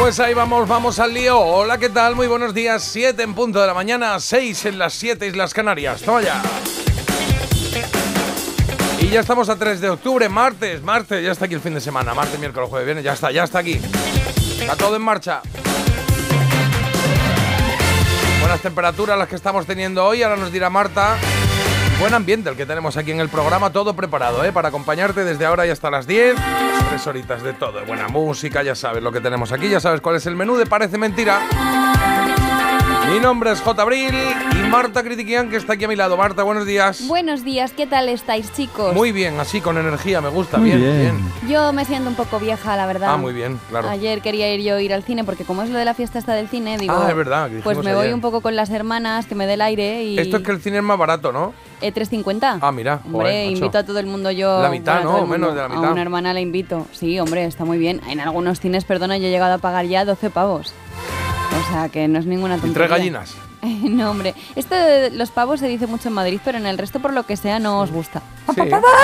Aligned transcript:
Pues 0.00 0.18
ahí 0.18 0.32
vamos, 0.32 0.66
vamos 0.66 0.98
al 0.98 1.12
lío. 1.12 1.38
Hola, 1.38 1.76
¿qué 1.76 1.90
tal? 1.90 2.16
Muy 2.16 2.26
buenos 2.26 2.54
días. 2.54 2.82
7 2.82 3.22
en 3.22 3.34
punto 3.34 3.60
de 3.60 3.66
la 3.66 3.74
mañana, 3.74 4.18
6 4.18 4.64
en 4.64 4.78
las 4.78 4.94
7 4.94 5.26
Islas 5.26 5.52
Canarias. 5.52 6.00
Toma 6.00 6.22
ya. 6.22 6.40
Y 8.98 9.08
ya 9.08 9.20
estamos 9.20 9.50
a 9.50 9.56
3 9.56 9.78
de 9.78 9.90
octubre, 9.90 10.26
martes, 10.30 10.82
martes, 10.82 11.22
ya 11.22 11.30
está 11.30 11.44
aquí 11.44 11.54
el 11.54 11.60
fin 11.60 11.74
de 11.74 11.82
semana, 11.82 12.14
martes, 12.14 12.40
miércoles, 12.40 12.70
jueves, 12.70 12.86
viernes, 12.86 13.04
ya 13.04 13.12
está, 13.12 13.30
ya 13.30 13.44
está 13.44 13.58
aquí. 13.58 13.78
Está 14.58 14.74
todo 14.74 14.96
en 14.96 15.02
marcha. 15.02 15.42
Buenas 18.40 18.62
temperaturas 18.62 19.18
las 19.18 19.28
que 19.28 19.36
estamos 19.36 19.66
teniendo 19.66 20.06
hoy, 20.06 20.22
ahora 20.22 20.36
nos 20.36 20.50
dirá 20.50 20.70
Marta. 20.70 21.18
Buen 22.00 22.14
ambiente 22.14 22.48
el 22.48 22.56
que 22.56 22.64
tenemos 22.64 22.96
aquí 22.96 23.10
en 23.10 23.20
el 23.20 23.28
programa, 23.28 23.70
todo 23.70 23.94
preparado, 23.94 24.42
¿eh? 24.42 24.52
Para 24.52 24.68
acompañarte 24.68 25.22
desde 25.22 25.44
ahora 25.44 25.66
y 25.66 25.70
hasta 25.70 25.90
las 25.90 26.06
10. 26.06 26.34
Tres 26.88 27.06
horitas 27.06 27.42
de 27.42 27.52
todo, 27.52 27.84
buena 27.84 28.08
música, 28.08 28.62
ya 28.62 28.74
sabes 28.74 29.02
lo 29.02 29.12
que 29.12 29.20
tenemos 29.20 29.52
aquí, 29.52 29.68
ya 29.68 29.80
sabes 29.80 30.00
cuál 30.00 30.16
es 30.16 30.24
el 30.24 30.34
menú 30.34 30.56
de 30.56 30.64
Parece 30.64 30.96
Mentira. 30.96 31.40
Mi 33.12 33.20
nombre 33.20 33.52
es 33.52 33.60
J. 33.60 33.82
Abril 33.82 34.14
Marta 34.70 35.02
Critiquian, 35.02 35.50
que 35.50 35.56
está 35.56 35.72
aquí 35.72 35.84
a 35.84 35.88
mi 35.88 35.96
lado. 35.96 36.16
Marta, 36.16 36.44
buenos 36.44 36.64
días. 36.64 37.06
Buenos 37.08 37.44
días, 37.44 37.72
¿qué 37.72 37.88
tal 37.88 38.08
estáis, 38.08 38.52
chicos? 38.52 38.94
Muy 38.94 39.10
bien, 39.10 39.40
así 39.40 39.60
con 39.60 39.76
energía, 39.78 40.20
me 40.20 40.28
gusta, 40.28 40.58
Muy 40.58 40.68
bien, 40.70 40.80
bien. 40.80 41.00
bien. 41.40 41.50
Yo 41.50 41.72
me 41.72 41.84
siento 41.84 42.08
un 42.08 42.14
poco 42.14 42.38
vieja, 42.38 42.76
la 42.76 42.86
verdad. 42.86 43.08
Ah, 43.12 43.16
muy 43.16 43.32
bien, 43.32 43.58
claro. 43.68 43.88
Ayer 43.88 44.20
quería 44.22 44.52
ir 44.54 44.60
yo 44.62 44.76
a 44.76 44.80
ir 44.80 44.94
al 44.94 45.02
cine 45.02 45.24
porque 45.24 45.44
como 45.44 45.62
es 45.64 45.70
lo 45.70 45.78
de 45.78 45.84
la 45.84 45.94
fiesta 45.94 46.20
esta 46.20 46.34
del 46.34 46.48
cine, 46.48 46.78
digo, 46.78 46.94
Ah, 46.96 47.06
es 47.10 47.16
verdad, 47.16 47.50
que 47.50 47.56
pues 47.60 47.78
me 47.78 47.94
voy 47.96 48.12
un 48.12 48.20
poco 48.20 48.42
con 48.42 48.54
las 48.54 48.70
hermanas, 48.70 49.26
que 49.26 49.34
me 49.34 49.46
dé 49.48 49.54
el 49.54 49.60
aire 49.62 50.04
y 50.04 50.18
Esto 50.18 50.36
es 50.36 50.42
que 50.44 50.52
el 50.52 50.60
cine 50.60 50.76
es 50.78 50.84
más 50.84 50.98
barato, 50.98 51.32
¿no? 51.32 51.52
eh, 51.80 51.92
3.50. 51.92 52.58
Ah, 52.60 52.70
mira, 52.70 53.00
Hombre, 53.06 53.18
joder, 53.20 53.46
invito 53.50 53.78
a 53.78 53.82
todo 53.84 53.98
el 53.98 54.06
mundo 54.06 54.30
yo. 54.30 54.62
La 54.62 54.70
mitad, 54.70 55.02
bueno, 55.02 55.18
¿no? 55.20 55.26
Menos 55.26 55.54
de 55.54 55.60
la 55.62 55.68
mitad. 55.68 55.84
A 55.86 55.92
una 55.92 56.02
hermana 56.02 56.32
la 56.32 56.40
invito. 56.40 56.86
Sí, 56.92 57.18
hombre, 57.18 57.44
está 57.44 57.64
muy 57.64 57.78
bien. 57.78 58.00
En 58.08 58.20
algunos 58.20 58.60
cines, 58.60 58.84
perdona, 58.84 59.18
yo 59.18 59.26
he 59.26 59.30
llegado 59.30 59.54
a 59.54 59.58
pagar 59.58 59.86
ya 59.86 60.04
12 60.04 60.30
pavos. 60.30 60.72
O 61.68 61.72
sea, 61.72 61.88
que 61.88 62.06
no 62.06 62.18
es 62.20 62.26
ninguna 62.26 62.56
Y 62.56 62.60
tontería. 62.60 62.86
tres 62.86 62.90
gallinas. 62.98 63.36
no, 63.82 64.10
hombre. 64.10 64.34
Esto 64.56 64.74
de 64.74 65.10
los 65.10 65.30
pavos 65.30 65.60
se 65.60 65.68
dice 65.68 65.86
mucho 65.86 66.08
en 66.08 66.14
Madrid, 66.14 66.40
pero 66.44 66.58
en 66.58 66.66
el 66.66 66.78
resto, 66.78 67.00
por 67.00 67.12
lo 67.12 67.24
que 67.24 67.36
sea, 67.36 67.58
no 67.58 67.80
os 67.80 67.90
gusta. 67.90 68.22
Sí, 68.54 68.60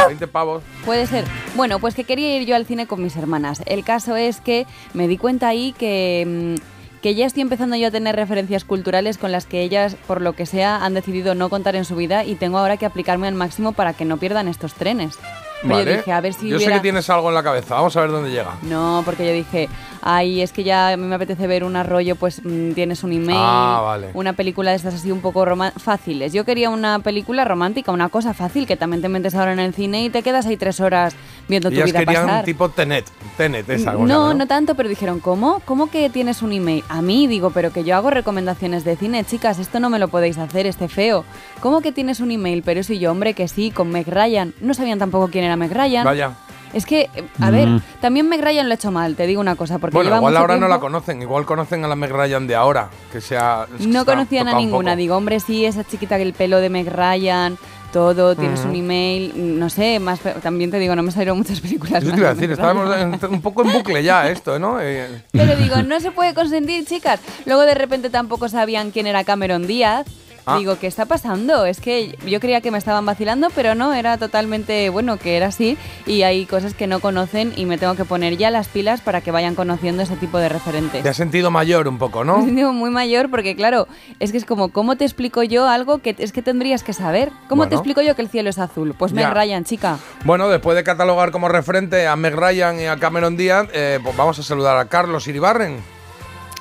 20 0.06 0.26
pavos. 0.26 0.62
Puede 0.84 1.06
ser. 1.06 1.24
Bueno, 1.54 1.78
pues 1.78 1.94
que 1.94 2.04
quería 2.04 2.36
ir 2.36 2.46
yo 2.46 2.56
al 2.56 2.66
cine 2.66 2.86
con 2.86 3.02
mis 3.02 3.16
hermanas. 3.16 3.62
El 3.66 3.84
caso 3.84 4.16
es 4.16 4.40
que 4.40 4.66
me 4.94 5.08
di 5.08 5.18
cuenta 5.18 5.48
ahí 5.48 5.72
que, 5.72 6.56
mm, 6.58 7.00
que 7.02 7.14
ya 7.14 7.26
estoy 7.26 7.42
empezando 7.42 7.76
yo 7.76 7.88
a 7.88 7.90
tener 7.90 8.16
referencias 8.16 8.64
culturales 8.64 9.18
con 9.18 9.30
las 9.30 9.46
que 9.46 9.62
ellas, 9.62 9.96
por 10.06 10.20
lo 10.20 10.32
que 10.32 10.46
sea, 10.46 10.84
han 10.84 10.94
decidido 10.94 11.34
no 11.34 11.48
contar 11.48 11.76
en 11.76 11.84
su 11.84 11.94
vida 11.94 12.24
y 12.24 12.34
tengo 12.34 12.58
ahora 12.58 12.76
que 12.76 12.86
aplicarme 12.86 13.28
al 13.28 13.34
máximo 13.34 13.72
para 13.72 13.92
que 13.92 14.04
no 14.04 14.16
pierdan 14.16 14.48
estos 14.48 14.74
trenes. 14.74 15.18
Pero 15.62 15.74
Vale. 15.74 15.90
yo 15.90 15.96
dije, 15.98 16.12
a 16.12 16.20
ver 16.20 16.34
si 16.34 16.48
Yo 16.48 16.58
sé 16.58 16.70
que 16.70 16.80
tienes 16.80 17.08
algo 17.10 17.28
en 17.28 17.34
la 17.34 17.42
cabeza, 17.42 17.74
vamos 17.76 17.96
a 17.96 18.00
ver 18.02 18.10
dónde 18.10 18.30
llega. 18.30 18.56
No, 18.62 19.02
porque 19.04 19.26
yo 19.26 19.32
dije, 19.32 19.68
ay, 20.02 20.42
es 20.42 20.52
que 20.52 20.64
ya 20.64 20.90
a 20.90 20.96
mí 20.96 21.04
me 21.04 21.14
apetece 21.14 21.46
ver 21.46 21.64
un 21.64 21.76
arroyo, 21.76 22.14
pues 22.16 22.42
mm, 22.44 22.72
tienes 22.72 23.02
un 23.04 23.12
email, 23.12 23.38
Ah, 23.40 23.80
vale. 23.82 24.10
una 24.14 24.34
película 24.34 24.70
de 24.70 24.76
estas 24.76 24.94
así 24.94 25.10
un 25.10 25.20
poco 25.20 25.44
fáciles. 25.78 26.32
Yo 26.32 26.44
quería 26.44 26.68
una 26.70 26.98
película 26.98 27.44
romántica, 27.44 27.90
una 27.92 28.08
cosa 28.10 28.34
fácil, 28.34 28.66
que 28.66 28.76
también 28.76 29.00
te 29.02 29.08
metes 29.08 29.34
ahora 29.34 29.52
en 29.52 29.58
el 29.60 29.72
cine 29.74 30.04
y 30.04 30.10
te 30.10 30.22
quedas 30.22 30.46
ahí 30.46 30.56
tres 30.56 30.80
horas 30.80 31.14
viendo 31.48 31.70
tu 31.70 31.76
vida 31.76 32.00
querían 32.00 32.26
pasar. 32.26 32.44
tipo 32.44 32.68
Tenet. 32.68 33.06
Tenet, 33.36 33.68
esa. 33.70 33.92
¿cómo 33.92 34.06
se 34.06 34.12
No, 34.12 34.34
no 34.34 34.46
tanto, 34.46 34.74
pero 34.74 34.88
dijeron, 34.88 35.20
¿cómo? 35.20 35.60
¿Cómo 35.64 35.90
que 35.90 36.10
tienes 36.10 36.42
un 36.42 36.52
email? 36.52 36.84
A 36.88 37.00
mí 37.02 37.26
digo, 37.26 37.50
pero 37.50 37.72
que 37.72 37.82
yo 37.84 37.96
hago 37.96 38.10
recomendaciones 38.10 38.84
de 38.84 38.96
cine, 38.96 39.24
chicas, 39.24 39.58
esto 39.58 39.80
no 39.80 39.88
me 39.88 39.98
lo 39.98 40.08
podéis 40.08 40.36
hacer, 40.38 40.66
este 40.66 40.88
feo. 40.88 41.24
¿Cómo 41.60 41.80
que 41.80 41.92
tienes 41.92 42.20
un 42.20 42.30
email? 42.30 42.62
Pero 42.62 42.80
eso 42.80 42.92
y 42.92 42.98
yo, 42.98 43.10
hombre, 43.10 43.34
que 43.34 43.48
sí, 43.48 43.70
con 43.70 43.90
Meg 43.90 44.06
Ryan. 44.08 44.52
No 44.60 44.74
sabían 44.74 44.98
tampoco 44.98 45.28
quién 45.28 45.44
era 45.46 45.56
Meg 45.56 45.72
Ryan. 45.72 46.04
Vaya. 46.04 46.32
Es 46.72 46.84
que, 46.84 47.08
a 47.40 47.50
ver, 47.50 47.68
también 48.02 48.28
Meg 48.28 48.42
Ryan 48.42 48.66
lo 48.68 48.72
ha 48.72 48.74
hecho 48.74 48.90
mal, 48.90 49.14
te 49.16 49.26
digo 49.26 49.40
una 49.40 49.56
cosa, 49.56 49.78
porque 49.78 49.94
Bueno, 49.94 50.08
lleva 50.08 50.16
igual 50.18 50.32
mucho 50.34 50.40
ahora 50.42 50.56
no 50.58 50.68
la 50.68 50.78
conocen, 50.78 51.22
igual 51.22 51.46
conocen 51.46 51.84
a 51.84 51.88
la 51.88 51.96
Meg 51.96 52.10
Ryan 52.12 52.46
de 52.46 52.54
ahora, 52.54 52.90
que 53.12 53.22
sea... 53.22 53.66
es 53.78 53.86
que 53.86 53.92
No 53.92 54.04
conocían 54.04 54.48
a 54.48 54.54
ninguna, 54.58 54.94
digo, 54.94 55.16
hombre, 55.16 55.40
sí, 55.40 55.64
esa 55.64 55.84
chiquita 55.84 56.16
que 56.16 56.22
el 56.24 56.34
pelo 56.34 56.58
de 56.58 56.68
Meg 56.68 56.92
Ryan, 56.92 57.56
todo, 57.92 58.36
tienes 58.36 58.60
un 58.64 58.74
email, 58.74 59.58
no 59.58 59.70
sé, 59.70 60.00
más 60.00 60.20
también 60.42 60.70
te 60.70 60.78
digo, 60.78 60.94
no 60.94 61.02
me 61.02 61.12
salieron 61.12 61.38
muchas 61.38 61.60
películas. 61.62 62.04
Más 62.04 62.12
te 62.12 62.18
iba 62.20 62.28
a 62.28 62.34
de 62.34 62.40
decir, 62.40 62.50
estábamos 62.52 62.94
en- 62.94 63.32
un 63.32 63.40
poco 63.40 63.62
en 63.64 63.72
bucle 63.72 64.02
ya 64.02 64.28
esto, 64.28 64.58
¿no? 64.58 64.78
Eh, 64.80 65.22
Pero 65.32 65.56
digo, 65.56 65.82
no 65.82 65.98
se 66.00 66.10
puede 66.10 66.34
consentir, 66.34 66.84
chicas. 66.84 67.20
Luego 67.46 67.62
de 67.62 67.74
repente 67.74 68.10
tampoco 68.10 68.50
sabían 68.50 68.90
quién 68.90 69.06
era 69.06 69.24
Cameron 69.24 69.66
Díaz. 69.66 70.04
Ah. 70.48 70.58
Digo, 70.58 70.78
¿qué 70.78 70.86
está 70.86 71.06
pasando? 71.06 71.66
Es 71.66 71.80
que 71.80 72.16
yo 72.24 72.38
creía 72.38 72.60
que 72.60 72.70
me 72.70 72.78
estaban 72.78 73.04
vacilando, 73.04 73.48
pero 73.52 73.74
no, 73.74 73.92
era 73.92 74.16
totalmente, 74.16 74.88
bueno, 74.90 75.16
que 75.16 75.36
era 75.36 75.46
así. 75.48 75.76
Y 76.06 76.22
hay 76.22 76.46
cosas 76.46 76.72
que 76.72 76.86
no 76.86 77.00
conocen 77.00 77.52
y 77.56 77.66
me 77.66 77.78
tengo 77.78 77.96
que 77.96 78.04
poner 78.04 78.36
ya 78.36 78.50
las 78.52 78.68
pilas 78.68 79.00
para 79.00 79.20
que 79.20 79.32
vayan 79.32 79.56
conociendo 79.56 80.04
ese 80.04 80.14
tipo 80.14 80.38
de 80.38 80.48
referentes. 80.48 81.02
te 81.02 81.08
has 81.08 81.16
sentido 81.16 81.50
mayor 81.50 81.88
un 81.88 81.98
poco, 81.98 82.22
Me 82.24 82.32
he 82.32 82.36
¿no? 82.36 82.44
sentido 82.44 82.72
muy 82.72 82.90
mayor 82.90 83.28
porque, 83.28 83.56
claro, 83.56 83.88
es 84.20 84.30
que 84.30 84.38
es 84.38 84.44
como, 84.44 84.68
¿cómo 84.68 84.96
te 84.96 85.04
explico 85.04 85.42
yo 85.42 85.68
algo 85.68 85.98
que 85.98 86.14
es 86.16 86.30
que 86.32 86.42
tendrías 86.42 86.84
que 86.84 86.92
saber? 86.92 87.32
¿Cómo 87.48 87.68
te 87.68 87.74
explico 87.74 88.00
yo 88.00 88.14
que 88.14 88.22
el 88.22 88.28
cielo 88.28 88.48
es 88.48 88.58
azul? 88.60 88.94
Pues 88.96 89.12
Meg 89.12 89.24
Ya. 89.24 89.34
Ryan, 89.34 89.64
chica. 89.64 89.98
Bueno, 90.24 90.48
después 90.48 90.76
de 90.76 90.84
catalogar 90.84 91.32
como 91.32 91.48
referente 91.48 92.06
a 92.06 92.14
Meg 92.14 92.36
Ryan 92.36 92.78
y 92.78 92.86
a 92.86 92.96
Cameron 92.98 93.36
Díaz, 93.36 93.66
eh, 93.72 93.98
pues 94.00 94.16
vamos 94.16 94.38
a 94.38 94.44
saludar 94.44 94.76
a 94.76 94.84
Carlos 94.84 95.26
Iribarren. 95.26 95.80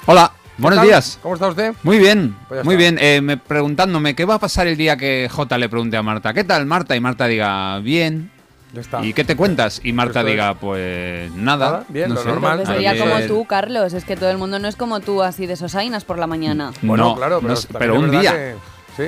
Hola, 0.08 0.32
¿Qué 0.34 0.45
buenos 0.58 0.78
tal? 0.80 0.88
días. 0.88 1.20
¿Cómo 1.22 1.36
está 1.36 1.48
usted? 1.48 1.74
Muy 1.84 1.98
bien, 1.98 2.36
Pues 2.48 2.64
muy 2.66 2.76
está. 2.76 2.80
bien. 2.82 2.98
Eh, 3.00 3.22
me, 3.22 3.38
preguntándome 3.38 4.16
qué 4.16 4.26
va 4.26 4.36
a 4.36 4.40
pasar 4.40 4.68
el 4.68 4.78
día 4.78 4.98
que 4.98 5.28
J 5.32 5.58
le 5.58 5.70
pregunte 5.70 5.98
a 5.98 6.04
Marta, 6.04 6.34
¿qué 6.34 6.44
tal 6.44 6.66
Marta? 6.66 6.96
Y 6.96 7.00
Marta 7.02 7.28
diga, 7.28 7.80
bien. 7.80 8.32
Ya 8.74 8.82
está. 8.82 9.02
¿Y 9.06 9.14
qué 9.14 9.24
te 9.24 9.36
cuentas? 9.38 9.80
Y 9.84 9.94
Marta 9.94 10.20
Esto 10.20 10.28
es. 10.28 10.34
diga, 10.34 10.54
pues 10.56 11.32
nada. 11.32 11.66
Nada, 11.72 11.86
bien, 11.88 12.10
no 12.10 12.16
lo 12.16 12.22
sé. 12.22 12.28
normal. 12.28 12.58
Pues 12.58 12.68
sería 12.70 12.98
como 12.98 13.20
tú, 13.22 13.46
Carlos. 13.46 13.94
Es 13.94 14.04
que 14.04 14.18
todo 14.18 14.30
el 14.30 14.38
mundo 14.38 14.60
no 14.60 14.68
es 14.68 14.76
como 14.76 15.00
tú, 15.00 15.22
así 15.24 15.46
de 15.46 15.56
sosainas 15.56 16.04
por 16.04 16.20
la 16.20 16.28
mañana. 16.28 16.72
Bueno, 16.82 17.10
no, 17.10 17.16
claro, 17.16 17.42
pero, 17.78 17.94
no 17.94 18.00
un 18.02 18.12
día. 18.12 18.32
que- 18.34 18.56
sí, 18.98 19.04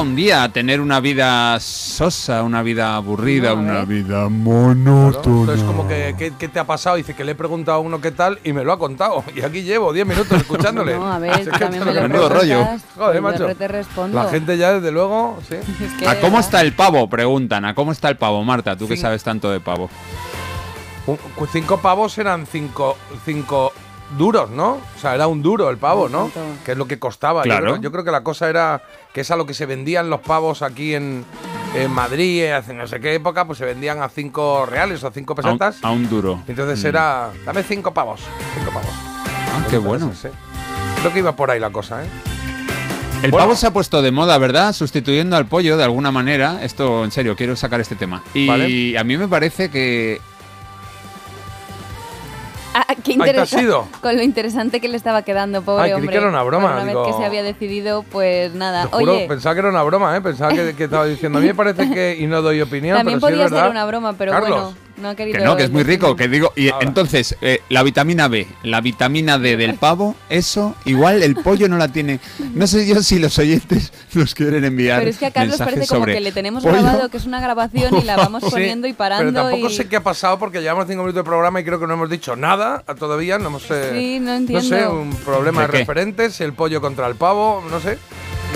un 0.00 0.16
día 0.16 0.42
a 0.44 0.48
tener 0.50 0.80
una 0.80 1.00
vida 1.00 1.58
sosa, 1.60 2.42
una 2.42 2.62
vida 2.62 2.96
aburrida, 2.96 3.50
No, 3.54 3.60
una 3.60 3.84
vida 3.84 4.06
claro. 4.08 4.30
monótona. 4.30 5.40
Entonces, 5.40 5.64
como 5.64 5.86
que, 5.88 6.14
¿qué, 6.18 6.32
qué 6.38 6.48
te 6.48 6.58
ha 6.58 6.64
pasado? 6.64 6.96
Dice 6.96 7.14
que 7.14 7.24
le 7.24 7.32
he 7.32 7.34
preguntado 7.34 7.78
a 7.78 7.80
uno 7.80 8.00
qué 8.00 8.10
tal 8.10 8.38
y 8.44 8.52
me 8.52 8.64
lo 8.64 8.72
ha 8.72 8.78
contado. 8.78 9.24
Y 9.34 9.42
aquí 9.42 9.62
llevo 9.62 9.92
10 9.92 10.06
minutos 10.06 10.32
escuchándole. 10.40 10.94
No, 10.96 11.12
a 11.12 11.18
ver, 11.18 11.44
que 11.50 11.58
también 11.58 11.84
me 11.84 11.92
lo 11.92 12.00
lo 12.02 12.08
Menudo 12.08 12.28
rollo. 12.28 12.60
preguntas, 12.60 12.82
Joder, 12.96 13.22
macho. 13.22 13.56
te 13.56 13.68
respondo. 13.68 14.22
La 14.22 14.28
gente 14.30 14.56
ya, 14.58 14.72
desde 14.74 14.90
luego, 14.92 15.38
sí. 15.48 15.54
Es 15.56 15.92
que 15.98 16.08
¿A 16.08 16.20
cómo 16.20 16.38
está 16.40 16.60
el 16.60 16.72
pavo? 16.74 17.08
Preguntan. 17.08 17.64
¿A 17.64 17.74
cómo 17.74 17.92
está 17.92 18.08
el 18.08 18.16
pavo, 18.16 18.42
Marta? 18.44 18.76
Tú 18.76 18.86
que 18.88 18.96
Sí. 18.96 19.02
sabes 19.02 19.22
tanto 19.22 19.50
de 19.50 19.60
pavo. 19.60 19.88
Un- 21.06 21.18
cinco 21.52 21.78
pavos 21.78 22.16
eran 22.18 22.46
cinco, 22.46 22.96
cinco 23.24 23.72
duros, 24.16 24.50
¿no? 24.50 24.72
O 24.96 25.00
sea, 25.00 25.14
era 25.14 25.26
un 25.26 25.42
duro 25.42 25.70
el 25.70 25.76
pavo, 25.78 26.08
¿no? 26.08 26.30
Que 26.64 26.72
es 26.72 26.78
lo 26.78 26.86
que 26.86 26.98
costaba. 26.98 27.42
Yo 27.42 27.50
Claro. 27.50 27.64
creo- 27.64 27.76
Yo 27.80 27.92
creo, 27.92 28.04
que 28.04 28.10
la 28.10 28.22
cosa 28.22 28.48
era 28.48 28.82
que 29.12 29.20
es 29.22 29.30
a 29.30 29.36
lo 29.36 29.46
que 29.46 29.54
se 29.54 29.66
vendían 29.66 30.10
los 30.10 30.20
pavos 30.20 30.62
aquí 30.62 30.94
en, 30.94 31.24
en 31.74 31.90
Madrid, 31.90 32.50
hace 32.50 32.74
no 32.74 32.86
sé 32.86 33.00
qué 33.00 33.14
época, 33.14 33.44
pues 33.46 33.58
se 33.58 33.64
vendían 33.64 34.02
a 34.02 34.08
cinco 34.08 34.66
reales 34.66 35.02
o 35.04 35.10
cinco 35.10 35.34
A 35.34 35.36
un, 35.36 35.44
pesetas. 35.58 35.78
a 35.82 35.90
un 35.90 36.08
duro. 36.08 36.42
Entonces 36.48 36.82
Mm. 36.82 36.86
era, 36.86 37.30
dame 37.44 37.62
cinco 37.62 37.92
pavos, 37.94 38.20
cinco 38.56 38.70
pavos. 38.72 38.90
Ah, 38.92 39.64
qué 39.70 39.78
bueno. 39.78 40.12
Creo 41.00 41.12
que 41.12 41.18
iba 41.20 41.34
por 41.36 41.50
ahí 41.50 41.58
la 41.60 41.70
cosa, 41.70 42.04
¿eh? 42.04 42.08
El 43.22 43.30
Bueno. 43.30 43.44
pavo 43.48 43.56
se 43.56 43.66
ha 43.66 43.70
puesto 43.72 44.00
de 44.00 44.10
moda, 44.12 44.38
¿verdad? 44.38 44.72
Sustituyendo 44.72 45.36
al 45.36 45.46
pollo 45.46 45.76
de 45.76 45.84
alguna 45.84 46.10
manera. 46.10 46.60
Esto, 46.62 47.04
en 47.04 47.10
serio, 47.10 47.36
quiero 47.36 47.54
sacar 47.54 47.78
este 47.80 47.94
tema. 47.94 48.22
Y 48.32 48.46
Vale. 48.46 48.98
a 48.98 49.04
mí 49.04 49.16
me 49.18 49.28
parece 49.28 49.70
que 49.70 50.20
Ah, 52.72 52.86
qué 52.88 52.94
te 53.16 53.22
has 53.40 53.52
interesante. 53.52 53.98
Con 54.00 54.16
lo 54.16 54.22
interesante 54.22 54.80
que 54.80 54.88
le 54.88 54.96
estaba 54.96 55.22
quedando, 55.22 55.62
pobre 55.62 55.82
Ay, 55.84 55.90
creí 55.90 55.94
hombre. 56.00 56.12
que 56.12 56.18
era 56.18 56.28
una 56.28 56.42
broma, 56.42 56.72
Una 56.74 56.84
digo- 56.84 57.04
vez 57.04 57.14
que 57.14 57.20
se 57.20 57.26
había 57.26 57.42
decidido, 57.42 58.02
pues 58.04 58.54
nada. 58.54 58.86
Te 58.86 58.96
juro, 58.96 59.12
Oye, 59.14 59.26
pensaba 59.28 59.54
que 59.54 59.58
era 59.60 59.68
una 59.70 59.82
broma, 59.82 60.16
¿eh? 60.16 60.20
Pensaba 60.20 60.52
que, 60.52 60.74
que 60.76 60.84
estaba 60.84 61.04
diciendo, 61.06 61.38
a 61.38 61.42
mí 61.42 61.48
me 61.48 61.54
parece 61.54 61.90
que, 61.90 62.16
y 62.18 62.26
no 62.26 62.42
doy 62.42 62.60
opinión, 62.60 62.96
también 62.96 63.18
pero 63.20 63.28
sí 63.28 63.32
es 63.34 63.38
podía 63.38 63.48
ser 63.48 63.54
verdad. 63.54 63.70
una 63.70 63.86
broma, 63.86 64.12
pero 64.12 64.32
Carlos, 64.32 64.60
bueno. 64.62 64.76
No 65.00 65.16
querido 65.16 65.38
Que 65.38 65.44
no, 65.44 65.56
que 65.56 65.64
es 65.64 65.70
muy 65.70 65.82
rico, 65.82 66.14
que 66.16 66.28
digo. 66.28 66.52
Y 66.56 66.68
Ahora. 66.68 66.86
entonces, 66.86 67.36
eh, 67.40 67.60
la 67.68 67.82
vitamina 67.82 68.28
B, 68.28 68.46
la 68.62 68.80
vitamina 68.80 69.38
D 69.38 69.56
del 69.56 69.74
pavo, 69.74 70.14
eso, 70.28 70.74
igual 70.84 71.22
el 71.22 71.36
pollo 71.36 71.68
no 71.68 71.76
la 71.78 71.88
tiene. 71.88 72.20
No 72.54 72.66
sé 72.66 72.86
yo 72.86 73.02
si 73.02 73.18
los 73.18 73.38
oyentes 73.38 73.92
nos 74.14 74.34
quieren 74.34 74.64
enviar. 74.64 74.98
Pero 75.00 75.10
es 75.10 75.18
que 75.18 75.26
a 75.26 75.30
Carlos 75.30 75.58
mensajes 75.58 75.74
parece 75.74 75.88
como 75.88 76.00
sobre 76.02 76.14
que 76.14 76.20
le 76.20 76.32
tenemos 76.32 76.62
pollo. 76.62 76.74
grabado 76.82 77.08
que 77.08 77.16
es 77.16 77.26
una 77.26 77.40
grabación 77.40 77.96
y 77.96 78.02
la 78.04 78.16
vamos 78.18 78.42
Sí, 78.44 78.50
poniendo 78.50 78.86
y 78.86 78.92
Pero 78.92 78.98
parando. 78.98 79.42
tampoco 79.42 79.70
y... 79.70 79.74
sé 79.74 79.88
qué 79.88 79.96
ha 79.96 80.02
pasado 80.02 80.38
porque 80.38 80.60
llevamos 80.60 80.86
cinco 80.86 81.02
minutos 81.02 81.24
de 81.24 81.24
programa 81.24 81.60
y 81.60 81.64
creo 81.64 81.80
que 81.80 81.86
no 81.86 81.94
hemos 81.94 82.10
dicho 82.10 82.36
nada 82.36 82.82
todavía. 82.98 83.38
No 83.38 83.48
hemos. 83.48 83.64
eh, 83.70 83.90
Sí, 83.92 84.18
no 84.20 84.26
No 84.32 84.36
entiendo. 84.36 84.68
sé, 84.68 84.86
un 84.86 85.14
problema 85.16 85.62
¿De 85.62 85.66
de, 85.68 85.72
referentes, 85.78 86.40
el 86.40 86.52
pollo 86.52 86.80
contra 86.80 87.06
el 87.06 87.14
pavo, 87.14 87.64
no 87.70 87.80
sé. 87.80 87.98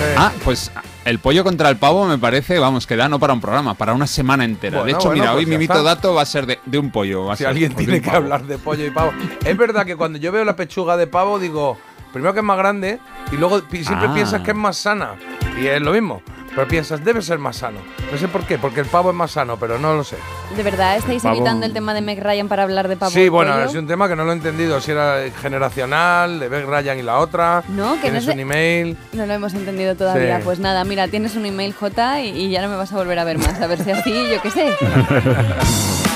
Eh, 0.00 0.14
Ah, 0.18 0.32
pues 0.44 0.70
el 1.04 1.18
pollo 1.18 1.44
contra 1.44 1.68
el 1.68 1.76
pavo 1.76 2.06
me 2.06 2.18
parece, 2.18 2.58
vamos, 2.58 2.86
que 2.86 2.96
da 2.96 3.08
no 3.08 3.18
para 3.18 3.32
un 3.32 3.40
programa, 3.40 3.74
para 3.74 3.92
una 3.94 4.06
semana 4.06 4.44
entera. 4.44 4.78
Bueno, 4.78 4.86
de 4.86 4.92
hecho, 4.92 5.08
bueno, 5.08 5.22
mira, 5.22 5.32
pues 5.32 5.44
hoy 5.44 5.50
ya 5.50 5.50
mi 5.50 5.58
mito 5.58 5.82
dato 5.82 6.14
va 6.14 6.22
a 6.22 6.26
ser 6.26 6.46
de, 6.46 6.58
de 6.64 6.78
un 6.78 6.90
pollo. 6.90 7.26
va 7.26 7.34
a 7.34 7.36
si 7.36 7.42
ser, 7.42 7.48
alguien 7.48 7.74
tiene 7.74 8.00
que 8.00 8.10
hablar 8.10 8.44
de 8.44 8.58
pollo 8.58 8.84
y 8.86 8.90
pavo. 8.90 9.12
es 9.44 9.56
verdad 9.56 9.84
que 9.86 9.96
cuando 9.96 10.18
yo 10.18 10.32
veo 10.32 10.44
la 10.44 10.56
pechuga 10.56 10.96
de 10.96 11.06
pavo 11.06 11.38
digo, 11.38 11.78
primero 12.12 12.32
que 12.32 12.40
es 12.40 12.44
más 12.46 12.56
grande 12.58 12.98
y 13.32 13.36
luego 13.36 13.60
siempre 13.70 14.08
Ah. 14.08 14.14
piensas 14.14 14.42
que 14.42 14.50
es 14.52 14.56
más 14.56 14.76
sana. 14.76 15.14
Y 15.60 15.66
es 15.66 15.80
lo 15.80 15.92
mismo. 15.92 16.22
Pero 16.54 16.68
piensas, 16.68 17.04
debe 17.04 17.20
ser 17.20 17.38
más 17.38 17.56
sano. 17.56 17.80
No 18.12 18.16
sé 18.18 18.28
por 18.28 18.44
qué, 18.46 18.58
porque 18.58 18.80
el 18.80 18.86
pavo 18.86 19.10
es 19.10 19.16
más 19.16 19.32
sano, 19.32 19.56
pero 19.58 19.78
no 19.78 19.94
lo 19.94 20.04
sé. 20.04 20.16
¿De 20.56 20.62
verdad 20.62 20.96
estáis 20.96 21.22
Pavo. 21.22 21.34
evitando 21.34 21.66
el 21.66 21.72
tema 21.72 21.94
de 21.94 22.00
Meg 22.00 22.22
Ryan 22.22 22.46
para 22.48 22.62
hablar 22.62 22.86
de 22.86 22.96
pavo? 22.96 23.10
sí, 23.10 23.28
bueno, 23.28 23.58
es 23.60 23.74
un 23.74 23.86
tema 23.88 24.08
que 24.08 24.14
no 24.14 24.24
lo 24.24 24.30
he 24.30 24.34
entendido. 24.36 24.80
Si 24.80 24.92
era 24.92 25.18
generacional, 25.42 26.38
de 26.38 26.48
Beck 26.48 26.66
Ryan 26.66 26.98
y 26.98 27.02
la 27.02 27.18
otra. 27.18 27.64
No, 27.68 27.92
que 27.94 27.96
no 27.96 28.02
Tienes 28.02 28.28
es 28.28 28.34
un 28.34 28.40
email. 28.40 28.96
No 29.12 29.26
lo 29.26 29.32
hemos 29.34 29.52
entendido 29.54 29.96
todavía. 29.96 30.36
Sí. 30.38 30.42
Pues 30.44 30.60
nada, 30.60 30.84
mira, 30.84 31.08
tienes 31.08 31.34
un 31.34 31.44
email 31.44 31.72
J 31.74 32.20
y, 32.22 32.28
y 32.44 32.50
ya 32.50 32.62
no 32.62 32.68
me 32.68 32.76
vas 32.76 32.92
a 32.92 32.96
volver 32.96 33.18
a 33.18 33.24
ver 33.24 33.38
más. 33.38 33.60
A 33.60 33.66
ver 33.66 33.82
si 33.82 33.90
así, 33.90 34.12
yo 34.30 34.40
qué 34.40 34.50
sé. 34.50 34.68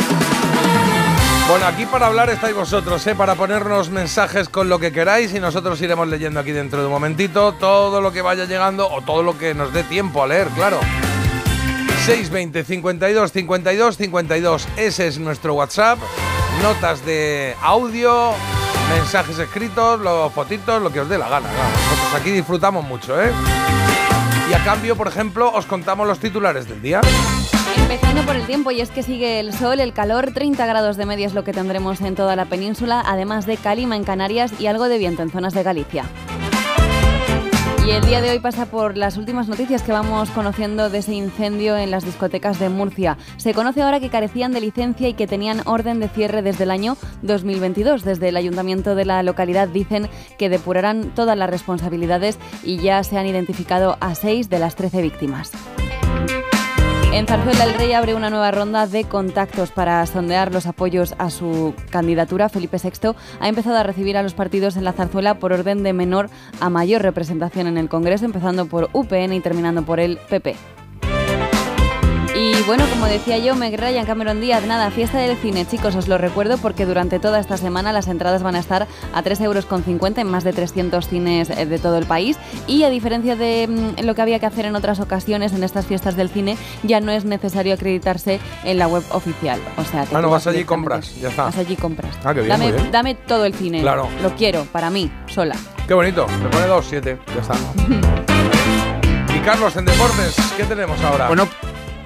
Bueno, 1.49 1.67
aquí 1.67 1.87
para 1.87 2.09
hablar 2.09 2.29
estáis 2.29 2.55
vosotros, 2.55 3.07
¿eh? 3.07 3.15
para 3.15 3.35
ponernos 3.35 3.89
mensajes 3.89 4.51
con 4.51 4.69
lo 4.69 4.79
que 4.79 4.93
queráis 4.93 5.33
y 5.33 5.41
nosotros 5.41 5.81
iremos 5.81 6.07
leyendo 6.07 6.41
aquí 6.41 6.53
dentro 6.53 6.81
de 6.81 6.87
un 6.87 6.93
momentito 6.93 7.53
todo 7.53 8.03
lo 8.03 8.13
que 8.13 8.21
vaya 8.21 8.45
llegando 8.45 8.87
o 8.87 9.01
todo 9.01 9.23
lo 9.23 9.39
que 9.39 9.55
nos 9.55 9.73
dé 9.73 9.83
tiempo 9.83 10.23
a 10.23 10.27
leer, 10.27 10.49
claro. 10.49 10.79
620 12.05 12.65
52 12.65 13.33
52 13.33 13.97
52, 13.97 14.69
ese 14.77 15.07
es 15.07 15.19
nuestro 15.19 15.55
WhatsApp. 15.55 15.99
Notas 16.63 17.03
de 17.07 17.57
audio, 17.63 18.33
mensajes 18.95 19.39
escritos, 19.39 20.01
los 20.01 20.31
fotitos, 20.35 20.83
lo 20.83 20.93
que 20.93 21.01
os 21.01 21.09
dé 21.09 21.17
la 21.17 21.31
gana. 21.31 21.49
Nosotros 21.49 22.21
aquí 22.21 22.31
disfrutamos 22.31 22.85
mucho, 22.85 23.19
¿eh? 23.23 23.33
Y 24.51 24.53
a 24.53 24.63
cambio, 24.65 24.97
por 24.97 25.09
ejemplo, 25.09 25.51
os 25.51 25.65
contamos 25.65 26.07
los 26.07 26.19
titulares 26.19 26.69
del 26.69 26.83
día. 26.83 27.01
Empezando 27.91 28.23
por 28.27 28.37
el 28.37 28.45
tiempo, 28.45 28.71
y 28.71 28.83
es 28.83 28.91
que 28.91 29.03
sigue 29.03 29.41
el 29.41 29.55
sol, 29.55 29.81
el 29.81 29.95
calor, 29.95 30.33
30 30.35 30.67
grados 30.67 30.99
de 30.99 31.07
media 31.07 31.27
es 31.27 31.33
lo 31.33 31.43
que 31.43 31.55
tendremos 31.55 32.03
en 32.03 32.15
toda 32.15 32.37
la 32.37 32.45
península, 32.45 33.03
además 33.07 33.47
de 33.47 33.57
calima 33.57 33.97
en 33.97 34.05
Canarias 34.05 34.53
y 34.61 34.67
algo 34.67 34.91
de 34.91 34.99
viento 34.99 35.23
en 35.23 35.31
zonas 35.31 35.55
de 35.55 35.63
Galicia. 35.63 36.05
Y 37.87 37.93
el 37.93 38.05
día 38.05 38.21
de 38.21 38.31
hoy 38.31 38.41
pasa 38.41 38.67
por 38.67 38.99
las 38.99 39.17
últimas 39.17 39.49
noticias 39.49 39.83
que 39.83 39.93
vamos 39.93 40.29
conociendo 40.33 40.91
de 40.91 40.99
ese 40.99 41.15
incendio 41.15 41.79
en 41.79 41.91
las 41.91 42.05
discotecas 42.05 42.59
de 42.59 42.69
Murcia. 42.69 43.17
Se 43.39 43.55
conoce 43.55 43.81
ahora 43.81 44.01
que 44.01 44.11
carecían 44.11 44.53
de 44.53 44.61
licencia 44.61 45.09
y 45.09 45.15
que 45.15 45.27
tenían 45.27 45.63
orden 45.65 45.99
de 45.99 46.11
cierre 46.11 46.43
desde 46.43 46.65
el 46.65 46.71
año 46.71 46.99
2022. 47.23 48.05
Desde 48.05 48.29
el 48.29 48.37
ayuntamiento 48.37 48.97
de 48.97 49.07
la 49.07 49.23
localidad 49.23 49.67
dicen 49.67 50.11
que 50.37 50.51
depurarán 50.51 51.15
todas 51.15 51.39
las 51.39 51.49
responsabilidades 51.49 52.39
y 52.63 52.77
ya 52.77 53.03
se 53.03 53.17
han 53.17 53.27
identificado 53.27 53.97
a 54.01 54.15
seis 54.15 54.51
de 54.51 54.59
las 54.59 54.77
13 54.77 55.01
víctimas. 55.01 55.53
En 57.11 57.27
Zarzuela 57.27 57.65
el 57.65 57.75
Rey 57.75 57.93
abre 57.95 58.15
una 58.15 58.29
nueva 58.29 58.51
ronda 58.51 58.87
de 58.87 59.05
contactos 59.05 59.71
para 59.71 60.05
sondear 60.07 60.53
los 60.53 60.67
apoyos 60.67 61.15
a 61.19 61.31
su 61.31 61.75
candidatura. 61.91 62.51
Felipe 62.51 62.77
VI 62.77 63.17
ha 63.41 63.49
empezado 63.49 63.77
a 63.77 63.83
recibir 63.83 64.17
a 64.19 64.23
los 64.23 64.35
partidos 64.35 64.77
en 64.77 64.85
la 64.85 64.93
zarzuela 64.93 65.39
por 65.39 65.53
orden 65.53 65.83
de 65.83 65.95
menor 65.95 66.29
a 66.61 66.69
mayor 66.69 67.03
representación 67.03 67.67
en 67.67 67.79
el 67.79 67.89
Congreso, 67.89 68.27
empezando 68.27 68.67
por 68.67 68.91
UPN 68.93 69.33
y 69.33 69.41
terminando 69.41 69.85
por 69.85 70.01
el 70.01 70.19
PP. 70.29 70.55
Y 72.39 72.63
bueno, 72.63 72.85
como 72.91 73.07
decía 73.07 73.37
yo, 73.39 73.57
Meg 73.57 73.77
Ryan, 73.81 74.07
Cameron 74.07 74.41
Díaz, 74.41 74.65
nada, 74.65 74.93
fiesta 74.93 75.19
del 75.19 75.37
cine, 75.39 75.67
chicos, 75.67 75.97
os 75.97 76.07
lo 76.07 76.19
recuerdo 76.19 76.57
porque 76.59 76.87
durante 76.87 77.19
toda 77.19 77.41
esta 77.41 77.57
semana 77.57 77.93
las 77.93 78.07
entradas 78.07 78.45
van 78.45 78.55
a 78.55 78.61
estar 78.61 78.87
a 79.13 79.23
3,50 79.25 79.43
euros 79.43 79.67
en 80.19 80.27
más 80.31 80.45
de 80.45 80.53
300 80.53 81.09
cines 81.09 81.51
eh, 81.51 81.67
de 81.67 81.79
todo 81.81 81.99
el 81.99 82.07
país. 82.07 82.39
Y 82.69 82.85
a 82.85 82.91
diferencia 82.91 83.35
de 83.35 83.67
mm, 83.67 84.05
lo 84.05 84.15
que 84.15 84.23
había 84.23 84.39
que 84.39 84.47
hacer 84.47 84.67
en 84.67 84.77
otras 84.77 85.01
ocasiones 85.01 85.53
en 85.53 85.65
estas 85.65 85.87
fiestas 85.87 86.15
del 86.15 86.29
cine, 86.29 86.57
ya 86.85 87.01
no 87.01 87.11
es 87.11 87.25
necesario 87.25 87.75
acreditarse 87.75 88.39
en 88.63 88.79
la 88.79 88.87
web 88.87 89.03
oficial. 89.11 89.59
O 89.77 89.83
sea, 89.83 90.07
que 90.07 90.15
Ah, 90.15 90.23
no, 90.23 90.31
vas 90.31 90.47
allí 90.47 90.61
y 90.61 90.65
compras, 90.65 91.17
ya 91.17 91.31
está. 91.31 91.45
Vas 91.47 91.59
allí 91.59 91.73
y 91.75 91.77
compras. 91.77 92.15
Ah, 92.23 92.33
qué 92.35 92.43
bien, 92.43 92.51
dame, 92.51 92.65
muy 92.67 92.73
bien. 92.75 92.93
dame 92.93 93.15
todo 93.17 93.47
el 93.47 93.55
cine. 93.55 93.81
Claro. 93.81 94.07
Lo 94.23 94.37
quiero, 94.37 94.63
para 94.67 94.91
mí, 94.91 95.11
sola. 95.27 95.57
Qué 95.89 95.95
bonito, 95.95 96.29
me 96.41 96.49
pone 96.51 96.67
dos, 96.69 96.87
siete, 96.89 97.19
ya 97.35 97.41
está. 97.41 97.55
y 99.35 99.41
Carlos, 99.41 99.77
en 99.77 99.87
deportes, 99.87 100.37
¿qué 100.57 100.63
tenemos 100.63 101.01
ahora? 101.03 101.27
Bueno, 101.27 101.49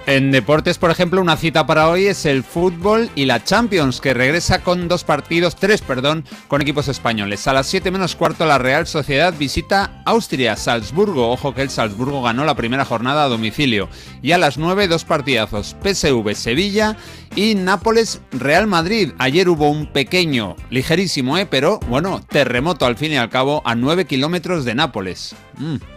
en 0.06 0.32
deportes, 0.32 0.78
por 0.78 0.90
ejemplo, 0.90 1.20
una 1.20 1.36
cita 1.36 1.66
para 1.66 1.88
hoy 1.88 2.06
es 2.06 2.26
el 2.26 2.42
fútbol 2.42 3.10
y 3.14 3.24
la 3.24 3.44
Champions, 3.44 4.00
que 4.00 4.14
regresa 4.14 4.62
con 4.62 4.88
dos 4.88 5.04
partidos, 5.04 5.56
tres, 5.56 5.80
perdón, 5.80 6.24
con 6.48 6.60
equipos 6.60 6.88
españoles. 6.88 7.46
A 7.46 7.52
las 7.52 7.66
7 7.68 7.90
menos 7.90 8.16
cuarto, 8.16 8.44
la 8.44 8.58
Real 8.58 8.86
Sociedad 8.86 9.32
visita 9.36 10.02
Austria, 10.04 10.56
Salzburgo. 10.56 11.30
Ojo 11.30 11.54
que 11.54 11.62
el 11.62 11.70
Salzburgo 11.70 12.22
ganó 12.22 12.44
la 12.44 12.56
primera 12.56 12.84
jornada 12.84 13.24
a 13.24 13.28
domicilio. 13.28 13.88
Y 14.22 14.32
a 14.32 14.38
las 14.38 14.58
9, 14.58 14.88
dos 14.88 15.04
partidazos: 15.04 15.76
PSV 15.82 16.34
Sevilla 16.34 16.96
y 17.36 17.54
Nápoles 17.54 18.20
Real 18.32 18.66
Madrid. 18.66 19.12
Ayer 19.18 19.48
hubo 19.48 19.70
un 19.70 19.86
pequeño, 19.86 20.56
ligerísimo, 20.70 21.38
¿eh? 21.38 21.46
pero 21.46 21.78
bueno, 21.88 22.20
terremoto 22.28 22.86
al 22.86 22.96
fin 22.96 23.12
y 23.12 23.16
al 23.16 23.30
cabo 23.30 23.62
a 23.64 23.74
9 23.74 24.06
kilómetros 24.06 24.64
de 24.64 24.74
Nápoles. 24.74 25.34
Mm. 25.58 25.91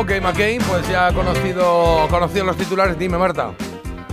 Ok, 0.00 0.12
McCain, 0.22 0.62
pues 0.62 0.88
ya 0.88 1.08
ha 1.08 1.12
conocido, 1.12 2.06
conocido 2.08 2.44
los 2.46 2.56
titulares. 2.56 2.98
Dime, 2.98 3.18
Marta. 3.18 3.52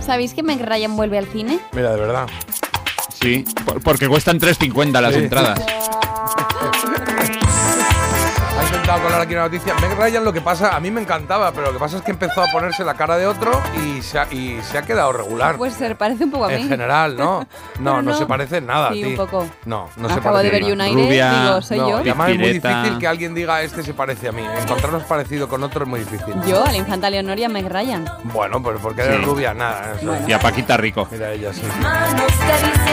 ¿Sabéis 0.04 0.34
que 0.34 0.42
Meg 0.42 0.60
Ryan 0.62 0.94
vuelve 0.96 1.16
al 1.16 1.26
cine? 1.26 1.60
Mira, 1.72 1.92
de 1.94 2.00
verdad. 2.00 2.26
Sí, 3.20 3.44
por- 3.64 3.80
porque 3.82 4.06
cuestan 4.06 4.38
3.50 4.38 5.00
las 5.00 5.14
Sí. 5.14 5.20
entradas. 5.20 5.60
Colar 8.88 9.20
aquí 9.20 9.34
una 9.34 9.42
noticia. 9.44 9.74
Meg 9.74 9.96
Ryan 9.96 10.24
lo 10.24 10.32
que 10.32 10.40
pasa, 10.40 10.74
a 10.74 10.80
mí 10.80 10.90
me 10.90 11.00
encantaba, 11.00 11.52
pero 11.52 11.66
lo 11.68 11.72
que 11.72 11.78
pasa 11.78 11.98
es 11.98 12.02
que 12.02 12.10
empezó 12.10 12.42
a 12.42 12.46
ponerse 12.50 12.84
la 12.84 12.94
cara 12.94 13.16
de 13.16 13.26
otro 13.26 13.52
y 13.84 14.02
se 14.02 14.18
ha, 14.18 14.26
y 14.32 14.58
se 14.62 14.76
ha 14.78 14.82
quedado 14.82 15.12
regular. 15.12 15.56
Pues 15.56 15.74
se 15.74 15.94
parece 15.94 16.24
un 16.24 16.30
poco 16.32 16.46
a 16.46 16.48
mí. 16.48 16.54
en 16.54 16.68
general, 16.68 17.16
¿no? 17.16 17.46
No, 17.78 18.02
no, 18.02 18.10
no. 18.10 18.18
se 18.18 18.26
parece 18.26 18.56
en 18.56 18.66
nada 18.66 18.90
Sí, 18.92 19.00
a 19.02 19.04
ti. 19.06 19.10
un 19.12 19.16
poco. 19.16 19.46
No, 19.66 19.88
no 19.96 20.08
se 20.08 20.14
Acabo 20.14 20.36
parece 20.36 20.56
de 20.56 20.62
ver. 20.64 20.72
United, 20.80 20.94
Rubia, 21.06 21.42
digo, 21.42 21.62
soy 21.62 21.78
No, 21.78 21.88
yo. 21.90 21.96
y 21.98 22.00
además 22.08 22.30
es 22.30 22.38
muy 22.38 22.48
difícil 22.54 22.98
que 22.98 23.06
alguien 23.06 23.34
diga 23.34 23.62
este 23.62 23.82
se 23.84 23.94
parece 23.94 24.28
a 24.28 24.32
mí. 24.32 24.42
Encontrarnos 24.62 25.04
parecido 25.04 25.48
con 25.48 25.62
otro 25.62 25.84
es 25.84 25.88
muy 25.88 26.00
difícil. 26.00 26.34
Yo, 26.46 26.64
a 26.64 26.70
la 26.72 26.76
infanta 26.76 27.08
Leonor 27.08 27.38
y 27.38 27.44
a 27.44 27.48
Meg 27.48 27.68
Ryan. 27.68 28.04
Bueno, 28.24 28.60
pues 28.62 28.78
porque 28.82 29.02
eres 29.02 29.18
Sí. 29.18 29.24
rubia, 29.24 29.54
nada. 29.54 29.92
eso. 29.96 30.06
Bueno. 30.06 30.28
Y 30.28 30.32
a 30.32 30.40
Paquita 30.40 30.76
Rico. 30.76 31.06
Mira 31.10 31.30
ella, 31.32 31.52
sí. 31.52 31.62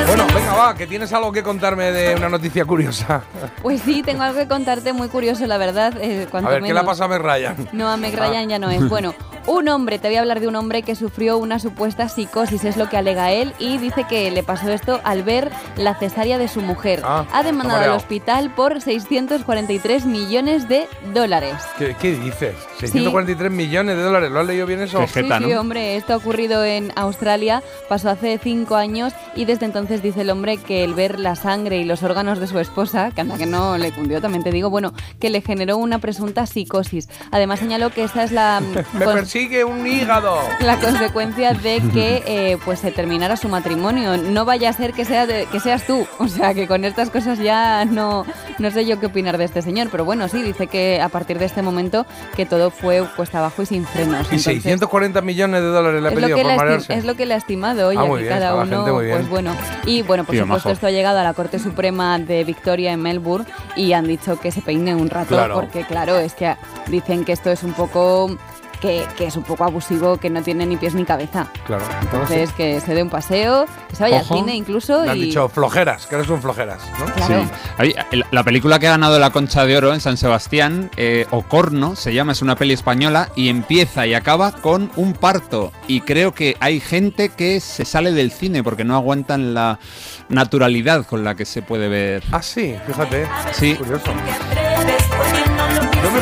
Bueno, 0.08 0.28
venga, 0.34 0.54
va, 0.54 0.76
que 0.76 0.86
tienes 0.88 1.12
algo 1.14 1.32
que 1.32 1.42
contarme 1.42 1.92
de 1.92 2.16
una 2.16 2.30
noticia 2.30 2.64
curiosa. 2.66 3.22
Pues 3.62 3.82
sí, 3.82 4.04
tengo 4.04 4.22
algo 4.24 4.38
que 4.40 4.48
contarte 4.48 4.94
muy 4.94 5.08
curioso, 5.08 5.48
la 5.48 5.58
verdad. 5.58 5.85
Eh, 6.00 6.28
cuanto 6.30 6.50
A 6.50 6.54
ver, 6.54 6.64
¿qué 6.64 6.74
le 6.74 6.80
ha 6.80 6.86
pasado 6.86 7.14
a 7.14 7.18
Meg 7.18 7.22
Ryan? 7.22 7.70
No, 7.72 7.90
a 7.90 7.98
Meg. 7.98 8.16
Ryan 8.16 8.50
ya 8.50 8.60
no 8.60 8.70
es. 8.70 8.88
Bueno, 8.90 9.14
un 9.48 9.70
hombre, 9.70 10.00
te 10.00 10.08
voy 10.08 10.18
a 10.18 10.22
hablar 10.22 10.40
de 10.40 10.48
un 10.48 10.56
hombre 10.56 10.82
que 10.82 10.96
sufrió 10.96 11.38
una 11.38 11.60
supuesta 11.60 12.10
psicosis, 12.10 12.64
es 12.64 12.78
lo 12.78 12.90
que 12.90 12.98
alega 12.98 13.32
él, 13.32 13.54
y 13.60 13.78
dice 13.78 14.06
que 14.10 14.32
le 14.32 14.42
pasó 14.42 14.72
esto 14.72 15.02
al 15.04 15.22
ver 15.22 15.52
la 15.78 15.94
cesárea 15.94 16.40
de 16.40 16.48
su 16.48 16.62
mujer. 16.62 17.02
Ah, 17.04 17.26
ha 17.32 17.44
demandado 17.44 17.84
al 17.84 17.92
hospital 17.92 18.52
por 18.56 18.82
643 18.82 20.06
millones 20.06 20.68
de 20.68 20.88
dólares. 21.14 21.56
¿Qué, 21.78 21.96
qué 22.00 22.14
dices? 22.14 22.56
643 22.80 23.52
millones 23.52 23.98
de 23.98 24.04
dólares. 24.04 24.32
¿Lo 24.32 24.40
has 24.40 24.48
leído 24.48 24.66
bien 24.66 24.82
eso? 24.82 25.00
Qué 25.00 25.08
jeta, 25.08 25.38
sí, 25.38 25.44
sí, 25.46 25.54
¿no? 25.54 25.62
hombre, 25.62 25.96
esto 25.96 26.14
ha 26.14 26.18
ocurrido 26.18 26.66
en 26.66 26.92
Australia, 26.96 27.62
pasó 27.88 28.10
hace 28.10 28.40
cinco 28.42 28.76
años 28.76 29.14
y 29.36 29.46
desde 29.46 29.66
entonces 29.66 30.02
dice 30.02 30.22
el 30.22 30.32
hombre 30.32 30.58
que 30.58 30.84
el 30.84 30.96
ver 30.96 31.20
la 31.20 31.36
sangre 31.36 31.78
y 31.78 31.84
los 31.84 32.02
órganos 32.02 32.40
de 32.40 32.48
su 32.48 32.58
esposa, 32.60 33.12
que 33.12 33.22
anda 33.22 33.38
que 33.38 33.46
no 33.46 33.78
le 33.78 33.92
cundió, 33.92 34.22
también 34.22 34.44
te 34.44 34.52
digo, 34.52 34.70
bueno, 34.70 34.94
que 35.20 35.30
le 35.30 35.42
generó 35.42 35.75
una 35.78 36.00
presunta 36.00 36.46
psicosis. 36.46 37.10
Además 37.32 37.60
señaló 37.60 37.90
que 37.92 38.04
esta 38.04 38.24
es 38.24 38.32
la... 38.32 38.62
Me 38.94 39.06
cons- 39.06 39.26
sigue 39.26 39.64
un 39.64 39.86
hígado. 39.86 40.38
la 40.62 40.78
consecuencia 40.80 41.54
de 41.54 41.82
que 41.94 42.24
eh, 42.26 42.58
pues 42.66 42.80
se 42.80 42.92
terminara 42.92 43.38
su 43.38 43.50
matrimonio. 43.50 44.18
No 44.18 44.46
vaya 44.46 44.70
a 44.70 44.74
ser 44.74 44.94
que, 44.94 45.06
sea 45.06 45.26
de- 45.28 45.46
que 45.52 45.60
seas 45.60 45.86
tú. 45.86 46.06
O 46.20 46.28
sea, 46.28 46.54
que 46.54 46.68
con 46.68 46.86
estas 46.86 47.10
cosas 47.10 47.40
ya 47.40 47.86
no, 47.86 48.26
no 48.60 48.72
sé 48.72 48.86
yo 48.86 49.00
qué 49.00 49.06
opinar 49.08 49.38
de 49.38 49.46
este 49.46 49.62
señor. 49.62 49.90
Pero 49.92 50.06
bueno, 50.06 50.28
sí, 50.28 50.42
dice 50.42 50.68
que 50.68 51.02
a 51.02 51.10
partir 51.10 51.40
de 51.40 51.46
este 51.46 51.62
momento 51.62 52.06
que 52.36 52.46
todo 52.46 52.72
fue 52.72 53.04
cuesta 53.16 53.40
abajo 53.40 53.62
y 53.62 53.66
sin 53.66 53.86
frenos. 53.86 54.22
Y 54.32 54.36
Entonces, 54.36 54.44
640 54.64 55.22
millones 55.22 55.62
de 55.62 55.68
dólares 55.68 56.02
le 56.02 56.08
ha 56.08 56.12
es 56.12 56.16
lo, 56.16 56.22
pedido 56.22 56.38
que 56.38 56.44
por 56.44 56.56
marearse. 56.56 56.94
es 56.94 57.06
lo 57.06 57.16
que 57.16 57.26
le 57.26 57.34
ha 57.34 57.38
estimado, 57.38 57.88
oye, 57.90 58.00
Ah, 58.00 58.04
aquí 58.06 58.16
bien, 58.24 58.30
cada 58.30 58.56
uno, 58.56 58.86
pues 58.86 59.30
bueno. 59.30 59.56
Y 59.86 60.02
bueno, 60.02 60.24
por 60.24 60.34
Tío, 60.34 60.44
supuesto, 60.44 60.70
majo. 60.70 60.74
esto 60.74 60.88
ha 60.88 60.92
llegado 60.92 61.20
a 61.20 61.24
la 61.24 61.34
Corte 61.34 61.60
Suprema 61.60 62.18
de 62.20 62.44
Victoria 62.44 62.92
en 62.94 63.02
Melbourne 63.02 63.46
y 63.76 63.94
han 63.94 64.08
dicho 64.08 64.40
que 64.40 64.52
se 64.52 64.62
peine 64.62 64.96
un 64.96 65.10
rato 65.10 65.30
Claro. 65.30 65.65
Porque, 65.66 65.84
claro, 65.86 66.18
es 66.18 66.34
que 66.34 66.56
dicen 66.88 67.26
que 67.26 67.32
esto 67.34 67.52
es 67.52 67.64
un 67.64 67.74
poco... 67.74 68.38
Que, 68.82 69.06
que 69.18 69.26
es 69.26 69.38
un 69.38 69.44
poco 69.44 69.64
abusivo, 69.64 70.18
que 70.18 70.30
no 70.30 70.44
tiene 70.44 70.66
ni 70.66 70.76
pies 70.76 70.94
ni 70.94 71.06
cabeza. 71.06 71.48
Claro. 71.66 71.84
Entonces, 72.02 72.52
que 72.52 72.82
se 72.82 72.94
dé 72.94 73.02
un 73.02 73.10
paseo, 73.10 73.66
que 73.90 73.96
se 73.96 74.04
vaya 74.04 74.18
Ojo. 74.18 74.34
al 74.36 74.40
cine 74.42 74.54
incluso 74.54 75.06
Le 75.06 75.12
han 75.12 75.18
y... 75.18 75.22
dicho 75.22 75.48
flojeras, 75.48 76.06
que 76.06 76.16
eres 76.16 76.28
un 76.28 76.42
flojeras, 76.42 76.82
¿no? 77.00 77.06
Claro. 77.06 77.44
Sí. 77.46 77.50
Hay- 77.78 77.96
la 78.30 78.44
película 78.44 78.78
que 78.78 78.88
ha 78.88 78.92
ganado 78.92 79.18
la 79.18 79.30
Concha 79.32 79.66
de 79.66 79.76
Oro 79.78 79.94
en 79.94 80.02
San 80.02 80.18
Sebastián, 80.18 80.92
eh, 80.98 81.26
Ocorno, 81.32 81.96
se 81.96 82.14
llama, 82.14 82.34
es 82.34 82.42
una 82.44 82.58
peli 82.58 82.74
española 82.74 83.30
y 83.36 83.48
empieza 83.48 84.06
y 84.06 84.14
acaba 84.14 84.52
con 84.52 84.92
un 84.98 85.14
parto. 85.14 85.72
Y 85.88 86.02
creo 86.02 86.34
que 86.34 86.56
hay 86.60 86.80
gente 86.82 87.30
que 87.30 87.62
se 87.62 87.86
sale 87.86 88.12
del 88.12 88.32
cine 88.32 88.62
porque 88.62 88.84
no 88.84 88.96
aguantan 88.96 89.54
la 89.54 89.80
naturalidad 90.28 91.06
con 91.08 91.24
la 91.24 91.34
que 91.34 91.46
se 91.46 91.62
puede 91.64 91.88
ver. 91.88 92.24
Ah, 92.32 92.42
sí, 92.44 92.76
fíjate. 92.86 93.26
Sí. 93.54 93.74
Curioso. 93.76 94.12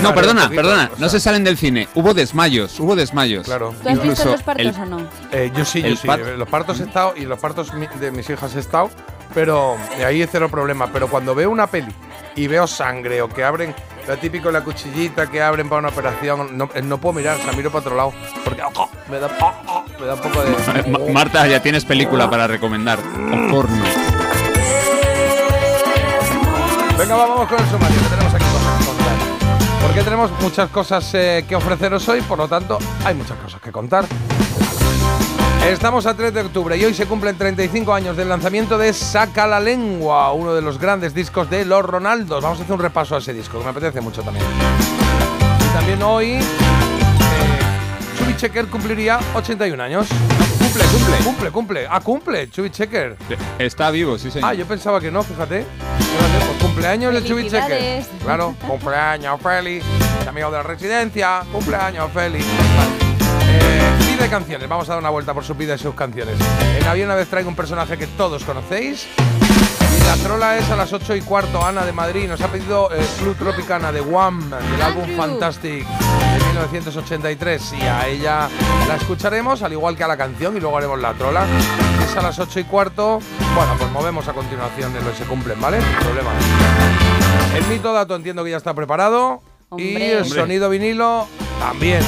No, 0.02 0.14
perdona, 0.14 0.50
perdona, 0.50 0.90
o 0.96 1.00
no 1.00 1.10
se 1.10 1.20
salen 1.20 1.44
del 1.44 1.58
cine. 1.58 1.88
Hubo 1.96 2.14
desmayos, 2.14 2.80
hubo 2.80 2.96
desmayos. 2.96 3.46
Claro. 3.46 3.74
¿Tú 3.82 3.90
has 3.90 4.02
visto 4.02 4.26
los 4.32 4.44
partos 4.44 4.66
el- 4.76 4.82
o 4.82 4.86
no? 4.86 5.08
Eh, 5.32 5.52
yo 5.56 5.66
sí, 5.66 5.82
yo 5.82 5.96
sí. 5.96 6.08
eh, 6.10 6.36
Los 6.38 6.48
partos 6.50 6.80
he 6.80 6.84
estado 6.84 7.14
y 7.16 7.22
los 7.26 7.40
partos 7.40 7.72
de 8.00 8.12
mis 8.12 8.30
hijas 8.30 8.56
he 8.56 8.60
estado, 8.60 8.90
pero 9.34 9.78
de 9.98 10.06
ahí 10.06 10.26
cero 10.32 10.50
problema. 10.50 10.88
Pero 10.92 11.08
cuando 11.08 11.34
veo 11.36 11.50
una 11.50 11.68
peli 11.68 11.94
y 12.36 12.48
veo 12.48 12.68
sangre 12.68 13.22
o 13.22 13.30
que 13.30 13.44
abren, 13.44 13.74
lo 14.08 14.18
típico 14.18 14.52
la 14.52 14.62
cuchillita 14.62 15.28
que 15.30 15.42
abren 15.42 15.70
para 15.70 15.80
una 15.80 15.90
operación, 15.90 16.58
no, 16.58 16.70
eh, 16.74 16.82
no 16.82 16.98
puedo 17.00 17.14
mirar, 17.14 17.38
o 17.40 17.44
sea, 17.44 17.54
miro 17.54 17.70
para 17.72 17.80
otro 17.82 17.96
lado. 17.96 18.14
Porque 18.44 18.62
oh, 18.76 18.90
me, 19.10 19.20
da, 19.20 19.30
oh, 19.40 19.54
oh, 19.68 19.86
me 20.00 20.06
da 20.08 20.14
un 20.16 20.20
poco 20.22 20.42
Eh, 20.44 20.84
de. 21.08 21.14
Marta, 21.14 21.48
ya 21.48 21.62
tienes 21.62 21.86
película 21.86 22.30
para 22.30 22.48
recomendar. 22.48 23.00
Ocorno. 23.00 23.84
Venga, 26.98 27.16
va, 27.16 27.26
vamos 27.28 27.48
con 27.48 27.60
el 27.60 27.66
sumario, 27.70 27.98
Porque 29.84 30.02
tenemos 30.02 30.32
muchas 30.42 30.70
cosas 30.70 31.14
eh, 31.14 31.44
que 31.48 31.58
ofreceros 31.58 32.08
hoy, 32.08 32.22
por 32.22 32.38
lo 32.38 32.48
tanto, 32.48 32.80
hay 33.04 33.14
muchas 33.14 33.38
cosas 33.38 33.62
que 33.62 33.70
contar. 33.70 34.06
Estamos 35.68 36.06
a 36.06 36.16
3 36.16 36.34
de 36.34 36.42
octubre 36.42 36.78
y 36.78 36.86
hoy 36.86 36.94
se 36.94 37.06
cumplen 37.06 37.38
35 37.38 37.94
años 37.94 38.16
del 38.16 38.30
lanzamiento 38.30 38.78
de 38.78 38.94
Saca 38.94 39.46
la 39.46 39.60
Lengua, 39.60 40.32
uno 40.32 40.54
de 40.54 40.62
los 40.62 40.80
grandes 40.80 41.14
discos 41.14 41.50
de 41.50 41.66
los 41.66 41.84
Ronaldos. 41.84 42.42
Vamos 42.42 42.60
a 42.60 42.64
hacer 42.64 42.74
un 42.74 42.82
repaso 42.82 43.16
a 43.16 43.18
ese 43.20 43.34
disco, 43.34 43.58
que 43.60 43.66
me 43.66 43.72
apetece 43.72 44.00
mucho 44.00 44.24
también. 44.24 44.46
Y 45.60 45.74
también 45.74 46.02
hoy, 46.02 46.32
eh, 46.36 46.42
Chubby 48.18 48.36
Checker 48.38 48.68
cumpliría 48.68 49.20
81 49.36 49.84
años. 49.84 50.08
Cumple, 50.74 50.90
cumple, 50.90 51.18
cumple, 51.24 51.52
cumple. 51.52 51.88
Ah, 51.88 52.00
cumple, 52.00 52.50
Chubby 52.50 52.72
Checker. 52.72 53.16
Está 53.60 53.92
vivo, 53.92 54.18
sí, 54.18 54.32
señor. 54.32 54.50
Ah, 54.50 54.54
yo 54.56 54.66
pensaba 54.66 55.00
que 55.00 55.12
no, 55.12 55.22
fíjate. 55.22 55.66
Fíjate, 56.00 56.46
pues 56.48 56.64
cumpleaños 56.64 57.14
de 57.14 57.24
Chubby 57.24 57.48
Checker. 57.48 58.04
Claro, 58.24 58.56
cumpleaños 58.68 59.40
feliz. 59.40 59.84
Amigo 60.28 60.50
de 60.50 60.58
la 60.58 60.64
residencia, 60.64 61.44
cumpleaños 61.52 62.12
feliz. 62.12 62.44
Eh, 63.48 63.92
pide 64.00 64.28
canciones, 64.30 64.68
vamos 64.68 64.90
a 64.90 64.94
dar 64.94 65.00
una 65.00 65.12
vuelta 65.12 65.32
por 65.36 65.44
su 65.44 65.54
vida 65.54 65.76
y 65.76 65.78
sus 65.78 65.94
canciones. 65.94 66.36
En 66.76 66.88
Había 66.88 67.06
una 67.06 67.16
vez 67.16 67.28
traigo 67.28 67.50
un 67.50 67.56
personaje 67.56 67.96
que 67.96 68.08
todos 68.08 68.44
conocéis. 68.44 69.06
La 70.08 70.16
trola 70.24 70.58
es 70.58 70.70
a 70.70 70.76
las 70.76 70.92
8 70.94 71.16
y 71.16 71.22
cuarto, 71.22 71.64
Ana 71.66 71.86
de 71.86 71.92
Madrid. 71.92 72.28
Nos 72.28 72.42
ha 72.42 72.48
pedido 72.48 72.90
eh, 72.94 73.06
Club 73.20 73.36
Tropicana 73.38 73.92
de 73.92 74.02
Wham, 74.02 74.50
del 74.50 74.82
álbum. 74.82 75.06
Fantastic 75.18 75.86
de 75.88 76.46
1983. 76.48 77.74
Y 77.80 77.82
a 77.84 78.08
ella 78.08 78.50
la 78.88 78.96
escucharemos, 78.96 79.62
al 79.64 79.72
igual 79.74 79.96
que 79.98 80.04
a 80.04 80.08
la 80.08 80.18
canción, 80.18 80.56
y 80.58 80.60
luego 80.60 80.78
haremos 80.78 81.00
la 81.00 81.14
trola. 81.14 81.46
Es 82.04 82.16
a 82.16 82.22
las 82.22 82.38
8 82.40 82.60
y 82.60 82.64
cuarto. 82.66 83.20
Bueno, 83.56 83.74
pues 83.78 83.92
movemos 83.92 84.28
a 84.28 84.34
continuación 84.34 84.96
en 84.96 85.04
lo 85.04 85.12
que 85.12 85.18
se 85.18 85.26
cumplen, 85.26 85.60
¿vale? 85.60 85.82
Sin 85.82 85.96
problema. 86.00 86.32
El 87.56 87.66
mito 87.66 87.94
dato 87.94 88.16
entiendo 88.16 88.44
que 88.44 88.52
ya 88.52 88.58
está 88.58 88.74
preparado. 88.74 89.42
y 89.78 89.96
el 89.96 90.22
Hombre. 90.24 90.40
sonido 90.40 90.70
vinilo 90.70 91.28
también. 91.60 92.02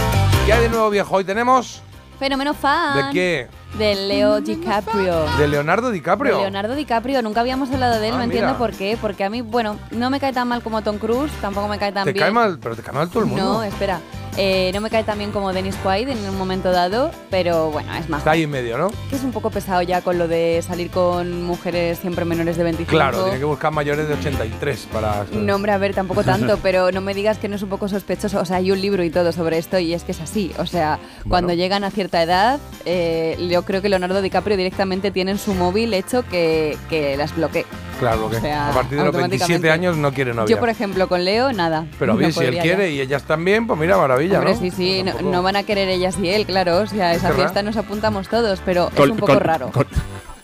¿Qué 0.45 0.53
hay 0.53 0.61
de 0.63 0.69
nuevo 0.69 0.89
viejo? 0.89 1.15
Hoy 1.15 1.23
tenemos. 1.23 1.81
Fenómeno 2.19 2.53
fan. 2.53 3.07
¿De 3.07 3.13
qué? 3.13 3.47
De 3.77 3.93
Leo 3.95 4.39
DiCaprio. 4.39 5.25
De 5.37 5.47
Leonardo 5.47 5.91
DiCaprio. 5.91 6.35
De 6.37 6.41
Leonardo 6.43 6.75
DiCaprio, 6.75 7.21
nunca 7.21 7.41
habíamos 7.41 7.69
hablado 7.71 7.99
de 7.99 8.07
él, 8.07 8.13
Ah, 8.13 8.17
no 8.19 8.23
entiendo 8.23 8.57
por 8.57 8.71
qué, 8.71 8.97
porque 8.99 9.23
a 9.25 9.29
mí, 9.29 9.41
bueno, 9.41 9.77
no 9.91 10.09
me 10.09 10.19
cae 10.19 10.31
tan 10.31 10.47
mal 10.47 10.61
como 10.63 10.81
Tom 10.81 10.97
Cruise, 10.97 11.31
tampoco 11.41 11.67
me 11.67 11.77
cae 11.77 11.91
tan 11.91 12.05
Te 12.05 12.13
bien. 12.13 12.23
cae 12.23 12.31
mal, 12.31 12.57
pero 12.61 12.75
te 12.75 12.81
cae 12.81 12.93
mal 12.93 13.09
todo 13.09 13.23
el 13.23 13.25
mundo. 13.29 13.43
No, 13.43 13.63
espera, 13.63 13.99
eh, 14.37 14.71
no 14.73 14.81
me 14.81 14.89
cae 14.89 15.03
tan 15.03 15.17
bien 15.17 15.31
como 15.31 15.53
Dennis 15.53 15.75
Quaid 15.77 16.09
en 16.09 16.17
un 16.29 16.37
momento 16.37 16.71
dado, 16.71 17.11
pero 17.29 17.71
bueno, 17.71 17.93
es 17.95 18.09
más. 18.09 18.19
Está 18.19 18.31
ahí 18.31 18.43
en 18.43 18.49
medio, 18.49 18.77
¿no? 18.77 18.91
Que 19.09 19.15
es 19.15 19.23
un 19.23 19.31
poco 19.31 19.49
pesado 19.49 19.81
ya 19.81 20.01
con 20.01 20.17
lo 20.17 20.27
de 20.27 20.61
salir 20.61 20.89
con 20.89 21.43
mujeres 21.43 21.99
siempre 21.99 22.25
menores 22.25 22.57
de 22.57 22.63
25. 22.63 22.89
Claro, 22.89 23.23
tiene 23.23 23.39
que 23.39 23.45
buscar 23.45 23.71
mayores 23.71 24.07
de 24.07 24.15
83 24.15 24.87
para. 24.91 25.25
No, 25.31 25.55
hombre, 25.55 25.71
a 25.71 25.77
ver, 25.77 25.93
tampoco 25.93 26.23
tanto, 26.25 26.57
pero 26.61 26.91
no 26.91 27.01
me 27.01 27.13
digas 27.13 27.37
que 27.37 27.47
no 27.47 27.55
es 27.55 27.63
un 27.63 27.69
poco 27.69 27.87
sospechoso. 27.87 28.39
O 28.39 28.45
sea, 28.45 28.57
hay 28.57 28.71
un 28.71 28.81
libro 28.81 29.03
y 29.03 29.09
todo 29.09 29.31
sobre 29.31 29.57
esto 29.57 29.79
y 29.79 29.93
es 29.93 30.03
que 30.03 30.11
es 30.11 30.21
así. 30.21 30.51
O 30.57 30.65
sea, 30.65 30.99
cuando 31.29 31.53
llegan 31.53 31.83
a 31.83 31.91
cierta 31.91 32.21
edad, 32.21 32.59
eh, 32.85 33.37
yo 33.49 33.63
creo 33.63 33.81
que 33.81 33.89
Leonardo 33.89 34.21
DiCaprio 34.21 34.57
directamente 34.57 35.11
tiene 35.11 35.31
en 35.31 35.37
su 35.37 35.53
móvil 35.53 35.93
hecho 35.93 36.23
que, 36.27 36.77
que 36.89 37.15
las 37.17 37.35
bloquee. 37.35 37.65
Claro, 37.99 38.25
O 38.25 38.33
sea, 38.33 38.69
a 38.69 38.73
partir 38.73 38.97
de 38.97 39.05
los 39.05 39.13
27 39.15 39.23
automáticamente. 39.53 39.71
años 39.71 39.97
no 39.97 40.11
quiere 40.13 40.33
novia. 40.33 40.53
Yo, 40.53 40.59
por 40.59 40.69
ejemplo, 40.69 41.07
con 41.07 41.23
Leo, 41.23 41.53
nada. 41.53 41.85
pero 41.97 42.13
No 42.13 42.19
bien, 42.19 42.33
si 42.33 42.43
él 42.43 42.57
quiere 42.59 42.89
ya. 42.89 42.95
y 42.95 43.01
ellas 43.01 43.23
también, 43.23 43.65
pues 43.67 43.79
mira, 43.79 43.97
maravilla, 43.97 44.39
Hombre, 44.39 44.53
¿no? 44.55 44.59
sí, 44.59 44.71
sí, 44.71 45.01
no, 45.03 45.11
Tampoco- 45.13 45.31
no 45.31 45.43
van 45.43 45.55
a 45.55 45.63
querer 45.63 45.87
ellas 45.89 46.17
y 46.21 46.29
él, 46.29 46.45
claro. 46.45 46.79
O 46.79 46.87
sea, 46.87 47.13
esa 47.13 47.31
fiesta 47.31 47.63
nos 47.63 47.77
apuntamos 47.77 48.27
todos, 48.27 48.61
pero 48.65 48.89
es 48.93 48.99
un 49.09 49.17
poco 49.17 49.39
raro. 49.39 49.71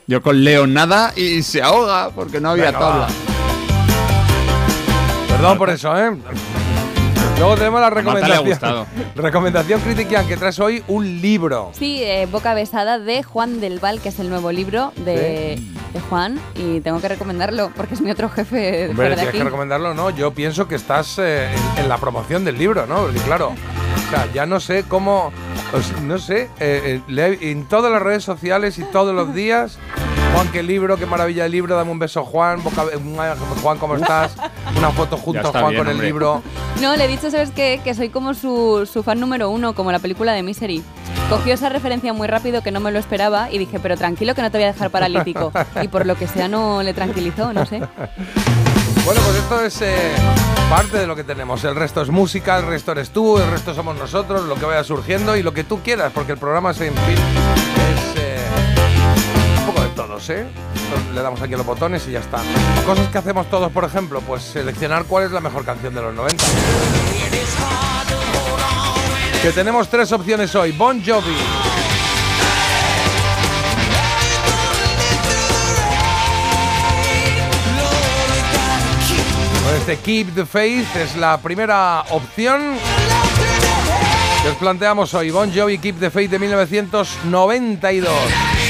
yo 0.07 0.21
con 0.21 0.43
Leo 0.43 0.65
nada 0.67 1.11
y 1.15 1.41
se 1.43 1.61
ahoga 1.61 2.09
porque 2.11 2.39
no 2.39 2.51
había 2.51 2.67
Venga, 2.67 2.79
tabla. 2.79 3.05
va. 3.05 3.09
Perdón 5.27 5.57
por 5.57 5.69
eso, 5.69 5.97
¿eh? 5.97 6.11
Luego 7.41 7.55
tenemos 7.55 7.81
la 7.81 7.89
Marta 7.89 8.03
le 8.03 8.11
ha 8.11 8.13
recomendación. 8.13 8.45
gustado. 8.47 8.87
recomendación 9.15 9.81
Critiquian, 9.81 10.27
que 10.27 10.37
traes 10.37 10.59
hoy 10.59 10.83
un 10.87 11.21
libro. 11.21 11.71
Sí, 11.73 12.03
eh, 12.03 12.27
Boca 12.31 12.53
Besada 12.53 12.99
de 12.99 13.23
Juan 13.23 13.59
del 13.59 13.79
Val, 13.79 13.99
que 13.99 14.09
es 14.09 14.19
el 14.19 14.29
nuevo 14.29 14.51
libro 14.51 14.93
de, 14.97 15.59
de 15.91 15.99
Juan, 16.07 16.39
y 16.55 16.81
tengo 16.81 17.01
que 17.01 17.07
recomendarlo 17.07 17.71
porque 17.75 17.95
es 17.95 18.01
mi 18.01 18.11
otro 18.11 18.29
jefe 18.29 18.55
de 18.57 18.89
Hombre, 18.89 19.09
de 19.09 19.15
tienes 19.15 19.29
aquí. 19.29 19.37
que 19.39 19.43
recomendarlo, 19.43 19.95
¿no? 19.95 20.11
Yo 20.11 20.31
pienso 20.35 20.67
que 20.67 20.75
estás 20.75 21.17
eh, 21.17 21.49
en, 21.77 21.83
en 21.83 21.89
la 21.89 21.97
promoción 21.97 22.45
del 22.45 22.59
libro, 22.59 22.85
¿no? 22.85 22.97
Porque 22.97 23.19
claro, 23.21 23.53
o 24.07 24.09
sea, 24.11 24.27
ya 24.31 24.45
no 24.45 24.59
sé 24.59 24.83
cómo, 24.87 25.31
pues, 25.71 25.99
no 26.03 26.19
sé, 26.19 26.47
eh, 26.59 27.01
eh, 27.09 27.37
en 27.41 27.65
todas 27.65 27.91
las 27.91 28.03
redes 28.03 28.23
sociales 28.23 28.77
y 28.77 28.83
todos 28.83 29.15
los 29.15 29.33
días, 29.33 29.79
Juan, 30.33 30.47
qué 30.51 30.63
libro, 30.63 30.97
qué 30.97 31.05
maravilla 31.05 31.45
el 31.45 31.51
libro, 31.51 31.75
dame 31.75 31.91
un 31.91 31.99
beso, 31.99 32.23
Juan, 32.23 32.63
boca- 32.63 32.85
Juan, 33.61 33.77
¿cómo 33.77 33.95
estás? 33.95 34.33
Una 34.77 34.89
foto 34.91 35.17
junto 35.17 35.39
a 35.41 35.43
está 35.47 35.59
Juan 35.59 35.71
bien, 35.71 35.83
con 35.83 35.91
el 35.91 35.99
libro. 36.01 36.41
No, 36.81 36.95
le 36.95 37.05
he 37.05 37.07
dicho, 37.07 37.29
¿sabes 37.29 37.51
qué? 37.51 37.81
Que 37.83 37.93
soy 37.93 38.09
como 38.09 38.33
su, 38.33 38.87
su 38.91 39.03
fan 39.03 39.19
número 39.19 39.49
uno, 39.49 39.73
como 39.75 39.91
la 39.91 39.99
película 39.99 40.31
de 40.33 40.41
Misery. 40.41 40.83
Cogió 41.29 41.53
esa 41.53 41.69
referencia 41.69 42.13
muy 42.13 42.27
rápido 42.27 42.63
que 42.63 42.71
no 42.71 42.79
me 42.79 42.91
lo 42.91 42.99
esperaba 42.99 43.51
y 43.51 43.57
dije, 43.57 43.79
pero 43.79 43.97
tranquilo 43.97 44.33
que 44.33 44.41
no 44.41 44.49
te 44.51 44.57
voy 44.57 44.65
a 44.65 44.71
dejar 44.73 44.89
paralítico. 44.89 45.51
Y 45.81 45.87
por 45.89 46.05
lo 46.05 46.15
que 46.15 46.27
sea 46.27 46.47
no 46.47 46.81
le 46.81 46.93
tranquilizó, 46.93 47.51
no 47.53 47.65
sé. 47.65 47.79
Bueno, 49.05 49.21
pues 49.25 49.35
esto 49.37 49.65
es 49.65 49.81
eh, 49.81 50.11
parte 50.69 50.97
de 50.97 51.07
lo 51.07 51.15
que 51.15 51.23
tenemos. 51.23 51.63
El 51.65 51.75
resto 51.75 52.01
es 52.01 52.09
música, 52.09 52.57
el 52.57 52.67
resto 52.67 52.93
eres 52.93 53.09
tú, 53.09 53.37
el 53.37 53.49
resto 53.51 53.73
somos 53.73 53.97
nosotros, 53.97 54.43
lo 54.45 54.55
que 54.55 54.65
vaya 54.65 54.83
surgiendo 54.83 55.35
y 55.35 55.43
lo 55.43 55.53
que 55.53 55.63
tú 55.63 55.79
quieras, 55.83 56.11
porque 56.13 56.31
el 56.33 56.37
programa, 56.37 56.71
es, 56.71 56.81
en 56.81 56.93
fin, 56.93 57.15
es 57.15 58.13
eh, 58.17 58.37
todos, 60.07 60.29
¿eh? 60.31 60.47
Le 61.13 61.21
damos 61.21 61.39
aquí 61.41 61.53
a 61.53 61.57
los 61.57 61.65
botones 61.65 62.07
y 62.07 62.11
ya 62.11 62.19
está. 62.19 62.39
Cosas 62.87 63.07
que 63.09 63.19
hacemos 63.19 63.47
todos, 63.51 63.71
por 63.71 63.83
ejemplo, 63.83 64.19
pues 64.21 64.41
seleccionar 64.41 65.05
cuál 65.05 65.25
es 65.25 65.31
la 65.31 65.39
mejor 65.39 65.63
canción 65.63 65.93
de 65.93 66.01
los 66.01 66.13
90. 66.15 66.43
Que 69.43 69.51
tenemos 69.51 69.87
tres 69.89 70.11
opciones 70.11 70.55
hoy. 70.55 70.71
Bon 70.71 71.03
Jovi. 71.05 71.35
Con 79.63 79.75
este 79.75 79.97
Keep 79.97 80.33
the 80.33 80.45
Faith 80.47 80.95
es 80.95 81.15
la 81.15 81.37
primera 81.37 82.05
opción 82.09 82.75
que 84.41 84.49
os 84.49 84.55
planteamos 84.55 85.13
hoy. 85.13 85.29
Bon 85.29 85.53
Jovi 85.53 85.77
Keep 85.77 85.99
the 85.99 86.09
Faith 86.09 86.31
de 86.31 86.39
1992. 86.39 88.60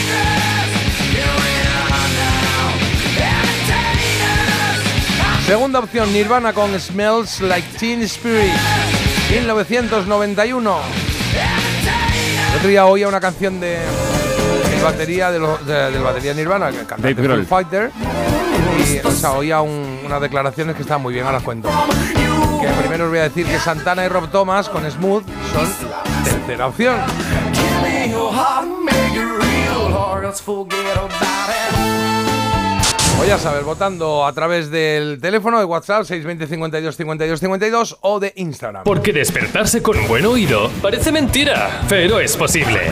Segunda 5.52 5.80
opción, 5.80 6.14
Nirvana 6.14 6.54
con 6.54 6.80
Smells 6.80 7.42
Like 7.42 7.78
Teen 7.78 8.02
Spirit, 8.04 8.54
1991. 9.32 10.78
otro 12.56 12.70
día 12.70 12.86
oía 12.86 13.10
una 13.10 13.20
canción 13.20 13.60
de 13.60 13.80
el 14.74 14.82
batería 14.82 15.30
de 15.30 15.40
los, 15.40 15.66
de- 15.66 15.92
del 15.92 16.02
batería 16.02 16.34
Nirvana, 16.34 16.72
que 16.72 16.78
cantante 16.86 17.10
Dave 17.36 17.46
Fighter, 17.50 17.92
y 19.04 19.06
o 19.06 19.12
sea, 19.12 19.32
oía 19.34 19.60
un- 19.60 20.00
unas 20.06 20.22
declaraciones 20.22 20.74
que 20.78 20.84
estaban 20.84 21.02
muy 21.02 21.14
bien, 21.14 21.26
ahora 21.26 21.40
las 21.40 21.44
cuento. 21.44 21.70
Que 22.62 22.68
primero 22.80 23.04
os 23.04 23.10
voy 23.10 23.20
a 23.20 23.24
decir 23.24 23.46
que 23.46 23.60
Santana 23.60 24.06
y 24.06 24.08
Rob 24.08 24.30
Thomas 24.32 24.70
con 24.70 24.90
Smooth 24.90 25.26
son 25.54 25.90
la 25.92 26.24
tercera 26.24 26.68
opción. 26.68 26.96
O 33.20 33.26
ya 33.26 33.38
sabes, 33.38 33.64
votando 33.64 34.26
a 34.26 34.34
través 34.34 34.72
del 34.72 35.20
teléfono 35.22 35.60
de 35.60 35.66
WhatsApp 35.66 36.04
620 36.06 36.48
52 36.48 36.96
52 36.98 37.40
52 37.40 37.98
o 38.02 38.20
de 38.20 38.34
Instagram. 38.36 38.84
Porque 38.84 39.14
despertarse 39.14 39.82
con 39.82 40.08
buen 40.08 40.26
oído 40.26 40.70
parece 40.82 41.12
mentira, 41.12 41.82
pero 41.88 42.20
es 42.20 42.36
posible. 42.36 42.92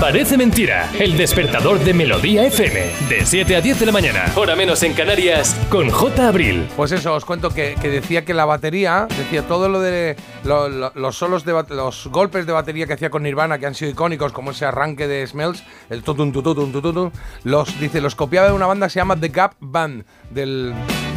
Parece 0.00 0.38
mentira, 0.38 0.90
el 0.98 1.18
despertador 1.18 1.78
de 1.80 1.92
Melodía 1.92 2.46
FM, 2.46 2.80
de 3.10 3.26
7 3.26 3.56
a 3.56 3.60
10 3.60 3.80
de 3.80 3.86
la 3.86 3.92
mañana, 3.92 4.24
hora 4.34 4.56
menos 4.56 4.82
en 4.82 4.94
Canarias, 4.94 5.54
con 5.68 5.90
J. 5.90 6.26
Abril. 6.26 6.66
Pues 6.74 6.90
eso, 6.92 7.12
os 7.14 7.26
cuento 7.26 7.50
que, 7.50 7.76
que 7.82 7.88
decía 7.90 8.24
que 8.24 8.32
la 8.32 8.46
batería, 8.46 9.06
decía 9.18 9.42
todo 9.46 9.68
lo 9.68 9.78
de 9.80 10.16
lo- 10.44 10.70
lo- 10.70 10.92
los 10.94 11.16
solos 11.18 11.44
de 11.44 11.52
los 11.68 12.06
golpes 12.06 12.46
de 12.46 12.52
batería 12.52 12.86
que 12.86 12.94
hacía 12.94 13.10
con 13.10 13.22
Nirvana, 13.24 13.58
que 13.58 13.66
han 13.66 13.74
sido 13.74 13.90
icónicos, 13.90 14.32
como 14.32 14.52
ese 14.52 14.64
arranque 14.64 15.06
de 15.06 15.26
Smells, 15.26 15.62
el 15.90 16.02
tutun 16.02 16.32
tutun 16.32 16.72
tutun, 16.72 17.12
los 17.44 17.78
dice, 17.78 18.00
los 18.00 18.14
copiaba 18.14 18.46
de 18.48 18.54
una 18.54 18.66
banda 18.66 18.86
que 18.86 18.90
se 18.94 19.00
llama 19.00 19.16
The 19.20 19.28
Gap 19.28 19.52
Band, 19.60 20.04
del 20.30 20.72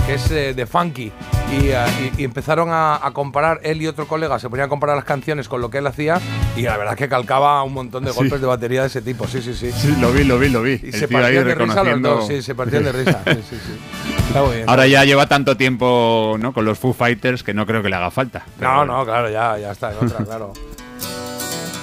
que 0.06 0.16
es 0.16 0.32
eh, 0.32 0.54
de 0.54 0.66
Funky. 0.66 1.12
Y, 1.52 1.68
eh, 1.70 1.86
y- 2.18 2.22
y 2.22 2.26
empezaron 2.26 2.70
a, 2.72 2.96
a 3.06 3.12
comparar, 3.12 3.60
él 3.64 3.82
y 3.82 3.88
otro 3.88 4.08
colega 4.08 4.40
se 4.40 4.50
ponían 4.50 4.66
a 4.66 4.70
comparar 4.70 4.96
las 4.96 5.06
canciones 5.06 5.48
con 5.48 5.62
lo 5.62 5.70
que 5.70 5.78
él 5.78 5.88
hacía, 5.88 6.20
y 6.56 6.64
la 6.64 6.78
verdad 6.78 6.94
es 6.94 6.98
que 6.98 7.08
calcaba 7.10 7.62
un 7.64 7.74
montón 7.74 8.04
de 8.04 8.12
Sí. 8.12 8.18
golpes 8.18 8.42
de 8.42 8.48
batería 8.48 8.82
de 8.82 8.88
ese 8.88 9.02
tipo, 9.04 9.28
sí, 9.28 9.42
sí, 9.42 9.54
sí. 9.54 9.72
Sí, 9.72 9.96
lo 10.00 10.12
vi, 10.12 10.24
lo 10.24 10.40
vi, 10.40 10.50
lo 10.50 10.62
vi. 10.64 10.80
Y 10.82 10.88
El 10.88 10.94
se 10.94 11.08
partían 11.08 11.46
de 11.46 11.56
risa 11.56 11.84
los 11.84 12.02
dos, 12.02 12.28
sí, 12.28 12.42
se 12.42 12.56
partían 12.56 12.84
de 12.86 12.92
risa. 12.92 13.22
Sí, 13.26 13.34
sí, 13.50 13.56
sí. 13.56 14.18
Está 14.30 14.42
muy 14.44 14.56
bien. 14.56 14.70
Ahora 14.70 14.88
ya 14.88 15.06
lleva 15.06 15.28
tanto 15.28 15.56
tiempo 15.56 16.38
¿no? 16.40 16.54
con 16.54 16.66
los 16.66 16.80
Foo 16.80 16.94
Fighters 16.94 17.44
que 17.44 17.54
no 17.54 17.66
creo 17.68 17.84
que 17.84 17.90
le 17.90 17.96
haga 17.98 18.10
falta. 18.10 18.44
Pero 18.58 18.72
No, 18.74 18.86
no, 18.86 19.06
claro, 19.06 19.30
ya, 19.30 19.58
ya 19.60 19.72
está 19.72 19.92
en 19.92 19.98
otra, 20.06 20.26
claro. 20.26 20.54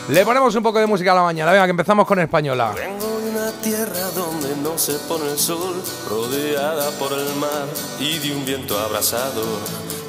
Le 0.09 0.25
ponemos 0.25 0.53
un 0.57 0.63
poco 0.65 0.81
de 0.81 0.87
música 0.87 1.13
a 1.13 1.15
la 1.15 1.23
mañana. 1.23 1.53
Venga, 1.53 1.67
que 1.67 1.71
empezamos 1.71 2.05
con 2.07 2.19
española. 2.19 2.73
Vengo 2.75 3.20
una 3.31 3.53
tierra 3.63 4.11
donde 4.11 4.57
no 4.57 4.77
se 4.77 4.95
pone 5.09 5.31
el 5.31 5.39
sol, 5.39 5.81
rodeada 6.09 6.91
por 6.99 7.13
el 7.13 7.33
mar 7.37 7.69
y 8.01 8.19
de 8.19 8.35
un 8.35 8.45
viento 8.45 8.79
abrasador. 8.79 9.61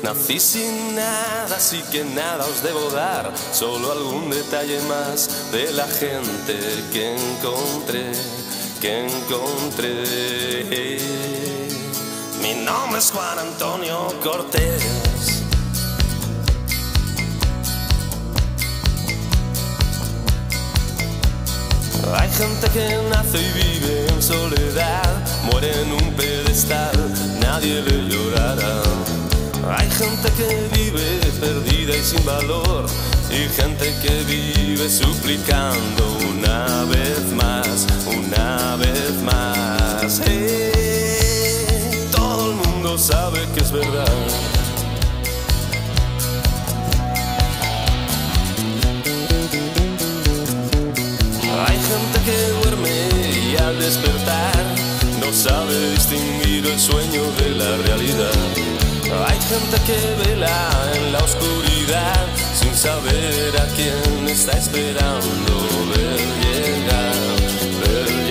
Nací 0.01 0.39
sin 0.39 0.95
nada, 0.95 1.55
así 1.55 1.83
que 1.91 2.03
nada 2.03 2.45
os 2.45 2.63
debo 2.63 2.89
dar, 2.89 3.31
solo 3.53 3.91
algún 3.91 4.31
detalle 4.31 4.81
más 4.83 5.51
de 5.51 5.71
la 5.73 5.87
gente 5.87 6.57
que 6.91 7.15
encontré, 7.15 8.11
que 8.81 9.05
encontré. 9.05 10.99
Mi 12.41 12.55
nombre 12.65 12.99
es 12.99 13.11
Juan 13.11 13.37
Antonio 13.37 14.07
Cortés. 14.23 15.50
Hay 22.15 22.29
gente 22.31 22.67
que 22.69 22.97
nace 23.09 23.37
y 23.39 23.51
vive 23.53 24.07
en 24.07 24.21
soledad, 24.21 25.11
muere 25.43 25.71
en 25.81 25.91
un 25.93 26.13
pedestal, 26.13 26.95
nadie 27.39 27.81
le 27.81 28.09
llorará. 28.09 28.81
Hay 29.77 29.89
gente 29.91 30.29
que 30.37 30.69
vive 30.75 31.11
perdida 31.41 31.97
y 31.97 32.03
sin 32.03 32.23
valor, 32.23 32.85
y 33.31 33.49
gente 33.49 33.91
que 34.03 34.23
vive 34.25 34.87
suplicando 34.89 36.17
una 36.29 36.85
vez 36.85 37.33
más, 37.33 37.87
una 38.05 38.75
vez 38.75 39.13
más. 39.23 40.21
Eh, 40.27 42.07
todo 42.11 42.51
el 42.51 42.57
mundo 42.57 42.97
sabe 42.97 43.39
que 43.55 43.61
es 43.61 43.71
verdad. 43.71 44.50
Hay 51.67 51.77
gente 51.77 52.19
que 52.25 52.37
duerme 52.61 53.09
y 53.51 53.55
al 53.57 53.77
despertar 53.79 54.63
no 55.19 55.31
sabe 55.31 55.91
distinguir 55.91 56.65
el 56.65 56.79
sueño 56.79 57.23
de 57.39 57.49
la 57.51 57.77
realidad. 57.77 58.39
Hay 59.27 59.39
gente 59.41 59.77
que 59.85 59.99
vela 60.23 60.69
en 60.95 61.11
la 61.11 61.19
oscuridad 61.19 62.25
sin 62.53 62.75
saber 62.75 63.55
a 63.59 63.65
quién 63.75 64.27
está 64.27 64.53
esperando 64.57 65.53
ver 65.93 66.19
llegar, 66.41 67.15
ver 67.81 68.07
llegar. 68.07 68.30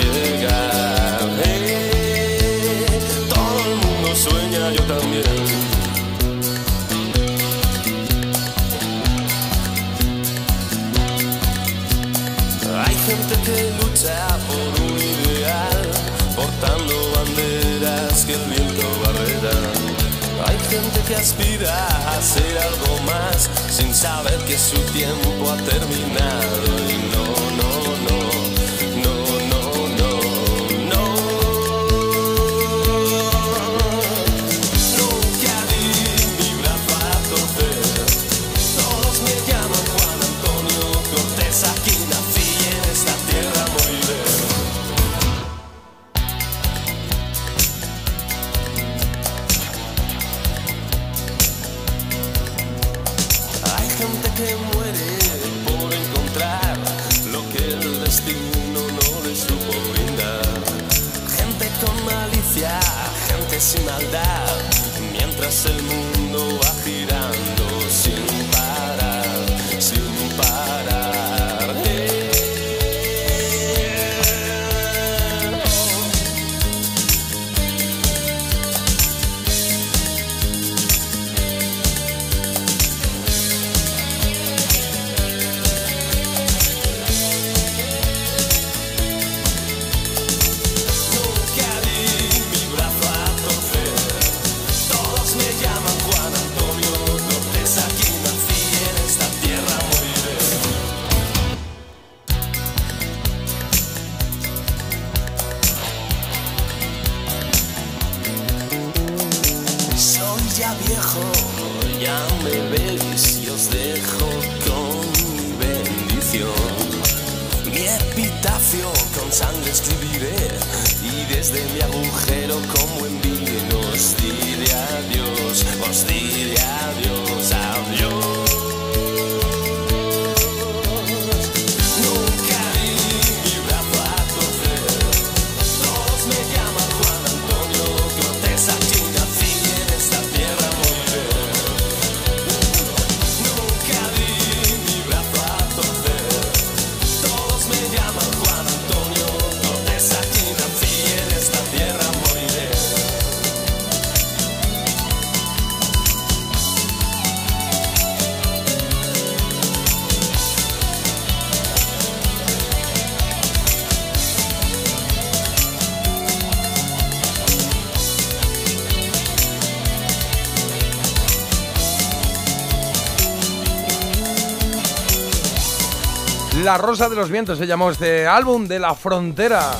La 176.70 176.78
Rosa 176.78 177.08
de 177.08 177.16
los 177.16 177.30
Vientos 177.30 177.58
se 177.58 177.66
llamó 177.66 177.90
este 177.90 178.28
álbum 178.28 178.68
de 178.68 178.78
La 178.78 178.94
Frontera. 178.94 179.72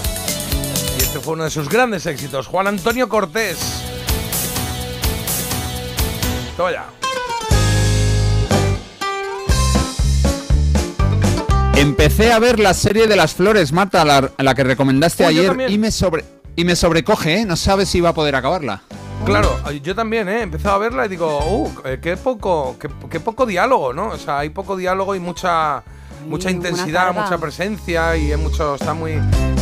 Y 0.99 1.01
este 1.01 1.21
fue 1.21 1.35
uno 1.35 1.45
de 1.45 1.51
sus 1.51 1.69
grandes 1.69 2.05
éxitos. 2.05 2.49
Juan 2.49 2.67
Antonio 2.67 3.09
Cortés. 3.09 3.59
Toma 6.57 6.73
ya. 6.73 6.87
Empecé 11.77 12.33
a 12.33 12.41
ver 12.41 12.59
la 12.59 12.75
serie 12.75 13.07
de 13.07 13.15
las 13.15 13.35
flores, 13.35 13.71
Marta, 13.71 14.05
la, 14.05 14.33
la 14.37 14.55
que 14.57 14.65
recomendaste 14.65 15.25
ayer, 15.25 15.71
y 15.71 15.79
me, 15.79 15.93
sobre, 15.93 16.25
y 16.57 16.65
me 16.65 16.75
sobrecoge, 16.75 17.43
¿eh? 17.43 17.45
No 17.45 17.55
sabes 17.55 17.89
si 17.89 18.01
va 18.01 18.09
a 18.09 18.15
poder 18.15 18.35
acabarla. 18.35 18.83
Claro, 19.25 19.61
yo 19.71 19.95
también, 19.95 20.29
¿eh? 20.29 20.39
He 20.39 20.43
empezado 20.43 20.75
a 20.75 20.79
verla 20.79 21.07
y 21.07 21.09
digo, 21.09 21.39
uh, 21.39 21.71
eh, 21.85 22.01
qué 22.03 22.17
poco, 22.17 22.75
qué, 22.81 22.89
qué 23.09 23.21
poco 23.21 23.47
diálogo, 23.47 23.93
¿no? 23.93 24.09
O 24.09 24.19
sea, 24.19 24.41
hay 24.41 24.49
poco 24.49 24.77
diálogo 24.77 25.15
y 25.15 25.21
mucha, 25.21 25.85
mucha 26.27 26.51
intensidad, 26.51 27.13
mucha 27.15 27.39
presencia 27.39 28.17
y 28.17 28.33
es 28.33 28.39
mucho, 28.39 28.75
está 28.75 28.95
muy, 28.95 29.13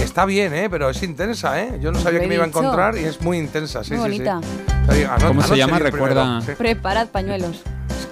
está 0.03 0.25
bien, 0.25 0.53
¿eh? 0.55 0.69
Pero 0.71 0.91
es 0.91 1.03
intensa, 1.03 1.61
¿eh? 1.61 1.79
Yo 1.81 1.93
no 1.93 2.01
sabía 2.01 2.21
que 2.21 2.27
me 2.27 2.35
iba 2.35 2.45
a 2.45 2.49
encontrar 2.49 2.97
y 2.97 3.05
es 3.05 3.21
muy 3.21 3.39
intensa, 3.39 3.83
sí, 3.85 3.95
Muy 3.95 4.11
sí, 4.11 4.19
sí. 4.19 4.23
bonita. 4.25 4.41
Oye, 4.91 5.07
ano- 5.07 5.29
¿Cómo 5.29 5.43
se 5.43 5.57
llama? 5.57 5.79
Recuerda- 5.79 6.23
primero, 6.25 6.41
sí. 6.43 6.53
Preparad 6.57 7.09
pañuelos. 7.09 7.63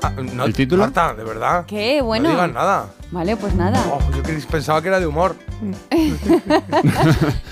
Ah, 0.03 0.11
no- 0.11 0.45
¿El 0.45 0.53
título? 0.55 0.83
Marta, 0.85 1.15
de 1.15 1.25
verdad. 1.25 1.65
¿Qué? 1.67 2.03
Bueno. 2.03 2.25
No 2.29 2.31
digas 2.35 2.53
nada. 2.53 2.87
Vale, 3.11 3.37
pues 3.37 3.55
nada. 3.55 3.83
Oh, 3.91 3.99
yo 4.15 4.23
pensaba 4.51 4.83
que 4.83 4.89
era 4.89 5.01
de 5.01 5.07
humor. 5.07 5.37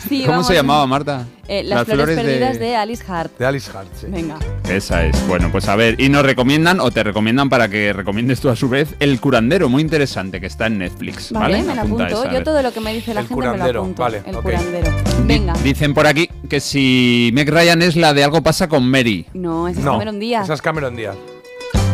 Sí, 0.08 0.20
¿Cómo 0.20 0.32
vamos. 0.32 0.46
se 0.46 0.54
llamaba, 0.54 0.86
Marta? 0.86 1.26
Eh, 1.48 1.62
las, 1.62 1.84
flores, 1.86 2.16
perdidas 2.18 2.58
de... 2.58 2.76
Alice 2.76 3.02
Hart. 3.06 3.38
De 3.38 3.46
Alice 3.46 3.70
Hart, 3.74 3.88
sí. 3.98 4.06
Venga. 4.08 4.36
Esa 4.68 5.04
es. 5.06 5.26
Bueno, 5.26 5.50
pues 5.50 5.68
a 5.68 5.76
ver, 5.76 5.98
y 6.00 6.08
nos 6.08 6.24
recomiendan, 6.24 6.80
o 6.80 6.90
te 6.90 7.02
recomiendan 7.02 7.48
para 7.48 7.68
que 7.68 7.92
recomiendes 7.92 8.40
tú 8.40 8.48
a 8.50 8.56
su 8.56 8.68
vez, 8.68 8.94
El 9.00 9.20
Curandero, 9.20 9.68
muy 9.68 9.82
interesante, 9.82 10.40
que 10.40 10.46
está 10.46 10.66
en 10.66 10.78
Netflix. 10.78 11.32
Vale, 11.32 11.54
Vale, 11.56 11.64
me 11.66 11.74
la 11.74 11.82
apunto. 11.82 12.06
esa, 12.06 12.32
Yo 12.32 12.42
todo 12.42 12.62
lo 12.62 12.72
que 12.72 12.80
me 12.80 12.92
dice 12.94 13.14
la 13.14 13.20
El 13.20 13.26
gente 13.28 13.40
me 13.40 13.46
lo 13.46 13.52
curandero, 13.52 13.80
apunto. 13.80 14.02
vale, 14.02 14.22
el 14.26 14.34
ok. 14.36 14.42
curandero. 14.42 14.92
Venga. 15.26 15.52
Dicen 15.62 15.94
por 15.94 16.06
aquí 16.06 16.28
que 16.48 16.60
si 16.60 17.30
Meg 17.34 17.48
Ryan 17.50 17.82
es 17.82 17.96
la 17.96 18.12
de 18.14 18.24
Algo 18.24 18.42
pasa 18.42 18.68
con 18.68 18.88
Mary. 18.90 19.26
No, 19.34 19.68
ese 19.68 19.80
es 19.80 19.84
No, 19.84 19.92
Cameron 19.92 20.18
Díaz. 20.20 20.44
esa 20.44 20.54
es 20.54 20.62
Cameron 20.62 20.96
Díaz. 20.96 21.16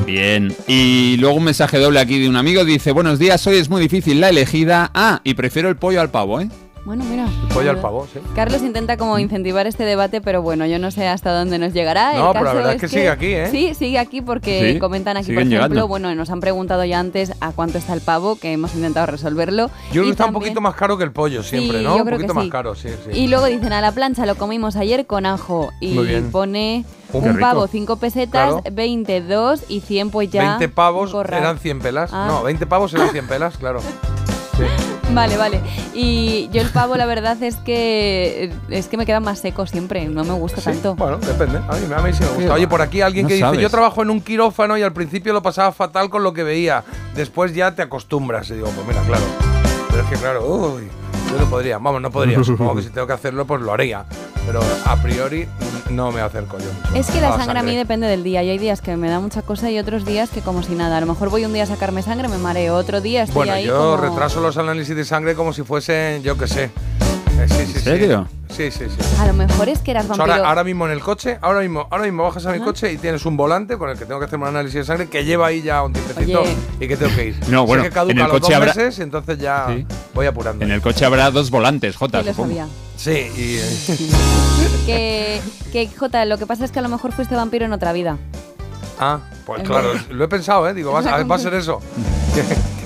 Bien. 0.07 0.55
Y 0.67 1.17
luego 1.19 1.37
un 1.37 1.45
mensaje 1.45 1.79
doble 1.79 2.01
aquí 2.01 2.19
de 2.19 2.29
un 2.29 2.37
amigo. 2.37 2.65
Dice, 2.65 2.93
buenos 2.93 3.19
días, 3.19 3.47
hoy 3.47 3.57
es 3.57 3.69
muy 3.69 3.81
difícil 3.81 4.21
la 4.21 4.31
elegida. 4.31 4.91
Ah, 4.95 5.21
y 5.25 5.35
prefiero 5.35 5.69
el 5.69 5.77
pollo 5.77 6.01
al 6.01 6.11
pavo, 6.11 6.41
¿eh? 6.41 6.49
Bueno, 6.85 7.05
mira. 7.05 7.27
Pollo 7.53 7.71
al 7.71 7.79
pavo, 7.79 8.07
sí. 8.13 8.21
Carlos 8.35 8.63
intenta 8.63 8.97
como 8.97 9.19
incentivar 9.19 9.67
este 9.67 9.85
debate, 9.85 10.21
pero 10.23 10.41
bueno, 10.41 10.65
yo 10.65 10.79
no 10.79 10.91
sé 10.91 11.07
hasta 11.07 11.31
dónde 11.33 11.59
nos 11.59 11.75
llegará. 11.75 12.15
No, 12.15 12.29
El 12.29 12.33
pero 12.33 12.45
la 12.47 12.53
verdad 12.55 12.75
es 12.75 12.81
que 12.81 12.89
sigue 12.89 13.09
aquí, 13.11 13.27
¿eh? 13.27 13.49
Sí, 13.51 13.75
sigue 13.75 13.99
aquí 13.99 14.23
porque 14.23 14.73
Sí, 14.73 14.79
comentan 14.79 15.17
aquí, 15.19 15.27
por 15.27 15.43
ejemplo, 15.43 15.59
llegando. 15.59 15.89
bueno, 15.89 16.15
nos 16.15 16.31
han 16.31 16.41
preguntado 16.41 16.83
ya 16.87 16.99
antes 16.99 17.33
a 17.41 17.53
cuánto 17.53 17.77
está 17.77 17.93
el 17.93 18.01
pavo, 18.01 18.37
que 18.37 18.53
hemos 18.55 18.75
intentado 18.75 19.07
resolverlo. 19.07 19.69
Yo 19.69 19.73
creo 19.93 20.03
Y 20.05 20.07
que 20.07 20.11
está 20.13 20.25
un 20.25 20.33
también- 20.33 20.41
poquito 20.55 20.61
más 20.63 20.75
caro 20.75 20.97
que 20.97 21.05
el 21.05 21.13
pollo 21.13 21.43
siempre, 21.43 21.79
Sí, 21.79 21.85
¿no? 21.85 21.97
yo 21.97 22.03
un 22.03 22.07
creo 22.07 22.19
que 22.19 22.25
poquito 22.25 22.35
más 22.35 22.45
sí. 22.45 22.51
caro, 22.51 22.75
sí, 22.75 22.89
sí. 23.05 23.11
Y 23.13 23.27
luego 23.29 23.45
dicen, 23.47 23.73
a 23.75 23.83
la 23.83 23.93
plancha 23.93 24.25
lo 24.25 24.37
comimos 24.37 24.77
ayer 24.77 25.05
con 25.07 25.27
ajo. 25.27 25.71
Y 25.81 25.93
Muy 25.93 26.07
bien. 26.07 26.31
pone 26.31 26.87
Oh, 27.13 27.19
un 27.19 27.25
rico. 27.35 27.41
pavo 27.41 27.67
5 27.67 27.97
pesetas, 27.97 28.31
Claro. 28.53 28.63
20, 28.73 29.21
2 29.21 29.65
y 29.69 29.81
100 29.81 30.11
pues 30.11 30.31
ya. 30.31 30.57
20 30.57 30.71
pavos 30.71 31.13
eran 31.29 31.59
100 31.59 31.81
pelas. 31.81 32.11
Ah. 32.13 32.27
No, 32.31 32.43
20 32.43 32.67
pavos 32.67 32.95
eran 32.95 33.11
100 33.11 33.27
pelas, 33.27 33.59
claro. 33.59 33.81
Sí. 34.67 34.85
Vale, 35.13 35.37
vale. 35.37 35.61
Y 35.93 36.49
yo 36.53 36.61
el 36.63 36.69
pavo 36.69 36.95
la 36.97 37.05
verdad 37.05 37.43
es 37.43 37.57
que 37.57 38.53
es 38.69 38.87
que 38.87 38.97
me 38.97 39.05
queda 39.07 39.19
más 39.19 39.41
seco 39.41 39.67
siempre, 39.67 40.05
no 40.07 40.23
me 40.23 40.35
gusta 40.35 40.59
Sí, 40.61 40.67
tanto. 40.67 40.95
Bueno, 40.95 41.17
depende. 41.19 41.59
A 41.59 41.73
mí, 41.75 41.93
a 41.93 41.99
mí 41.99 42.13
sí 42.13 42.23
me 42.23 42.29
gusta. 42.29 42.55
Oye, 42.55 42.69
por 42.69 42.81
aquí 42.81 43.01
alguien 43.01 43.25
No 43.25 43.29
que 43.29 43.35
dice, 43.35 43.45
sabes. 43.45 43.61
yo 43.61 43.69
trabajo 43.71 44.03
en 44.03 44.11
un 44.11 44.21
quirófano 44.21 44.79
y 44.79 44.83
al 44.83 44.93
principio 44.93 45.33
lo 45.33 45.43
pasaba 45.43 45.73
fatal 45.73 46.11
con 46.11 46.23
lo 46.23 46.33
que 46.33 46.45
veía. 46.45 46.85
Después 47.17 47.53
ya 47.57 47.75
te 47.75 47.83
acostumbras. 47.83 48.51
Y 48.51 48.55
digo, 48.55 48.69
pues 48.69 48.87
mira, 48.87 49.03
claro. 49.03 49.25
Pero 49.91 50.03
es 50.05 50.09
que 50.11 50.15
claro, 50.17 50.47
uy, 50.47 50.89
yo 51.33 51.39
no 51.39 51.47
podría. 51.51 51.79
Vamos, 51.79 52.01
no 52.03 52.11
podría. 52.11 52.43
Supongo 52.45 52.77
que 52.77 52.83
si 52.83 52.91
tengo 52.91 53.07
que 53.07 53.13
hacerlo, 53.13 53.47
pues 53.47 53.61
lo 53.63 53.73
haría. 53.73 54.05
Pero 54.47 54.61
a 54.87 54.97
priori 54.97 55.47
mm, 55.47 55.95
no 55.95 56.11
me 56.13 56.21
acerco 56.21 56.59
yo. 56.59 56.65
mucho 56.65 56.95
Es 56.95 57.11
que 57.11 57.21
la 57.21 57.37
sangre 57.37 57.59
a 57.59 57.63
mí 57.63 57.77
depende 57.77 58.07
del 58.07 58.23
día. 58.25 58.43
Y 58.43 58.51
hay 58.51 58.59
días 58.59 58.81
que 58.81 58.97
me 58.97 59.09
da 59.09 59.21
mucha 59.21 59.43
cosa 59.43 59.71
y 59.71 59.79
otros 59.79 60.05
días 60.05 60.31
que 60.31 60.41
como 60.41 60.63
si 60.63 60.75
nada. 60.75 60.97
A 60.97 61.01
lo 61.01 61.07
mejor 61.07 61.29
voy 61.31 61.45
un 61.45 61.53
día 61.53 61.65
a 61.65 61.67
sacarme 61.67 62.03
sangre, 62.03 62.29
me 62.29 62.39
mareo. 62.39 62.75
Otro 62.77 63.01
día 63.01 63.23
estoy 63.23 63.35
Bueno, 63.35 63.53
ahí 63.53 63.67
yo 63.67 63.77
como- 63.79 63.97
retraso 63.99 64.41
los 64.41 64.57
análisis 64.57 64.97
de 64.97 65.05
sangre 65.05 65.35
como 65.35 65.53
si 65.53 65.63
fuesen, 65.63 66.23
yo 66.23 66.37
qué 66.39 66.47
sé. 66.49 66.71
Eh, 67.41 67.49
sí, 67.49 67.67
sí, 67.67 67.73
¿En 67.77 67.81
serio? 67.83 68.29
Sí, 68.51 68.71
sí, 68.71 68.85
sí. 68.89 68.97
sí. 68.99 69.17
A 69.21 69.27
lo 69.27 69.33
mejor 69.33 69.69
es 69.69 69.79
que 69.79 69.93
eras 69.93 70.07
vampiro. 70.09 70.33
ahora, 70.33 70.49
ahora 70.49 70.65
mismo 70.65 70.85
en 70.87 70.93
el 70.93 71.01
coche, 71.01 71.39
ahora 71.41 71.61
mismo, 71.61 71.87
ahora 71.91 72.05
mismo 72.05 72.25
bajas 72.25 72.45
a 72.47 72.53
mi 72.53 72.59
coche 72.59 72.93
y 72.93 72.99
tienes 72.99 73.25
un 73.25 73.37
volante 73.37 73.79
con 73.79 73.89
el 73.89 73.97
que 73.99 74.05
tengo 74.05 74.19
que 74.21 74.27
hacer 74.27 74.39
un 74.39 74.47
análisis 74.49 74.75
de 74.81 74.85
sangre 74.85 75.09
que 75.09 75.25
lleva 75.25 75.47
ahí 75.47 75.63
ya 75.63 75.83
un 75.83 75.93
tiempecito 75.93 76.43
Oye. 76.43 76.55
y 76.81 76.89
que 76.89 76.97
tengo 76.97 77.15
que 77.15 77.27
ir. 77.29 77.37
No, 77.49 77.61
Sé 77.63 77.67
bueno, 77.67 77.83
que 77.85 77.91
caduca 77.91 78.13
en 78.13 78.19
el 78.19 78.25
a 78.25 78.29
los 78.29 78.41
coche 78.41 78.53
dos 78.53 78.63
habrá- 78.63 78.75
meses 78.75 78.99
entonces 78.99 79.39
ya 79.39 79.67
Sí. 79.69 79.87
voy 80.15 80.27
apurando. 80.27 80.65
En 80.65 80.71
el 80.71 80.83
coche 80.83 81.05
habrá 81.07 81.31
dos 81.31 81.51
volantes, 81.51 81.97
Jota, 81.97 82.21
Sí, 82.21 82.27
lo 82.27 82.33
supongo. 82.33 82.49
sabía. 82.51 82.69
Sí, 82.97 83.11
y 83.37 83.57
eh, 83.57 84.11
Que, 84.87 85.41
que, 85.73 85.89
Jota, 85.97 86.25
lo 86.27 86.37
que 86.37 86.47
pasa 86.47 86.65
es 86.65 86.73
que 86.73 86.79
a 86.81 86.83
lo 86.83 86.89
mejor 86.89 87.13
fuiste 87.13 87.35
vampiro 87.37 87.65
en 87.65 87.73
otra 87.73 87.93
vida. 87.93 88.19
ah, 88.99 89.21
pues 89.47 89.63
Es 89.63 89.69
claro, 89.69 89.93
lo 90.11 90.25
he 90.25 90.29
pensado, 90.29 90.69
¿eh? 90.69 90.75
Digo, 90.75 90.93
va, 90.93 91.01
a- 91.01 91.23
va 91.25 91.37
a 91.37 91.39
ser 91.39 91.55
eso. 91.55 91.81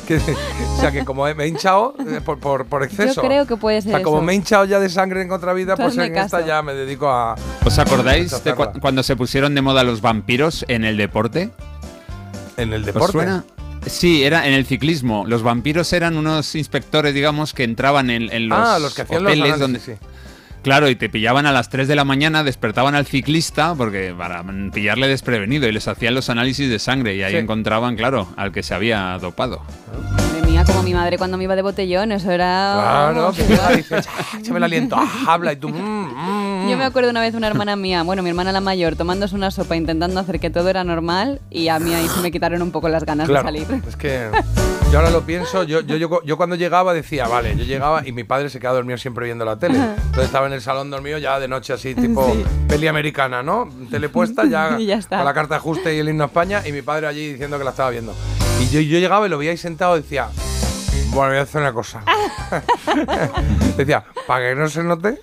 Que- 0.07 0.19
que- 0.19 0.35
o 0.77 0.81
sea, 0.81 0.93
que 0.93 1.05
como 1.05 1.25
me 1.35 1.45
he 1.45 1.49
hinchado 1.49 1.95
eh, 2.07 2.21
por, 2.25 2.39
por, 2.39 2.67
por 2.67 2.83
exceso. 2.83 3.23
Yo 3.23 3.29
creo 3.29 3.47
que 3.47 3.57
puede 3.57 3.79
o 3.79 3.83
sea, 3.83 4.03
como 4.03 4.19
eso. 4.19 4.25
me 4.27 4.33
he 4.33 4.37
hinchado 4.37 4.65
ya 4.67 4.79
de 4.81 4.89
sangre 4.89 5.23
en 5.23 5.31
otra 5.33 5.53
vida, 5.53 5.77
Tú 5.77 5.83
pues 5.83 5.97
en 5.97 6.17
esta 6.17 6.45
ya 6.45 6.63
me 6.63 6.75
dedico 6.75 7.09
a. 7.09 7.37
¿Os 7.65 7.79
acordáis 7.79 8.43
de 8.45 8.55
cu- 8.55 8.69
cuando 8.81 9.03
se 9.03 9.17
pusieron 9.17 9.55
de 9.55 9.63
moda 9.63 9.83
los 9.85 10.01
vampiros 10.01 10.65
en 10.69 10.85
el 10.85 10.97
deporte? 10.97 11.51
En 12.57 12.73
el 12.73 12.81
¿Os 12.83 12.87
deporte. 12.87 13.13
suena? 13.13 13.45
Sí, 13.87 14.25
era 14.25 14.47
en 14.47 14.55
el 14.55 14.65
ciclismo. 14.67 15.25
Los 15.27 15.43
vampiros 15.43 15.93
eran 15.93 16.17
unos 16.17 16.55
inspectores, 16.55 17.13
digamos, 17.15 17.53
que 17.53 17.65
entraban 17.65 18.09
en, 18.11 18.33
en 18.33 18.49
los, 18.49 18.59
ah, 18.59 18.79
los 18.79 18.95
que 18.95 19.03
hacían 19.03 19.23
los 19.25 19.31
hoteles 19.33 19.53
análisis, 19.55 19.61
donde, 19.61 19.81
sí. 19.81 19.93
Claro, 20.63 20.89
y 20.89 20.97
te 20.97 21.11
pillaban 21.11 21.45
a 21.45 21.53
las 21.53 21.69
3 21.69 21.87
de 21.89 21.95
la 21.95 22.05
mañana, 22.05 22.43
despertaban 22.43 22.95
al 22.95 23.05
ciclista 23.05 23.75
porque 23.75 24.15
para 24.17 24.43
pillarle 24.73 25.09
desprevenido 25.09 25.69
y 25.69 25.73
les 25.73 25.87
hacían 25.89 26.15
los 26.15 26.31
análisis 26.31 26.71
de 26.71 26.79
sangre 26.79 27.15
y 27.17 27.23
ahí 27.23 27.33
Sí. 27.33 27.39
encontraban, 27.39 27.97
claro, 27.97 28.29
al 28.37 28.51
que 28.53 28.63
se 28.63 28.73
había 28.75 29.19
dopado. 29.21 29.61
Madre 29.93 30.24
como 30.63 30.83
mi 30.83 30.95
madre 30.95 31.19
cuando 31.19 31.37
me 31.37 31.45
iba 31.45 31.57
de 31.57 31.63
botellón, 31.63 32.13
eso 32.13 32.31
era... 32.31 32.75
Claro, 33.13 33.33
que 33.33 33.43
dices, 33.77 34.07
"Ah, 34.09 34.39
échame 34.39 34.59
el 34.59 34.63
aliento, 34.65 34.95
ah, 34.99 35.09
habla 35.27 35.53
y 35.53 35.57
tú. 35.57 35.71
mm, 35.71 35.73
mm, 35.75 36.69
Yo 36.69 36.77
mm". 36.77 36.79
me 36.79 36.85
acuerdo 36.85 37.11
una 37.11 37.21
vez 37.21 37.35
una 37.35 37.47
hermana 37.49 37.75
mía, 37.77 38.03
bueno, 38.03 38.23
mi 38.23 38.29
hermana 38.29 38.53
la 38.53 38.61
mayor, 38.61 38.95
tomándose 38.95 39.35
una 39.35 39.51
sopa 39.51 39.75
intentando 39.75 40.21
hacer 40.21 40.39
que 40.39 40.51
todo 40.51 40.69
era 40.69 40.85
normal 40.85 41.41
y 41.51 41.69
a 41.69 41.79
mí 41.79 41.93
ahí 41.95 42.07
se 42.09 42.21
me 42.21 42.31
quitaron 42.31 42.63
un 42.63 42.71
poco 42.71 42.89
las 42.89 43.05
ganas 43.05 43.27
Claro, 43.29 43.51
de 43.51 43.59
salir. 43.65 43.83
es 43.89 43.97
que 43.97 44.31
yo 44.93 44.99
ahora 44.99 45.11
lo 45.11 45.23
pienso, 45.23 45.65
yo, 45.65 45.81
yo, 45.81 45.97
yo, 45.97 46.23
yo 46.25 46.37
cuando 46.37 46.55
llegaba 46.57 46.95
decía, 46.95 47.27
vale, 47.27 47.57
yo 47.57 47.65
llegaba 47.65 48.07
y 48.07 48.13
mi 48.13 48.23
padre 48.23 48.49
se 48.51 48.61
quedaba 48.61 48.77
dormido 48.77 48.97
siempre 48.99 49.25
viendo 49.25 49.45
la 49.45 49.59
tele. 49.59 49.77
Entonces 49.79 50.25
estaba 50.27 50.47
en 50.47 50.53
el 50.53 50.61
salón 50.63 50.91
dormido 50.91 51.19
ya 51.19 51.41
de 51.41 51.49
noche 51.49 51.73
así, 51.73 51.95
tipo 51.95 52.31
Sí. 52.33 52.45
peli 52.69 52.87
americana, 52.87 53.43
¿no? 53.43 53.69
Tele 53.91 54.09
puesta 54.09 54.45
ya, 54.47 54.79
ya 54.79 54.97
está. 54.97 55.17
con 55.17 55.25
la 55.25 55.35
carta 55.35 55.57
ajuste 55.57 55.95
y 55.95 55.99
el 55.99 56.09
himno 56.09 56.25
a 56.25 56.27
España 56.27 56.63
y 56.67 56.71
mi 56.73 56.83
padre 56.83 57.07
allí 57.09 57.33
diciendo 57.33 57.59
que 57.59 57.65
la 57.65 57.71
estaba 57.71 57.91
viendo. 57.91 58.15
Yo, 58.75 58.81
yo 58.81 58.99
llegaba 58.99 59.25
y 59.27 59.29
lo 59.31 59.39
veía 59.39 59.53
ahí 59.53 59.57
sentado 59.57 59.97
y 59.97 60.03
decía, 60.03 60.31
bueno, 61.11 61.29
voy 61.31 61.39
a 61.39 61.43
hacer 61.43 61.61
una 61.61 61.73
cosa. 61.73 62.03
decía, 63.77 64.03
para 64.27 64.49
que 64.49 64.55
no 64.57 64.69
se 64.69 64.83
note, 64.83 65.21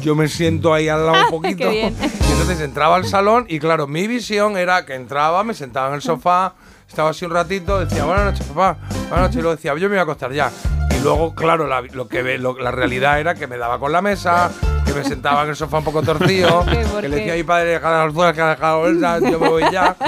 yo 0.00 0.14
me 0.14 0.28
siento 0.28 0.72
ahí 0.72 0.88
al 0.88 1.04
lado 1.04 1.24
un 1.26 1.30
poquito. 1.42 1.58
Qué 1.58 1.68
bien. 1.68 1.96
Y 2.00 2.32
entonces 2.32 2.60
entraba 2.60 2.96
al 2.96 3.04
salón 3.06 3.44
y 3.50 3.58
claro, 3.58 3.86
mi 3.86 4.06
visión 4.06 4.56
era 4.56 4.86
que 4.86 4.94
entraba, 4.94 5.44
me 5.44 5.52
sentaba 5.52 5.88
en 5.88 5.94
el 5.96 6.00
sofá, 6.00 6.54
estaba 6.88 7.10
así 7.10 7.26
un 7.26 7.32
ratito, 7.32 7.84
decía, 7.84 8.06
buenas 8.06 8.24
noches, 8.32 8.46
papá, 8.46 8.78
buenas 9.10 9.20
noches, 9.20 9.36
y 9.36 9.40
luego 9.42 9.56
decía, 9.56 9.72
yo 9.74 9.80
me 9.82 9.96
voy 9.96 9.98
a 9.98 10.02
acostar 10.02 10.32
ya. 10.32 10.50
Y 10.98 11.02
luego, 11.02 11.34
claro, 11.34 11.66
la, 11.66 11.82
lo 11.82 12.08
que 12.08 12.22
lo- 12.38 12.58
la 12.58 12.70
realidad 12.70 13.20
era 13.20 13.34
que 13.34 13.46
me 13.46 13.58
daba 13.58 13.78
con 13.78 13.92
la 13.92 14.00
mesa, 14.00 14.50
que 14.94 15.00
me 15.00 15.08
sentaba 15.08 15.42
en 15.42 15.50
el 15.50 15.56
sofá 15.56 15.78
un 15.78 15.84
poco 15.84 16.02
torcido, 16.02 16.64
¿Qué? 16.70 16.76
¿Por 16.86 17.00
que 17.00 17.08
le 17.08 17.16
decía 17.16 17.32
a 17.32 17.36
mi 17.36 17.42
padre, 17.42 17.70
deja 17.70 18.06
las 18.06 18.38
ha 18.38 18.50
dejado 18.50 18.78
bolsa, 18.80 19.18
yo 19.18 19.40
me 19.40 19.48
voy 19.48 19.64
ya. 19.72 19.96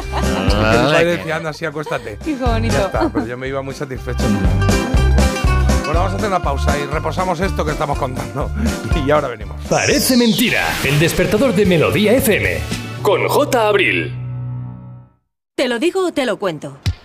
Y 0.57 0.59
mi 0.59 0.93
padre 0.93 1.17
decía, 1.17 1.37
anda, 1.37 1.51
así, 1.51 1.65
acuéstate. 1.65 2.19
Qué 2.25 2.35
bonito. 2.35 2.75
Ya 2.75 2.87
está, 2.87 3.11
pero 3.13 3.27
yo 3.27 3.37
me 3.37 3.49
iba 3.49 3.61
muy 3.63 3.75
satisfecho. 3.75 4.25
Bueno, 5.85 6.01
vamos 6.01 6.13
a 6.13 6.17
hacer 6.17 6.29
una 6.29 6.43
pausa 6.43 6.79
y 6.79 6.87
reposamos 6.87 7.39
esto 7.41 7.65
que 7.65 7.73
estamos 7.73 7.99
contando. 7.99 8.51
Y 9.07 9.11
ahora 9.13 9.29
venimos. 9.29 9.63
Parece 9.69 10.17
mentira. 10.17 10.65
El 10.83 10.99
despertador 10.99 11.55
de 11.55 11.65
Melodía 11.65 12.13
FM. 12.15 12.59
Con 13.03 13.29
J. 13.29 13.69
Abril. 13.69 14.13
¿Te 15.55 15.69
lo 15.69 15.79
digo 15.79 16.07
o 16.07 16.13
te 16.13 16.27
lo 16.27 16.39
cuento? 16.39 16.79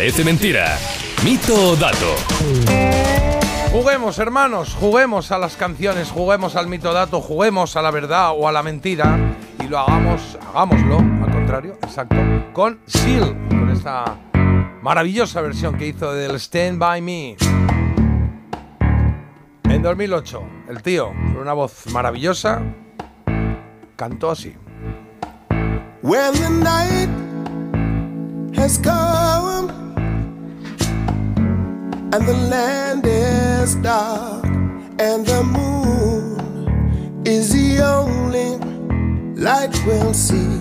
Parece 0.00 0.24
Mentira. 0.24 0.78
Mito 1.22 1.72
o 1.72 1.76
dato. 1.76 2.16
Juguemos, 3.70 4.18
hermanos, 4.18 4.74
juguemos 4.74 5.30
a 5.30 5.36
las 5.36 5.56
canciones, 5.56 6.10
juguemos 6.10 6.56
al 6.56 6.68
mito 6.68 6.94
dato, 6.94 7.20
juguemos 7.20 7.76
a 7.76 7.82
la 7.82 7.90
verdad 7.90 8.30
o 8.34 8.48
a 8.48 8.52
la 8.52 8.62
mentira 8.62 9.36
y 9.62 9.68
lo 9.68 9.78
hagamos, 9.78 10.38
hagámoslo, 10.54 11.00
al 11.00 11.30
contrario, 11.30 11.78
exacto, 11.82 12.16
con 12.54 12.80
Seal, 12.86 13.36
con 13.50 13.68
esta 13.68 14.18
maravillosa 14.80 15.42
versión 15.42 15.76
que 15.76 15.88
hizo 15.88 16.14
del 16.14 16.36
Stand 16.36 16.78
By 16.78 17.02
Me. 17.02 17.36
En 19.64 19.82
2008, 19.82 20.42
el 20.70 20.82
tío, 20.82 21.08
con 21.08 21.36
una 21.36 21.52
voz 21.52 21.84
maravillosa, 21.92 22.62
cantó 23.96 24.30
así. 24.30 24.56
When 26.00 26.32
the 26.32 26.48
night 26.48 27.10
has 28.56 28.78
come 28.78 29.79
and 32.12 32.26
the 32.26 32.34
land 32.34 33.06
is 33.06 33.80
dark 33.82 34.44
and 34.98 35.24
the 35.26 35.42
moon 35.44 37.22
is 37.24 37.52
the 37.52 37.80
only 37.80 38.56
light 39.36 39.72
we'll 39.86 40.14
see. 40.14 40.58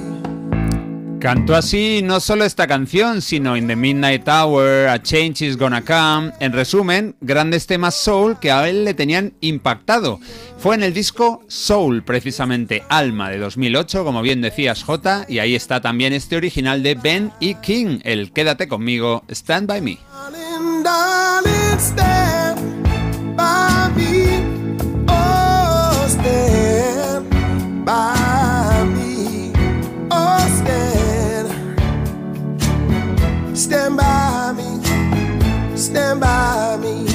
Cantó 1.20 1.54
así 1.54 2.02
no 2.02 2.22
solo 2.22 2.46
esta 2.46 2.66
canción, 2.66 3.22
sino 3.22 3.58
In 3.58 3.68
the 3.68 3.76
Midnight 3.76 4.26
Hour, 4.30 4.88
A 4.88 5.04
Change 5.04 5.42
is 5.42 5.58
Gonna 5.58 5.82
Come. 5.82 6.32
En 6.40 6.54
resumen, 6.54 7.14
grandes 7.20 7.68
temas 7.68 7.96
soul 7.96 8.40
que 8.40 8.52
a 8.52 8.70
él 8.70 8.86
le 8.86 8.94
tenían 8.94 9.34
impactado. 9.42 10.22
Fue 10.60 10.76
en 10.76 10.84
el 10.84 10.94
disco 10.94 11.44
Soul, 11.50 12.04
precisamente 12.04 12.84
Alma 12.88 13.30
de 13.30 13.38
2008, 13.38 14.06
como 14.06 14.22
bien 14.22 14.42
decías 14.42 14.84
J, 14.84 15.26
y 15.28 15.40
ahí 15.40 15.56
está 15.56 15.82
también 15.82 16.14
este 16.14 16.38
original 16.38 16.84
de 16.84 16.96
Ben 16.96 17.34
y 17.42 17.56
King, 17.56 18.00
el 18.04 18.32
Quédate 18.32 18.70
conmigo, 18.70 19.26
Stand 19.30 19.68
by 19.68 19.82
Me. 19.82 20.09
Darling, 20.90 21.46
darling, 21.46 21.80
stand 21.80 22.58
by 23.38 23.92
me. 23.96 24.42
Oh, 25.08 26.06
stand 26.08 27.30
by 27.86 28.86
me. 28.96 29.54
Oh, 30.10 30.40
stand. 30.58 31.48
Stand 33.56 33.98
by 33.98 34.54
me. 34.58 35.78
Stand 35.78 36.22
by 36.22 36.78
me. 36.80 37.06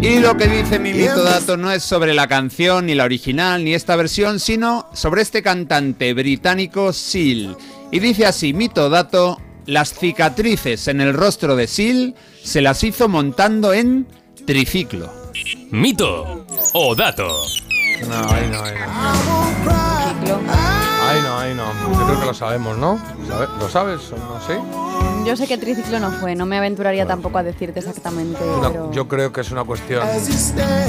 Y 0.00 0.20
lo 0.20 0.36
que 0.36 0.46
dice 0.46 0.78
mi 0.78 0.92
mito 0.92 1.24
dato 1.24 1.56
no 1.56 1.72
es 1.72 1.82
sobre 1.82 2.14
la 2.14 2.28
canción, 2.28 2.86
ni 2.86 2.94
la 2.94 3.02
original, 3.02 3.64
ni 3.64 3.74
esta 3.74 3.96
versión, 3.96 4.38
sino 4.38 4.88
sobre 4.92 5.22
este 5.22 5.42
cantante 5.42 6.14
británico 6.14 6.92
Seal. 6.92 7.56
Y 7.90 7.98
dice 7.98 8.26
así, 8.26 8.52
mito 8.52 8.88
dato, 8.88 9.38
las 9.66 9.92
cicatrices 9.94 10.88
en 10.88 11.00
el 11.00 11.12
rostro 11.12 11.56
de 11.56 11.66
Seal 11.66 12.14
se 12.42 12.60
las 12.62 12.82
hizo 12.84 13.08
montando 13.08 13.72
en 13.72 14.06
triciclo. 14.46 15.12
Mito 15.70 16.46
o 16.72 16.94
dato. 16.94 17.28
No, 18.08 18.30
ahí 18.30 18.48
no, 18.50 18.62
ahí 18.62 18.74
no. 20.28 20.55
No, 21.54 21.72
no. 21.72 21.88
no. 21.88 21.98
Yo 22.00 22.06
creo 22.06 22.20
que 22.20 22.26
lo 22.26 22.34
sabemos, 22.34 22.76
¿no? 22.78 22.98
¿Sabe- 23.28 23.48
¿Lo 23.58 23.68
sabes 23.68 24.00
o 24.12 24.16
no? 24.16 24.40
¿Sí? 24.46 24.54
Yo 25.26 25.36
sé 25.36 25.46
que 25.48 25.58
triciclo 25.58 25.98
no 25.98 26.12
fue, 26.12 26.34
no 26.36 26.46
me 26.46 26.56
aventuraría 26.56 27.04
tampoco 27.06 27.38
a 27.38 27.42
decirte 27.42 27.80
exactamente, 27.80 28.38
pero... 28.62 28.92
yo 28.92 29.08
creo 29.08 29.32
que 29.32 29.40
es 29.40 29.50
una 29.50 29.64
cuestión 29.64 30.02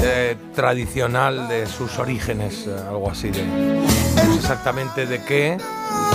eh, 0.02 0.36
tradicional 0.54 1.48
de 1.48 1.66
sus 1.66 1.98
orígenes, 1.98 2.64
eh, 2.68 2.76
algo 2.88 3.10
así 3.10 3.30
de 3.30 3.44
no 3.44 3.88
sé 4.32 4.36
exactamente 4.36 5.06
de 5.06 5.22
qué, 5.24 5.56
de 5.58 5.58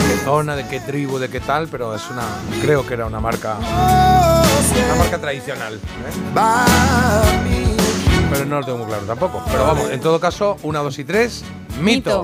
qué 0.08 0.23
zona, 0.23 0.56
de 0.56 0.65
qué 0.67 0.79
tribu, 0.79 1.19
de 1.19 1.29
qué 1.29 1.41
tal, 1.41 1.67
pero 1.67 1.93
es 1.95 2.10
una, 2.10 2.23
creo 2.62 2.88
que 2.88 2.93
era 2.93 3.06
una 3.06 3.19
marca, 3.19 3.58
una 3.60 4.95
marca 4.97 5.17
tradicional. 5.19 5.73
¿eh? 5.75 5.79
Pero 8.32 8.45
no 8.45 8.60
lo 8.62 8.65
tengo 8.65 8.77
muy 8.79 8.88
claro 8.88 9.03
tampoco. 9.03 9.43
Pero 9.51 9.65
vamos, 9.67 9.89
en 9.91 9.99
todo 9.99 10.19
caso, 10.19 10.58
una, 10.63 10.79
dos 10.79 10.97
y 10.97 11.03
tres, 11.03 11.43
mito. 11.82 12.23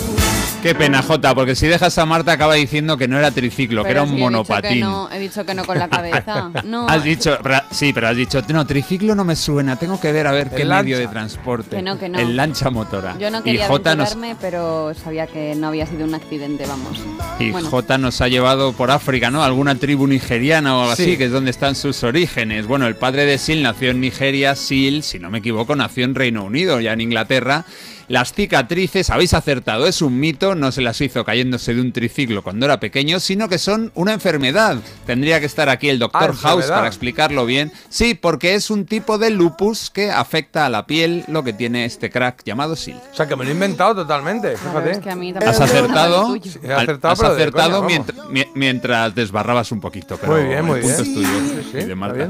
Qué 0.61 0.75
pena, 0.75 1.01
Jota, 1.01 1.33
porque 1.33 1.55
si 1.55 1.65
dejas 1.65 1.97
a 1.97 2.05
Marta 2.05 2.33
acaba 2.33 2.53
diciendo 2.53 2.95
que 2.95 3.07
no 3.07 3.17
era 3.17 3.31
triciclo, 3.31 3.83
que 3.83 3.89
era 3.89 4.03
un 4.03 4.09
sí, 4.09 4.13
he 4.13 4.17
dicho 4.17 4.25
monopatín. 4.25 4.79
no, 4.81 5.09
He 5.11 5.17
dicho 5.17 5.43
que 5.43 5.55
no 5.55 5.65
con 5.65 5.79
la 5.79 5.87
cabeza. 5.89 6.51
No, 6.63 6.87
Has 6.87 7.03
dicho, 7.03 7.35
sí, 7.71 7.91
pero 7.93 8.07
has 8.09 8.15
dicho, 8.15 8.41
no, 8.49 8.67
triciclo 8.67 9.15
no 9.15 9.23
me 9.23 9.35
suena, 9.35 9.75
tengo 9.77 9.99
que 9.99 10.11
ver 10.11 10.27
a 10.27 10.31
ver 10.31 10.51
qué 10.51 10.63
medio 10.63 10.99
de 10.99 11.07
transporte. 11.07 11.77
Que 11.77 11.81
no, 11.81 11.97
que 11.97 12.07
no. 12.09 12.19
El 12.19 12.35
lancha 12.37 12.69
motora. 12.69 13.17
yo 13.17 13.31
no 13.31 13.41
quería 13.41 13.67
Jota 13.67 13.95
nos, 13.95 14.11
aventurarme, 14.11 14.37
pero 14.39 14.93
sabía 14.93 15.25
que 15.25 15.55
no 15.55 15.67
había 15.69 15.87
sido 15.87 16.05
un 16.05 16.13
accidente, 16.13 16.65
vamos. 16.67 16.99
y 17.39 17.49
Bueno. 17.49 17.69
Jota 17.69 17.97
nos 17.97 18.21
ha 18.21 18.27
llevado 18.27 18.73
por 18.73 18.91
África, 18.91 19.31
¿no? 19.31 19.43
Alguna 19.43 19.73
tribu 19.75 20.05
nigeriana 20.05 20.77
o 20.77 20.81
algo 20.83 20.95
Sí. 20.95 21.03
así, 21.03 21.17
que 21.17 21.25
es 21.25 21.31
donde 21.31 21.49
están 21.49 21.73
sus 21.73 22.03
orígenes. 22.03 22.67
Bueno, 22.67 22.85
el 22.85 22.95
padre 22.95 23.25
de 23.25 23.37
Sil 23.41 23.63
nació 23.63 23.89
en 23.91 23.99
Nigeria, 23.99 24.55
Sil, 24.55 25.01
si 25.01 25.17
no 25.17 25.31
me 25.31 25.39
equivoco, 25.39 25.75
nació 25.75 26.05
en 26.05 26.13
Reino 26.13 26.43
Unido, 26.43 26.79
ya 26.79 26.93
en 26.93 27.01
Inglaterra. 27.01 27.65
Las 28.11 28.33
cicatrices, 28.33 29.09
habéis 29.09 29.33
acertado, 29.33 29.87
es 29.87 30.01
un 30.01 30.19
mito, 30.19 30.53
no 30.53 30.73
se 30.73 30.81
las 30.81 30.99
hizo 30.99 31.23
cayéndose 31.23 31.73
de 31.73 31.79
un 31.79 31.93
triciclo 31.93 32.43
cuando 32.43 32.65
era 32.65 32.77
pequeño, 32.77 33.21
sino 33.21 33.47
que 33.47 33.57
son 33.57 33.89
una 33.95 34.11
enfermedad. 34.11 34.75
Tendría 35.05 35.39
que 35.39 35.45
estar 35.45 35.69
aquí 35.69 35.87
el 35.87 35.97
doctor 35.97 36.31
Ah, 36.35 36.39
House 36.41 36.65
para 36.65 36.87
explicarlo 36.87 37.45
bien. 37.45 37.71
Sí, 37.87 38.13
porque 38.13 38.55
es 38.55 38.69
un 38.69 38.85
tipo 38.85 39.17
de 39.17 39.29
lupus 39.29 39.89
que 39.89 40.11
afecta 40.11 40.65
a 40.65 40.69
la 40.69 40.85
piel, 40.85 41.23
lo 41.29 41.45
que 41.45 41.53
tiene 41.53 41.85
este 41.85 42.09
crack 42.09 42.41
llamado 42.43 42.75
Sil. 42.75 42.99
O 43.11 43.15
sea, 43.15 43.27
que 43.29 43.35
me 43.37 43.45
lo 43.45 43.51
he 43.51 43.53
inventado 43.53 43.95
totalmente, 43.95 44.57
fíjate. 44.57 44.91
es 44.91 44.99
que 44.99 45.09
a 45.09 45.15
mí 45.15 45.33
Has 45.45 45.61
acertado. 45.61 46.33
Sí, 46.43 46.51
he 46.63 46.73
acertado, 46.73 47.13
has 47.13 47.19
pero 47.19 47.31
acertado 47.33 47.77
coña, 47.81 47.87
mientras, 47.87 48.27
mi- 48.29 48.45
mientras 48.55 49.15
desbarrabas 49.15 49.71
un 49.71 49.79
poquito. 49.79 50.17
Pero 50.19 50.33
Muy 50.33 50.43
bien, 50.43 50.57
el 50.57 50.63
muy 50.65 50.81
punto 50.81 50.97
bien. 51.03 51.07
es 51.07 51.13
tuyo 51.13 51.39
Sí, 51.61 51.61
sí, 51.63 51.69
y 51.69 51.73
de 51.75 51.81
está 51.83 51.95
Marta. 51.95 52.29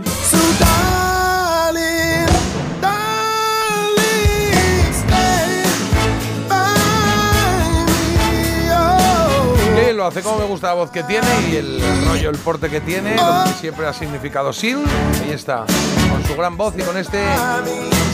Hace 10.05 10.21
como 10.21 10.39
me 10.39 10.45
gusta 10.45 10.67
la 10.67 10.73
voz 10.73 10.91
que 10.91 11.03
tiene 11.03 11.27
y 11.49 11.55
el 11.55 11.81
rollo, 12.07 12.29
el 12.29 12.37
porte 12.37 12.69
que 12.69 12.81
tiene, 12.81 13.15
lo 13.15 13.43
que 13.45 13.59
siempre 13.59 13.85
ha 13.85 13.93
significado 13.93 14.51
Sil. 14.55 14.81
Ahí 15.23 15.31
está, 15.31 15.65
con 16.11 16.23
su 16.25 16.35
gran 16.35 16.57
voz 16.57 16.73
y 16.77 16.81
con 16.81 16.97
este 16.97 17.23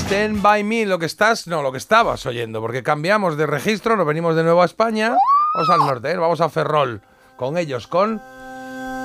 Stand 0.02 0.42
By 0.42 0.64
Me, 0.64 0.86
lo 0.86 1.00
que 1.00 1.06
estás, 1.06 1.48
no, 1.48 1.62
lo 1.62 1.72
que 1.72 1.78
estabas 1.78 2.26
oyendo, 2.26 2.62
porque 2.62 2.84
cambiamos 2.84 3.38
de 3.38 3.46
registro, 3.46 3.96
nos 3.96 4.06
venimos 4.06 4.36
de 4.36 4.44
nuevo 4.44 4.62
a 4.62 4.66
España, 4.66 5.16
vamos 5.56 5.70
al 5.70 5.80
norte, 5.80 6.12
¿eh? 6.12 6.18
vamos 6.18 6.42
a 6.42 6.50
Ferrol, 6.50 7.02
con 7.36 7.58
ellos, 7.58 7.88
con 7.88 8.22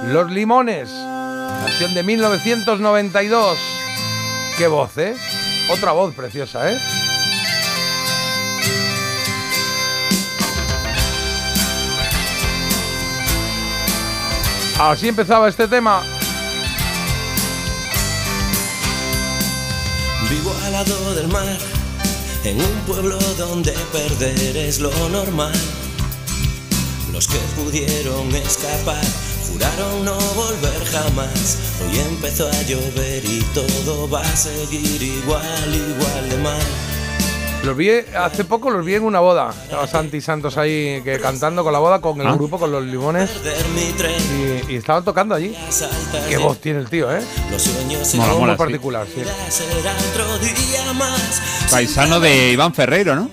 Los 0.07 0.31
Limones, 0.31 0.90
canción 1.64 1.95
de 1.95 2.03
1992. 2.03 3.59
Qué 4.59 4.66
voz, 4.66 4.97
¿eh? 4.99 5.14
Otra 5.71 5.92
voz 5.92 6.14
preciosa, 6.14 6.71
¿eh? 6.71 6.79
Así 14.90 15.07
empezaba 15.07 15.49
este 15.49 15.68
tema. 15.68 16.03
Vivo 20.29 20.53
al 20.64 20.73
lado 20.73 21.14
del 21.14 21.29
mar, 21.29 21.57
en 22.42 22.61
un 22.61 22.81
pueblo 22.85 23.16
donde 23.38 23.71
perder 23.92 24.57
es 24.57 24.81
lo 24.81 24.90
normal. 25.11 25.53
Los 27.12 27.29
que 27.29 27.38
pudieron 27.55 28.35
escapar 28.35 29.05
juraron 29.49 30.05
no 30.05 30.18
volver 30.35 30.85
jamás. 30.87 31.59
Hoy 31.81 32.01
empezó 32.01 32.49
a 32.49 32.62
llover 32.62 33.25
y 33.25 33.40
todo 33.55 34.11
va 34.11 34.23
a 34.23 34.37
seguir 34.37 35.01
igual, 35.01 35.75
igual 35.75 36.29
de 36.29 36.37
mal. 36.38 37.02
Los 37.64 37.77
vi 37.77 37.90
hace 38.18 38.44
poco, 38.44 38.70
los 38.70 38.85
vi 38.85 38.94
en 38.96 39.05
una 39.05 39.20
boda. 39.20 39.51
Estaba 39.62 39.87
Santi 39.87 40.20
Santos 40.20 40.57
ahí 40.59 41.01
que 41.05 41.20
cantando 41.20 41.62
con 41.62 41.72
la 41.72 41.79
boda, 41.79 42.01
con 42.01 42.20
el 42.20 42.27
Ah. 42.27 42.35
grupo, 42.35 42.59
con 42.59 42.72
los 42.72 42.83
limones. 42.85 43.31
Y, 44.68 44.72
y 44.72 44.77
estaban 44.77 45.05
tocando 45.05 45.35
allí. 45.37 45.57
Qué 46.29 46.38
voz 46.38 46.59
tiene 46.61 46.81
el 46.81 46.88
tío, 46.88 47.14
¿eh? 47.14 47.22
Los 47.53 47.62
sueños 47.62 48.14
Mola, 48.14 48.25
Algo 48.29 48.40
mola, 48.40 48.53
muy 48.53 48.57
sí. 48.57 48.59
particular, 48.59 49.07
sí. 49.07 49.22
Paisano 51.70 52.18
de 52.18 52.51
Iván 52.53 52.75
Ferreiro, 52.75 53.14
¿no? 53.14 53.31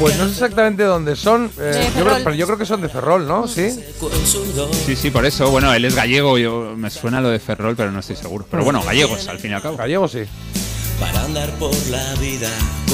Pues 0.00 0.16
no 0.16 0.24
sé 0.24 0.30
exactamente 0.32 0.82
dónde 0.82 1.14
son, 1.14 1.50
eh, 1.60 1.82
yo 1.88 1.92
creo- 1.92 2.04
Ferrol. 2.06 2.20
pero 2.24 2.34
yo 2.36 2.46
creo 2.46 2.58
que 2.58 2.64
son 2.66 2.80
de 2.80 2.88
Ferrol, 2.88 3.28
¿no? 3.28 3.46
Sí. 3.46 3.70
Sí, 4.86 4.96
sí, 4.96 5.10
por 5.10 5.26
eso. 5.26 5.50
Bueno, 5.50 5.72
él 5.74 5.84
es 5.84 5.94
gallego, 5.94 6.38
yo 6.38 6.72
me 6.76 6.88
suena 6.90 7.20
lo 7.20 7.28
de 7.28 7.38
Ferrol, 7.38 7.76
pero 7.76 7.92
no 7.92 8.00
estoy 8.00 8.16
seguro. 8.16 8.46
Pero 8.50 8.64
bueno, 8.64 8.82
gallegos, 8.82 9.28
al 9.28 9.38
fin 9.38 9.50
y 9.50 9.54
al 9.54 9.62
cabo. 9.62 9.76
Gallego 9.76 10.08
sí. 10.08 10.24
Para 11.00 11.22
andar 11.24 11.50
por 11.58 11.74
la 11.88 12.14
vida. 12.14 12.48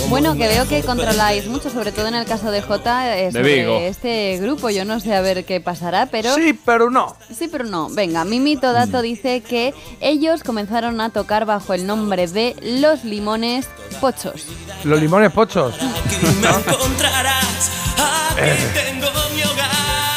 Bueno, 0.08 0.34
que 0.36 0.48
veo 0.48 0.66
que 0.68 0.82
controláis 0.82 1.46
mucho, 1.46 1.70
sobre 1.70 1.92
todo 1.92 2.08
en 2.08 2.14
el 2.16 2.26
caso 2.26 2.50
de 2.50 2.60
Jota, 2.60 3.16
eh, 3.18 3.26
De 3.26 3.32
sobre 3.32 3.56
Vigo. 3.60 3.78
este 3.78 4.38
grupo. 4.40 4.68
Yo 4.70 4.84
no 4.84 5.00
sé 5.00 5.14
a 5.14 5.20
ver 5.20 5.44
qué 5.44 5.60
pasará, 5.60 6.06
pero... 6.06 6.34
Sí, 6.34 6.52
pero 6.64 6.90
no. 6.90 7.16
Sí, 7.36 7.48
pero 7.50 7.64
no. 7.64 7.88
Venga, 7.88 8.24
Mimito 8.24 8.72
Dato 8.72 8.98
Mm. 8.98 9.02
dice 9.02 9.40
que 9.42 9.72
ellos 10.00 10.42
comenzaron 10.42 11.00
a 11.00 11.10
tocar 11.10 11.46
bajo 11.46 11.72
el 11.74 11.86
nombre 11.86 12.26
de 12.26 12.56
Los 12.62 13.04
Limones 13.04 13.66
Pochos. 14.00 14.46
Los 14.84 15.00
limones 15.00 15.30
pochos. 15.32 15.74
Aquí 15.76 16.16
me 16.22 16.48
encontrarás, 16.48 17.70
aquí 17.96 18.64
tengo 18.74 19.06
mi 19.34 19.42
hogar. 19.44 19.71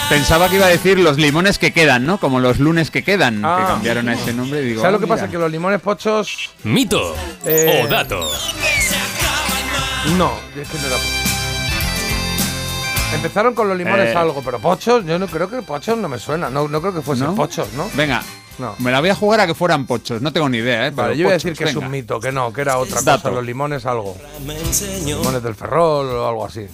Pensaba 0.10 0.50
que 0.50 0.58
iba 0.58 0.66
a 0.68 0.70
decir 0.70 1.00
los 1.00 1.18
limones 1.18 1.58
que 1.58 1.74
quedan, 1.74 2.06
¿no? 2.06 2.20
Como 2.20 2.40
los 2.40 2.60
lunes 2.60 2.92
que 2.92 3.04
quedan, 3.04 3.38
que 3.42 3.48
Ah. 3.48 3.66
cambiaron 3.70 4.08
a 4.08 4.14
ese 4.14 4.34
nombre. 4.34 4.62
y 4.62 4.66
Digo, 4.66 4.82
¿Sabes 4.82 4.92
lo 4.94 4.98
ah, 4.98 5.02
que 5.02 5.08
pasa? 5.08 5.22
mira. 5.24 5.32
Que 5.32 5.38
los 5.40 5.52
limones 5.52 5.82
pochos. 5.82 6.52
Mito 6.64 7.16
Eh, 7.44 7.82
o 7.84 7.88
dato. 7.88 8.20
No, 10.18 10.32
es 10.56 10.70
que 10.70 10.78
no 10.78 10.88
era. 10.88 10.96
Empezaron 13.16 13.56
con 13.56 13.68
los 13.68 13.78
limones 13.78 14.14
Eh. 14.14 14.16
algo, 14.16 14.42
pero 14.46 14.60
pochos, 14.60 15.04
yo 15.06 15.18
no 15.18 15.26
creo 15.28 15.50
que 15.50 15.62
pochos 15.64 15.98
no 15.98 16.08
me 16.08 16.20
suena. 16.20 16.50
No, 16.50 16.68
no 16.68 16.82
creo 16.82 16.94
que 16.94 17.02
fuesen 17.02 17.28
¿No? 17.28 17.36
pochos, 17.36 17.74
¿no? 17.74 17.90
Venga, 17.96 18.22
No. 18.58 18.76
me 18.80 18.92
la 18.92 19.00
voy 19.02 19.10
a 19.10 19.16
jugar 19.16 19.40
a 19.42 19.48
que 19.48 19.54
fueran 19.54 19.86
pochos. 19.86 20.22
No 20.22 20.32
tengo 20.32 20.48
ni 20.50 20.58
idea, 20.60 20.88
¿eh? 20.88 20.92
Vale, 20.92 21.10
pero 21.10 21.14
yo 21.16 21.24
voy 21.26 21.32
a 21.32 21.34
decir 21.36 21.54
que 21.54 21.66
es 21.66 21.76
un 21.76 21.90
mito, 21.92 22.20
que 22.20 22.32
no, 22.32 22.54
que 22.54 22.62
era 22.62 22.78
otra 22.78 23.02
Dato. 23.02 23.24
cosa. 23.24 23.36
Los 23.36 23.46
limones 23.46 23.86
algo. 23.86 24.16
Limones 25.06 25.44
del 25.44 25.56
Ferrol 25.56 26.08
o 26.10 26.28
algo 26.28 26.46
así. 26.46 26.68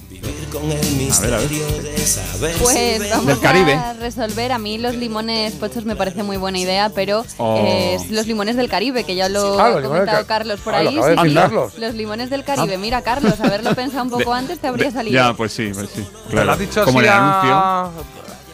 con 0.52 0.64
el 0.70 0.78
A 0.78 1.20
ver, 1.22 1.34
a 1.34 1.38
ver. 1.38 1.50
misterio 1.50 1.82
de 1.82 1.98
saber 1.98 2.54
si 2.54 2.60
Pues 2.62 3.10
vamos 3.10 3.26
Del 3.28 3.40
Caribe. 3.40 3.74
a 3.74 3.94
resolver. 3.94 4.52
A 4.52 4.58
mí 4.58 4.78
los 4.78 4.96
limones 4.96 5.54
pochos 5.54 5.86
me 5.86 5.96
parece 5.96 6.24
muy 6.24 6.36
buena 6.38 6.58
idea, 6.60 6.90
pero 6.94 7.24
Oh. 7.38 7.64
es 7.66 8.12
los 8.12 8.28
limones 8.28 8.58
del 8.58 8.68
Caribe, 8.70 9.04
que 9.06 9.16
ya 9.16 9.30
lo 9.30 9.58
Ah, 9.60 9.68
ha 9.78 9.82
comentado 9.82 10.26
Carlos 10.28 10.60
por 10.60 10.76
Ah, 10.76 10.80
ahí. 10.80 10.90
sí. 10.90 11.34
Carlos. 11.34 11.78
Los 11.78 11.94
limones 11.96 12.30
del 12.30 12.44
Caribe. 12.44 12.78
Mira, 12.78 13.02
Carlos, 13.02 13.40
haberlo 13.40 13.74
pensado 13.76 14.04
un 14.04 14.10
poco 14.12 14.34
De- 14.34 14.40
antes 14.40 14.60
te 14.60 14.68
habría 14.68 14.88
de- 14.88 14.92
salido. 14.92 15.16
Ya, 15.16 15.34
pues 15.34 15.54
sí, 15.54 15.72
pues 15.74 15.90
sí. 15.96 16.02
¿Te 16.02 16.24
lo 16.26 16.30
Claro. 16.32 16.52
has 16.52 16.60
dicho 16.60 16.84
Como 16.84 17.00
así 17.00 17.08
a- 17.08 17.80
anuncio. 17.84 18.04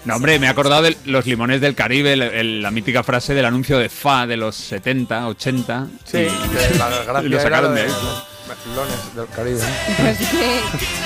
No, 0.08 0.16
hombre, 0.16 0.40
me 0.40 0.48
he 0.48 0.50
acordado 0.50 0.82
de 0.84 0.98
los 1.06 1.26
limones 1.26 1.60
del 1.62 1.76
Caribe, 1.76 2.14
el- 2.14 2.22
el- 2.22 2.62
la 2.62 2.72
mítica 2.72 3.04
frase 3.04 3.34
del 3.34 3.46
anuncio 3.46 3.78
de 3.78 3.90
FA 3.90 4.26
de 4.26 4.38
los 4.38 4.56
70, 4.56 5.28
80. 5.28 5.88
Sí, 6.06 6.18
y, 6.20 6.78
la 6.78 7.22
y 7.24 7.28
lo 7.30 7.40
sacaron 7.40 7.76
de 7.76 7.82
de 7.84 7.88
ahí. 7.88 7.94
los 7.94 8.66
melones 8.68 9.16
del 9.16 9.28
Caribe. 9.28 9.60
Pues 9.98 10.18
qué, 10.18 10.60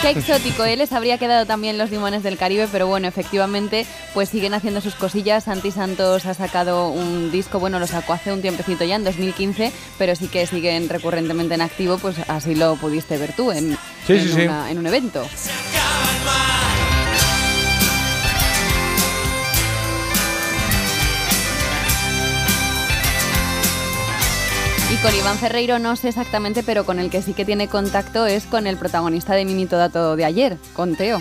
qué 0.04 0.10
exótico, 0.12 0.64
¿eh? 0.66 0.78
les 0.78 0.92
habría 0.92 1.18
quedado 1.18 1.48
también 1.48 1.78
los 1.80 1.90
limones 1.90 2.22
del 2.22 2.38
Caribe, 2.38 2.68
pero 2.72 2.86
bueno, 2.86 3.08
efectivamente, 3.08 3.88
pues 4.14 4.30
siguen 4.30 4.54
haciendo 4.54 4.82
sus 4.82 4.94
cosillas. 4.94 5.46
Santi 5.46 5.72
Santos 5.72 6.26
ha 6.28 6.36
sacado 6.36 6.90
un 6.90 7.32
disco, 7.32 7.60
bueno, 7.60 7.80
lo 7.80 7.88
sacó 7.88 8.14
hace 8.14 8.32
un 8.32 8.42
tiempecito 8.44 8.84
ya, 8.84 8.96
en 8.98 9.04
2015, 9.04 9.72
pero 9.98 10.16
sí 10.16 10.28
que 10.28 10.46
siguen 10.46 10.90
recurrentemente 10.90 11.56
en 11.56 11.62
activo, 11.62 11.98
pues 11.98 12.18
así 12.28 12.54
lo 12.54 12.76
pudiste 12.76 13.18
ver 13.18 13.34
tú 13.36 13.52
en, 13.52 13.76
Sí, 14.06 14.14
en 14.14 14.22
sí, 14.28 14.34
sí. 14.36 14.42
una- 14.42 14.70
en 14.70 14.78
un 14.78 14.86
evento. 14.86 15.28
Con 25.02 25.16
Iván 25.16 25.38
Ferreiro 25.38 25.80
no 25.80 25.96
sé 25.96 26.10
exactamente, 26.10 26.62
pero 26.64 26.86
con 26.86 27.00
el 27.00 27.10
que 27.10 27.22
sí 27.22 27.34
que 27.34 27.44
tiene 27.46 27.68
contacto 27.68 28.26
es 28.28 28.46
con 28.46 28.68
el 28.68 28.78
protagonista 28.78 29.34
de 29.34 29.46
Mimito 29.46 29.78
Dato 29.78 30.16
de 30.16 30.26
ayer, 30.26 30.58
con 30.74 30.96
Teo. 30.96 31.20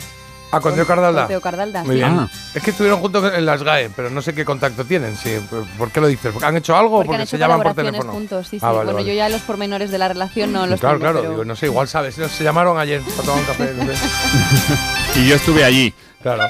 Ah, 0.52 0.60
con 0.60 0.74
Teo 0.74 0.84
Cardalda. 0.86 1.22
Con 1.22 1.28
Teo 1.28 1.40
Cardalda, 1.40 1.84
Muy 1.84 1.94
sí. 1.96 2.02
bien. 2.02 2.18
Ah. 2.18 2.28
Es 2.54 2.62
que 2.62 2.70
estuvieron 2.72 2.98
juntos 3.00 3.32
en 3.34 3.46
las 3.46 3.62
GAE, 3.62 3.88
pero 3.94 4.10
no 4.10 4.20
sé 4.20 4.34
qué 4.34 4.44
contacto 4.44 4.84
tienen. 4.84 5.16
Sí, 5.16 5.38
¿por- 5.48 5.64
¿Por 5.78 5.90
qué 5.92 6.00
lo 6.00 6.08
dices? 6.08 6.32
¿Porque 6.32 6.44
han 6.46 6.56
hecho 6.56 6.76
algo 6.76 6.96
o 6.96 6.98
Porque 6.98 7.06
porque 7.08 7.22
han 7.22 7.26
se 7.28 7.38
llaman 7.38 7.62
por 7.62 7.74
teléfono? 7.74 8.12
juntos, 8.12 8.48
sí, 8.48 8.58
sí. 8.58 8.66
Ah, 8.66 8.72
vale, 8.72 8.84
bueno, 8.86 8.92
vale. 8.98 9.08
yo 9.08 9.14
ya 9.14 9.28
los 9.28 9.40
pormenores 9.42 9.90
de 9.90 9.98
la 9.98 10.08
relación 10.08 10.52
no 10.52 10.66
los 10.66 10.80
claro, 10.80 10.96
tengo, 10.98 11.04
claro. 11.04 11.20
pero- 11.20 11.30
Digo, 11.30 11.44
no 11.44 11.54
sé, 11.56 11.66
igual 11.66 11.86
sabes. 11.88 12.16
Se 12.16 12.44
llamaron 12.44 12.78
ayer 12.78 13.00
para 13.00 13.22
tomar 13.22 13.38
un 13.40 13.46
café. 13.46 13.72
no 13.76 13.84
sé. 13.84 14.00
Y 15.20 15.28
yo 15.28 15.36
estuve 15.36 15.64
allí. 15.64 15.94
Claro. 16.22 16.48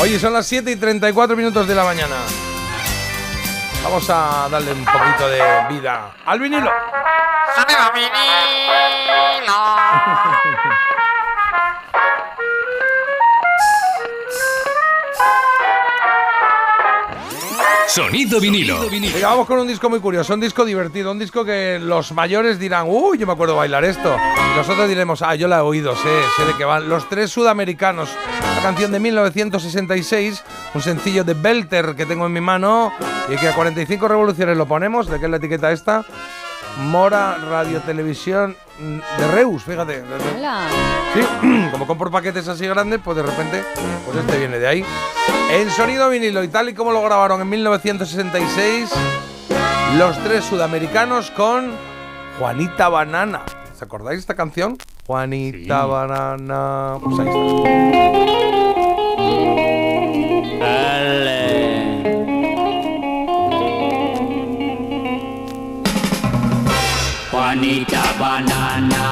Oye, 0.00 0.18
son 0.18 0.32
las 0.32 0.46
7 0.46 0.70
y 0.70 0.76
34 0.76 1.36
minutos 1.36 1.68
de 1.68 1.74
la 1.74 1.84
mañana. 1.84 2.16
Vamos 3.82 4.10
a 4.10 4.48
darle 4.50 4.72
un 4.72 4.84
poquito 4.84 5.28
de 5.28 5.42
vida 5.70 6.10
al 6.26 6.38
vinilo. 6.38 6.70
Sonido 17.90 18.38
vinilo. 18.38 18.88
Venga, 18.88 19.30
vamos 19.30 19.48
con 19.48 19.58
un 19.58 19.66
disco 19.66 19.90
muy 19.90 19.98
curioso, 19.98 20.32
un 20.32 20.38
disco 20.38 20.64
divertido, 20.64 21.10
un 21.10 21.18
disco 21.18 21.44
que 21.44 21.80
los 21.80 22.12
mayores 22.12 22.60
dirán, 22.60 22.86
uy, 22.88 23.18
yo 23.18 23.26
me 23.26 23.32
acuerdo 23.32 23.56
bailar 23.56 23.84
esto. 23.84 24.16
Y 24.16 24.56
nosotros 24.56 24.88
diremos, 24.88 25.22
ah, 25.22 25.34
yo 25.34 25.48
la 25.48 25.58
he 25.58 25.62
oído, 25.62 25.96
sé, 25.96 26.08
sé 26.36 26.44
de 26.44 26.54
qué 26.56 26.64
van. 26.64 26.88
Los 26.88 27.08
tres 27.08 27.32
sudamericanos, 27.32 28.10
una 28.52 28.62
canción 28.62 28.92
de 28.92 29.00
1966, 29.00 30.44
un 30.72 30.82
sencillo 30.82 31.24
de 31.24 31.34
Belter 31.34 31.96
que 31.96 32.06
tengo 32.06 32.26
en 32.26 32.32
mi 32.32 32.40
mano 32.40 32.92
y 33.28 33.34
que 33.36 33.48
a 33.48 33.56
45 33.56 34.06
revoluciones 34.06 34.56
lo 34.56 34.66
ponemos. 34.66 35.08
¿De 35.08 35.18
qué 35.18 35.24
es 35.24 35.30
la 35.30 35.38
etiqueta 35.38 35.72
esta? 35.72 36.04
Mora 36.78 37.36
Radio 37.48 37.80
Televisión 37.80 38.56
mm, 38.78 38.98
de 39.20 39.28
Reus, 39.32 39.64
fíjate. 39.64 40.02
Hola. 40.36 40.68
Sí, 41.14 41.20
como 41.72 41.86
compro 41.86 42.10
paquetes 42.10 42.48
así 42.48 42.66
grandes, 42.66 43.00
pues 43.04 43.16
de 43.16 43.22
repente, 43.22 43.62
pues 44.04 44.16
este 44.16 44.38
viene 44.38 44.58
de 44.58 44.66
ahí. 44.66 44.84
En 45.50 45.70
sonido 45.70 46.08
vinilo 46.08 46.42
y 46.42 46.48
tal 46.48 46.68
y 46.68 46.74
como 46.74 46.92
lo 46.92 47.02
grabaron 47.02 47.40
en 47.40 47.48
1966, 47.48 48.90
los 49.98 50.18
tres 50.24 50.44
sudamericanos 50.44 51.30
con 51.32 51.72
Juanita 52.38 52.88
Banana. 52.88 53.42
¿Os 53.72 53.82
acordáis 53.82 54.18
de 54.18 54.20
esta 54.20 54.36
canción? 54.36 54.78
Juanita 55.06 55.86
Banana. 55.86 56.98
Pues 57.02 57.18
ahí 57.18 57.28
está. 57.28 58.30
Juanita 67.60 68.02
Banana. 68.18 69.04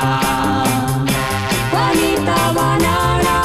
Juanita 1.71 2.53
Banana. 2.57 3.37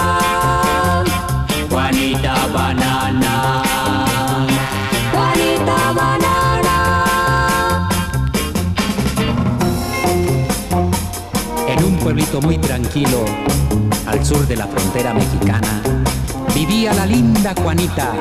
Juanita 1.70 2.36
Banana. 2.48 3.36
Juanita 5.12 5.92
Banana. 5.92 6.78
En 11.68 11.84
un 11.84 11.98
pueblito 11.98 12.40
muy 12.40 12.58
tranquilo, 12.58 13.26
al 14.08 14.26
sur 14.26 14.48
de 14.48 14.56
la 14.56 14.68
frontera 14.68 15.14
mexicana, 15.14 15.82
vivía 16.66 16.94
la 16.94 17.06
linda 17.06 17.54
Juanita, 17.62 18.14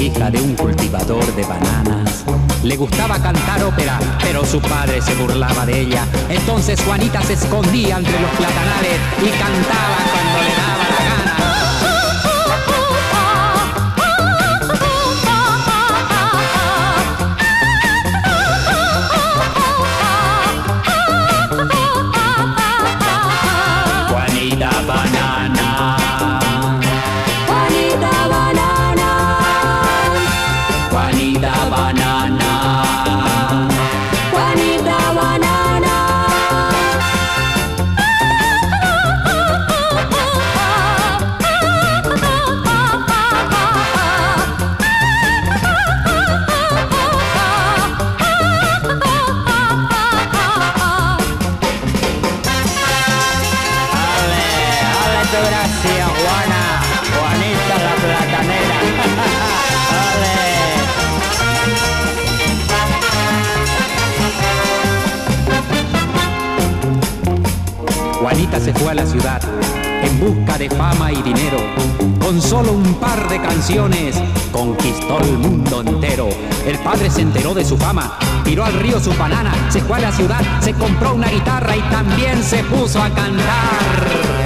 hija 0.00 0.30
de 0.30 0.40
un 0.40 0.54
cultivador 0.54 1.26
de 1.36 1.44
bananas. 1.44 2.24
Le 2.62 2.74
gustaba 2.78 3.18
cantar 3.18 3.62
ópera, 3.64 3.98
pero 4.22 4.46
su 4.46 4.62
padre 4.62 5.02
se 5.02 5.14
burlaba 5.14 5.66
de 5.66 5.80
ella. 5.80 6.06
Entonces 6.30 6.80
Juanita 6.82 7.20
se 7.20 7.34
escondía 7.34 7.98
entre 7.98 8.18
los 8.18 8.30
platanales 8.30 8.98
y 9.20 9.28
cantaba 9.38 9.98
cuando 10.10 10.42
le 10.42 10.54
daba 10.56 10.71
fue 68.82 68.92
a 68.92 68.94
la 68.94 69.06
ciudad 69.06 69.40
en 70.02 70.18
busca 70.18 70.58
de 70.58 70.68
fama 70.70 71.12
y 71.12 71.22
dinero. 71.22 71.58
Con 72.20 72.40
solo 72.40 72.72
un 72.72 72.94
par 72.94 73.28
de 73.28 73.40
canciones 73.40 74.16
conquistó 74.50 75.20
el 75.20 75.38
mundo 75.38 75.82
entero. 75.82 76.28
El 76.66 76.78
padre 76.78 77.10
se 77.10 77.20
enteró 77.22 77.54
de 77.54 77.64
su 77.64 77.76
fama, 77.76 78.18
tiró 78.44 78.64
al 78.64 78.74
río 78.74 78.98
su 78.98 79.12
banana, 79.14 79.52
se 79.70 79.80
fue 79.80 79.98
a 79.98 80.00
la 80.00 80.12
ciudad, 80.12 80.40
se 80.60 80.72
compró 80.74 81.14
una 81.14 81.28
guitarra 81.28 81.76
y 81.76 81.80
también 81.90 82.42
se 82.42 82.64
puso 82.64 83.00
a 83.00 83.08
cantar. 83.10 84.41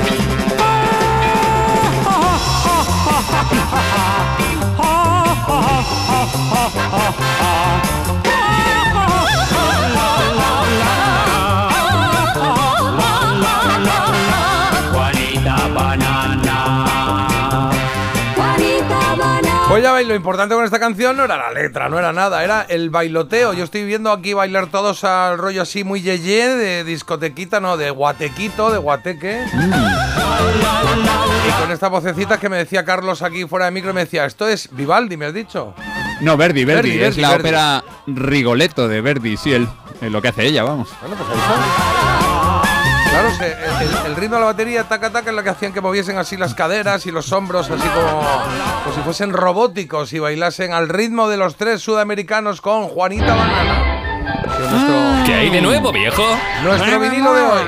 Pues 19.76 19.84
ya 19.84 19.92
veis, 19.92 20.08
lo 20.08 20.14
importante 20.14 20.54
con 20.54 20.64
esta 20.64 20.80
canción 20.80 21.18
no 21.18 21.24
era 21.24 21.36
la 21.36 21.52
letra, 21.52 21.90
no 21.90 21.98
era 21.98 22.10
nada, 22.10 22.42
era 22.42 22.62
el 22.62 22.88
bailoteo. 22.88 23.52
Yo 23.52 23.62
estoy 23.62 23.84
viendo 23.84 24.10
aquí 24.10 24.32
bailar 24.32 24.68
todos 24.68 25.04
al 25.04 25.36
rollo 25.36 25.60
así 25.60 25.84
muy 25.84 26.00
yeye, 26.00 26.48
de 26.48 26.82
discotequita, 26.82 27.60
no, 27.60 27.76
de 27.76 27.90
guatequito, 27.90 28.70
de 28.70 28.78
guateque. 28.78 29.44
Y 31.46 31.60
con 31.60 31.70
esta 31.70 31.88
vocecita 31.88 32.40
que 32.40 32.48
me 32.48 32.56
decía 32.56 32.86
Carlos 32.86 33.20
aquí 33.20 33.44
fuera 33.44 33.66
de 33.66 33.72
micro, 33.72 33.92
me 33.92 34.00
decía, 34.00 34.24
esto 34.24 34.48
es 34.48 34.74
Vivaldi, 34.74 35.18
me 35.18 35.26
has 35.26 35.34
dicho. 35.34 35.74
No, 36.22 36.38
Verdi, 36.38 36.64
Verdi, 36.64 36.88
Verdi, 36.88 37.04
es 37.04 37.16
Verdi, 37.16 37.20
la 37.20 37.28
Verdi. 37.32 37.42
ópera 37.42 37.84
Rigoletto 38.06 38.88
de 38.88 39.02
Verdi, 39.02 39.36
sí, 39.36 39.52
él, 39.52 39.68
es 40.00 40.10
lo 40.10 40.22
que 40.22 40.28
hace 40.28 40.46
ella, 40.46 40.62
vamos. 40.62 40.88
Bueno, 41.02 41.16
pues 41.16 41.28
ahí 41.28 41.36
está. 41.36 42.15
Claro, 43.16 43.30
se- 43.34 43.52
el, 43.52 43.88
el- 43.88 44.06
el 44.06 44.16
ritmo 44.16 44.34
de 44.36 44.40
la 44.40 44.46
batería, 44.46 44.84
taca, 44.84 45.10
taca, 45.10 45.30
es 45.30 45.36
lo 45.36 45.42
que 45.42 45.48
hacían 45.50 45.72
que 45.72 45.80
moviesen 45.80 46.18
así 46.18 46.36
las 46.36 46.54
caderas 46.54 47.06
y 47.06 47.10
los 47.10 47.32
hombros, 47.32 47.70
así 47.70 47.88
como, 47.88 48.20
como 48.84 48.94
si 48.94 49.00
fuesen 49.02 49.32
robóticos 49.32 50.12
y 50.12 50.18
bailasen 50.18 50.72
al 50.74 50.88
ritmo 50.90 51.28
de 51.28 51.38
los 51.38 51.56
tres 51.56 51.80
sudamericanos 51.80 52.60
con 52.60 52.88
Juanita 52.88 53.34
Banana. 53.34 54.42
Ha 54.46 54.56
sido 54.56 54.70
nuestro- 54.70 55.24
¿Qué 55.26 55.34
hay 55.34 55.50
de 55.50 55.62
nuevo, 55.62 55.92
viejo? 55.92 56.22
Nuestro 56.62 57.00
vinilo 57.00 57.32
de 57.32 57.42
hoy. 57.42 57.62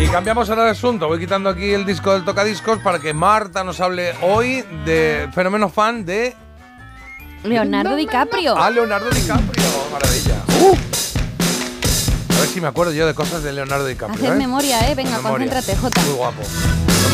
Y 0.00 0.06
cambiamos 0.08 0.48
ahora 0.50 0.64
de 0.64 0.70
asunto. 0.70 1.06
Voy 1.08 1.18
quitando 1.18 1.50
aquí 1.50 1.72
el 1.72 1.84
disco 1.84 2.12
del 2.12 2.24
tocadiscos 2.24 2.78
para 2.80 2.98
que 2.98 3.12
Marta 3.14 3.62
nos 3.64 3.80
hable 3.80 4.14
hoy 4.22 4.64
de 4.84 5.28
fenómeno 5.34 5.68
fan 5.68 6.04
de. 6.04 6.34
Leonardo 7.44 7.94
DiCaprio. 7.96 8.56
Ah, 8.56 8.70
Leonardo 8.70 9.10
DiCaprio. 9.10 9.64
Maravilla. 9.92 10.36
A 12.38 12.42
ver 12.42 12.50
si 12.50 12.60
me 12.60 12.68
acuerdo 12.68 12.92
yo 12.92 13.04
de 13.04 13.14
cosas 13.14 13.42
de 13.42 13.52
Leonardo 13.52 13.84
DiCaprio. 13.84 14.30
Haz 14.30 14.36
¿eh? 14.36 14.38
memoria, 14.38 14.88
eh. 14.88 14.94
Venga, 14.94 15.18
concéntrate, 15.18 15.76
Jota. 15.76 16.00
Muy 16.02 16.14
guapo. 16.14 16.42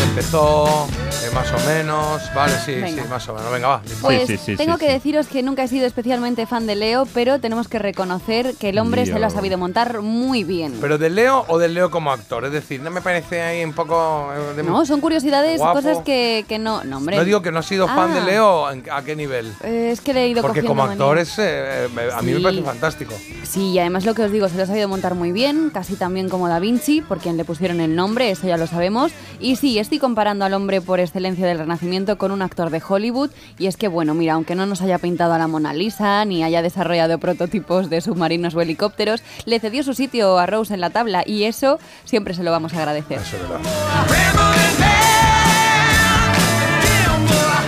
Empezó, 0.09 0.87
Eh, 1.25 1.31
más 1.35 1.51
o 1.53 1.67
menos. 1.67 2.21
Vale, 2.35 2.53
sí, 2.67 2.73
Venga. 2.75 3.03
sí, 3.03 3.09
más 3.09 3.27
o 3.29 3.35
menos. 3.35 3.51
Venga, 3.51 3.69
va. 3.69 3.83
Pues 4.03 4.29
tengo 4.59 4.77
que 4.77 4.87
deciros 4.89 5.27
que 5.27 5.43
nunca 5.43 5.63
he 5.65 5.69
sido 5.69 5.87
especialmente 5.87 6.47
fan 6.47 6.67
de 6.67 6.75
Leo, 6.77 7.07
pero 7.15 7.41
tenemos 7.41 7.67
que 7.69 7.79
reconocer 7.79 8.55
que 8.57 8.69
el 8.69 8.79
hombre 8.79 9.07
se 9.07 9.13
lo 9.13 9.17
ha 9.17 9.21
Leo. 9.21 9.31
sabido 9.31 9.57
montar 9.57 10.03
muy 10.03 10.45
bien. 10.45 10.77
¿Pero 10.83 10.99
del 10.99 11.15
Leo 11.15 11.45
o 11.49 11.57
del 11.59 11.73
Leo 11.73 11.91
como 11.91 12.11
actor? 12.13 12.45
Es 12.45 12.53
decir, 12.53 12.81
no 12.83 12.91
me 12.91 13.01
parece 13.01 13.41
ahí 13.41 13.65
un 13.65 13.73
poco. 13.73 14.29
eh, 14.35 14.57
de- 14.57 14.63
No, 14.65 14.85
son 14.85 15.01
curiosidades, 15.01 15.59
guapo. 15.59 15.77
cosas 15.81 15.99
que, 16.05 16.45
que 16.49 16.59
no, 16.59 16.85
no, 16.85 16.99
hombre. 16.99 17.17
No 17.17 17.25
digo 17.25 17.41
que 17.41 17.51
no 17.51 17.61
has 17.61 17.67
sido 17.67 17.87
fan 17.87 18.11
Ah. 18.11 18.15
de 18.15 18.21
Leo, 18.21 18.71
¿en- 18.71 18.85
¿a 18.93 19.03
qué 19.03 19.17
nivel? 19.17 19.51
Eh, 19.63 19.91
Es 19.93 20.01
que 20.03 20.13
le 20.13 20.25
he 20.25 20.29
ido 20.29 20.43
Porque 20.43 20.63
como 20.63 20.83
actor 20.85 21.17
es, 21.19 21.39
eh, 21.39 21.89
a 22.15 22.21
mí 22.23 22.33
me 22.35 22.41
parece 22.41 22.63
fantástico. 22.63 23.15
Sí, 23.45 23.71
y 23.73 23.79
además 23.79 24.05
lo 24.05 24.15
que 24.15 24.23
os 24.25 24.31
digo, 24.33 24.49
se 24.49 24.57
lo 24.57 24.65
ha 24.65 24.67
sabido 24.67 24.89
montar 24.89 25.15
muy 25.15 25.33
bien, 25.33 25.71
casi 25.73 25.95
tan 25.97 26.13
bien 26.13 26.29
como 26.29 26.49
Da 26.49 26.59
Vinci, 26.59 27.01
por 27.01 27.19
quien 27.19 27.37
le 27.39 27.45
pusieron 27.47 27.81
el 27.81 27.95
nombre, 27.97 28.31
eso 28.31 28.47
ya 28.47 28.57
lo 28.59 28.67
sabemos. 28.67 29.13
Y 29.41 29.57
sí, 29.57 29.79
estoy 29.95 30.09
comparando 30.09 30.45
al 30.45 30.55
hombre 30.55 30.81
por 30.81 30.99
excelencia 30.99 31.47
del 31.47 31.59
Renacimiento 31.59 32.19
con 32.19 32.33
un 32.33 32.43
actor 32.43 32.71
de 32.71 32.83
Hollywood. 32.85 33.31
Y 33.61 33.69
es 33.69 33.77
que, 33.77 33.87
bueno, 33.87 34.13
mira, 34.13 34.33
aunque 34.33 34.57
no 34.57 34.67
nos 34.67 34.83
haya 34.83 34.99
pintado 34.99 35.35
a 35.35 35.39
la 35.39 35.47
Mona 35.47 35.73
Lisa, 35.73 36.25
ni 36.25 36.43
haya 36.43 36.63
desarrollado 36.63 37.19
prototipos 37.19 37.91
de 37.91 38.01
submarinos 38.01 38.57
o 38.57 38.61
helicópteros, 38.61 39.23
le 39.45 39.61
cedió 39.61 39.85
su 39.85 39.95
sitio 39.95 40.37
a 40.37 40.47
Rose 40.47 40.75
en 40.75 40.81
la 40.81 40.91
tabla 40.91 41.23
y 41.25 41.45
eso 41.45 41.79
siempre 42.05 42.35
se 42.35 42.43
lo 42.43 42.51
vamos 42.51 42.75
a 42.75 42.79
agradecer. 42.79 43.21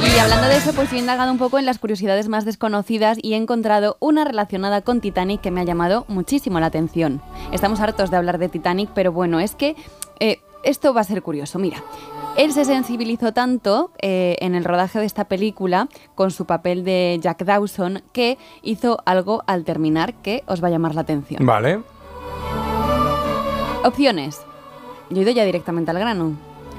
Y 0.02 0.18
hablando 0.18 0.48
de 0.48 0.56
eso, 0.56 0.72
pues 0.72 0.92
he 0.92 0.98
indagado 0.98 1.30
un 1.30 1.38
poco 1.38 1.60
en 1.60 1.66
las 1.66 1.78
curiosidades 1.78 2.26
más 2.26 2.44
desconocidas 2.44 3.18
y 3.22 3.34
he 3.34 3.36
encontrado 3.36 3.98
una 4.00 4.24
relacionada 4.24 4.80
con 4.80 5.00
Titanic 5.00 5.42
que 5.42 5.52
me 5.52 5.60
ha 5.60 5.64
llamado 5.64 6.06
muchísimo 6.08 6.58
la 6.58 6.66
atención. 6.66 7.22
Estamos 7.52 7.78
hartos 7.78 8.10
de 8.10 8.16
hablar 8.16 8.38
de 8.38 8.48
Titanic, 8.48 8.90
pero 8.94 9.12
bueno, 9.12 9.38
es 9.38 9.54
que 9.54 9.76
eh, 10.18 10.40
esto 10.66 10.92
va 10.92 11.00
a 11.00 11.04
ser 11.04 11.22
curioso. 11.22 11.58
Mira, 11.60 11.82
él 12.36 12.52
se 12.52 12.64
sensibilizó 12.64 13.32
tanto 13.32 13.90
eh, 13.98 14.36
en 14.40 14.54
el 14.54 14.64
rodaje 14.64 14.98
de 14.98 15.06
esta 15.06 15.24
película 15.24 15.88
con 16.14 16.30
su 16.30 16.44
papel 16.44 16.84
de 16.84 17.18
Jack 17.20 17.44
Dawson 17.44 18.02
que 18.12 18.38
hizo 18.62 18.98
algo 19.06 19.42
al 19.46 19.64
terminar 19.64 20.14
que 20.14 20.44
os 20.46 20.62
va 20.62 20.68
a 20.68 20.70
llamar 20.70 20.94
la 20.94 21.00
atención. 21.02 21.44
Vale. 21.44 21.80
Opciones. 23.84 24.42
Yo 25.10 25.18
he 25.18 25.22
ido 25.22 25.30
ya 25.32 25.44
directamente 25.44 25.90
al 25.90 25.98
grano. 25.98 26.32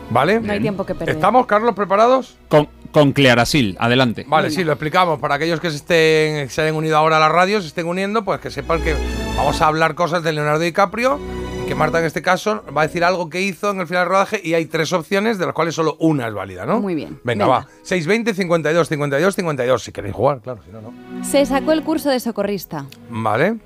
¿Vale? 0.09 0.39
No 0.39 0.53
hay 0.53 0.61
tiempo 0.61 0.85
que 0.85 0.95
perder. 0.95 1.15
¿Estamos, 1.15 1.45
Carlos, 1.45 1.75
preparados? 1.75 2.37
Con, 2.47 2.67
con 2.91 3.11
Clearasil, 3.13 3.75
adelante. 3.79 4.25
Vale, 4.27 4.49
sí, 4.49 4.63
lo 4.63 4.71
explicamos. 4.73 5.19
Para 5.19 5.35
aquellos 5.35 5.59
que 5.59 5.69
se, 5.69 5.75
estén, 5.77 6.49
se 6.49 6.61
hayan 6.61 6.75
unido 6.75 6.97
ahora 6.97 7.17
a 7.17 7.19
la 7.19 7.29
radio, 7.29 7.61
se 7.61 7.67
estén 7.67 7.87
uniendo, 7.87 8.23
pues 8.25 8.39
que 8.39 8.49
sepan 8.51 8.81
que 8.81 8.95
vamos 9.35 9.61
a 9.61 9.67
hablar 9.67 9.95
cosas 9.95 10.23
de 10.23 10.33
Leonardo 10.33 10.59
DiCaprio. 10.61 11.19
y 11.63 11.67
Que 11.67 11.75
Marta, 11.75 11.99
en 11.99 12.05
este 12.05 12.21
caso, 12.21 12.63
va 12.75 12.81
a 12.83 12.87
decir 12.87 13.03
algo 13.03 13.29
que 13.29 13.41
hizo 13.41 13.71
en 13.71 13.79
el 13.81 13.87
final 13.87 14.03
del 14.03 14.09
rodaje 14.09 14.41
y 14.43 14.53
hay 14.53 14.65
tres 14.65 14.93
opciones, 14.93 15.37
de 15.37 15.45
las 15.45 15.53
cuales 15.53 15.75
solo 15.75 15.97
una 15.99 16.27
es 16.27 16.33
válida, 16.33 16.65
¿no? 16.65 16.79
Muy 16.79 16.95
bien. 16.95 17.19
Venga, 17.23 17.45
Venga. 17.45 17.47
va. 17.59 17.67
620, 17.83 18.33
52, 18.33 18.87
52, 18.89 19.35
52. 19.35 19.83
Si 19.83 19.91
queréis 19.91 20.15
jugar, 20.15 20.39
claro, 20.41 20.61
si 20.65 20.71
no, 20.71 20.81
no. 20.81 20.93
Se 21.25 21.45
sacó 21.45 21.71
el 21.73 21.83
curso 21.83 22.09
de 22.09 22.19
socorrista. 22.19 22.85
Vale. 23.09 23.57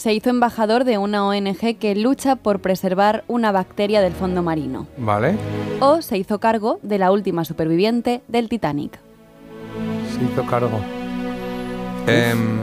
Se 0.00 0.14
hizo 0.14 0.30
embajador 0.30 0.84
de 0.84 0.96
una 0.96 1.26
ONG 1.26 1.76
que 1.78 1.94
lucha 1.94 2.36
por 2.36 2.60
preservar 2.60 3.22
una 3.28 3.52
bacteria 3.52 4.00
del 4.00 4.14
fondo 4.14 4.42
marino. 4.42 4.86
Vale. 4.96 5.34
O 5.80 6.00
se 6.00 6.16
hizo 6.16 6.40
cargo 6.40 6.80
de 6.82 6.96
la 6.96 7.12
última 7.12 7.44
superviviente 7.44 8.22
del 8.26 8.48
Titanic. 8.48 8.98
Se 10.08 10.24
hizo 10.24 10.46
cargo. 10.46 10.80
Em, 12.06 12.56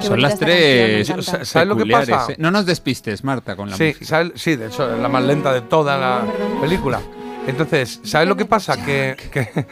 Son 0.00 0.08
bonita 0.10 0.16
las 0.16 0.32
esta 0.32 0.44
tres. 0.46 1.08
canción, 1.08 1.16
me 1.18 1.22
encanta. 1.22 1.44
¿Sabes 1.44 1.68
lo 1.68 1.74
que 1.76 1.78
peculiares, 1.78 2.10
pasa? 2.16 2.32
¿eh? 2.32 2.36
No 2.40 2.50
nos 2.50 2.66
despistes, 2.66 3.22
Marta, 3.22 3.54
con 3.54 3.70
la 3.70 3.76
sí, 3.76 3.84
música. 3.84 4.04
¿sabes? 4.06 4.32
sí, 4.34 4.56
de 4.56 4.66
hecho, 4.66 4.92
es 4.92 4.98
la 5.00 5.08
más 5.08 5.22
lenta 5.22 5.52
de 5.52 5.60
toda 5.60 5.96
la 5.96 6.24
película. 6.60 7.00
Entonces, 7.46 8.00
¿sabes 8.02 8.26
lo 8.26 8.34
que 8.36 8.44
pasa? 8.44 8.84
Que, 8.84 9.14
que, 9.30 9.66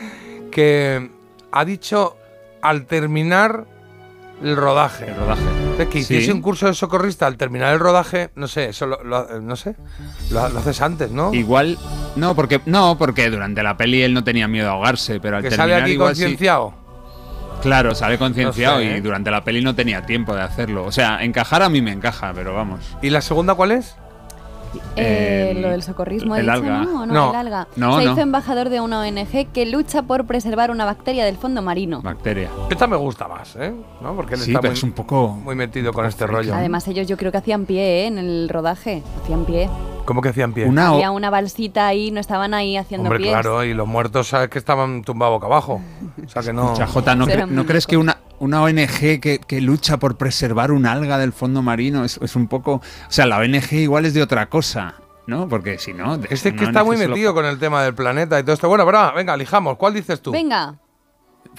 que 0.53 1.11
ha 1.51 1.65
dicho 1.65 2.17
al 2.63 2.87
terminar 2.87 3.67
el 4.43 4.57
rodaje. 4.57 5.07
El 5.09 5.17
rodaje. 5.17 5.43
Entonces, 5.43 5.87
que 5.89 5.93
Sí. 6.05 6.15
hiciese 6.15 6.33
un 6.33 6.43
curso 6.43 6.67
de 6.67 6.75
socorrista 6.75 7.27
al 7.27 7.37
terminar 7.37 7.73
el 7.75 7.81
rodaje, 7.81 8.31
no 8.35 8.49
sé, 8.49 8.71
eso 8.71 8.87
lo, 8.87 9.03
lo- 9.05 9.41
no 9.41 9.57
sé, 9.57 9.75
lo, 10.31 10.49
lo 10.49 10.59
haces 10.61 10.81
antes, 10.81 11.11
¿no? 11.11 11.33
Igual. 11.35 11.79
No, 12.17 12.35
porque 12.35 12.61
no, 12.67 12.97
porque 12.99 13.31
durante 13.31 13.63
la 13.63 13.77
peli 13.77 14.03
él 14.03 14.15
no 14.15 14.25
tenía 14.25 14.49
miedo 14.49 14.69
a 14.69 14.73
ahogarse, 14.73 15.21
pero 15.21 15.37
al 15.37 15.43
que 15.43 15.51
terminar 15.51 15.69
sale 15.71 15.83
aquí 15.83 15.93
igual 15.93 16.15
sí- 16.17 16.23
concienciado. 16.23 16.75
Claro, 17.63 17.93
sale 17.95 18.19
concienciado 18.19 18.77
No 18.77 18.83
sé, 18.83 18.95
¿eh? 18.95 18.97
y 18.99 19.01
durante 19.01 19.31
la 19.33 19.43
peli 19.43 19.61
no 19.63 19.75
tenía 19.75 20.07
tiempo 20.07 20.33
de 20.35 20.43
hacerlo. 20.43 20.85
O 20.85 20.93
sea, 20.93 21.25
encajar 21.25 21.63
a 21.63 21.69
mí 21.69 21.83
me 21.83 21.91
encaja, 21.91 22.33
pero 22.33 22.55
vamos. 22.55 22.81
¿Y 23.03 23.11
la 23.11 23.21
segunda 23.21 23.55
cuál 23.57 23.73
es? 23.73 23.97
Eh, 24.97 25.53
El- 25.57 25.63
lo 25.63 25.69
del 25.71 25.83
socorrismo 25.83 26.35
he 26.37 26.41
el 26.41 26.47
dicho, 26.47 26.57
alga. 26.57 26.79
¿no? 26.81 27.03
¿O 27.03 27.07
no, 27.07 27.13
No, 27.15 27.31
el 27.31 27.37
alga. 27.37 27.69
no, 27.77 27.99
Se 27.99 28.05
no. 28.05 28.13
hizo 28.13 28.21
embajador 28.21 28.69
de 28.69 28.81
una 28.81 29.01
ONG 29.01 29.47
que 29.53 29.67
lucha 29.67 30.03
por 30.03 30.27
preservar 30.27 30.71
una 30.71 30.85
bacteria 30.85 31.25
del 31.25 31.37
fondo 31.37 31.63
marino. 31.63 32.03
Bacteria. 32.03 32.49
Esta 32.71 32.87
me 32.87 32.97
gusta 32.97 33.29
más, 33.29 33.57
¿eh? 33.57 33.73
¿No? 34.01 34.15
Porque 34.15 34.35
él 34.35 34.41
Sí, 34.41 34.51
está 34.51 34.61
pero 34.61 34.73
muy, 34.73 34.79
es 34.79 34.83
un 34.83 34.93
poco. 34.93 35.29
muy 35.29 35.55
metido 35.55 35.93
con 35.93 36.05
este 36.07 36.27
rollo. 36.27 36.55
Además, 36.55 36.87
ellos 36.89 37.07
yo 37.07 37.17
creo 37.17 37.31
que 37.33 37.39
hacían 37.39 37.65
pie 37.67 38.05
¿eh? 38.05 38.07
en 38.07 38.19
el 38.19 38.49
rodaje. 38.49 39.03
Hacían 39.23 39.45
pie. 39.45 39.69
¿Cómo 40.05 40.23
que 40.23 40.31
hacían 40.31 40.53
pie? 40.55 40.65
Una 40.67 40.91
o- 40.93 40.95
Había 40.95 41.11
una 41.11 41.29
balsita 41.29 41.87
ahí, 41.87 42.11
no 42.11 42.19
estaban 42.21 42.55
ahí 42.55 42.77
haciendo 42.79 43.09
Hombre, 43.09 43.19
pies. 43.19 43.31
claro, 43.31 43.63
y 43.63 43.75
los 43.75 43.87
muertos, 43.87 44.29
¿sabes 44.29 44.49
que 44.49 44.59
estaban 44.59 45.03
tumbados 45.03 45.35
boca 45.37 45.47
abajo? 45.47 45.83
O 46.25 46.29
sea 46.29 46.43
que 46.43 46.53
no. 46.53 46.65
Escucha, 46.73 46.87
Jota, 46.87 47.15
¿no, 47.15 47.27
cre- 47.27 47.47
¿no 47.47 47.67
crees 47.67 47.87
que 47.87 47.99
una, 47.99 48.17
una 48.41 48.63
ONG 48.63 49.21
que, 49.21 49.41
que 49.47 49.61
lucha 49.61 49.99
por 49.99 50.17
preservar 50.17 50.73
un 50.73 50.87
alga 50.87 51.19
del 51.19 51.33
fondo 51.33 51.63
marino 51.63 52.05
es, 52.05 52.19
es 52.23 52.37
un 52.37 52.49
poco. 52.49 52.75
O 52.75 52.83
sea, 53.11 53.27
la 53.27 53.39
ONG 53.39 53.73
igual 53.75 54.05
es 54.07 54.15
de 54.15 54.23
otra 54.23 54.47
cosa, 54.49 54.95
¿no? 55.27 55.49
Porque 55.49 55.79
si 55.79 55.93
no. 55.93 56.19
de- 56.19 56.29
Este 56.31 56.53
que 56.53 56.61
una 56.61 56.69
está 56.69 56.83
ONG 56.83 56.87
muy 56.87 56.97
metido 57.09 57.35
con 57.35 57.45
el 57.45 57.59
tema 57.59 57.83
del 57.83 57.95
planeta 57.95 58.39
y 58.39 58.43
todo 58.43 58.53
esto. 58.55 58.69
Bueno, 58.69 58.85
pero 58.87 59.13
venga, 59.15 59.35
elijamos. 59.35 59.77
¿Cuál 59.77 59.95
dices 59.95 60.21
tú? 60.21 60.33
Venga, 60.33 60.75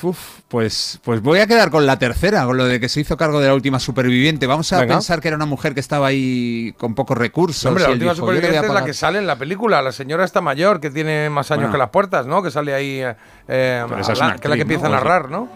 Uf, 0.04 0.42
pues, 0.48 1.00
pues 1.04 1.22
voy 1.22 1.40
a 1.40 1.48
quedar 1.48 1.72
con 1.72 1.86
la 1.86 1.98
tercera, 2.00 2.46
con 2.46 2.56
lo 2.58 2.66
de 2.66 2.80
que 2.80 2.88
se 2.88 3.02
hizo 3.02 3.18
cargo 3.18 3.42
de 3.42 3.48
la 3.48 3.54
última 3.54 3.80
superviviente. 3.80 4.46
Vamos 4.48 4.72
a 4.72 4.80
Venga. 4.80 4.94
pensar 4.96 5.20
que 5.20 5.28
era 5.30 5.36
una 5.36 5.46
mujer 5.48 5.74
que 5.74 5.80
estaba 5.82 6.08
ahí 6.08 6.74
con 6.78 6.96
pocos 6.96 7.18
recursos. 7.18 7.66
Hombre, 7.66 7.84
la 7.84 7.90
última 7.90 8.14
dijo, 8.14 8.26
"Yo 8.28 8.32
le 8.32 8.40
voy 8.40 8.48
a 8.48 8.52
superviviente 8.52 8.68
es 8.68 8.74
la 8.74 8.80
pagar". 8.80 8.86
que 8.86 8.94
sale 8.94 9.18
en 9.20 9.28
la 9.28 9.36
película. 9.38 9.82
La 9.82 9.92
señora 9.92 10.24
está 10.24 10.40
mayor, 10.42 10.80
que 10.80 10.90
tiene 10.92 11.30
más 11.30 11.52
años 11.52 11.64
Bueno. 11.64 11.72
que 11.74 11.78
las 11.80 11.90
puertas, 11.90 12.28
¿no? 12.28 12.42
Que 12.44 12.52
sale 12.52 12.74
ahí. 12.74 13.02
eh, 13.02 13.86
es 14.00 14.08
que 14.08 14.14
es 14.14 14.20
la 14.50 14.56
que 14.56 14.62
empieza 14.62 14.86
a 14.86 14.90
¿no? 14.90 14.96
narrar, 14.96 15.30
¿no? 15.30 15.50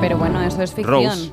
Pero 0.00 0.18
bueno, 0.18 0.40
eso 0.42 0.62
es 0.62 0.72
ficción. 0.72 1.04
Rose. 1.04 1.30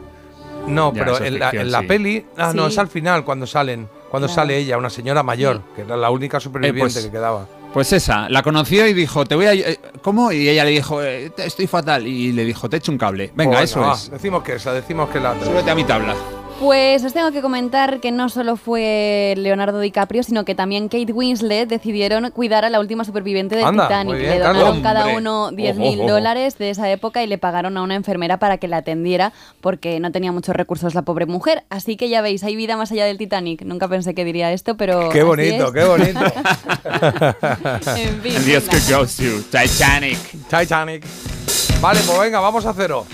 No, 0.67 0.91
Ya, 0.93 1.05
pero 1.05 1.23
en 1.23 1.39
la, 1.39 1.49
en 1.51 1.71
la 1.71 1.79
sí. 1.81 1.85
peli. 1.87 2.25
Ah, 2.37 2.51
no, 2.53 2.67
es 2.67 2.77
al 2.77 2.87
final 2.89 3.23
cuando 3.23 3.47
salen. 3.47 3.87
Cuando 4.09 4.27
Claro. 4.27 4.41
sale 4.41 4.57
ella, 4.57 4.77
una 4.77 4.89
señora 4.89 5.23
mayor, 5.23 5.57
Sí. 5.57 5.61
que 5.77 5.81
era 5.83 5.95
la 5.97 6.09
única 6.09 6.39
superviviente 6.39 6.93
pues, 6.93 7.05
que 7.05 7.11
quedaba. 7.11 7.45
Pues 7.73 7.91
esa, 7.93 8.27
la 8.29 8.41
conoció 8.43 8.87
y 8.87 8.93
dijo, 8.93 9.25
te 9.25 9.35
voy 9.35 9.45
a... 9.45 9.53
eh, 9.53 9.79
¿Cómo? 10.01 10.31
Y 10.31 10.47
ella 10.49 10.63
le 10.63 10.71
dijo, 10.71 11.01
"Eh, 11.03 11.29
te- 11.35 11.45
estoy 11.45 11.67
fatal. 11.67 12.07
Y 12.07 12.31
le 12.31 12.43
dijo, 12.45 12.69
te 12.69 12.77
echo 12.77 12.91
un 12.91 12.97
cable. 12.97 13.31
Venga, 13.35 13.57
Pues 13.57 13.69
eso 13.71 13.91
es. 13.91 14.09
Decimos 14.11 14.43
que 14.43 14.55
esa, 14.55 14.73
decimos 14.73 15.09
que 15.09 15.19
la. 15.19 15.35
Súbete 15.43 15.71
a 15.71 15.75
mi 15.75 15.83
tabla. 15.83 16.15
Pues 16.59 17.03
os 17.03 17.13
tengo 17.13 17.31
que 17.31 17.43
comentar 17.43 17.99
que 17.99 18.11
no 18.11 18.29
solo 18.29 18.57
fue 18.57 19.35
Leonardo 19.37 19.79
DiCaprio, 19.79 20.23
sino 20.23 20.43
que 20.43 20.55
también 20.55 20.89
Kate 20.89 21.13
Winslet 21.13 21.69
decidieron 21.69 22.31
cuidar 22.31 22.65
a 22.65 22.71
la 22.71 22.79
última 22.79 23.03
superviviente 23.03 23.55
del 23.55 23.65
Anda, 23.65 23.87
Titanic. 23.87 24.17
bien, 24.17 24.29
le 24.31 24.39
donaron 24.39 24.81
cada 24.81 25.07
uno 25.15 25.51
10 25.51 25.77
Ojo, 25.77 25.85
mil 25.85 26.07
dólares 26.07 26.57
de 26.57 26.71
esa 26.71 26.89
época 26.89 27.21
y 27.21 27.27
le 27.27 27.37
pagaron 27.37 27.77
a 27.77 27.83
una 27.83 27.93
enfermera 27.93 28.39
para 28.39 28.57
que 28.57 28.67
la 28.67 28.77
atendiera 28.77 29.33
porque 29.61 29.99
no 29.99 30.11
tenía 30.11 30.31
muchos 30.31 30.55
recursos 30.55 30.95
la 30.95 31.03
pobre 31.03 31.27
mujer. 31.27 31.63
Así 31.69 31.95
que 31.95 32.09
ya 32.09 32.21
veis, 32.21 32.43
hay 32.43 32.55
vida 32.55 32.75
más 32.75 32.91
allá 32.91 33.05
del 33.05 33.19
Titanic. 33.19 33.61
Nunca 33.61 33.87
pensé 33.87 34.15
que 34.15 34.25
diría 34.25 34.51
esto, 34.51 34.77
pero. 34.77 35.09
Qué 35.09 35.19
así 35.19 35.27
bonito, 35.27 35.67
es. 35.67 35.71
qué 35.73 35.83
bonito. 35.85 36.19
En 37.97 38.21
fin, 38.21 38.33
Dios 38.45 38.63
que 38.63 38.77
goes 38.91 39.15
to 39.15 39.23
Titanic. 39.51 40.17
Titanic. 40.49 41.05
Vale, 41.79 41.99
pues 42.05 42.19
venga, 42.19 42.39
vamos 42.39 42.65
a 42.65 42.73
cero. 42.73 43.05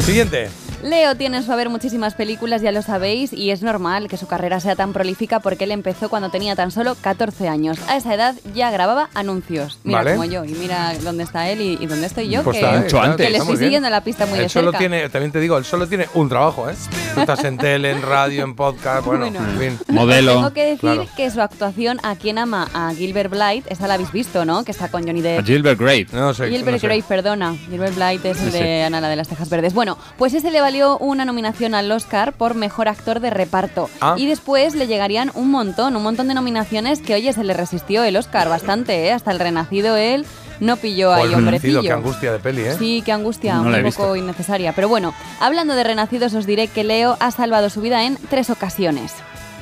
Siguiente. 0.00 0.63
Leo 0.84 1.14
tiene 1.16 1.38
en 1.38 1.42
su 1.44 1.50
haber 1.52 1.70
muchísimas 1.70 2.14
películas, 2.14 2.60
ya 2.62 2.70
lo 2.70 2.82
sabéis, 2.82 3.32
y 3.32 3.50
es 3.50 3.62
normal 3.62 4.06
que 4.08 4.16
su 4.18 4.26
carrera 4.26 4.60
sea 4.60 4.76
tan 4.76 4.92
prolífica 4.92 5.40
porque 5.40 5.64
él 5.64 5.70
empezó 5.70 6.08
cuando 6.10 6.28
tenía 6.30 6.54
tan 6.56 6.70
solo 6.70 6.94
14 7.00 7.48
años. 7.48 7.78
A 7.88 7.96
esa 7.96 8.12
edad 8.14 8.34
ya 8.54 8.70
grababa 8.70 9.08
anuncios. 9.14 9.78
Mira 9.82 9.98
Vale. 10.00 10.10
como 10.12 10.24
yo, 10.26 10.44
y 10.44 10.52
mira 10.52 10.92
dónde 11.02 11.24
está 11.24 11.48
él 11.48 11.60
y, 11.62 11.78
y 11.80 11.86
dónde 11.86 12.06
estoy 12.06 12.28
yo, 12.28 12.42
Pues 12.42 12.58
que, 12.58 12.64
está, 12.64 12.76
Mucho 12.76 12.96
está, 12.98 13.02
antes. 13.12 13.26
que 13.26 13.32
le 13.32 13.38
estoy 13.38 13.56
siguiendo 13.56 13.88
la 13.88 14.02
pista 14.02 14.26
muy 14.26 14.38
Él 14.38 14.44
de 14.44 14.48
solo 14.50 14.66
cerca. 14.72 14.78
tiene, 14.78 15.08
también 15.08 15.32
te 15.32 15.40
digo, 15.40 15.56
él 15.56 15.64
solo 15.64 15.88
tiene 15.88 16.06
un 16.14 16.28
trabajo, 16.28 16.68
¿eh? 16.68 16.74
Tú 17.14 17.20
estás 17.20 17.42
en 17.44 17.56
tele, 17.56 17.90
en 17.90 18.02
radio, 18.02 18.44
en 18.44 18.54
podcast, 18.54 19.06
bueno, 19.06 19.30
Bueno. 19.30 19.40
en 19.48 19.58
fin. 19.78 19.78
Modelo. 19.94 20.34
Tengo 20.34 20.52
que 20.52 20.64
decir 20.64 20.80
Claro. 20.80 21.06
que 21.16 21.30
su 21.30 21.40
actuación 21.40 21.98
a 22.02 22.14
quien 22.16 22.36
ama 22.38 22.68
a 22.74 22.92
Gilbert 22.94 23.30
Blythe, 23.30 23.72
esa 23.72 23.86
la 23.88 23.94
habéis 23.94 24.12
visto, 24.12 24.44
¿no? 24.44 24.64
Que 24.64 24.72
está 24.72 24.88
con 24.88 25.04
Johnny 25.06 25.20
A 25.20 25.22
Depp. 25.22 25.46
Gilbert 25.46 25.80
Great. 25.80 26.10
No 26.12 26.34
sé. 26.34 26.50
Gilbert 26.50 26.82
no 26.82 26.88
sé. 26.90 27.04
Perdona. 27.08 27.54
Gilbert 27.70 27.94
Blythe 27.94 28.30
es 28.30 28.40
el 28.42 28.52
Sí, 28.52 28.58
de 28.58 28.64
sí. 28.64 28.80
Ana 28.82 29.00
la 29.00 29.08
de 29.08 29.16
las 29.16 29.28
Tejas 29.28 29.48
Verdes. 29.48 29.72
Bueno, 29.72 29.96
pues 30.18 30.34
ese 30.34 30.50
le 30.50 30.60
valió 30.74 30.98
una 30.98 31.24
nominación 31.24 31.72
al 31.76 31.92
Oscar 31.92 32.32
por 32.32 32.56
Mejor 32.56 32.88
Actor 32.88 33.20
de 33.20 33.30
Reparto. 33.30 33.88
Ah. 34.00 34.16
Y 34.18 34.26
después 34.26 34.74
le 34.74 34.88
llegarían 34.88 35.30
un 35.34 35.48
montón, 35.52 35.94
un 35.94 36.02
montón 36.02 36.26
de 36.26 36.34
nominaciones 36.34 37.00
que, 37.00 37.14
oye, 37.14 37.32
se 37.32 37.44
le 37.44 37.54
resistió 37.54 38.02
el 38.02 38.16
Oscar 38.16 38.48
bastante, 38.48 39.06
¿eh? 39.06 39.12
Hasta 39.12 39.30
el 39.30 39.38
renacido 39.38 39.96
él 39.96 40.26
no 40.58 40.76
pilló 40.76 41.12
ahí 41.12 41.28
Renacido, 41.28 41.38
hombrecillo. 41.38 41.82
qué 41.82 41.92
angustia 41.92 42.32
de 42.32 42.38
peli, 42.40 42.62
¿eh? 42.62 42.74
Sí, 42.76 43.02
qué 43.04 43.12
angustia, 43.12 43.54
No 43.54 43.68
un 43.68 43.92
poco 43.92 44.16
innecesaria. 44.16 44.72
Pero 44.72 44.88
bueno, 44.88 45.14
hablando 45.38 45.76
de 45.76 45.84
renacidos, 45.84 46.34
os 46.34 46.44
diré 46.44 46.66
que 46.66 46.82
Leo 46.82 47.16
ha 47.20 47.30
salvado 47.30 47.70
su 47.70 47.80
vida 47.80 48.02
en 48.02 48.18
tres 48.28 48.50
ocasiones. 48.50 49.12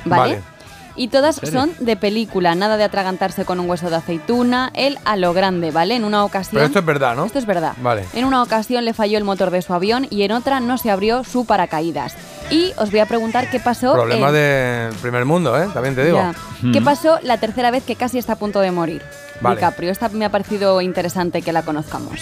¿Vale? 0.05 0.33
Vale. 0.35 0.52
Y 0.95 1.07
todas 1.07 1.41
son 1.51 1.71
de 1.79 1.95
película, 1.95 2.53
nada 2.53 2.77
de 2.77 2.83
atragantarse 2.83 3.45
con 3.45 3.59
un 3.59 3.67
hueso 3.67 3.89
de 3.89 3.95
aceituna, 3.95 4.71
él 4.75 4.99
a 5.05 5.15
lo 5.15 5.33
grande, 5.33 5.71
¿vale? 5.71 5.95
En 5.95 6.03
una 6.03 6.23
ocasión... 6.23 6.53
Pero 6.53 6.65
esto 6.67 6.79
es 6.79 6.85
verdad, 6.85 7.15
¿no? 7.15 7.25
Esto 7.25 7.39
es 7.39 7.47
verdad. 7.47 7.73
Vale. 7.81 8.05
En 8.13 8.25
una 8.25 8.43
ocasión 8.43 8.85
le 8.85 8.93
falló 8.93 9.17
el 9.17 9.23
motor 9.23 9.49
de 9.49 9.63
su 9.63 9.73
avión 9.73 10.05
y 10.11 10.21
en 10.21 10.31
otra 10.31 10.59
no 10.59 10.77
se 10.77 10.91
abrió 10.91 11.23
su 11.23 11.45
paracaídas. 11.45 12.13
Y 12.51 12.73
os 12.77 12.91
voy 12.91 12.99
a 12.99 13.07
preguntar 13.07 13.49
qué 13.49 13.59
pasó... 13.59 13.93
Problema 13.93 14.27
en- 14.27 14.33
del 14.35 14.93
primer 15.01 15.25
mundo, 15.25 15.59
¿eh? 15.59 15.67
También 15.73 15.95
te 15.95 16.05
digo. 16.05 16.17
Ya. 16.17 16.35
¿Qué 16.71 16.79
pasó 16.81 17.17
la 17.23 17.37
tercera 17.37 17.71
vez 17.71 17.83
que 17.83 17.95
casi 17.95 18.19
está 18.19 18.33
a 18.33 18.35
punto 18.35 18.59
de 18.59 18.69
morir? 18.69 19.01
Vale. 19.41 19.55
DiCaprio. 19.55 19.91
Esta 19.91 20.09
me 20.09 20.25
ha 20.25 20.29
parecido 20.29 20.79
interesante 20.79 21.41
que 21.41 21.51
la 21.51 21.63
conozcamos. 21.63 22.19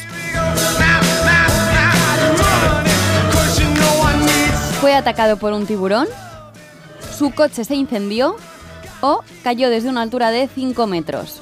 Fue 4.80 4.96
atacado 4.96 5.38
por 5.38 5.54
un 5.54 5.68
tiburón, 5.68 6.08
su 7.18 7.32
coche 7.32 7.64
se 7.66 7.76
incendió 7.76 8.36
o 9.02 9.24
cayó 9.44 9.70
desde 9.70 9.90
una 9.90 10.02
altura 10.02 10.32
de 10.32 10.48
5 10.54 10.88
metros. 10.88 11.40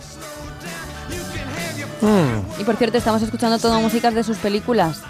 Mm, 2.01 2.61
Y 2.61 2.63
por 2.63 2.75
cierto, 2.77 2.97
estamos 2.97 3.21
escuchando 3.21 3.59
todo 3.59 3.79
músicas 3.81 4.13
de 4.13 4.23
sus 4.23 4.37
películas. 4.37 5.01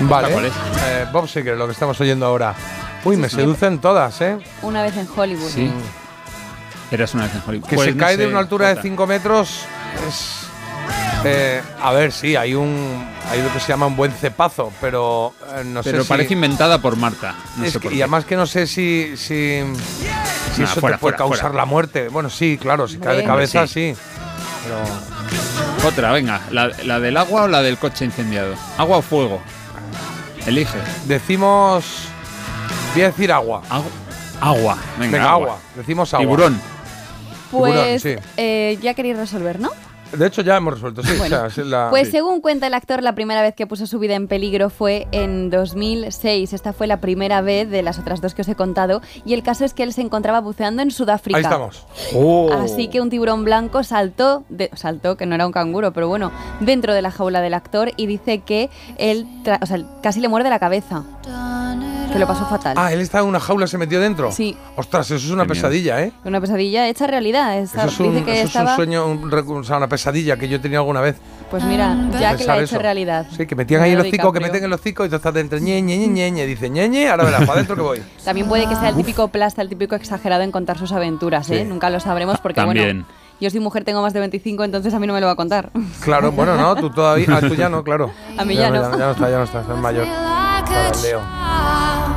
vale. 0.00 0.28
¿Cuál 0.32 0.44
es? 0.46 0.52
Eh, 0.88 1.06
Bob 1.12 1.28
Seger, 1.28 1.56
lo 1.56 1.66
que 1.66 1.72
estamos 1.72 2.00
oyendo 2.00 2.26
ahora. 2.26 2.54
Uy, 3.04 3.16
me 3.16 3.28
seducen 3.28 3.80
todas, 3.80 4.20
¿eh? 4.20 4.38
Una 4.62 4.82
vez 4.82 4.96
en 4.96 5.08
Hollywood. 5.14 5.48
Sí. 5.48 5.70
Eras 6.90 7.14
una 7.14 7.24
vez 7.24 7.34
en 7.34 7.42
Hollywood. 7.46 7.68
Que 7.68 7.76
Pues 7.76 7.88
se 7.88 7.94
no 7.94 7.98
cae 8.04 8.16
de 8.16 8.26
una 8.26 8.38
altura 8.38 8.68
de 8.68 8.74
Jota. 8.74 8.82
5 8.82 9.06
metros 9.06 9.60
es... 10.08 10.36
eh, 11.24 11.60
a 11.82 11.92
ver, 11.92 12.12
sí, 12.12 12.36
hay 12.36 12.54
un 12.54 13.04
hay 13.30 13.42
lo 13.42 13.52
que 13.52 13.58
se 13.58 13.68
llama 13.68 13.86
un 13.86 13.96
buen 13.96 14.12
cepazo, 14.12 14.72
pero 14.80 15.34
eh, 15.56 15.64
no 15.64 15.82
Pero 15.82 16.02
sé 16.04 16.08
parece 16.08 16.28
si... 16.28 16.34
inventada 16.34 16.80
por 16.80 16.94
Marta. 16.96 17.34
No 17.56 17.64
es 17.64 17.72
sé 17.72 17.78
que- 17.80 17.82
por 17.88 17.92
y 17.92 17.96
qué. 17.96 18.02
además 18.04 18.24
que 18.24 18.36
no 18.36 18.46
sé 18.46 18.68
si, 18.68 19.16
si, 19.16 19.62
si 20.56 20.62
Nah, 20.62 20.70
eso 20.70 20.80
fuera, 20.80 20.96
te 20.96 21.00
puede 21.00 21.16
fuera, 21.16 21.16
causar 21.18 21.40
fuera. 21.50 21.56
la 21.56 21.64
muerte. 21.64 22.08
Bueno, 22.08 22.28
sí, 22.30 22.58
claro, 22.60 22.88
si 22.88 22.98
cae 22.98 23.18
de 23.18 23.24
cabeza, 23.24 23.66
sí. 23.66 23.94
sí. 23.94 24.00
Pero 24.64 25.88
Otra, 25.88 26.10
venga. 26.12 26.40
La, 26.50 26.68
la 26.84 26.98
del 27.00 27.16
agua 27.16 27.42
o 27.44 27.48
la 27.48 27.62
del 27.62 27.78
coche 27.78 28.04
incendiado? 28.04 28.54
¿Agua 28.78 28.96
o 28.98 29.02
fuego? 29.02 29.40
Elige. 30.46 30.78
decimos... 31.06 31.84
Voy 32.94 33.02
a 33.02 33.06
decir 33.06 33.30
agua. 33.30 33.62
Agua. 34.40 34.76
Venga, 34.98 35.12
Venga, 35.18 35.30
agua. 35.30 35.46
agua. 35.48 35.58
Decimos 35.74 36.12
agua. 36.14 36.24
Tiburón. 36.24 36.60
Pues 37.50 37.72
Tiburón, 37.74 38.00
sí. 38.00 38.28
eh, 38.36 38.78
ya 38.82 38.94
queréis 38.94 39.16
resolver, 39.16 39.60
¿no? 39.60 39.70
De 40.12 40.26
hecho, 40.26 40.42
ya 40.42 40.56
hemos 40.56 40.74
resuelto, 40.74 41.02
sí. 41.02 41.12
Bueno, 41.18 41.36
o 41.44 41.50
sea, 41.50 41.62
es 41.64 41.68
la- 41.68 41.88
Pues 41.90 42.06
sí. 42.06 42.12
según 42.12 42.40
cuenta 42.40 42.66
el 42.66 42.74
actor, 42.74 43.02
la 43.02 43.14
primera 43.14 43.42
vez 43.42 43.54
que 43.54 43.66
puso 43.66 43.86
su 43.86 43.98
vida 43.98 44.14
en 44.14 44.28
peligro 44.28 44.70
fue 44.70 45.06
en 45.12 45.50
2006. 45.50 46.52
Esta 46.52 46.72
fue 46.72 46.86
la 46.86 47.00
primera 47.00 47.40
vez 47.40 47.68
de 47.70 47.82
las 47.82 47.98
otras 47.98 48.20
dos 48.20 48.34
que 48.34 48.42
os 48.42 48.48
he 48.48 48.54
contado. 48.54 49.02
Y 49.24 49.34
el 49.34 49.42
caso 49.42 49.64
es 49.64 49.74
que 49.74 49.82
él 49.82 49.92
se 49.92 50.02
encontraba 50.02 50.40
buceando 50.40 50.82
en 50.82 50.90
Sudáfrica. 50.90 51.36
Ahí 51.38 51.42
estamos. 51.44 51.86
Oh. 52.14 52.50
Así 52.52 52.88
que 52.88 53.00
un 53.00 53.10
tiburón 53.10 53.44
blanco 53.44 53.82
saltó, 53.82 54.44
de- 54.48 54.70
saltó, 54.74 55.16
que 55.16 55.26
no 55.26 55.34
era 55.34 55.46
un 55.46 55.52
canguro, 55.52 55.92
pero 55.92 56.08
bueno, 56.08 56.30
dentro 56.60 56.94
de 56.94 57.02
la 57.02 57.10
jaula 57.10 57.40
del 57.40 57.54
actor 57.54 57.90
y 57.96 58.06
dice 58.06 58.38
que 58.40 58.70
él 58.98 59.26
o 59.60 59.66
sea, 59.66 59.78
casi 60.02 60.20
le 60.20 60.28
muerde 60.28 60.50
la 60.50 60.58
cabeza. 60.58 61.04
Que 62.12 62.18
lo 62.18 62.26
pasó 62.26 62.46
fatal. 62.46 62.74
Ah, 62.78 62.92
él 62.92 63.00
estaba 63.00 63.22
en 63.22 63.28
una 63.28 63.40
jaula, 63.40 63.66
se 63.66 63.76
metió 63.78 64.00
dentro. 64.00 64.32
Sí. 64.32 64.56
Ostras, 64.76 65.06
eso 65.10 65.16
es 65.16 65.30
una 65.30 65.42
Qué 65.44 65.50
miedo. 65.52 65.62
pesadilla, 65.62 66.02
¿eh? 66.02 66.12
Una 66.24 66.40
pesadilla 66.40 66.88
hecha 66.88 67.06
realidad. 67.06 67.58
Esa- 67.58 67.82
Eso 67.84 67.88
es 67.88 68.00
un, 68.00 68.12
dice 68.14 68.24
que 68.24 68.32
eso 68.32 68.40
es 68.48 68.54
un 68.54 68.60
estaba, 68.62 68.76
sueño, 68.76 69.06
un 69.06 69.32
o 69.34 69.64
sea, 69.64 69.76
una 69.76 69.88
pesadilla 69.88 70.36
que 70.36 70.48
yo 70.48 70.56
he 70.56 70.58
tenido 70.60 70.80
alguna 70.80 71.00
vez. 71.00 71.16
Pues 71.50 71.62
mira, 71.64 71.94
ya 72.18 72.36
que 72.36 72.44
la 72.44 72.54
ha 72.54 72.56
hecho 72.56 72.64
eso. 72.76 72.78
realidad. 72.78 73.26
Sí, 73.36 73.46
que 73.46 73.54
metían 73.54 73.82
ahí 73.82 73.92
el 73.92 74.00
hocico, 74.00 74.32
que 74.32 74.40
meten 74.40 74.64
el 74.64 74.72
hocico 74.72 75.04
y 75.04 75.08
tú 75.08 75.16
estás 75.16 75.34
dentro, 75.34 75.58
ñe, 75.58 75.80
ñe, 75.82 75.96
ñe, 75.98 76.08
ñe, 76.08 76.30
ñe. 76.30 76.46
Dice, 76.46 76.70
ñe, 76.70 76.88
ñe, 76.88 77.08
ahora 77.08 77.24
verás, 77.24 77.40
para 77.42 77.52
adentro 77.54 77.76
que 77.76 77.82
voy. 77.82 78.02
También 78.24 78.48
puede 78.48 78.66
que 78.68 78.74
sea 78.76 78.88
el 78.88 78.96
típico 78.96 79.28
plasta, 79.28 79.60
el 79.62 79.68
típico 79.68 79.94
exagerado 79.94 80.42
en 80.42 80.50
contar 80.52 80.78
sus 80.78 80.92
aventuras, 80.92 81.50
¿eh? 81.50 81.60
Sí. 81.62 81.64
Nunca 81.68 81.90
lo 81.90 82.00
sabremos 82.00 82.38
porque, 82.40 82.60
También. 82.60 83.02
bueno, 83.02 83.06
yo 83.40 83.50
soy 83.50 83.60
mujer, 83.60 83.84
tengo 83.84 84.00
más 84.02 84.12
de 84.14 84.20
25, 84.20 84.64
entonces 84.64 84.94
a 84.94 84.98
mí 84.98 85.06
no 85.06 85.12
me 85.12 85.20
lo 85.20 85.26
va 85.26 85.32
a 85.32 85.36
contar. 85.36 85.70
Claro, 86.02 86.32
bueno, 86.32 86.56
no, 86.56 86.74
tú 86.76 86.90
todavía, 86.90 87.26
ah, 87.30 87.40
tú 87.40 87.54
ya 87.54 87.68
no, 87.68 87.82
claro. 87.84 88.10
A 88.38 88.44
mí 88.44 88.54
ya 88.56 88.70
no. 88.70 88.76
Ya, 88.92 88.96
no 88.98 89.10
está, 89.12 89.30
ya 89.30 89.38
no 89.38 89.44
está, 89.44 89.60
está 89.60 89.74
mayor. 89.74 90.06
El 90.06 91.02
Leo. 91.02 91.20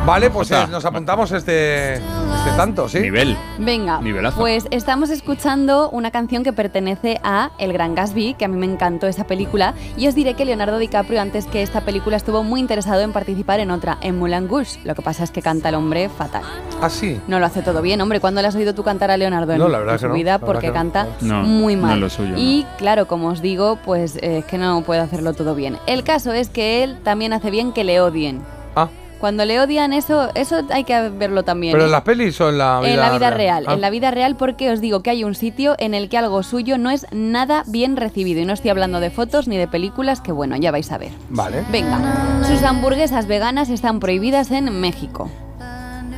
Vale, 0.09 0.31
pues 0.31 0.49
eh, 0.49 0.65
nos 0.71 0.83
apuntamos 0.85 1.31
este, 1.31 1.93
este 1.97 2.51
tanto, 2.57 2.89
¿sí? 2.89 2.99
Nivel. 2.99 3.37
Venga, 3.59 4.01
Nivelazo. 4.01 4.39
pues 4.39 4.65
estamos 4.71 5.11
escuchando 5.11 5.87
una 5.91 6.09
canción 6.09 6.43
que 6.43 6.51
pertenece 6.51 7.19
a 7.23 7.51
El 7.59 7.73
Gran 7.73 7.93
Gatsby, 7.93 8.33
que 8.33 8.45
a 8.45 8.47
mí 8.47 8.57
me 8.57 8.65
encantó 8.65 9.05
esa 9.05 9.25
película, 9.25 9.75
y 9.97 10.07
os 10.07 10.15
diré 10.15 10.33
que 10.33 10.45
Leonardo 10.45 10.79
DiCaprio 10.79 11.21
antes 11.21 11.45
que 11.45 11.61
esta 11.61 11.81
película 11.81 12.17
estuvo 12.17 12.41
muy 12.41 12.59
interesado 12.59 13.01
en 13.01 13.11
participar 13.13 13.59
en 13.59 13.69
otra, 13.69 13.99
en 14.01 14.17
Moulin 14.17 14.49
Rouge. 14.49 14.79
Lo 14.83 14.95
que 14.95 15.03
pasa 15.03 15.23
es 15.23 15.29
que 15.29 15.43
canta 15.43 15.69
el 15.69 15.75
hombre 15.75 16.09
fatal. 16.09 16.41
Ah, 16.81 16.89
sí. 16.89 17.21
No 17.27 17.37
lo 17.39 17.45
hace 17.45 17.61
todo 17.61 17.83
bien, 17.83 18.01
hombre. 18.01 18.19
¿Cuándo 18.19 18.41
le 18.41 18.47
has 18.47 18.55
oído 18.55 18.73
tú 18.73 18.83
cantar 18.83 19.11
a 19.11 19.17
Leonardo 19.17 19.51
en, 19.53 19.59
No, 19.59 19.69
la 19.69 19.77
verdad 19.77 19.93
en 19.93 19.97
que 19.99 20.01
su 20.01 20.07
no, 20.07 20.13
vida? 20.15 20.31
la 20.31 20.37
verdad 20.39 20.47
Porque 20.47 20.61
que 20.61 20.67
no. 20.69 20.73
canta 20.73 21.07
No, 21.21 21.43
muy 21.43 21.75
no 21.75 21.83
mal. 21.83 21.99
lo 21.99 22.09
suyo, 22.09 22.33
y 22.35 22.65
claro, 22.79 23.05
como 23.07 23.27
os 23.27 23.43
digo, 23.43 23.77
pues 23.85 24.15
eh, 24.15 24.39
es 24.39 24.45
que 24.45 24.57
no 24.57 24.81
puede 24.81 25.01
hacerlo 25.01 25.33
todo 25.33 25.53
bien. 25.53 25.77
El 25.85 26.03
caso 26.03 26.33
es 26.33 26.49
que 26.49 26.83
él 26.83 26.97
también 27.03 27.31
hace 27.31 27.51
bien 27.51 27.73
que 27.73 27.83
le 27.83 28.01
odien. 28.01 28.41
Ah. 28.75 28.89
Cuando 29.19 29.43
le 29.43 29.59
odian 29.59 29.91
eso, 29.91 30.29
eso 30.33 30.61
hay 30.71 30.85
que 30.85 31.09
verlo 31.09 31.43
también. 31.43 31.73
¿Pero 31.73 31.83
¿eh? 31.83 31.87
en 31.87 31.91
las 31.91 32.01
pelis 32.03 32.39
o 32.39 32.49
en 32.49 32.57
la 32.57 32.79
vida 32.79 32.89
En 32.93 32.99
la 32.99 33.11
vida 33.11 33.29
real, 33.31 33.65
Ah. 33.67 33.73
en 33.73 33.81
la 33.81 33.89
vida 33.89 34.11
real 34.11 34.35
porque 34.37 34.71
os 34.71 34.79
digo 34.79 35.01
que 35.03 35.09
hay 35.09 35.23
un 35.25 35.35
sitio 35.35 35.75
en 35.77 35.93
el 35.93 36.07
que 36.07 36.17
algo 36.17 36.41
suyo 36.41 36.77
no 36.77 36.89
es 36.89 37.05
nada 37.11 37.63
bien 37.67 37.97
recibido 37.97 38.39
y 38.41 38.45
no 38.45 38.53
estoy 38.53 38.69
hablando 38.71 38.99
de 39.01 39.09
fotos 39.09 39.47
ni 39.49 39.57
de 39.57 39.67
películas 39.67 40.21
que 40.21 40.31
bueno, 40.31 40.55
ya 40.55 40.71
vais 40.71 40.89
a 40.91 40.97
ver. 40.97 41.11
Vale. 41.29 41.63
Venga, 41.71 41.99
sus 42.47 42.63
hamburguesas 42.63 43.27
veganas 43.27 43.69
están 43.69 43.99
prohibidas 43.99 44.51
en 44.51 44.79
México. 44.79 45.29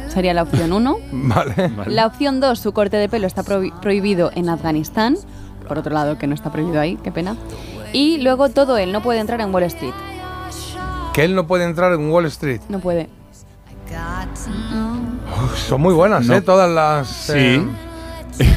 Sería 0.10 0.34
la 0.34 0.44
opción 0.44 0.72
1. 0.74 0.98
Vale. 1.12 1.72
La 1.88 2.06
opción 2.06 2.40
2, 2.40 2.60
su 2.60 2.72
corte 2.74 2.98
de 2.98 3.10
pelo 3.10 3.26
está 3.28 3.44
prohi- 3.44 3.74
prohibido 3.80 4.30
en 4.36 4.50
Afganistán. 4.50 5.18
Por 5.68 5.80
otro 5.80 5.94
lado, 5.94 6.18
que 6.18 6.28
no 6.28 6.36
está 6.36 6.52
prohibido 6.52 6.82
ahí, 6.82 6.98
qué 7.02 7.12
pena. 7.12 7.36
Y 7.94 8.18
luego 8.20 8.50
todo 8.50 8.78
él 8.78 8.92
no 8.92 9.02
puede 9.02 9.20
entrar 9.20 9.40
en 9.42 9.54
Wall 9.54 9.64
Street. 9.64 9.94
Que 11.14 11.24
él 11.24 11.36
no 11.36 11.46
puede 11.48 11.66
entrar 11.66 11.92
en 11.94 12.10
Wall 12.10 12.26
Street. 12.26 12.62
No 12.70 12.80
puede. 12.80 13.10
Uf, 15.44 15.58
son 15.58 15.82
muy 15.82 15.94
buenas, 15.94 16.26
No. 16.26 16.36
¿eh? 16.36 16.42
Todas 16.42 16.70
las 16.70 17.30
eh, 17.30 17.62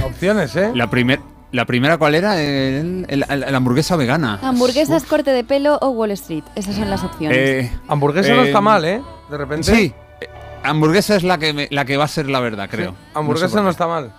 opciones, 0.07 0.55
¿eh? 0.57 0.70
La, 0.74 0.88
primer, 0.88 1.20
¿La 1.50 1.64
primera 1.64 1.98
cuál 1.98 2.14
era? 2.14 2.40
El- 2.40 3.05
el- 3.09 3.24
el- 3.28 3.40
la 3.40 3.57
hamburguesa 3.57 3.96
vegana. 3.96 4.38
Hamburguesas, 4.42 5.05
corte 5.05 5.30
de 5.32 5.42
pelo 5.44 5.78
o 5.80 5.90
Wall 5.90 6.12
Street. 6.12 6.44
Esas 6.55 6.76
son 6.76 6.88
las 6.90 7.02
opciones. 7.02 7.36
Eh, 7.36 7.72
Hamburguesa 7.88 8.34
no 8.34 8.42
eh, 8.42 8.46
está 8.46 8.61
mal, 8.61 8.84
¿eh? 8.84 9.02
De 9.30 9.36
repente. 9.38 9.74
Sí. 9.74 9.92
eh, 10.20 10.28
Hamburguesa 10.62 11.16
es 11.16 11.24
la 11.24 11.38
que, 11.38 11.52
me- 11.52 11.68
la 11.70 11.84
que 11.84 11.96
va 11.96 12.05
a 12.05 12.09
ser 12.09 12.28
la 12.28 12.38
verdad, 12.40 12.68
creo. 12.70 12.94
Hamburguesa 13.14 13.46
No 13.46 13.52
sé 13.52 13.62
no 13.62 13.70
está 13.70 13.86
mal. 13.88 14.12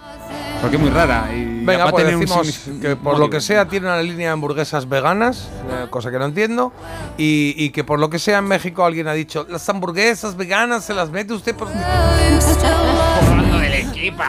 Porque 0.62 0.76
es 0.78 0.82
muy 0.82 0.92
rara. 0.92 1.30
Y 1.34 1.55
Venga, 1.66 1.84
va 1.86 1.90
a 1.90 1.92
pues 1.92 2.06
tener 2.06 2.20
decimos 2.20 2.60
que 2.82 2.96
por 2.96 3.18
lo 3.20 3.30
que 3.30 3.42
sea 3.42 3.68
tiene 3.68 3.88
una 3.88 4.02
línea 4.02 4.28
de 4.28 4.34
hamburguesas 4.34 4.88
veganas, 4.88 5.50
eh, 5.70 5.88
cosa 5.90 6.12
que 6.12 6.20
no 6.20 6.26
entiendo, 6.26 6.72
y, 7.18 7.54
y 7.58 7.70
que 7.72 7.84
por 7.84 8.00
lo 8.00 8.10
que 8.10 8.20
sea 8.20 8.38
en 8.40 8.46
México 8.46 8.86
alguien 8.86 9.08
ha 9.08 9.14
dicho, 9.14 9.46
las 9.50 9.68
hamburguesas 9.70 10.36
veganas 10.38 10.86
se 10.86 10.94
las 10.94 11.10
mete 11.10 11.34
usted 11.34 11.56
por... 11.56 11.68
Hablando 13.30 13.58
del 13.60 13.74
equipo. 13.90 14.24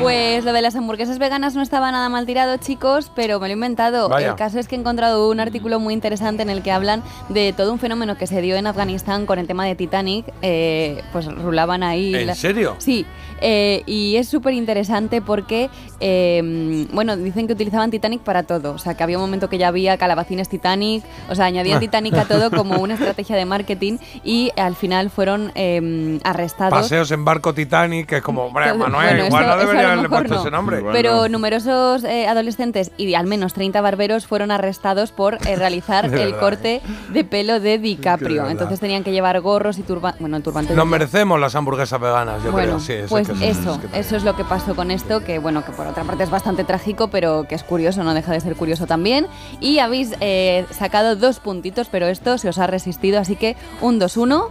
Pues 0.00 0.44
lo 0.44 0.52
de 0.52 0.62
las 0.62 0.74
hamburguesas 0.76 1.18
veganas 1.18 1.54
no 1.54 1.62
estaba 1.62 1.90
nada 1.90 2.08
mal 2.08 2.26
tirado, 2.26 2.56
chicos, 2.58 3.10
pero 3.14 3.38
me 3.40 3.46
lo 3.48 3.52
he 3.52 3.54
inventado. 3.54 4.08
Vaya. 4.08 4.30
El 4.30 4.34
caso 4.36 4.58
es 4.58 4.68
que 4.68 4.76
he 4.76 4.78
encontrado 4.78 5.28
un 5.30 5.40
artículo 5.40 5.80
muy 5.80 5.94
interesante 5.94 6.42
en 6.42 6.50
el 6.50 6.62
que 6.62 6.70
hablan 6.72 7.02
de 7.28 7.52
todo 7.52 7.72
un 7.72 7.78
fenómeno 7.78 8.16
que 8.16 8.26
se 8.26 8.40
dio 8.40 8.56
en 8.56 8.66
Afganistán 8.66 9.26
con 9.26 9.38
el 9.38 9.46
tema 9.46 9.64
de 9.64 9.74
Titanic. 9.74 10.26
Eh, 10.42 11.02
pues 11.12 11.26
rulaban 11.26 11.82
ahí. 11.82 12.14
¿En 12.14 12.26
la- 12.28 12.34
serio? 12.34 12.76
Sí. 12.78 13.04
Eh, 13.40 13.82
y 13.86 14.16
es 14.16 14.28
súper 14.28 14.54
interesante 14.54 15.20
porque, 15.22 15.68
eh, 16.00 16.86
bueno, 16.92 17.16
dicen 17.16 17.46
que 17.46 17.52
utilizaban 17.52 17.90
Titanic 17.90 18.20
para 18.22 18.42
todo. 18.44 18.72
O 18.72 18.78
sea, 18.78 18.94
que 18.94 19.02
había 19.02 19.18
un 19.18 19.22
momento 19.24 19.48
que 19.48 19.58
ya 19.58 19.68
había 19.68 19.96
calabacines 19.98 20.48
Titanic. 20.48 21.04
O 21.28 21.34
sea, 21.34 21.46
añadían 21.46 21.80
Titanic 21.80 22.14
a 22.14 22.24
todo 22.24 22.50
como 22.56 22.80
una 22.80 22.94
estrategia 22.94 23.36
de 23.36 23.44
marketing 23.44 23.98
y 24.24 24.50
al 24.56 24.74
final 24.76 25.10
fueron 25.10 25.52
eh, 25.54 26.18
arrestados. 26.24 26.72
Paseos 26.74 27.10
en 27.10 27.24
barco 27.24 27.54
Titanic, 27.54 28.06
que 28.06 28.16
es 28.18 28.22
como, 28.22 28.44
hombre, 28.46 28.72
Manuel, 28.74 28.88
bueno, 29.16 29.26
igual 29.26 29.44
eso- 29.44 29.52
no 29.54 29.58
debería 29.60 29.86
haberle 29.92 30.08
puesto 30.08 30.34
no. 30.34 30.40
ese 30.40 30.50
nombre. 30.50 30.82
Pero 30.92 31.28
numerosos 31.28 32.04
eh, 32.04 32.26
adolescentes 32.26 32.90
y 32.96 33.14
al 33.14 33.26
menos 33.26 33.54
30 33.54 33.80
barberos 33.80 34.26
fueron 34.26 34.50
arrestados 34.50 35.12
por 35.12 35.34
eh, 35.46 35.56
realizar 35.56 36.04
el 36.06 36.10
verdad, 36.12 36.40
corte 36.40 36.80
de 37.12 37.24
pelo 37.24 37.60
de 37.60 37.78
DiCaprio. 37.78 38.48
Entonces 38.48 38.80
tenían 38.80 39.04
que 39.04 39.12
llevar 39.12 39.40
gorros 39.40 39.78
y 39.78 39.82
turbantes. 39.82 40.20
Bueno, 40.20 40.40
turbantes. 40.40 40.76
Nos 40.76 40.84
no. 40.84 40.90
merecemos 40.90 41.40
las 41.40 41.54
hamburguesas 41.54 42.00
veganas, 42.00 42.42
yo 42.42 42.52
Bueno, 42.52 42.76
creo, 42.76 42.80
sí. 42.80 42.92
eso 42.92 43.08
pues 43.26 43.42
eso, 43.42 43.80
eso 43.92 44.16
es 44.16 44.22
lo 44.22 44.36
que 44.36 44.44
pasó 44.44 44.74
con 44.74 44.90
esto, 44.90 45.20
que 45.24 45.38
bueno, 45.38 45.64
que 45.64 45.72
por 45.72 45.86
otra 45.86 46.04
parte 46.04 46.24
es 46.24 46.30
bastante 46.30 46.64
trágico, 46.64 47.08
pero 47.08 47.44
que 47.48 47.54
es 47.54 47.62
curioso, 47.62 48.04
no 48.04 48.14
deja 48.14 48.32
de 48.32 48.40
ser 48.40 48.56
curioso 48.56 48.86
también. 48.86 49.26
Y 49.60 49.78
habéis 49.78 50.14
eh, 50.20 50.66
sacado 50.70 51.16
dos 51.16 51.40
puntitos, 51.40 51.88
pero 51.90 52.06
esto 52.06 52.38
se 52.38 52.48
os 52.48 52.58
ha 52.58 52.66
resistido, 52.66 53.18
así 53.18 53.36
que 53.36 53.56
un 53.80 54.00
2-1, 54.00 54.50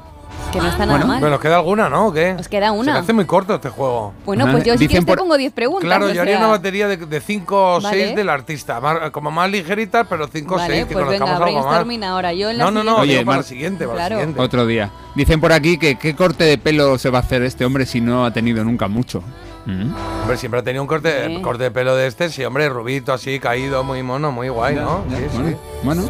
que 0.51 0.59
no 0.59 0.67
está 0.67 0.79
nada 0.85 0.91
Bueno, 0.99 1.07
mal. 1.07 1.19
¿pero 1.19 1.31
nos 1.31 1.39
queda 1.41 1.55
alguna, 1.57 1.89
no? 1.89 2.07
¿O 2.07 2.13
qué? 2.13 2.33
Nos 2.33 2.47
queda 2.47 2.67
Se 2.67 2.71
una. 2.71 2.93
me 2.93 2.99
hace 2.99 3.13
muy 3.13 3.25
corto 3.25 3.55
este 3.55 3.69
juego. 3.69 4.13
Bueno, 4.25 4.47
pues 4.51 4.63
yo 4.63 4.77
si 4.77 4.87
quieres 4.87 5.05
te 5.05 5.15
pongo 5.17 5.35
10 5.37 5.51
preguntas. 5.53 5.85
Claro, 5.85 6.09
yo 6.11 6.21
haría 6.21 6.37
sea. 6.37 6.45
una 6.45 6.55
batería 6.55 6.87
de 6.87 7.21
5 7.21 7.73
o 7.75 7.81
6 7.81 7.91
Vale. 7.91 8.15
del 8.15 8.29
artista, 8.29 8.79
más- 8.79 9.11
como 9.11 9.31
más 9.31 9.49
ligerita, 9.51 10.05
pero 10.05 10.27
5 10.27 10.55
o 10.55 10.59
6, 10.59 10.69
Vale, 10.69 10.87
que 10.87 10.93
pues 10.93 11.05
venga, 11.07 11.19
conozcamos 11.25 11.47
algo 11.47 11.57
más. 11.59 11.65
brainstorming 11.65 12.03
ahora. 12.03 12.33
Yo 12.33 12.49
en 12.49 12.57
la 12.57 12.63
No, 12.65 12.71
no, 12.71 12.83
no, 12.83 12.97
Oye, 12.97 13.15
para 13.17 13.25
Mar- 13.25 13.37
la 13.37 13.43
siguiente, 13.43 13.85
para 13.85 13.97
Claro. 13.97 14.15
la 14.15 14.21
siguiente. 14.21 14.41
Otro 14.41 14.65
día. 14.65 14.91
Dicen 15.15 15.41
por 15.41 15.51
aquí 15.51 15.77
que 15.77 15.97
qué 15.97 16.15
corte 16.15 16.43
de 16.45 16.57
pelo 16.57 16.97
se 16.97 17.09
va 17.09 17.19
a 17.19 17.21
hacer 17.21 17.41
este 17.43 17.65
hombre 17.65 17.85
si 17.85 18.01
no 18.01 18.25
ha 18.25 18.31
tenido 18.31 18.63
nunca 18.63 18.87
mucho. 18.87 19.23
Hombre, 19.65 20.37
siempre 20.37 20.59
ha 20.59 20.63
tenido 20.63 20.83
un 20.83 20.87
corte, 20.87 21.27
Sí. 21.27 21.41
corte 21.41 21.63
de 21.63 21.71
pelo 21.71 21.95
de 21.95 22.07
este, 22.07 22.29
sí, 22.29 22.43
hombre, 22.45 22.69
rubito, 22.69 23.13
así, 23.13 23.39
caído, 23.39 23.83
muy 23.83 24.03
mono, 24.03 24.31
muy 24.31 24.49
guay, 24.49 24.75
¿no? 24.75 25.03
Sí, 25.09 25.23
sí. 25.31 25.55
Bueno, 25.83 26.03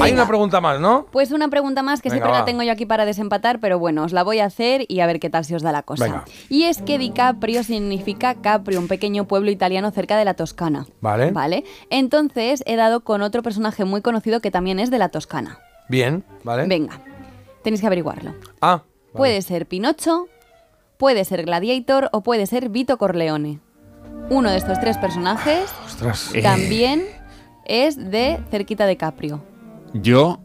Hay 0.00 0.12
una 0.12 0.28
pregunta 0.28 0.60
más, 0.60 0.78
¿no? 0.78 1.06
Pues 1.10 1.32
una 1.32 1.48
pregunta 1.48 1.82
más 1.82 2.00
que 2.00 2.08
Venga, 2.08 2.16
siempre 2.16 2.32
va. 2.32 2.38
la 2.40 2.44
tengo 2.44 2.62
yo 2.62 2.70
aquí 2.70 2.86
para 2.86 3.04
desempatar, 3.04 3.58
pero 3.58 3.78
bueno, 3.78 4.04
os 4.04 4.12
la 4.12 4.22
voy 4.22 4.38
a 4.38 4.44
hacer 4.44 4.84
y 4.88 5.00
a 5.00 5.06
ver 5.06 5.18
qué 5.18 5.30
tal 5.30 5.44
se 5.44 5.56
os 5.56 5.62
da 5.62 5.72
la 5.72 5.82
cosa. 5.82 6.04
Venga. 6.04 6.24
Y 6.48 6.64
es 6.64 6.80
que 6.80 6.96
DiCaprio 6.98 7.64
significa 7.64 8.34
Capri, 8.36 8.76
un 8.76 8.86
pequeño 8.86 9.24
pueblo 9.26 9.50
italiano 9.50 9.90
cerca 9.90 10.16
de 10.16 10.24
la 10.24 10.34
Toscana. 10.34 10.86
Vale. 11.00 11.32
Vale. 11.32 11.64
Entonces 11.90 12.62
he 12.66 12.76
dado 12.76 13.00
con 13.00 13.22
otro 13.22 13.42
personaje 13.42 13.84
muy 13.84 14.00
conocido 14.00 14.40
que 14.40 14.50
también 14.52 14.78
es 14.78 14.90
de 14.92 14.98
la 14.98 15.08
Toscana. 15.08 15.58
Bien, 15.88 16.24
¿vale? 16.44 16.66
Venga, 16.66 17.00
tenéis 17.62 17.80
que 17.80 17.86
averiguarlo. 17.88 18.34
Ah, 18.60 18.82
Puede 19.12 19.42
ser 19.42 19.66
Pinocho, 19.66 20.26
puede 20.96 21.24
ser 21.24 21.44
Gladiator 21.44 22.08
o 22.12 22.22
puede 22.22 22.46
ser 22.46 22.68
Vito 22.68 22.98
Corleone. 22.98 23.60
Uno 24.30 24.50
de 24.50 24.56
estos 24.56 24.80
tres 24.80 24.96
personajes 24.98 25.70
ostras. 25.86 26.30
también 26.42 27.04
es 27.64 28.10
de 28.10 28.38
cerquita 28.50 28.86
de 28.86 28.96
Caprio. 28.96 29.42
yo 29.92 30.40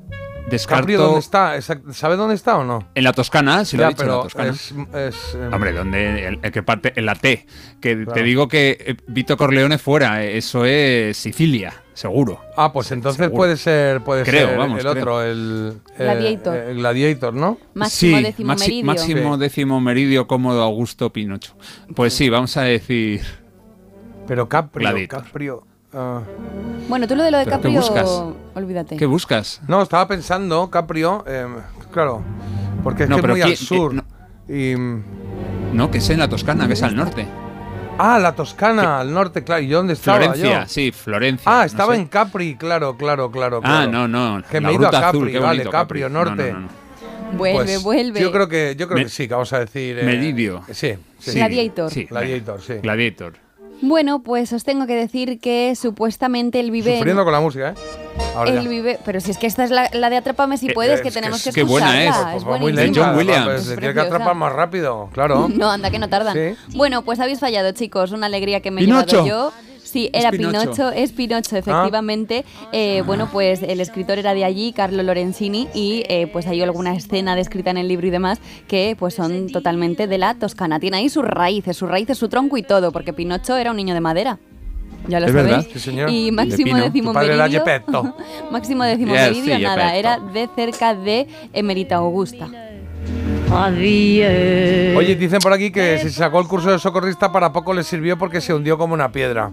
descarto... 0.49 0.81
¿Caprio 0.81 0.99
dónde 0.99 1.19
está? 1.19 1.59
¿Sabe 1.61 2.15
dónde 2.15 2.35
está 2.35 2.57
o 2.57 2.63
no? 2.63 2.87
En 2.95 3.03
la 3.03 3.13
Toscana, 3.13 3.63
si 3.65 3.77
lo 3.77 3.85
he 3.85 3.89
dicho, 3.89 4.03
en 4.03 4.09
la 4.09 4.21
Toscana. 4.21 4.49
es, 4.49 4.73
es, 4.95 5.35
eh, 5.35 5.49
Hombre, 5.51 5.71
donde 5.73 6.27
el, 6.27 6.39
el 6.41 6.51
que 6.51 6.63
parte 6.63 6.93
en 6.95 7.05
la 7.05 7.15
T. 7.15 7.45
Que 7.79 7.95
Claro. 7.95 8.11
te 8.13 8.23
digo 8.23 8.47
que 8.47 8.77
eh, 8.79 8.95
Vito 9.07 9.37
Corleone 9.37 9.77
fuera, 9.77 10.23
eh, 10.23 10.37
eso 10.37 10.65
es 10.65 11.15
Sicilia, 11.17 11.73
seguro. 11.93 12.41
Ah, 12.57 12.71
pues 12.73 12.91
entonces 12.91 13.17
Seguro. 13.17 13.35
puede 13.37 13.57
ser, 13.57 14.01
puede 14.01 14.23
Creo, 14.23 14.49
ser 14.49 14.57
vamos, 14.57 14.77
el 14.79 14.81
creo. 14.91 15.01
otro, 15.01 15.21
el 15.23 15.73
eh, 15.97 16.03
Gladiator. 16.03 16.55
el 16.57 16.77
Gladiator, 16.77 17.33
¿no? 17.33 17.57
Máximo 17.73 18.17
sí, 18.17 18.23
décimo 18.23 18.53
maxi- 18.53 18.59
meridio. 18.59 18.85
máximo 18.85 19.33
Sí. 19.35 19.39
décimo 19.39 19.81
meridio 19.81 20.27
cómodo 20.27 20.61
Augusto 20.63 21.11
Pinocho. 21.13 21.55
Pues 21.95 22.13
sí, 22.13 22.29
vamos 22.29 22.55
a 22.57 22.63
decir. 22.63 23.21
Pero 24.27 24.47
Caprio, 24.49 24.89
Gladiator. 24.89 25.23
Caprio. 25.23 25.63
Ah. 25.93 26.21
Bueno, 26.87 27.07
tú 27.07 27.15
lo 27.15 27.23
de 27.23 27.31
lo 27.31 27.37
de 27.37 27.45
¿Pero 27.45 27.57
qué 27.57 27.61
Caprio, 27.63 27.81
buscas? 27.81 28.23
olvídate. 28.55 28.97
¿Qué 28.97 29.05
buscas? 29.05 29.61
No, 29.67 29.81
estaba 29.81 30.07
pensando, 30.07 30.69
Caprio, 30.69 31.23
eh, 31.27 31.45
claro, 31.91 32.21
porque 32.83 33.03
es 33.03 33.09
No, 33.09 33.15
que 33.17 33.21
es 33.21 33.27
muy 33.27 33.35
¿quién- 33.41 33.49
al 33.51 33.57
sur. 33.57 33.93
eh, 33.93 33.95
no. 33.95 34.55
Y, 34.55 34.75
mm, 34.75 35.03
No, 35.73 35.91
que 35.91 35.99
es 35.99 36.09
en 36.09 36.17
la 36.19 36.27
Toscana, 36.27 36.65
que 36.67 36.73
es 36.73 36.81
al 36.83 36.95
norte. 36.95 37.27
ah, 37.99 38.17
la 38.17 38.33
Toscana, 38.33 38.99
al 38.99 39.13
norte, 39.13 39.43
claro. 39.43 39.61
¿Y 39.61 39.67
yo 39.67 39.77
dónde 39.77 39.93
estaba 39.93 40.17
Florencia, 40.17 40.61
yo? 40.63 40.67
sí, 40.67 40.91
Florencia. 40.91 41.43
Ah, 41.51 41.59
no 41.59 41.65
estaba 41.65 41.93
sé. 41.93 41.99
en 42.01 42.07
Capri, 42.07 42.55
claro, 42.55 42.97
claro, 42.97 43.29
claro. 43.29 43.57
Ah, 43.63 43.85
claro. 43.85 43.91
no, 43.91 44.07
no. 44.07 44.43
Que 44.49 44.59
la 44.59 44.67
me 44.69 44.73
he 44.73 44.77
ido 44.77 44.87
a 44.87 44.91
Capri, 44.91 45.07
azul, 45.19 45.31
qué 45.31 45.37
vale, 45.39 45.63
Caprio, 45.69 46.09
No, 46.09 46.25
no, 46.25 46.25
norte. 46.31 46.53
no, 46.53 46.59
no. 46.61 46.67
Vuelve, 47.37 47.57
Pues, 47.65 47.83
vuelve. 47.83 48.19
Yo 48.19 48.31
creo 48.31 48.47
que, 48.49 48.75
yo 48.75 48.87
creo 48.87 48.97
Me- 48.97 49.03
que 49.03 49.09
sí, 49.11 49.27
que 49.27 49.33
vamos 49.35 49.53
a 49.53 49.59
decir. 49.59 49.99
eh, 49.99 50.03
Meridio. 50.03 50.63
Sí, 50.71 50.93
sí. 51.19 51.31
Sí, 51.31 51.37
Gladiator. 51.37 51.91
Sí, 51.91 52.05
Gladiator, 52.05 52.61
sí. 52.61 52.73
Gladiator. 52.81 53.33
Bueno, 53.81 54.19
pues 54.21 54.51
os 54.53 54.63
tengo 54.63 54.85
que 54.87 54.95
decir 54.95 55.39
que 55.39 55.73
supuestamente 55.75 56.59
él 56.59 56.69
vive. 56.71 56.91
en- 56.91 56.97
Sufriendo 56.97 57.23
con 57.23 57.31
la 57.33 57.39
música, 57.39 57.69
¿eh? 57.69 57.73
Ahora 58.35 58.51
él 58.51 58.63
ya. 58.63 58.69
vive. 58.69 58.99
Pero 59.05 59.21
si 59.21 59.31
es 59.31 59.37
que 59.37 59.47
esta 59.47 59.63
es 59.63 59.69
la, 59.71 59.89
la 59.93 60.09
de 60.09 60.17
Atrápame 60.17 60.57
si 60.57 60.67
Eh, 60.69 60.73
puedes, 60.73 60.95
Es 60.95 61.01
que 61.01 61.11
tenemos 61.11 61.41
que 61.43 61.51
qué 61.51 61.63
buena 61.63 61.97
es. 62.03 62.09
escucharla. 62.09 62.31
Pues 62.31 62.43
Es 62.43 62.49
va 62.49 62.57
muy 62.57 62.73
lenta. 62.73 63.05
John 63.05 63.17
Williams. 63.17 63.45
Pues, 63.45 63.61
Es 63.61 63.67
se 63.67 63.77
tiene 63.77 63.93
que 63.93 63.99
atrapar 64.01 64.35
más 64.35 64.51
rápido, 64.51 65.09
claro. 65.13 65.47
No, 65.53 65.69
anda 65.71 65.89
que 65.89 65.99
no 65.99 66.09
tardan. 66.09 66.33
Sí. 66.35 66.75
Bueno, 66.75 67.03
pues 67.03 67.19
habéis 67.19 67.39
fallado, 67.39 67.71
chicos. 67.71 68.11
Una 68.11 68.25
alegría 68.25 68.59
que 68.61 68.71
me 68.71 68.81
he 68.81 68.85
llevado 68.85 69.25
yo. 69.25 69.53
Sí, 69.91 70.09
era 70.13 70.29
Pinocho. 70.31 70.59
Pinocho, 70.59 70.91
es 70.91 71.11
Pinocho, 71.11 71.57
efectivamente. 71.57 72.45
Eh, 72.71 73.01
bueno, 73.05 73.27
pues 73.31 73.63
el 73.63 73.79
escritor 73.81 74.19
era 74.19 74.33
de 74.33 74.43
allí, 74.45 74.71
Carlo 74.71 75.01
Lorenzini, 75.01 75.67
y 75.73 76.03
eh, 76.07 76.27
pues 76.31 76.45
hay 76.47 76.61
alguna 76.61 76.93
escena 76.95 77.35
descrita 77.35 77.71
en 77.71 77.77
el 77.77 77.87
libro 77.87 78.05
y 78.05 78.09
demás 78.11 78.39
que 78.67 78.95
pues 78.99 79.15
son 79.15 79.49
totalmente 79.49 80.05
de 80.07 80.17
la 80.17 80.35
Toscana. 80.35 80.79
Tiene 80.79 80.97
ahí 80.97 81.09
sus 81.09 81.23
raíces, 81.25 81.75
sus 81.75 81.89
raíces, 81.89 82.17
su 82.17 82.29
tronco 82.29 82.57
y 82.57 82.63
todo, 82.63 82.91
porque 82.91 83.13
Pinocho 83.13 83.57
era 83.57 83.71
un 83.71 83.77
niño 83.77 83.93
de 83.93 84.01
madera. 84.01 84.37
Ya 85.07 85.19
lo 85.19 85.25
Es 85.27 85.31
sabéis. 85.31 85.55
verdad. 85.55 85.67
Sí, 85.73 85.79
señor. 85.79 86.09
Y 86.09 86.31
máximo 86.31 86.77
décimo 86.77 87.13
meridio. 87.13 87.63
Máximo 88.51 88.83
décimo 88.83 89.13
Yes, 89.13 89.21
meridio, 89.21 89.55
sí, 89.57 89.63
nada, 89.63 89.95
era 89.95 90.19
de 90.19 90.47
cerca 90.55 90.93
de 90.93 91.27
Emerita 91.53 91.95
Augusta. 91.95 92.47
Oye, 94.95 95.15
dicen 95.15 95.39
por 95.39 95.51
aquí 95.53 95.71
que 95.71 95.97
si 95.99 96.09
sacó 96.11 96.39
el 96.39 96.47
curso 96.47 96.71
de 96.71 96.79
socorrista 96.79 97.31
para 97.31 97.51
poco 97.51 97.73
le 97.73 97.83
sirvió 97.83 98.17
porque 98.17 98.41
se 98.41 98.53
hundió 98.53 98.77
como 98.77 98.93
una 98.93 99.11
piedra. 99.11 99.51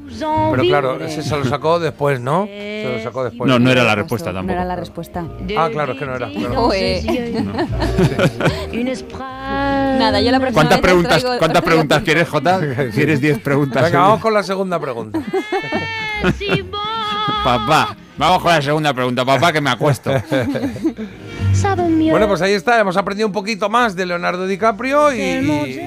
Pero 0.51 0.63
claro, 0.65 1.01
ese 1.05 1.23
se 1.23 1.37
lo 1.37 1.45
sacó 1.45 1.79
después, 1.79 2.21
¿no? 2.21 2.47
Se 2.47 2.93
lo 2.99 3.03
sacó 3.03 3.25
después. 3.25 3.49
No, 3.51 3.59
no 3.59 3.71
era 3.71 3.85
la 3.85 3.95
respuesta 3.95 4.27
tampoco. 4.33 4.47
No 4.47 4.53
era 4.53 4.65
la 4.65 4.77
respuesta. 4.77 5.25
Ah, 5.57 5.69
claro, 5.73 5.93
es 5.95 5.99
que 5.99 6.07
no 6.07 6.15
era. 6.17 6.29
claro. 6.31 6.67
Nada, 9.99 10.21
yo 10.21 10.31
la 10.31 10.39
próxima 10.41 10.53
¿Cuántas 10.55 10.77
vez 10.79 10.83
preguntas, 10.83 11.23
traigo- 11.25 11.39
¿cuántas 11.39 11.63
preguntas 11.63 12.03
quieres, 12.03 12.29
Jota? 12.29 12.61
¿Quieres 12.95 13.21
10 13.21 13.39
preguntas? 13.41 13.85
Venga, 13.85 14.01
vamos 14.01 14.21
con 14.21 14.35
la 14.35 14.43
segunda 14.43 14.79
pregunta. 14.79 15.21
Papá, 17.45 17.97
vamos 18.19 18.43
con 18.43 18.53
la 18.53 18.63
segunda 18.63 18.93
pregunta, 18.93 19.25
papá, 19.25 19.53
que 19.53 19.61
me 19.61 19.71
acuesto. 19.71 20.11
Bueno, 21.63 22.29
pues 22.29 22.43
ahí 22.43 22.53
está, 22.53 22.79
hemos 22.81 22.97
aprendido 22.97 23.27
un 23.27 23.33
poquito 23.33 23.69
más 23.71 23.97
de 23.97 24.05
Leonardo 24.07 24.47
DiCaprio 24.47 25.13
y, 25.13 25.21
y- 25.21 25.81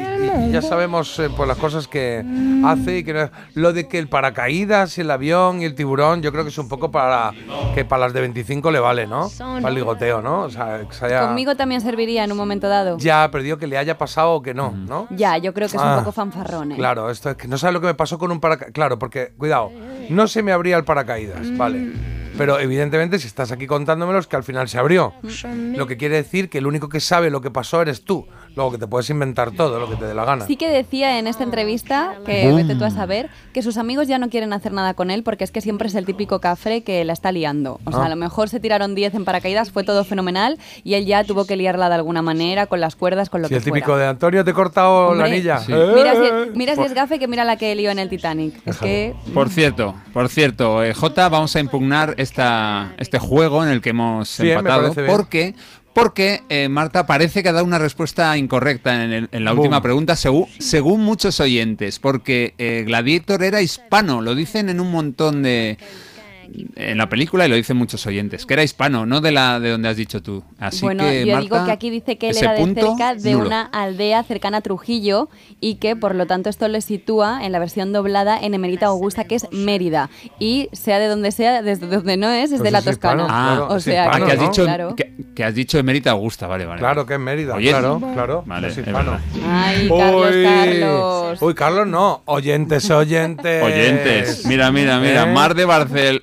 y 0.48 0.52
ya 0.52 0.62
sabemos 0.64 1.18
eh, 1.20 1.30
pues 1.36 1.48
las 1.48 1.58
cosas 1.58 1.88
que 1.88 2.24
hace 2.66 2.98
y 3.00 3.04
que 3.04 3.14
no- 3.14 3.30
lo 3.54 3.72
de 3.72 3.88
que 3.88 4.00
el 4.00 4.08
paracaídas, 4.10 4.98
el 4.98 5.12
avión 5.12 5.62
y 5.62 5.66
el 5.66 5.76
tiburón, 5.76 6.22
yo 6.22 6.32
creo 6.32 6.44
que 6.44 6.50
es 6.50 6.58
un 6.58 6.68
poco 6.70 6.90
para 6.92 7.32
que 7.76 7.86
para 7.86 8.02
las 8.06 8.14
de 8.14 8.22
25 8.22 8.72
le 8.72 8.80
vale, 8.80 9.06
¿no? 9.08 9.30
Para 9.38 9.70
el 9.70 9.76
ligoteo, 9.76 10.22
¿no? 10.22 10.42
O 10.44 10.50
sea, 10.50 10.82
que 10.88 10.94
se 10.94 11.06
haya- 11.06 11.28
Conmigo 11.28 11.56
también 11.56 11.82
serviría 11.82 12.24
en 12.24 12.32
un 12.32 12.38
momento 12.38 12.68
dado. 12.68 12.98
ya 12.98 13.30
perdido 13.32 13.58
que 13.58 13.68
le 13.68 13.78
haya 13.78 13.98
pasado 13.98 14.32
o 14.34 14.42
que 14.42 14.54
no, 14.54 14.72
¿no? 14.72 15.08
Ya, 15.12 15.38
yo 15.38 15.54
creo 15.54 15.68
que 15.70 15.78
es 15.78 15.82
Ah, 15.84 15.94
un 15.98 16.00
poco 16.04 16.12
fanfarrón. 16.12 16.72
¿eh? 16.72 16.76
Claro, 16.76 17.10
esto 17.12 17.30
es 17.30 17.36
que 17.38 17.48
no 17.48 17.58
sabes 17.58 17.74
lo 17.76 17.82
que 17.82 17.88
me 17.88 17.94
pasó 17.96 18.18
con 18.18 18.32
un 18.32 18.40
paracaídas. 18.40 18.74
Claro, 18.74 18.98
porque, 19.00 19.34
cuidado, 19.38 19.72
no 20.10 20.28
se 20.28 20.42
me 20.42 20.52
abría 20.52 20.78
el 20.78 20.84
paracaídas, 20.84 21.56
¿vale? 21.58 21.92
Pero 22.40 22.58
evidentemente, 22.58 23.20
si 23.20 23.28
estás 23.28 23.52
aquí 23.52 23.68
contándomelo, 23.68 24.18
es 24.18 24.26
que 24.26 24.38
al 24.38 24.46
final 24.46 24.70
se 24.70 24.80
abrió. 24.80 25.14
Lo 25.76 25.88
que 25.88 25.98
quiere 25.98 26.16
decir 26.16 26.50
que 26.50 26.60
el 26.60 26.68
único 26.68 26.88
que 26.88 27.02
sabe 27.02 27.30
lo 27.30 27.42
que 27.42 27.52
pasó 27.52 27.82
eres 27.82 28.06
tú. 28.06 28.28
Luego 28.56 28.72
que 28.72 28.78
te 28.78 28.88
puedes 28.88 29.10
inventar 29.10 29.52
todo, 29.52 29.80
lo 29.80 29.90
que 29.90 29.96
te 29.96 30.06
dé 30.06 30.14
la 30.14 30.26
gana. 30.26 30.46
Sí 30.46 30.56
que 30.58 30.68
decía 30.70 31.18
en 31.20 31.28
esta 31.28 31.44
entrevista, 31.44 32.16
que 32.26 32.46
Boom. 32.48 32.56
vete 32.58 32.76
tú 32.76 32.84
a 32.84 32.90
saber, 32.90 33.30
que 33.54 33.62
sus 33.62 33.78
amigos 33.78 34.08
ya 34.08 34.18
no 34.18 34.30
quieren 34.30 34.52
hacer 34.54 34.74
nada 34.74 34.94
con 34.96 35.12
él 35.12 35.24
porque 35.24 35.44
es 35.44 35.52
que 35.52 35.62
siempre 35.62 35.88
es 35.88 35.96
el 35.96 36.06
típico 36.06 36.40
cafre 36.40 36.82
que 36.84 37.04
la 37.06 37.14
está 37.14 37.32
liando. 37.32 37.80
O 37.86 37.92
sea, 37.92 38.02
Ah. 38.02 38.06
a 38.06 38.10
lo 38.10 38.16
mejor 38.16 38.50
se 38.50 38.60
tiraron 38.60 38.96
10 38.96 39.14
en 39.16 39.24
paracaídas, 39.26 39.72
fue 39.72 39.84
todo 39.84 40.04
fenomenal 40.04 40.58
y 40.84 40.96
él 40.96 41.06
ya 41.06 41.24
tuvo 41.24 41.46
que 41.46 41.56
liarla 41.56 41.90
de 41.90 41.96
alguna 41.96 42.22
manera, 42.22 42.66
con 42.68 42.80
las 42.82 42.96
cuerdas, 42.96 43.30
con 43.30 43.42
lo 43.42 43.48
Si 43.48 43.54
que 43.54 43.58
el 43.60 43.64
típico 43.64 43.88
fuera. 43.88 44.04
de 44.04 44.10
Antonio 44.10 44.44
te 44.44 44.52
he 44.52 44.54
cortado 44.54 45.16
la 45.16 45.26
anilla. 45.26 45.60
Sí. 45.60 45.72
Mira 45.72 46.14
Eh. 46.14 46.46
si, 46.52 46.58
mira 46.58 46.76
si 46.76 46.82
es 46.82 46.94
gafe 46.94 47.20
que 47.20 47.28
mira 47.28 47.44
la 47.46 47.56
que 47.58 47.74
lió 47.76 47.92
en 47.92 48.00
el 48.00 48.10
Titanic. 48.10 48.56
Es 48.66 48.78
que 48.78 49.16
Por 49.34 49.50
cierto, 49.50 49.96
por 50.14 50.28
cierto, 50.30 50.84
eh, 50.84 50.94
Jota, 50.94 51.30
vamos 51.30 51.56
a 51.56 51.60
impugnar 51.60 52.14
esta, 52.18 52.94
este 52.98 53.20
juego 53.20 53.64
en 53.64 53.70
el 53.70 53.82
que 53.82 53.92
hemos 53.92 54.40
empatado 54.40 54.94
bien. 54.94 55.56
Porque 55.94 56.42
eh, 56.50 56.70
Marta 56.70 57.06
parece 57.06 57.44
que 57.44 57.50
ha 57.50 57.54
dado 57.54 57.66
una 57.66 57.80
respuesta 57.80 58.38
incorrecta 58.38 59.04
en, 59.04 59.12
el- 59.12 59.30
en 59.32 59.44
la 59.46 59.54
última 59.54 59.78
Boom. 59.78 59.84
pregunta, 59.84 60.16
según, 60.16 60.48
según 60.60 61.02
muchos 61.02 61.40
oyentes, 61.40 62.00
porque 62.00 62.54
eh, 62.58 62.84
Gladiator 62.86 63.44
era 63.44 63.62
hispano, 63.62 64.22
lo 64.22 64.36
dicen 64.36 64.70
en 64.70 64.80
un 64.80 64.92
montón 64.92 65.44
de... 65.44 65.78
En 66.76 66.98
la 66.98 67.10
película 67.10 67.46
y 67.46 67.50
lo 67.50 67.56
dicen 67.56 67.78
muchos 67.78 68.06
oyentes, 68.08 68.46
que 68.46 68.54
era 68.54 68.64
hispano, 68.64 69.06
no 69.06 69.22
de 69.22 69.32
la 69.32 69.60
de 69.60 69.70
donde 69.70 69.90
has 69.90 69.98
dicho 69.98 70.22
tú. 70.22 70.44
Así 70.58 70.84
bueno, 70.84 71.04
que, 71.04 71.26
yo 71.26 71.34
Marta, 71.34 71.42
digo 71.42 71.66
que 71.66 71.72
aquí 71.72 71.90
dice 71.90 72.18
que 72.18 72.30
él 72.30 72.38
era 72.38 72.54
de 72.54 72.66
cerca 72.74 73.16
de 73.16 73.34
nulo. 73.34 73.46
una 73.48 73.62
aldea 73.64 74.24
cercana 74.24 74.58
a 74.58 74.62
Trujillo 74.62 75.30
y 75.60 75.76
que 75.76 75.96
por 75.96 76.16
lo 76.16 76.26
tanto 76.28 76.50
esto 76.50 76.68
le 76.68 76.82
sitúa 76.82 77.46
en 77.46 77.52
la 77.52 77.60
versión 77.60 77.94
doblada 77.94 78.40
en 78.40 78.54
Emerita 78.54 78.88
Augusta, 78.88 79.24
que 79.26 79.36
es 79.36 79.48
Mérida. 79.52 80.10
Y 80.40 80.70
sea 80.72 81.00
de 81.00 81.08
donde 81.08 81.32
sea, 81.32 81.62
desde 81.62 81.88
donde 81.88 82.18
no 82.18 82.30
es, 82.30 82.46
es 82.52 82.60
Pues 82.60 82.64
de 82.64 82.72
la 82.72 82.80
es 82.80 82.88
hispano, 82.88 83.24
Toscana. 83.24 83.52
Ah, 83.52 83.56
claro, 83.58 83.74
o 83.74 83.80
sea, 83.80 84.06
hispano, 84.06 84.24
Ah, 84.24 84.28
que 84.28 84.34
has 84.34 84.40
¿no? 84.40 84.48
dicho 84.50 84.64
claro. 84.64 84.96
que, 84.96 85.14
que 85.36 85.44
has 85.44 85.56
dicho 85.56 85.78
Emerita 85.78 86.12
Augusta, 86.12 86.48
vale, 86.48 86.66
vale. 86.66 86.80
Claro 86.80 87.06
que 87.06 87.14
es 87.14 87.20
Mérida. 87.20 87.56
Oye, 87.56 87.70
claro, 87.70 88.02
claro. 88.14 88.44
Vale, 88.46 88.68
es 88.70 88.78
hispano. 88.78 89.20
Ay, 89.48 89.88
Carlos, 89.90 90.36
Uy. 90.36 90.44
Carlos. 90.44 91.42
Uy, 91.42 91.54
Carlos 91.54 91.88
no. 91.88 92.22
Oyentes, 92.26 92.90
oyentes. 92.90 93.64
Oyentes, 93.64 94.46
mira, 94.46 94.72
mira, 94.72 95.00
mira, 95.00 95.24
¿Eh? 95.30 95.34
Mar 95.34 95.56
de 95.56 95.66
Barcel, 95.66 96.22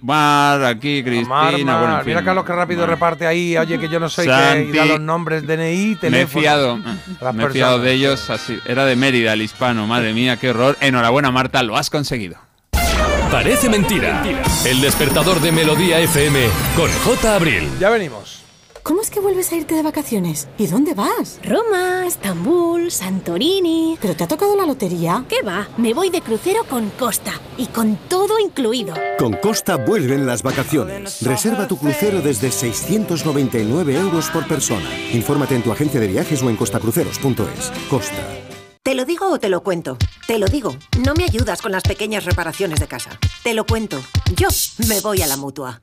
Aquí, 0.66 1.02
Cristina, 1.02 1.28
Mar, 1.28 1.52
Mar. 1.64 1.78
bueno, 1.80 1.92
en 1.94 1.98
fin. 2.00 2.08
Mira 2.08 2.24
Carlos 2.24 2.44
que 2.44 2.52
rápido 2.52 2.80
Mar. 2.80 2.90
reparte 2.90 3.26
ahí. 3.26 3.56
Oye, 3.56 3.78
que 3.78 3.88
yo 3.88 4.00
no 4.00 4.08
soy 4.08 4.26
que 4.26 4.30
y 4.30 4.34
da 4.34 4.52
Santi. 4.52 4.88
los 4.88 5.00
nombres, 5.00 5.46
DNI, 5.46 5.96
teléfono. 5.96 6.10
Me 6.10 6.20
he 6.22 6.26
fiado, 6.26 6.76
me 6.78 6.84
he 6.92 7.16
fiado 7.16 7.36
personas. 7.42 7.82
de 7.82 7.92
ellos 7.92 8.30
así. 8.30 8.58
Era 8.66 8.84
de 8.84 8.96
Mérida, 8.96 9.32
el 9.32 9.42
hispano, 9.42 9.86
madre 9.86 10.12
mía, 10.12 10.36
qué 10.36 10.50
horror. 10.50 10.76
Enhorabuena, 10.80 11.30
Marta, 11.30 11.62
lo 11.62 11.76
has 11.76 11.90
conseguido. 11.90 12.36
Parece 13.30 13.68
mentira. 13.68 14.22
El 14.64 14.80
despertador 14.80 15.40
de 15.40 15.52
Melodía 15.52 15.98
FM 16.00 16.40
con 16.76 16.90
J. 17.04 17.34
Abril. 17.34 17.68
Ya 17.80 17.90
venimos. 17.90 18.44
¿Cómo 18.86 19.00
es 19.00 19.10
que 19.10 19.18
vuelves 19.18 19.50
a 19.50 19.56
irte 19.56 19.74
de 19.74 19.82
vacaciones? 19.82 20.46
¿Y 20.58 20.68
dónde 20.68 20.94
vas? 20.94 21.40
Roma, 21.42 22.06
Estambul, 22.06 22.92
Santorini. 22.92 23.98
¿Pero 24.00 24.14
te 24.14 24.22
ha 24.22 24.28
tocado 24.28 24.54
la 24.54 24.64
lotería? 24.64 25.24
¿Qué 25.28 25.42
va? 25.42 25.66
Me 25.76 25.92
voy 25.92 26.08
de 26.08 26.20
crucero 26.20 26.62
con 26.70 26.90
Costa 26.90 27.32
y 27.58 27.66
con 27.66 27.96
todo 28.08 28.38
incluido. 28.38 28.94
Con 29.18 29.32
Costa 29.42 29.74
vuelven 29.74 30.24
las 30.24 30.44
vacaciones. 30.44 31.20
Reserva 31.22 31.66
tu 31.66 31.78
crucero 31.78 32.22
desde 32.22 32.52
699 32.52 33.96
euros 33.96 34.30
por 34.30 34.46
persona. 34.46 34.88
Infórmate 35.12 35.56
en 35.56 35.64
tu 35.64 35.72
agencia 35.72 35.98
de 35.98 36.06
viajes 36.06 36.40
o 36.44 36.48
en 36.48 36.54
costacruceros.es. 36.54 37.72
Costa. 37.90 38.24
Te 38.84 38.94
lo 38.94 39.04
digo 39.04 39.26
digo 39.26 39.32
o 39.32 39.40
te 39.40 39.48
lo 39.48 39.64
cuento? 39.64 39.98
Te 40.28 40.38
lo 40.38 40.46
digo. 40.46 40.76
No 41.04 41.14
me 41.14 41.24
ayudas 41.24 41.60
con 41.60 41.72
las 41.72 41.82
pequeñas 41.82 42.24
reparaciones 42.24 42.78
de 42.78 42.86
casa. 42.86 43.18
Te 43.42 43.52
lo 43.52 43.66
cuento. 43.66 44.00
Yo 44.36 44.46
me 44.86 45.00
voy 45.00 45.22
a 45.22 45.26
la 45.26 45.36
mutua. 45.36 45.82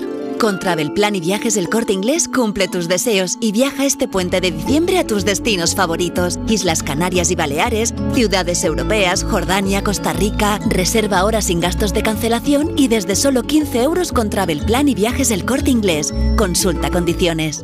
Con 0.41 0.57
Travel 0.57 0.91
Plan 0.91 1.15
y 1.15 1.19
Viajes 1.19 1.53
del 1.53 1.69
Corte 1.69 1.93
Inglés 1.93 2.27
cumple 2.27 2.67
tus 2.67 2.87
deseos 2.87 3.37
y 3.39 3.51
viaja 3.51 3.85
este 3.85 4.07
puente 4.07 4.41
de 4.41 4.49
diciembre 4.49 4.97
a 4.97 5.05
tus 5.05 5.23
destinos 5.23 5.75
favoritos. 5.75 6.39
Islas 6.47 6.81
Canarias 6.81 7.29
y 7.29 7.35
Baleares, 7.35 7.93
ciudades 8.15 8.63
europeas, 8.63 9.23
Jordania, 9.23 9.83
Costa 9.83 10.13
Rica. 10.13 10.59
Reserva 10.67 11.19
ahora 11.19 11.41
sin 11.41 11.59
gastos 11.59 11.93
de 11.93 12.01
cancelación 12.01 12.73
y 12.75 12.87
desde 12.87 13.15
solo 13.15 13.43
15 13.43 13.83
euros 13.83 14.11
con 14.11 14.31
Travel 14.31 14.65
Plan 14.65 14.89
y 14.89 14.95
Viajes 14.95 15.29
del 15.29 15.45
Corte 15.45 15.69
Inglés. 15.69 16.11
Consulta 16.39 16.89
condiciones. 16.89 17.63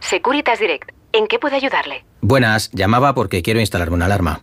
Securitas 0.00 0.60
Direct. 0.60 0.90
¿En 1.14 1.28
qué 1.28 1.38
puedo 1.38 1.56
ayudarle? 1.56 2.04
Buenas, 2.20 2.70
llamaba 2.72 3.14
porque 3.14 3.40
quiero 3.40 3.60
instalarme 3.60 3.94
una 3.96 4.04
alarma. 4.04 4.42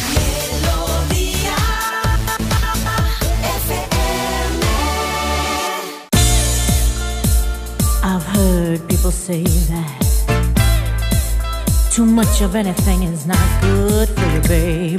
Heard 8.63 8.87
people 8.87 9.09
say 9.09 9.43
that 9.71 10.01
too 11.91 12.05
much 12.05 12.41
of 12.41 12.55
anything 12.55 13.01
is 13.01 13.25
not 13.25 13.47
good 13.61 14.07
for 14.09 14.27
you, 14.33 14.41
baby. 14.41 14.97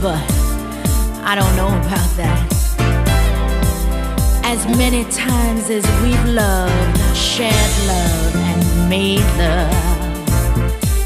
But 0.00 0.24
I 1.30 1.32
don't 1.38 1.54
know 1.60 1.68
about 1.84 2.10
that. 2.20 2.40
As 4.42 4.60
many 4.78 5.04
times 5.26 5.68
as 5.68 5.84
we've 6.02 6.26
loved, 6.42 6.98
shared 7.14 7.74
love, 7.92 8.34
and 8.50 8.88
made 8.88 9.28
love, 9.44 9.74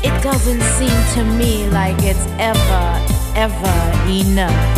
it 0.05 0.15
doesn't 0.23 0.63
seem 0.79 0.99
to 1.15 1.23
me 1.41 1.69
like 1.71 1.99
it's 2.03 2.27
ever, 2.51 2.87
ever 3.35 3.79
enough. 4.23 4.69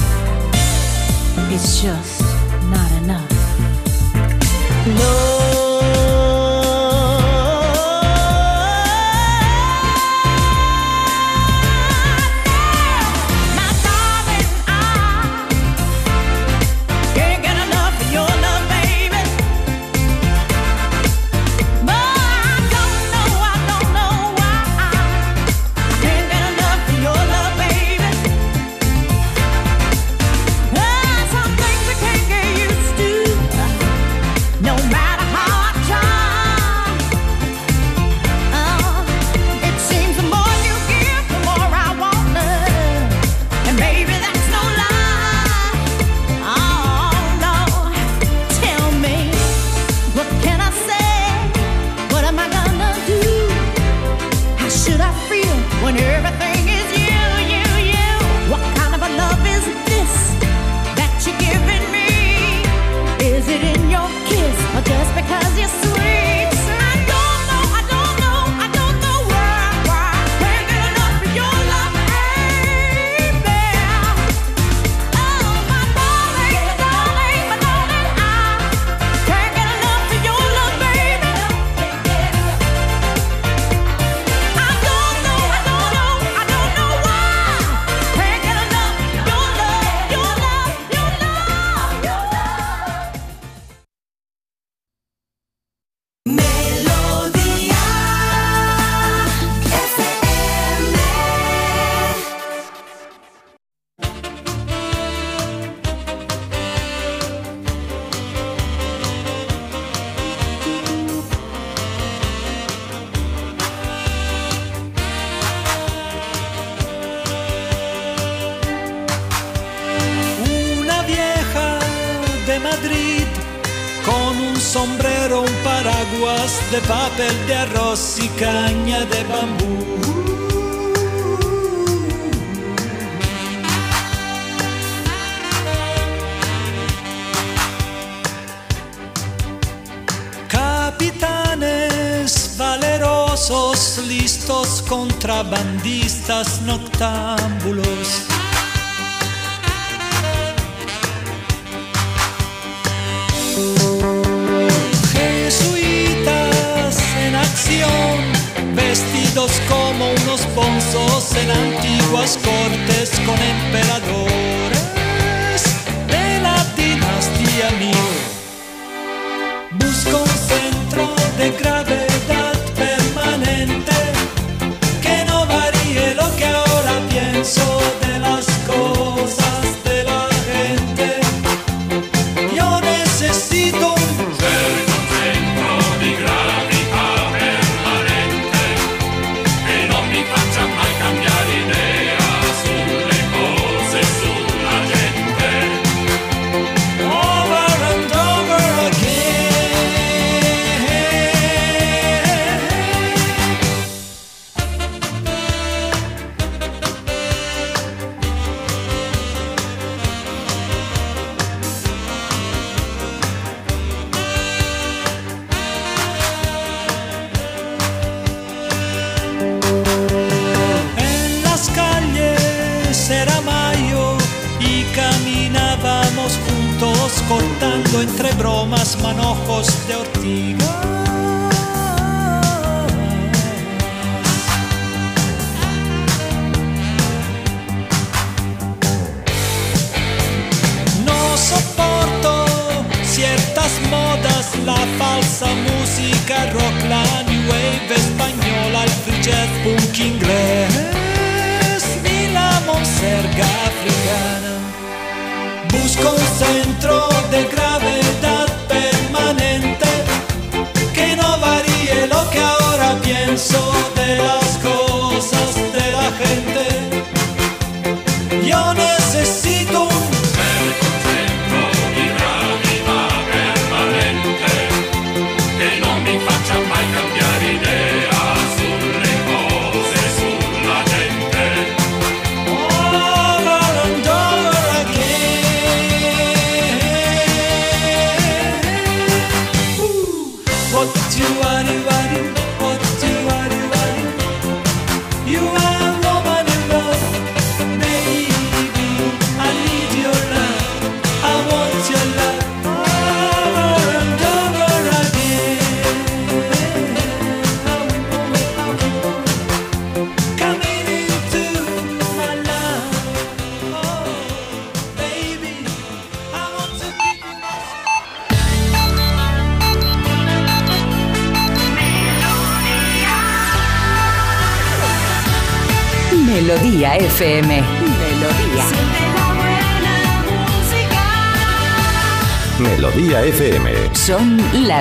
It's 1.52 1.82
just 1.82 2.22
not 2.74 2.90
enough. 3.02 3.30
Can't 4.84 5.39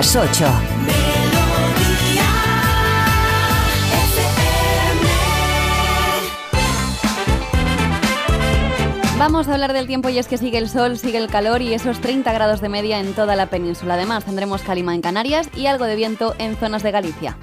las 0.00 0.16
8. 0.16 0.46
Vamos 9.18 9.48
a 9.48 9.52
hablar 9.52 9.74
del 9.74 9.86
tiempo 9.86 10.08
y 10.08 10.16
es 10.16 10.26
que 10.26 10.38
sigue 10.38 10.56
el 10.56 10.70
sol, 10.70 10.96
sigue 10.96 11.18
el 11.18 11.28
calor 11.28 11.60
y 11.60 11.74
esos 11.74 12.00
30 12.00 12.32
grados 12.32 12.62
de 12.62 12.70
media 12.70 12.98
en 12.98 13.12
toda 13.12 13.36
la 13.36 13.50
península. 13.50 13.94
Además, 13.94 14.24
tendremos 14.24 14.62
calima 14.62 14.94
en 14.94 15.02
Canarias 15.02 15.50
y 15.54 15.66
algo 15.66 15.84
de 15.84 15.96
viento 15.96 16.34
en 16.38 16.56
zonas 16.56 16.82
de 16.82 16.92
Galicia. 16.92 17.36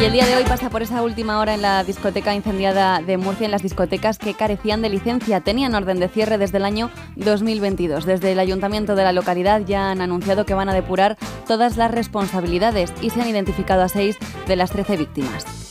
Y 0.00 0.04
el 0.04 0.12
día 0.12 0.26
de 0.26 0.36
hoy 0.36 0.44
pasa 0.44 0.70
por 0.70 0.82
esa 0.82 1.02
última 1.02 1.40
hora 1.40 1.54
en 1.54 1.62
la 1.62 1.82
discoteca 1.82 2.32
incendiada 2.32 3.02
de 3.02 3.16
Murcia, 3.16 3.46
en 3.46 3.50
las 3.50 3.64
discotecas 3.64 4.18
que 4.18 4.34
carecían 4.34 4.80
de 4.80 4.90
licencia. 4.90 5.40
Tenían 5.40 5.74
orden 5.74 5.98
de 5.98 6.08
cierre 6.08 6.38
desde 6.38 6.58
el 6.58 6.64
año 6.64 6.90
2022. 7.16 8.06
Desde 8.06 8.30
el 8.30 8.38
ayuntamiento 8.38 8.94
de 8.94 9.02
la 9.02 9.12
localidad 9.12 9.62
ya 9.66 9.90
han 9.90 10.00
anunciado 10.00 10.46
que 10.46 10.54
van 10.54 10.68
a 10.68 10.74
depurar 10.74 11.18
todas 11.48 11.76
las 11.76 11.90
responsabilidades 11.90 12.92
y 13.02 13.10
se 13.10 13.20
han 13.20 13.28
identificado 13.28 13.82
a 13.82 13.88
seis 13.88 14.16
de 14.46 14.54
las 14.54 14.70
13 14.70 14.98
víctimas. 14.98 15.68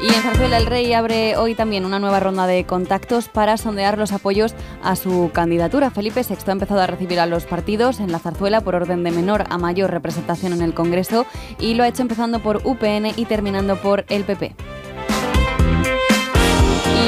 Y 0.00 0.14
en 0.14 0.22
Zarzuela 0.22 0.58
el 0.58 0.66
Rey 0.66 0.92
abre 0.92 1.36
hoy 1.36 1.56
también 1.56 1.84
una 1.84 1.98
nueva 1.98 2.20
ronda 2.20 2.46
de 2.46 2.64
contactos 2.64 3.28
para 3.28 3.56
sondear 3.56 3.98
los 3.98 4.12
apoyos 4.12 4.54
a 4.86 4.94
su 4.96 5.30
candidatura. 5.32 5.90
Felipe 5.90 6.22
VI 6.22 6.36
ha 6.46 6.52
empezado 6.52 6.80
a 6.80 6.86
recibir 6.86 7.18
a 7.18 7.26
los 7.26 7.44
partidos 7.44 7.98
en 7.98 8.12
la 8.12 8.20
Zarzuela 8.20 8.60
por 8.60 8.76
orden 8.76 9.02
de 9.02 9.10
menor 9.10 9.44
a 9.50 9.58
mayor 9.58 9.90
representación 9.90 10.52
en 10.52 10.62
el 10.62 10.74
Congreso 10.74 11.26
y 11.60 11.74
lo 11.74 11.82
ha 11.82 11.88
hecho 11.88 12.02
empezando 12.02 12.40
por 12.40 12.62
UPN 12.64 13.12
y 13.16 13.24
terminando 13.24 13.76
por 13.76 14.04
el 14.08 14.24
PP. 14.24 14.75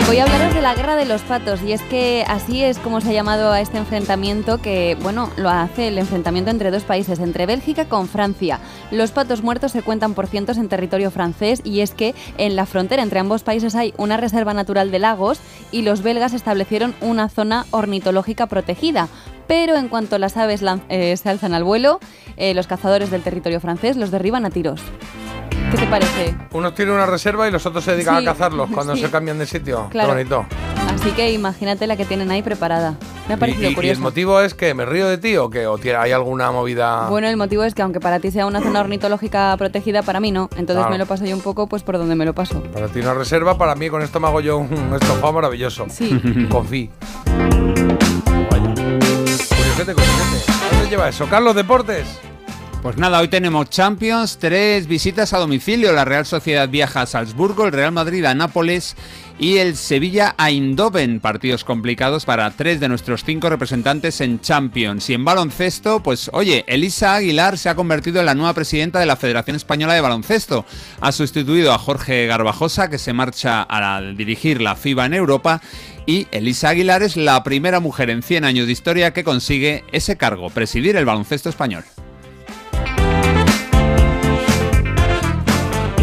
Voy 0.06 0.18
a 0.18 0.24
hablaros 0.24 0.54
de 0.54 0.62
la 0.62 0.74
guerra 0.74 0.96
de 0.96 1.04
los 1.04 1.20
patos 1.22 1.60
y 1.62 1.72
es 1.72 1.82
que 1.82 2.24
así 2.26 2.62
es 2.64 2.78
como 2.78 3.00
se 3.02 3.10
ha 3.10 3.12
llamado 3.12 3.52
a 3.52 3.60
este 3.60 3.76
enfrentamiento 3.76 4.56
que, 4.56 4.96
bueno, 5.02 5.30
lo 5.36 5.50
hace 5.50 5.88
el 5.88 5.98
enfrentamiento 5.98 6.50
entre 6.50 6.70
dos 6.70 6.84
países, 6.84 7.18
entre 7.18 7.44
Bélgica 7.44 7.84
con 7.84 8.08
Francia. 8.08 8.58
Los 8.90 9.10
patos 9.10 9.42
muertos 9.42 9.72
se 9.72 9.82
cuentan 9.82 10.14
por 10.14 10.26
cientos 10.26 10.56
en 10.56 10.68
territorio 10.68 11.10
francés 11.10 11.60
y 11.62 11.80
es 11.80 11.92
que 11.92 12.14
en 12.38 12.56
la 12.56 12.64
frontera 12.64 13.02
entre 13.02 13.18
ambos 13.18 13.42
países 13.42 13.74
hay 13.74 13.92
una 13.98 14.16
reserva 14.16 14.54
natural 14.54 14.90
de 14.90 14.98
lagos 14.98 15.40
y 15.72 15.82
los 15.82 16.02
belgas 16.02 16.32
establecieron 16.32 16.94
una 17.02 17.28
zona 17.28 17.66
ornitológica 17.70 18.46
protegida. 18.46 19.08
Pero 19.46 19.76
en 19.76 19.88
cuanto 19.88 20.18
las 20.18 20.36
aves 20.36 20.62
eh, 20.88 21.16
se 21.16 21.28
alzan 21.28 21.52
al 21.54 21.64
vuelo, 21.64 22.00
eh, 22.36 22.54
los 22.54 22.66
cazadores 22.66 23.10
del 23.10 23.22
territorio 23.22 23.60
francés 23.60 23.96
los 23.96 24.10
derriban 24.10 24.46
a 24.46 24.50
tiros. 24.50 24.80
¿Qué 25.70 25.76
te 25.76 25.86
parece? 25.86 26.34
Unos 26.52 26.74
tienen 26.74 26.94
una 26.94 27.06
reserva 27.06 27.46
y 27.46 27.50
los 27.50 27.64
otros 27.66 27.84
se 27.84 27.92
dedican 27.92 28.20
Sí, 28.20 28.26
a 28.26 28.32
cazarlos 28.32 28.70
cuando 28.70 28.94
sí. 28.96 29.02
se 29.02 29.10
cambian 29.10 29.38
de 29.38 29.46
sitio. 29.46 29.88
Claro. 29.90 30.08
Qué 30.10 30.14
bonito. 30.14 30.46
Así 30.94 31.10
que 31.10 31.30
imagínate 31.32 31.86
la 31.86 31.96
que 31.96 32.04
tienen 32.04 32.30
ahí 32.30 32.42
preparada. 32.42 32.94
Me 33.28 33.34
ha 33.34 33.36
parecido 33.36 33.64
y- 33.64 33.66
y 33.66 33.68
el 33.68 33.74
curioso. 33.74 34.00
motivo 34.00 34.40
es 34.40 34.54
que 34.54 34.72
me 34.72 34.86
río 34.86 35.06
de 35.06 35.18
ti 35.18 35.36
o 35.36 35.50
que 35.50 35.66
o 35.66 35.78
hay 35.98 36.12
alguna 36.12 36.50
movida. 36.50 37.08
Bueno, 37.10 37.28
el 37.28 37.36
motivo 37.36 37.62
es 37.64 37.74
que 37.74 37.82
aunque 37.82 38.00
para 38.00 38.18
ti 38.20 38.30
sea 38.30 38.46
una 38.46 38.60
zona 38.62 38.80
ornitológica 38.80 39.54
protegida, 39.58 40.02
para 40.02 40.18
mí 40.20 40.32
no. 40.32 40.48
Entonces 40.56 40.76
Claro. 40.76 40.90
me 40.90 40.98
lo 40.98 41.04
paso 41.06 41.26
yo 41.26 41.36
un 41.36 41.42
poco 41.42 41.66
pues 41.66 41.82
por 41.82 41.98
donde 41.98 42.14
me 42.14 42.24
lo 42.24 42.32
paso. 42.34 42.62
Para 42.72 42.88
ti 42.88 43.00
una 43.00 43.12
reserva, 43.14 43.58
para 43.58 43.74
mí 43.74 43.90
con 43.90 44.00
esto 44.02 44.18
me 44.18 44.28
hago 44.28 44.40
yo 44.40 44.56
un 44.58 44.94
estofado 45.00 45.32
maravilloso. 45.34 45.86
Sí. 45.90 46.18
Confí. 46.50 46.90
Vaya. 48.50 48.74
Curiosete, 48.74 49.94
curiosete. 49.94 50.52
¿A 50.52 50.70
¿Dónde 50.74 50.88
lleva 50.90 51.08
eso? 51.10 51.26
Carlos 51.28 51.54
Deportes. 51.54 52.06
Pues 52.82 52.96
nada, 52.96 53.18
hoy 53.18 53.26
tenemos 53.26 53.70
Champions, 53.70 54.38
tres 54.38 54.86
visitas 54.86 55.32
a 55.32 55.38
domicilio. 55.38 55.92
La 55.92 56.04
Real 56.04 56.24
Sociedad 56.24 56.68
viaja 56.68 57.02
a 57.02 57.06
Salzburgo, 57.06 57.66
el 57.66 57.72
Real 57.72 57.90
Madrid 57.90 58.24
a 58.24 58.34
Nápoles 58.34 58.94
y 59.36 59.56
el 59.56 59.76
Sevilla 59.76 60.36
a 60.38 60.50
Eindhoven. 60.50 61.18
Partidos 61.18 61.64
complicados 61.64 62.24
para 62.24 62.48
tres 62.52 62.78
de 62.78 62.88
nuestros 62.88 63.24
cinco 63.24 63.50
representantes 63.50 64.20
en 64.20 64.40
Champions. 64.40 65.10
Y 65.10 65.14
en 65.14 65.24
baloncesto, 65.24 66.04
pues 66.04 66.30
oye, 66.32 66.64
Elisa 66.68 67.16
Aguilar 67.16 67.58
se 67.58 67.68
ha 67.68 67.74
convertido 67.74 68.20
en 68.20 68.26
la 68.26 68.36
nueva 68.36 68.54
presidenta 68.54 69.00
de 69.00 69.06
la 69.06 69.16
Federación 69.16 69.56
Española 69.56 69.94
de 69.94 70.00
Baloncesto. 70.00 70.64
Ha 71.00 71.10
sustituido 71.10 71.72
a 71.72 71.78
Jorge 71.78 72.28
Garbajosa, 72.28 72.88
que 72.88 72.98
se 72.98 73.12
marcha 73.12 73.66
a 73.68 74.00
dirigir 74.00 74.62
la 74.62 74.76
FIBA 74.76 75.06
en 75.06 75.14
Europa. 75.14 75.60
Y 76.06 76.28
Elisa 76.30 76.68
Aguilar 76.68 77.02
es 77.02 77.16
la 77.16 77.42
primera 77.42 77.80
mujer 77.80 78.08
en 78.08 78.22
100 78.22 78.44
años 78.44 78.66
de 78.66 78.72
historia 78.72 79.12
que 79.12 79.24
consigue 79.24 79.84
ese 79.90 80.16
cargo, 80.16 80.48
presidir 80.48 80.94
el 80.96 81.04
baloncesto 81.04 81.48
español. 81.48 81.84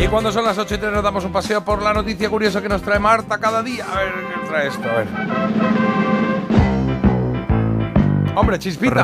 Y 0.05 0.07
cuando 0.07 0.31
son 0.31 0.45
las 0.45 0.55
8 0.55 0.75
y 0.75 0.77
3 0.77 0.93
nos 0.93 1.01
damos 1.03 1.25
un 1.25 1.31
paseo 1.31 1.65
por 1.65 1.81
la 1.81 1.91
noticia 1.91 2.29
curiosa 2.29 2.61
que 2.61 2.69
nos 2.69 2.83
trae 2.83 2.99
Marta 2.99 3.39
cada 3.39 3.63
día. 3.63 3.87
A 3.91 3.95
ver, 4.01 4.13
¿qué 4.13 4.47
trae 4.47 4.67
esto? 4.67 4.87
A 4.87 4.93
ver. 4.97 5.07
Hombre, 8.35 8.59
chispita. 8.59 9.03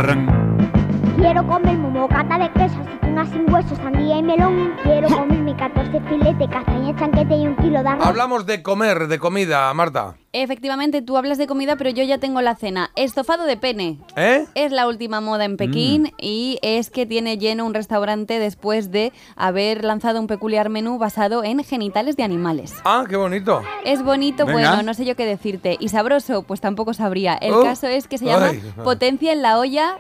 Quiero 1.18 1.46
comerme 1.46 1.88
un 1.88 1.94
bocata 1.94 2.38
de 2.40 2.52
queso, 2.54 2.76
aceitunas 2.82 3.30
sin 3.30 3.54
hueso, 3.54 3.76
sandía 3.76 4.18
y 4.18 4.24
melón. 4.24 4.74
Quiero 4.82 5.08
comerme 5.10 5.56
14 5.56 6.00
filetes, 6.02 6.50
castaña 6.50 6.96
chanquete 6.98 7.36
y 7.38 7.48
un 7.48 7.56
kilo 7.58 7.84
de 7.84 7.90
arroz. 7.90 8.06
Hablamos 8.08 8.46
de 8.46 8.64
comer, 8.64 9.08
de 9.08 9.20
comida, 9.20 9.72
Marta. 9.74 10.16
Efectivamente, 10.34 11.02
tú 11.02 11.18
hablas 11.18 11.38
de 11.38 11.46
comida, 11.46 11.76
pero 11.76 11.90
yo 11.90 12.04
ya 12.04 12.18
tengo 12.18 12.42
la 12.42 12.56
cena. 12.56 12.90
Estofado 12.96 13.44
de 13.46 13.58
pene. 13.58 14.00
¿Eh? 14.16 14.46
Es 14.56 14.72
la 14.72 14.88
última 14.88 15.22
moda 15.22 15.46
en 15.46 15.58
Pekín 15.58 16.12
y 16.18 16.58
es 16.64 16.90
que 16.90 17.06
tiene 17.06 17.38
lleno 17.38 17.66
un 17.66 17.74
restaurante 17.74 18.40
después 18.40 18.92
de 18.92 19.12
haber 19.36 19.84
lanzado 19.84 20.20
un 20.20 20.28
peculiar 20.28 20.70
menú 20.70 20.98
basado 20.98 21.44
en 21.44 21.64
genitales 21.64 22.16
de 22.16 22.24
animales. 22.24 22.74
Ah, 22.86 23.04
qué 23.08 23.18
bonito. 23.18 23.62
Es 23.86 24.04
bonito, 24.04 24.46
Venga. 24.46 24.70
bueno, 24.70 24.84
no 24.84 24.94
sé 24.94 25.06
yo 25.06 25.16
qué 25.16 25.26
decirte. 25.26 25.76
Y 25.80 25.90
sabroso, 25.90 26.44
pues 26.44 26.62
tampoco 26.62 26.94
sabría. 26.94 27.36
El 27.36 27.54
Oh. 27.54 27.64
caso 27.64 27.88
es 27.88 28.08
que 28.08 28.18
se 28.18 28.26
llama 28.26 28.48
Ay. 28.52 28.62
Potencia 28.84 29.34
en 29.34 29.42
la 29.42 29.60
olla 29.60 29.98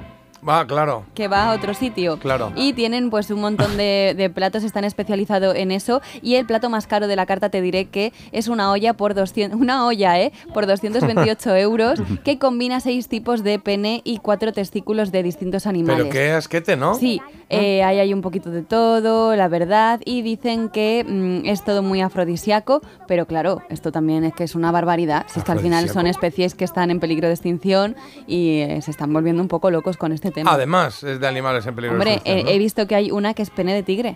Va, 0.47 0.65
claro. 0.65 1.05
que 1.13 1.27
va 1.27 1.51
a 1.51 1.53
otro 1.53 1.73
sitio. 1.73 2.17
Claro. 2.17 2.51
Y 2.55 2.73
tienen 2.73 3.09
pues 3.09 3.29
un 3.31 3.41
montón 3.41 3.77
de, 3.77 4.13
de 4.17 4.29
platos, 4.29 4.63
están 4.63 4.83
especializados 4.83 5.55
en 5.55 5.71
eso. 5.71 6.01
Y 6.21 6.35
el 6.35 6.45
plato 6.45 6.69
más 6.69 6.87
caro 6.87 7.07
de 7.07 7.15
la 7.15 7.25
carta 7.25 7.49
te 7.49 7.61
diré 7.61 7.85
que 7.85 8.13
es 8.31 8.47
una 8.47 8.71
olla 8.71 8.93
por 8.93 9.13
200, 9.13 9.59
una 9.59 9.85
olla, 9.85 10.19
¿eh? 10.19 10.31
Por 10.53 10.65
228 10.67 11.55
euros, 11.55 12.01
que 12.23 12.39
combina 12.39 12.79
seis 12.79 13.07
tipos 13.07 13.43
de 13.43 13.59
pene 13.59 14.01
y 14.03 14.17
cuatro 14.17 14.51
testículos 14.51 15.11
de 15.11 15.23
distintos 15.23 15.67
animales. 15.67 16.03
Pero 16.03 16.11
qué 16.11 16.31
asquete, 16.31 16.75
¿no? 16.75 16.95
Sí, 16.95 17.21
eh, 17.49 17.83
ahí 17.83 17.99
hay 17.99 18.13
un 18.13 18.21
poquito 18.21 18.49
de 18.49 18.61
todo, 18.61 19.35
la 19.35 19.47
verdad, 19.47 19.99
y 20.05 20.21
dicen 20.21 20.69
que 20.69 21.05
mm, 21.07 21.45
es 21.45 21.63
todo 21.63 21.83
muy 21.83 22.01
afrodisíaco, 22.01 22.81
pero 23.07 23.25
claro, 23.25 23.61
esto 23.69 23.91
también 23.91 24.23
es 24.23 24.33
que 24.33 24.45
es 24.45 24.55
una 24.55 24.71
barbaridad. 24.71 25.25
Si 25.27 25.39
es 25.39 25.45
que 25.45 25.51
al 25.51 25.59
final 25.59 25.89
son 25.89 26.07
especies 26.07 26.55
que 26.55 26.63
están 26.63 26.91
en 26.91 26.99
peligro 26.99 27.27
de 27.27 27.33
extinción 27.33 27.95
y 28.25 28.59
eh, 28.59 28.81
se 28.81 28.91
están 28.91 29.11
volviendo 29.11 29.41
un 29.41 29.47
poco 29.47 29.69
locos 29.69 29.97
con 29.97 30.11
este 30.11 30.30
tema. 30.33 30.51
Además, 30.53 31.03
es 31.03 31.19
de 31.19 31.27
animales 31.27 31.65
en 31.65 31.75
peligro 31.75 31.95
de 31.95 31.99
Hombre, 31.99 32.13
extinción, 32.15 32.39
eh, 32.39 32.43
¿no? 32.43 32.49
he 32.51 32.57
visto 32.59 32.87
que 32.87 32.95
hay 32.95 33.11
una 33.11 33.33
que 33.33 33.41
es 33.43 33.49
pene 33.49 33.73
de 33.73 33.83
tigre. 33.83 34.15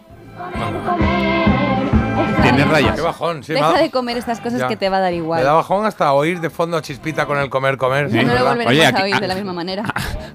Tiene 2.42 2.66
rayas. 2.66 2.96
Qué 2.96 3.02
bajón, 3.02 3.44
sí. 3.44 3.54
me 3.54 3.60
Deja 3.60 3.80
de 3.80 3.90
comer 3.90 4.18
estas 4.18 4.40
cosas 4.40 4.60
Ya. 4.60 4.68
que 4.68 4.78
te 4.78 4.88
va 4.90 4.98
a 4.98 5.00
dar 5.00 5.12
Me 5.12 5.18
igual. 5.18 5.44
da 5.44 5.54
bajón 5.54 5.86
hasta 5.86 6.14
oír 6.14 6.40
de 6.40 6.50
fondo 6.50 6.78
a 6.78 6.82
Chispita 6.82 7.26
con 7.26 7.38
el 7.40 7.50
comer, 7.50 7.78
comer. 7.78 8.12
no 8.14 8.22
lo 8.22 8.44
volveremos 8.46 8.68
Oye, 8.68 8.86
a 8.86 8.90
aquí- 8.90 9.02
oír 9.02 9.20
de 9.20 9.28
la 9.28 9.36
misma 9.36 9.52
manera. 9.54 9.84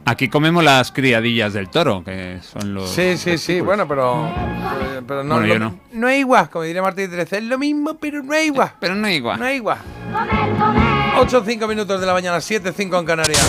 Aquí 0.04 0.28
comemos 0.28 0.64
las 0.64 0.90
criadillas 0.92 1.52
del 1.52 1.68
toro, 1.70 2.02
que 2.04 2.38
son 2.42 2.74
los. 2.74 2.90
Sí, 2.90 3.16
sí, 3.16 3.38
sí, 3.38 3.60
bueno, 3.60 3.86
pero, 3.86 4.26
eh, 4.26 5.02
pero 5.06 5.22
no, 5.22 5.36
Bueno, 5.36 5.46
lo- 5.46 5.52
yo 5.54 5.58
no. 5.60 5.78
no 5.92 6.08
es 6.08 6.18
igual, 6.18 6.50
como 6.50 6.64
diría 6.64 6.82
Martín 6.82 7.10
13, 7.10 7.38
es 7.38 7.44
lo 7.44 7.58
mismo, 7.58 7.94
pero 7.94 8.22
no 8.22 8.34
es 8.34 8.46
igual. 8.46 8.72
Pero 8.80 8.94
no 8.96 9.06
es 9.06 9.16
igual. 9.16 9.38
No 9.38 9.46
es 9.46 9.56
igual. 9.56 9.78
8 11.18 11.42
5 11.46 11.66
minutos 11.68 12.00
de 12.00 12.06
la 12.06 12.12
mañana, 12.12 12.40
7 12.40 12.72
5 12.76 12.98
en 12.98 13.04
Canarias. 13.06 13.48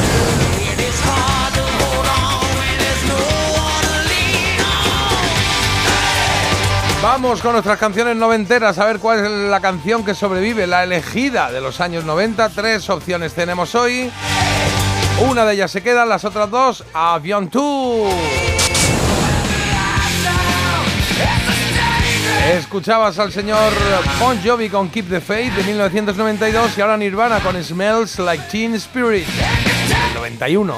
Vamos 7.02 7.42
con 7.42 7.54
nuestras 7.54 7.80
canciones 7.80 8.16
noventeras, 8.16 8.78
a 8.78 8.86
ver 8.86 9.00
cuál 9.00 9.26
es 9.26 9.32
la 9.50 9.60
canción 9.60 10.06
que 10.06 10.14
sobrevive, 10.14 10.68
la 10.68 10.84
elegida 10.84 11.52
de 11.52 11.60
los 11.60 11.82
años 11.82 12.06
90. 12.06 12.50
Tres 12.50 12.88
opciones 12.92 13.34
tenemos 13.34 13.74
hoy. 13.74 14.12
Una 15.28 15.44
de 15.44 15.56
ellas 15.56 15.72
se 15.72 15.82
queda, 15.82 16.06
las 16.06 16.26
otras 16.26 16.52
dos, 16.52 16.84
Avión 16.94 17.50
Tour. 17.50 18.08
Escuchabas 22.54 23.18
al 23.18 23.32
señor 23.32 23.74
Bon 24.20 24.40
Jovi 24.44 24.70
con 24.70 24.90
Keep 24.90 25.10
the 25.10 25.22
Faith 25.22 25.54
de 25.54 25.64
1992 25.64 26.78
y 26.78 26.82
ahora 26.82 26.98
Nirvana 26.98 27.40
con 27.40 27.62
Smells 27.64 28.20
Like 28.20 28.44
Teen 28.52 28.76
Spirit 28.76 29.26
del 29.26 30.14
91. 30.14 30.76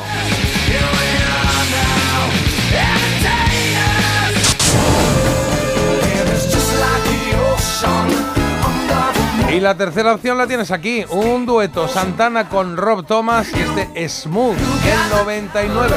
Y 9.54 9.60
la 9.60 9.78
tercera 9.78 10.16
opción 10.16 10.40
la 10.40 10.48
tienes 10.48 10.72
aquí, 10.72 11.06
un 11.12 11.46
dueto 11.46 11.88
Santana 11.88 12.50
con 12.50 12.76
Rob 12.76 13.06
Thomas 13.06 13.48
y 13.56 13.62
este 13.62 14.10
Smooth 14.10 14.56
del 14.56 15.10
99, 15.12 15.96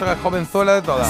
la 0.00 0.06
más 0.06 0.18
jovenzuela 0.22 0.74
de 0.74 0.82
todas. 0.82 1.08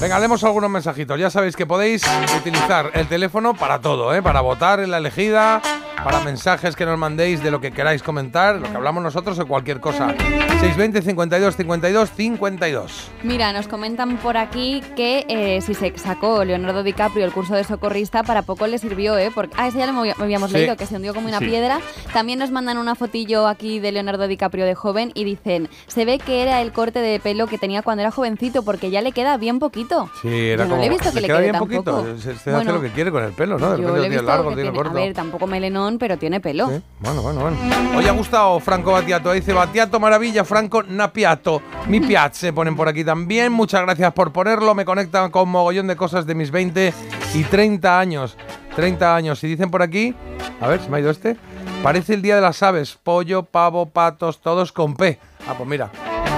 Venga, 0.00 0.18
leemos 0.18 0.42
algunos 0.44 0.70
mensajitos. 0.70 1.18
Ya 1.20 1.28
sabéis 1.28 1.56
que 1.56 1.66
podéis 1.66 2.02
utilizar 2.38 2.90
el 2.94 3.06
teléfono 3.06 3.52
para 3.52 3.80
todo, 3.80 4.14
¿eh? 4.14 4.22
para 4.22 4.40
votar 4.40 4.80
en 4.80 4.90
la 4.90 4.96
elegida, 4.96 5.60
para 6.02 6.20
mensajes 6.20 6.74
que 6.74 6.86
nos 6.86 6.96
mandéis 6.98 7.42
de 7.42 7.50
lo 7.50 7.60
que 7.60 7.70
queráis 7.70 8.02
comentar, 8.02 8.56
lo 8.56 8.70
que 8.70 8.76
hablamos 8.76 9.02
nosotros 9.02 9.38
o 9.38 9.46
cualquier 9.46 9.78
cosa. 9.78 10.14
620 10.60 11.02
52 11.02 11.54
52 11.56 12.10
52. 12.12 13.10
Mira, 13.24 13.52
nos 13.52 13.68
comentan 13.68 14.16
por 14.16 14.38
aquí 14.38 14.82
que 14.96 15.26
eh, 15.28 15.60
si 15.60 15.74
se 15.74 15.92
sacó 15.98 16.44
Leonardo 16.46 16.82
DiCaprio 16.82 17.26
el 17.26 17.32
curso 17.32 17.54
de 17.54 17.64
socorrista, 17.64 18.22
para 18.22 18.40
poco 18.40 18.66
le 18.66 18.78
sirvió, 18.78 19.18
¿eh? 19.18 19.30
Porque, 19.34 19.54
ah, 19.58 19.68
ese 19.68 19.78
ya 19.80 19.86
lo 19.92 19.98
había- 20.00 20.14
habíamos 20.18 20.50
Sí. 20.50 20.56
leído, 20.58 20.76
que 20.78 20.86
se 20.86 20.96
hundió 20.96 21.12
como 21.12 21.28
una 21.28 21.40
Sí. 21.40 21.44
piedra. 21.46 21.78
También 22.14 22.38
nos 22.38 22.50
mandan 22.50 22.78
una 22.78 22.94
fotillo 22.94 23.46
aquí 23.46 23.80
de 23.80 23.92
Leonardo 23.92 24.26
DiCaprio 24.28 24.64
de 24.64 24.74
joven 24.74 25.12
y 25.14 25.24
dicen, 25.24 25.68
se 25.88 26.06
ve 26.06 26.18
que 26.18 26.40
era 26.42 26.62
el 26.62 26.72
corte 26.72 27.00
de 27.00 27.20
pelo 27.20 27.46
que 27.46 27.58
tenía 27.58 27.82
cuando 27.82 28.00
era 28.00 28.10
jovencito, 28.10 28.62
porque 28.62 28.90
ya 28.90 29.02
le 29.02 29.12
queda 29.12 29.36
bien 29.36 29.58
poquito. 29.58 29.89
Sí, 30.22 30.28
era 30.50 30.64
Yo 30.64 30.68
no 30.68 30.70
como. 30.76 30.80
le 30.82 30.86
he 30.86 30.90
visto 30.90 31.12
que 31.12 31.20
le 31.20 31.26
queda 31.26 31.36
quede 31.38 31.50
bien 31.50 31.58
poquito. 31.58 32.16
Se, 32.16 32.22
se 32.22 32.30
hace 32.32 32.50
Bueno, 32.52 32.72
lo 32.72 32.80
que 32.80 32.90
quiere 32.90 33.10
con 33.10 33.22
el 33.24 33.32
pelo, 33.32 33.58
¿no? 33.58 33.70
De 33.70 33.76
repente 33.76 33.96
lo 33.96 34.02
tiene 34.08 34.22
largo, 34.22 34.50
lo 34.50 34.56
tiene 34.56 34.72
corto. 34.72 34.90
A 34.90 34.94
ver, 34.94 35.14
tampoco 35.14 35.46
melenón, 35.46 35.98
pero 35.98 36.16
tiene 36.18 36.40
pelo. 36.40 36.66
Bueno, 37.00 37.22
bueno, 37.22 37.40
bueno. 37.40 37.56
Hoy 37.96 38.06
ha 38.06 38.12
gustado 38.12 38.58
Franco 38.60 38.92
Batiato. 38.92 39.32
Dice 39.32 39.52
Batiato, 39.52 39.98
maravilla, 40.00 40.44
Franco 40.44 40.82
Napiato. 40.82 41.62
Mi 41.88 42.00
piazze 42.06 42.52
ponen 42.52 42.76
por 42.76 42.88
aquí 42.88 43.04
también. 43.04 43.52
Muchas 43.52 43.82
gracias 43.82 44.12
por 44.12 44.32
ponerlo. 44.32 44.74
Me 44.74 44.84
conectan 44.84 45.30
con 45.30 45.48
mogollón 45.48 45.86
de 45.86 45.96
cosas 45.96 46.26
de 46.26 46.34
mis 46.34 46.50
20 46.50 46.94
y 47.34 47.42
30 47.44 47.98
años. 47.98 48.36
30 48.76 49.16
años. 49.16 49.42
Y 49.44 49.48
dicen 49.48 49.70
por 49.70 49.82
aquí, 49.82 50.14
a 50.60 50.68
ver, 50.68 50.80
se 50.80 50.88
me 50.88 50.98
ha 50.98 51.00
ido 51.00 51.10
este. 51.10 51.36
Parece 51.82 52.14
el 52.14 52.22
día 52.22 52.36
de 52.36 52.42
las 52.42 52.62
aves. 52.62 52.98
Pollo, 53.02 53.42
pavo, 53.42 53.86
patos, 53.86 54.40
todos 54.40 54.70
con 54.72 54.94
P. 54.94 55.18
Ah, 55.48 55.54
pues 55.56 55.68
mira. 55.68 55.90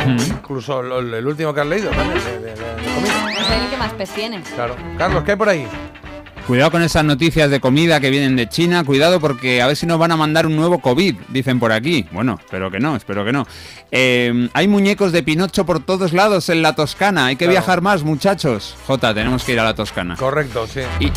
Incluso 0.07 0.83
lo- 0.83 0.99
el 1.01 1.27
último 1.27 1.53
que 1.55 1.61
has 1.61 1.67
leído 1.67 1.91
también. 1.91 2.23
de- 2.25 2.39
de- 2.39 2.55
de 2.55 2.95
comida. 2.95 3.22
Es 3.43 3.63
el 3.63 3.71
que 3.71 3.77
más 3.77 3.93
pez 3.95 4.11
tiene. 4.11 4.41
Claro. 4.55 4.77
Carlos, 4.99 5.25
¿qué 5.25 5.33
hay 5.33 5.37
por 5.37 5.49
ahí? 5.49 5.67
Cuidado 6.47 6.73
con 6.73 6.83
esas 6.83 7.05
noticias 7.05 7.51
de 7.51 7.61
comida 7.61 8.01
que 8.01 8.11
vienen 8.11 8.35
de 8.35 8.49
China, 8.49 8.83
cuidado 8.83 9.21
porque 9.21 9.63
a 9.63 9.69
ver 9.69 9.77
si 9.77 9.87
nos 9.87 9.97
van 9.99 10.11
a 10.11 10.17
mandar 10.17 10.45
un 10.47 10.57
nuevo 10.57 10.81
COVID, 10.81 11.15
dicen 11.29 11.61
por 11.61 11.71
aquí. 11.71 12.05
Bueno, 12.11 12.37
espero 12.43 12.69
que 12.69 12.81
no, 12.81 12.97
espero 12.97 13.25
que 13.25 13.31
no. 13.33 13.47
Eh, 13.93 14.49
hay 14.53 14.67
muñecos 14.67 15.13
de 15.13 15.23
Pinocho 15.23 15.65
por 15.65 15.85
todos 15.85 16.13
lados 16.13 16.49
en 16.49 16.63
la 16.63 16.75
Toscana, 16.75 17.27
hay 17.27 17.37
que 17.37 17.45
Claro. 17.45 17.53
viajar 17.53 17.81
más, 17.81 18.03
muchachos. 18.03 18.75
Jota, 18.89 19.15
tenemos 19.15 19.45
que 19.45 19.53
ir 19.53 19.61
a 19.61 19.65
la 19.65 19.75
Toscana. 19.75 20.17
Correcto, 20.17 20.67
sí. 20.67 20.81
Y 20.99 21.13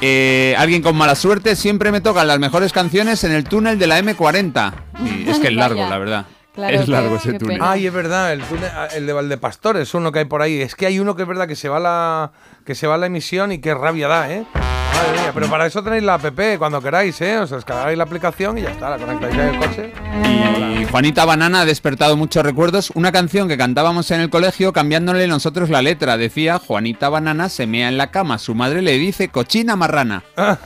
eh, 0.00 0.54
alguien 0.58 0.80
con 0.80 0.96
mala 0.96 1.14
suerte, 1.16 1.54
siempre 1.54 1.92
me 1.92 2.00
tocan 2.00 2.26
las 2.26 2.38
mejores 2.38 2.72
canciones 2.72 3.24
en 3.24 3.32
el 3.32 3.44
túnel 3.44 3.78
de 3.78 3.86
la 3.86 3.98
M40. 4.00 4.72
Y 5.04 5.28
es 5.28 5.38
que 5.38 5.48
es 5.48 5.54
largo, 5.54 5.86
la 5.88 5.98
verdad. 5.98 6.26
Claro, 6.56 6.74
es 6.74 6.84
qué- 6.86 6.90
largo 6.90 7.16
ese 7.16 7.32
qué 7.32 7.38
túnel. 7.38 7.58
pena. 7.58 7.70
Ay, 7.70 7.86
es 7.86 7.92
verdad, 7.92 8.32
el, 8.32 8.42
túnel- 8.42 8.72
el 8.94 9.06
de 9.06 9.12
Valdepastor 9.12 9.76
es 9.76 9.94
uno 9.94 10.10
que 10.10 10.18
hay 10.20 10.24
por 10.24 10.42
ahí. 10.42 10.60
Es 10.60 10.74
que 10.74 10.86
hay 10.86 10.98
uno 10.98 11.14
que 11.14 11.22
es 11.22 11.28
verdad 11.28 11.46
que 11.46 11.54
se 11.54 11.68
va 11.68 11.78
la 11.78 12.32
que 12.64 12.74
se 12.74 12.86
va 12.88 12.96
la 12.96 13.06
emisión 13.06 13.52
y 13.52 13.58
qué 13.60 13.74
rabia 13.74 14.08
da, 14.08 14.28
¿eh? 14.32 14.44
Madre 14.54 15.20
mía, 15.20 15.30
pero 15.34 15.46
para 15.48 15.66
eso 15.66 15.84
tenéis 15.84 16.02
la 16.02 16.14
app 16.14 16.24
cuando 16.58 16.80
queráis, 16.80 17.20
¿eh? 17.20 17.36
Os 17.38 17.50
descargáis 17.50 17.96
la 17.98 18.04
aplicación 18.04 18.56
y 18.56 18.62
ya 18.62 18.70
está, 18.70 18.88
la 18.90 18.96
conectáis 18.96 19.34
en 19.34 19.40
el 19.40 19.58
coche. 19.58 19.92
Y 20.80 20.84
Juanita 20.86 21.26
Banana 21.26 21.60
ha 21.60 21.64
despertado 21.66 22.16
muchos 22.16 22.42
recuerdos. 22.42 22.90
Una 22.94 23.12
canción 23.12 23.46
que 23.46 23.58
cantábamos 23.58 24.10
en 24.10 24.22
el 24.22 24.30
colegio 24.30 24.72
cambiándole 24.72 25.26
nosotros 25.28 25.68
la 25.68 25.82
letra. 25.82 26.16
Decía, 26.16 26.58
Juanita 26.58 27.10
Banana 27.10 27.50
se 27.50 27.66
mea 27.66 27.88
en 27.88 27.98
la 27.98 28.10
cama. 28.10 28.38
Su 28.38 28.54
madre 28.54 28.80
le 28.80 28.92
dice, 28.96 29.28
cochina 29.28 29.76
marrana. 29.76 30.22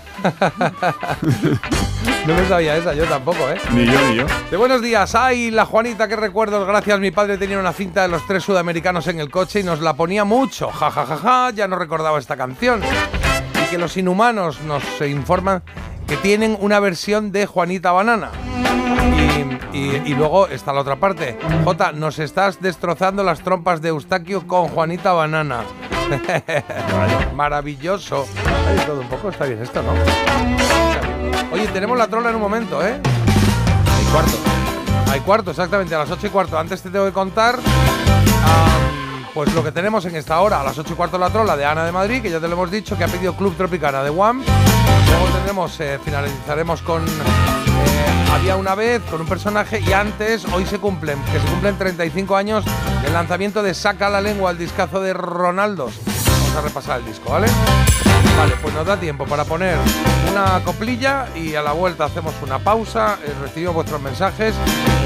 No 2.27 2.35
me 2.35 2.47
sabía 2.47 2.77
esa, 2.77 2.93
yo 2.95 3.05
tampoco, 3.07 3.49
¿eh? 3.51 3.57
Ni 3.73 3.87
yo, 3.87 4.01
ni 4.09 4.17
yo. 4.17 4.25
De 4.51 4.57
buenos 4.57 4.83
días, 4.83 5.15
ay, 5.15 5.51
la 5.51 5.65
Juanita, 5.65 6.07
qué 6.07 6.17
recuerdos, 6.17 6.67
gracias. 6.67 7.01
Mi 7.01 7.11
padre 7.11 7.39
tenía 7.39 7.59
una 7.59 7.73
cinta 7.73 8.03
de 8.03 8.09
los 8.09 8.25
tres 8.27 8.45
sudamericanos 8.45 9.07
en 9.09 9.19
el 9.21 9.31
coche 9.31 9.61
y 9.61 9.63
nos 9.63 9.81
la 9.81 9.95
ponía 9.95 10.25
mucho. 10.25 10.71
Ja, 10.71 10.91
ja, 10.91 11.07
ja, 11.07 11.17
ja, 11.17 11.51
ya 11.51 11.67
no 11.67 11.77
recordaba 11.77 12.19
esta 12.19 12.37
canción. 12.37 12.83
Y 13.65 13.71
que 13.71 13.79
los 13.79 13.97
inhumanos 13.97 14.61
nos 14.61 14.83
informan 15.01 15.63
que 16.07 16.17
tienen 16.19 16.57
una 16.61 16.79
versión 16.79 17.33
de 17.33 17.47
Juanita 17.47 17.91
Banana. 17.93 18.31
Y, 19.73 19.77
y- 19.79 20.03
y 20.05 20.15
luego 20.15 20.47
está 20.49 20.73
la 20.73 20.81
otra 20.81 20.97
parte. 20.97 21.39
Jota, 21.65 21.93
nos 21.93 22.19
estás 22.19 22.61
destrozando 22.61 23.25
las 23.25 23.41
trompas 23.41 23.81
de 23.81 23.89
Eustaquio 23.89 24.47
con 24.47 24.69
Juanita 24.69 25.13
Banana. 25.13 25.63
Maravilloso. 27.35 28.27
Hay 28.69 28.85
todo 28.87 29.01
un 29.01 29.09
poco, 29.09 29.31
está 29.31 29.47
bien 29.47 29.63
esto, 29.63 29.83
¿no? 29.83 29.93
Oye, 31.53 31.67
tenemos 31.69 31.99
la 31.99 32.09
trola 32.09 32.31
en 32.31 32.37
un 32.37 32.41
momento, 32.41 32.85
¿eh? 32.85 33.01
Hay 33.97 34.05
cuarto. 34.13 34.39
Hay 35.11 35.21
cuarto, 35.21 35.51
exactamente, 35.51 35.95
a 35.95 35.99
las 35.99 36.11
8 36.11 36.27
y 36.27 36.31
cuarto. 36.31 36.59
Antes 36.59 36.83
te 36.83 36.91
tengo 36.91 37.05
que 37.05 37.13
contar 37.13 37.59
pues 39.35 39.55
lo 39.55 39.63
que 39.63 39.73
tenemos 39.73 40.05
en 40.05 40.17
esta 40.17 40.41
hora. 40.41 40.61
A 40.61 40.65
las 40.65 40.79
8 40.79 40.93
y 40.93 40.97
cuarto 40.97 41.19
la 41.19 41.31
trola 41.31 41.57
de 41.57 41.65
Ana 41.65 41.85
de 41.85 41.93
Madrid, 41.93 42.23
que 42.23 42.31
ya 42.31 42.41
te 42.41 42.49
lo 42.49 42.55
hemos 42.55 42.71
dicho, 42.71 42.97
que 42.97 43.05
ha 43.05 43.09
pedido 43.09 43.35
Club 43.35 43.57
Tropicana 43.57 44.03
de 44.03 44.11
One. 44.11 44.45
Luego 44.45 45.27
tendremos, 45.35 45.79
eh, 45.81 45.99
finalizaremos 46.05 46.83
con 46.83 47.05
eh, 47.07 48.31
Había 48.33 48.57
una 48.57 48.75
vez, 48.75 49.03
con 49.11 49.21
un 49.21 49.27
personaje. 49.27 49.81
Y 49.81 49.93
antes, 49.93 50.45
hoy 50.53 50.67
se 50.67 50.79
cumplen, 50.79 51.19
que 51.25 51.41
se 51.41 51.47
cumplen 51.47 51.77
35 51.79 52.37
años 52.37 52.65
del 53.03 53.13
lanzamiento 53.13 53.63
de 53.63 53.75
Saca 53.75 54.09
la 54.09 54.21
lengua, 54.21 54.51
el 54.51 54.59
discazo 54.59 55.01
de 55.01 55.13
Ronaldos. 55.13 55.95
Vamos 56.05 56.57
a 56.57 56.61
repasar 56.63 57.01
el 57.01 57.07
disco, 57.07 57.31
¿vale? 57.31 57.49
Vale, 58.37 58.55
pues 58.63 58.75
nos 58.75 58.87
da 58.87 58.99
tiempo 58.99 59.27
para 59.27 59.45
poner 59.45 59.77
una 60.31 60.63
coplilla 60.65 61.29
y 61.37 61.55
a 61.55 61.63
la 61.63 61.73
vuelta 61.73 62.07
hacemos 62.07 62.35
una 62.43 62.59
pausa, 62.59 63.19
eh, 63.25 63.35
recibimos 63.43 63.75
vuestros 63.75 64.01
mensajes, 64.01 64.55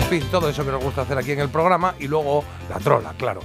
en 0.03 0.09
fin, 0.09 0.29
todo 0.31 0.49
eso 0.49 0.65
que 0.65 0.71
nos 0.71 0.83
gusta 0.83 1.03
hacer 1.03 1.19
aquí 1.19 1.33
en 1.33 1.41
el 1.41 1.49
programa 1.49 1.95
y 1.99 2.07
luego 2.07 2.45
la 2.69 2.79
trola, 2.79 3.13
claro. 3.17 3.41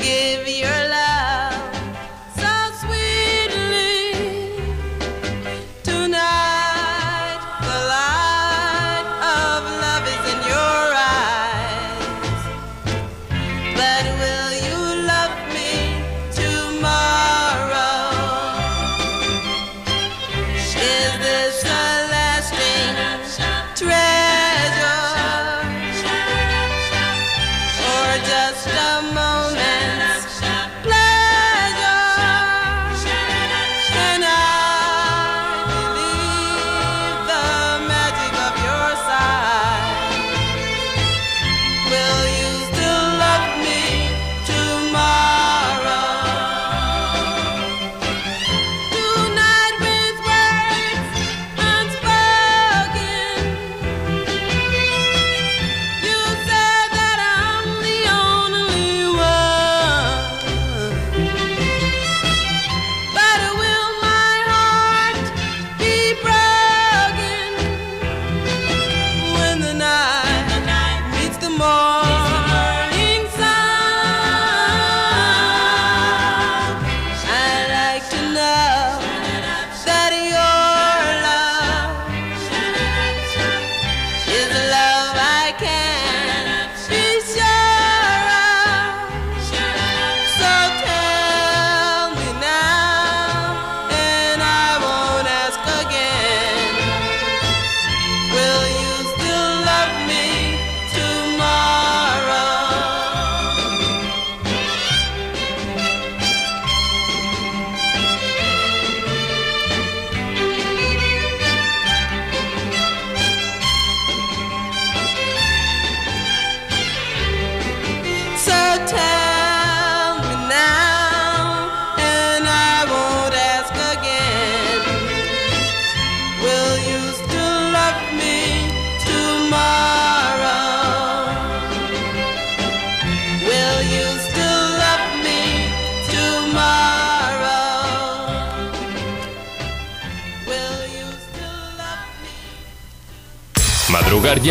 Give 0.00 0.46
your 0.48 0.89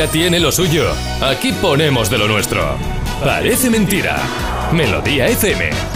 tiene 0.08 0.40
lo 0.40 0.52
suyo. 0.52 0.86
Aquí 1.22 1.52
ponemos 1.52 2.10
de 2.10 2.18
lo 2.18 2.28
nuestro. 2.28 2.78
Parece 3.24 3.70
mentira. 3.70 4.18
Melodía 4.72 5.28
FM. 5.28 5.89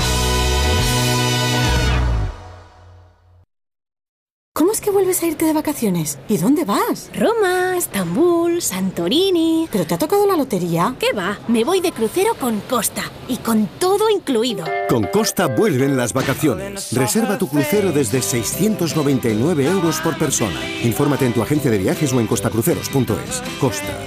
Irte 5.44 5.48
de 5.48 5.54
vacaciones? 5.54 6.20
¿Y 6.30 6.38
dónde 6.38 6.66
vas? 6.66 7.12
Roma, 7.18 7.78
Estambul, 7.78 8.62
Santorini. 8.62 9.68
¿Pero 9.72 9.86
te 9.86 9.96
ha 9.96 9.98
tocado 9.98 10.26
la 10.26 10.38
lotería? 10.38 10.96
¿Qué 11.00 11.14
va? 11.14 11.40
Me 11.48 11.64
voy 11.64 11.82
de 11.82 11.92
crucero 11.92 12.34
con 12.40 12.62
Costa 12.62 13.04
y 13.28 13.38
con 13.38 13.68
todo 13.80 14.10
incluido. 14.10 14.66
Con 14.90 15.04
Costa 15.06 15.48
vuelven 15.48 15.98
las 15.98 16.14
vacaciones. 16.14 16.94
Reserva 16.94 17.38
tu 17.38 17.48
crucero 17.48 17.92
desde 17.92 18.22
699 18.22 19.66
euros 19.66 20.00
por 20.02 20.18
persona. 20.18 20.60
Infórmate 20.84 21.26
en 21.26 21.34
tu 21.34 21.42
agencia 21.42 21.70
de 21.70 21.78
viajes 21.78 22.14
o 22.14 22.20
en 22.20 22.28
costacruceros.es. 22.28 23.44
Costa. 23.60 23.98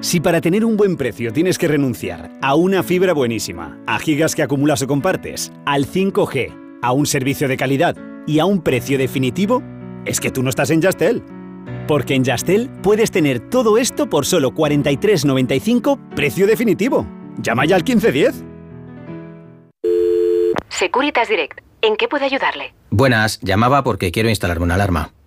Si 0.00 0.20
para 0.20 0.40
tener 0.40 0.64
un 0.64 0.76
buen 0.76 0.96
precio 0.96 1.32
tienes 1.32 1.58
que 1.58 1.68
renunciar 1.68 2.30
a 2.42 2.56
una 2.56 2.82
fibra 2.82 3.12
buenísima, 3.12 3.78
a 3.86 3.98
gigas 3.98 4.34
que 4.34 4.42
acumulas 4.42 4.82
o 4.82 4.86
compartes, 4.86 5.52
al 5.64 5.86
5G, 5.86 6.80
a 6.82 6.92
un 6.92 7.06
servicio 7.06 7.46
de 7.46 7.56
calidad 7.56 7.96
y 8.26 8.40
a 8.40 8.44
un 8.44 8.62
precio 8.62 8.98
definitivo, 8.98 9.62
es 10.04 10.20
que 10.20 10.30
tú 10.30 10.42
no 10.42 10.50
estás 10.50 10.70
en 10.70 10.80
Yastel. 10.80 11.22
Porque 11.86 12.14
en 12.14 12.24
Yastel 12.24 12.70
puedes 12.82 13.10
tener 13.10 13.40
todo 13.40 13.78
esto 13.78 14.08
por 14.08 14.26
solo 14.26 14.52
43.95 14.52 16.14
precio 16.14 16.46
definitivo. 16.46 17.06
Llama 17.38 17.64
ya 17.64 17.76
al 17.76 17.82
1510. 17.82 18.44
Securitas 20.68 21.28
Direct. 21.28 21.60
¿En 21.82 21.96
qué 21.96 22.08
puedo 22.08 22.24
ayudarle? 22.24 22.74
Buenas, 22.90 23.40
llamaba 23.40 23.82
porque 23.82 24.12
quiero 24.12 24.28
instalarme 24.28 24.64
una 24.64 24.74
alarma. 24.74 25.12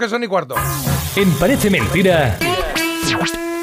Que 0.00 0.08
son 0.08 0.24
y 0.24 0.26
cuarto. 0.26 0.56
En 1.14 1.30
Parece 1.34 1.70
Mentira, 1.70 2.36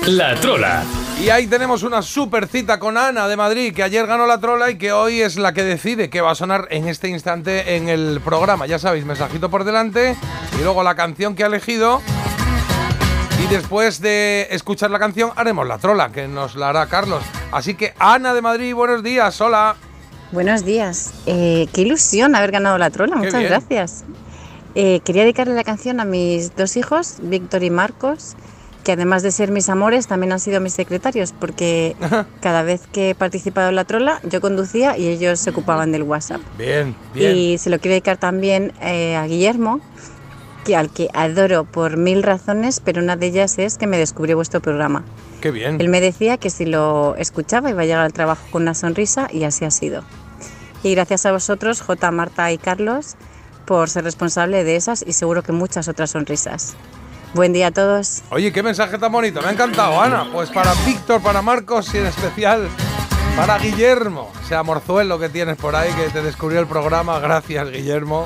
La 0.06 0.36
Trola. 0.36 0.84
Y 1.22 1.30
ahí 1.30 1.48
tenemos 1.48 1.82
una 1.82 2.04
super 2.04 2.48
cita 2.48 2.78
con 2.78 2.96
Ana 2.96 3.28
de 3.28 3.36
Madrid, 3.36 3.74
que 3.74 3.82
ayer 3.82 4.06
ganó 4.06 4.28
la 4.28 4.40
trola 4.40 4.70
y 4.70 4.78
que 4.78 4.92
hoy 4.92 5.20
es 5.22 5.36
la 5.38 5.52
que 5.52 5.64
decide 5.64 6.12
qué 6.12 6.22
va 6.22 6.32
a 6.32 6.36
sonar 6.36 6.68
en 6.70 6.88
este 6.88 7.08
instante 7.10 7.76
en 7.76 7.90
el 7.90 8.22
programa. 8.24 8.68
Ya 8.68 8.78
sabéis, 8.78 9.04
mensajito 9.04 9.50
por 9.50 9.64
delante 9.64 10.16
y 10.60 10.64
luego 10.64 10.84
la 10.84 10.94
canción 10.94 11.34
que 11.36 11.44
ha 11.44 11.48
elegido. 11.48 12.02
Y 13.44 13.48
después 13.48 14.00
de 14.00 14.48
escuchar 14.52 14.92
la 14.92 15.00
canción 15.00 15.32
haremos 15.36 15.68
la 15.68 15.80
trola, 15.80 16.10
que 16.12 16.28
nos 16.28 16.56
la 16.56 16.70
hará 16.70 16.86
Carlos. 16.86 17.24
Así 17.52 17.74
que 17.74 17.94
Ana 17.98 18.36
de 18.36 18.42
Madrid, 18.44 18.76
buenos 18.76 19.02
días, 19.02 19.42
hola. 19.42 19.76
Buenos 20.32 20.64
días. 20.66 21.14
Eh, 21.26 21.68
qué 21.74 21.82
ilusión 21.82 22.36
haber 22.36 22.52
ganado 22.52 22.78
la 22.78 22.92
trola, 22.92 23.14
Qué 23.16 23.20
muchas 23.26 23.40
bien. 23.40 23.50
gracias. 23.50 24.04
Eh, 24.80 25.00
quería 25.00 25.24
dedicarle 25.24 25.56
la 25.56 25.64
canción 25.64 26.00
a 26.00 26.06
mis 26.06 26.56
dos 26.56 26.78
hijos, 26.78 27.16
Víctor 27.24 27.64
y 27.64 27.72
Marcos, 27.72 28.36
que 28.84 28.92
además 28.92 29.24
de 29.24 29.32
ser 29.32 29.50
mis 29.50 29.70
amores, 29.70 30.06
también 30.06 30.32
han 30.32 30.40
sido 30.40 30.62
mis 30.62 30.74
secretarios, 30.74 31.34
porque 31.34 31.96
cada 32.42 32.62
vez 32.62 32.82
que 32.92 33.10
he 33.10 33.16
participado 33.16 33.70
en 33.70 33.76
la 33.76 33.86
trola, 33.86 34.22
yo 34.30 34.40
conducía 34.40 34.96
y 34.96 35.08
ellos 35.08 35.40
se 35.40 35.50
ocupaban 35.50 35.92
del 35.92 36.04
WhatsApp. 36.04 36.42
Bien, 36.60 36.96
bien. 37.16 37.36
Y 37.36 37.58
se 37.58 37.72
lo 37.72 37.80
quiero 37.80 37.94
dedicar 37.94 38.18
también 38.18 38.72
eh, 38.80 39.16
a 39.16 39.26
Guillermo, 39.26 39.82
que, 40.64 40.76
al 40.76 40.92
que 40.92 41.10
adoro 41.12 41.64
por 41.64 41.98
mil 41.98 42.22
razones, 42.22 42.80
pero 42.80 43.02
una 43.02 43.16
de 43.16 43.26
ellas 43.26 43.58
es 43.58 43.80
que 43.80 43.88
me 43.88 43.98
descubrió 43.98 44.36
vuestro 44.36 44.62
programa. 44.62 45.04
Qué 45.42 45.50
bien. 45.50 45.82
Él 45.82 45.90
me 45.90 46.02
decía 46.02 46.38
que 46.38 46.52
si 46.52 46.68
lo 46.68 47.16
escuchaba 47.16 47.72
iba 47.72 47.82
a 47.82 47.86
llegar 47.86 48.02
al 48.02 48.14
trabajo 48.14 48.46
con 48.52 48.62
una 48.62 48.76
sonrisa 48.76 49.28
y 49.34 49.44
así 49.44 49.66
ha 49.66 49.72
sido. 49.72 50.04
Y 50.84 50.94
gracias 50.94 51.26
a 51.26 51.32
vosotros, 51.32 51.82
J, 51.82 52.12
Marta 52.12 52.52
y 52.52 52.60
Carlos, 52.60 53.16
por 53.68 53.90
ser 53.90 54.06
responsable 54.06 54.64
de 54.64 54.78
esas 54.78 55.04
y 55.06 55.14
seguro 55.14 55.44
que 55.44 55.52
muchas 55.52 55.88
otras 55.88 56.10
sonrisas. 56.10 56.76
Buen 57.34 57.54
día 57.54 57.68
a 57.68 57.72
todos. 57.72 58.24
Oye, 58.32 58.52
qué 58.52 58.64
mensaje 58.64 58.98
tan 58.98 59.12
bonito. 59.12 59.42
Me 59.42 59.50
ha 59.50 59.52
encantado, 59.52 60.02
Ana. 60.02 60.28
Pues 60.32 60.50
para 60.50 60.74
Víctor, 60.86 61.22
para 61.22 61.44
Marcos 61.44 61.94
y 61.94 61.98
en 62.00 62.08
especial 62.08 62.68
para 63.36 63.60
Guillermo, 63.60 64.32
ese 64.44 64.56
amorzuelo 64.56 65.20
que 65.20 65.30
tienes 65.30 65.58
por 65.58 65.76
ahí 65.76 65.94
que 65.94 66.10
te 66.10 66.24
descubrió 66.24 66.60
el 66.60 66.66
programa. 66.66 67.20
Gracias, 67.20 67.70
Guillermo. 67.70 68.26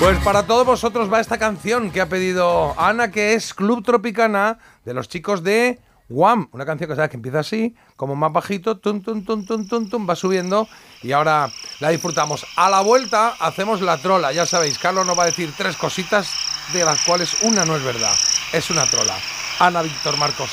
Pues 0.00 0.18
para 0.24 0.44
todos 0.44 0.66
vosotros 0.66 1.12
va 1.12 1.20
esta 1.20 1.38
canción 1.38 1.90
que 1.90 2.00
ha 2.00 2.08
pedido 2.08 2.74
Ana, 2.80 3.10
que 3.10 3.34
es 3.34 3.52
Club 3.52 3.84
Tropicana 3.84 4.58
de 4.86 4.94
los 4.94 5.08
chicos 5.08 5.44
de 5.44 5.78
Guam. 6.10 6.48
Una 6.52 6.66
canción 6.66 6.90
que 6.90 6.96
sabes 6.96 7.10
que 7.10 7.16
empieza 7.16 7.38
así, 7.38 7.74
como 7.96 8.16
más 8.16 8.32
bajito, 8.32 8.76
tum, 8.78 9.00
tum, 9.00 9.24
tum, 9.24 9.46
tum, 9.46 9.66
tum, 9.66 9.88
tum, 9.88 10.10
va 10.10 10.16
subiendo 10.16 10.68
y 11.02 11.12
ahora 11.12 11.50
la 11.78 11.88
disfrutamos. 11.88 12.44
A 12.56 12.68
la 12.68 12.80
vuelta 12.80 13.36
hacemos 13.38 13.80
la 13.80 13.96
trola. 13.96 14.32
Ya 14.32 14.44
sabéis, 14.44 14.78
Carlos 14.78 15.06
nos 15.06 15.18
va 15.18 15.22
a 15.22 15.26
decir 15.26 15.52
tres 15.56 15.76
cositas 15.76 16.30
de 16.72 16.84
las 16.84 17.00
cuales 17.04 17.42
una 17.42 17.64
no 17.64 17.76
es 17.76 17.84
verdad. 17.84 18.14
Es 18.52 18.70
una 18.70 18.84
trola. 18.86 19.16
Ana, 19.60 19.82
Víctor, 19.82 20.18
Marcos 20.18 20.50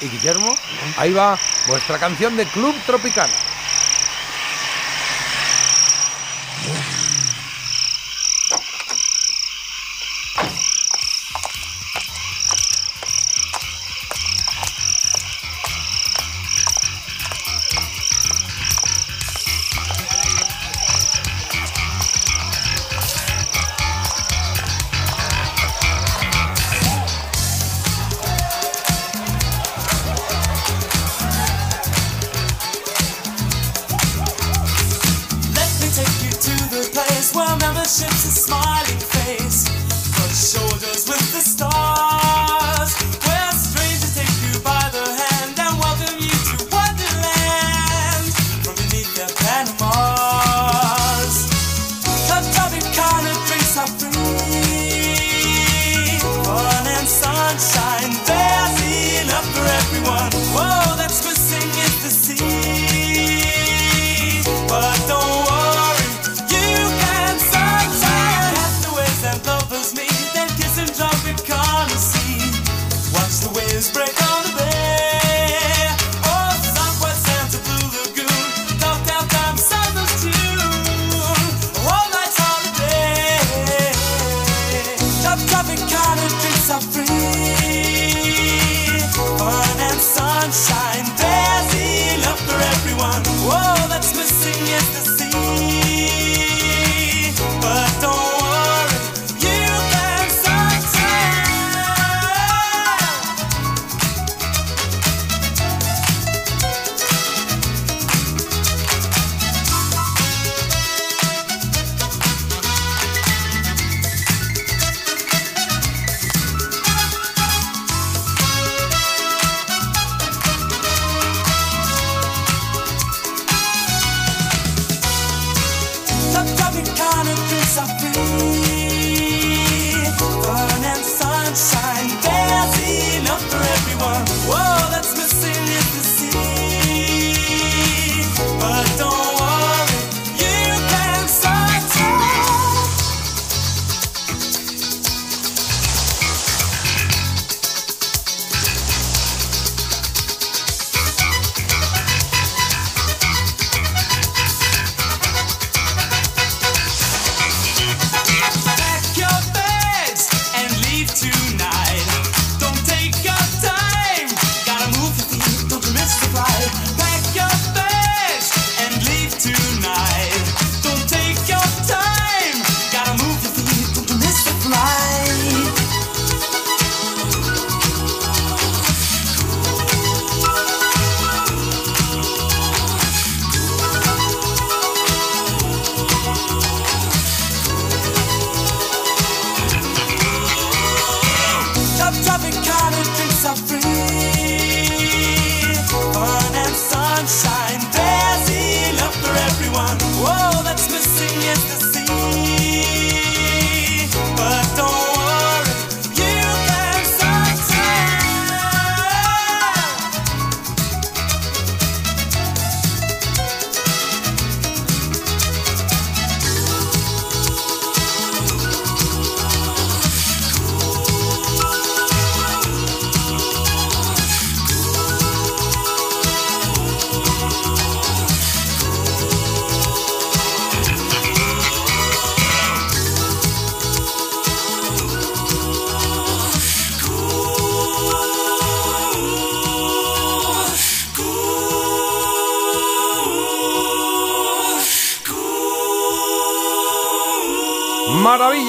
y 0.00 0.08
Guillermo. 0.08 0.54
Ahí 0.96 1.12
va 1.12 1.36
vuestra 1.66 1.98
canción 1.98 2.36
de 2.36 2.46
Club 2.46 2.74
Tropicana. 2.86 3.32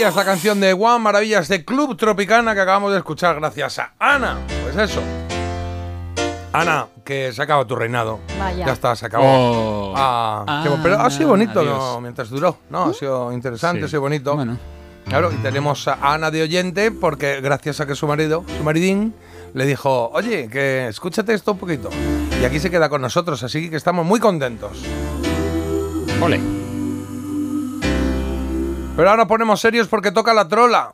Maravillas 0.01 0.15
la 0.25 0.25
canción 0.31 0.59
de 0.59 0.73
One, 0.73 0.97
maravillas 0.99 1.47
de 1.47 1.63
Club 1.63 1.95
Tropicana 1.95 2.55
que 2.55 2.61
acabamos 2.61 2.91
de 2.91 2.97
escuchar 2.97 3.35
gracias 3.35 3.77
a 3.77 3.91
Ana. 3.99 4.39
Pues 4.63 4.75
eso. 4.75 4.99
Ana, 6.51 6.87
que 7.05 7.31
se 7.31 7.39
acaba 7.43 7.65
tu 7.67 7.75
reinado. 7.75 8.19
Vaya. 8.39 8.65
Ya 8.65 8.73
está, 8.73 8.95
se 8.95 9.05
acabó. 9.05 9.23
Oh. 9.27 9.93
Ah, 9.95 10.61
qué 10.63 10.69
bo- 10.69 10.79
pero 10.81 10.99
ha 10.99 11.07
sido 11.11 11.29
bonito. 11.29 11.61
¿no? 11.63 12.01
Mientras 12.01 12.31
duró. 12.31 12.57
No, 12.71 12.85
ha 12.85 12.93
sido 12.95 13.31
interesante, 13.31 13.81
Sí. 13.81 13.85
ha 13.85 13.89
sido 13.89 14.01
bonito. 14.01 14.33
Bueno. 14.35 14.57
Claro, 15.07 15.31
y 15.31 15.35
tenemos 15.35 15.87
a 15.87 15.99
Ana 16.01 16.31
de 16.31 16.41
oyente 16.41 16.89
porque 16.91 17.39
gracias 17.39 17.79
a 17.79 17.85
que 17.85 17.93
su 17.93 18.07
marido, 18.07 18.43
su 18.57 18.63
maridín, 18.63 19.13
le 19.53 19.65
dijo, 19.67 20.09
oye, 20.15 20.47
que 20.49 20.87
escúchate 20.87 21.35
esto 21.35 21.51
un 21.51 21.59
poquito. 21.59 21.91
Y 22.41 22.43
aquí 22.45 22.59
se 22.59 22.71
queda 22.71 22.89
con 22.89 23.01
nosotros, 23.03 23.43
así 23.43 23.69
que 23.69 23.75
estamos 23.75 24.03
muy 24.03 24.19
contentos. 24.19 24.81
Ole. 26.19 26.60
Pero 28.95 29.09
ahora 29.09 29.27
ponemos 29.27 29.59
serios 29.59 29.87
porque 29.87 30.11
toca 30.11 30.33
la 30.33 30.47
trola. 30.47 30.93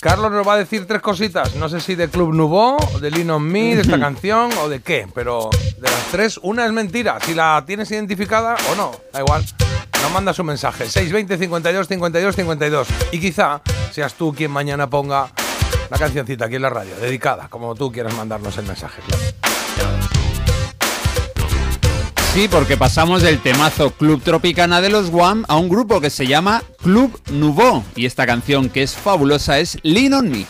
Carlos 0.00 0.30
nos 0.32 0.46
va 0.46 0.54
a 0.54 0.58
decir 0.58 0.86
tres 0.86 1.00
cositas. 1.00 1.54
No 1.54 1.68
sé 1.68 1.80
si 1.80 1.94
de 1.94 2.08
Club 2.08 2.34
Nouveau, 2.34 2.76
de 3.00 3.10
Lean 3.10 3.30
on 3.30 3.42
Me, 3.42 3.74
de 3.74 3.82
esta 3.82 3.98
canción 4.00 4.50
o 4.60 4.68
de 4.68 4.80
qué. 4.82 5.06
Pero 5.14 5.48
de 5.78 5.90
las 5.90 6.04
tres, 6.10 6.38
una 6.42 6.66
es 6.66 6.72
mentira. 6.72 7.18
Si 7.24 7.34
la 7.34 7.62
tienes 7.66 7.90
identificada 7.90 8.56
o 8.70 8.74
no, 8.74 8.92
da 9.12 9.20
igual. 9.20 9.44
Nos 10.02 10.12
mandas 10.12 10.38
un 10.38 10.46
mensaje. 10.46 10.84
620 10.84 11.38
52 11.38 11.88
52 11.88 12.36
52. 12.36 12.88
Y 13.12 13.18
quizá 13.20 13.62
seas 13.92 14.12
tú 14.14 14.34
quien 14.34 14.50
mañana 14.50 14.90
ponga 14.90 15.30
la 15.90 15.98
cancioncita 15.98 16.46
aquí 16.46 16.56
en 16.56 16.62
la 16.62 16.70
radio, 16.70 16.94
dedicada, 16.96 17.48
como 17.48 17.74
tú 17.74 17.90
quieras 17.90 18.14
mandarnos 18.14 18.56
el 18.58 18.66
mensaje. 18.66 19.00
claro. 19.76 20.13
Sí, 22.34 22.48
porque 22.48 22.76
pasamos 22.76 23.22
del 23.22 23.38
temazo 23.38 23.92
Club 23.92 24.20
Tropicana 24.20 24.80
de 24.80 24.90
los 24.90 25.12
Guam 25.12 25.44
a 25.46 25.56
un 25.56 25.68
grupo 25.68 26.00
que 26.00 26.10
se 26.10 26.26
llama 26.26 26.64
Club 26.82 27.16
Nouveau. 27.30 27.84
Y 27.94 28.06
esta 28.06 28.26
canción 28.26 28.70
que 28.70 28.82
es 28.82 28.96
fabulosa 28.96 29.60
es 29.60 29.78
Lean 29.84 30.14
on 30.14 30.30
Me. 30.30 30.44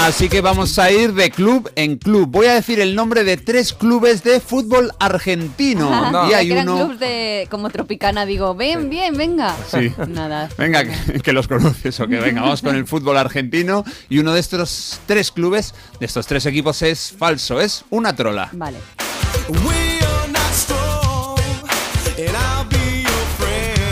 Así 0.00 0.30
que 0.30 0.40
vamos 0.40 0.78
a 0.78 0.90
ir 0.90 1.12
de 1.12 1.30
club 1.30 1.70
en 1.76 1.98
club. 1.98 2.26
Voy 2.30 2.46
a 2.46 2.54
decir 2.54 2.80
el 2.80 2.94
nombre 2.94 3.22
de 3.22 3.36
tres 3.36 3.74
clubes 3.74 4.24
de 4.24 4.40
fútbol 4.40 4.92
argentino. 4.98 5.90
Ah, 5.92 6.24
y 6.26 6.30
ya 6.30 6.38
hay 6.38 6.52
uno. 6.52 6.74
clubs 6.86 6.98
de 6.98 7.46
como 7.50 7.68
Tropicana, 7.68 8.24
digo, 8.24 8.54
ven, 8.54 8.88
bien, 8.88 9.14
venga. 9.14 9.54
Sí. 9.70 9.92
Nada. 10.08 10.48
Venga, 10.56 10.84
que, 10.84 11.20
que 11.20 11.32
los 11.34 11.46
conoces 11.46 12.00
o 12.00 12.08
que 12.08 12.16
venga, 12.20 12.40
vamos 12.40 12.62
con 12.62 12.76
el 12.76 12.86
fútbol 12.86 13.18
argentino. 13.18 13.84
Y 14.08 14.20
uno 14.20 14.32
de 14.32 14.40
estos 14.40 15.00
tres 15.06 15.30
clubes, 15.30 15.74
de 16.00 16.06
estos 16.06 16.26
tres 16.26 16.46
equipos, 16.46 16.80
es 16.80 17.14
falso, 17.16 17.60
es 17.60 17.84
una 17.90 18.16
trola. 18.16 18.48
Vale. 18.52 18.78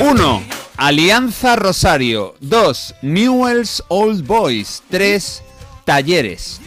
Uno, 0.01 0.43
Alianza 0.79 1.55
Rosario. 1.57 2.35
Dos, 2.41 2.95
Newell's 3.03 3.83
Old 3.89 4.27
Boys. 4.27 4.83
Tres, 4.89 5.43
Talleres. 5.89 6.61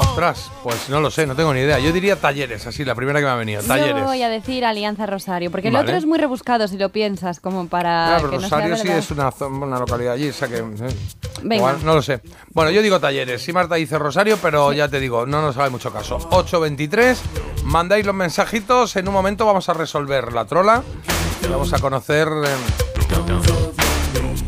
Ostras, 0.00 0.50
pues 0.62 0.88
no 0.88 0.98
lo 0.98 1.10
sé, 1.10 1.26
no 1.26 1.36
tengo 1.36 1.52
ni 1.52 1.60
idea. 1.60 1.78
Yo 1.78 1.92
diría 1.92 2.16
talleres, 2.16 2.66
así, 2.66 2.86
la 2.86 2.94
primera 2.94 3.18
que 3.20 3.26
me 3.26 3.30
ha 3.30 3.34
venido. 3.34 3.60
Yo 3.60 3.68
Talleres. 3.68 4.02
voy 4.02 4.22
a 4.22 4.30
decir 4.30 4.64
Alianza 4.64 5.04
Rosario, 5.04 5.50
porque 5.50 5.68
el 5.68 5.74
Vale. 5.74 5.84
otro 5.84 5.98
es 5.98 6.06
muy 6.06 6.18
rebuscado 6.18 6.66
si 6.68 6.78
lo 6.78 6.88
piensas, 6.88 7.38
como 7.38 7.66
para 7.68 8.06
Claro, 8.06 8.22
que 8.30 8.36
pero 8.38 8.40
no 8.40 8.48
sea 8.48 8.58
Rosario 8.66 8.76
sí 8.78 8.88
es 8.88 9.10
una, 9.10 9.28
una 9.46 9.78
localidad 9.78 10.14
allí, 10.14 10.30
o 10.30 10.32
sea 10.32 10.48
que... 10.48 10.56
eh, 10.56 10.96
Venga. 11.42 11.56
igual, 11.56 11.84
no 11.84 11.94
lo 11.94 12.00
sé. 12.00 12.22
Bueno, 12.54 12.70
yo 12.70 12.80
digo 12.80 12.98
talleres. 12.98 13.42
Sí, 13.42 13.52
Marta 13.52 13.74
dice 13.74 13.98
Rosario, 13.98 14.38
pero 14.40 14.72
ya 14.72 14.88
te 14.88 14.98
digo, 14.98 15.26
no 15.26 15.42
nos 15.42 15.58
haga 15.58 15.68
mucho 15.68 15.92
caso. 15.92 16.18
8.23, 16.30 17.14
mandáis 17.64 18.06
los 18.06 18.14
mensajitos. 18.14 18.96
En 18.96 19.06
un 19.06 19.12
momento 19.12 19.44
vamos 19.44 19.68
a 19.68 19.74
resolver 19.74 20.32
la 20.32 20.46
trola. 20.46 20.82
y 21.44 21.46
Vamos 21.48 21.70
a 21.74 21.78
conocer... 21.78 22.26
eh, 22.28 23.51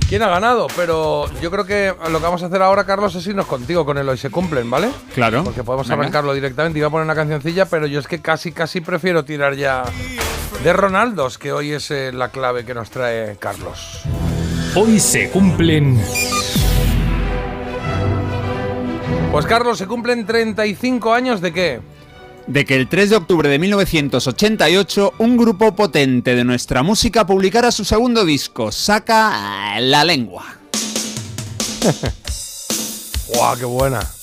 ¿Quién 0.09 0.23
ha 0.23 0.29
ganado? 0.29 0.67
Pero 0.77 1.27
yo 1.41 1.51
creo 1.51 1.65
que 1.65 1.95
lo 2.11 2.19
que 2.19 2.25
vamos 2.25 2.43
a 2.43 2.47
hacer 2.47 2.63
ahora, 2.63 2.85
Carlos, 2.85 3.15
es 3.15 3.27
irnos 3.27 3.47
contigo 3.47 3.85
con 3.85 3.99
el 3.99 4.09
hoy 4.09 4.19
se 4.19 4.31
cumplen, 4.31 4.71
¿vale? 4.71 4.91
Claro. 5.15 5.43
Porque 5.45 5.65
podemos 5.65 5.89
Venga. 5.89 6.03
arrancarlo 6.03 6.35
directamente. 6.35 6.79
Iba 6.79 6.89
a 6.89 6.91
poner 6.91 7.05
una 7.05 7.15
cancioncilla, 7.15 7.65
pero 7.67 7.87
yo 7.87 8.01
es 8.01 8.07
que 8.07 8.21
casi, 8.21 8.53
casi 8.53 8.81
prefiero 8.81 9.25
tirar 9.25 9.55
ya 9.55 9.83
de 10.63 10.73
Ronaldos, 10.73 11.39
que 11.39 11.53
hoy 11.53 11.73
es 11.73 11.91
eh, 11.91 12.13
la 12.13 12.29
clave 12.29 12.65
que 12.65 12.75
nos 12.75 12.91
trae 12.91 13.37
Carlos. 13.39 14.03
Hoy 14.77 14.99
se 14.99 15.31
cumplen 15.31 16.01
Pues 19.33 19.47
Carlos, 19.47 19.79
se 19.79 19.87
cumplen 19.87 20.27
35 20.27 21.13
años 21.13 21.41
de 21.41 21.53
qué? 21.53 21.81
De 22.47 22.65
que 22.65 22.77
el 22.77 22.89
3 22.89 23.11
de 23.11 23.17
octubre 23.17 23.49
de 23.49 23.59
1988 23.59 25.15
un 25.19 25.37
grupo 25.37 25.75
potente 25.75 26.35
de 26.35 26.45
nuestra 26.45 26.83
música 26.83 27.27
publicara 27.27 27.71
su 27.71 27.85
segundo 27.85 28.25
disco, 28.25 28.73
Saca 28.73 29.79
la 29.81 30.05
lengua. 30.05 30.45
¡Guau, 33.35 33.57
qué 33.57 33.65
buena! 33.65 34.14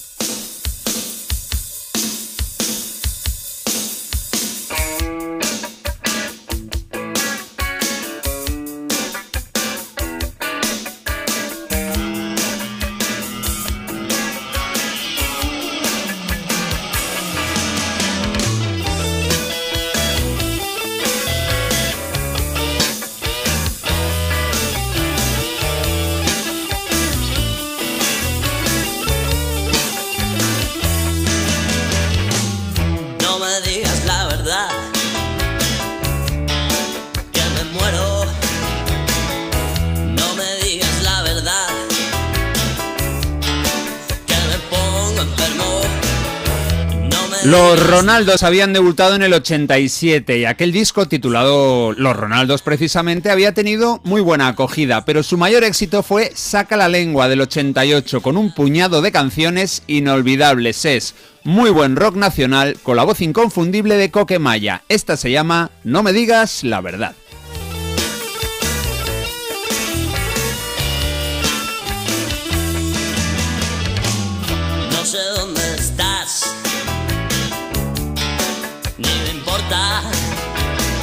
Los 47.43 47.87
Ronaldos 47.87 48.43
habían 48.43 48.71
debutado 48.71 49.15
en 49.15 49.23
el 49.23 49.33
87 49.33 50.37
y 50.37 50.45
aquel 50.45 50.71
disco 50.71 51.07
titulado 51.07 51.91
Los 51.93 52.15
Ronaldos 52.15 52.61
precisamente 52.61 53.31
había 53.31 53.55
tenido 53.55 53.99
muy 54.03 54.21
buena 54.21 54.47
acogida, 54.47 55.05
pero 55.05 55.23
su 55.23 55.37
mayor 55.37 55.63
éxito 55.63 56.03
fue 56.03 56.31
Saca 56.35 56.77
la 56.77 56.87
lengua 56.87 57.27
del 57.27 57.41
88 57.41 58.21
con 58.21 58.37
un 58.37 58.53
puñado 58.53 59.01
de 59.01 59.11
canciones 59.11 59.81
inolvidables. 59.87 60.85
Es 60.85 61.15
muy 61.43 61.71
buen 61.71 61.95
rock 61.95 62.15
nacional 62.15 62.77
con 62.83 62.95
la 62.95 63.05
voz 63.05 63.21
inconfundible 63.21 63.97
de 63.97 64.11
Coquemaya. 64.11 64.83
Esta 64.87 65.17
se 65.17 65.31
llama 65.31 65.71
No 65.83 66.03
me 66.03 66.13
digas 66.13 66.63
la 66.63 66.79
verdad. 66.79 67.15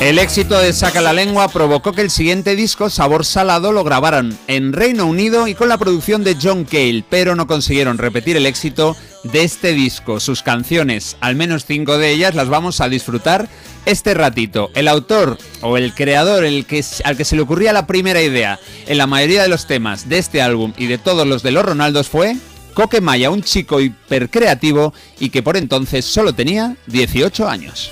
El 0.00 0.20
éxito 0.20 0.56
de 0.60 0.72
Saca 0.72 1.00
la 1.00 1.12
lengua 1.12 1.48
provocó 1.48 1.92
que 1.92 2.02
el 2.02 2.10
siguiente 2.10 2.54
disco, 2.54 2.88
Sabor 2.88 3.24
Salado, 3.24 3.72
lo 3.72 3.82
grabaran 3.82 4.38
en 4.46 4.72
Reino 4.72 5.06
Unido 5.06 5.48
y 5.48 5.56
con 5.56 5.68
la 5.68 5.76
producción 5.76 6.22
de 6.22 6.36
John 6.40 6.64
Cale, 6.64 7.04
pero 7.10 7.34
no 7.34 7.48
consiguieron 7.48 7.98
repetir 7.98 8.36
el 8.36 8.46
éxito 8.46 8.96
de 9.24 9.42
este 9.42 9.72
disco. 9.72 10.20
Sus 10.20 10.44
canciones, 10.44 11.16
al 11.18 11.34
menos 11.34 11.64
cinco 11.64 11.98
de 11.98 12.12
ellas, 12.12 12.36
las 12.36 12.48
vamos 12.48 12.80
a 12.80 12.88
disfrutar 12.88 13.48
este 13.86 14.14
ratito. 14.14 14.70
El 14.76 14.86
autor 14.86 15.36
o 15.62 15.76
el 15.76 15.92
creador 15.92 16.44
el 16.44 16.64
que, 16.64 16.84
al 17.02 17.16
que 17.16 17.24
se 17.24 17.34
le 17.34 17.42
ocurría 17.42 17.72
la 17.72 17.88
primera 17.88 18.22
idea 18.22 18.60
en 18.86 18.98
la 18.98 19.08
mayoría 19.08 19.42
de 19.42 19.48
los 19.48 19.66
temas 19.66 20.08
de 20.08 20.18
este 20.18 20.40
álbum 20.40 20.74
y 20.76 20.86
de 20.86 20.98
todos 20.98 21.26
los 21.26 21.42
de 21.42 21.50
los 21.50 21.64
Ronaldos 21.64 22.08
fue 22.08 22.36
Coque 22.72 23.00
Maya, 23.00 23.30
un 23.30 23.42
chico 23.42 23.80
hipercreativo 23.80 24.94
y 25.18 25.30
que 25.30 25.42
por 25.42 25.56
entonces 25.56 26.04
solo 26.04 26.32
tenía 26.34 26.76
18 26.86 27.48
años. 27.48 27.90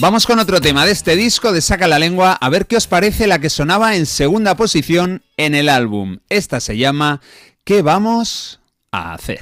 Vamos 0.00 0.26
con 0.26 0.38
otro 0.38 0.60
tema 0.60 0.86
de 0.86 0.92
este 0.92 1.16
disco 1.16 1.50
de 1.50 1.60
Saca 1.60 1.88
la 1.88 1.98
Lengua, 1.98 2.34
a 2.34 2.48
ver 2.50 2.66
qué 2.66 2.76
os 2.76 2.86
parece 2.86 3.26
la 3.26 3.40
que 3.40 3.50
sonaba 3.50 3.96
en 3.96 4.06
segunda 4.06 4.54
posición 4.56 5.24
en 5.36 5.56
el 5.56 5.68
álbum. 5.68 6.18
Esta 6.28 6.60
se 6.60 6.76
llama 6.76 7.20
¿Qué 7.64 7.82
vamos 7.82 8.60
a 8.92 9.12
hacer? 9.12 9.40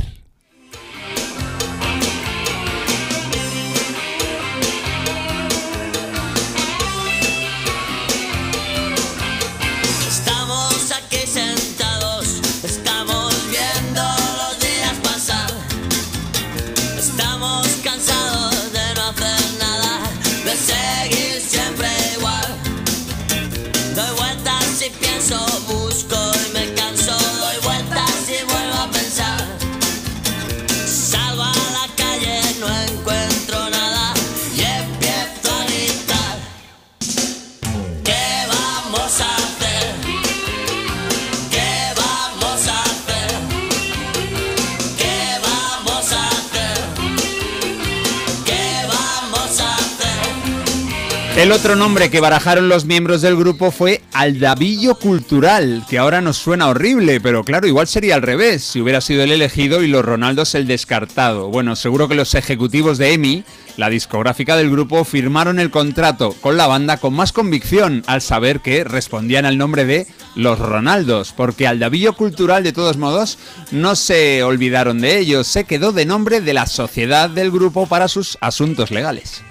El 51.36 51.52
otro 51.52 51.76
nombre 51.76 52.08
que 52.08 52.20
barajaron 52.20 52.70
los 52.70 52.86
miembros 52.86 53.20
del 53.20 53.36
grupo 53.36 53.70
fue 53.70 54.00
Aldavillo 54.14 54.94
Cultural, 54.94 55.84
que 55.86 55.98
ahora 55.98 56.22
nos 56.22 56.38
suena 56.38 56.66
horrible, 56.66 57.20
pero 57.20 57.44
claro, 57.44 57.66
igual 57.66 57.86
sería 57.86 58.14
al 58.14 58.22
revés, 58.22 58.64
si 58.64 58.80
hubiera 58.80 59.02
sido 59.02 59.22
el 59.22 59.30
elegido 59.30 59.82
y 59.82 59.86
los 59.86 60.02
Ronaldos 60.02 60.54
el 60.54 60.66
descartado. 60.66 61.48
Bueno, 61.48 61.76
seguro 61.76 62.08
que 62.08 62.14
los 62.14 62.34
ejecutivos 62.34 62.96
de 62.96 63.12
EMI, 63.12 63.44
la 63.76 63.90
discográfica 63.90 64.56
del 64.56 64.70
grupo, 64.70 65.04
firmaron 65.04 65.58
el 65.58 65.70
contrato 65.70 66.32
con 66.40 66.56
la 66.56 66.68
banda 66.68 66.96
con 66.96 67.12
más 67.12 67.32
convicción 67.32 68.02
al 68.06 68.22
saber 68.22 68.60
que 68.60 68.82
respondían 68.82 69.44
al 69.44 69.58
nombre 69.58 69.84
de 69.84 70.06
Los 70.36 70.58
Ronaldos, 70.58 71.34
porque 71.36 71.66
Aldavillo 71.66 72.14
Cultural, 72.14 72.64
de 72.64 72.72
todos 72.72 72.96
modos, 72.96 73.38
no 73.72 73.94
se 73.94 74.42
olvidaron 74.42 75.02
de 75.02 75.18
ello, 75.18 75.44
se 75.44 75.64
quedó 75.64 75.92
de 75.92 76.06
nombre 76.06 76.40
de 76.40 76.54
la 76.54 76.64
sociedad 76.64 77.28
del 77.28 77.50
grupo 77.50 77.86
para 77.86 78.08
sus 78.08 78.38
asuntos 78.40 78.90
legales. 78.90 79.42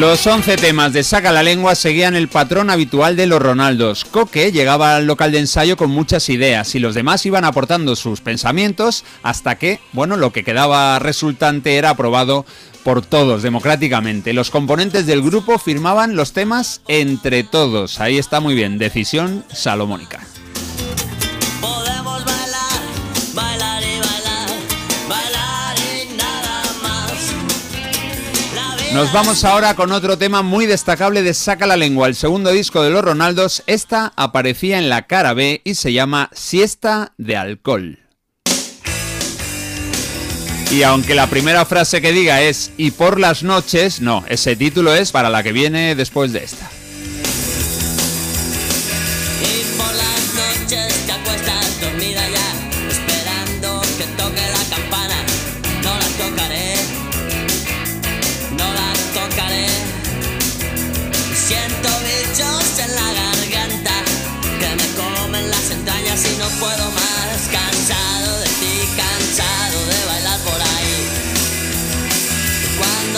Los 0.00 0.26
11 0.26 0.56
temas 0.56 0.94
de 0.94 1.04
Saca 1.04 1.30
la 1.30 1.42
Lengua 1.42 1.74
seguían 1.74 2.16
el 2.16 2.28
patrón 2.28 2.70
habitual 2.70 3.16
de 3.16 3.26
los 3.26 3.38
Ronaldos. 3.38 4.06
Coque 4.06 4.50
llegaba 4.50 4.96
al 4.96 5.06
local 5.06 5.30
de 5.30 5.40
ensayo 5.40 5.76
con 5.76 5.90
muchas 5.90 6.30
ideas 6.30 6.74
y 6.74 6.78
los 6.78 6.94
demás 6.94 7.26
iban 7.26 7.44
aportando 7.44 7.94
sus 7.96 8.22
pensamientos 8.22 9.04
hasta 9.22 9.56
que, 9.56 9.78
bueno, 9.92 10.16
lo 10.16 10.32
que 10.32 10.42
quedaba 10.42 10.98
resultante 11.00 11.76
era 11.76 11.90
aprobado 11.90 12.46
por 12.82 13.04
todos 13.04 13.42
democráticamente. 13.42 14.32
Los 14.32 14.50
componentes 14.50 15.04
del 15.04 15.20
grupo 15.20 15.58
firmaban 15.58 16.16
los 16.16 16.32
temas 16.32 16.80
entre 16.88 17.44
todos. 17.44 18.00
Ahí 18.00 18.16
está 18.16 18.40
muy 18.40 18.54
bien, 18.54 18.78
decisión 18.78 19.44
salomónica. 19.52 20.20
Nos 28.94 29.12
vamos 29.12 29.44
ahora 29.44 29.74
con 29.76 29.92
otro 29.92 30.18
tema 30.18 30.42
muy 30.42 30.66
destacable 30.66 31.22
de 31.22 31.32
Saca 31.32 31.64
la 31.64 31.76
Lengua, 31.76 32.08
el 32.08 32.16
segundo 32.16 32.50
disco 32.50 32.82
de 32.82 32.90
los 32.90 33.04
Ronaldos. 33.04 33.62
Esta 33.68 34.12
aparecía 34.16 34.78
en 34.78 34.88
la 34.88 35.06
cara 35.06 35.32
B 35.32 35.60
y 35.64 35.76
se 35.76 35.92
llama 35.92 36.28
Siesta 36.32 37.12
de 37.16 37.36
Alcohol. 37.36 38.00
Y 40.72 40.82
aunque 40.82 41.14
la 41.14 41.28
primera 41.28 41.64
frase 41.64 42.02
que 42.02 42.12
diga 42.12 42.42
es 42.42 42.72
y 42.76 42.90
por 42.90 43.20
las 43.20 43.44
noches, 43.44 44.00
no, 44.00 44.24
ese 44.28 44.56
título 44.56 44.92
es 44.92 45.12
para 45.12 45.30
la 45.30 45.44
que 45.44 45.52
viene 45.52 45.94
después 45.94 46.32
de 46.32 46.42
esta. 46.42 46.68
Y 66.28 66.36
no 66.38 66.48
puedo 66.58 66.90
más. 66.90 67.09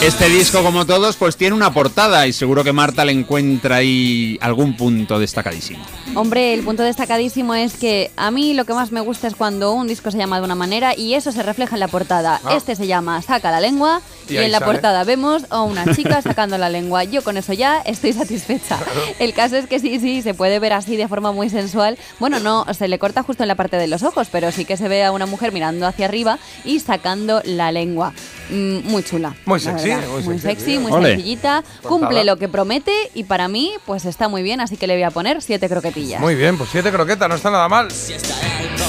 Este 0.03 0.27
disco, 0.27 0.61
como 0.63 0.85
todos, 0.85 1.15
pues 1.15 1.37
tiene 1.37 1.55
una 1.55 1.73
portada 1.73 2.27
y 2.27 2.33
seguro 2.33 2.61
que 2.65 2.73
Marta 2.73 3.05
le 3.05 3.13
encuentra 3.13 3.77
ahí 3.77 4.37
algún 4.41 4.75
punto 4.75 5.17
destacadísimo. 5.17 5.81
Hombre, 6.15 6.53
el 6.53 6.61
punto 6.61 6.83
destacadísimo 6.83 7.55
es 7.55 7.75
que 7.77 8.11
a 8.17 8.29
mí 8.29 8.53
lo 8.53 8.65
que 8.65 8.73
más 8.73 8.91
me 8.91 8.99
gusta 8.99 9.27
es 9.27 9.35
cuando 9.35 9.71
un 9.71 9.87
disco 9.87 10.11
se 10.11 10.17
llama 10.17 10.39
de 10.39 10.45
una 10.45 10.55
manera 10.55 10.93
y 10.95 11.13
eso 11.13 11.31
se 11.31 11.41
refleja 11.41 11.77
en 11.77 11.79
la 11.79 11.87
portada. 11.87 12.41
Ah. 12.43 12.53
Este 12.53 12.75
se 12.75 12.85
llama 12.85 13.21
Saca 13.21 13.49
la 13.49 13.61
lengua 13.61 14.01
Y 14.27 14.35
en 14.35 14.51
la 14.51 14.59
sale. 14.59 14.73
portada 14.73 15.05
vemos 15.05 15.45
a 15.49 15.61
una 15.61 15.85
chica 15.95 16.21
sacando 16.21 16.57
la 16.57 16.69
lengua. 16.69 17.05
Yo 17.05 17.23
con 17.23 17.37
eso 17.37 17.53
ya 17.53 17.79
estoy 17.79 18.11
satisfecha. 18.11 18.77
El 19.19 19.33
caso 19.33 19.55
es 19.55 19.67
que 19.67 19.79
sí, 19.79 20.01
sí, 20.01 20.21
se 20.21 20.33
puede 20.33 20.59
ver 20.59 20.73
así 20.73 20.97
de 20.97 21.07
forma 21.07 21.31
muy 21.31 21.49
sensual. 21.49 21.97
Bueno, 22.19 22.41
no, 22.41 22.65
se 22.73 22.89
le 22.89 22.99
corta 22.99 23.23
justo 23.23 23.43
en 23.43 23.47
la 23.47 23.55
parte 23.55 23.77
de 23.77 23.87
los 23.87 24.03
ojos, 24.03 24.27
pero 24.29 24.51
sí 24.51 24.65
que 24.65 24.75
se 24.75 24.89
ve 24.89 25.05
a 25.05 25.13
una 25.13 25.27
mujer 25.27 25.53
mirando 25.53 25.87
hacia 25.87 26.05
arriba 26.07 26.39
y 26.65 26.81
sacando 26.81 27.41
la 27.45 27.71
lengua. 27.71 28.11
Mm, 28.49 28.79
muy 28.89 29.01
chula. 29.01 29.33
Muy 29.45 29.61
sexy. 29.61 29.92
Muy 30.11 30.23
muy 30.23 30.39
sexy, 30.39 30.79
muy 30.79 30.91
Ole. 30.91 31.09
sencillita. 31.09 31.63
Cumple 31.81 32.23
lo 32.23 32.37
que 32.37 32.47
promete 32.47 32.91
y 33.13 33.23
para 33.23 33.47
mí, 33.47 33.71
pues 33.85 34.05
está 34.05 34.27
muy 34.27 34.43
bien, 34.43 34.61
así 34.61 34.77
que 34.77 34.87
le 34.87 34.93
voy 34.95 35.03
a 35.03 35.11
poner 35.11 35.41
siete 35.41 35.69
croquetillas. 35.69 36.19
Muy 36.19 36.35
bien, 36.35 36.57
pues 36.57 36.69
siete 36.71 36.91
croquetas, 36.91 37.29
no 37.29 37.35
está 37.35 37.51
nada 37.51 37.67
mal. 37.69 37.91
Siesta 37.91 38.35
de 38.35 38.45
alcohol. 38.45 38.87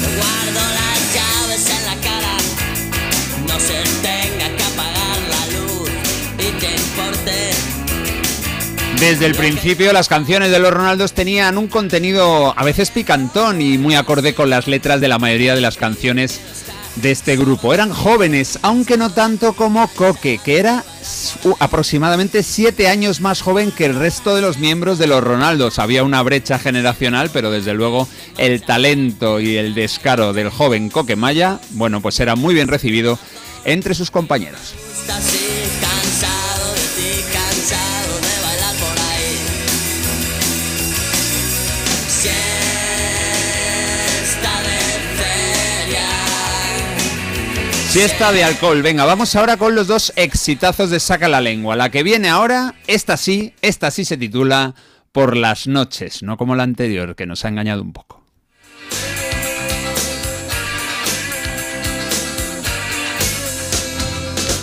Te 0.00 0.16
guardo 0.16 0.60
las 0.74 1.14
llaves 1.14 1.70
en 1.70 1.86
la 1.86 1.96
cara. 2.02 2.36
No 3.48 3.58
se 3.60 3.82
tenga 4.02 4.56
que 4.56 4.62
apagar 4.62 5.18
la 5.30 5.46
luz 5.58 5.90
y 6.38 6.60
te 6.60 6.70
importe. 6.76 7.50
Desde 9.00 9.26
el 9.26 9.34
principio 9.34 9.92
las 9.92 10.08
canciones 10.08 10.50
de 10.50 10.58
los 10.58 10.72
Ronaldos 10.72 11.12
tenían 11.12 11.58
un 11.58 11.68
contenido 11.68 12.54
a 12.56 12.64
veces 12.64 12.90
picantón 12.90 13.60
y 13.60 13.76
muy 13.76 13.94
acorde 13.96 14.34
con 14.34 14.48
las 14.50 14.66
letras 14.66 15.00
de 15.00 15.08
la 15.08 15.18
mayoría 15.18 15.54
de 15.54 15.60
las 15.60 15.76
canciones 15.76 16.40
de 16.96 17.10
este 17.10 17.36
grupo. 17.36 17.74
Eran 17.74 17.92
jóvenes, 17.92 18.58
aunque 18.62 18.96
no 18.96 19.10
tanto 19.10 19.54
como 19.54 19.86
Coque, 19.88 20.38
que 20.42 20.58
era 20.58 20.84
aproximadamente 21.58 22.42
siete 22.42 22.88
años 22.88 23.20
más 23.20 23.42
joven 23.42 23.72
que 23.72 23.86
el 23.86 23.94
resto 23.94 24.34
de 24.34 24.42
los 24.42 24.58
miembros 24.58 24.98
de 24.98 25.06
los 25.06 25.22
Ronaldos. 25.22 25.78
Había 25.78 26.04
una 26.04 26.22
brecha 26.22 26.58
generacional, 26.58 27.30
pero 27.32 27.50
desde 27.50 27.74
luego 27.74 28.08
el 28.38 28.62
talento 28.62 29.40
y 29.40 29.56
el 29.56 29.74
descaro 29.74 30.32
del 30.32 30.50
joven 30.50 30.90
Coque 30.90 31.16
Maya, 31.16 31.60
bueno, 31.70 32.00
pues 32.00 32.20
era 32.20 32.36
muy 32.36 32.54
bien 32.54 32.68
recibido 32.68 33.18
entre 33.64 33.94
sus 33.94 34.10
compañeros. 34.10 34.74
Siesta 47.94 48.32
de 48.32 48.42
alcohol. 48.42 48.82
Venga, 48.82 49.04
vamos 49.04 49.36
ahora 49.36 49.56
con 49.56 49.76
los 49.76 49.86
dos 49.86 50.12
exitazos 50.16 50.90
de 50.90 50.98
Saca 50.98 51.28
la 51.28 51.40
Lengua. 51.40 51.76
La 51.76 51.90
que 51.90 52.02
viene 52.02 52.28
ahora, 52.28 52.74
esta 52.88 53.16
sí, 53.16 53.54
esta 53.62 53.92
sí 53.92 54.04
se 54.04 54.16
titula 54.16 54.74
Por 55.12 55.36
las 55.36 55.68
noches, 55.68 56.24
no 56.24 56.36
como 56.36 56.56
la 56.56 56.64
anterior, 56.64 57.14
que 57.14 57.24
nos 57.24 57.44
ha 57.44 57.48
engañado 57.50 57.82
un 57.82 57.92
poco. 57.92 58.20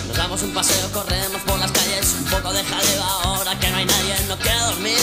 Nos 0.09 0.17
damos 0.17 0.43
un 0.43 0.51
paseo, 0.51 0.91
corremos 0.91 1.41
por 1.43 1.57
las 1.57 1.71
calles, 1.71 2.17
un 2.19 2.25
poco 2.25 2.51
de 2.51 2.61
jaleo 2.65 3.01
ahora 3.23 3.57
que 3.57 3.69
no 3.69 3.77
hay 3.77 3.85
nadie. 3.85 4.15
No 4.27 4.35
quiero 4.39 4.65
dormir, 4.65 4.99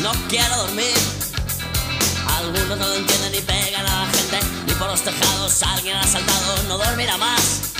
no 0.00 0.12
quiero 0.30 0.56
dormir. 0.56 0.96
Algunos 2.38 2.78
no 2.78 2.88
lo 2.88 2.94
entienden 2.94 3.34
y 3.34 3.40
pegan 3.42 3.84
a 3.86 4.00
la 4.00 4.06
gente, 4.06 4.38
por 4.82 4.90
los 4.90 5.02
tejados 5.02 5.62
alguien 5.62 5.96
ha 5.96 6.02
saltado. 6.04 6.62
No 6.66 6.76
dormirá 6.76 7.16
más, 7.16 7.72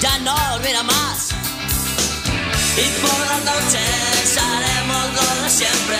ya 0.00 0.18
no 0.18 0.36
dormirá 0.52 0.82
más. 0.84 1.30
Y 2.76 2.86
por 3.02 3.18
las 3.30 3.44
noches 3.44 4.38
haremos 4.38 5.04
lo 5.16 5.42
de 5.42 5.50
siempre. 5.50 5.98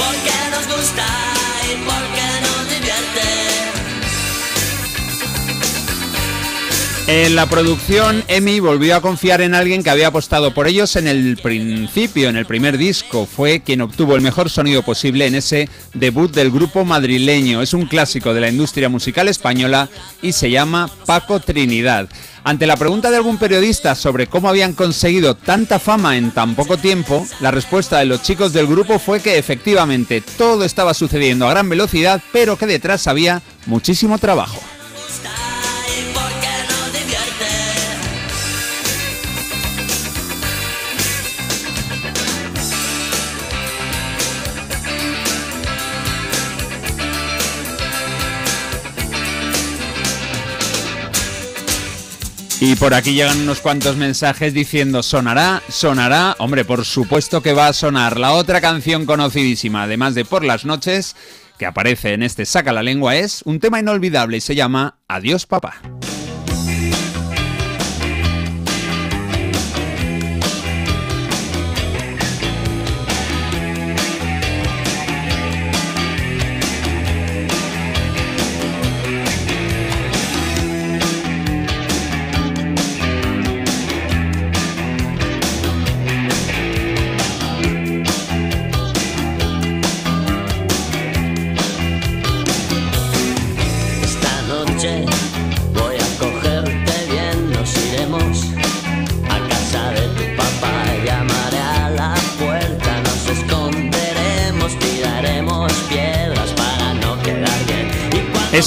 Porque 0.00 0.34
nos 0.52 0.66
gusta 0.74 1.06
y 1.70 1.76
porque 1.88 2.26
nos 2.46 2.68
divierte. 2.70 3.47
En 7.10 7.34
la 7.34 7.46
producción, 7.46 8.22
Emi 8.28 8.60
volvió 8.60 8.94
a 8.94 9.00
confiar 9.00 9.40
en 9.40 9.54
alguien 9.54 9.82
que 9.82 9.88
había 9.88 10.08
apostado 10.08 10.52
por 10.52 10.68
ellos 10.68 10.94
en 10.94 11.08
el 11.08 11.38
principio, 11.42 12.28
en 12.28 12.36
el 12.36 12.44
primer 12.44 12.76
disco. 12.76 13.24
Fue 13.24 13.60
quien 13.60 13.80
obtuvo 13.80 14.14
el 14.14 14.20
mejor 14.20 14.50
sonido 14.50 14.82
posible 14.82 15.24
en 15.24 15.34
ese 15.34 15.70
debut 15.94 16.30
del 16.30 16.50
grupo 16.50 16.84
madrileño. 16.84 17.62
Es 17.62 17.72
un 17.72 17.86
clásico 17.86 18.34
de 18.34 18.42
la 18.42 18.50
industria 18.50 18.90
musical 18.90 19.26
española 19.28 19.88
y 20.20 20.32
se 20.32 20.50
llama 20.50 20.90
Paco 21.06 21.40
Trinidad. 21.40 22.10
Ante 22.44 22.66
la 22.66 22.76
pregunta 22.76 23.10
de 23.10 23.16
algún 23.16 23.38
periodista 23.38 23.94
sobre 23.94 24.26
cómo 24.26 24.50
habían 24.50 24.74
conseguido 24.74 25.34
tanta 25.34 25.78
fama 25.78 26.18
en 26.18 26.30
tan 26.32 26.54
poco 26.54 26.76
tiempo, 26.76 27.26
la 27.40 27.50
respuesta 27.50 28.00
de 28.00 28.04
los 28.04 28.22
chicos 28.22 28.52
del 28.52 28.66
grupo 28.66 28.98
fue 28.98 29.20
que 29.20 29.38
efectivamente 29.38 30.22
todo 30.36 30.62
estaba 30.62 30.92
sucediendo 30.92 31.46
a 31.46 31.52
gran 31.52 31.70
velocidad, 31.70 32.20
pero 32.34 32.58
que 32.58 32.66
detrás 32.66 33.06
había 33.06 33.40
muchísimo 33.64 34.18
trabajo. 34.18 34.60
Y 52.60 52.74
por 52.74 52.92
aquí 52.92 53.14
llegan 53.14 53.40
unos 53.40 53.60
cuantos 53.60 53.96
mensajes 53.96 54.52
diciendo 54.52 55.04
sonará, 55.04 55.62
sonará. 55.68 56.34
Hombre, 56.40 56.64
por 56.64 56.84
supuesto 56.84 57.40
que 57.40 57.52
va 57.52 57.68
a 57.68 57.72
sonar. 57.72 58.18
La 58.18 58.32
otra 58.32 58.60
canción 58.60 59.06
conocidísima, 59.06 59.84
además 59.84 60.16
de 60.16 60.24
Por 60.24 60.44
las 60.44 60.64
noches, 60.64 61.14
que 61.56 61.66
aparece 61.66 62.14
en 62.14 62.24
este 62.24 62.44
Saca 62.46 62.72
la 62.72 62.82
lengua, 62.82 63.14
es 63.14 63.42
un 63.44 63.60
tema 63.60 63.78
inolvidable 63.78 64.38
y 64.38 64.40
se 64.40 64.56
llama 64.56 64.98
Adiós 65.06 65.46
papá. 65.46 65.97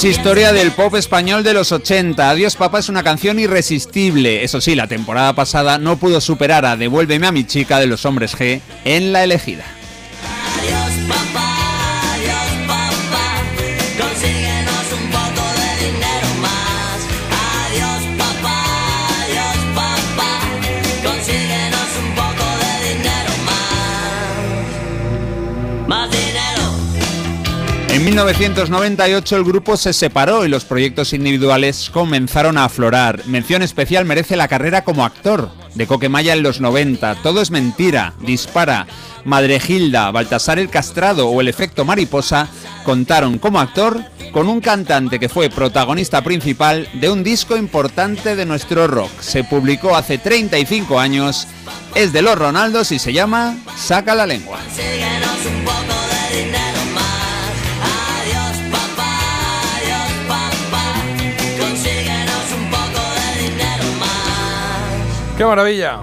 Historia 0.04 0.52
del 0.52 0.72
pop 0.72 0.96
español 0.96 1.44
de 1.44 1.54
los 1.54 1.70
80. 1.70 2.28
Adiós 2.28 2.56
papá 2.56 2.80
es 2.80 2.88
una 2.88 3.04
canción 3.04 3.38
irresistible. 3.38 4.42
Eso 4.42 4.60
sí, 4.60 4.74
la 4.74 4.88
temporada 4.88 5.32
pasada 5.34 5.78
no 5.78 5.96
pudo 5.96 6.20
superar 6.20 6.66
a 6.66 6.76
Devuélveme 6.76 7.28
a 7.28 7.32
mi 7.32 7.44
chica 7.44 7.78
de 7.78 7.86
los 7.86 8.04
hombres 8.04 8.36
G 8.36 8.60
en 8.84 9.12
la 9.12 9.22
elegida. 9.22 9.64
En 28.02 28.06
1998 28.06 29.36
el 29.36 29.44
grupo 29.44 29.76
se 29.76 29.92
separó 29.92 30.44
y 30.44 30.48
los 30.48 30.64
proyectos 30.64 31.12
individuales 31.12 31.88
comenzaron 31.88 32.58
a 32.58 32.64
aflorar. 32.64 33.24
Mención 33.26 33.62
especial 33.62 34.04
merece 34.04 34.34
la 34.34 34.48
carrera 34.48 34.82
como 34.82 35.04
actor 35.04 35.52
de 35.76 35.86
Coquemaya 35.86 36.32
en 36.32 36.42
los 36.42 36.60
90. 36.60 37.14
Todo 37.22 37.40
es 37.40 37.52
mentira, 37.52 38.14
dispara. 38.18 38.88
Madre 39.24 39.60
Gilda, 39.60 40.10
Baltasar 40.10 40.58
el 40.58 40.68
Castrado 40.68 41.28
o 41.28 41.40
el 41.40 41.46
efecto 41.46 41.84
mariposa 41.84 42.48
contaron 42.82 43.38
como 43.38 43.60
actor 43.60 44.02
con 44.32 44.48
un 44.48 44.60
cantante 44.60 45.20
que 45.20 45.28
fue 45.28 45.48
protagonista 45.48 46.24
principal 46.24 46.88
de 46.94 47.08
un 47.08 47.22
disco 47.22 47.56
importante 47.56 48.34
de 48.34 48.44
nuestro 48.44 48.88
rock. 48.88 49.12
Se 49.20 49.44
publicó 49.44 49.94
hace 49.94 50.18
35 50.18 50.98
años, 50.98 51.46
es 51.94 52.12
de 52.12 52.22
los 52.22 52.36
Ronaldos 52.36 52.90
y 52.90 52.98
se 52.98 53.12
llama 53.12 53.56
Saca 53.76 54.16
la 54.16 54.26
lengua. 54.26 54.58
¡Qué 65.42 65.46
maravilla! 65.46 65.98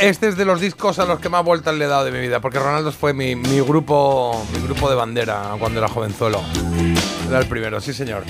Este 0.00 0.28
es 0.28 0.36
de 0.38 0.46
los 0.46 0.62
discos 0.62 0.98
a 0.98 1.04
los 1.04 1.20
que 1.20 1.28
más 1.28 1.44
vueltas 1.44 1.74
le 1.74 1.84
he 1.84 1.88
dado 1.88 2.06
de 2.06 2.10
mi 2.10 2.20
vida, 2.20 2.40
porque 2.40 2.58
Ronaldo 2.58 2.90
fue 2.90 3.12
mi, 3.12 3.36
mi 3.36 3.60
grupo 3.60 4.46
mi 4.54 4.62
grupo 4.62 4.88
de 4.88 4.96
bandera 4.96 5.54
cuando 5.58 5.80
era 5.80 5.86
jovenzuelo. 5.86 6.40
Era 7.28 7.38
el 7.38 7.46
primero, 7.46 7.78
sí 7.82 7.92
señor. 7.92 8.24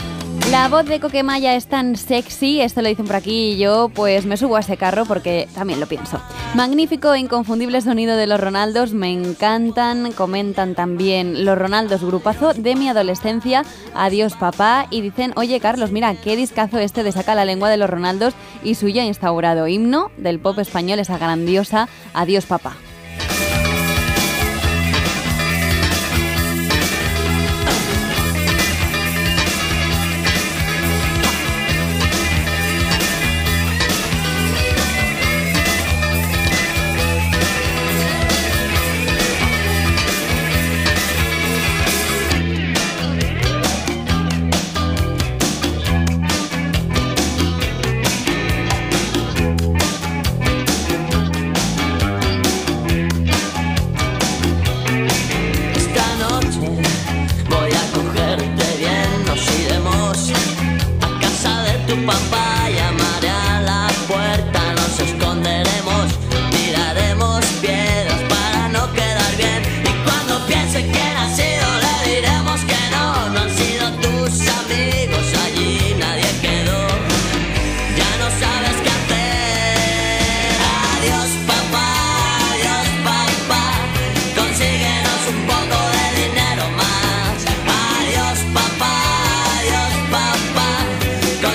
La 0.51 0.68
voz 0.68 0.86
de 0.86 1.01
Coquemaya 1.01 1.56
es 1.56 1.66
tan 1.66 1.97
sexy, 1.97 2.60
esto 2.60 2.81
lo 2.81 2.89
dicen 2.89 3.06
por 3.06 3.16
aquí 3.16 3.52
y 3.52 3.59
yo 3.59 3.90
pues 3.93 4.27
me 4.27 4.36
subo 4.36 4.56
a 4.56 4.60
ese 4.60 4.77
carro 4.77 5.05
porque 5.05 5.48
también 5.55 5.81
lo 5.81 5.86
pienso. 5.86 6.20
Magnífico 6.55 7.12
e 7.12 7.18
inconfundible 7.18 7.81
sonido 7.81 8.16
de 8.16 8.28
los 8.28 8.39
Ronaldos, 8.39 8.94
me 8.94 9.12
encantan, 9.12 10.12
comentan 10.12 10.77
también 10.77 11.44
los 11.44 11.59
Ronaldos 11.59 12.05
grupazo 12.05 12.55
de 12.55 12.77
mi 12.77 12.89
adolescencia, 12.89 13.64
adiós 13.94 14.35
papá 14.35 14.86
y 14.90 15.01
dicen, 15.01 15.32
oye 15.35 15.59
Carlos, 15.59 15.90
mira, 15.90 16.14
qué 16.14 16.36
discazo 16.36 16.78
este 16.78 17.02
de 17.02 17.10
Saca 17.10 17.35
la 17.35 17.44
lengua 17.44 17.68
de 17.68 17.78
los 17.78 17.90
Ronaldos 17.90 18.35
y 18.62 18.77
suya 18.77 19.05
instaurado 19.05 19.66
himno 19.66 20.12
del 20.16 20.39
pop 20.39 20.60
español, 20.60 21.01
esa 21.01 21.18
grandiosa 21.18 21.89
adiós 22.14 22.47
papá. 22.47 22.77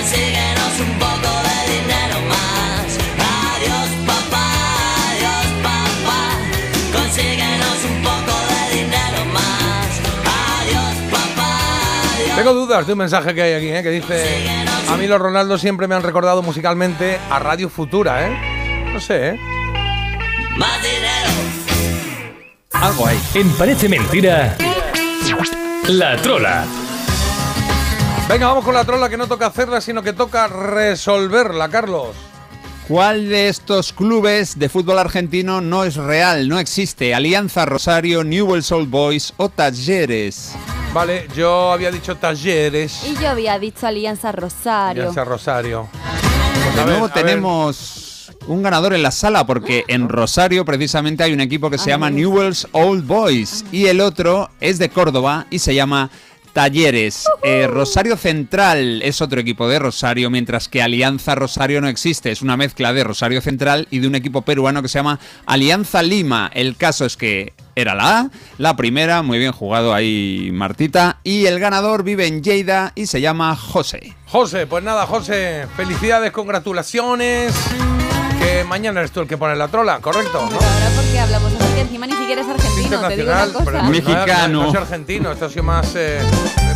Consíguenos 0.02 0.80
un 0.80 0.98
poco 0.98 1.30
de 1.46 1.72
dinero 1.72 2.16
más. 2.28 2.98
Adiós 3.54 3.88
papá, 4.04 4.48
adiós 5.12 5.46
papá, 5.62 6.20
consíguenos 6.92 7.78
un 7.88 8.02
poco 8.02 8.34
de 8.50 8.78
dinero 8.78 9.24
más. 9.32 10.00
Adiós 10.58 10.96
papá, 11.08 12.14
adiós 12.14 12.36
Tengo 12.36 12.52
dudas 12.52 12.86
de 12.86 12.92
un 12.94 12.98
mensaje 12.98 13.32
que 13.32 13.42
hay 13.42 13.54
aquí, 13.54 13.68
¿eh? 13.68 13.82
que 13.82 13.90
dice, 13.90 14.58
a 14.88 14.96
mí 14.96 15.06
los 15.06 15.20
Ronaldos 15.20 15.60
siempre 15.60 15.86
me 15.86 15.94
han 15.94 16.02
recordado 16.02 16.42
musicalmente 16.42 17.20
a 17.30 17.38
Radio 17.38 17.68
Futura, 17.68 18.26
¿eh? 18.26 18.90
No 18.92 18.98
sé, 18.98 19.28
¿eh? 19.28 19.40
más 20.56 20.82
dinero. 20.82 21.30
Algo 22.72 23.06
hay. 23.06 23.20
En 23.34 23.48
Parece 23.50 23.88
Mentira, 23.88 24.56
La 25.86 26.16
Trola. 26.16 26.81
Venga, 28.32 28.46
vamos 28.46 28.64
con 28.64 28.72
la 28.72 28.82
trola 28.82 29.10
que 29.10 29.18
no 29.18 29.26
toca 29.26 29.48
hacerla, 29.48 29.82
sino 29.82 30.02
que 30.02 30.14
toca 30.14 30.48
resolverla, 30.48 31.68
Carlos. 31.68 32.16
¿Cuál 32.88 33.28
de 33.28 33.48
estos 33.48 33.92
clubes 33.92 34.58
de 34.58 34.70
fútbol 34.70 34.98
argentino 34.98 35.60
no 35.60 35.84
es 35.84 35.96
real, 35.96 36.48
no 36.48 36.58
existe? 36.58 37.14
Alianza 37.14 37.66
Rosario, 37.66 38.24
Newell's 38.24 38.72
Old 38.72 38.88
Boys 38.88 39.34
o 39.36 39.50
Talleres. 39.50 40.54
Vale, 40.94 41.28
yo 41.36 41.72
había 41.72 41.90
dicho 41.90 42.16
talleres. 42.16 43.04
Y 43.04 43.20
yo 43.20 43.28
había 43.28 43.58
dicho 43.58 43.86
Alianza 43.86 44.32
Rosario. 44.32 45.02
Alianza 45.02 45.24
Rosario. 45.24 45.88
De 46.74 46.80
a 46.80 46.84
ver, 46.84 46.86
nuevo 46.86 47.10
tenemos 47.10 48.30
un 48.46 48.62
ganador 48.62 48.94
en 48.94 49.02
la 49.02 49.10
sala 49.10 49.46
porque 49.46 49.84
en 49.88 50.08
Rosario 50.08 50.64
precisamente 50.64 51.22
hay 51.22 51.34
un 51.34 51.40
equipo 51.42 51.68
que 51.68 51.76
se 51.76 51.90
llama 51.90 52.08
Newell's 52.08 52.66
Old 52.72 53.06
Boys 53.06 53.62
y 53.72 53.88
el 53.88 54.00
otro 54.00 54.48
es 54.58 54.78
de 54.78 54.88
Córdoba 54.88 55.46
y 55.50 55.58
se 55.58 55.74
llama 55.74 56.10
Talleres. 56.52 57.24
Eh, 57.42 57.66
Rosario 57.66 58.16
Central 58.16 59.02
es 59.02 59.20
otro 59.20 59.40
equipo 59.40 59.68
de 59.68 59.78
Rosario, 59.78 60.30
mientras 60.30 60.68
que 60.68 60.82
Alianza 60.82 61.34
Rosario 61.34 61.80
no 61.80 61.88
existe. 61.88 62.30
Es 62.30 62.42
una 62.42 62.56
mezcla 62.56 62.92
de 62.92 63.04
Rosario 63.04 63.40
Central 63.40 63.88
y 63.90 64.00
de 64.00 64.08
un 64.08 64.14
equipo 64.14 64.42
peruano 64.42 64.82
que 64.82 64.88
se 64.88 64.98
llama 64.98 65.18
Alianza 65.46 66.02
Lima. 66.02 66.50
El 66.52 66.76
caso 66.76 67.04
es 67.04 67.16
que 67.16 67.52
era 67.74 67.94
la 67.94 68.18
A, 68.18 68.30
la 68.58 68.76
primera, 68.76 69.22
muy 69.22 69.38
bien 69.38 69.52
jugado 69.52 69.94
ahí 69.94 70.50
Martita, 70.52 71.18
y 71.24 71.46
el 71.46 71.58
ganador 71.58 72.02
vive 72.04 72.26
en 72.26 72.42
Lleida 72.42 72.92
y 72.94 73.06
se 73.06 73.20
llama 73.20 73.56
José. 73.56 74.14
José, 74.26 74.66
pues 74.66 74.84
nada, 74.84 75.06
José, 75.06 75.66
felicidades, 75.76 76.32
congratulaciones. 76.32 77.54
Que 78.42 78.64
mañana 78.64 79.00
eres 79.00 79.12
tú 79.12 79.20
el 79.20 79.28
que 79.28 79.36
pone 79.36 79.54
la 79.54 79.68
trola, 79.68 80.00
¿correcto? 80.00 80.38
¿no? 80.38 80.44
Ahora 80.56 80.90
porque 80.96 81.18
hablamos 81.20 81.52
así 81.54 81.74
que 81.74 81.80
encima 81.82 82.06
ni 82.06 82.12
siquiera 82.14 82.40
es 82.42 82.48
argentino, 82.48 83.00
te 83.08 83.16
digo 83.16 83.30
una 83.30 83.44
pero 83.46 83.52
cosa. 83.64 83.82
no- 83.82 83.90
Mexicano. 83.90 84.48
No, 84.48 84.62
no 84.64 84.68
es 84.70 84.74
argentino, 84.74 85.32
esto 85.32 85.44
ha 85.46 85.48
sido 85.48 85.62
más 85.62 85.92
eh, 85.94 86.20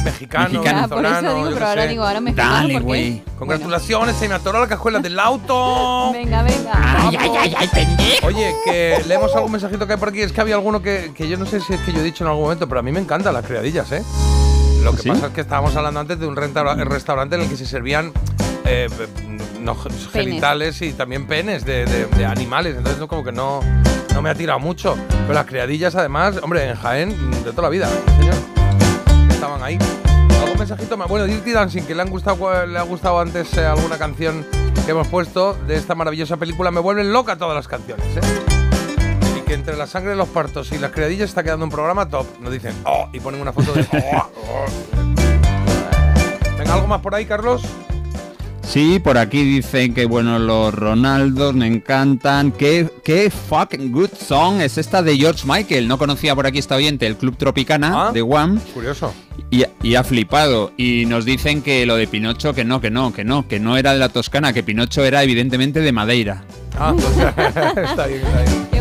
mexicano, 0.05 0.49
Mexicano. 0.51 0.81
Ah, 0.85 0.89
por 0.89 1.05
eso 1.05 1.35
digo, 1.35 1.51
pero 1.55 1.67
ahora 1.67 1.83
sé. 1.83 1.89
digo, 1.89 2.05
ahora 2.05 2.21
mexicano, 2.21 2.53
Dale, 2.55 2.81
güey. 2.81 3.23
Congratulaciones, 3.39 4.17
se 4.17 4.29
me 4.29 4.35
atoró 4.35 4.61
la 4.61 4.69
cajuela 4.69 5.01
del 5.01 5.19
auto. 5.19 6.13
Venga, 6.13 6.43
venga. 6.43 6.73
Ay, 6.75 7.17
ay, 7.19 7.31
ay, 7.41 7.55
ay, 7.59 7.69
pendejo. 7.69 8.27
Oye, 8.29 8.55
que 8.65 9.03
leemos 9.07 9.35
algún 9.35 9.53
mensajito 9.53 9.87
que 9.87 9.95
hay 9.95 9.99
por 9.99 10.11
aquí. 10.11 10.23
Es 10.23 10.33
que 10.33 10.41
había 10.41 10.55
alguno 10.55 10.81
que, 10.81 11.13
que 11.15 11.29
yo 11.29 11.37
no 11.37 11.47
sé 11.47 11.61
si 11.61 11.73
es 11.75 11.81
que 11.81 11.93
yo 11.93 12.01
he 12.01 12.05
dicho 12.05 12.23
en 12.23 12.29
algún 12.29 12.45
momento, 12.45 12.69
pero 12.69 12.79
a 12.79 12.83
mí 12.83 12.93
me 12.93 13.01
encantan 13.01 13.35
las 13.35 13.45
criadillas, 13.45 13.91
¿eh? 13.93 14.03
Lo 14.85 14.93
que 14.95 15.03
¿Sí? 15.03 15.09
pasa 15.09 15.27
es 15.27 15.33
que 15.33 15.41
estábamos 15.41 15.75
hablando 15.75 15.99
antes 15.99 16.19
de 16.21 16.27
un 16.29 16.37
restaurante 16.37 17.35
en 17.35 17.43
el 17.43 17.49
que 17.49 17.57
se 17.57 17.67
servían 17.67 18.13
eh, 18.65 18.89
no, 19.67 19.75
genitales 20.13 20.81
y 20.83 20.93
también 20.93 21.27
penes 21.27 21.65
de, 21.65 21.85
de- 21.87 22.07
de 22.07 22.25
animales. 22.25 22.77
Entonces, 22.77 22.99
no, 23.01 23.09
como 23.09 23.23
que 23.25 23.33
no, 23.33 23.61
no 24.15 24.23
me 24.23 24.31
ha 24.31 24.35
tirado 24.35 24.59
mucho. 24.61 24.97
Pero 25.09 25.35
las 25.35 25.47
criadillas, 25.47 25.95
además, 25.95 26.37
hombre, 26.43 26.69
en 26.71 26.77
Jaén, 26.77 27.31
de 27.45 27.51
toda 27.51 27.63
la 27.65 27.69
vida, 27.69 27.89
¿sí, 27.89 28.13
señor. 28.19 28.35
Estaban 29.31 29.63
ahí. 29.63 29.79
¿Algún 30.43 30.59
mensajito 30.59 30.97
más? 30.97 31.09
Bueno, 31.09 31.27
Dirty 31.27 31.53
Dancing, 31.53 31.83
que 31.83 31.95
le, 31.95 32.03
han 32.03 32.11
gustado, 32.11 32.67
le 32.67 32.79
ha 32.79 32.83
gustado 32.83 33.19
antes 33.21 33.53
eh, 33.59 33.67
alguna 33.67 33.99
canción 33.99 34.47
que 34.85 34.93
hemos 34.93 35.09
puesto 35.09 35.55
de 35.67 35.77
esta 35.77 35.95
maravillosa 35.95 36.37
película. 36.37 36.71
Me 36.71 36.81
vuelven 36.81 37.13
loca 37.13 37.37
todas 37.37 37.55
las 37.57 37.67
canciones, 37.69 38.07
¿eh? 38.17 38.21
Y 39.37 39.41
que 39.41 39.55
entre 39.55 39.77
la 39.77 39.87
sangre 39.87 40.11
de 40.11 40.17
los 40.17 40.29
partos 40.29 40.71
y 40.73 40.79
las 40.79 40.93
criadillas 40.93 41.29
está 41.31 41.43
quedando 41.43 41.65
un 41.65 41.71
programa 41.71 42.09
top. 42.09 42.27
Nos 42.41 42.53
dicen, 42.53 42.75
oh, 42.85 43.09
y 43.13 43.21
ponen 43.21 43.41
una 43.41 43.53
foto 43.53 43.73
de, 43.73 43.83
oh, 44.15 44.31
oh. 44.37 44.65
Venga, 46.59 46.75
¿algo 46.75 46.87
más 46.87 47.01
por 47.01 47.15
ahí, 47.15 47.27
Carlos? 47.27 47.63
Sí, 48.69 48.99
por 48.99 49.17
aquí 49.17 49.43
dicen 49.45 49.95
que 49.95 50.05
bueno, 50.07 50.39
los 50.39 50.75
Ronaldos 50.75 51.55
me 51.55 51.67
encantan. 51.67 52.51
¿Qué, 52.53 52.91
qué 53.05 53.31
fucking 53.31 53.93
good 53.93 54.11
song 54.19 54.61
es 54.61 54.77
esta 54.77 55.03
de 55.03 55.17
George 55.17 55.45
Michael? 55.47 55.87
No 55.89 55.97
conocía 55.99 56.35
por 56.35 56.47
aquí 56.47 56.59
esta 56.59 56.75
oyente, 56.75 57.07
el 57.07 57.17
Club 57.17 57.37
Tropicana 57.39 58.09
Ah. 58.09 58.13
de 58.13 58.23
One. 58.23 58.61
Curioso. 58.75 59.15
Y, 59.51 59.65
y 59.83 59.95
ha 59.95 60.03
flipado. 60.05 60.73
Y 60.77 61.05
nos 61.07 61.25
dicen 61.25 61.63
que 61.63 61.87
lo 61.87 61.97
de 61.97 62.07
Pinocho, 62.09 62.53
que 62.55 62.65
no, 62.65 62.81
que 62.81 62.91
no, 62.91 63.13
que 63.15 63.25
no, 63.25 63.47
que 63.49 63.61
no 63.61 63.77
era 63.77 63.93
de 63.93 63.99
la 64.01 64.09
Toscana, 64.11 64.53
que 64.53 64.63
Pinocho 64.65 65.05
era 65.05 65.23
evidentemente 65.23 65.81
de 65.81 65.93
Madeira. 65.93 66.45
Ah, 66.79 66.93
pues, 66.95 67.17
está 67.89 68.07
bien, 68.07 68.21
está 68.21 68.43
bien. 68.43 68.76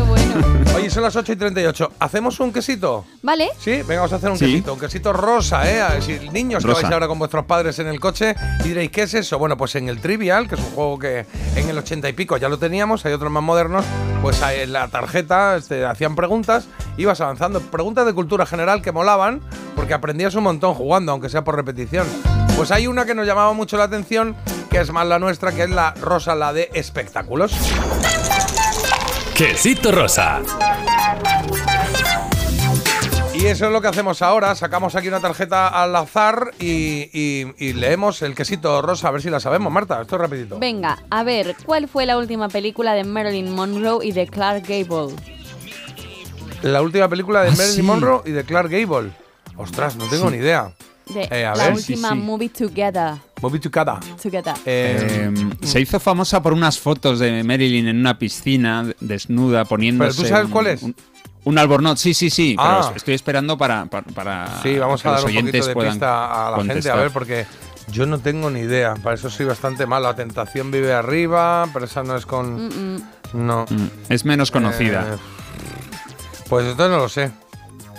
Oye, 0.74 0.90
son 0.90 1.02
las 1.02 1.16
8 1.16 1.32
y 1.32 1.36
38. 1.36 1.92
¿Hacemos 2.00 2.38
un 2.40 2.52
quesito? 2.52 3.04
Vale. 3.22 3.48
Sí, 3.58 3.82
venga, 3.82 3.96
vamos 4.02 4.12
a 4.12 4.16
hacer 4.16 4.30
un 4.30 4.38
Sí. 4.38 4.46
quesito, 4.46 4.74
un 4.74 4.80
quesito 4.80 5.12
rosa, 5.12 5.70
¿eh? 5.70 5.80
A 5.80 5.88
ver 5.88 6.02
si 6.02 6.18
niños 6.30 6.64
que 6.64 6.72
vais 6.72 6.84
ahora 6.84 7.08
con 7.08 7.18
vuestros 7.18 7.44
padres 7.46 7.78
en 7.78 7.86
el 7.86 7.98
coche 8.00 8.34
y 8.60 8.68
diréis, 8.68 8.90
¿qué 8.90 9.02
es 9.02 9.14
eso? 9.14 9.38
Bueno, 9.38 9.56
pues 9.56 9.74
en 9.76 9.88
el 9.88 10.00
Trivial, 10.00 10.48
que 10.48 10.54
es 10.56 10.60
un 10.60 10.70
juego 10.72 10.98
que 10.98 11.26
en 11.56 11.68
el 11.68 11.78
80 11.78 12.08
y 12.08 12.12
pico 12.12 12.36
ya 12.36 12.48
lo 12.48 12.58
teníamos, 12.58 13.04
hay 13.06 13.12
otros 13.14 13.30
más 13.32 13.42
modernos, 13.42 13.84
pues 14.22 14.40
en 14.42 14.72
la 14.72 14.88
tarjeta 14.88 15.56
este, 15.56 15.84
hacían 15.86 16.14
preguntas, 16.14 16.66
ibas 16.96 17.20
avanzando, 17.20 17.60
preguntas 17.60 18.04
de 18.06 18.12
cultura 18.12 18.44
general 18.46 18.82
que 18.82 18.92
molaban, 18.92 19.40
porque 19.74 19.94
aprendías 19.94 20.34
un 20.34 20.44
montón 20.44 20.74
jugando, 20.74 21.12
aunque 21.12 21.28
sea 21.28 21.42
por 21.44 21.56
repetición. 21.56 22.06
Pues 22.56 22.70
hay 22.70 22.86
una 22.86 23.04
que 23.06 23.14
nos 23.14 23.26
llamaba 23.26 23.52
mucho 23.52 23.76
la 23.76 23.84
atención, 23.84 24.34
que 24.70 24.80
es 24.80 24.90
más 24.90 25.06
la 25.06 25.18
nuestra, 25.18 25.52
que 25.52 25.64
es 25.64 25.70
la 25.70 25.92
rosa, 26.00 26.34
la 26.34 26.52
de 26.52 26.70
espectáculos. 26.74 27.52
Quesito 29.36 29.92
rosa. 29.92 30.40
Y 33.34 33.46
eso 33.46 33.66
es 33.66 33.72
lo 33.72 33.82
que 33.82 33.88
hacemos 33.88 34.22
ahora. 34.22 34.54
Sacamos 34.54 34.94
aquí 34.94 35.08
una 35.08 35.20
tarjeta 35.20 35.68
al 35.68 35.94
azar 35.94 36.52
y, 36.58 37.10
y- 37.12 37.52
y 37.58 37.72
leemos 37.74 38.22
el 38.22 38.34
quesito 38.34 38.80
rosa, 38.80 39.08
a 39.08 39.10
ver 39.10 39.20
si 39.20 39.28
la 39.28 39.40
sabemos, 39.40 39.70
Marta. 39.70 40.00
Esto 40.00 40.16
es 40.16 40.22
rapidito. 40.22 40.58
Venga, 40.58 40.98
a 41.10 41.22
ver, 41.22 41.54
¿cuál 41.66 41.86
fue 41.86 42.06
la 42.06 42.16
última 42.16 42.48
película 42.48 42.94
de 42.94 43.04
Marilyn 43.04 43.54
Monroe 43.54 44.04
y 44.06 44.12
de 44.12 44.26
Clark 44.26 44.64
Gable? 44.66 45.14
La 46.62 46.80
última 46.80 47.08
película 47.08 47.42
de 47.42 47.48
Ah, 47.48 47.54
Marilyn 47.56 47.74
sí. 47.76 47.82
Monroe 47.82 48.22
y 48.24 48.30
de 48.30 48.44
Clark 48.44 48.70
Gable. 48.70 49.10
Ostras, 49.56 49.96
no 49.96 50.06
tengo 50.06 50.30
Sí. 50.30 50.36
ni 50.36 50.42
idea. 50.42 50.72
De 51.06 51.22
Eh, 51.30 51.46
a 51.46 51.54
la 51.54 51.64
ver. 51.66 51.74
última 51.74 52.08
Sí, 52.10 52.14
sí. 52.14 52.20
movie 52.20 52.48
Together. 52.48 53.12
Movie. 53.40 53.60
Together. 53.60 53.94
Eh, 54.64 55.30
Eh, 55.30 55.50
se 55.62 55.80
hizo 55.80 56.00
famosa 56.00 56.42
por 56.42 56.52
unas 56.52 56.78
fotos 56.80 57.18
de 57.20 57.44
Marilyn 57.44 57.86
en 57.88 57.98
una 58.00 58.18
piscina 58.18 58.84
desnuda 59.00 59.64
poniéndose. 59.64 60.10
¿Pero 60.10 60.22
tú 60.22 60.28
sabes 60.28 60.46
un- 60.46 60.50
cuál 60.50 60.66
es? 60.66 60.82
Un, 60.82 60.96
un 61.44 61.58
albornoz, 61.58 62.00
sí, 62.00 62.12
sí, 62.12 62.28
sí. 62.28 62.56
Ah. 62.58 62.80
Pero 62.82 62.96
estoy 62.96 63.14
esperando 63.14 63.56
para, 63.56 63.86
para, 63.86 64.04
para 64.06 64.60
sí, 64.62 64.76
vamos 64.78 65.00
que 65.00 65.08
a 65.08 65.12
dar 65.12 65.20
los 65.20 65.30
un 65.30 65.36
poquito 65.36 65.42
oyentes 65.44 65.66
de 65.68 65.74
puedan 65.74 65.92
pista 65.92 66.48
a 66.48 66.50
la 66.50 66.56
gente, 66.56 66.72
a 66.72 66.74
contestar. 66.74 66.98
ver, 66.98 67.10
porque 67.12 67.46
yo 67.92 68.04
no 68.06 68.18
tengo 68.18 68.50
ni 68.50 68.60
idea. 68.60 68.94
Para 68.96 69.14
eso 69.14 69.30
soy 69.30 69.46
bastante 69.46 69.86
malo. 69.86 70.08
La 70.08 70.16
tentación 70.16 70.72
vive 70.72 70.92
arriba, 70.92 71.68
pero 71.72 71.84
esa 71.84 72.02
no 72.02 72.16
es 72.16 72.26
con. 72.26 72.66
Mm, 72.66 72.96
mm. 72.96 73.02
No. 73.46 73.64
Mm, 73.70 73.88
Es 74.08 74.24
menos 74.24 74.50
conocida. 74.50 75.06
Eh, 75.14 75.18
pues 76.48 76.66
esto 76.66 76.88
no 76.88 76.96
lo 76.98 77.08
sé. 77.08 77.30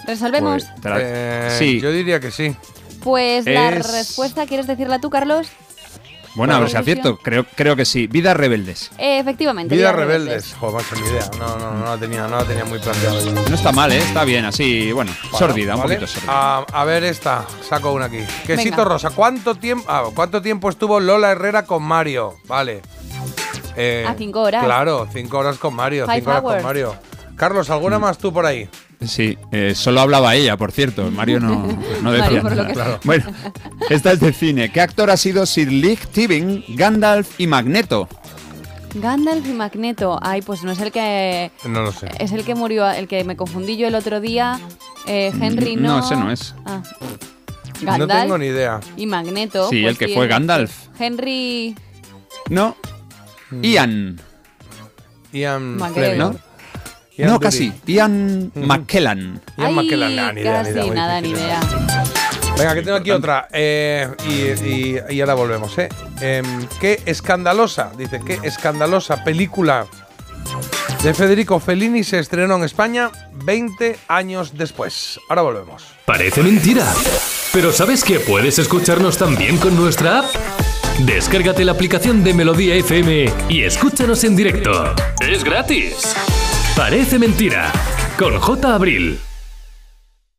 ¿Resolvemos? 0.06 0.66
Pues, 0.82 0.94
Eh, 1.00 1.56
sí. 1.58 1.80
Yo 1.80 1.90
diría 1.92 2.20
que 2.20 2.32
sí. 2.32 2.54
Pues 3.04 3.46
la 3.46 3.70
es- 3.70 3.92
respuesta, 3.92 4.46
¿quieres 4.46 4.68
decirla 4.68 5.00
tú, 5.00 5.10
Carlos? 5.10 5.48
Bueno, 6.36 6.54
a 6.56 6.60
ver 6.60 6.70
si 6.70 6.78
acierto. 6.78 7.18
Creo, 7.18 7.46
creo 7.56 7.76
que 7.76 7.84
sí. 7.84 8.06
Vidas 8.06 8.38
rebeldes. 8.38 8.92
Eh, 9.00 9.18
efectivamente. 9.18 9.74
Vidas 9.74 9.92
Vidas 9.94 10.06
rebeldes. 10.08 10.54
Joder, 10.60 10.76
macho, 10.84 10.96
ni 11.04 11.10
idea. 11.10 11.32
No, 11.40 11.58
no, 11.58 11.72
no 11.74 11.86
la 11.86 11.98
tenía, 11.98 12.28
no 12.28 12.38
la 12.38 12.44
tenía 12.44 12.64
muy 12.64 12.78
planteada. 12.78 13.24
No 13.50 13.56
está 13.56 13.72
mal, 13.72 13.92
¿eh? 13.92 13.98
Está 13.98 14.24
bien, 14.24 14.46
así, 14.46 14.92
bueno, 14.92 15.12
Bueno, 15.32 15.38
sórdida, 15.38 15.74
un 15.76 15.82
¿vale? 15.82 15.96
poquito 15.96 16.12
sórdida. 16.12 16.32
A, 16.60 16.66
a 16.72 16.86
ver 16.86 17.06
esta, 17.06 17.44
saco 17.68 17.92
una 17.92 18.06
aquí. 18.06 18.20
Quesito 18.46 18.78
Venga. 18.78 18.84
rosa, 18.84 19.10
¿cuánto 19.10 19.56
tiempo, 19.56 19.86
ah, 19.90 20.04
¿cuánto 20.14 20.40
tiempo 20.44 20.70
estuvo 20.70 21.00
Lola 21.00 21.32
Herrera 21.32 21.66
con 21.66 21.82
Mario? 21.82 22.36
Vale. 22.46 22.84
Eh, 23.76 24.06
A 24.08 24.14
cinco 24.14 24.42
horas. 24.42 24.64
Claro, 24.64 25.08
cinco 25.12 25.40
horas 25.40 25.58
con 25.58 25.74
Mario, 25.74 26.06
Five 26.06 26.18
cinco 26.18 26.30
horas 26.30 26.44
con. 26.44 26.64
Mario. 26.64 26.96
Carlos, 27.36 27.70
¿alguna 27.72 27.98
más 27.98 28.20
tú 28.20 28.32
por 28.32 28.46
ahí? 28.46 28.70
Sí, 29.06 29.38
eh, 29.52 29.74
solo 29.76 30.02
hablaba 30.02 30.34
ella, 30.36 30.58
por 30.58 30.72
cierto. 30.72 31.12
Mario 31.12 31.40
no, 31.40 31.68
no 32.02 32.12
decía 32.12 32.42
Mario, 32.42 32.64
nada. 32.64 32.74
Claro. 32.74 33.00
Bueno, 33.04 33.26
esta 33.90 34.12
es 34.12 34.20
de 34.20 34.34
cine. 34.34 34.72
¿Qué 34.72 34.82
actor 34.82 35.12
ha 35.12 35.18
sido 35.18 35.46
Sir 35.46 35.72
Leigh 35.72 36.00
Tibbing, 36.12 36.64
Gandalf 36.70 37.40
y 37.40 37.46
Magneto? 37.48 38.10
Gandalf 38.96 39.46
y 39.48 39.54
Magneto. 39.54 40.18
Ay, 40.22 40.42
pues 40.42 40.64
no 40.64 40.72
es 40.72 40.80
el 40.80 40.92
que. 40.92 41.52
No 41.66 41.82
lo 41.84 41.92
sé. 41.92 42.10
Es 42.20 42.32
el 42.32 42.44
que 42.44 42.56
murió, 42.56 42.90
el 42.90 43.08
que 43.08 43.24
me 43.24 43.36
confundí 43.38 43.78
yo 43.78 43.88
el 43.88 43.94
otro 43.96 44.20
día. 44.20 44.60
Eh, 45.06 45.32
Henry 45.40 45.76
no. 45.76 46.00
No, 46.00 46.06
ese 46.06 46.16
no 46.16 46.32
es. 46.32 46.56
Ah. 46.66 46.82
No 47.84 47.92
Gandalf 47.92 48.22
tengo 48.24 48.38
ni 48.40 48.48
idea. 48.48 48.80
y 48.96 49.06
Magneto. 49.06 49.70
Sí, 49.70 49.84
pues 49.84 49.92
el 49.92 49.98
que 50.00 50.16
fue 50.16 50.28
Gandalf. 50.28 50.88
Henry 51.00 51.76
No. 52.50 52.76
Mm. 53.52 53.64
Ian. 53.64 54.22
Ian 55.34 55.78
McGregor. 55.78 56.18
¿No? 56.18 56.47
Ian 57.18 57.28
no, 57.30 57.34
Dury. 57.36 57.44
casi. 57.44 57.74
Ian 57.88 58.52
Ujú. 58.56 58.66
McKellan. 58.66 59.42
Ian 59.58 59.76
nada, 59.76 59.82
ni 59.82 59.88
idea, 59.88 60.32
ni 60.34 60.44
casi, 60.44 60.70
idea, 60.72 60.94
nada, 60.94 61.22
ni 61.22 61.30
idea. 61.32 61.60
Venga, 62.58 62.74
que 62.74 62.82
tengo 62.82 62.98
aquí 62.98 63.12
otra. 63.12 63.48
eh, 63.52 64.08
y, 64.28 64.66
y- 64.68 65.00
y 65.10 65.22
ahora 65.22 65.34
volvemos, 65.36 65.78
¿eh? 65.78 65.90
Em, 66.22 66.68
qué 66.80 67.02
escandalosa, 67.06 67.92
dice, 67.98 68.20
qué 68.26 68.40
escandalosa 68.44 69.24
película 69.24 69.86
de 71.04 71.14
Federico 71.14 71.60
Fellini 71.60 72.04
se 72.04 72.18
estrenó 72.20 72.56
en 72.56 72.64
España 72.64 73.12
20 73.44 73.98
años 74.08 74.58
después. 74.58 75.20
Ahora 75.30 75.42
volvemos. 75.44 75.84
Parece 76.06 76.42
mentira. 76.42 76.86
Pero 77.54 77.72
¿sabes 77.72 78.04
que 78.04 78.20
puedes 78.20 78.58
escucharnos 78.60 79.18
también 79.18 79.58
con 79.58 79.76
nuestra 79.76 80.20
app? 80.20 80.26
Descárgate 81.00 81.64
la 81.64 81.74
aplicación 81.74 82.24
de 82.24 82.34
Melodía 82.34 82.74
FM 82.76 83.32
y 83.50 83.62
escúchanos 83.64 84.24
en 84.24 84.36
directo. 84.36 84.96
Es 85.22 85.44
gratis. 85.44 86.16
Parece 86.78 87.18
mentira. 87.18 87.72
Con 88.20 88.40
J. 88.40 88.76
Abril. 88.76 89.20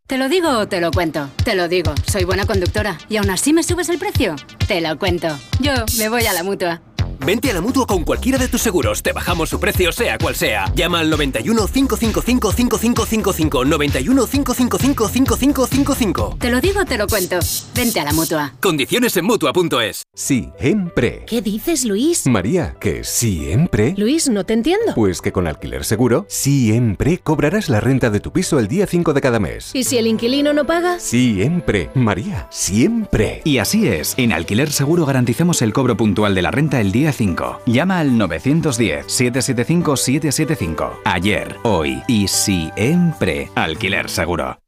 ¿Te 0.06 0.18
lo 0.18 0.28
digo 0.28 0.48
o 0.50 0.68
te 0.68 0.80
lo 0.80 0.92
cuento? 0.92 1.28
Te 1.44 1.56
lo 1.56 1.66
digo, 1.66 1.92
soy 2.06 2.22
buena 2.22 2.46
conductora. 2.46 2.96
¿Y 3.08 3.16
aún 3.16 3.28
así 3.28 3.52
me 3.52 3.64
subes 3.64 3.88
el 3.88 3.98
precio? 3.98 4.36
Te 4.68 4.80
lo 4.80 4.96
cuento. 5.00 5.36
Yo 5.58 5.72
me 5.98 6.08
voy 6.08 6.26
a 6.26 6.32
la 6.32 6.44
mutua. 6.44 6.80
Vente 7.24 7.50
a 7.50 7.54
la 7.54 7.60
mutua 7.60 7.86
con 7.86 8.04
cualquiera 8.04 8.38
de 8.38 8.48
tus 8.48 8.62
seguros. 8.62 9.02
Te 9.02 9.12
bajamos 9.12 9.48
su 9.48 9.60
precio, 9.60 9.92
sea 9.92 10.18
cual 10.18 10.34
sea. 10.34 10.72
Llama 10.74 11.00
al 11.00 11.10
91 11.10 11.66
555 11.66 12.52
5555. 12.52 13.64
91 13.64 14.26
555 14.26 15.08
5555. 15.08 16.36
Te 16.40 16.50
lo 16.50 16.60
digo 16.60 16.80
o 16.80 16.84
te 16.84 16.96
lo 16.96 17.06
cuento. 17.06 17.38
Vente 17.74 18.00
a 18.00 18.04
la 18.04 18.12
mutua. 18.12 18.54
Condiciones 18.60 19.16
en 19.16 19.24
mutua.es. 19.24 20.04
Siempre. 20.14 21.24
¿Qué 21.26 21.42
dices, 21.42 21.84
Luis? 21.84 22.26
María, 22.26 22.76
que 22.80 23.04
siempre. 23.04 23.94
Luis, 23.96 24.28
no 24.28 24.44
te 24.44 24.54
entiendo. 24.54 24.94
Pues 24.94 25.20
que 25.20 25.32
con 25.32 25.46
Alquiler 25.46 25.84
Seguro, 25.84 26.26
siempre 26.28 27.18
cobrarás 27.18 27.68
la 27.68 27.80
renta 27.80 28.10
de 28.10 28.20
tu 28.20 28.32
piso 28.32 28.58
el 28.58 28.68
día 28.68 28.86
5 28.86 29.12
de 29.12 29.20
cada 29.20 29.38
mes. 29.38 29.70
¿Y 29.74 29.84
si 29.84 29.98
el 29.98 30.06
inquilino 30.06 30.52
no 30.52 30.66
paga? 30.66 30.98
Siempre, 30.98 31.90
María, 31.94 32.46
siempre. 32.50 33.42
Y 33.44 33.58
así 33.58 33.88
es, 33.88 34.14
en 34.16 34.32
Alquiler 34.32 34.70
Seguro 34.70 35.06
garantizamos 35.06 35.62
el 35.62 35.72
cobro 35.72 35.96
puntual 35.96 36.34
de 36.34 36.42
la 36.42 36.50
renta 36.50 36.80
el 36.80 36.92
día 36.92 37.07
día 37.08 37.12
5. 37.12 37.60
Llama 37.66 37.98
al 38.00 38.10
910-775-775. 38.12 41.00
Ayer, 41.04 41.56
hoy 41.62 42.02
y 42.06 42.28
siempre. 42.28 43.50
Alquiler 43.54 44.10
seguro. 44.10 44.58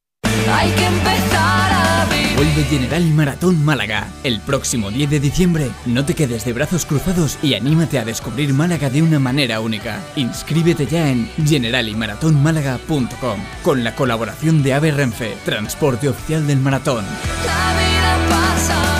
Hay 0.51 0.71
que 0.71 0.87
empezar 0.87 1.73
a 1.73 2.07
vivir. 2.11 2.37
Vuelve 2.37 2.65
General 2.65 3.05
Maratón 3.11 3.63
Málaga. 3.65 4.09
El 4.25 4.41
próximo 4.41 4.91
10 4.91 5.11
de 5.11 5.21
diciembre, 5.21 5.71
no 5.87 6.05
te 6.07 6.15
quedes 6.15 6.45
de 6.45 6.53
brazos 6.55 6.87
cruzados 6.87 7.39
y 7.43 7.55
anímate 7.55 7.99
a 7.99 8.05
descubrir 8.05 8.55
Málaga 8.55 8.91
de 8.91 9.03
una 9.03 9.19
manera 9.19 9.61
única. 9.61 10.01
Inscríbete 10.17 10.87
ya 10.87 11.11
en 11.11 11.29
generaliMaratónmálaga.com 11.45 13.41
con 13.63 13.85
la 13.85 13.95
colaboración 13.95 14.63
de 14.63 14.73
AVE 14.75 14.93
Renfe, 14.93 15.37
transporte 15.45 16.09
oficial 16.09 16.47
del 16.47 16.61
maratón. 16.61 17.05
La 17.47 17.75
vida 17.79 18.19
pasa 18.31 19.00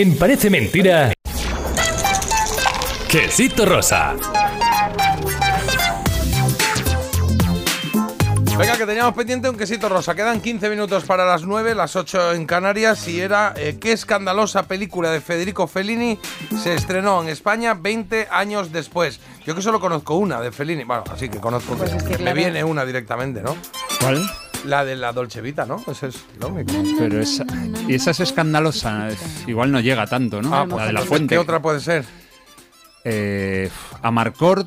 En 0.00 0.16
Parece 0.16 0.48
Mentira. 0.48 1.12
Quesito 3.10 3.66
Rosa. 3.66 4.14
Venga, 8.56 8.76
que 8.76 8.86
teníamos 8.86 9.14
pendiente 9.14 9.50
un 9.50 9.56
quesito 9.56 9.88
rosa. 9.88 10.14
Quedan 10.14 10.40
15 10.40 10.70
minutos 10.70 11.02
para 11.02 11.24
las 11.24 11.42
9, 11.42 11.74
las 11.74 11.96
8 11.96 12.34
en 12.34 12.46
Canarias. 12.46 13.08
Y 13.08 13.20
era 13.20 13.54
eh, 13.56 13.78
qué 13.80 13.90
escandalosa 13.90 14.68
película 14.68 15.10
de 15.10 15.20
Federico 15.20 15.66
Fellini 15.66 16.16
se 16.62 16.74
estrenó 16.74 17.20
en 17.20 17.28
España 17.28 17.74
20 17.74 18.28
años 18.30 18.70
después. 18.70 19.18
Yo 19.44 19.56
que 19.56 19.62
solo 19.62 19.80
conozco 19.80 20.14
una 20.14 20.40
de 20.40 20.52
Fellini. 20.52 20.84
Bueno, 20.84 21.02
así 21.12 21.28
que 21.28 21.38
conozco. 21.38 21.74
Pues 21.74 21.92
es 21.92 22.04
que 22.04 22.10
me 22.10 22.16
claro. 22.18 22.36
viene 22.36 22.62
una 22.62 22.84
directamente, 22.84 23.42
¿no? 23.42 23.56
¿Cuál? 24.00 24.22
La 24.64 24.84
de 24.84 24.94
la 24.94 25.12
Dolce 25.12 25.40
Vita, 25.40 25.66
¿no? 25.66 25.82
Esa 25.90 26.06
es 26.06 26.24
la 26.38 26.46
única. 26.46 26.72
Pero 26.98 27.20
esa, 27.20 27.44
y 27.88 27.94
esa 27.94 28.10
es 28.12 28.20
escandalosa. 28.20 29.08
es- 29.08 29.44
igual 29.48 29.72
no 29.72 29.80
llega 29.80 30.06
tanto, 30.06 30.40
¿no? 30.42 30.54
Ah, 30.54 30.60
la 30.60 30.66
pues 30.66 30.86
de 30.86 30.92
la 30.92 31.00
fuente. 31.02 31.34
¿Qué 31.34 31.38
otra 31.38 31.60
puede 31.60 31.80
ser? 31.80 32.04
Eh, 33.04 33.70
Amarcord 34.02 34.66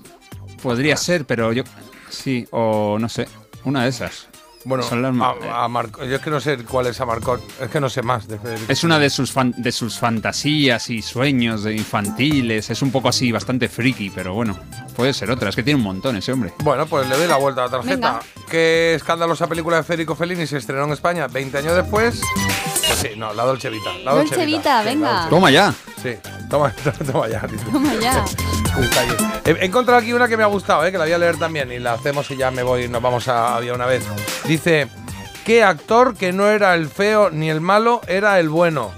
podría 0.62 0.98
ser, 0.98 1.26
pero 1.26 1.54
yo. 1.54 1.64
Sí, 2.10 2.48
o 2.52 2.98
no 3.00 3.08
sé. 3.10 3.28
Una 3.64 3.84
de 3.84 3.90
esas. 3.90 4.28
Bueno, 4.64 4.84
Son 4.84 5.02
las 5.02 5.16
a, 5.20 5.64
a 5.64 5.68
Marco- 5.68 6.06
yo 6.06 6.18
es 6.18 6.22
que 6.22 6.30
no 6.30 6.40
sé 6.40 6.58
cuál 6.66 6.86
es 6.86 7.02
Amarcord. 7.02 7.42
Es 7.60 7.70
que 7.72 7.80
no 7.80 7.90
sé 7.90 8.04
más 8.04 8.28
de 8.28 8.38
Federico. 8.38 8.72
Es 8.72 8.84
una 8.84 9.00
de 9.00 9.10
sus, 9.10 9.32
fan- 9.32 9.56
de 9.58 9.72
sus 9.72 9.98
fantasías 9.98 10.88
y 10.92 11.02
sueños 11.02 11.64
de 11.64 11.74
infantiles. 11.74 12.70
Es 12.70 12.84
un 12.84 12.92
poco 12.92 13.10
así, 13.10 13.32
bastante 13.32 13.70
friki, 13.70 14.12
pero 14.12 14.36
bueno, 14.36 14.56
puede 14.96 15.14
ser 15.14 15.32
otra. 15.32 15.50
Es 15.50 15.56
que 15.56 15.64
tiene 15.64 15.78
un 15.80 15.84
montón 15.84 16.16
ese 16.16 16.32
hombre. 16.32 16.54
Bueno, 16.64 16.86
pues 16.86 17.10
le 17.10 17.18
doy 17.18 17.28
la 17.28 17.38
vuelta 17.38 17.62
a 17.62 17.66
la 17.66 17.72
tarjeta. 17.72 17.96
Venga. 17.96 18.20
¿Qué 18.52 18.94
escandalosa 18.94 19.48
película 19.48 19.78
de 19.78 19.84
Federico 19.84 20.16
Fellini 20.16 20.46
se 20.46 20.58
estrenó 20.58 20.84
en 20.84 20.92
España 20.92 21.28
20 21.28 21.58
años 21.58 21.76
después? 21.76 22.22
Pues 22.92 23.12
sí, 23.14 23.18
no, 23.18 23.34
la 23.34 23.44
Dolce 23.44 23.70
Vita. 23.70 23.90
La 24.04 24.14
Dolce, 24.14 24.46
Vita, 24.46 24.82
venga. 24.84 25.12
Dolce 25.14 25.30
Toma 25.30 25.52
ya. 25.52 25.74
Sí, 26.02 26.16
toma, 26.50 26.74
toma 27.12 27.28
ya. 27.30 27.42
Toma 27.72 27.94
ya. 27.96 28.26
He 29.46 29.52
he 29.52 29.66
encontrado 29.66 30.00
aquí 30.00 30.14
una 30.14 30.28
que 30.28 30.38
me 30.38 30.44
ha 30.44 30.48
gustado, 30.48 30.86
¿eh? 30.86 30.92
que 30.92 30.98
la 30.98 31.04
voy 31.06 31.14
a 31.14 31.18
leer 31.18 31.38
también 31.38 31.72
y 31.72 31.80
la 31.80 31.94
hacemos 31.94 32.30
y 32.32 32.38
ya 32.38 32.52
me 32.52 32.64
voy, 32.64 32.88
nos 32.88 33.02
vamos 33.02 33.28
a 33.28 33.56
Había 33.56 33.74
una 33.74 33.86
vez. 33.86 34.04
Dice, 34.46 34.88
¿qué 35.46 35.64
actor 35.64 36.16
que 36.16 36.32
no 36.34 36.48
era 36.50 36.74
el 36.76 36.88
feo 36.88 37.30
ni 37.30 37.50
el 37.50 37.62
malo 37.62 38.02
era 38.08 38.40
el 38.40 38.50
bueno? 38.50 38.92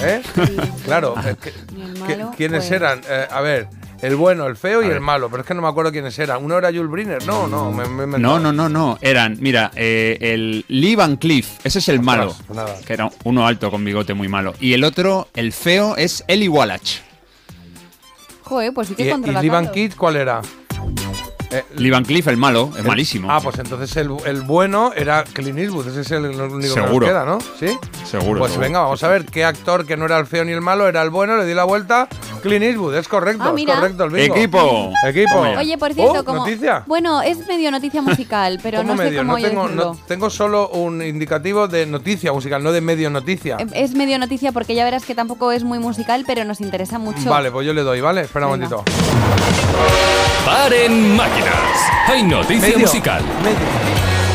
¿Eh? 0.00 0.22
Claro, 0.84 1.14
es 1.18 1.36
que- 1.38 1.52
que- 1.52 1.98
malo, 2.16 2.32
¿quiénes 2.36 2.64
pues- 2.64 2.72
eran? 2.72 3.00
Eh, 3.08 3.26
a 3.30 3.40
ver, 3.40 3.68
el 4.02 4.16
bueno, 4.16 4.46
el 4.46 4.56
feo 4.56 4.82
y 4.82 4.86
el 4.86 5.00
malo, 5.00 5.28
pero 5.30 5.42
es 5.42 5.46
que 5.46 5.54
no 5.54 5.62
me 5.62 5.68
acuerdo 5.68 5.90
quiénes 5.90 6.18
eran. 6.18 6.44
Uno 6.44 6.58
era 6.58 6.68
Jules 6.68 6.90
Briner, 6.90 7.26
no, 7.26 7.46
no, 7.46 7.72
me, 7.72 7.86
me. 7.88 8.18
No, 8.18 8.38
no, 8.38 8.52
no, 8.52 8.68
no. 8.68 8.98
Eran, 9.00 9.36
mira, 9.40 9.70
eh, 9.74 10.18
el 10.20 10.64
Lee 10.68 10.94
Van 10.96 11.16
Cleef, 11.16 11.64
ese 11.64 11.78
es 11.78 11.88
el 11.88 12.00
malo. 12.00 12.34
pues 12.46 12.56
nada. 12.56 12.76
Que 12.86 12.92
era 12.92 13.10
uno 13.24 13.46
alto 13.46 13.70
con 13.70 13.84
bigote 13.84 14.14
muy 14.14 14.28
malo. 14.28 14.54
Y 14.60 14.74
el 14.74 14.84
otro, 14.84 15.28
el 15.34 15.52
feo, 15.52 15.96
es 15.96 16.24
Eli 16.28 16.48
Wallach. 16.48 17.00
Joder, 18.42 18.72
pues 18.72 18.88
sí 18.88 18.94
¿Y, 18.94 18.96
que 18.96 19.08
y 19.08 19.10
controla 19.10 19.42
Lee 19.42 19.48
Van 19.48 19.64
tanto. 19.64 19.74
Kidd 19.74 19.94
cuál 19.96 20.16
era? 20.16 20.40
Eh, 21.52 21.62
Lee 21.76 21.90
Van 21.90 22.04
Cleef, 22.04 22.26
el 22.26 22.36
malo, 22.36 22.70
es 22.74 22.80
el- 22.80 22.86
malísimo. 22.88 23.30
Ah, 23.30 23.40
pues 23.40 23.58
entonces 23.58 23.96
el, 23.96 24.10
el 24.26 24.42
bueno 24.42 24.92
era 24.96 25.22
Clint 25.32 25.58
Eastwood. 25.58 25.86
Ese 25.88 26.00
es 26.00 26.10
el 26.10 26.24
único 26.26 26.74
que 26.74 26.80
nos 26.80 27.00
queda, 27.04 27.24
¿no? 27.24 27.38
¿Sí? 27.40 27.78
Seguro. 28.04 28.40
Pues 28.40 28.52
seguro. 28.52 28.60
venga, 28.66 28.80
vamos 28.80 29.02
a 29.04 29.08
ver 29.08 29.24
qué 29.26 29.44
actor 29.44 29.86
que 29.86 29.96
no 29.96 30.06
era 30.06 30.18
el 30.18 30.26
feo 30.26 30.44
ni 30.44 30.50
el 30.52 30.60
malo 30.60 30.88
era 30.88 31.02
el 31.02 31.10
bueno, 31.10 31.36
le 31.36 31.44
di 31.44 31.54
la 31.54 31.64
vuelta. 31.64 32.08
Clint 32.42 32.62
Eastwood, 32.64 32.94
es 32.96 33.08
correcto, 33.08 33.42
Ah, 33.44 33.54
es 33.56 33.64
correcto 33.66 34.04
el 34.04 34.10
bingo. 34.10 34.36
Equipo. 34.36 34.92
Equipo. 35.04 35.40
Oye, 35.40 35.78
por 35.78 35.94
cierto, 35.94 36.20
Oh, 36.20 36.24
como. 36.24 36.38
¿Noticia? 36.40 36.82
Bueno, 36.86 37.22
es 37.22 37.46
medio 37.46 37.70
noticia 37.70 38.02
musical, 38.02 38.58
pero 38.62 38.78
¿Cómo 38.78 38.92
no 38.92 38.98
sé 38.98 39.04
medio? 39.04 39.20
cómo 39.20 39.32
no 39.32 39.38
yo 39.38 39.48
tengo, 39.48 39.68
no- 39.68 39.98
tengo 40.06 40.30
solo 40.30 40.68
un 40.70 41.00
indicativo 41.02 41.66
de 41.68 41.86
noticia 41.86 42.32
musical, 42.32 42.62
no 42.62 42.72
de 42.72 42.80
medio 42.80 43.08
noticia. 43.10 43.56
Eh, 43.60 43.66
Es 43.74 43.94
medio 43.94 44.18
noticia 44.18 44.52
porque 44.52 44.74
ya 44.74 44.84
verás 44.84 45.04
que 45.04 45.14
tampoco 45.14 45.50
es 45.52 45.64
muy 45.64 45.78
musical, 45.78 46.24
pero 46.26 46.44
nos 46.44 46.60
interesa 46.60 46.98
mucho. 46.98 47.28
Vale, 47.30 47.50
pues 47.50 47.66
yo 47.66 47.72
le 47.72 47.82
doy, 47.82 48.00
¿vale? 48.00 48.22
Espera 48.22 48.46
un 48.46 48.52
momentito. 48.52 48.84
Paren 50.44 51.16
máquinas. 51.16 51.80
Hay 52.08 52.22
noticia 52.22 52.68
Medio. 52.68 52.78
musical. 52.80 53.22
Medio. 53.42 53.56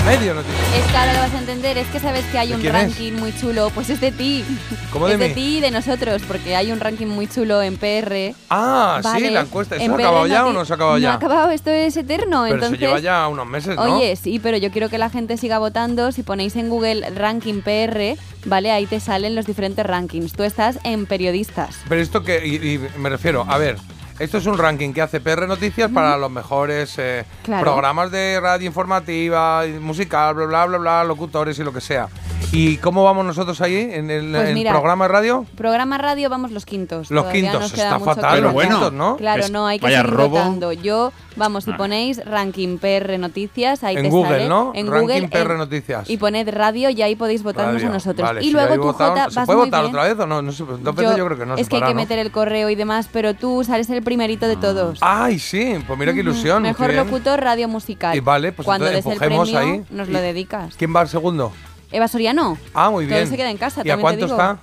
Medio 0.05 0.33
noticia. 0.33 0.59
Es 0.77 0.91
que 0.91 0.97
ahora 0.97 1.13
lo 1.13 1.19
vas 1.19 1.33
a 1.33 1.37
entender, 1.39 1.77
es 1.77 1.87
que 1.87 1.99
sabes 1.99 2.25
que 2.31 2.37
hay 2.39 2.49
¿De 2.49 2.55
un 2.55 2.65
es? 2.65 2.71
ranking 2.73 3.13
muy 3.13 3.33
chulo, 3.39 3.69
pues 3.73 3.89
es 3.91 4.01
de 4.01 4.11
ti. 4.11 4.43
¿Cómo 4.91 5.05
de 5.07 5.13
es 5.13 5.19
de 5.19 5.29
ti 5.29 5.57
y 5.57 5.61
de 5.61 5.69
nosotros, 5.71 6.23
porque 6.27 6.55
hay 6.55 6.71
un 6.71 6.79
ranking 6.79 7.05
muy 7.05 7.27
chulo 7.27 7.61
en 7.61 7.77
PR. 7.77 8.33
Ah, 8.49 8.99
sí, 9.15 9.29
la 9.29 9.41
encuesta. 9.41 9.75
¿Eso 9.75 9.85
En 9.85 9.91
ha 9.91 9.95
PR 9.95 10.01
acabado 10.05 10.27
ya 10.27 10.45
o 10.47 10.53
no 10.53 10.65
se 10.65 10.73
ha 10.73 10.75
acabado 10.75 10.97
No 10.97 11.01
ya? 11.03 11.11
ha 11.11 11.15
acabado, 11.15 11.51
esto 11.51 11.69
es 11.69 11.95
eterno. 11.95 12.41
Pero 12.43 12.55
entonces, 12.55 12.79
se 12.79 12.85
lleva 12.85 12.99
ya 12.99 13.27
unos 13.27 13.45
meses, 13.47 13.75
¿no? 13.75 13.83
Oye, 13.97 14.15
sí, 14.15 14.39
pero 14.39 14.57
yo 14.57 14.71
quiero 14.71 14.89
que 14.89 14.97
la 14.97 15.09
gente 15.11 15.37
siga 15.37 15.59
votando. 15.59 16.11
Si 16.11 16.23
ponéis 16.23 16.55
en 16.55 16.69
Google 16.69 17.07
ranking 17.11 17.61
PR, 17.61 18.17
¿vale? 18.45 18.71
Ahí 18.71 18.87
te 18.87 18.99
salen 18.99 19.35
los 19.35 19.45
diferentes 19.45 19.85
rankings. 19.85 20.33
Tú 20.33 20.43
estás 20.43 20.79
en 20.83 21.05
periodistas. 21.05 21.77
Pero 21.87 22.01
esto 22.01 22.23
que, 22.23 22.45
y, 22.45 22.55
y 22.55 22.79
me 22.97 23.09
refiero, 23.09 23.45
a 23.47 23.57
ver, 23.59 23.77
esto 24.23 24.37
es 24.37 24.45
un 24.45 24.57
ranking 24.57 24.93
que 24.93 25.01
hace 25.01 25.19
PR 25.19 25.47
Noticias 25.47 25.89
para 25.91 26.17
los 26.17 26.29
mejores 26.31 26.95
eh, 26.97 27.25
Claro. 27.43 27.63
programas 27.63 28.11
de 28.11 28.39
radio 28.39 28.67
informativa, 28.67 29.63
musical, 29.79 30.35
bla, 30.35 30.45
bla, 30.45 30.65
bla, 30.65 30.77
bla, 30.77 31.03
locutores 31.03 31.57
y 31.59 31.63
lo 31.63 31.73
que 31.73 31.81
sea. 31.81 32.07
¿Y 32.53 32.77
cómo 32.77 33.05
vamos 33.05 33.25
nosotros 33.25 33.61
ahí 33.61 33.75
en 33.93 34.09
el, 34.11 34.29
Pues 34.31 34.41
en 34.41 34.47
el 34.49 34.53
mira, 34.55 34.71
programa 34.71 35.05
de 35.05 35.13
radio? 35.13 35.45
Programa 35.55 35.97
radio, 35.97 36.29
vamos 36.29 36.51
los 36.51 36.65
quintos. 36.65 37.09
Los 37.09 37.23
Todavía 37.23 37.49
quintos, 37.51 37.73
está 37.73 37.97
fatal, 37.99 38.43
votar. 38.43 38.67
quintos, 38.67 38.91
¿no? 38.93 39.15
Claro, 39.15 39.43
Es- 39.43 39.51
no, 39.51 39.67
hay 39.67 39.79
que 39.79 39.85
vaya 39.85 39.99
seguir 40.01 40.13
robo. 40.13 40.29
votando. 40.31 40.73
Yo, 40.73 41.13
vamos, 41.37 41.63
si 41.63 41.71
ponéis 41.71 42.19
ranking 42.25 42.77
PR 42.77 43.17
Noticias, 43.19 43.85
ahí 43.85 43.95
En 43.95 44.03
te 44.03 44.09
Google, 44.09 44.31
sale. 44.31 44.49
¿no? 44.49 44.73
En 44.75 44.91
Ranking 44.91 45.07
Google. 45.21 45.27
PR 45.29 45.51
en- 45.53 45.57
Noticias. 45.59 46.09
Y 46.09 46.17
poned 46.17 46.49
radio 46.49 46.89
y 46.89 47.01
ahí 47.01 47.15
podéis 47.15 47.41
votarnos 47.41 47.75
Radio. 47.75 47.87
a 47.87 47.91
nosotros. 47.93 48.27
Vale, 48.27 48.41
y 48.41 48.47
si 48.47 48.51
luego 48.51 48.75
tú, 48.75 48.81
votaron- 48.83 49.13
Jota, 49.17 49.29
¿Se 49.29 49.35
vas 49.37 49.45
puede 49.45 49.57
muy 49.57 49.65
votar 49.67 49.81
bien. 49.83 49.95
otra 49.95 50.03
vez 50.09 50.19
o 50.19 50.27
no? 50.27 50.41
no 50.41 50.51
sé, 50.51 50.63
dos 50.65 50.95
veces 50.95 51.15
yo 51.15 51.25
creo 51.27 51.37
que 51.37 51.45
no 51.45 51.55
se 51.55 51.61
es 51.61 51.69
que 51.69 51.75
hay 51.77 51.83
que 51.83 51.89
¿no? 51.89 51.95
meter 51.95 52.19
el 52.19 52.31
correo 52.31 52.69
y 52.69 52.75
demás, 52.75 53.07
pero 53.13 53.33
tú 53.33 53.63
sales 53.63 53.89
el 53.91 54.01
primerito 54.11 54.45
de 54.49 54.57
todos. 54.57 54.97
Ay, 54.99 55.39
sí, 55.39 55.75
pues 55.87 55.97
mira 55.97 56.13
qué 56.13 56.19
ilusión. 56.19 56.63
Mejor 56.63 56.89
qué 56.89 56.97
locutor 56.97 57.39
radio 57.39 57.69
musical. 57.69 58.13
Y 58.13 58.19
vale, 58.19 58.51
pues 58.51 58.65
Cuando 58.65 58.87
entonces 58.87 59.05
des 59.05 59.13
el 59.13 59.19
premio, 59.19 59.57
ahí. 59.57 59.85
nos 59.89 60.09
lo 60.09 60.19
dedicas. 60.19 60.75
¿Quién 60.75 60.93
va 60.93 60.99
al 60.99 61.07
segundo? 61.07 61.53
Eva 61.93 62.09
Soriano. 62.09 62.57
Ah, 62.73 62.89
muy 62.89 63.05
Todo 63.05 63.15
bien. 63.15 63.27
se 63.29 63.37
queda 63.37 63.49
en 63.49 63.55
casa, 63.57 63.83
¿Y 63.85 63.89
a 63.89 63.95
cuánto 63.97 64.25
digo. 64.25 64.37
está? 64.37 64.57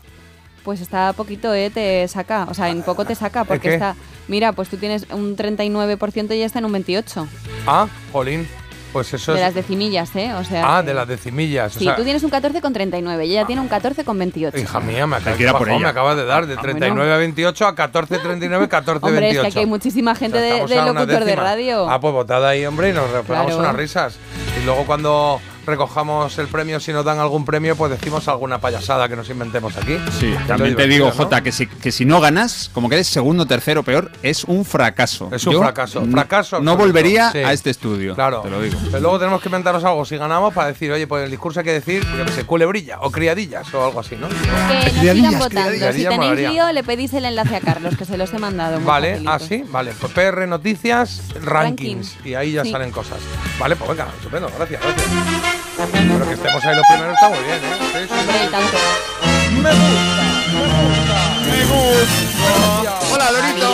Pues 0.65 0.83
está 0.83 1.15
poquito, 1.15 1.55
¿eh? 1.55 1.71
Te 1.71 2.07
saca. 2.09 2.47
O 2.51 2.53
sea, 2.53 2.69
en 2.69 2.83
poco 2.83 3.07
te 3.07 3.15
saca 3.15 3.45
porque 3.45 3.69
qué? 3.71 3.75
está... 3.77 3.97
Mira, 4.29 4.53
pues 4.53 4.69
tú 4.69 4.77
tienes 4.77 5.07
un 5.11 5.35
39% 5.35 6.35
y 6.35 6.39
ya 6.41 6.45
está 6.45 6.59
en 6.59 6.67
un 6.67 6.73
28%. 6.75 7.27
Ah, 7.67 7.89
Jolín. 8.13 8.47
Pues 8.93 9.13
eso 9.13 9.33
de 9.33 9.39
es. 9.39 9.45
las 9.45 9.55
decimillas, 9.55 10.15
¿eh? 10.17 10.33
O 10.35 10.45
sea... 10.45 10.79
Ah, 10.79 10.81
que- 10.81 10.89
de 10.89 10.95
las 10.95 11.07
decimillas. 11.07 11.77
o 11.77 11.79
Sí, 11.79 11.85
sea, 11.85 11.95
tú 11.97 12.05
tienes 12.05 12.23
un 12.23 12.31
14,39 12.31 13.27
y 13.27 13.33
ella 13.33 13.45
tiene 13.47 13.61
un 13.61 13.69
14,28. 13.69 14.59
Hija 14.59 14.81
mía, 14.81 15.07
me, 15.07 15.17
acaba, 15.17 15.37
que 15.37 15.43
ir 15.43 15.49
a 15.49 15.59
por 15.59 15.69
ella. 15.69 15.79
me 15.79 15.89
acabas 15.89 16.17
de 16.17 16.25
dar 16.25 16.47
de 16.47 16.57
39 16.57 17.13
a 17.13 17.17
28 17.19 17.67
a 17.67 17.75
14, 17.75 18.19
39, 18.19 18.69
14, 18.69 19.05
Hombre, 19.05 19.21
28. 19.21 19.41
es 19.41 19.43
que 19.43 19.49
aquí 19.49 19.59
hay 19.61 19.67
muchísima 19.67 20.15
gente 20.15 20.39
de, 20.39 20.67
de 20.67 20.77
locutor 20.83 21.25
de 21.25 21.37
radio. 21.37 21.89
Ah, 21.91 22.01
pues 22.01 22.13
votada 22.15 22.49
ahí, 22.49 22.65
hombre, 22.65 22.91
y 22.91 22.93
nos 22.93 23.05
pegamos 23.05 23.27
Claro. 23.27 23.59
unas 23.59 23.77
risas. 23.77 24.17
Y 24.61 24.65
luego 24.65 24.85
cuando 24.87 25.41
recojamos 25.69 26.37
el 26.39 26.49
premio, 26.49 26.81
si 26.81 26.93
nos 26.93 27.05
dan 27.05 27.19
algún 27.21 27.45
premio, 27.45 27.77
pues 27.77 27.91
decimos 27.93 28.27
alguna 28.29 28.59
payasada 28.61 29.09
que 29.09 29.15
nos 29.17 29.29
inventemos 29.31 29.77
aquí. 29.77 29.97
Sí, 30.19 30.35
también 30.47 30.75
te 30.75 30.87
digo, 30.89 31.07
¿no? 31.07 31.13
Jota, 31.13 31.43
que 31.43 31.53
si, 31.53 31.67
que 31.67 31.93
si 31.93 32.05
no 32.05 32.21
ganas, 32.21 32.71
como 32.73 32.89
quedes 32.89 33.07
segundo, 33.07 33.47
tercero, 33.47 33.83
peor, 33.83 34.11
es 34.23 34.45
un 34.45 34.65
fracaso. 34.65 35.29
Es 35.33 35.47
un 35.47 35.53
Yo 35.55 35.61
fracaso. 35.61 36.05
Fracaso. 36.11 36.61
No 36.61 36.77
volvería 36.77 37.31
Sí. 37.33 37.39
a 37.39 37.53
este 37.53 37.71
estudio. 37.71 38.15
Claro. 38.15 38.41
Te 38.41 38.51
lo 38.51 38.61
digo. 38.63 38.79
Pero 38.87 39.01
luego 39.01 39.19
tenemos 39.19 39.41
que 39.43 39.49
inventarnos 39.49 39.85
algo 39.85 40.05
si 40.05 40.17
ganamos 40.17 40.53
para 40.55 40.69
decir, 40.69 40.91
oye, 40.91 41.07
pues 41.07 41.25
el 41.25 41.31
discurso 41.31 41.61
hay 41.61 41.65
que 41.67 41.73
decir, 41.73 42.05
yo 42.17 42.25
qué 42.25 42.33
sé, 42.33 42.45
culebrilla 42.45 42.99
o 43.03 43.11
criadillas 43.11 43.73
o 43.75 43.85
algo 43.85 44.01
así, 44.01 44.17
¿no? 44.17 44.29
Que 44.29 44.35
nos 44.35 44.43
sigan 44.45 44.99
Criadillas, 45.01 45.33
votando. 45.39 45.61
criadillas, 45.71 45.95
Si 45.95 46.03
tenéis 46.03 46.19
molaría. 46.31 46.51
lío, 46.51 46.73
le 46.73 46.83
pedís 46.85 47.13
el 47.15 47.25
enlace 47.27 47.57
a 47.57 47.61
Carlos, 47.61 47.97
que 47.97 48.05
se 48.05 48.17
los 48.17 48.33
he 48.33 48.39
mandado. 48.39 48.77
muy 48.79 48.87
Vale, 48.87 49.09
facilito. 49.11 49.31
ah, 49.33 49.39
sí, 49.39 49.65
vale. 49.71 49.93
Pues 50.01 50.13
PR 50.13 50.47
Noticias, 50.47 51.23
rankings. 51.35 51.45
Rankings. 51.45 52.17
Y 52.25 52.35
ahí 52.35 52.53
ya 52.53 52.65
Sí. 52.65 52.71
salen 52.73 52.91
cosas. 52.91 53.19
Vale, 53.59 53.77
pues 53.77 53.91
venga, 53.91 54.07
estupendo, 54.19 54.51
gracias, 54.57 54.81
gracias. 54.83 55.58
Pero 55.79 56.27
que 56.27 56.35
estemos 56.35 56.65
ahí 56.65 56.75
los 56.75 56.87
primeros 56.89 57.15
está 57.15 57.29
muy 57.29 57.39
bien, 57.39 57.59
¿eh? 57.63 57.77
Sí, 57.93 57.99
sí, 58.09 58.15
Hombre, 58.19 58.45
y 58.45 58.49
tanto. 58.49 58.79
Me 59.53 59.71
gusta, 59.71 60.25
me 60.53 60.63
gusta, 60.67 61.19
me 61.47 61.65
gusta. 61.67 62.99
Hola, 63.15 63.31
Lorito. 63.31 63.69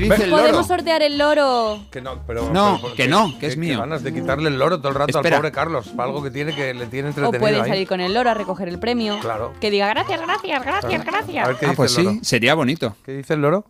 Dice 0.00 0.24
el 0.24 0.30
Podemos 0.30 0.52
loro? 0.52 0.64
sortear 0.64 1.02
el 1.02 1.16
loro. 1.18 1.84
Que 1.90 2.00
no, 2.00 2.22
pero, 2.26 2.50
No, 2.52 2.78
pero- 2.82 2.94
que 2.94 3.08
no, 3.08 3.38
que 3.38 3.46
es 3.46 3.56
mío. 3.56 3.78
ganas 3.78 4.02
de 4.02 4.12
quitarle 4.12 4.48
el 4.48 4.58
loro 4.58 4.78
todo 4.78 4.88
el 4.88 4.94
rato 4.96 5.18
Espera. 5.18 5.36
al 5.36 5.42
pobre 5.42 5.52
Carlos, 5.52 5.88
para 5.88 6.08
algo 6.08 6.22
que 6.22 6.30
tiene 6.30 6.54
que 6.54 6.74
le 6.74 6.86
tiene 6.86 7.08
O 7.08 7.10
entretenido 7.10 7.40
pueden 7.40 7.62
ahí. 7.62 7.68
salir 7.70 7.88
con 7.88 8.00
el 8.00 8.12
loro 8.14 8.30
a 8.30 8.34
recoger 8.34 8.68
el 8.68 8.78
premio. 8.78 9.18
Claro. 9.20 9.52
Que 9.60 9.70
diga 9.70 9.88
gracias, 9.88 10.20
gracias, 10.20 10.62
gracias, 10.64 11.00
A 11.00 11.04
gracias. 11.04 11.46
ver 11.48 11.56
qué 11.56 11.66
Ah, 11.66 11.68
dice 11.70 11.76
pues 11.76 11.98
el 11.98 12.04
loro. 12.04 12.16
sí, 12.16 12.24
sería 12.24 12.54
bonito. 12.54 12.96
¿Qué 13.04 13.12
dice 13.12 13.34
el 13.34 13.40
loro? 13.42 13.64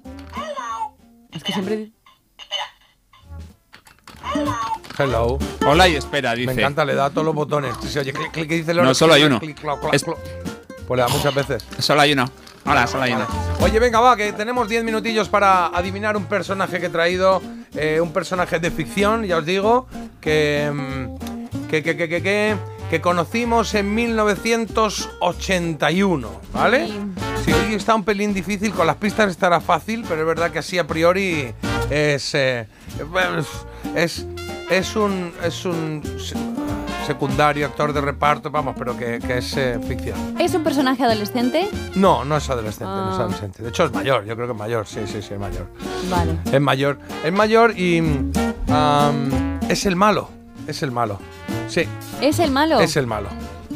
Es 1.32 1.44
que 1.44 1.52
siempre. 1.52 1.90
Hello. 4.98 5.39
Hola 5.66 5.89
y 5.89 5.97
espera, 5.97 6.35
dice. 6.35 6.47
Me 6.47 6.61
encanta, 6.61 6.85
le 6.85 6.94
da 6.94 7.07
a 7.07 7.11
todos 7.11 7.24
los 7.24 7.35
botones. 7.35 7.74
Si 7.81 7.89
se 7.89 8.01
oye 8.01 8.12
clic, 8.12 8.31
clic, 8.32 8.48
¿qué 8.48 8.55
dice 8.57 8.73
el 8.73 8.78
loro? 8.78 8.89
No, 8.89 8.94
solo 8.94 9.15
hay 9.15 9.20
Clic, 9.23 9.31
uno. 9.31 9.40
clic, 9.40 9.61
clac, 9.61 9.81
clac, 9.81 9.94
Es-. 9.94 10.05
Pues 10.05 10.97
le 10.98 11.02
da 11.02 11.09
muchas 11.09 11.35
veces. 11.35 11.65
Solo 11.78 12.01
hay 12.02 12.12
uno. 12.12 12.27
Hola, 12.65 12.87
solo 12.87 13.03
hay. 13.05 13.15
Oye, 13.61 13.78
venga, 13.78 14.01
va, 14.01 14.16
que 14.16 14.32
tenemos 14.32 14.69
10 14.69 14.82
minutillos 14.85 15.28
para 15.28 15.66
adivinar 15.66 16.16
un 16.16 16.24
personaje 16.27 16.81
que 16.81 16.87
he 16.87 16.91
traído. 16.91 17.41
eh, 17.74 18.01
un 18.01 18.12
personaje 18.12 18.59
de 18.59 18.70
ficción, 18.73 19.23
ya 19.24 19.37
os 19.39 19.47
digo, 19.47 19.87
que, 20.20 20.69
mm, 20.73 21.69
que, 21.69 21.82
que, 21.85 21.97
que, 21.97 22.09
que, 22.09 22.20
que, 22.20 22.57
que 22.91 23.01
conocimos 23.01 23.73
en 23.74 23.95
1981, 23.95 26.41
¿vale? 26.53 26.89
Sí, 27.45 27.53
hoy 27.53 27.74
está 27.74 27.95
un 27.95 28.03
pelín 28.05 28.35
difícil, 28.35 28.73
con 28.73 28.89
las 28.89 28.97
pistas 28.97 29.31
estará 29.31 29.61
fácil, 29.61 30.05
pero 30.09 30.23
es 30.23 30.27
verdad 30.27 30.51
que 30.51 30.59
así 30.59 30.78
a 30.78 30.87
priori 30.87 31.55
es. 31.91 32.35
eh, 32.35 32.66
es, 33.95 34.27
es 34.69 34.97
un. 34.97 35.32
Es 35.45 35.65
un 35.65 36.03
secundario, 37.15 37.66
actor 37.66 37.93
de 37.93 38.01
reparto, 38.01 38.51
vamos, 38.51 38.74
pero 38.78 38.97
que, 38.97 39.19
que 39.19 39.39
es 39.39 39.57
eh, 39.57 39.81
ficción. 39.87 40.16
¿Es 40.39 40.55
un 40.55 40.62
personaje 40.62 41.03
adolescente? 41.05 41.69
No, 41.97 42.24
no 42.24 42.37
es 42.37 42.49
adolescente, 42.49 42.85
no 42.85 43.11
es 43.12 43.16
Ah. 43.19 43.23
adolescente. 43.23 43.62
De 43.65 43.69
hecho, 43.70 43.85
es 43.87 43.93
mayor, 43.93 44.24
yo 44.24 44.35
creo 44.37 44.47
que 44.47 44.53
es 44.53 44.59
mayor, 44.59 44.87
sí, 44.87 45.01
sí, 45.07 45.20
sí, 45.20 45.35
es 45.35 45.41
mayor. 45.41 45.66
Vale. 46.09 46.37
Es 46.53 46.61
mayor. 46.61 46.99
Es 47.24 47.32
mayor 47.32 47.77
y. 47.77 48.01
mm, 48.01 48.31
es 49.69 49.87
el 49.87 49.97
malo. 49.97 50.28
Es 50.69 50.82
el 50.85 50.93
malo. 50.93 51.19
Sí, 51.69 51.82
¿Es 52.20 52.39
el 52.39 52.51
malo? 52.53 52.78
es 52.81 52.97
el 52.97 53.07
malo. 53.07 53.28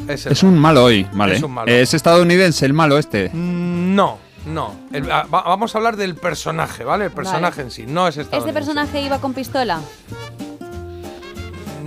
Es 0.07 0.25
el 0.25 0.31
Es 0.31 0.43
un 0.43 0.57
malo 0.57 0.83
hoy, 0.85 1.05
¿vale? 1.13 1.35
Es 1.35 1.43
un 1.43 1.51
malo. 1.51 1.69
Es 1.71 1.93
estadounidense 1.93 2.65
el 2.65 2.73
malo 2.73 2.97
este. 2.97 3.31
No, 3.33 4.17
no. 4.45 4.73
El- 4.93 5.11
ah, 5.11 5.25
va- 5.33 5.41
vamos 5.43 5.73
a 5.75 5.77
hablar 5.79 5.97
del 5.97 6.15
personaje, 6.15 6.83
¿vale? 6.83 7.05
El 7.05 7.11
personaje 7.11 7.61
en 7.61 7.71
sí, 7.71 7.85
no 7.87 8.07
es 8.07 8.15
¿Este 8.17 8.21
estadounidense. 8.37 8.53
personaje 8.59 9.01
iba 9.01 9.19
con 9.19 9.33
pistola? 9.33 9.79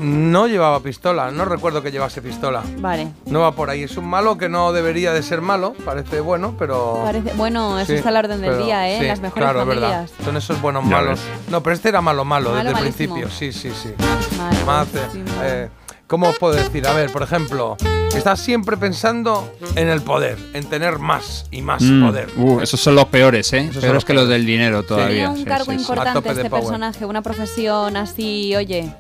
No 0.01 0.47
llevaba 0.47 0.79
pistola, 0.81 1.31
no 1.33 1.45
recuerdo 1.45 1.83
que 1.83 1.91
llevase 1.91 2.23
pistola. 2.23 2.63
Vale. 2.79 3.09
No 3.27 3.41
va 3.41 3.53
por 3.53 3.69
ahí. 3.69 3.83
Es 3.83 3.97
un 3.97 4.07
malo 4.09 4.39
que 4.39 4.49
no 4.49 4.73
debería 4.73 5.13
de 5.13 5.23
ser 5.25 5.41
malo, 5.41 5.75
parece 5.85 6.21
bueno, 6.21 6.55
pero. 6.59 7.01
Parece, 7.05 7.33
bueno, 7.35 7.79
eso 7.81 7.89
Sí, 7.93 7.95
está 7.95 8.11
a 8.11 8.13
la 8.13 8.21
orden 8.21 8.41
del 8.41 8.51
pero- 8.53 8.65
día, 8.65 8.89
¿eh? 8.89 9.01
sí, 9.01 9.07
Las 9.07 9.21
mejores 9.21 9.43
claro, 9.43 9.63
es 9.63 9.67
verdad. 9.67 9.91
familias. 9.91 10.13
Son 10.25 10.37
esos 10.37 10.61
buenos 10.61 10.85
Ya 10.85 10.91
malos. 10.91 11.19
ves. 11.19 11.51
No, 11.51 11.63
pero 11.63 11.75
este 11.75 11.89
era 11.89 12.01
malo 12.01 12.25
malo, 12.25 12.51
Malo, 12.53 12.71
desde 12.71 12.87
el 12.87 12.95
principio. 12.95 13.29
Sí, 13.29 13.53
sí, 13.53 13.71
sí. 13.71 13.91
Vale, 14.39 14.65
Más, 14.65 14.89
eh, 14.95 14.99
malísimo. 15.01 15.43
eh, 15.43 15.69
¿Cómo 16.07 16.29
os 16.29 16.39
puedo 16.39 16.55
decir? 16.55 16.87
A 16.87 16.95
ver, 16.95 17.13
por 17.13 17.23
ejemplo, 17.23 17.77
estás 18.15 18.41
siempre 18.41 18.79
pensando 18.79 19.53
en 19.77 19.89
el 19.91 20.01
poder, 20.01 20.39
en 20.55 20.65
tener 20.65 20.99
más 20.99 21.45
y 21.51 21.61
más 21.61 21.83
Mm, 21.83 22.07
poder. 22.07 22.29
uh, 22.39 22.61
esos 22.61 22.81
son 22.81 22.95
los 22.95 23.05
peores, 23.07 23.53
¿eh? 23.53 23.59
Esos 23.59 23.75
son 23.75 23.81
peores 23.83 23.95
los 23.95 24.05
que 24.07 24.15
los 24.15 24.27
del 24.29 24.47
dinero 24.47 24.85
todavía. 24.85 25.29
un 25.29 25.37
Sí, 25.37 25.45
cargo 25.45 25.67
sí, 25.67 25.73
importante 25.79 26.31
este 26.31 26.49
power. 26.49 26.63
personaje, 26.63 27.05
una 27.05 27.21
profesión 27.21 27.99
así, 27.99 28.57
oye, 28.57 28.91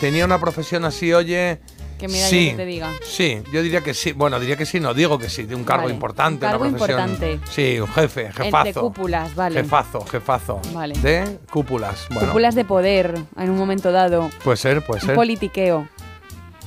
Tenía 0.00 0.24
una 0.24 0.38
profesión 0.38 0.84
así, 0.84 1.12
oye. 1.12 1.60
que 1.98 2.08
mira 2.08 2.26
sí, 2.26 2.46
yo 2.46 2.50
que 2.52 2.56
te 2.56 2.64
diga. 2.66 2.90
Sí, 3.04 3.42
yo 3.52 3.62
diría 3.62 3.82
que 3.82 3.92
sí. 3.94 4.12
Bueno, 4.12 4.38
diría 4.40 4.56
que 4.56 4.64
sí, 4.66 4.80
no 4.80 4.94
digo 4.94 5.18
que 5.18 5.28
sí, 5.28 5.42
de 5.44 5.54
un 5.54 5.64
cargo 5.64 5.82
Vale, 5.84 5.94
importante, 5.94 6.46
un 6.46 6.50
cargo 6.52 6.64
una 6.66 6.76
profesión. 6.78 7.10
importante. 7.10 7.40
Sí, 7.50 7.78
un 7.80 7.88
jefe, 7.88 8.32
jefazo. 8.32 8.68
El 8.68 8.74
de 8.74 8.80
cúpulas, 8.80 9.34
vale. 9.34 9.62
Jefazo, 9.62 10.00
jefazo. 10.06 10.60
Vale. 10.72 10.94
De 11.00 11.38
cúpulas. 11.50 12.06
Bueno, 12.10 12.28
Cúpulas 12.28 12.54
de 12.54 12.64
poder 12.64 13.14
en 13.36 13.50
un 13.50 13.58
momento 13.58 13.92
dado. 13.92 14.30
puede 14.44 14.56
ser, 14.56 14.84
puede 14.84 15.00
Un 15.02 15.06
ser. 15.08 15.14
politiqueo. 15.16 15.88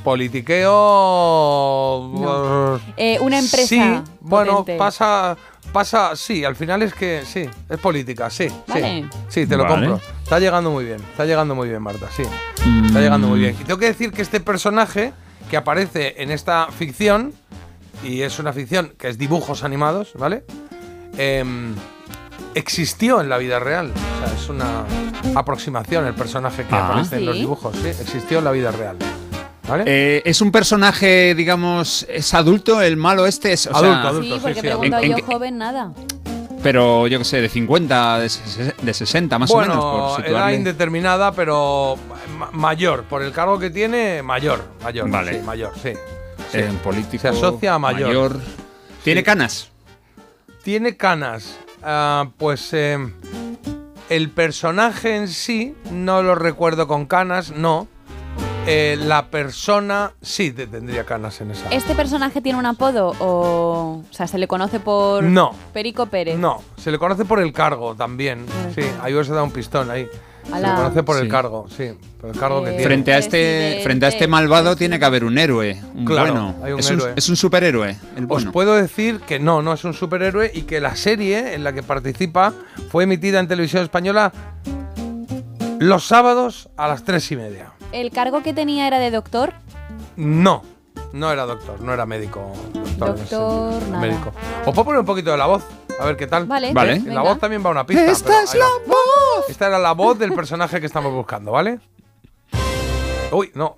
Politiqueo. 0.04 0.72
Eh, 2.98 3.18
una 3.22 3.40
empresa 3.40 3.68
Sí, 3.68 3.82
bueno, 4.22 4.66
pasa. 4.78 5.36
Pasa, 5.72 6.16
sí, 6.16 6.46
al 6.46 6.56
final 6.56 6.84
es 6.84 6.94
que 6.94 7.24
sí, 7.26 7.50
es 7.68 7.80
política, 7.80 8.30
sí. 8.30 8.48
Vale. 8.68 9.06
Sí, 9.28 9.42
sí, 9.42 9.48
te 9.48 9.58
lo 9.58 9.64
Vale. 9.64 9.88
compro. 9.88 10.08
Está 10.24 10.40
llegando 10.40 10.72
muy 10.72 10.86
bien, 10.86 11.00
está 11.12 11.26
llegando 11.26 11.54
muy 11.56 11.70
bien, 11.70 11.82
Marta, 11.82 12.08
sí. 12.16 12.24
Está 12.86 13.00
llegando 13.02 13.28
muy 13.28 13.40
bien. 13.40 13.56
Y 13.60 13.64
tengo 13.66 13.80
que 13.80 13.88
decir 13.88 14.12
que 14.12 14.22
este 14.22 14.40
personaje 14.40 15.14
que 15.50 15.58
aparece 15.58 16.16
en 16.22 16.32
esta 16.32 16.68
ficción, 16.72 17.34
y 18.04 18.22
es 18.22 18.40
una 18.40 18.54
ficción 18.54 18.94
que 18.98 19.10
es 19.10 19.18
dibujos 19.18 19.64
animados, 19.64 20.14
¿vale? 20.18 20.44
Em, 21.18 21.76
existió 22.56 23.22
en 23.22 23.30
la 23.30 23.38
vida 23.38 23.60
real. 23.60 23.92
O 23.92 24.26
sea, 24.26 24.36
es 24.36 24.50
una 24.50 24.86
aproximación 25.36 26.06
el 26.08 26.14
personaje 26.16 26.64
que 26.66 26.74
Ah. 26.74 26.88
aparece 26.88 27.18
en 27.18 27.26
los 27.26 27.36
¿Sí? 27.36 27.42
dibujos, 27.42 27.76
sí, 27.76 27.88
existió 27.90 28.40
en 28.40 28.46
la 28.46 28.52
vida 28.52 28.72
real. 28.72 28.98
¿Vale? 29.68 29.84
Eh, 29.88 30.22
es 30.26 30.42
un 30.42 30.52
personaje, 30.52 31.36
digamos, 31.36 32.06
es 32.10 32.34
adulto, 32.34 32.82
el 32.82 32.98
malo 32.98 33.26
este 33.26 33.54
es. 33.54 33.68
o 33.68 33.76
Adulto, 33.76 34.02
sea, 34.02 34.10
adulto, 34.10 34.36
Sí, 34.36 34.40
porque 34.42 34.56
sí, 34.56 34.62
pregunto 34.62 34.98
¿En- 34.98 35.04
en 35.12 35.18
yo 35.18 35.26
joven, 35.26 35.58
nada. 35.58 35.94
Pero 36.64 37.08
yo 37.08 37.20
qué 37.20 37.26
sé, 37.26 37.42
de 37.42 37.50
50, 37.50 38.20
de, 38.20 38.32
de 38.82 38.94
60 38.94 39.38
más 39.38 39.52
bueno, 39.52 39.74
o 39.74 39.94
menos, 39.96 40.16
por 40.16 40.26
edad 40.28 40.50
indeterminada, 40.52 41.34
pero 41.34 41.98
ma- 42.38 42.50
mayor. 42.54 43.04
Por 43.04 43.22
el 43.22 43.32
cargo 43.34 43.60
que 43.60 43.70
tiene, 43.70 44.24
mayor. 44.24 44.64
Mayor, 44.82 45.10
Vale. 45.10 45.34
sí, 45.40 45.46
mayor, 45.46 45.74
sí. 45.82 45.92
Sí. 46.52 46.60
En 46.60 46.78
político. 46.78 47.22
Se 47.22 47.28
asocia 47.28 47.74
a 47.74 47.80
mayor. 47.80 48.40
¿Tiene 49.04 49.22
Sí. 49.22 49.26
canas? 49.26 49.70
Tiene 50.64 50.96
canas. 50.96 51.60
Ah, 51.84 52.30
pues 52.38 52.70
eh, 52.74 52.98
el 54.10 54.30
personaje 54.30 55.18
en 55.18 55.28
sí, 55.28 55.76
no 55.92 56.24
lo 56.24 56.34
recuerdo 56.36 56.88
con 56.88 57.06
canas, 57.06 57.52
no. 57.52 57.88
Eh, 58.66 58.96
la 58.98 59.28
persona 59.28 60.14
sí 60.22 60.52
te- 60.52 60.68
tendría 60.68 61.04
canas 61.06 61.42
en 61.42 61.52
esa. 61.52 61.68
¿Este 61.70 61.96
personaje 61.96 62.40
tiene 62.42 62.58
un 62.58 62.66
apodo 62.66 63.14
o, 63.20 64.04
o 64.10 64.14
sea, 64.14 64.26
se 64.26 64.38
le 64.38 64.48
conoce 64.48 64.80
por 64.80 65.22
No. 65.24 65.52
Perico 65.74 66.06
Pérez? 66.06 66.38
No, 66.38 66.62
se 66.78 66.90
le 66.90 66.98
conoce 66.98 67.26
por 67.26 67.40
el 67.42 67.52
cargo 67.52 67.94
también. 67.96 68.46
Sí, 68.74 68.82
ahí 69.02 69.14
os 69.14 69.28
he 69.28 69.32
dado 69.32 69.44
un 69.44 69.52
pistón 69.52 69.92
ahí. 69.92 70.08
Se 70.46 70.56
le 70.56 70.62
conoce 70.62 71.04
por 71.04 71.18
el 71.18 71.24
Sí. 71.24 71.30
cargo, 71.30 71.66
sí, 71.70 71.92
por 72.22 72.30
el 72.30 72.38
cargo 72.40 72.64
que 72.64 72.70
Eh, 72.70 72.74
tiene. 72.74 72.84
Frente 72.86 73.14
a 73.14 73.18
este, 73.18 73.82
frente 73.84 74.06
a 74.06 74.10
este 74.10 74.28
malvado 74.28 74.76
tiene 74.78 74.98
que 74.98 75.06
haber 75.06 75.26
un 75.26 75.38
héroe, 75.38 75.82
un 75.94 76.06
Claro, 76.06 76.32
bueno. 76.34 76.56
hay 76.64 76.72
un 76.74 76.80
es, 76.80 76.90
héroe. 76.90 77.12
Un, 77.12 77.18
es 77.18 77.30
un 77.30 77.36
superhéroe, 77.36 77.98
el 78.16 78.24
Os 78.24 78.28
bueno. 78.30 78.52
puedo 78.54 78.76
decir 78.76 79.20
que 79.22 79.40
no, 79.40 79.62
no 79.62 79.74
es 79.74 79.84
un 79.84 79.94
superhéroe 79.94 80.52
y 80.54 80.62
que 80.64 80.80
la 80.80 80.96
serie 80.96 81.54
en 81.54 81.66
la 81.66 81.74
que 81.74 81.84
participa 81.84 82.54
fue 82.90 83.04
emitida 83.04 83.40
en 83.42 83.48
televisión 83.50 83.84
española 83.84 84.32
los 85.80 86.06
sábados 86.06 86.70
a 86.78 86.88
las 86.88 87.04
tres 87.04 87.30
y 87.32 87.36
media. 87.36 87.73
¿El 87.94 88.12
cargo 88.12 88.42
que 88.44 88.54
tenía 88.54 88.88
era 88.88 89.00
de 89.00 89.12
doctor? 89.12 89.54
No, 90.16 90.64
no 91.14 91.32
era 91.32 91.46
doctor, 91.46 91.80
no 91.82 91.94
era 91.94 92.06
médico. 92.06 92.52
Doctor, 92.74 92.82
en 92.82 92.98
Doctor, 93.00 93.18
sentido, 93.20 93.80
nada. 93.92 94.00
médico. 94.06 94.32
Os 94.66 94.74
puedo 94.74 94.86
poner 94.86 95.00
un 95.02 95.06
poquito 95.06 95.32
de 95.32 95.38
la 95.38 95.46
voz, 95.46 95.64
a 96.00 96.06
ver 96.06 96.18
qué 96.18 96.28
tal. 96.28 96.46
Vale. 96.46 96.74
Vale. 96.74 96.94
En 96.96 97.14
La 97.14 97.22
voz 97.22 97.40
también 97.40 97.64
va 97.66 97.70
una 97.70 97.86
pista. 97.86 98.04
¡Esta 98.06 98.42
es 98.44 98.56
la 98.56 98.66
voz! 98.88 99.50
Esta 99.50 99.68
era 99.68 99.78
la 99.80 99.92
voz 99.94 100.18
del 100.18 100.34
personaje 100.34 100.80
que 100.80 100.88
estamos 100.88 101.14
buscando, 101.14 101.52
¿vale? 101.52 101.80
Uy, 103.32 103.52
no. 103.56 103.78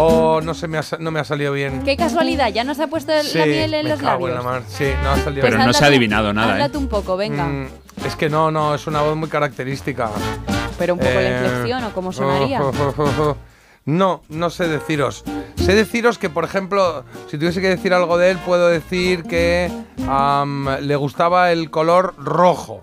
Oh, 0.00 0.40
no, 0.42 0.54
se 0.54 0.68
me 0.68 0.78
ha, 0.78 0.82
no 1.00 1.10
me 1.10 1.18
ha 1.18 1.24
salido 1.24 1.52
bien. 1.52 1.82
Qué 1.82 1.96
casualidad, 1.96 2.48
ya 2.52 2.62
nos 2.64 2.78
ha 2.78 2.86
puesto 2.86 3.12
el- 3.12 3.24
la 3.26 3.32
Sí, 3.32 3.38
miel 3.38 3.74
en 3.74 3.84
me 3.84 3.90
los 3.90 4.00
cago 4.00 4.28
en 4.28 4.34
labios. 4.34 4.44
la 4.44 4.50
mar. 4.60 4.62
Sí, 4.68 4.84
no 5.02 5.10
ha 5.10 5.16
salido 5.16 5.42
Pero 5.42 5.56
bien. 5.56 5.66
no 5.66 5.72
se 5.72 5.84
ha 5.84 5.88
adivinado 5.88 6.32
nada, 6.32 6.52
habla 6.52 6.66
¿eh? 6.66 6.76
un 6.76 6.86
poco, 6.88 7.16
venga. 7.16 7.44
Mm, 7.44 7.66
es 8.06 8.14
que 8.14 8.28
no, 8.28 8.50
no, 8.50 8.74
es 8.74 8.86
una 8.86 9.02
voz 9.02 9.16
muy 9.16 9.28
característica. 9.28 10.10
Pero 10.78 10.94
un 10.94 11.00
poco 11.00 11.12
la 11.14 11.22
Eh, 11.22 11.42
inflexión 11.44 11.84
o 11.84 11.92
cómo 11.92 12.12
sonaría. 12.12 12.60
No, 13.84 14.20
no 14.28 14.50
sé 14.50 14.68
deciros. 14.68 15.24
Sé 15.56 15.74
deciros 15.74 16.18
que, 16.18 16.28
por 16.28 16.44
ejemplo, 16.44 17.04
si 17.26 17.38
tuviese 17.38 17.62
que 17.62 17.68
decir 17.70 17.94
algo 17.94 18.18
de 18.18 18.32
él, 18.32 18.38
puedo 18.44 18.68
decir 18.68 19.22
que 19.22 19.70
am, 20.06 20.68
le 20.82 20.94
gustaba 20.96 21.52
el 21.52 21.70
color 21.70 22.14
rojo. 22.18 22.82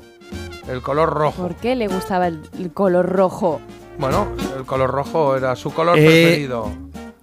El 0.67 0.81
color 0.81 1.09
rojo. 1.11 1.43
¿Por 1.43 1.55
qué 1.57 1.75
le 1.75 1.87
gustaba 1.87 2.25
el, 2.25 2.41
el 2.57 2.71
color 2.73 3.05
rojo? 3.07 3.61
Bueno, 3.99 4.29
el 4.57 4.65
color 4.65 4.89
rojo 4.89 5.35
era 5.37 5.55
su 5.55 5.71
color 5.71 5.99
Eh, 5.99 6.05
preferido. 6.05 6.71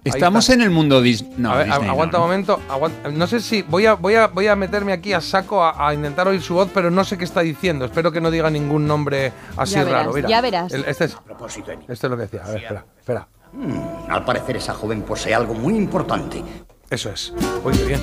Estamos 0.03 0.49
en 0.49 0.61
el 0.61 0.69
mundo 0.69 1.01
Disney. 1.01 1.33
No, 1.37 1.51
a 1.51 1.55
ver, 1.57 1.67
Disney 1.67 1.89
aguanta 1.89 2.17
¿no? 2.17 2.23
un 2.23 2.29
momento. 2.29 2.59
aguanta- 2.69 3.09
no 3.11 3.27
sé 3.27 3.39
si. 3.39 3.61
Voy 3.61 3.85
a, 3.85 3.93
voy, 3.93 4.15
a, 4.15 4.27
voy 4.27 4.47
a 4.47 4.55
meterme 4.55 4.91
aquí 4.91 5.13
a 5.13 5.21
saco 5.21 5.63
a, 5.63 5.87
a 5.87 5.93
intentar 5.93 6.27
oír 6.27 6.41
su 6.41 6.55
voz, 6.55 6.69
pero 6.73 6.91
no 6.91 7.03
sé 7.03 7.17
qué 7.17 7.23
está 7.23 7.41
diciendo. 7.41 7.85
Espero 7.85 8.11
que 8.11 8.19
no 8.19 8.29
diga 8.29 8.49
ningún 8.49 8.85
nombre 8.85 9.31
así 9.55 9.75
Ya 9.75 9.83
verás, 9.85 10.01
raro. 10.01 10.13
Mira, 10.13 10.29
ya 10.29 10.41
verás. 10.41 10.73
El- 10.73 10.85
este, 10.85 11.05
es, 11.05 11.15
propósito 11.15 11.71
de 11.71 11.77
mí. 11.77 11.85
este 11.87 12.07
es 12.07 12.11
lo 12.11 12.17
que 12.17 12.23
decía. 12.23 12.41
A 12.43 12.47
ver, 12.49 12.57
espera, 12.57 12.85
espera. 12.99 13.27
Mm, 13.53 14.11
al 14.11 14.25
parecer 14.25 14.57
esa 14.57 14.73
joven 14.73 15.03
posee 15.03 15.33
algo 15.33 15.53
muy 15.53 15.75
importante. 15.75 16.43
Eso 16.89 17.09
es. 17.09 17.33
Uy, 17.63 17.73
qué 17.77 17.85
bien. 17.85 18.01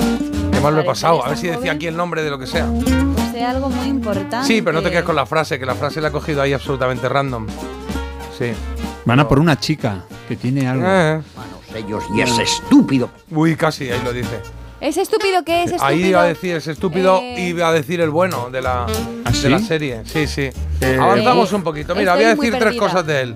Qué 0.52 0.60
mal 0.60 0.74
lo 0.74 0.80
he 0.80 0.84
pasado. 0.84 1.24
A 1.24 1.28
ver 1.28 1.38
si 1.38 1.48
decía 1.48 1.72
aquí 1.72 1.86
el 1.86 1.96
nombre 1.96 2.22
de 2.22 2.30
lo 2.30 2.38
que 2.38 2.46
sea. 2.46 2.66
Sea 3.30 3.50
algo 3.50 3.68
muy 3.68 3.88
importante. 3.88 4.46
Sí, 4.46 4.62
pero 4.62 4.74
no 4.78 4.82
te 4.82 4.90
quedes 4.90 5.04
con 5.04 5.14
la 5.16 5.26
frase, 5.26 5.58
que 5.58 5.66
la 5.66 5.74
frase 5.74 6.00
la 6.00 6.08
he 6.08 6.12
cogido 6.12 6.40
ahí 6.42 6.52
absolutamente 6.52 7.08
random. 7.08 7.46
Sí. 8.36 8.52
Van 9.04 9.20
a 9.20 9.28
por 9.28 9.38
una 9.38 9.58
chica 9.58 10.04
que 10.28 10.36
tiene 10.36 10.66
algo. 10.68 10.84
Eh. 10.86 11.20
Ellos 11.74 12.04
y 12.14 12.20
ese 12.20 12.42
estúpido. 12.42 13.10
Uy, 13.30 13.56
casi, 13.56 13.90
ahí 13.90 14.00
lo 14.04 14.12
dice. 14.12 14.40
¿Es 14.80 14.96
estúpido 14.96 15.44
qué 15.44 15.64
es? 15.64 15.72
Ahí 15.72 15.76
estúpido? 15.96 16.08
iba 16.08 16.22
a 16.22 16.26
decir 16.26 16.56
es 16.56 16.66
estúpido 16.66 17.18
Eh. 17.22 17.34
y 17.38 17.42
iba 17.50 17.68
a 17.68 17.72
decir 17.72 18.00
el 18.00 18.08
bueno 18.10 18.48
de 18.50 18.62
la, 18.62 18.86
¿Ah, 19.24 19.30
de 19.30 19.50
la 19.50 19.58
serie. 19.58 20.02
Sí, 20.06 20.26
sí. 20.26 20.48
Eh. 20.80 20.98
Avanzamos 20.98 21.52
un 21.52 21.62
poquito. 21.62 21.94
Mira, 21.94 22.12
Estoy 22.12 22.24
voy 22.36 22.46
a 22.48 22.50
decir 22.50 22.58
tres 22.68 22.78
cosas 22.78 23.06
de 23.06 23.20
él. 23.20 23.34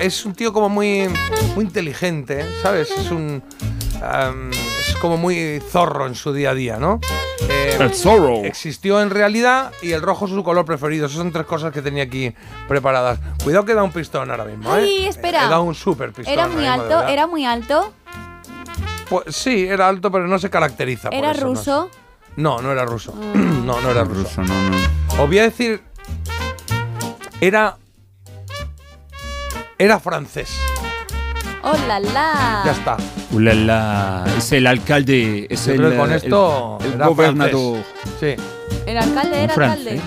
Es 0.00 0.24
un 0.26 0.34
tío 0.34 0.52
como 0.52 0.68
muy, 0.68 1.08
muy 1.54 1.64
inteligente, 1.64 2.44
¿sabes? 2.62 2.90
Es 2.90 3.10
un. 3.10 3.42
es 3.94 4.71
como 5.02 5.16
muy 5.16 5.60
zorro 5.68 6.06
en 6.06 6.14
su 6.14 6.32
día 6.32 6.50
a 6.50 6.54
día, 6.54 6.76
¿no? 6.78 7.00
Eh, 7.48 7.76
El 7.80 7.92
zorro. 7.92 8.44
Existió 8.44 9.02
en 9.02 9.10
realidad 9.10 9.72
y 9.82 9.90
el 9.90 10.00
rojo 10.00 10.26
es 10.26 10.30
su 10.30 10.44
color 10.44 10.64
preferido. 10.64 11.06
Esas 11.06 11.18
son 11.18 11.32
tres 11.32 11.44
cosas 11.44 11.72
que 11.72 11.82
tenía 11.82 12.04
aquí 12.04 12.32
preparadas. 12.68 13.18
Cuidado 13.42 13.64
que 13.64 13.74
da 13.74 13.82
un 13.82 13.90
pistón 13.90 14.30
ahora 14.30 14.44
mismo, 14.44 14.70
¿eh? 14.76 14.82
Ay, 14.84 15.06
espera. 15.06 15.46
He 15.46 15.48
dado 15.48 15.64
un 15.64 15.74
super 15.74 16.12
pistón. 16.12 16.32
Era 16.32 16.46
muy 16.46 16.62
mismo, 16.62 16.72
alto, 16.72 17.02
era 17.08 17.26
muy 17.26 17.44
alto, 17.44 17.92
Pues 19.08 19.34
sí, 19.34 19.66
era 19.66 19.88
alto, 19.88 20.12
pero 20.12 20.28
no 20.28 20.38
se 20.38 20.48
caracteriza. 20.48 21.10
por 21.10 21.18
era 21.18 21.32
eso, 21.32 21.48
no 21.48 21.56
sé. 21.56 21.70
ruso. 21.70 21.90
No, 22.36 22.62
no 22.62 22.70
era 22.70 22.84
ruso. 22.84 23.12
no, 23.34 23.80
no 23.80 23.90
era 23.90 24.04
ruso. 24.04 24.40
Ruso, 24.40 24.42
no, 24.42 24.70
no. 24.70 24.76
Os 25.20 25.28
voy 25.28 25.40
a 25.40 25.42
decir. 25.42 25.82
Era. 27.40 27.76
Era 29.78 29.98
francés. 29.98 30.56
¡Oh, 31.64 31.76
la, 31.86 32.00
la! 32.00 32.62
Ya 32.64 32.72
está. 32.72 32.96
Ulala, 33.30 34.24
es 34.36 34.52
el 34.52 34.66
alcalde, 34.66 35.46
es 35.48 35.64
Yo 35.66 35.72
el, 35.72 35.78
creo 35.78 35.90
que 35.90 35.96
con 35.96 36.10
el- 36.10 36.16
esto. 36.16 36.78
el 36.84 36.92
era 36.94 37.06
gobernador. 37.06 37.78
francés. 38.18 38.36
Sí. 38.38 38.80
¿El 38.86 38.98
alcalde 38.98 39.42
era 39.44 39.54
alcalde? 39.54 39.84
francés. 39.90 40.00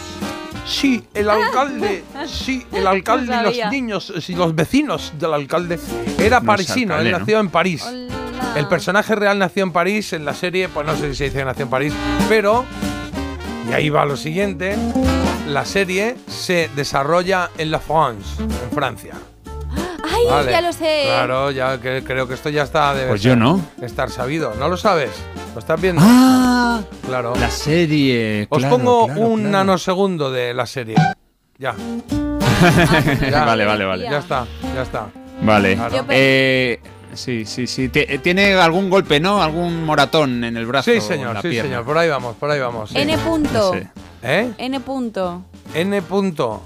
Sí, 0.67 1.03
el 1.13 1.29
alcalde. 1.29 2.03
Sí, 2.27 2.65
el 2.71 2.87
alcalde 2.87 3.25
y 3.25 3.29
sabía. 3.43 3.63
los 3.65 3.71
niños 3.71 4.13
y 4.27 4.35
los 4.35 4.53
vecinos 4.55 5.13
del 5.19 5.33
alcalde. 5.33 5.79
Era 6.19 6.39
No 6.39 6.43
es 6.43 6.47
parisino, 6.47 6.93
alcalde, 6.95 7.09
él 7.09 7.11
¿no? 7.13 7.19
nació 7.19 7.39
en 7.39 7.49
París. 7.49 7.83
Hola. 7.87 8.13
El 8.57 8.67
personaje 8.67 9.15
real 9.15 9.37
nació 9.39 9.63
en 9.63 9.71
París, 9.71 10.11
en 10.13 10.25
la 10.25 10.33
serie, 10.33 10.67
pues 10.69 10.85
no 10.85 10.95
sé 10.95 11.09
si 11.11 11.15
se 11.15 11.23
dice 11.25 11.37
que 11.39 11.45
nació 11.45 11.63
en 11.63 11.69
París, 11.69 11.93
pero, 12.27 12.65
y 13.69 13.73
ahí 13.73 13.89
va 13.89 14.05
lo 14.05 14.17
siguiente, 14.17 14.75
la 15.47 15.65
serie 15.65 16.15
se 16.27 16.69
desarrolla 16.75 17.49
en 17.57 17.71
La 17.71 17.79
France, 17.79 18.41
en 18.41 18.71
Francia. 18.73 19.13
¡Ay, 20.29 20.35
Vale. 20.35 20.51
ya 20.51 20.61
lo 20.61 20.73
sé! 20.73 21.03
Claro, 21.05 21.51
ya 21.51 21.79
que 21.79 22.03
creo 22.03 22.27
que 22.27 22.33
esto 22.35 22.49
ya 22.49 22.63
está 22.63 22.93
debe 22.93 23.09
Pues 23.09 23.21
yo 23.21 23.35
no. 23.35 23.59
estar 23.81 24.09
sabido. 24.09 24.53
¿No 24.59 24.67
lo 24.69 24.77
sabes? 24.77 25.11
¿Lo 25.53 25.59
estás 25.59 25.79
viendo? 25.79 26.01
Ah, 26.05 26.81
claro. 27.05 27.33
la 27.39 27.49
serie. 27.49 28.47
Os 28.49 28.59
claro, 28.59 28.77
pongo 28.77 29.05
claro, 29.07 29.21
un 29.21 29.39
claro. 29.41 29.51
nanosegundo 29.51 30.31
de 30.31 30.53
la 30.53 30.65
serie. 30.65 30.95
Ya. 31.57 31.75
Ya. 33.29 33.43
vale, 33.45 33.65
vale, 33.65 33.85
vale. 33.85 34.03
Ya 34.09 34.19
está, 34.19 34.45
ya 34.73 34.81
está. 34.81 35.07
Vale. 35.41 35.77
Eh, 36.09 36.79
sí, 37.13 37.45
sí, 37.45 37.67
sí. 37.67 37.89
Tiene 37.89 38.53
algún 38.53 38.89
golpe, 38.89 39.19
¿no? 39.19 39.41
Algún 39.41 39.83
moratón 39.85 40.43
en 40.43 40.55
el 40.57 40.65
brazo. 40.65 40.91
Sí, 40.91 41.01
señor, 41.01 41.33
la 41.35 41.41
sí, 41.41 41.49
pierna. 41.49 41.69
señor. 41.69 41.85
Por 41.85 41.97
ahí 41.97 42.09
vamos, 42.09 42.35
por 42.37 42.49
ahí 42.49 42.59
vamos. 42.59 42.89
sí. 42.89 42.97
N 42.97 43.17
punto. 43.19 43.73
Sí. 43.73 43.79
¿Eh? 44.23 44.51
N 44.57 44.79
punto. 44.79 45.43
N 45.73 46.01
punto. 46.03 46.63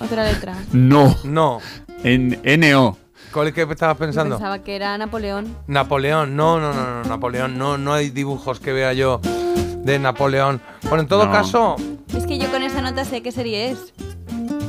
Otra 0.00 0.24
letra. 0.24 0.54
No. 0.72 1.16
No. 1.24 1.60
En 2.04 2.40
NO. 2.60 2.96
¿Cuál 3.32 3.48
es 3.48 3.54
que 3.54 3.62
estabas 3.62 3.96
pensando? 3.96 4.36
Pensaba 4.36 4.58
que 4.62 4.76
era 4.76 4.96
Napoleón. 4.98 5.56
Napoleón, 5.66 6.36
no, 6.36 6.60
no, 6.60 6.74
no, 6.74 7.02
no, 7.02 7.08
Napoleón, 7.08 7.56
no, 7.56 7.78
no 7.78 7.94
hay 7.94 8.10
dibujos 8.10 8.60
que 8.60 8.72
vea 8.72 8.92
yo 8.92 9.20
de 9.22 9.98
Napoleón. 9.98 10.60
Bueno, 10.82 11.00
en 11.02 11.08
todo 11.08 11.26
No. 11.26 11.32
caso, 11.32 11.76
Es 12.14 12.26
que 12.26 12.38
yo 12.38 12.50
con 12.50 12.62
esa 12.62 12.82
nota 12.82 13.04
sé 13.04 13.22
qué 13.22 13.32
serie 13.32 13.70
es. 13.70 13.94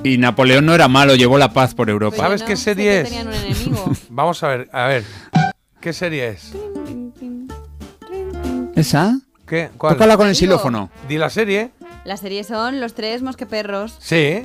Y 0.04 0.18
Napoleón 0.18 0.66
no 0.66 0.74
era 0.74 0.88
malo, 0.88 1.16
llevó 1.16 1.38
la 1.38 1.52
paz 1.52 1.74
por 1.76 1.90
Europa. 1.90 2.16
Pero 2.16 2.28
¿sabes 2.28 2.42
no 2.42 2.48
qué 2.48 2.56
sé 2.56 2.64
serie 2.64 2.86
que 2.86 3.02
es? 3.02 3.10
tenían 3.10 3.28
un 3.28 3.34
enemigo. 3.34 3.92
Vamos 4.10 4.42
a 4.44 4.48
ver, 4.48 4.70
a 4.72 4.88
ver, 4.88 5.04
¿qué 5.82 5.92
serie 5.94 6.30
es? 6.30 6.54
¿Esa? 8.76 9.20
¿Qué? 9.48 9.70
¿Cuál? 9.78 9.94
Tócala 9.96 10.18
con 10.18 10.28
el 10.28 10.36
xilófono. 10.36 10.90
Di 11.08 11.18
la 11.18 11.30
serie. 11.30 11.72
La 12.06 12.18
serie 12.18 12.44
son 12.44 12.80
Los 12.80 12.94
Tres 12.96 13.22
Mosqueperros. 13.22 13.96
Sí. 14.00 14.42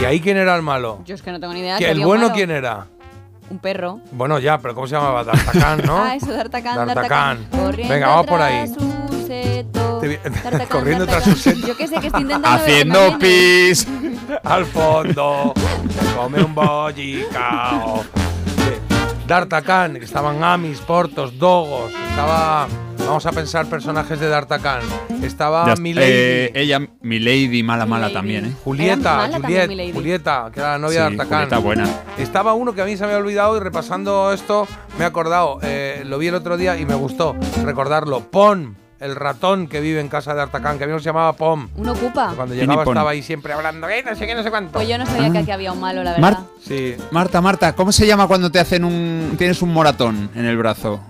¿Y 0.00 0.04
ahí 0.04 0.20
quién 0.20 0.36
era 0.36 0.56
el 0.56 0.62
malo? 0.62 1.00
Yo 1.04 1.14
es 1.14 1.22
que 1.22 1.30
no 1.30 1.38
tengo 1.40 1.52
ni 1.52 1.60
idea. 1.60 1.76
¿Que 1.78 1.84
que 1.84 1.90
¿El 1.90 1.96
había 1.98 2.04
un 2.06 2.08
bueno 2.08 2.22
malo. 2.24 2.34
quién 2.34 2.50
era? 2.50 2.86
un 3.50 3.58
perro. 3.58 3.98
Bueno, 4.12 4.38
ya, 4.38 4.58
pero 4.58 4.76
¿cómo 4.76 4.86
se 4.86 4.94
llamaba? 4.94 5.24
D'Artagnan, 5.24 5.82
¿no? 5.84 5.96
Ah, 6.04 6.14
eso, 6.14 6.32
D'Artagnan, 6.32 6.86
D'Artagnan. 6.86 7.46
Corriendo 7.50 7.92
Venga, 7.94 8.06
vamos 8.08 8.26
por 8.28 8.40
ahí. 8.40 8.64
tras 8.72 8.74
su 9.10 9.26
seto. 9.26 9.98
Te 10.00 10.06
vi- 10.08 10.16
D'Artagnan, 10.22 10.66
Corriendo 10.68 11.04
tras 11.06 11.26
D'Artagnan. 11.26 11.36
su 11.36 11.50
seto. 11.50 11.66
Yo 11.66 11.76
qué 11.76 11.88
sé, 11.88 11.98
que 11.98 12.06
estoy 12.06 12.22
intentando 12.22 12.48
ver 12.60 12.60
Haciendo 12.60 13.18
qué 13.18 13.26
viene. 13.26 13.68
pis. 13.70 13.88
Al 14.44 14.66
fondo, 14.66 15.52
come 16.16 16.42
un 16.44 16.54
bollicao. 16.54 18.04
D'Artagnan, 19.30 19.94
que 19.94 20.04
estaban 20.04 20.42
Amis, 20.42 20.80
Portos, 20.80 21.38
Dogos, 21.38 21.92
estaba... 22.10 22.66
Vamos 22.98 23.24
a 23.26 23.30
pensar 23.32 23.66
personajes 23.66 24.18
de 24.18 24.28
D'Artagnan. 24.28 24.80
Estaba 25.22 25.66
Ya- 25.66 25.76
Milady, 25.80 26.06
eh, 26.10 26.52
ella, 26.54 26.80
Milady, 27.00 27.62
mala, 27.62 27.86
mala 27.86 28.12
también, 28.12 28.46
¿eh? 28.46 28.52
Julieta, 28.64 29.30
también. 29.30 29.92
Julieta, 29.94 30.50
que 30.52 30.58
era 30.58 30.72
la 30.72 30.78
novia 30.78 31.06
Sí, 31.06 31.12
de 31.12 31.16
D'Artagnan. 31.18 31.42
Julieta 31.48 31.58
buena. 31.58 31.88
Estaba 32.18 32.54
uno 32.54 32.72
que 32.74 32.82
a 32.82 32.84
mí 32.84 32.96
se 32.96 33.04
me 33.04 33.12
había 33.12 33.18
olvidado 33.18 33.56
y 33.56 33.60
repasando 33.60 34.32
esto 34.32 34.66
me 34.98 35.04
he 35.04 35.06
acordado. 35.06 35.60
Eh, 35.62 36.02
lo 36.06 36.18
vi 36.18 36.26
el 36.26 36.34
otro 36.34 36.56
día 36.56 36.76
y 36.76 36.84
me 36.84 36.94
gustó 36.94 37.36
recordarlo. 37.64 38.20
Pon, 38.30 38.76
el 39.00 39.16
ratón 39.16 39.66
que 39.66 39.80
vive 39.80 39.98
en 40.00 40.08
casa 40.08 40.32
de 40.32 40.36
D'Artagnan, 40.38 40.76
que 40.78 40.84
a 40.84 40.86
mí 40.86 40.92
se 40.98 41.04
llamaba 41.06 41.32
Pom. 41.32 41.68
Un 41.76 41.88
ocupa. 41.88 42.34
Cuando 42.36 42.54
llegaba 42.54 42.82
estaba 42.84 43.10
ahí 43.10 43.22
siempre 43.22 43.52
hablando, 43.54 43.88
"Eh, 43.88 44.02
no 44.06 44.14
sé 44.14 44.26
qué, 44.26 44.34
no 44.34 44.42
sé 44.42 44.50
cuánto. 44.50 44.72
Pues 44.72 44.86
yo 44.88 44.98
no 44.98 45.06
sabía 45.06 45.28
Ah. 45.28 45.32
que 45.32 45.38
aquí 45.38 45.50
había 45.50 45.72
un 45.72 45.80
malo, 45.80 46.04
la 46.04 46.12
verdad. 46.12 46.20
Mar- 46.22 46.38
Sí. 46.62 46.96
Marta, 47.10 47.40
Marta, 47.40 47.74
¿cómo 47.74 47.92
se 47.92 48.06
llama 48.06 48.26
cuando 48.26 48.50
te 48.50 48.60
hacen 48.60 48.84
un. 48.84 49.34
tienes 49.38 49.62
un 49.62 49.72
moratón 49.72 50.30
en 50.34 50.44
el 50.44 50.56
brazo? 50.58 51.00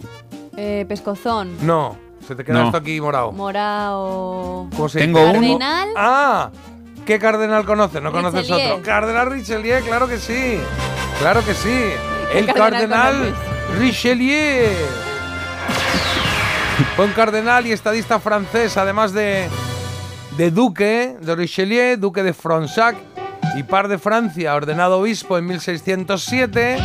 Eh, 0.57 0.85
pescozón. 0.89 1.57
No, 1.67 1.97
se 2.27 2.35
te 2.37 2.45
queda 2.45 2.59
No. 2.61 2.65
esto 2.67 2.77
aquí 2.79 3.01
morado. 3.01 3.33
Morao. 3.33 4.69
¿Cómo 4.77 4.89
se 4.89 5.01
Tengo 5.01 5.21
uno. 5.23 5.33
Cardenal. 5.33 5.89
Ah, 5.97 6.51
¿qué 7.07 7.19
cardenal 7.19 7.65
conoces? 7.65 8.01
¿No 8.01 8.13
conoces 8.13 8.43
Richelieu. 8.43 8.73
otro? 8.75 8.83
Cardenal 8.85 9.31
Richelieu, 9.33 9.81
claro 9.85 10.07
que 10.07 10.19
sí. 10.19 10.61
Claro 11.19 11.45
que 11.45 11.55
sí. 11.55 11.69
¿Qué 12.33 12.39
El 12.39 12.47
cardenal 12.47 12.71
cardenal 12.89 13.35
Richelieu. 13.81 14.69
Fue 16.97 17.05
un 17.05 17.13
cardenal 17.13 17.67
y 17.67 17.73
estadista 17.73 18.21
francés, 18.21 18.77
además 18.77 19.13
de, 19.13 19.49
de 20.37 20.51
duque 20.51 21.17
de 21.21 21.35
Richelieu, 21.37 21.97
duque 21.97 22.23
de 22.23 22.33
Fronsac 22.33 22.97
y 23.57 23.63
par 23.63 23.89
de 23.89 23.99
Francia, 23.99 24.55
ordenado 24.55 24.99
obispo 24.99 25.39
en 25.39 25.47
1607. 25.47 26.79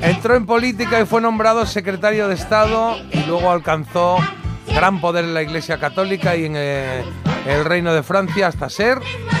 Entró 0.00 0.34
en 0.34 0.44
política 0.44 1.00
y 1.00 1.06
fue 1.06 1.20
nombrado 1.20 1.64
secretario 1.66 2.28
de 2.28 2.34
Estado 2.34 2.96
y 3.10 3.24
luego 3.24 3.50
alcanzó 3.50 4.18
gran 4.66 5.00
poder 5.00 5.24
en 5.24 5.34
la 5.34 5.42
Iglesia 5.42 5.78
Católica 5.78 6.36
y 6.36 6.46
en 6.46 6.54
eh, 6.56 7.04
el 7.46 7.64
Reino 7.64 7.94
de 7.94 8.02
Francia 8.02 8.48
hasta 8.48 8.68
ser 8.68 8.98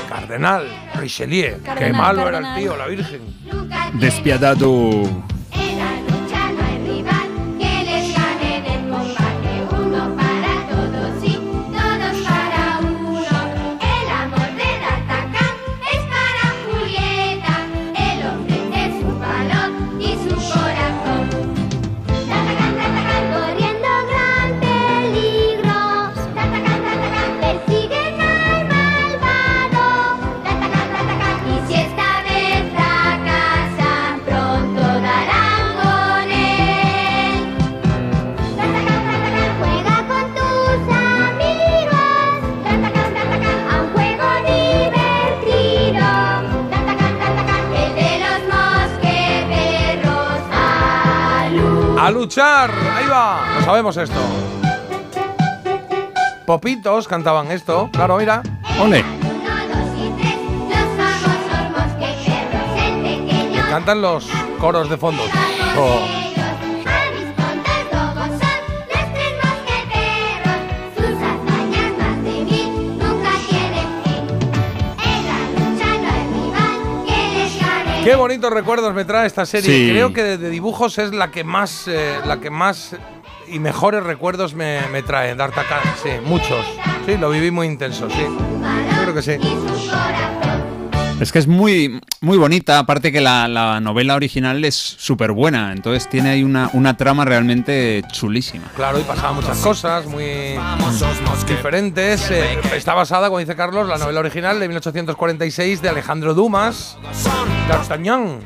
cardenal 0.08 0.66
Richelieu. 0.94 1.56
Qué 1.56 1.62
Cardenal, 1.62 1.96
malo 1.96 2.28
era 2.28 2.38
el 2.38 2.60
tío, 2.60 2.76
la 2.76 2.86
Virgen. 2.86 3.20
Despiadado. 3.94 5.02
¡Alú! 52.36 52.42
¡A 52.42 52.66
luchar! 52.66 52.70
¡Ahí 52.96 53.06
va! 53.08 53.54
No 53.58 53.64
sabemos 53.64 53.96
esto. 53.96 54.20
Popitos 56.46 57.08
cantaban 57.08 57.50
esto. 57.50 57.88
Claro, 57.92 58.16
mira. 58.18 58.42
Ole. 58.80 59.04
Cantan 63.70 64.00
los 64.02 64.26
coros 64.60 64.88
de 64.88 64.96
fondo. 64.96 65.22
Oh. 65.76 66.23
Qué 78.04 78.16
bonitos 78.16 78.52
recuerdos 78.52 78.94
me 78.94 79.06
trae 79.06 79.26
esta 79.26 79.46
serie. 79.46 79.70
Sí. 79.70 79.90
Creo 79.90 80.12
que 80.12 80.22
de, 80.22 80.36
de 80.36 80.50
dibujos 80.50 80.98
es 80.98 81.14
la 81.14 81.30
que 81.30 81.42
más, 81.42 81.88
eh, 81.88 82.18
la 82.26 82.38
que 82.38 82.50
más 82.50 82.94
y 83.48 83.58
mejores 83.58 84.02
recuerdos 84.02 84.52
me, 84.52 84.80
me 84.92 85.02
trae. 85.02 85.34
D'Artagnan, 85.34 85.80
sí, 86.02 86.10
muchos. 86.22 86.66
Sí, 87.06 87.16
lo 87.16 87.30
viví 87.30 87.50
muy 87.50 87.66
intenso, 87.66 88.10
sí. 88.10 88.26
Yo 88.26 89.02
creo 89.02 89.14
que 89.14 89.22
sí. 89.22 89.32
Es 91.18 91.32
que 91.32 91.38
es 91.38 91.46
muy, 91.46 91.98
muy 92.24 92.38
bonita, 92.38 92.78
aparte 92.78 93.12
que 93.12 93.20
la, 93.20 93.46
la 93.48 93.80
novela 93.80 94.14
original 94.14 94.64
es 94.64 94.74
súper 94.74 95.32
buena, 95.32 95.72
entonces 95.72 96.08
tiene 96.08 96.30
ahí 96.30 96.42
una, 96.42 96.70
una 96.72 96.96
trama 96.96 97.24
realmente 97.24 98.02
chulísima. 98.12 98.64
Claro, 98.76 98.98
y 98.98 99.02
pasaban 99.02 99.36
muchas 99.36 99.58
cosas 99.58 100.06
muy 100.06 100.56
diferentes. 101.46 102.30
Eh, 102.30 102.58
está 102.74 102.94
basada, 102.94 103.28
como 103.28 103.38
dice 103.38 103.56
Carlos, 103.56 103.88
la 103.88 103.98
novela 103.98 104.20
original 104.20 104.58
de 104.60 104.68
1846 104.68 105.82
de 105.82 105.88
Alejandro 105.88 106.34
Dumas, 106.34 106.96
D'Artagnan, 107.68 108.38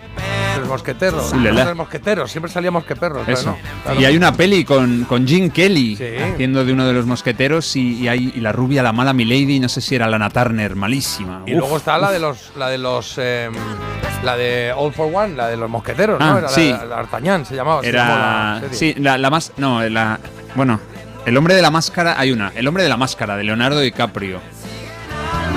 de 0.55 0.60
los 0.60 0.68
mosqueteros. 0.68 1.32
Los 1.34 1.76
mosqueteros, 1.76 2.30
siempre 2.30 2.50
salía 2.50 2.70
mosqueperros, 2.70 3.22
pero 3.26 3.38
Eso. 3.38 3.50
no. 3.50 3.59
claro. 3.84 4.00
Y 4.00 4.05
hay 4.05 4.16
una 4.16 4.32
peli 4.32 4.64
con, 4.64 5.05
con 5.05 5.26
Jim 5.26 5.50
Kelly 5.50 5.96
Sí. 5.96 6.05
haciendo 6.32 6.64
de 6.64 6.72
uno 6.72 6.86
de 6.86 6.92
los 6.92 7.06
mosqueteros 7.06 7.74
y, 7.76 7.94
y 8.02 8.09
hay 8.09 8.32
y 8.34 8.40
la 8.40 8.52
rubia, 8.52 8.82
la 8.82 8.92
mala 8.92 9.12
Milady, 9.12 9.60
no 9.60 9.68
sé 9.68 9.80
si 9.80 9.94
era 9.94 10.06
Lana 10.09 10.30
Turner, 10.30 10.74
malísima. 10.76 11.42
Y 11.46 11.52
Uf, 11.55 11.59
luego 11.60 11.76
está 11.76 11.98
la 11.98 12.10
de 12.10 12.18
los, 12.20 12.52
la 12.56 12.68
de 12.68 12.78
los, 12.78 13.14
eh, 13.18 13.48
la 14.23 14.36
de 14.36 14.73
All 14.77 14.93
for 14.93 15.11
One, 15.12 15.35
la 15.36 15.47
de 15.49 15.57
los 15.57 15.70
mosqueteros, 15.70 16.19
¿no? 16.20 16.39
Era 16.39 16.49
sí. 16.49 16.70
la, 16.70 17.05
se 17.05 17.11
llamaba. 17.20 17.45
se 17.45 17.55
llamó 17.57 17.82
Era. 17.82 18.09
la 18.55 18.61
serie. 18.61 18.77
Sí, 18.77 18.95
la, 19.01 19.16
la 19.19 19.31
más. 19.31 19.53
No, 19.57 19.82
la. 19.89 20.19
Bueno, 20.55 20.81
el 21.27 21.36
hombre 21.36 21.55
de 21.55 21.62
la 21.62 21.70
máscara. 21.70 22.19
Hay 22.19 22.32
una. 22.32 22.53
El 22.55 22.66
hombre 22.66 22.82
de 22.82 22.89
la 22.89 22.97
máscara, 22.97 23.36
de 23.36 23.45
Leonardo 23.45 23.81
DiCaprio. 23.81 24.40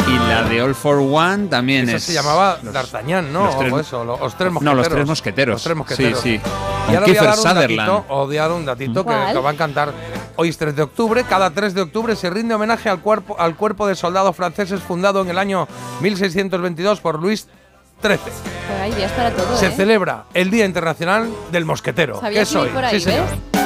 Y 0.08 0.18
la 0.30 0.44
de 0.44 0.62
All 0.62 0.76
for 0.76 0.98
One 0.98 1.48
también 1.48 1.88
Esa 1.88 1.98
es. 1.98 2.04
se 2.04 2.14
llamaba 2.14 2.58
D'Artagnan, 2.62 3.32
¿no? 3.32 3.46
los 3.46 3.58
tres- 3.60 3.74
o 3.74 3.80
eso, 3.80 4.04
lo- 4.04 4.18
los 4.18 4.36
tres 4.38 4.52
No, 4.52 4.60
mosqueteros. 4.60 4.78
los 4.78 4.90
tres 4.90 5.08
mosqueteros. 5.08 5.54
Los 5.54 5.64
tres 5.64 5.78
mosqueteros. 5.78 6.20
Sí, 6.20 6.38
sí. 6.38 6.42
Y 6.92 6.96
ahora 6.96 7.08
voy 7.08 7.18
a 7.18 7.22
dar 7.24 7.38
un 7.38 7.44
datito, 7.44 7.54
Sutherland. 7.54 8.04
os 8.10 8.28
voy 8.28 8.38
a 8.38 8.42
dar 8.42 8.52
un 8.52 8.66
datito 8.66 9.06
que, 9.06 9.12
que 9.34 9.40
va 9.40 9.50
a 9.50 9.54
encantar. 9.54 9.94
Hoy 10.38 10.50
es 10.50 10.58
3 10.58 10.76
de 10.76 10.82
octubre, 10.82 11.24
cada 11.26 11.52
3 11.52 11.74
de 11.76 11.82
octubre 11.82 12.16
se 12.16 12.30
rinde 12.30 12.56
homenaje 12.56 12.90
al 12.90 13.00
cuerpo, 13.00 13.36
al 13.40 13.56
cuerpo 13.56 13.86
de 13.88 13.96
soldados 13.96 14.36
franceses 14.36 14.82
fundado 14.82 15.22
en 15.22 15.30
el 15.30 15.38
año 15.38 15.68
1622 16.02 17.00
por 17.00 17.20
Luis 17.22 17.48
XIII. 18.02 18.18
Pues 18.18 18.82
hay 18.82 18.92
días 18.94 19.12
para 19.12 19.32
todo, 19.32 19.58
Se 19.58 19.68
¿eh? 19.68 19.72
celebra 19.72 20.24
el 20.34 20.50
Día 20.50 20.66
Internacional 20.66 21.30
del 21.52 21.66
Mosquetero. 21.66 22.20
¿Sabías 22.20 22.48
¿Qué 22.50 22.56
que 22.56 22.60
soy? 22.62 22.70
por 22.70 22.86
ahí, 22.86 23.00
sí, 23.00 23.06
señor. 23.06 23.26
ves? 23.30 23.40
Eran 23.54 23.61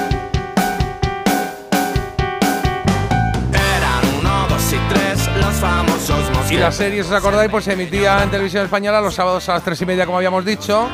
Y 6.50 6.58
mosqueteros. 6.58 6.62
la 6.62 6.72
serie, 6.72 7.04
si 7.04 7.10
os 7.10 7.16
acordáis, 7.16 7.50
pues 7.50 7.66
se 7.66 7.74
emitía 7.74 8.22
en 8.24 8.30
televisión 8.30 8.64
española 8.64 9.02
los 9.02 9.16
sábados 9.16 9.48
a 9.50 9.54
las 9.56 9.64
3 9.64 9.82
y 9.82 9.86
media, 9.86 10.06
como 10.06 10.18
habíamos 10.18 10.46
dicho. 10.46 10.88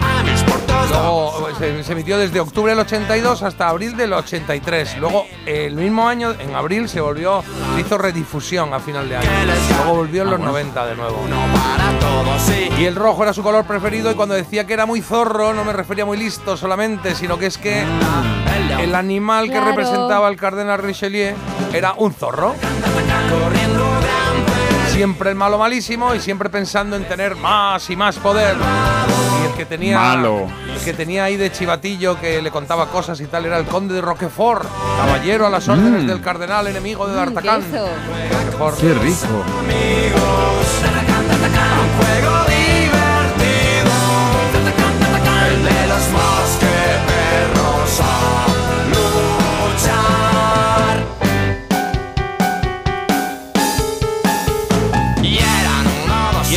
Luego 0.89 1.49
eh, 1.49 1.53
se, 1.57 1.83
se 1.83 1.91
emitió 1.93 2.17
desde 2.17 2.39
octubre 2.39 2.71
del 2.71 2.79
82 2.79 3.43
hasta 3.43 3.69
abril 3.69 3.95
del 3.95 4.13
83. 4.13 4.97
Luego, 4.97 5.25
el 5.45 5.75
mismo 5.75 6.07
año, 6.07 6.33
en 6.39 6.53
abril, 6.55 6.89
se 6.89 6.99
volvió, 7.01 7.43
se 7.75 7.81
hizo 7.81 7.97
redifusión 7.97 8.73
a 8.73 8.79
final 8.79 9.07
de 9.07 9.17
año. 9.17 9.29
Luego 9.77 9.95
volvió 9.95 10.23
en 10.23 10.31
los 10.31 10.39
90 10.39 10.85
de 10.85 10.95
nuevo. 10.95 11.17
Y 12.79 12.85
el 12.85 12.95
rojo 12.95 13.23
era 13.23 13.33
su 13.33 13.43
color 13.43 13.65
preferido 13.65 14.11
y 14.11 14.15
cuando 14.15 14.33
decía 14.35 14.65
que 14.65 14.73
era 14.73 14.85
muy 14.85 15.01
zorro 15.01 15.53
no 15.53 15.63
me 15.63 15.71
refería 15.73 16.05
muy 16.05 16.17
listo 16.17 16.57
solamente, 16.57 17.13
sino 17.15 17.37
que 17.37 17.45
es 17.47 17.57
que 17.57 17.83
el 18.81 18.95
animal 18.95 19.45
que 19.45 19.51
Claro. 19.51 19.67
representaba 19.67 20.27
al 20.27 20.35
cardenal 20.35 20.79
Richelieu 20.81 21.35
era 21.73 21.93
un 21.97 22.13
zorro. 22.13 22.55
Siempre 24.91 25.29
el 25.31 25.35
malo 25.35 25.57
malísimo 25.57 26.13
y 26.13 26.19
siempre 26.19 26.49
pensando 26.49 26.95
en 26.95 27.05
tener 27.07 27.35
más 27.35 27.89
y 27.89 27.95
más 27.95 28.17
poder. 28.17 28.55
Y 29.41 29.45
el 29.47 29.53
que 29.53 29.65
tenía 29.65 29.97
Malo. 29.97 30.47
el 30.75 30.79
que 30.83 30.93
tenía 30.93 31.23
ahí 31.23 31.37
de 31.37 31.51
chivatillo 31.51 32.19
que 32.19 32.41
le 32.41 32.51
contaba 32.51 32.87
cosas 32.87 33.19
y 33.21 33.25
tal 33.25 33.45
era 33.45 33.57
el 33.57 33.65
conde 33.65 33.95
de 33.95 34.01
Roquefort, 34.01 34.65
caballero 34.97 35.47
a 35.47 35.49
las 35.49 35.67
órdenes 35.69 36.03
Mm. 36.03 36.07
del 36.07 36.21
cardenal 36.21 36.67
enemigo 36.67 37.07
de 37.07 37.13
Mm, 37.13 37.15
D'Artagnan. 37.33 37.61
Qué 38.79 38.93
rico. 38.93 39.43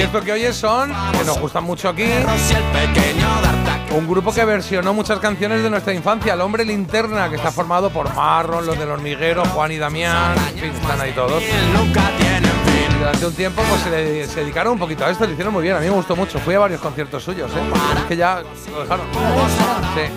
Esto 0.05 0.21
que 0.21 0.33
oyes 0.33 0.55
son, 0.55 0.93
que 1.13 1.25
nos 1.25 1.39
gustan 1.41 1.65
mucho 1.65 1.89
aquí, 1.89 2.05
un 3.93 4.07
grupo 4.07 4.33
que 4.33 4.45
versionó 4.45 4.93
muchas 4.93 5.19
canciones 5.19 5.63
de 5.63 5.71
nuestra 5.71 5.95
infancia, 5.95 6.35
El 6.35 6.43
Hombre 6.43 6.65
Linterna, 6.65 7.31
que 7.31 7.37
está 7.37 7.51
formado 7.51 7.91
por 7.91 8.15
Marron, 8.15 8.67
los 8.67 8.79
del 8.79 8.91
hormiguero, 8.91 9.45
Juan 9.47 9.73
y 9.73 9.79
Damián, 9.79 10.35
en 10.53 10.59
fin, 10.59 10.71
están 10.71 11.01
ahí 11.01 11.13
todos. 11.13 11.43
Y 11.43 12.99
durante 12.99 13.27
un 13.27 13.35
tiempo 13.35 13.63
pues 13.69 13.81
se, 13.83 13.91
dedicaron 14.41 14.75
un 14.75 14.79
poquito 14.79 15.07
a 15.07 15.11
esto, 15.11 15.25
lo 15.25 15.33
hicieron 15.33 15.55
muy 15.55 15.63
bien, 15.63 15.77
a 15.77 15.81
mí 15.81 15.87
me 15.87 15.93
gustó 15.93 16.15
mucho, 16.15 16.39
fui 16.39 16.55
a 16.55 16.59
varios 16.59 16.81
conciertos 16.81 17.25
suyos, 17.25 17.51
¿eh? 17.53 17.73
Es 17.97 18.05
que 18.05 18.17
ya 18.17 18.43
lo 18.73 18.83
dejaron. 18.83 19.07
Sí. 19.95 20.11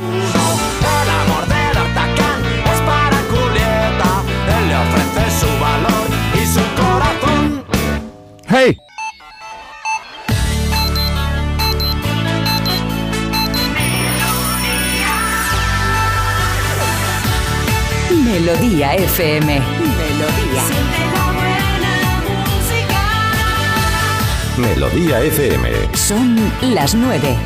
El 8.49 8.86
Melodía 18.27 18.93
FM. 18.93 19.45
Melodía. 19.45 20.63
Melodía 24.57 25.21
FM. 25.21 25.95
Son 25.95 26.35
las 26.73 26.93
nueve. 26.93 27.37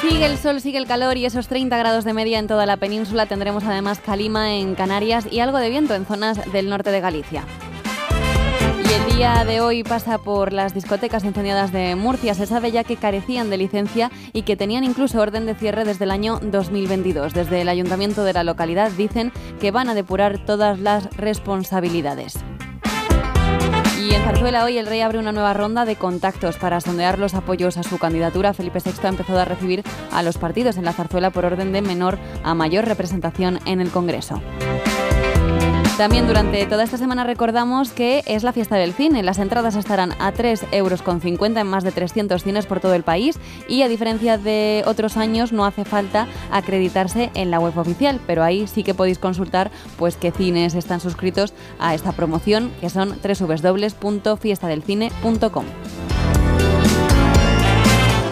Sigue 0.00 0.26
el 0.26 0.36
sol, 0.36 0.60
sigue 0.60 0.78
el 0.78 0.86
calor 0.86 1.16
y 1.16 1.24
esos 1.24 1.46
30 1.46 1.78
grados 1.78 2.04
de 2.04 2.12
media 2.12 2.40
en 2.40 2.48
toda 2.48 2.66
la 2.66 2.78
península. 2.78 3.26
Tendremos 3.26 3.62
además 3.62 4.00
calima 4.00 4.54
en 4.54 4.74
Canarias 4.74 5.28
y 5.30 5.38
algo 5.38 5.58
de 5.58 5.70
viento 5.70 5.94
en 5.94 6.04
zonas 6.04 6.40
del 6.52 6.68
norte 6.68 6.90
de 6.90 7.00
Galicia. 7.00 7.44
El 8.90 9.16
día 9.16 9.44
de 9.44 9.60
hoy 9.60 9.84
pasa 9.84 10.18
por 10.18 10.52
las 10.52 10.74
discotecas 10.74 11.22
incendiadas 11.22 11.70
de 11.70 11.94
Murcia. 11.94 12.34
Se 12.34 12.44
sabe 12.44 12.72
ya 12.72 12.82
que 12.82 12.96
carecían 12.96 13.48
de 13.48 13.56
licencia 13.56 14.10
y 14.32 14.42
que 14.42 14.56
tenían 14.56 14.82
incluso 14.82 15.20
orden 15.20 15.46
de 15.46 15.54
cierre 15.54 15.84
desde 15.84 16.06
el 16.06 16.10
año 16.10 16.40
2022. 16.42 17.32
Desde 17.32 17.60
el 17.60 17.68
ayuntamiento 17.68 18.24
de 18.24 18.32
la 18.32 18.42
localidad 18.42 18.90
dicen 18.90 19.32
que 19.60 19.70
van 19.70 19.88
a 19.88 19.94
depurar 19.94 20.44
todas 20.44 20.80
las 20.80 21.08
responsabilidades. 21.16 22.34
Y 24.00 24.12
en 24.12 24.24
Zarzuela 24.24 24.64
hoy 24.64 24.76
el 24.78 24.86
rey 24.86 25.02
abre 25.02 25.20
una 25.20 25.30
nueva 25.30 25.54
ronda 25.54 25.84
de 25.84 25.94
contactos 25.94 26.56
para 26.56 26.80
sondear 26.80 27.20
los 27.20 27.34
apoyos 27.34 27.76
a 27.76 27.84
su 27.84 27.96
candidatura. 27.96 28.54
Felipe 28.54 28.80
VI 28.84 28.92
ha 29.04 29.08
empezado 29.08 29.38
a 29.38 29.44
recibir 29.44 29.84
a 30.10 30.24
los 30.24 30.36
partidos 30.36 30.76
en 30.78 30.84
la 30.84 30.94
Zarzuela 30.94 31.30
por 31.30 31.44
orden 31.44 31.70
de 31.72 31.80
menor 31.80 32.18
a 32.42 32.54
mayor 32.54 32.86
representación 32.86 33.60
en 33.66 33.80
el 33.80 33.90
Congreso. 33.90 34.42
También 36.00 36.26
durante 36.26 36.64
toda 36.64 36.82
esta 36.82 36.96
semana 36.96 37.24
recordamos 37.24 37.92
que 37.92 38.22
es 38.24 38.42
la 38.42 38.54
fiesta 38.54 38.76
del 38.76 38.94
cine. 38.94 39.22
Las 39.22 39.38
entradas 39.38 39.76
estarán 39.76 40.12
a 40.12 40.32
3,50 40.32 40.68
euros 40.72 41.02
en 41.58 41.66
más 41.66 41.84
de 41.84 41.92
300 41.92 42.42
cines 42.42 42.64
por 42.64 42.80
todo 42.80 42.94
el 42.94 43.02
país 43.02 43.38
y 43.68 43.82
a 43.82 43.88
diferencia 43.88 44.38
de 44.38 44.82
otros 44.86 45.18
años 45.18 45.52
no 45.52 45.66
hace 45.66 45.84
falta 45.84 46.26
acreditarse 46.50 47.30
en 47.34 47.50
la 47.50 47.60
web 47.60 47.76
oficial, 47.76 48.18
pero 48.26 48.42
ahí 48.42 48.66
sí 48.66 48.82
que 48.82 48.94
podéis 48.94 49.18
consultar 49.18 49.70
pues 49.98 50.16
qué 50.16 50.32
cines 50.32 50.74
están 50.74 51.00
suscritos 51.00 51.52
a 51.78 51.94
esta 51.94 52.12
promoción 52.12 52.72
que 52.80 52.88
son 52.88 53.14
www.fiestadelcine.com. 53.22 55.64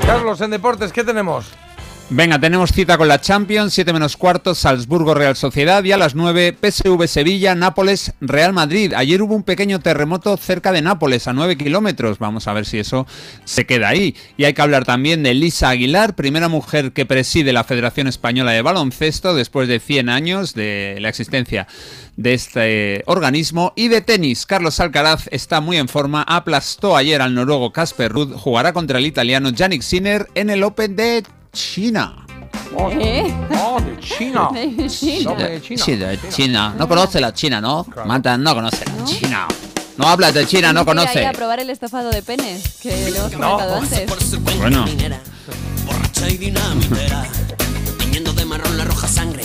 Carlos, 0.06 0.40
en 0.40 0.50
deportes, 0.52 0.90
¿qué 0.90 1.04
tenemos? 1.04 1.52
Venga, 2.10 2.38
tenemos 2.38 2.72
cita 2.72 2.96
con 2.96 3.06
la 3.06 3.20
Champions, 3.20 3.74
7 3.74 3.92
menos 3.92 4.16
cuarto, 4.16 4.54
Salzburgo 4.54 5.12
Real 5.12 5.36
Sociedad 5.36 5.84
y 5.84 5.92
a 5.92 5.98
las 5.98 6.14
9 6.14 6.56
PSV 6.58 7.06
Sevilla, 7.06 7.54
Nápoles 7.54 8.14
Real 8.22 8.54
Madrid. 8.54 8.94
Ayer 8.96 9.20
hubo 9.20 9.34
un 9.34 9.42
pequeño 9.42 9.80
terremoto 9.80 10.34
cerca 10.38 10.72
de 10.72 10.80
Nápoles, 10.80 11.28
a 11.28 11.34
9 11.34 11.58
kilómetros. 11.58 12.18
Vamos 12.18 12.48
a 12.48 12.54
ver 12.54 12.64
si 12.64 12.78
eso 12.78 13.06
se 13.44 13.66
queda 13.66 13.90
ahí. 13.90 14.16
Y 14.38 14.44
hay 14.44 14.54
que 14.54 14.62
hablar 14.62 14.86
también 14.86 15.22
de 15.22 15.34
Lisa 15.34 15.68
Aguilar, 15.68 16.16
primera 16.16 16.48
mujer 16.48 16.92
que 16.92 17.04
preside 17.04 17.52
la 17.52 17.62
Federación 17.62 18.06
Española 18.06 18.52
de 18.52 18.62
Baloncesto 18.62 19.34
después 19.34 19.68
de 19.68 19.78
100 19.78 20.08
años 20.08 20.54
de 20.54 20.96
la 21.00 21.10
existencia 21.10 21.66
de 22.16 22.32
este 22.32 23.02
organismo. 23.04 23.74
Y 23.76 23.88
de 23.88 24.00
tenis, 24.00 24.46
Carlos 24.46 24.80
Alcaraz 24.80 25.28
está 25.30 25.60
muy 25.60 25.76
en 25.76 25.88
forma, 25.88 26.22
aplastó 26.22 26.96
ayer 26.96 27.20
al 27.20 27.34
noruego 27.34 27.70
Casper 27.70 28.10
Ruud, 28.10 28.32
jugará 28.32 28.72
contra 28.72 28.98
el 28.98 29.04
italiano 29.04 29.50
Yannick 29.50 29.82
Sinner 29.82 30.26
en 30.34 30.48
el 30.48 30.64
Open 30.64 30.96
de 30.96 31.22
China. 31.58 32.14
¿Eh? 33.00 33.34
Oh, 33.60 33.80
de 33.80 33.98
China. 33.98 34.48
Sí. 34.88 35.24
No, 35.24 35.34
de 35.34 35.60
China. 35.60 35.84
Sí, 35.84 35.96
de 35.96 36.18
China. 36.30 36.74
No 36.78 36.86
conoce 36.86 37.20
la 37.20 37.34
China, 37.34 37.60
¿no? 37.60 37.84
Manta, 38.06 38.38
no 38.38 38.54
conoce 38.54 38.84
la 38.84 39.04
China. 39.04 39.48
No 39.96 40.06
hablas 40.06 40.34
de 40.34 40.46
China, 40.46 40.72
no 40.72 40.84
conoce. 40.84 41.26
a 41.26 41.32
probar 41.32 41.58
el 41.58 41.70
estofado 41.70 42.10
de 42.10 42.22
penes, 42.22 42.78
que 42.80 42.90
le 43.10 43.18
hemos 43.18 43.32
No. 43.32 43.56
comentado 43.56 43.74
antes. 43.76 44.38
Bueno. 44.58 44.84
borracha 45.84 46.28
y 46.28 46.36
dinamitera, 46.36 47.26
de 48.36 48.44
marrón 48.44 48.76
la 48.78 48.84
roja 48.84 49.08
sangre 49.08 49.42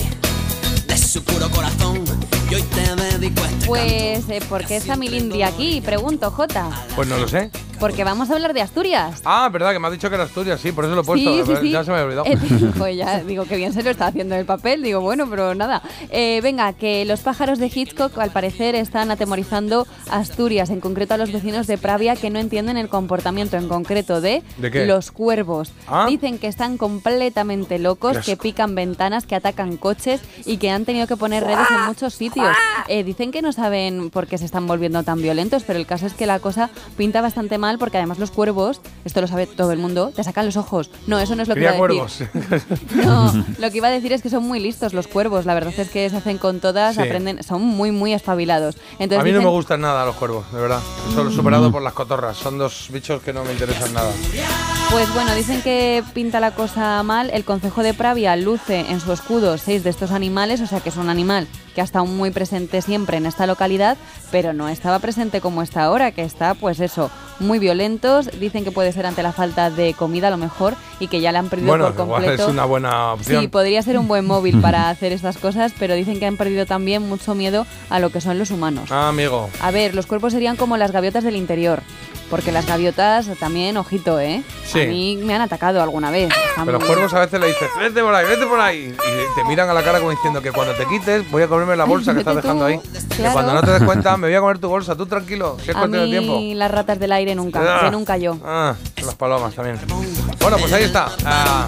de 0.88 0.98
su 0.98 1.24
puro 1.24 1.50
corazón. 1.50 2.04
Y 2.50 2.56
hoy 2.56 2.62
te 2.62 2.96
dedico 3.18 3.42
a 3.42 3.48
este 3.48 3.66
Pues, 3.68 4.30
eh, 4.30 4.40
¿por 4.48 4.66
qué 4.66 4.78
está 4.78 4.96
Milindri 4.96 5.44
aquí? 5.44 5.82
Pregunto, 5.82 6.30
Jota. 6.32 6.70
Pues 6.96 7.08
no 7.08 7.18
lo 7.18 7.28
sé. 7.28 7.50
Porque 7.80 8.04
vamos 8.06 8.30
a 8.30 8.36
hablar 8.36 8.54
de 8.54 8.62
Asturias. 8.62 9.22
Ah, 9.26 9.50
verdad, 9.52 9.74
que 9.74 9.80
me 9.80 9.88
has 9.88 9.94
dicho 9.94 10.08
que 10.08 10.16
era 10.16 10.24
Asturias, 10.24 10.62
sí, 10.62 10.72
por 10.72 10.86
eso 10.86 10.96
lo 10.96 11.02
he 11.02 11.04
puesto. 11.04 11.46
Sí, 11.46 11.52
sí, 11.54 11.62
sí. 11.62 11.72
Ya 11.72 11.84
se 11.84 11.92
me 11.92 11.98
había 11.98 12.06
olvidado. 12.06 12.26
Eh, 12.28 12.72
pues 12.78 12.96
ya 12.96 13.20
digo 13.24 13.44
que 13.44 13.58
bien 13.58 13.74
se 13.74 13.84
lo 13.84 13.90
está 13.90 14.08
haciendo 14.08 14.36
en 14.36 14.42
el 14.42 14.46
papel, 14.46 14.84
digo 14.84 15.02
bueno, 15.02 15.28
pero 15.30 15.54
nada. 15.54 15.82
Eh, 16.10 16.40
venga, 16.42 16.72
que 16.74 17.04
los 17.04 17.20
pájaros 17.22 17.60
de 17.60 17.68
Hitchcock 17.74 18.18
al 18.20 18.32
parecer 18.32 18.76
están 18.76 19.12
atemorizando 19.12 19.86
Asturias, 20.10 20.70
en 20.70 20.80
concreto 20.80 21.16
a 21.16 21.18
los 21.18 21.34
vecinos 21.34 21.68
de 21.68 21.78
Pravia 21.78 22.16
que 22.16 22.30
no 22.30 22.40
entienden 22.40 22.78
el 22.78 22.88
comportamiento 22.88 23.58
en 23.58 23.68
concreto 23.68 24.22
de, 24.22 24.44
¿De 24.58 24.72
qué? 24.72 24.86
los 24.86 25.12
cuervos. 25.12 25.74
Ah. 25.88 26.06
Dicen 26.08 26.38
que 26.40 26.48
están 26.48 26.78
completamente 26.78 27.80
locos, 27.80 28.20
que 28.20 28.38
pican 28.38 28.76
ventanas, 28.76 29.26
que 29.26 29.36
atacan 29.36 29.76
coches 29.76 30.22
y 30.46 30.56
que 30.56 30.70
han 30.70 30.86
tenido 30.86 31.06
que 31.08 31.18
poner 31.18 31.44
redes 31.44 31.68
en 31.70 31.86
muchos 31.88 32.14
sitios. 32.14 32.33
Eh, 32.88 33.04
dicen 33.04 33.32
que 33.32 33.42
no 33.42 33.52
saben 33.54 34.10
por 34.10 34.28
qué 34.28 34.38
se 34.38 34.46
están 34.46 34.68
volviendo 34.68 35.04
tan 35.04 35.22
violentos, 35.22 35.64
pero 35.64 35.80
el 35.80 35.86
caso 35.86 36.06
es 36.06 36.14
que 36.14 36.26
la 36.26 36.40
cosa 36.40 36.70
pinta 36.98 37.22
bastante 37.22 37.58
mal 37.58 37.78
porque 37.78 37.98
además 37.98 38.20
los 38.20 38.32
cuervos, 38.32 38.82
esto 39.06 39.22
lo 39.22 39.28
sabe 39.28 39.48
todo 39.48 39.72
el 39.72 39.80
mundo, 39.80 40.12
te 40.16 40.24
sacan 40.24 40.46
los 40.46 40.58
ojos. 40.58 40.90
No, 41.08 41.20
eso 41.20 41.36
no 41.36 41.44
es 41.44 41.48
lo 41.48 41.56
que 41.56 41.62
Cría 41.62 41.76
iba 41.78 41.86
a 41.86 42.08
decir. 42.08 42.28
cuervos. 42.30 42.64
No, 43.06 43.46
lo 43.60 43.72
que 43.72 43.78
iba 43.78 43.88
a 43.88 43.92
decir 43.92 44.12
es 44.14 44.22
que 44.22 44.30
son 44.30 44.44
muy 44.44 44.60
listos 44.60 44.94
los 44.94 45.08
cuervos. 45.08 45.46
La 45.46 45.54
verdad 45.54 45.74
es 45.78 45.90
que 45.90 46.10
se 46.10 46.16
hacen 46.18 46.38
con 46.38 46.60
todas, 46.60 46.96
Sí. 46.96 47.02
aprenden, 47.02 47.42
son 47.44 47.62
muy, 47.62 47.92
muy 47.92 48.14
espabilados. 48.14 48.76
Entonces 49.00 49.20
a 49.20 49.24
mí 49.24 49.32
no 49.32 49.42
me 49.42 49.50
gustan 49.50 49.82
nada 49.82 50.06
los 50.06 50.16
cuervos, 50.16 50.52
de 50.52 50.60
verdad. 50.60 50.80
Solo 51.14 51.32
superado 51.32 51.72
por 51.72 51.82
las 51.82 51.94
cotorras. 51.94 52.38
Son 52.38 52.58
dos 52.58 52.88
bichos 52.92 53.22
que 53.22 53.34
no 53.34 53.44
me 53.44 53.52
interesan 53.52 53.94
nada. 53.94 54.12
Pues 54.92 55.12
bueno, 55.14 55.34
dicen 55.36 55.62
que 55.62 56.04
pinta 56.14 56.40
la 56.40 56.52
cosa 56.52 57.02
mal. 57.04 57.30
El 57.32 57.44
Concejo 57.46 57.82
de 57.84 57.94
Pravia 57.94 58.36
luce 58.36 58.80
en 58.90 59.00
su 59.00 59.12
escudo 59.12 59.58
seis 59.58 59.84
de 59.84 59.90
estos 59.90 60.12
animales, 60.12 60.62
o 60.62 60.68
sea 60.68 60.80
que 60.82 60.90
es 60.90 60.98
un 60.98 61.10
animal 61.10 61.48
que 61.74 61.82
ha 61.82 61.84
estado 61.84 62.06
muy 62.06 62.32
presente 62.32 62.82
siempre 62.82 63.18
en 63.18 63.26
esta 63.26 63.48
localidad, 63.48 63.98
pero 64.32 64.54
no 64.54 64.70
estaba 64.70 65.00
presente 65.00 65.42
como 65.42 65.62
está 65.62 65.84
ahora, 65.84 66.12
que 66.12 66.24
está, 66.24 66.54
pues 66.54 66.80
eso, 66.80 67.10
muy 67.40 67.60
violentos. 67.60 68.30
Dicen 68.40 68.64
que 68.64 68.72
puede 68.72 68.92
ser 68.92 69.06
ante 69.06 69.24
la 69.24 69.32
falta 69.34 69.70
de 69.70 69.94
comida 69.94 70.28
a 70.28 70.32
lo 70.32 70.38
mejor 70.38 70.76
y 71.00 71.08
que 71.08 71.22
ya 71.22 71.32
le 71.32 71.40
han 71.40 71.50
perdido 71.50 71.70
Bueno, 71.70 71.86
por 71.94 72.06
igual 72.06 72.22
completo. 72.22 72.44
es 72.44 72.50
una 72.50 72.66
buena 72.66 73.14
opción. 73.14 73.42
Sí, 73.42 73.48
podría 73.48 73.82
ser 73.82 73.98
un 73.98 74.08
buen 74.08 74.26
móvil 74.26 74.60
para 74.62 74.90
hacer 74.90 75.12
estas 75.12 75.38
cosas, 75.38 75.74
pero 75.78 75.94
dicen 75.96 76.20
que 76.20 76.26
han 76.26 76.38
perdido 76.38 76.66
también 76.66 77.08
mucho 77.08 77.36
miedo 77.36 77.66
a 77.90 78.00
lo 78.00 78.10
que 78.12 78.22
son 78.22 78.38
los 78.40 78.52
humanos. 78.52 78.92
Ah, 78.92 79.10
amigo. 79.10 79.50
A 79.62 79.72
ver, 79.72 79.96
los 79.96 80.06
cuerpos 80.06 80.34
serían 80.34 80.56
como 80.56 80.78
las 80.78 80.92
gaviotas 80.92 81.24
del 81.24 81.36
interior. 81.36 81.82
Porque 82.30 82.52
las 82.52 82.66
gaviotas 82.66 83.28
también, 83.40 83.78
ojito, 83.78 84.20
¿eh? 84.20 84.44
Sí. 84.66 84.82
A 84.82 84.86
mí 84.86 85.20
me 85.22 85.36
han 85.36 85.42
atacado 85.42 85.84
alguna 85.84 86.10
vez. 86.10 86.30
Pero 86.56 86.72
los 86.80 86.84
cuervos 86.84 87.14
a 87.14 87.20
veces 87.20 87.40
le 87.40 87.48
dices, 87.48 87.70
vete 87.78 88.02
por 88.02 88.16
ahí, 88.16 88.26
vete 88.26 88.46
por 88.48 88.60
ahí. 88.60 88.96
Y 88.96 89.36
te 89.40 89.44
miran 89.48 89.70
a 89.70 89.74
la 89.74 89.84
cara 89.84 90.00
como 90.00 90.10
diciendo 90.10 90.42
que 90.42 90.52
cuando 90.52 90.74
te 90.74 90.88
quites 90.88 91.30
voy 91.30 91.44
a 91.44 91.48
comerme 91.64 91.78
la 91.78 91.86
bolsa 91.86 92.14
que 92.14 92.20
estás 92.20 92.36
dejando 92.36 92.66
ahí. 92.66 92.80
Que 92.80 93.16
claro. 93.16 93.34
cuando 93.34 93.54
no 93.54 93.62
te 93.62 93.72
des 93.72 93.84
cuenta 93.84 94.18
me 94.18 94.28
voy 94.28 94.36
a 94.36 94.40
comer 94.40 94.60
tu 94.60 94.68
bolsa, 94.70 94.96
tú 94.96 95.06
tranquilo, 95.06 95.58
si 95.64 95.72
es 95.72 95.76
A 95.76 95.88
de 95.88 96.06
tiempo. 96.06 96.40
las 96.56 96.72
ratas 96.72 97.00
del 97.00 97.12
aire 97.12 97.36
nunca, 97.36 97.62
Ah. 97.64 97.86
que 97.86 97.92
nunca 97.92 98.18
yo. 98.18 98.38
Ah, 98.46 98.76
las 99.04 99.16
palomas 99.16 99.54
también. 99.56 99.80
Bueno, 100.40 100.58
pues 100.58 100.74
ahí 100.74 100.84
está. 100.84 101.08
Ah, 101.26 101.68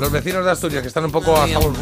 los 0.00 0.10
vecinos 0.10 0.44
de 0.44 0.50
Asturias 0.50 0.82
que 0.82 0.88
están 0.88 1.04
un 1.04 1.12
poco 1.12 1.36
a 1.36 1.46
favor. 1.46 1.72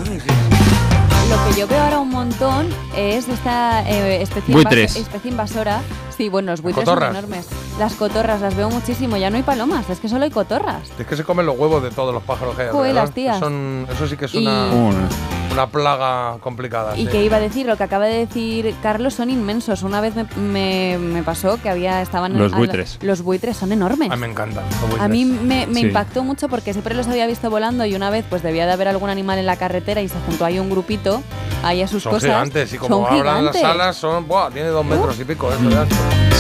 Lo 1.30 1.51
que 1.55 1.60
yo 1.60 1.66
veo 1.66 1.80
ahora 1.80 1.98
un 2.01 2.10
montón 2.10 2.68
es 2.97 3.26
esta 3.28 3.89
eh, 3.89 4.20
especie, 4.22 4.55
invaso- 4.55 4.98
especie 5.01 5.30
invasora. 5.30 5.80
Sí, 6.14 6.28
bueno, 6.28 6.51
los 6.51 6.60
buitres 6.60 6.84
cotorras. 6.84 7.09
son 7.14 7.16
enormes. 7.24 7.47
Las 7.78 7.94
cotorras 7.94 8.40
las 8.43 8.55
veo 8.55 8.68
muchísimo. 8.68 9.16
Ya 9.16 9.30
no 9.30 9.36
hay 9.36 9.43
palomas, 9.43 9.89
es 9.89 9.98
que 9.98 10.09
solo 10.09 10.24
hay 10.24 10.30
cotorras. 10.30 10.82
Es 10.98 11.06
que 11.06 11.16
se 11.16 11.24
comen 11.24 11.47
los 11.47 11.56
huevos 11.59 11.82
de 11.82 11.90
todos 11.90 12.12
los 12.12 12.22
pájaros 12.22 12.55
que 12.55 12.62
hay. 12.62 12.68
Joder, 12.70 12.94
las 12.94 13.12
tías. 13.12 13.39
Son, 13.39 13.86
eso 13.90 14.06
sí 14.06 14.16
que 14.16 14.26
es 14.26 14.34
Y- 14.34 14.44
una, 15.53 15.66
plaga 15.69 16.39
complicada. 16.41 16.97
Y 16.97 17.03
sí. 17.07 17.09
que 17.12 17.24
iba 17.24 17.37
a 17.37 17.41
decir, 17.41 17.66
lo 17.66 17.77
que 17.77 17.85
acaba 17.85 18.07
de 18.07 18.27
decir 18.27 18.74
Carlos 18.83 19.15
son 19.15 19.31
inmensos. 19.31 19.83
Una 19.83 20.01
vez 20.01 20.15
me, 20.16 20.24
me- 20.37 20.99
me 20.99 21.23
pasó 21.23 21.61
que 21.62 21.69
había 21.69 22.03
estaban 22.03 22.37
Los 22.39 22.49
a 22.53 22.55
la- 22.55 22.59
buitres. 22.59 22.99
los 23.03 23.23
buitres 23.23 23.57
son 23.57 23.73
enormes. 23.73 24.11
A 24.11 24.16
mí 24.16 24.20
me 24.20 24.27
encantan. 24.29 24.65
los 24.65 24.74
A 24.83 24.87
buitres. 24.87 25.09
mí 25.11 25.24
me, 25.24 25.66
me 25.66 25.81
Sí. 25.81 25.87
impactó 25.87 26.24
mucho 26.24 26.49
porque 26.49 26.73
siempre 26.73 26.95
los 26.95 27.07
había 27.09 27.27
visto 27.27 27.51
volando 27.51 27.85
y 27.87 27.95
una 27.95 28.11
vez 28.11 28.24
pues 28.29 28.43
debía 28.43 28.66
de 28.66 28.73
haber 28.73 28.89
algún 28.89 29.11
animal 29.11 29.39
en 29.39 29.47
la 29.47 29.57
carretera 29.57 30.03
y 30.03 30.09
se 30.09 30.19
juntó 30.27 30.45
ahí 30.45 30.59
un 30.59 30.70
grupito 30.70 31.23
ahí 31.62 31.81
a 31.83 31.87
sus 31.89 32.03
Son 32.03 32.12
cosas. 32.12 32.29
gigantes 32.31 32.73
y 32.73 32.79
como 32.79 33.07
son 33.07 33.19
hablan 33.19 33.45
las 33.45 33.57
gigantes. 33.57 33.61
salas 33.62 33.97
son, 33.97 34.27
buah, 34.27 34.51
tiene 34.51 34.69
dos 34.69 34.85
metros 34.85 35.19
y 35.20 35.24
pico. 35.24 35.49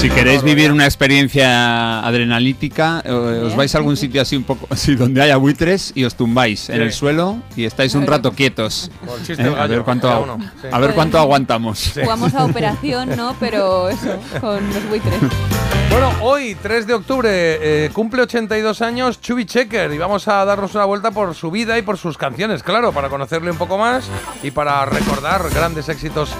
Si 0.00 0.10
queréis 0.10 0.42
vivir 0.42 0.72
una 0.72 0.84
experiencia 0.84 2.00
adrenalítica, 2.00 3.02
eh, 3.04 3.12
os 3.46 3.54
vais 3.54 3.72
a 3.74 3.78
algún 3.78 3.96
sitio 3.96 4.20
así 4.20 4.34
un 4.36 4.42
poco 4.42 4.66
así 4.70 4.96
donde 4.96 5.22
haya 5.22 5.36
buitres 5.36 5.92
y 5.94 6.04
os 6.04 6.14
tumbáis 6.16 6.70
en 6.70 6.80
el 6.82 6.92
suelo 6.92 7.36
y 7.56 7.64
estáis 7.64 7.94
un 7.94 8.06
rato 8.06 8.32
quietos. 8.32 8.90
El 9.28 9.40
Eh, 9.40 9.54
a 9.58 9.66
ver 9.66 9.82
cuánto, 9.82 10.08
cada 10.08 10.20
uno, 10.20 10.38
sí. 10.60 10.68
a 10.70 10.78
ver 10.78 10.94
cuánto 10.94 11.18
aguantamos. 11.18 11.92
Jugamos 11.94 12.34
a 12.34 12.44
operación, 12.44 13.16
¿no? 13.16 13.34
Pero 13.40 13.88
eso, 13.88 14.16
con 14.40 14.66
los 14.72 14.88
buitres. 14.88 15.20
Bueno, 15.90 16.10
hoy, 16.22 16.54
3 16.54 16.86
de 16.86 16.94
octubre, 16.94 17.28
eh, 17.30 17.90
cumple 17.92 18.22
82 18.22 18.80
años 18.80 19.20
Chubby 19.20 19.44
Checker 19.44 19.92
y 19.92 19.98
vamos 19.98 20.26
a 20.26 20.44
darnos 20.44 20.74
una 20.74 20.86
vuelta 20.86 21.10
por 21.10 21.34
su 21.34 21.50
vida 21.50 21.76
y 21.76 21.82
por 21.82 21.98
sus 21.98 22.16
canciones, 22.16 22.62
claro, 22.62 22.92
para 22.92 23.10
conocerle 23.10 23.50
un 23.50 23.58
poco 23.58 23.76
más 23.76 24.08
y 24.42 24.50
para 24.52 24.84
recordar 24.86 25.42
grandes 25.50 25.90
éxitos 25.90 26.30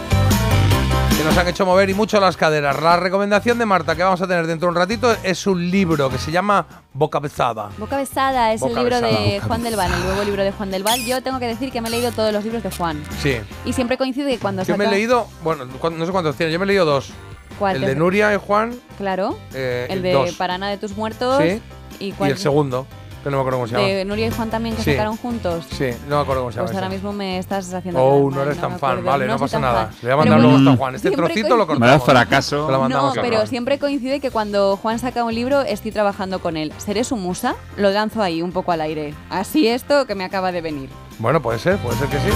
que 1.22 1.28
nos 1.28 1.38
han 1.38 1.46
hecho 1.46 1.64
mover 1.64 1.88
y 1.88 1.94
mucho 1.94 2.18
las 2.18 2.36
caderas. 2.36 2.82
La 2.82 2.96
recomendación 2.96 3.56
de 3.56 3.64
Marta 3.64 3.94
que 3.94 4.02
vamos 4.02 4.20
a 4.20 4.26
tener 4.26 4.44
dentro 4.44 4.66
de 4.66 4.70
un 4.70 4.76
ratito 4.76 5.14
es 5.22 5.46
un 5.46 5.70
libro 5.70 6.10
que 6.10 6.18
se 6.18 6.32
llama 6.32 6.66
Boca 6.92 7.20
Besada. 7.20 7.70
Boca 7.78 7.96
Besada 7.96 8.52
es 8.52 8.60
el 8.62 8.74
libro 8.74 9.00
de. 9.00 9.40
Juan 9.46 9.62
del 9.62 9.76
Val, 9.76 9.92
el 9.92 10.02
nuevo 10.04 10.24
libro 10.24 10.42
de 10.42 10.50
Juan 10.50 10.72
del 10.72 10.82
Val. 10.82 10.98
Yo 11.06 11.22
tengo 11.22 11.38
que 11.38 11.46
decir 11.46 11.70
que 11.70 11.80
me 11.80 11.86
he 11.88 11.90
leído 11.92 12.10
todos 12.10 12.32
los 12.32 12.42
libros 12.42 12.64
de 12.64 12.72
Juan. 12.72 13.00
Sí. 13.20 13.36
Y 13.64 13.72
siempre 13.72 13.96
coincide 13.96 14.32
que 14.32 14.38
cuando 14.40 14.64
Yo 14.64 14.76
me 14.76 14.86
he 14.86 14.90
leído, 14.90 15.28
bueno, 15.44 15.64
no 15.66 16.06
sé 16.06 16.10
cuántos 16.10 16.34
tiene, 16.34 16.52
yo 16.52 16.58
me 16.58 16.64
he 16.64 16.68
leído 16.68 16.84
dos. 16.84 17.12
¿Cuál 17.56 17.76
El 17.76 17.82
de 17.82 17.94
Nuria 17.94 18.34
y 18.34 18.38
Juan 18.38 18.74
Claro. 18.98 19.38
eh, 19.54 19.86
el 19.90 20.02
de 20.02 20.14
dos. 20.14 20.32
Parana 20.32 20.70
de 20.70 20.78
tus 20.78 20.96
muertos. 20.96 21.40
Sí. 21.40 21.62
¿Y, 22.00 22.06
y 22.06 22.12
cuál? 22.12 22.32
el 22.32 22.38
segundo, 22.38 22.86
que 23.22 23.30
no 23.30 23.36
me 23.36 23.40
acuerdo 23.40 23.58
cómo 23.58 23.66
se 23.68 23.74
llama. 23.74 23.86
De 23.86 24.04
Nuria 24.04 24.26
y 24.26 24.30
Juan 24.30 24.50
también 24.50 24.74
que 24.76 24.82
Sí. 24.82 24.90
sacaron 24.92 25.16
juntos. 25.16 25.66
Sí, 25.70 25.90
no 26.08 26.16
me 26.16 26.22
acuerdo 26.22 26.42
cómo 26.42 26.50
se 26.52 26.56
llama. 26.56 26.66
Pues 26.66 26.76
ahora 26.76 26.88
mismo 26.88 27.12
me 27.12 27.38
estás 27.38 27.72
haciendo. 27.72 28.00
Oh, 28.02 28.10
quedar 28.10 28.22
no 28.30 28.30
mal, 28.36 28.46
eres 28.46 28.58
tan 28.60 28.72
me 28.72 28.78
fan. 28.78 28.90
acuerdo. 28.90 29.10
Vale, 29.10 29.26
no, 29.26 29.32
soy 29.32 29.40
pasa 29.40 29.52
tan 29.52 29.62
nada. 29.62 29.86
fan. 29.86 29.94
Le 30.02 30.08
voy 30.08 30.12
a 30.12 30.16
mandar 30.16 30.38
luego 30.40 30.52
bueno, 30.54 30.70
a 30.70 30.76
Juan. 30.76 30.94
Este 30.96 31.08
siempre 31.08 31.26
trocito 31.26 31.48
lo 31.56 31.66
coincide- 31.66 31.66
cortamos. 31.80 32.06
Vaya 32.08 32.12
fracaso. 32.24 32.66
Se 32.66 32.72
lo 32.72 32.80
mandamos 32.80 33.14
No, 33.14 33.20
a 33.20 33.22
pero 33.24 33.36
Juan. 33.36 33.46
siempre 33.48 33.78
coincide 33.78 34.20
que 34.20 34.30
cuando 34.30 34.76
Juan 34.76 34.98
saca 34.98 35.24
un 35.24 35.34
libro 35.34 35.60
estoy 35.62 35.92
trabajando 35.92 36.40
con 36.40 36.56
él. 36.56 36.72
¿Seré 36.78 37.04
su 37.04 37.16
musa? 37.16 37.54
Lo 37.76 37.90
lanzo 37.90 38.22
ahí 38.22 38.42
un 38.42 38.52
poco 38.52 38.72
al 38.72 38.80
aire. 38.80 39.14
Así 39.30 39.68
esto 39.68 40.06
que 40.06 40.14
me 40.14 40.24
acaba 40.24 40.50
de 40.52 40.60
venir. 40.60 40.90
Bueno, 41.18 41.40
puede 41.40 41.58
ser, 41.58 41.78
puede 41.78 41.96
ser 41.98 42.08
que 42.08 42.16
sí. 42.18 42.30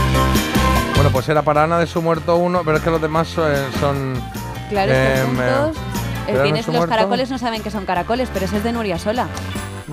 Bueno, 0.94 1.10
pues 1.10 1.28
era 1.28 1.42
para 1.42 1.64
Ana 1.64 1.78
de 1.78 1.86
su 1.86 2.00
muerto 2.00 2.36
uno, 2.36 2.62
pero 2.64 2.78
es 2.78 2.82
que 2.82 2.90
los 2.90 3.02
demás 3.02 3.28
son. 3.28 3.52
son 3.80 4.22
Claro, 4.70 4.92
es 4.92 4.98
que 4.98 5.20
em, 5.20 5.26
juntos. 5.26 5.76
¿Pero 6.26 6.38
El 6.38 6.42
tienes 6.44 6.64
su 6.64 6.72
los 6.72 6.78
muerto? 6.80 6.94
caracoles 6.96 7.30
no 7.30 7.38
saben 7.38 7.62
que 7.62 7.70
son 7.70 7.84
caracoles, 7.86 8.28
pero 8.32 8.46
ese 8.46 8.56
es 8.56 8.64
de 8.64 8.72
Nuria 8.72 8.98
sola. 8.98 9.28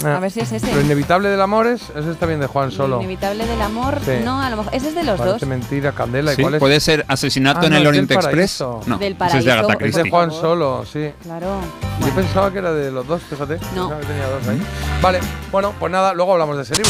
Eh, 0.03 0.07
A 0.07 0.20
ver 0.20 0.32
si 0.32 0.40
es 0.40 0.52
ese. 0.52 0.74
Lo 0.74 0.82
inevitable 0.82 1.30
del 1.30 1.41
amor 1.41 1.68
es. 1.68 1.84
Ese 1.95 2.11
está 2.11 2.26
bien 2.26 2.40
de 2.40 2.48
Juan 2.48 2.70
Lo 2.70 2.76
solo. 2.76 2.98
inevitable 2.99 3.45
del 3.45 3.61
amor. 3.61 3.99
Sí. 4.03 4.11
No, 4.24 4.41
a 4.41 4.49
lo 4.49 4.57
mejor. 4.57 4.74
Ese 4.76 4.90
es 4.90 4.95
de 4.95 5.03
los 5.03 5.18
Parece 5.20 5.40
dos. 5.40 5.48
mentira, 5.49 5.91
Candela. 5.91 6.34
¿Y 6.34 6.36
Sí, 6.36 6.41
cuál 6.41 6.56
es? 6.56 6.60
puede 6.60 6.80
ser 6.80 7.06
asesinato 7.07 7.60
Ah, 7.61 7.65
en 7.65 7.72
no, 7.72 7.78
el 7.78 7.84
es 7.84 7.90
Oriente 7.90 8.14
Express. 8.15 8.61
No, 8.61 8.98
Del 8.98 9.18
ese 9.28 9.38
es 9.40 9.45
de 9.45 9.52
Agatha 9.52 9.74
Es 9.74 9.80
de 9.80 9.84
Christie. 9.86 10.10
Juan 10.10 10.32
solo, 10.32 10.86
sí. 10.91 11.11
Claro. 11.24 11.60
Yo 11.99 12.15
pensaba 12.15 12.52
que 12.52 12.57
era 12.60 12.72
de 12.74 12.91
los 12.91 13.06
dos, 13.07 13.22
fíjate. 13.30 13.60
No. 13.76 13.90
Pensaba 13.90 13.99
que 14.02 14.07
tenía 14.07 14.28
dos 14.28 14.48
ahí. 14.48 14.61
Vale, 15.02 15.20
bueno, 15.52 15.74
pues 15.80 15.91
nada, 15.91 16.14
luego 16.14 16.34
hablamos 16.34 16.57
de 16.57 16.64
ese 16.64 16.76
libro. 16.76 16.90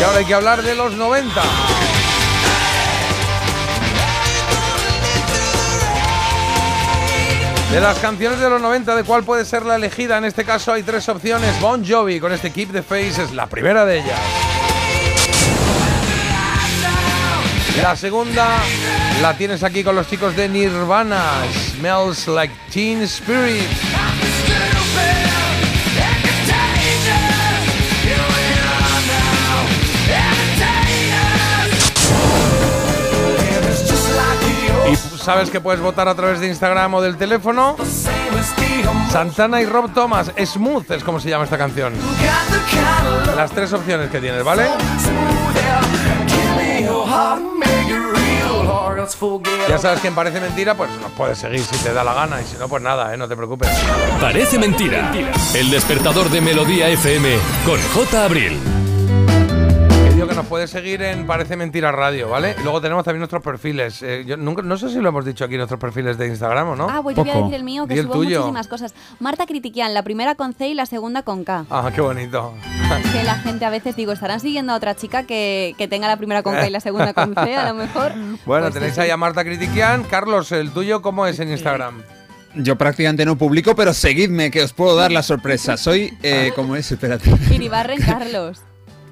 Y 0.00 0.04
ahora 0.04 0.18
hay 0.18 0.24
que 0.24 0.34
hablar 0.34 0.62
de 0.62 0.74
los 0.74 0.92
90. 0.94 1.42
De 7.72 7.80
las 7.80 7.98
canciones 8.00 8.38
de 8.38 8.50
los 8.50 8.60
90, 8.60 8.94
¿de 8.94 9.02
cuál 9.02 9.24
puede 9.24 9.46
ser 9.46 9.64
la 9.64 9.76
elegida? 9.76 10.18
En 10.18 10.26
este 10.26 10.44
caso 10.44 10.74
hay 10.74 10.82
tres 10.82 11.08
opciones. 11.08 11.58
Bon 11.58 11.82
Jovi 11.82 12.20
con 12.20 12.30
este 12.30 12.50
Keep 12.50 12.70
the 12.70 12.82
Face 12.82 13.22
es 13.22 13.32
la 13.32 13.46
primera 13.46 13.86
de 13.86 14.00
ellas. 14.00 14.20
La 17.80 17.96
segunda 17.96 18.58
la 19.22 19.38
tienes 19.38 19.62
aquí 19.62 19.82
con 19.82 19.96
los 19.96 20.06
chicos 20.06 20.36
de 20.36 20.50
Nirvana. 20.50 21.22
Smells 21.74 22.28
like 22.28 22.52
Teen 22.70 23.00
Spirit. 23.04 23.64
Sabes 35.22 35.50
que 35.50 35.60
puedes 35.60 35.80
votar 35.80 36.08
a 36.08 36.14
través 36.14 36.40
de 36.40 36.48
Instagram 36.48 36.94
o 36.94 37.00
del 37.00 37.16
teléfono. 37.16 37.76
Santana 39.10 39.60
y 39.60 39.66
Rob 39.66 39.92
Thomas. 39.92 40.32
Smooth 40.44 40.90
es 40.90 41.04
como 41.04 41.20
se 41.20 41.30
llama 41.30 41.44
esta 41.44 41.58
canción. 41.58 41.92
Las 43.36 43.50
tres 43.52 43.72
opciones 43.72 44.10
que 44.10 44.20
tienes, 44.20 44.42
¿vale? 44.44 44.66
Ya 49.68 49.78
sabes 49.78 50.00
que 50.00 50.08
en 50.08 50.14
Parece 50.14 50.40
Mentira, 50.40 50.74
pues 50.74 50.90
nos 51.00 51.10
puedes 51.12 51.38
seguir 51.38 51.60
si 51.60 51.76
te 51.76 51.92
da 51.92 52.02
la 52.02 52.14
gana. 52.14 52.40
Y 52.40 52.44
si 52.44 52.56
no, 52.56 52.68
pues 52.68 52.82
nada, 52.82 53.14
¿eh? 53.14 53.16
no 53.16 53.28
te 53.28 53.36
preocupes. 53.36 53.68
Parece 54.20 54.58
mentira. 54.58 55.12
El 55.54 55.70
despertador 55.70 56.30
de 56.30 56.40
Melodía 56.40 56.88
FM 56.88 57.38
con 57.64 57.80
J. 57.94 58.24
Abril. 58.24 58.81
Que 60.28 60.36
nos 60.36 60.46
puedes 60.46 60.70
seguir 60.70 61.02
en 61.02 61.26
Parece 61.26 61.56
Mentira 61.56 61.90
Radio, 61.90 62.28
¿vale? 62.30 62.54
Y 62.58 62.62
luego 62.62 62.80
tenemos 62.80 63.04
también 63.04 63.18
nuestros 63.18 63.42
perfiles. 63.42 64.02
Eh, 64.02 64.24
yo 64.26 64.36
nunca, 64.36 64.62
no 64.62 64.76
sé 64.78 64.88
si 64.88 64.98
lo 65.00 65.08
hemos 65.08 65.24
dicho 65.24 65.44
aquí, 65.44 65.56
nuestros 65.56 65.80
perfiles 65.80 66.16
de 66.16 66.28
Instagram 66.28 66.68
o 66.68 66.76
no. 66.76 66.86
Ah, 66.88 67.00
pues 67.02 67.16
yo 67.16 67.24
voy 67.24 67.32
a 67.32 67.36
decir 67.38 67.54
el 67.54 67.64
mío, 67.64 67.86
que 67.88 68.00
subo 68.02 68.12
tuyo. 68.14 68.38
muchísimas 68.38 68.68
cosas. 68.68 68.94
Marta 69.18 69.46
Critiquian, 69.46 69.92
la 69.94 70.02
primera 70.04 70.34
con 70.36 70.54
C 70.54 70.68
y 70.68 70.74
la 70.74 70.86
segunda 70.86 71.22
con 71.22 71.42
K. 71.44 71.66
Ah, 71.68 71.90
qué 71.94 72.00
bonito. 72.00 72.54
Es 73.04 73.10
que 73.10 73.24
la 73.24 73.34
gente 73.34 73.64
a 73.64 73.70
veces 73.70 73.96
digo, 73.96 74.12
estarán 74.12 74.38
siguiendo 74.40 74.72
a 74.72 74.76
otra 74.76 74.94
chica 74.94 75.24
que, 75.24 75.74
que 75.76 75.88
tenga 75.88 76.06
la 76.06 76.16
primera 76.16 76.42
con 76.44 76.54
K 76.54 76.68
y 76.68 76.70
la 76.70 76.80
segunda 76.80 77.12
con 77.14 77.34
C, 77.34 77.56
a 77.56 77.68
lo 77.68 77.74
mejor. 77.74 78.12
Bueno, 78.46 78.66
Pues 78.66 78.74
tenéis 78.74 78.94
sí, 78.94 79.00
ahí 79.00 79.10
a 79.10 79.16
Marta 79.16 79.44
Critiquian. 79.44 80.04
Carlos, 80.04 80.50
¿el 80.52 80.70
tuyo 80.70 81.02
cómo 81.02 81.26
es 81.26 81.38
en 81.40 81.50
Instagram? 81.50 82.02
Yo 82.54 82.76
prácticamente 82.76 83.24
no 83.24 83.36
publico, 83.36 83.74
pero 83.74 83.92
seguidme 83.92 84.50
que 84.50 84.62
os 84.62 84.72
puedo 84.72 84.94
dar 84.96 85.10
la 85.10 85.22
sorpresa. 85.22 85.76
Soy, 85.76 86.16
eh, 86.22 86.52
¿cómo 86.54 86.76
es? 86.76 86.90
Espérate. 86.92 87.30
Iribarren 87.50 88.00
Carlos. 88.00 88.62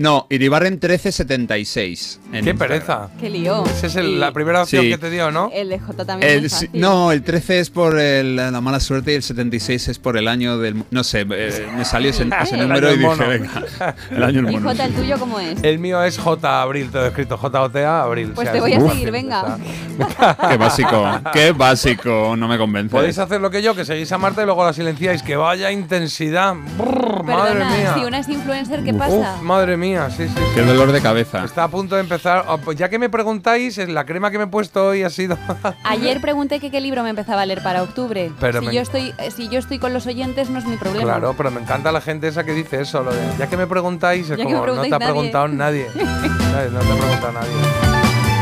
No, 0.00 0.26
Iribarren 0.30 0.78
1376. 0.80 2.20
en 2.24 2.30
Qué 2.32 2.38
Instagram. 2.38 2.56
pereza. 2.58 3.08
Qué 3.20 3.28
lío. 3.28 3.64
Esa 3.66 3.86
es 3.86 3.96
el- 3.96 4.06
Y 4.08 4.16
la 4.16 4.32
primera 4.32 4.62
opción 4.62 4.84
Sí. 4.84 4.88
que 4.90 4.96
te 4.96 5.10
dio, 5.10 5.30
¿no? 5.30 5.50
El 5.52 5.68
de 5.68 5.78
J 5.78 6.04
también 6.06 6.30
es 6.32 6.36
El 6.42 6.50
fácil. 6.50 6.70
no, 6.72 7.12
el 7.12 7.22
13 7.22 7.60
es 7.60 7.68
por 7.68 7.98
el- 7.98 8.36
la 8.36 8.60
mala 8.62 8.80
suerte 8.80 9.12
y 9.12 9.16
el 9.16 9.22
76 9.22 9.88
es 9.88 9.98
por 9.98 10.16
el 10.16 10.26
año 10.26 10.56
del... 10.56 10.84
No 10.90 11.04
sé, 11.04 11.26
eh, 11.30 11.68
me 11.76 11.84
salió 11.84 12.08
ese, 12.10 12.22
ese 12.42 12.54
El 12.54 12.62
número 12.68 12.88
año 12.88 12.96
y 12.96 12.98
dije, 13.16 13.28
venga, 13.28 13.64
el 14.10 14.22
año 14.24 14.42
del 14.42 14.54
¿Y. 14.54 14.58
J 14.58 14.84
el 14.86 14.92
tuyo 14.94 15.18
cómo 15.18 15.38
es? 15.38 15.62
El 15.62 15.78
mío 15.78 16.02
es 16.02 16.16
J 16.18 16.62
Abril, 16.62 16.90
todo 16.90 17.06
escrito 17.06 17.36
J-O-T-A 17.36 18.02
Abril. 18.02 18.32
Pues 18.34 18.48
O 18.48 18.52
sea, 18.52 18.52
te 18.54 18.60
voy 18.60 18.72
a 18.72 18.80
seguir, 18.80 19.10
venga. 19.10 19.58
Qué 20.48 20.56
básico, 20.56 21.04
qué 21.34 21.52
básico, 21.52 22.34
no 22.38 22.48
me 22.48 22.56
convence. 22.56 22.90
Podéis 22.90 23.18
hacer 23.18 23.38
lo 23.40 23.50
que 23.50 23.60
yo, 23.60 23.74
que 23.74 23.84
seguís 23.84 24.10
a 24.12 24.16
Marta 24.18 24.40
y 24.42 24.46
luego 24.46 24.64
la 24.64 24.72
silenciáis. 24.72 25.22
Que 25.22 25.36
vaya 25.36 25.70
intensidad. 25.70 26.54
Brrr, 26.78 27.22
madre 27.24 27.52
Perdona, 27.52 27.76
mía. 27.76 27.94
si 27.98 28.04
una 28.06 28.18
es 28.20 28.28
influencer, 28.30 28.82
¿qué 28.82 28.92
Uf, 28.92 28.98
pasa? 28.98 29.36
madre 29.42 29.76
mía, 29.76 29.89
sí, 30.10 30.28
sí. 30.28 30.28
sí. 30.28 30.42
Qué 30.54 30.62
dolor 30.62 30.92
de 30.92 31.00
cabeza. 31.00 31.44
Está 31.44 31.64
a 31.64 31.68
punto 31.68 31.94
de 31.94 32.02
empezar. 32.02 32.44
Oh, 32.48 32.58
pues 32.58 32.76
ya 32.78 32.88
que 32.88 32.98
me 32.98 33.08
preguntáis, 33.08 33.76
eh, 33.78 33.86
la 33.86 34.04
crema 34.06 34.30
que 34.30 34.38
me 34.38 34.44
he 34.44 34.46
puesto 34.48 34.86
hoy 34.88 35.02
ha 35.02 35.10
sido. 35.10 35.36
Ayer 35.84 36.20
pregunté 36.20 36.60
que 36.60 36.70
qué 36.70 36.80
libro 36.80 37.02
me 37.02 37.10
empezaba 37.10 37.42
a 37.42 37.46
leer 37.46 37.62
para 37.62 37.82
octubre. 37.82 38.30
Pero 38.40 38.60
si, 38.60 38.66
me- 38.66 38.74
yo 38.74 38.80
estoy, 38.80 39.14
eh, 39.18 39.30
si 39.30 39.48
yo 39.48 39.58
estoy 39.58 39.78
con 39.78 39.92
los 39.92 40.06
oyentes, 40.06 40.50
no 40.50 40.58
es 40.58 40.64
mi 40.66 40.76
problema. 40.76 41.04
claro, 41.04 41.34
pero 41.36 41.50
me 41.50 41.60
encanta 41.60 41.92
la 41.92 42.00
gente 42.00 42.28
esa 42.28 42.44
que 42.44 42.52
dice 42.52 42.80
eso. 42.80 43.02
Lo 43.02 43.12
de, 43.12 43.20
ya 43.38 43.46
que 43.48 43.56
me 43.56 43.66
preguntáis, 43.66 44.30
es 44.30 44.38
Ya 44.38 44.44
como 44.44 44.66
no 44.66 44.82
te 44.82 44.94
ha 44.94 44.98
preguntado 44.98 45.48
nadie. 45.48 45.86
Nadie, 45.94 46.70
No 46.70 46.80
te 46.80 46.86
ha 46.86 46.96
preguntado 46.96 47.32
nadie. 47.32 47.50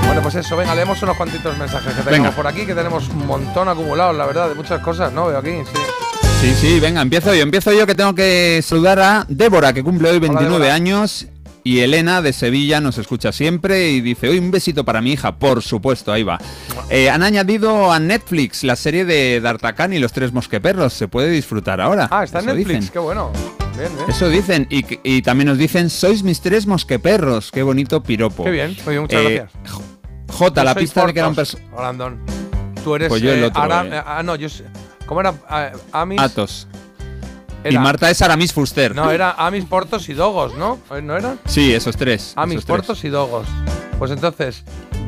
Bueno, 0.07 0.23
pues 0.23 0.35
eso, 0.37 0.57
venga, 0.57 0.75
leemos 0.75 1.03
unos 1.03 1.16
cuantitos 1.19 1.57
mensajes 1.59 1.93
que 1.93 2.03
tenemos 2.03 2.12
Venga. 2.29 2.31
por 2.37 2.47
aquí, 2.47 2.65
que 2.65 2.75
tenemos 2.75 3.09
un 3.11 3.27
montón 3.27 3.69
acumulados, 3.69 4.16
la 4.16 4.25
verdad, 4.25 4.49
de 4.49 4.55
muchas 4.55 4.81
cosas, 4.81 5.12
¿no? 5.12 5.27
Veo 5.27 5.37
aquí, 5.39 5.51
sí. 5.51 5.81
Sí, 6.41 6.55
sí, 6.55 6.81
venga, 6.81 7.03
empiezo 7.03 7.35
yo. 7.35 7.43
Empiezo 7.43 7.73
yo 7.73 7.87
que 7.87 7.95
tengo 7.95 8.15
que 8.15 8.61
saludar 8.65 9.01
a 9.01 9.27
Débora, 9.29 9.73
que 9.73 9.83
cumple 9.85 10.09
hoy 10.11 10.19
29 10.20 10.55
Débora. 10.55 10.75
años. 10.75 11.27
Y 11.64 11.80
Elena 11.80 12.22
de 12.22 12.32
Sevilla 12.32 12.80
nos 12.80 12.98
escucha 12.98 13.32
siempre 13.32 13.90
y 13.90 14.01
dice, 14.01 14.28
hoy 14.28 14.39
un 14.39 14.51
besito 14.51 14.85
para 14.85 15.01
mi 15.01 15.12
hija, 15.12 15.36
por 15.39 15.62
supuesto, 15.62 16.12
ahí 16.12 16.22
va. 16.22 16.39
Eh, 16.90 17.10
han 17.10 17.22
añadido 17.22 17.93
a 17.93 17.98
Netflix 17.98 18.64
la 18.64 18.76
serie 18.76 19.05
de 19.05 19.40
D'Artagnan 19.40 19.93
y 19.93 19.98
los 19.98 20.12
tres 20.12 20.32
mosqueperros, 20.32 20.93
se 20.93 21.09
puede 21.09 21.30
disfrutar 21.30 21.80
ahora. 21.80 22.09
Ah, 22.10 22.24
está 22.24 22.40
en 22.40 22.47
Netflix, 22.47 22.68
dicen. 22.68 22.89
qué 22.93 22.98
bueno. 22.98 23.30
Bien, 23.76 23.94
bien. 23.94 24.09
Eso 24.10 24.28
dicen, 24.28 24.66
y, 24.70 25.22
también 25.22 25.48
nos 25.48 25.59
dicen, 25.59 25.90
sois 25.90 26.22
mis 26.22 26.40
tres 26.40 26.66
mosqueperros, 26.66 27.51
qué 27.52 27.62
bonito 27.62 28.02
piropo. 28.02 28.44
Qué 28.44 28.51
bien, 28.51 28.76
bien, 28.86 29.01
muchas 29.02 29.20
Eh, 29.20 29.35
gracias. 29.35 29.51
J- 30.30 30.64
la 30.64 30.74
pista 30.74 31.06
de 31.06 31.12
que 31.12 31.18
era 31.20 31.28
un 31.28 31.35
Portos, 31.35 31.55
personaje... 31.55 31.76
Brandon. 31.76 32.20
Tú 32.82 32.94
eres. 32.94 33.09
Pues 33.09 33.22
yo 33.22 33.32
el 33.32 33.40
eh, 33.40 33.44
otro, 33.47 33.62
eh. 33.64 34.02
ah, 34.05 34.22
no, 34.24 34.36
yo. 34.36 34.48
¿Cómo 35.06 35.20
era? 35.20 35.35
Ah, 35.48 35.70
Amis. 35.93 36.20
Atos. 36.20 36.68
Y 37.68 37.78
Marta 37.78 38.10
es 38.10 38.22
Aramis 38.22 38.52
Fuster. 38.52 38.94
No, 38.94 39.10
era 39.10 39.32
Amis, 39.32 39.64
Portos 39.64 40.09
y 40.09 40.14
Dogos, 40.14 40.55
¿no? 40.55 40.78
Eh, 40.90 41.02
¿No 41.02 41.16
era? 41.16 41.36
Sí, 41.47 41.74
esos 41.74 41.97
tres. 41.97 42.32
Amis, 42.36 42.56
esos 42.56 42.66
tres. 42.66 42.76
Portos 42.76 43.05
y 43.05 43.09
Dogos. 43.09 43.47
Pues 43.98 44.10
entonces, 44.10 44.62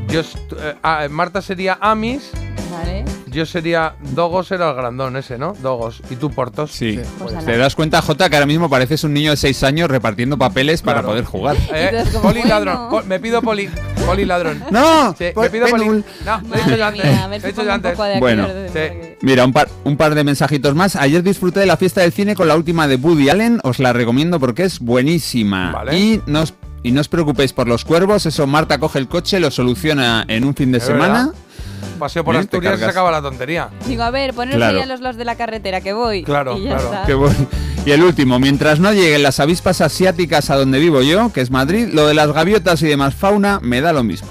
yo, 0.09 0.21
eh, 0.21 0.75
ah, 0.83 1.07
Marta 1.09 1.41
sería 1.41 1.77
Amis, 1.81 2.31
Vale. 2.71 3.05
Yo 3.31 3.45
sería. 3.45 3.95
Dogos 4.13 4.51
era 4.51 4.69
el 4.69 4.75
grandón 4.75 5.15
ese, 5.17 5.37
¿no? 5.37 5.55
Dogos. 5.61 6.01
Y 6.09 6.15
tú, 6.17 6.29
Portos. 6.31 6.71
Sí. 6.71 6.99
Pues 7.19 7.45
Te 7.45 7.57
das 7.57 7.75
cuenta, 7.75 8.01
Jota, 8.01 8.29
que 8.29 8.35
ahora 8.35 8.45
mismo 8.45 8.69
pareces 8.69 9.03
un 9.03 9.13
niño 9.13 9.31
de 9.31 9.37
6 9.37 9.63
años 9.63 9.89
repartiendo 9.89 10.37
papeles 10.37 10.81
para 10.81 11.01
poder 11.01 11.23
jugar. 11.25 11.55
Eh, 11.73 12.03
poli 12.21 12.39
bueno. 12.41 12.47
ladrón. 12.49 12.89
Po- 12.89 13.03
me 13.03 13.19
pido 13.19 13.41
poli. 13.41 13.69
Poli 14.05 14.25
ladrón. 14.25 14.63
¡No! 14.71 15.15
Sí, 15.17 15.25
me 15.35 15.49
pido 15.49 15.67
poli. 15.67 15.85
No, 15.85 16.41
lo 16.49 16.55
he 16.55 16.57
dicho 16.63 16.75
yo 16.75 16.85
antes. 16.85 17.03
Mira, 17.05 17.23
a 17.23 17.27
ver 17.27 17.37
he 17.37 17.41
si 17.41 17.47
dicho 17.47 17.61
yo 17.61 17.67
un 17.67 17.73
antes. 17.73 17.91
poco 17.91 18.03
de 18.03 18.11
aquí, 18.11 18.19
Bueno. 18.19 18.47
Sí. 18.73 18.79
Mira, 19.21 19.45
un 19.45 19.53
par, 19.53 19.69
un 19.83 19.95
par 19.97 20.13
de 20.15 20.23
mensajitos 20.23 20.75
más. 20.75 20.95
Ayer 20.95 21.23
disfruté 21.23 21.59
de 21.61 21.65
la 21.67 21.77
fiesta 21.77 22.01
del 22.01 22.11
cine 22.11 22.35
con 22.35 22.47
la 22.47 22.55
última 22.55 22.87
de 22.87 22.95
Woody 22.95 23.29
Allen. 23.29 23.59
Os 23.63 23.79
la 23.79 23.93
recomiendo 23.93 24.39
porque 24.39 24.63
es 24.63 24.79
buenísima. 24.79 25.71
Vale. 25.71 25.97
Y 25.97 26.21
no 26.25 26.41
os, 26.41 26.53
y 26.83 26.91
no 26.91 27.01
os 27.01 27.07
preocupéis 27.07 27.53
por 27.53 27.67
los 27.67 27.85
cuervos. 27.85 28.25
Eso 28.25 28.47
Marta 28.47 28.79
coge 28.79 28.99
el 28.99 29.07
coche, 29.07 29.39
lo 29.39 29.51
soluciona 29.51 30.25
en 30.27 30.43
un 30.43 30.55
fin 30.55 30.71
de 30.71 30.79
Es 30.79 30.85
semana. 30.85 31.13
verdad. 31.13 31.33
Paseo 31.99 32.23
por 32.23 32.35
¿Eh? 32.35 32.39
Asturias 32.39 32.75
y 32.75 32.79
se 32.79 32.85
acaba 32.85 33.11
la 33.11 33.21
tontería. 33.21 33.69
Digo, 33.87 34.03
a 34.03 34.11
ver, 34.11 34.33
poneros 34.33 34.57
Claro. 34.57 34.77
ahí 34.77 34.83
a 34.83 34.85
los, 34.85 35.01
los 35.01 35.15
de 35.17 35.25
la 35.25 35.35
carretera, 35.35 35.81
que 35.81 35.93
voy. 35.93 36.23
Claro, 36.23 36.57
y 36.57 36.63
ya 36.63 36.69
claro. 36.77 36.83
está. 36.85 37.05
Qué 37.05 37.13
bueno. 37.13 37.35
Y 37.85 37.91
el 37.91 38.03
último, 38.03 38.37
mientras 38.39 38.79
no 38.79 38.91
lleguen 38.93 39.23
las 39.23 39.39
avispas 39.39 39.81
asiáticas 39.81 40.49
a 40.51 40.55
donde 40.55 40.77
vivo 40.79 41.01
yo, 41.01 41.31
que 41.33 41.41
es 41.41 41.49
Madrid, 41.51 41.89
lo 41.91 42.05
de 42.07 42.13
las 42.13 42.31
gaviotas 42.31 42.81
y 42.83 42.87
demás 42.87 43.15
fauna 43.15 43.59
me 43.61 43.81
da 43.81 43.91
lo 43.93 44.03
mismo. 44.03 44.29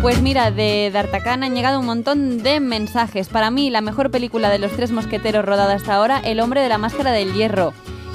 Pues 0.00 0.20
mira, 0.20 0.50
de 0.50 0.90
D'Artagnan 0.92 1.44
han 1.44 1.54
llegado 1.54 1.78
un 1.78 1.86
montón 1.86 2.42
de 2.42 2.58
mensajes. 2.58 3.28
Para 3.28 3.52
mí, 3.52 3.70
la 3.70 3.80
mejor 3.80 4.10
película 4.10 4.50
de 4.50 4.58
los 4.58 4.72
tres 4.72 4.90
mosqueteros 4.90 5.44
rodada 5.44 5.74
hasta 5.74 5.94
ahora, 5.94 6.20
El 6.24 6.40
hombre 6.40 6.60
de 6.60 6.68
la 6.68 6.76
máscara 6.78 7.12
del 7.12 7.32
hierro. 7.34 7.72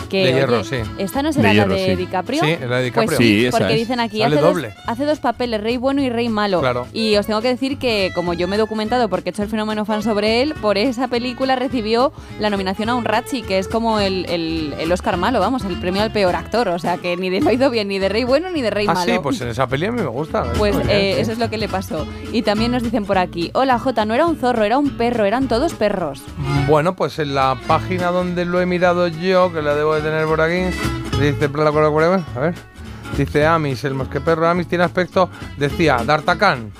Que, 0.07 0.17
De 0.17 0.23
oye, 0.25 0.33
hierro, 0.35 0.63
sí. 0.63 0.77
¿Esta 0.97 1.21
no 1.21 1.31
será 1.33 1.49
De 1.49 1.55
la 1.55 1.65
de 1.67 1.85
sí. 1.85 1.95
DiCaprio? 1.95 2.43
Sí, 2.43 2.57
la 2.67 2.77
de 2.77 2.83
DiCaprio. 2.85 3.05
Pues 3.07 3.17
Sí, 3.17 3.39
sí, 3.39 3.45
esa 3.47 3.57
porque 3.57 3.73
es. 3.73 3.79
dicen 3.79 3.99
aquí, 3.99 4.21
hace 4.23 4.35
dos, 4.35 4.43
doble. 4.43 4.73
hace 4.85 5.05
dos 5.05 5.19
papeles, 5.19 5.61
rey 5.61 5.77
bueno 5.77 6.01
y 6.01 6.09
rey 6.09 6.29
malo. 6.29 6.59
Claro. 6.59 6.87
Y 6.93 7.15
os 7.17 7.25
tengo 7.25 7.41
que 7.41 7.49
decir 7.49 7.77
que, 7.77 8.11
como 8.15 8.33
yo 8.33 8.47
me 8.47 8.55
he 8.55 8.59
documentado 8.59 9.09
porque 9.09 9.29
he 9.29 9.31
hecho 9.31 9.43
el 9.43 9.49
fenómeno 9.49 9.85
fan 9.85 10.03
sobre 10.03 10.41
él, 10.41 10.53
por 10.61 10.77
esa 10.77 11.07
película 11.07 11.55
recibió 11.55 12.11
la 12.39 12.49
nominación 12.49 12.89
a 12.89 12.95
un 12.95 13.05
Ratchi, 13.05 13.41
que 13.41 13.57
es 13.59 13.67
como 13.67 13.99
el, 13.99 14.25
el, 14.29 14.73
el 14.79 14.91
Oscar 14.91 15.17
malo, 15.17 15.39
vamos, 15.39 15.63
el 15.65 15.75
premio 15.79 16.01
al 16.01 16.11
peor 16.11 16.35
actor. 16.35 16.67
O 16.69 16.79
sea, 16.79 16.97
que 16.97 17.17
ni 17.17 17.29
de 17.29 17.41
lo 17.41 17.51
hizo 17.51 17.69
bien, 17.69 17.87
ni 17.87 17.99
de 17.99 18.09
rey 18.09 18.23
bueno 18.23 18.49
ni 18.49 18.61
de 18.61 18.69
rey 18.69 18.85
Ah, 18.89 18.93
malo. 18.93 19.13
sí, 19.13 19.19
pues 19.21 19.41
en 19.41 19.49
esa 19.49 19.67
peli 19.67 19.85
a 19.87 19.91
mí 19.91 20.01
me 20.01 20.07
gusta. 20.07 20.43
Pues 20.57 20.75
Muy 20.75 20.83
bien, 20.85 20.95
eh, 20.97 21.13
sí. 21.15 21.21
eso 21.21 21.31
es 21.33 21.37
lo 21.39 21.49
que 21.49 21.57
le 21.57 21.67
pasó. 21.67 22.05
Y 22.31 22.41
también 22.43 22.71
nos 22.71 22.83
dicen 22.83 23.05
por 23.05 23.17
aquí, 23.17 23.51
hola 23.53 23.77
Jota, 23.79 24.05
no 24.05 24.13
era 24.13 24.25
un 24.25 24.37
zorro, 24.37 24.63
era 24.63 24.77
un 24.77 24.91
perro, 24.91 25.25
eran 25.25 25.47
todos 25.47 25.73
perros. 25.73 26.21
Bueno, 26.67 26.95
pues 26.95 27.19
en 27.19 27.35
la 27.35 27.57
página 27.67 28.07
donde 28.11 28.45
lo 28.45 28.61
he 28.61 28.65
mirado 28.65 29.07
yo, 29.07 29.51
que 29.53 29.61
la 29.61 29.75
debo 29.75 29.95
de 29.97 30.09
tener 30.09 30.25
por 30.27 30.41
aquí, 30.41 30.65
dice, 31.19 31.49
a 31.53 32.39
ver, 32.39 32.53
dice 33.17 33.45
Amis, 33.45 33.83
el 33.83 33.95
mosqueperro 33.95 34.47
Amis 34.47 34.67
tiene 34.67 34.83
aspecto, 34.83 35.29
decía, 35.57 35.97
D'Artagnan, 36.05 36.71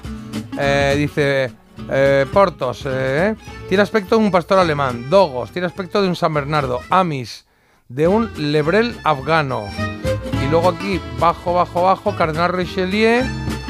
eh, 0.60 0.96
dice, 0.98 1.52
eh, 1.90 2.26
Portos, 2.32 2.84
eh, 2.86 3.36
tiene 3.68 3.82
aspecto 3.82 4.18
de 4.18 4.24
un 4.24 4.32
pastor 4.32 4.60
alemán, 4.60 5.10
Dogos, 5.10 5.52
tiene 5.52 5.66
aspecto 5.66 6.02
de 6.02 6.08
un 6.08 6.16
San 6.16 6.34
Bernardo, 6.34 6.80
Amis, 6.90 7.46
de 7.90 8.08
un 8.08 8.30
Lebrel 8.38 8.96
afgano. 9.04 9.66
Y 10.44 10.50
luego 10.50 10.70
aquí, 10.70 11.02
bajo, 11.20 11.54
bajo, 11.54 11.84
bajo, 11.84 12.16
Cardenal 12.16 12.54
Richelieu, 12.54 13.26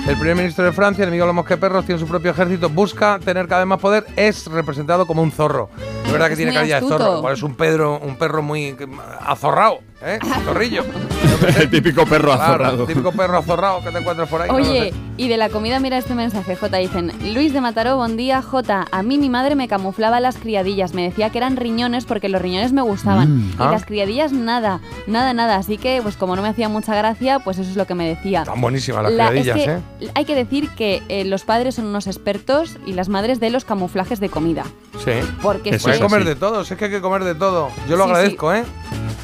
el 0.07 0.15
primer 0.15 0.35
ministro 0.37 0.63
de 0.63 0.71
Francia, 0.71 1.03
enemigo 1.03 1.23
de 1.23 1.27
los 1.27 1.35
mosqueperros, 1.35 1.85
tiene 1.85 1.99
su 1.99 2.07
propio 2.07 2.31
ejército, 2.31 2.69
busca 2.69 3.19
tener 3.23 3.47
cada 3.47 3.61
vez 3.61 3.67
más 3.67 3.79
poder, 3.79 4.05
es 4.15 4.45
representado 4.47 5.05
como 5.05 5.21
un 5.21 5.31
zorro. 5.31 5.69
Es 6.05 6.11
verdad 6.11 6.27
que 6.27 6.33
Es 6.33 6.37
tiene 6.37 6.53
carilla 6.53 6.79
de 6.79 6.87
zorro, 6.87 7.17
igual 7.17 7.33
es 7.33 7.43
un 7.43 7.55
Pedro, 7.55 7.99
un 7.99 8.15
perro 8.15 8.41
muy 8.41 8.75
azorrado, 9.19 9.79
¿eh? 10.01 10.19
Zorrillo. 10.45 10.83
el 11.59 11.69
típico 11.69 12.05
perro 12.05 12.33
Claro, 12.33 12.43
azorrado. 12.43 12.81
el 12.81 12.87
típico 12.87 13.11
perro 13.11 13.37
azorrado 13.37 13.81
que 13.83 13.91
te 13.91 13.99
encuentras 13.99 14.29
por 14.29 14.41
ahí. 14.41 14.49
Oye, 14.49 14.93
y 15.17 15.27
de 15.27 15.37
la 15.37 15.49
comida 15.49 15.79
mira 15.79 15.97
este 15.97 16.13
mensaje, 16.15 16.55
J. 16.55 16.77
Dicen, 16.77 17.11
Luis 17.33 17.53
de 17.53 17.61
Mataró, 17.61 17.97
buen 17.97 18.17
día, 18.17 18.41
J. 18.41 18.85
A 18.91 19.03
mí 19.03 19.17
mi 19.17 19.29
madre 19.29 19.55
me 19.55 19.67
camuflaba 19.67 20.19
las 20.19 20.37
criadillas, 20.37 20.93
me 20.93 21.03
decía 21.03 21.29
que 21.29 21.37
eran 21.37 21.55
riñones 21.57 22.05
porque 22.05 22.29
los 22.29 22.41
riñones 22.41 22.73
me 22.73 22.81
gustaban. 22.81 23.37
Mm. 23.37 23.49
Y 23.51 23.55
Ah. 23.59 23.71
las 23.71 23.85
criadillas 23.85 24.31
nada, 24.31 24.79
nada, 25.07 25.33
nada. 25.33 25.55
Así 25.57 25.77
que, 25.77 25.99
pues 26.01 26.15
como 26.17 26.35
no 26.35 26.41
me 26.41 26.49
hacía 26.49 26.69
mucha 26.69 26.95
gracia, 26.95 27.39
pues 27.39 27.57
eso 27.57 27.69
es 27.69 27.75
lo 27.75 27.85
que 27.87 27.95
me 27.95 28.07
decía. 28.07 28.41
Están 28.43 28.61
buenísimas 28.61 29.03
las 29.03 29.11
La- 29.13 29.29
criadillas, 29.29 29.57
es 29.57 29.63
que 29.65 30.05
¿eh? 30.05 30.11
Hay 30.15 30.25
que 30.25 30.35
decir 30.35 30.69
que 30.71 31.01
eh, 31.09 31.25
los 31.25 31.43
padres 31.43 31.75
son 31.75 31.85
unos 31.87 32.07
expertos 32.07 32.77
y 32.85 32.93
las 32.93 33.09
madres 33.09 33.39
de 33.39 33.49
los 33.49 33.65
camuflajes 33.65 34.19
de 34.19 34.29
comida. 34.29 34.63
Sí. 35.03 35.11
Porque 35.41 35.71
Hay 35.73 35.79
que 35.79 35.99
comer 35.99 36.25
de 36.25 36.35
todo, 36.35 36.61
es 36.61 36.69
que 36.73 36.85
hay 36.85 36.91
que 36.91 37.01
comer 37.01 37.23
de 37.23 37.35
todo. 37.35 37.69
Yo 37.89 37.95
lo 37.97 38.03
Sí, 38.05 38.09
agradezco, 38.11 38.53
¿eh? 38.53 38.63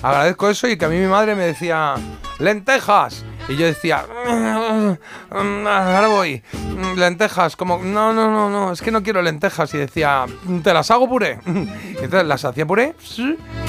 Agradezco 0.01 0.49
eso 0.49 0.67
y 0.67 0.77
que 0.77 0.85
a 0.85 0.89
mí 0.89 0.97
mi 0.97 1.07
madre 1.07 1.35
me 1.35 1.43
decía, 1.45 1.95
lentejas. 2.39 3.25
Y 3.49 3.57
yo 3.57 3.65
decía, 3.65 4.05
"Mm, 4.25 5.67
ahora 5.67 6.07
voy, 6.07 6.41
mm, 6.53 6.97
lentejas. 6.97 7.57
Como, 7.57 7.79
no, 7.79 8.13
no, 8.13 8.31
no, 8.31 8.49
no, 8.49 8.71
es 8.71 8.81
que 8.81 8.89
no 8.89 9.03
quiero 9.03 9.21
lentejas. 9.21 9.73
Y 9.73 9.77
decía, 9.79 10.25
¿te 10.63 10.73
las 10.73 10.89
hago 10.91 11.09
puré? 11.09 11.39
Entonces 11.45 12.25
las 12.25 12.45
hacía 12.45 12.65
puré. 12.65 12.95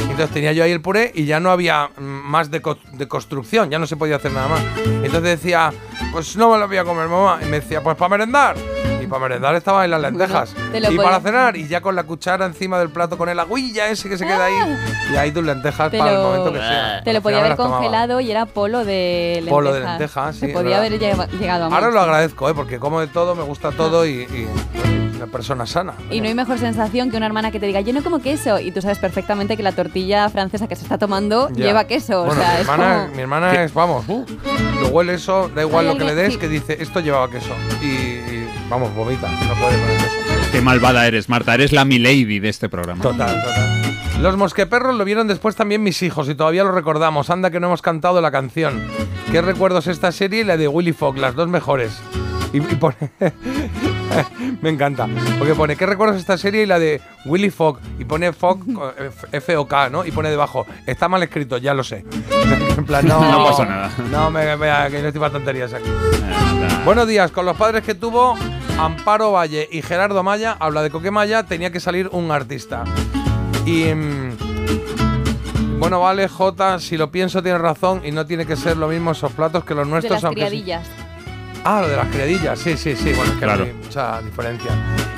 entonces 0.00 0.30
tenía 0.30 0.52
yo 0.52 0.62
ahí 0.62 0.70
el 0.70 0.80
puré 0.80 1.10
y 1.14 1.24
ya 1.24 1.40
no 1.40 1.50
había 1.50 1.88
mm, 1.96 2.02
más 2.02 2.50
de, 2.52 2.62
co- 2.62 2.78
de 2.92 3.08
construcción, 3.08 3.68
ya 3.70 3.78
no 3.80 3.86
se 3.86 3.96
podía 3.96 4.16
hacer 4.16 4.30
nada 4.32 4.46
más. 4.48 4.60
Entonces 4.86 5.22
decía, 5.40 5.72
pues 6.12 6.36
no 6.36 6.52
me 6.52 6.58
lo 6.58 6.68
voy 6.68 6.76
a 6.76 6.84
comer, 6.84 7.08
mamá. 7.08 7.40
Y 7.42 7.46
me 7.46 7.58
decía, 7.60 7.82
pues 7.82 7.96
para 7.96 8.10
merendar. 8.10 8.54
Y 9.04 9.06
para 9.06 9.20
merendar 9.22 9.54
estaban 9.54 9.82
ahí 9.82 9.88
las 9.90 10.00
lentejas. 10.00 10.54
te 10.72 10.80
lo 10.80 10.90
y 10.90 10.96
para 10.96 11.20
cenar, 11.20 11.56
y 11.56 11.68
ya 11.68 11.80
con 11.80 11.94
la 11.94 12.02
cuchara 12.04 12.46
encima 12.46 12.78
del 12.78 12.90
plato 12.90 13.16
con 13.18 13.28
el 13.28 13.38
agüilla 13.38 13.88
ese 13.88 14.08
que 14.08 14.16
se 14.18 14.26
queda 14.26 14.46
ahí. 14.46 14.54
Y 15.12 15.16
ahí 15.16 15.30
tus 15.32 15.44
lentejas 15.44 15.90
Te 15.90 15.98
para 15.98 16.10
el 16.12 16.16
lo- 16.16 16.22
momento 16.24 16.52
que 16.52 16.58
sea. 16.58 17.00
Te 17.04 17.12
lo 17.12 17.18
Al 17.18 17.22
podía 17.22 17.36
final 17.36 17.38
haber 17.38 17.48
las 17.50 17.56
tomaba. 17.56 17.76
congelado 17.76 18.20
y 18.20 18.30
era 18.30 18.46
polo 18.46 18.84
de 18.84 19.32
lentejas. 19.36 19.50
Polo 19.50 19.72
de 19.72 19.80
lentejas, 19.80 20.36
sí, 20.36 20.46
es 20.46 20.52
podía 20.52 20.78
haber 20.78 20.98
lleva- 20.98 21.26
llegado 21.26 21.64
a 21.64 21.74
Ahora 21.74 21.90
lo 21.90 22.00
agradezco, 22.00 22.48
¿eh? 22.48 22.54
porque 22.54 22.78
como 22.78 23.00
de 23.00 23.06
todo, 23.08 23.34
me 23.34 23.42
gusta 23.42 23.70
todo 23.72 24.06
y, 24.06 24.22
y 24.22 24.48
una 25.16 25.26
persona 25.26 25.66
sana. 25.66 25.94
Y 26.10 26.20
no 26.20 26.28
hay 26.28 26.34
mejor 26.34 26.58
sensación 26.58 27.10
que 27.10 27.16
una 27.16 27.26
hermana 27.26 27.50
que 27.50 27.60
te 27.60 27.66
diga, 27.66 27.80
yo 27.80 27.92
no 27.92 28.02
como 28.02 28.20
queso. 28.20 28.58
Y 28.58 28.70
tú 28.72 28.80
sabes 28.82 28.98
perfectamente 28.98 29.56
que 29.56 29.62
la 29.62 29.72
tortilla 29.72 30.28
francesa 30.28 30.66
que 30.66 30.76
se 30.76 30.82
está 30.82 30.98
tomando 30.98 31.48
Ya. 31.50 31.66
lleva 31.66 31.84
queso. 31.84 32.24
Bueno, 32.24 32.40
o 32.40 32.44
sea, 32.44 32.54
mi 32.54 32.60
es 32.60 32.68
hermana, 32.68 33.02
como- 33.04 33.14
mi 33.16 33.22
hermana 33.22 33.62
es, 33.64 33.74
vamos, 33.74 34.04
uh, 34.08 34.24
lo 34.80 34.88
huele 34.88 35.14
eso, 35.14 35.48
da 35.54 35.62
igual 35.62 35.86
Hay 35.86 35.92
lo 35.92 35.98
que 35.98 36.04
le 36.04 36.10
alguien- 36.10 36.24
des, 36.26 36.34
sí. 36.34 36.40
que 36.40 36.48
dice, 36.48 36.76
esto 36.82 37.00
llevaba 37.00 37.30
queso. 37.30 37.50
Y, 37.82 37.86
y, 37.86 38.43
vamos, 38.68 38.94
vomita, 38.94 39.30
no 39.30 39.54
puede 39.54 39.80
con 39.80 39.90
el 39.90 39.96
queso. 39.96 40.50
Qué 40.52 40.60
malvada 40.60 41.06
eres, 41.06 41.28
Marta. 41.28 41.54
Eres 41.54 41.72
la 41.72 41.84
milady 41.84 42.38
de 42.38 42.48
este 42.48 42.68
programa. 42.68 43.02
Total, 43.02 43.42
total. 43.42 44.22
Los 44.22 44.36
mosqueperros 44.36 44.94
lo 44.96 45.04
vieron 45.04 45.26
después 45.26 45.56
también 45.56 45.82
mis 45.82 46.02
hijos 46.02 46.28
y 46.28 46.34
todavía 46.34 46.64
lo 46.64 46.72
recordamos. 46.72 47.30
Anda 47.30 47.50
que 47.50 47.60
no 47.60 47.66
hemos 47.66 47.82
cantado 47.82 48.20
la 48.20 48.30
canción. 48.30 48.82
¿Qué 49.32 49.42
recuerdos 49.42 49.86
esta 49.88 50.12
serie 50.12 50.42
y 50.42 50.44
la 50.44 50.56
de 50.56 50.68
Willy 50.68 50.92
Fogg? 50.92 51.18
Las 51.18 51.34
dos 51.34 51.48
mejores. 51.48 51.98
Y, 52.52 52.58
y 52.58 52.76
pone... 52.76 52.96
Me 54.62 54.70
encanta. 54.70 55.08
Porque 55.38 55.54
pone, 55.54 55.76
¿qué 55.76 55.86
recuerdos 55.86 56.18
esta 56.18 56.36
serie 56.38 56.62
y 56.62 56.66
la 56.66 56.78
de 56.78 57.00
Willy 57.24 57.50
Fogg? 57.50 57.78
Y 57.98 58.04
pone 58.04 58.32
Fogg, 58.32 58.60
eh, 58.98 59.10
F-O-K, 59.32 59.90
¿no? 59.90 60.04
Y 60.04 60.10
pone 60.10 60.30
debajo, 60.30 60.66
está 60.86 61.08
mal 61.08 61.22
escrito, 61.22 61.58
ya 61.58 61.74
lo 61.74 61.84
sé. 61.84 62.04
en 62.76 62.84
plan, 62.84 63.06
no... 63.06 63.20
No 63.30 63.44
pasa 63.44 63.64
nada. 63.64 63.90
No, 64.10 64.30
me, 64.30 64.56
me- 64.56 64.66
que 64.90 65.00
no 65.02 65.08
estoy 65.08 65.20
para 65.20 65.32
tonterías 65.32 65.72
aquí. 65.74 65.88
Buenos 66.84 67.06
días, 67.08 67.30
con 67.30 67.46
los 67.46 67.56
padres 67.56 67.82
que 67.84 67.94
tuvo 67.94 68.36
Amparo 68.78 69.32
Valle 69.32 69.68
y 69.70 69.82
Gerardo 69.82 70.22
Maya, 70.22 70.56
habla 70.58 70.82
de 70.82 70.90
Coquemaya, 70.90 71.44
tenía 71.44 71.70
que 71.70 71.80
salir 71.80 72.08
un 72.12 72.30
artista. 72.30 72.84
Y. 73.66 73.84
mm, 73.94 75.78
bueno, 75.78 76.00
vale, 76.00 76.28
Jota, 76.28 76.78
si 76.78 76.96
lo 76.96 77.10
pienso 77.10 77.42
tienes 77.42 77.60
razón 77.60 78.02
y 78.04 78.10
no 78.10 78.24
tiene 78.26 78.46
que 78.46 78.56
ser 78.56 78.76
lo 78.76 78.88
mismo 78.88 79.10
esos 79.12 79.32
platos 79.32 79.64
que 79.64 79.74
los 79.74 79.86
de 79.86 79.90
nuestros. 79.90 80.14
las 80.14 80.24
aunque 80.24 80.40
sí- 80.42 80.46
criadillas. 80.48 80.86
Ah, 81.66 81.80
lo 81.80 81.88
de 81.88 81.96
las 81.96 82.08
criadillas, 82.08 82.58
sí, 82.58 82.76
sí, 82.76 82.94
sí, 82.94 83.12
bueno, 83.14 83.24
es 83.32 83.38
que 83.38 83.44
Claro. 83.44 83.60
no 83.60 83.70
hay 83.70 83.72
mucha 83.72 84.20
diferencia. 84.20 84.70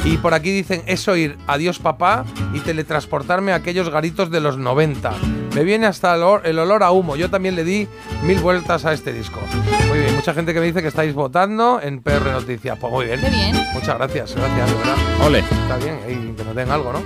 Y 0.05 0.17
por 0.19 0.33
aquí 0.33 0.53
dicen, 0.53 0.83
es 0.87 1.09
oír 1.09 1.37
Adiós 1.49 1.81
papá 1.81 2.25
y 2.55 2.61
teletransportarme 2.61 3.51
a 3.53 3.57
aquellos 3.57 3.89
garitos 3.91 4.31
de 4.31 4.39
los 4.41 4.57
90. 4.57 5.13
Me 5.57 5.65
viene 5.65 5.87
hasta 5.87 6.15
el 6.15 6.23
olor, 6.23 6.43
el 6.47 6.59
olor 6.61 6.85
a 6.85 6.93
humo. 6.93 7.17
Yo 7.17 7.29
también 7.31 7.57
le 7.57 7.65
di 7.65 7.89
mil 8.23 8.39
vueltas 8.39 8.85
a 8.85 8.93
este 8.93 9.13
disco. 9.13 9.41
Muy 9.89 9.99
bien, 9.99 10.15
mucha 10.15 10.33
gente 10.35 10.55
que 10.55 10.61
me 10.61 10.67
dice 10.67 10.83
que 10.83 10.89
estáis 10.89 11.15
votando 11.15 11.81
en 11.83 12.01
PR 12.01 12.31
Noticias. 12.31 12.79
Pues 12.79 12.93
muy 12.93 13.07
bien. 13.07 13.21
Qué 13.21 13.31
bien. 13.31 13.57
Muchas 13.75 13.97
gracias, 13.99 14.35
gracias, 14.37 14.71
de 14.71 14.77
verdad. 14.77 14.97
Ole. 15.27 15.39
Está 15.41 15.77
bien, 15.79 15.99
y 16.09 16.37
que 16.37 16.45
nos 16.45 16.55
den 16.55 16.71
algo, 16.71 16.93
¿no? 16.93 17.03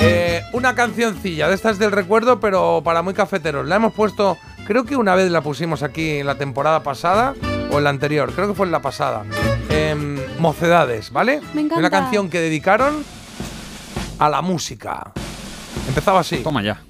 Eh, 0.00 0.42
una 0.52 0.74
cancioncilla 0.74 1.48
de 1.48 1.54
estas 1.54 1.78
del 1.78 1.90
recuerdo, 1.92 2.40
pero 2.40 2.80
para 2.84 3.02
muy 3.02 3.12
cafeteros. 3.14 3.66
La 3.66 3.76
hemos 3.76 3.92
puesto, 3.92 4.38
creo 4.66 4.84
que 4.84 4.96
una 4.96 5.14
vez 5.14 5.30
la 5.30 5.42
pusimos 5.42 5.82
aquí 5.82 6.18
en 6.18 6.26
la 6.26 6.36
temporada 6.36 6.82
pasada 6.82 7.34
o 7.70 7.78
en 7.78 7.84
la 7.84 7.90
anterior, 7.90 8.32
creo 8.32 8.48
que 8.48 8.54
fue 8.54 8.66
en 8.66 8.72
la 8.72 8.80
pasada. 8.80 9.24
Em, 9.68 10.18
Mocedades, 10.38 11.10
¿vale? 11.10 11.40
Me 11.54 11.62
encanta. 11.62 11.78
Una 11.78 11.90
canción 11.90 12.30
que 12.30 12.40
dedicaron 12.40 13.04
a 14.18 14.28
la 14.28 14.40
música. 14.42 15.12
Empezaba 15.88 16.20
así. 16.20 16.38
Toma 16.38 16.62
ya. 16.62 16.80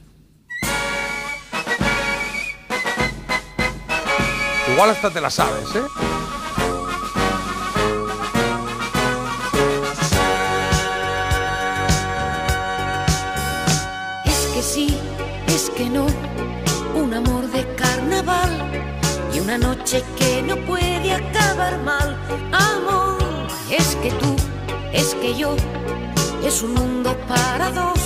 Igual 4.72 4.90
hasta 4.90 5.10
te 5.10 5.20
la 5.20 5.30
sabes, 5.30 5.74
¿eh? 5.74 5.82
Es 14.24 14.46
que 14.54 14.62
sí, 14.62 14.98
es 15.46 15.70
que 15.70 15.88
no, 15.88 16.06
un 16.94 17.14
amor 17.14 17.46
de 17.50 17.66
carnaval 17.74 18.77
una 19.48 19.56
noche 19.56 20.04
que 20.18 20.42
no 20.42 20.56
puede 20.66 21.10
acabar 21.10 21.78
mal. 21.78 22.08
Amor, 22.52 23.16
Es 23.70 23.96
que 24.02 24.10
tú, 24.10 24.36
es 24.92 25.14
que 25.14 25.34
yo, 25.38 25.56
es 26.44 26.62
un 26.62 26.74
mundo 26.74 27.16
para 27.26 27.70
dos, 27.70 28.00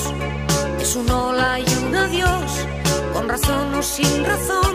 es 0.80 0.94
un 0.94 1.10
hola 1.10 1.58
y 1.58 1.66
un 1.84 1.96
adiós, 1.96 2.50
con 3.12 3.28
razón 3.28 3.74
o 3.74 3.82
sin 3.82 4.24
razón, 4.24 4.74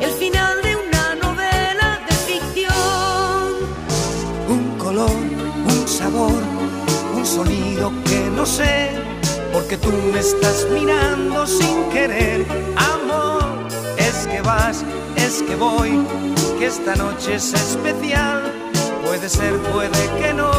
el 0.00 0.10
final 0.12 0.62
de 0.62 0.76
una 0.76 1.14
novela 1.26 2.00
de 2.08 2.14
ficción. 2.28 3.48
Un 4.48 4.78
color, 4.78 5.18
un 5.72 5.86
sabor, 5.86 6.42
un 7.14 7.26
sonido 7.26 7.92
que 8.06 8.30
no 8.34 8.46
sé, 8.46 8.92
porque 9.52 9.76
tú 9.76 9.92
me 10.10 10.20
estás 10.20 10.66
mirando 10.72 11.46
sin 11.46 11.90
querer. 11.90 12.46
Es 14.12 14.26
que 14.26 14.42
vas, 14.42 14.84
es 15.16 15.42
que 15.42 15.56
voy, 15.56 16.06
que 16.58 16.66
esta 16.66 16.94
noche 16.96 17.36
es 17.36 17.54
especial. 17.54 18.42
Puede 19.06 19.26
ser, 19.26 19.56
puede 19.72 20.02
que 20.20 20.34
no, 20.34 20.50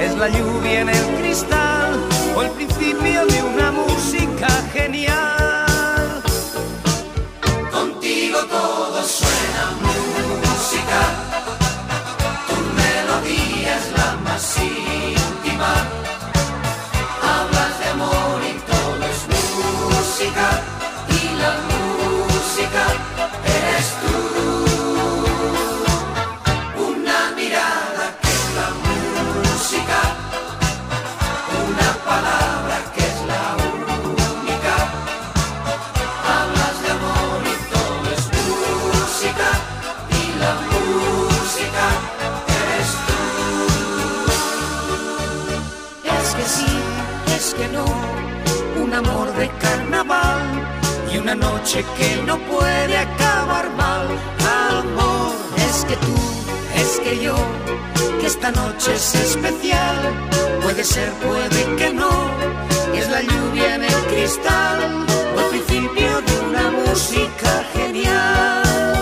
es 0.00 0.16
la 0.16 0.28
lluvia 0.28 0.80
en 0.80 0.88
el 0.88 1.06
cristal 1.18 1.94
o 2.36 2.42
el 2.42 2.50
principio 2.50 3.26
de 3.26 3.42
una 3.44 3.70
música 3.70 4.48
genial. 4.72 5.43
Noche 51.36 51.84
que 51.96 52.22
no 52.26 52.38
puede 52.38 52.96
acabar 52.96 53.70
mal. 53.76 54.06
Amor, 54.78 55.32
es 55.68 55.84
que 55.84 55.96
tú, 55.96 56.14
es 56.76 57.00
que 57.00 57.22
yo, 57.22 57.36
que 58.20 58.26
esta 58.26 58.50
noche 58.50 58.94
es 58.94 59.14
especial. 59.14 59.96
Puede 60.62 60.84
ser, 60.84 61.10
puede 61.14 61.76
que 61.76 61.92
no. 61.92 62.10
Es 62.94 63.08
la 63.10 63.22
lluvia 63.22 63.74
en 63.76 63.84
el 63.84 64.00
cristal 64.10 65.06
o 65.36 65.40
el 65.40 65.46
principio 65.50 66.20
de 66.20 66.40
una 66.48 66.70
música 66.70 67.64
genial. 67.74 68.93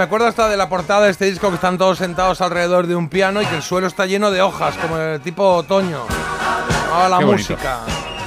Me 0.00 0.04
acuerdo 0.04 0.28
hasta 0.28 0.48
de 0.48 0.56
la 0.56 0.66
portada 0.70 1.04
de 1.04 1.10
este 1.10 1.26
disco 1.26 1.50
que 1.50 1.56
están 1.56 1.76
todos 1.76 1.98
sentados 1.98 2.40
alrededor 2.40 2.86
de 2.86 2.96
un 2.96 3.10
piano 3.10 3.42
y 3.42 3.44
que 3.44 3.56
el 3.56 3.60
suelo 3.62 3.86
está 3.86 4.06
lleno 4.06 4.30
de 4.30 4.40
hojas, 4.40 4.74
como 4.78 4.96
el 4.96 5.20
tipo 5.20 5.56
otoño. 5.56 6.06
Ah, 6.90 7.06
la 7.10 7.18
Qué 7.18 7.24
bonito. 7.26 7.52
música. 7.52 7.80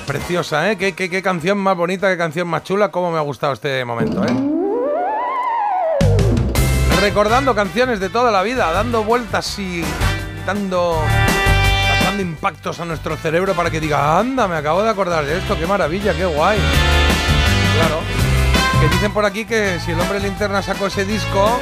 Preciosa, 0.06 0.70
¿eh? 0.70 0.78
¿Qué, 0.78 0.94
qué, 0.94 1.10
qué 1.10 1.24
canción 1.24 1.58
más 1.58 1.76
bonita, 1.76 2.08
qué 2.12 2.16
canción 2.16 2.48
más 2.48 2.64
chula. 2.64 2.92
Cómo 2.92 3.12
me 3.12 3.18
ha 3.18 3.22
gustado 3.22 3.54
este 3.54 3.84
momento, 3.86 4.24
¿eh? 4.24 4.36
Recordando 7.02 7.56
canciones 7.56 8.00
de 8.00 8.10
toda 8.10 8.30
la 8.30 8.44
vida, 8.44 8.72
dando 8.72 9.04
vueltas 9.04 9.58
y 9.58 9.84
dando. 10.46 11.02
pasando 11.98 12.22
impactos 12.22 12.80
a 12.82 12.86
nuestro 12.86 13.18
cerebro 13.18 13.56
para 13.56 13.72
que 13.72 13.80
diga, 13.80 14.20
anda, 14.20 14.48
me 14.48 14.58
acabo 14.58 14.84
de 14.84 14.92
acordar 14.92 15.26
de 15.26 15.40
esto, 15.40 15.58
qué 15.58 15.66
maravilla, 15.66 16.14
qué 16.14 16.26
guay. 16.26 16.60
Claro. 17.80 18.13
Que 18.84 18.90
dicen 18.90 19.14
por 19.14 19.24
aquí 19.24 19.46
que 19.46 19.80
si 19.80 19.92
el 19.92 20.00
hombre 20.02 20.20
linterna 20.20 20.62
sacó 20.62 20.88
ese 20.88 21.06
disco, 21.06 21.58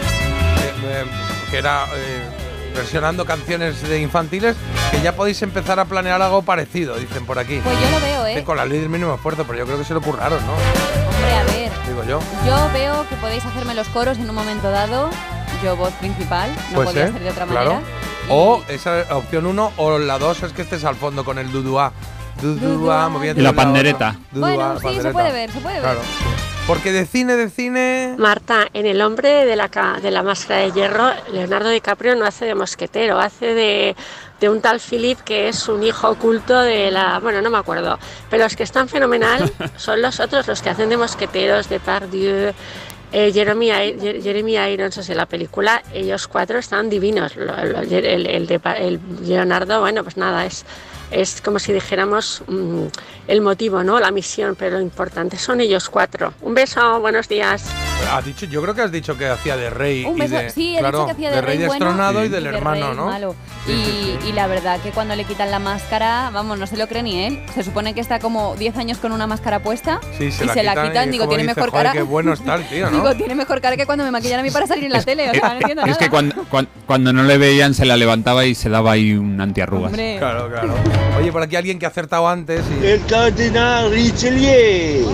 eh, 0.57 0.73
eh, 0.85 1.05
que 1.51 1.57
era 1.59 1.85
eh, 1.93 2.71
versionando 2.73 3.25
canciones 3.25 3.79
de 3.87 4.01
infantiles, 4.01 4.55
que 4.89 5.01
ya 5.01 5.15
podéis 5.15 5.39
empezar 5.43 5.79
a 5.79 5.85
planear 5.85 6.19
algo 6.19 6.41
parecido, 6.41 6.95
dicen 6.97 7.23
por 7.27 7.37
aquí. 7.37 7.61
Pues 7.63 7.79
yo 7.79 7.91
lo 7.91 7.99
veo, 7.99 8.25
¿eh? 8.25 8.43
Con 8.43 8.57
la 8.57 8.65
ley 8.65 8.79
del 8.79 8.89
mínimo 8.89 9.13
esfuerzo, 9.13 9.43
pero 9.45 9.59
yo 9.59 9.65
creo 9.67 9.77
que 9.77 9.83
se 9.83 9.93
lo 9.93 10.01
curraron, 10.01 10.39
¿no? 10.47 10.53
Hombre, 10.53 11.33
a 11.35 11.43
ver. 11.43 11.71
Digo 11.87 12.03
yo. 12.05 12.19
Yo 12.43 12.69
veo 12.73 13.07
que 13.07 13.15
podéis 13.17 13.45
hacerme 13.45 13.75
los 13.75 13.87
coros 13.89 14.17
en 14.17 14.27
un 14.27 14.35
momento 14.35 14.71
dado. 14.71 15.11
Yo 15.63 15.75
voz 15.75 15.93
principal, 15.99 16.49
no 16.71 16.75
Puede 16.77 16.87
podía 16.87 17.03
ser, 17.03 17.13
ser 17.13 17.21
de 17.21 17.29
otra 17.29 17.45
claro. 17.45 17.73
manera. 17.75 17.91
O 18.29 18.63
esa 18.67 19.05
opción 19.11 19.45
uno, 19.45 19.71
o 19.77 19.99
la 19.99 20.17
dos 20.17 20.41
es 20.41 20.53
que 20.53 20.63
estés 20.63 20.85
al 20.85 20.95
fondo 20.95 21.23
con 21.23 21.37
el 21.37 21.51
duduá. 21.51 21.91
Duduá, 22.41 23.09
moviendo 23.09 23.39
Y 23.39 23.43
la 23.43 23.53
pandereta. 23.53 24.15
Bueno, 24.31 24.73
la 24.73 24.79
sí, 24.79 24.79
se 24.79 24.83
pandereta. 24.85 25.11
puede 25.11 25.31
ver, 25.31 25.51
se 25.51 25.59
puede 25.59 25.75
ver. 25.75 25.83
Claro. 25.83 26.01
Porque 26.67 26.91
de 26.91 27.05
cine, 27.05 27.35
de 27.35 27.49
cine. 27.49 28.15
Marta, 28.17 28.67
en 28.73 28.85
El 28.85 29.01
hombre 29.01 29.45
de 29.45 29.55
la, 29.55 29.69
de 30.01 30.11
la 30.11 30.23
máscara 30.23 30.61
de 30.61 30.71
hierro, 30.71 31.11
Leonardo 31.33 31.69
DiCaprio 31.69 32.15
no 32.15 32.25
hace 32.25 32.45
de 32.45 32.55
mosquetero, 32.55 33.19
hace 33.19 33.47
de, 33.53 33.95
de 34.39 34.49
un 34.49 34.61
tal 34.61 34.79
Philip 34.79 35.19
que 35.19 35.49
es 35.49 35.67
un 35.67 35.83
hijo 35.83 36.09
oculto 36.09 36.61
de 36.61 36.89
la... 36.91 37.19
Bueno, 37.19 37.41
no 37.41 37.49
me 37.49 37.57
acuerdo. 37.57 37.99
Pero 38.29 38.43
los 38.43 38.55
que 38.55 38.63
están 38.63 38.87
fenomenal 38.87 39.51
son 39.75 40.01
los 40.01 40.19
otros, 40.19 40.47
los 40.47 40.61
que 40.61 40.69
hacen 40.69 40.87
de 40.87 40.97
mosqueteros, 40.97 41.67
de 41.67 41.79
Pardieu, 41.81 42.53
eh, 43.11 43.31
Jeremy, 43.33 43.69
Jeremy 44.21 44.55
Irons, 44.71 44.97
o 44.99 45.03
sea, 45.03 45.15
la 45.15 45.25
película, 45.25 45.83
ellos 45.93 46.27
cuatro 46.29 46.57
están 46.59 46.89
divinos. 46.89 47.35
Lo- 47.35 47.53
el, 47.57 48.27
el 48.27 48.47
de 48.47 48.61
el 48.77 48.99
Leonardo, 49.27 49.81
bueno, 49.81 50.03
pues 50.03 50.15
nada, 50.15 50.45
es, 50.45 50.63
es 51.11 51.41
como 51.41 51.59
si 51.59 51.73
dijéramos 51.73 52.43
mm, 52.47 52.85
el 53.27 53.41
motivo, 53.41 53.83
¿no? 53.83 53.99
La 53.99 54.11
misión, 54.11 54.55
pero 54.57 54.77
lo 54.77 54.81
importante 54.81 55.37
son 55.37 55.61
ellos 55.61 55.89
cuatro. 55.89 56.33
Un 56.41 56.53
beso, 56.53 56.99
buenos 56.99 57.27
días. 57.27 57.65
Has 58.11 58.25
dicho, 58.25 58.45
yo 58.47 58.61
creo 58.63 58.73
que 58.73 58.81
has 58.81 58.91
dicho 58.91 59.17
que 59.17 59.27
hacía 59.27 59.55
de 59.55 59.69
rey. 59.69 60.05
Un 60.05 60.17
y 60.17 60.21
beso, 60.21 60.35
de, 60.35 60.49
sí, 60.49 60.75
he 60.75 60.79
claro, 60.79 60.99
dicho 60.99 61.05
que 61.07 61.11
hacía 61.13 61.31
de, 61.31 61.41
rey 61.41 61.57
bueno 61.59 61.73
destronado 61.85 62.23
y 62.23 62.25
y 62.25 62.29
del 62.29 62.43
de 62.45 62.49
hermano, 62.49 62.87
rey 62.87 62.95
¿no? 62.97 63.05
malo. 63.05 63.35
Sí, 63.65 63.71
y, 63.73 64.17
sí, 64.23 64.29
y 64.29 64.31
la 64.33 64.47
verdad 64.47 64.79
que 64.81 64.89
cuando 64.91 65.15
le 65.15 65.23
quitan 65.23 65.51
la 65.51 65.59
máscara, 65.59 66.29
vamos, 66.33 66.57
no 66.57 66.65
se 66.65 66.77
lo 66.77 66.87
cree 66.87 67.03
ni 67.03 67.23
él. 67.25 67.45
Se 67.53 67.63
supone 67.63 67.93
que 67.93 68.01
está 68.01 68.19
como 68.19 68.55
10 68.55 68.75
años 68.77 68.97
con 68.97 69.11
una 69.11 69.27
máscara 69.27 69.59
puesta 69.61 69.99
Sí, 70.17 70.31
se 70.31 70.43
y 70.43 70.47
la 70.47 70.53
se 70.53 70.63
la 70.63 70.71
quitan 70.71 70.87
quitan. 70.89 71.09
y 71.09 71.11
Digo, 71.11 71.27
tiene 71.27 71.43
dice, 71.43 71.55
mejor 71.55 71.69
"Joder, 71.71 71.85
cara. 71.85 71.93
qué 71.93 72.01
bueno 72.01 72.33
está 72.33 72.55
el 72.55 72.67
tío, 72.67 72.85
¿no? 72.91 72.97
Digo, 72.97 73.15
tiene 73.15 73.35
mejor 73.35 73.61
cara 73.61 73.77
que 73.77 73.85
cuando 73.85 74.03
me 74.03 74.11
maquillan 74.11 74.39
a 74.39 74.43
mí 74.43 74.49
para 74.49 74.65
salir 74.65 74.85
en 74.85 74.93
la 74.93 75.03
tele. 75.03 75.29
O 75.29 75.33
sea, 75.33 75.49
no 75.49 75.53
entiendo 75.59 75.81
Es 75.83 75.87
nada. 75.89 75.99
que 75.99 76.09
cuando, 76.09 76.35
cuan- 76.35 76.47
cuan- 76.49 76.67
cuando 76.87 77.13
no 77.13 77.23
le 77.23 77.37
veían 77.37 77.73
se 77.75 77.85
la 77.85 77.97
levantaba 77.97 78.45
y 78.45 78.55
se 78.55 78.69
daba 78.69 78.93
ahí 78.93 79.13
un 79.13 79.39
antiarrugas. 79.39 79.91
Hombre. 79.91 80.15
Claro, 80.17 80.49
claro. 80.49 80.73
Oye, 81.19 81.31
por 81.31 81.41
aquí 81.43 81.55
alguien 81.55 81.77
que 81.79 81.85
ha 81.85 81.89
acertado 81.89 82.27
antes 82.27 82.63
y... 82.81 82.85
El 82.85 83.05
cardenal 83.05 83.91
Richelieu. 83.91 85.07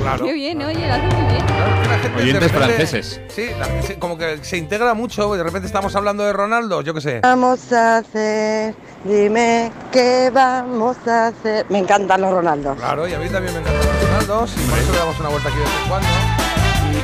Claro. 0.00 0.24
Qué 0.24 0.32
bien, 0.32 0.62
oye, 0.62 0.86
lo 0.86 0.94
hace 0.94 1.08
muy 1.08 1.32
bien. 1.32 1.46
De 1.46 2.22
Oyentes 2.22 2.52
repente- 2.52 2.58
franceses. 2.76 3.20
Sí, 3.28 3.46
la- 3.58 3.82
sí, 3.82 3.94
como 3.98 4.16
que 4.16 4.38
se 4.42 4.56
integra 4.56 4.94
mucho. 4.94 5.34
De 5.34 5.42
repente 5.42 5.66
estamos 5.66 5.94
hablando 5.96 6.22
de 6.24 6.32
Ronaldo, 6.32 6.80
yo 6.82 6.94
qué 6.94 7.00
sé. 7.00 7.20
Vamos 7.22 7.72
a 7.72 7.98
hacer, 7.98 8.74
dime 9.04 9.72
qué 9.92 10.30
vamos 10.32 10.96
a 11.08 11.28
hacer. 11.28 11.66
Me 11.68 11.78
encantan 11.78 12.20
los 12.20 12.30
Ronaldos. 12.32 12.76
Claro, 12.78 13.08
y 13.08 13.14
a 13.14 13.18
mí 13.18 13.28
también 13.28 13.52
me 13.54 13.60
encantan 13.60 13.84
los 13.86 14.02
Ronaldos. 14.10 14.52
Y 14.56 14.68
por 14.70 14.78
eso 14.78 14.92
le 14.92 14.98
damos 14.98 15.18
una 15.20 15.28
vuelta 15.28 15.48
aquí 15.48 15.58
de 15.58 15.64
vez 15.64 15.72
en 15.82 15.88
cuando. 15.88 16.08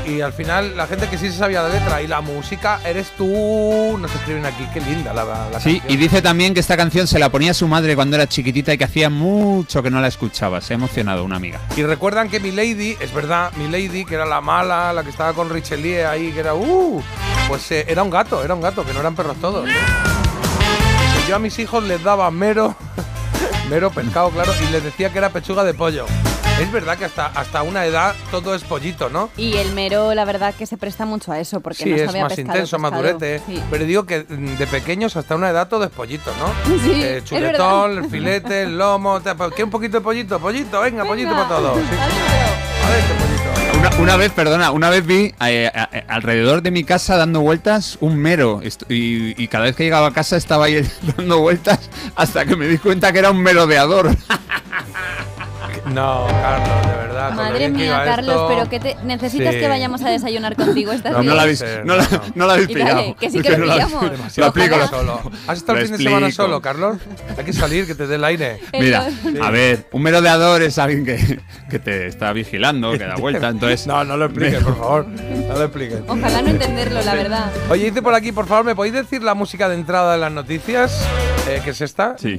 Y, 0.07 0.11
y 0.13 0.21
al 0.21 0.33
final, 0.33 0.77
la 0.77 0.87
gente 0.87 1.09
que 1.09 1.19
sí 1.19 1.31
se 1.31 1.39
sabía 1.39 1.63
de 1.63 1.73
letra 1.79 2.03
y 2.03 2.07
la 2.07 2.21
música, 2.21 2.81
eres 2.85 3.11
tú. 3.17 3.97
Nos 4.01 4.15
escriben 4.15 4.45
aquí, 4.47 4.67
qué 4.73 4.81
linda 4.81 5.13
la, 5.13 5.25
la 5.25 5.61
Sí, 5.61 5.79
canción. 5.81 5.83
y 5.89 5.97
dice 5.97 6.23
también 6.23 6.55
que 6.55 6.61
esta 6.61 6.77
canción 6.77 7.07
se 7.07 7.19
la 7.19 7.29
ponía 7.31 7.55
su 7.55 7.69
madre 7.69 7.95
cuando 7.95 8.17
era 8.17 8.27
chiquitita 8.29 8.73
y 8.75 8.79
que 8.79 8.85
hacía 8.85 9.11
mucho 9.11 9.83
que 9.83 9.91
no 9.91 10.01
la 10.01 10.09
escuchaba. 10.09 10.61
Se 10.61 10.75
ha 10.75 10.77
emocionado 10.77 11.25
una 11.25 11.37
amiga. 11.37 11.61
Y 11.77 11.83
recuerdan 11.83 12.29
que 12.29 12.41
mi 12.41 12.51
lady, 12.53 12.97
es 13.01 13.13
verdad, 13.13 13.53
mi 13.57 13.69
lady, 13.69 14.05
que 14.05 14.15
era 14.15 14.27
la 14.27 14.41
mala, 14.41 14.93
la 14.93 15.03
que 15.03 15.11
estaba 15.11 15.33
con 15.33 15.51
Richelieu 15.51 16.09
ahí, 16.09 16.33
que 16.33 16.41
era, 16.41 16.55
uh, 16.55 17.03
pues 17.49 17.71
eh, 17.73 17.85
era 17.89 18.03
un 18.03 18.11
gato, 18.11 18.43
era 18.45 18.55
un 18.55 18.61
gato, 18.61 18.85
que 18.85 18.93
no 18.93 19.01
eran 19.01 19.15
perros 19.15 19.37
todos. 19.41 19.69
Yo 21.29 21.37
a 21.37 21.39
mis 21.39 21.59
hijos 21.59 21.83
les 21.85 22.03
daba 22.03 22.31
mero, 22.31 22.77
mero 23.71 23.91
pescado, 23.91 24.31
claro, 24.31 24.53
y 24.69 24.71
les 24.73 24.85
decía 24.85 25.11
que 25.11 25.19
era 25.19 25.31
pechuga 25.31 25.65
de 25.65 25.73
pollo. 25.73 26.05
Es 26.61 26.71
verdad 26.71 26.97
que 26.97 27.05
hasta, 27.05 27.27
hasta 27.27 27.63
una 27.63 27.85
edad 27.85 28.15
todo 28.31 28.55
es 28.55 28.63
pollito, 28.63 29.11
¿no? 29.11 29.29
Y 29.37 29.57
el 29.57 29.73
mero, 29.73 30.15
la 30.15 30.25
verdad, 30.25 30.55
que 30.55 30.67
se 30.67 30.77
presta 30.77 31.05
mucho 31.05 31.33
a 31.33 31.41
eso, 31.41 31.61
porque 31.61 31.83
Sí, 31.85 31.91
no 31.91 31.97
es 31.97 32.03
a 32.03 32.13
más 32.13 32.29
pescado, 32.35 32.41
intenso, 32.41 32.79
más 32.79 32.93
pescado. 32.93 33.13
durete. 33.19 33.43
Sí. 33.47 33.61
Pero 33.71 33.85
digo 33.85 34.07
que 34.07 34.25
mm, 34.29 34.57
de 34.57 34.67
pequeños 34.69 35.17
hasta 35.17 35.35
una 35.35 35.51
edad 35.51 35.69
todo 35.69 35.85
es 35.85 35.91
pollito, 35.91 36.31
¿no? 36.39 36.77
Sí, 36.81 37.03
Eh, 37.03 37.17
es 37.19 37.25
chuletón, 37.25 37.91
verdad. 37.97 38.05
el 38.05 38.11
filete, 38.11 38.63
el 38.63 38.79
lomo. 38.79 39.21
¿Qué 39.57 39.65
un 39.65 39.71
poquito 39.71 39.99
de 39.99 40.01
pollito? 40.03 40.39
Pollito, 40.39 40.81
venga, 40.81 41.05
pollito 41.05 41.31
para 41.33 41.49
todos. 41.49 41.77
Sí. 41.79 41.97
Adentro, 42.87 43.17
pollito. 43.17 43.79
Una, 43.79 43.91
una 44.03 44.17
vez, 44.17 44.31
perdona, 44.33 44.71
una 44.71 44.91
vez 44.91 45.05
vi 45.05 45.35
eh, 45.45 45.71
a- 45.75 45.83
a- 45.83 46.15
alrededor 46.15 46.63
de 46.63 46.71
mi 46.71 46.85
casa 46.85 47.17
dando 47.17 47.41
vueltas 47.41 47.99
un 48.01 48.17
mero. 48.17 48.61
Y 48.89 49.49
cada 49.49 49.65
vez 49.65 49.75
que 49.77 49.83
llegaba 49.83 50.07
a 50.07 50.13
casa 50.13 50.37
estaba 50.37 50.67
ahí 50.67 50.89
dando 51.17 51.41
vueltas 51.41 51.81
hasta 52.15 52.47
que 52.47 52.55
me 52.55 52.69
di 52.69 52.79
cuenta 52.79 53.13
que 53.13 53.19
era 53.19 53.31
un 53.33 53.43
merodeador. 53.43 54.15
No, 55.95 56.27
Carlos, 56.29 56.87
de 56.87 56.97
verdad. 56.97 57.33
Madre 57.33 57.69
mía, 57.69 58.03
Carlos, 58.05 58.35
esto. 58.35 58.49
pero 58.49 58.69
que 58.71 58.81
te 58.81 58.97
necesitas 59.05 59.53
Sí. 59.55 59.61
que 59.61 59.69
vayamos 59.69 60.03
a 60.03 60.09
desayunar 60.11 60.57
contigo 60.57 60.93
estas 60.93 61.13
No, 61.13 61.23
no 61.23 61.35
la 61.35 61.43
habéis, 61.43 61.65
no 61.85 61.97
la, 61.97 62.07
no 62.35 62.47
la 62.47 62.53
habéis 62.55 62.69
pillado. 62.69 62.97
dale, 62.97 63.17
que 63.21 63.31
sí 63.31 63.41
que 63.41 63.51
lo 63.51 63.59
no 63.59 63.67
la- 63.67 63.75
pillamos. 63.75 64.03
Lo 64.05 64.11
Demasiado 64.11 64.51
explico. 64.51 64.77
lo- 64.77 64.89
solo. 64.89 65.21
¿Has 65.47 65.59
estado 65.59 65.77
lo 65.77 65.81
el 65.83 65.89
fin 65.89 65.97
de 65.99 66.03
semana 66.05 66.31
solo, 66.31 66.61
Carlos? 66.63 66.97
Hay 67.37 67.45
que 67.45 67.53
salir, 67.53 67.87
que 67.87 67.95
te 67.95 68.07
dé 68.07 68.15
el 68.17 68.25
aire. 68.25 68.61
Mira, 68.79 69.09
Sí. 69.23 69.35
a 69.43 69.51
ver, 69.51 69.87
un 69.93 70.03
merodeador 70.03 70.63
es 70.63 70.79
alguien 70.79 71.05
que, 71.05 71.41
que 71.71 71.79
te 71.79 72.07
está 72.07 72.33
vigilando, 72.33 72.93
que 72.93 73.05
da 73.05 73.17
vuelta, 73.17 73.49
entonces... 73.49 73.87
No, 73.87 74.05
no 74.05 74.17
lo 74.17 74.25
expliques, 74.27 74.63
por 74.65 74.79
favor. 74.79 75.07
No 75.07 75.55
lo 75.55 75.63
expliques. 75.65 75.99
Ojalá 76.09 76.43
no 76.43 76.49
entenderlo, 76.49 77.03
la 77.03 77.15
verdad. 77.15 77.51
Oye, 77.71 77.85
dice 77.85 78.01
por 78.03 78.15
aquí, 78.15 78.33
por 78.33 78.47
favor, 78.47 78.65
¿me 78.65 78.75
podéis 78.75 78.95
decir 78.95 79.23
la 79.23 79.35
música 79.35 79.69
de 79.69 79.75
entrada 79.77 80.13
de 80.15 80.19
las 80.19 80.33
noticias? 80.33 81.07
Eh, 81.49 81.61
¿Qué 81.63 81.71
es 81.71 81.81
esta? 81.81 82.17
Sí. 82.19 82.39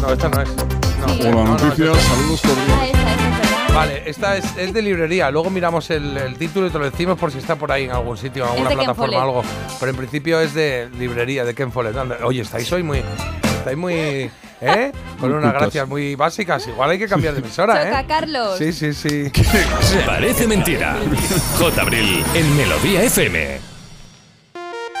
No, 0.00 0.12
esta 0.12 0.28
no 0.28 0.42
es. 0.42 0.75
No, 1.00 1.08
Sí. 1.08 1.22
no, 1.30 1.44
noticias, 1.44 1.96
saludos 2.02 2.40
Ah, 2.44 2.86
esa, 2.86 2.86
esa 2.86 3.12
es 3.12 3.16
verdad. 3.40 3.74
Vale, 3.74 4.02
esta 4.06 4.36
es, 4.38 4.44
es 4.56 4.72
de 4.72 4.80
librería. 4.82 5.30
Luego 5.30 5.50
miramos 5.50 5.90
el, 5.90 6.16
el 6.16 6.36
título 6.36 6.66
y 6.66 6.70
te 6.70 6.78
lo 6.78 6.84
decimos 6.90 7.18
por 7.18 7.30
si 7.30 7.38
está 7.38 7.56
por 7.56 7.70
ahí 7.70 7.84
en 7.84 7.90
algún 7.90 8.16
sitio, 8.16 8.44
en 8.44 8.50
alguna 8.50 8.70
plataforma 8.70 9.22
algo. 9.22 9.42
Pero 9.78 9.90
en 9.90 9.96
principio 9.96 10.40
es 10.40 10.54
de 10.54 10.88
librería, 10.98 11.44
de 11.44 11.54
Ken 11.54 11.70
Follett. 11.70 11.96
Anda, 11.96 12.18
Oye, 12.24 12.40
estáis 12.42 12.70
hoy 12.72 12.82
muy. 12.82 13.02
Estáis 13.58 13.76
muy. 13.76 14.30
¿Eh? 14.62 14.90
Con 15.20 15.34
unas 15.34 15.52
gracias 15.52 15.86
muy 15.86 16.14
básicas. 16.14 16.66
Igual 16.66 16.88
hay 16.90 16.98
que 16.98 17.06
cambiar 17.08 17.34
de 17.34 17.40
emisora, 17.40 17.74
Choca, 17.84 18.00
¿eh? 18.00 18.04
Carlos. 18.08 18.56
Sí, 18.56 18.72
sí, 18.72 18.94
sí. 18.94 19.30
Parece 20.06 20.46
mentira. 20.46 20.96
J. 21.58 21.82
Abril 21.82 22.24
en 22.34 22.56
Melodía 22.56 23.02
FM. 23.02 23.75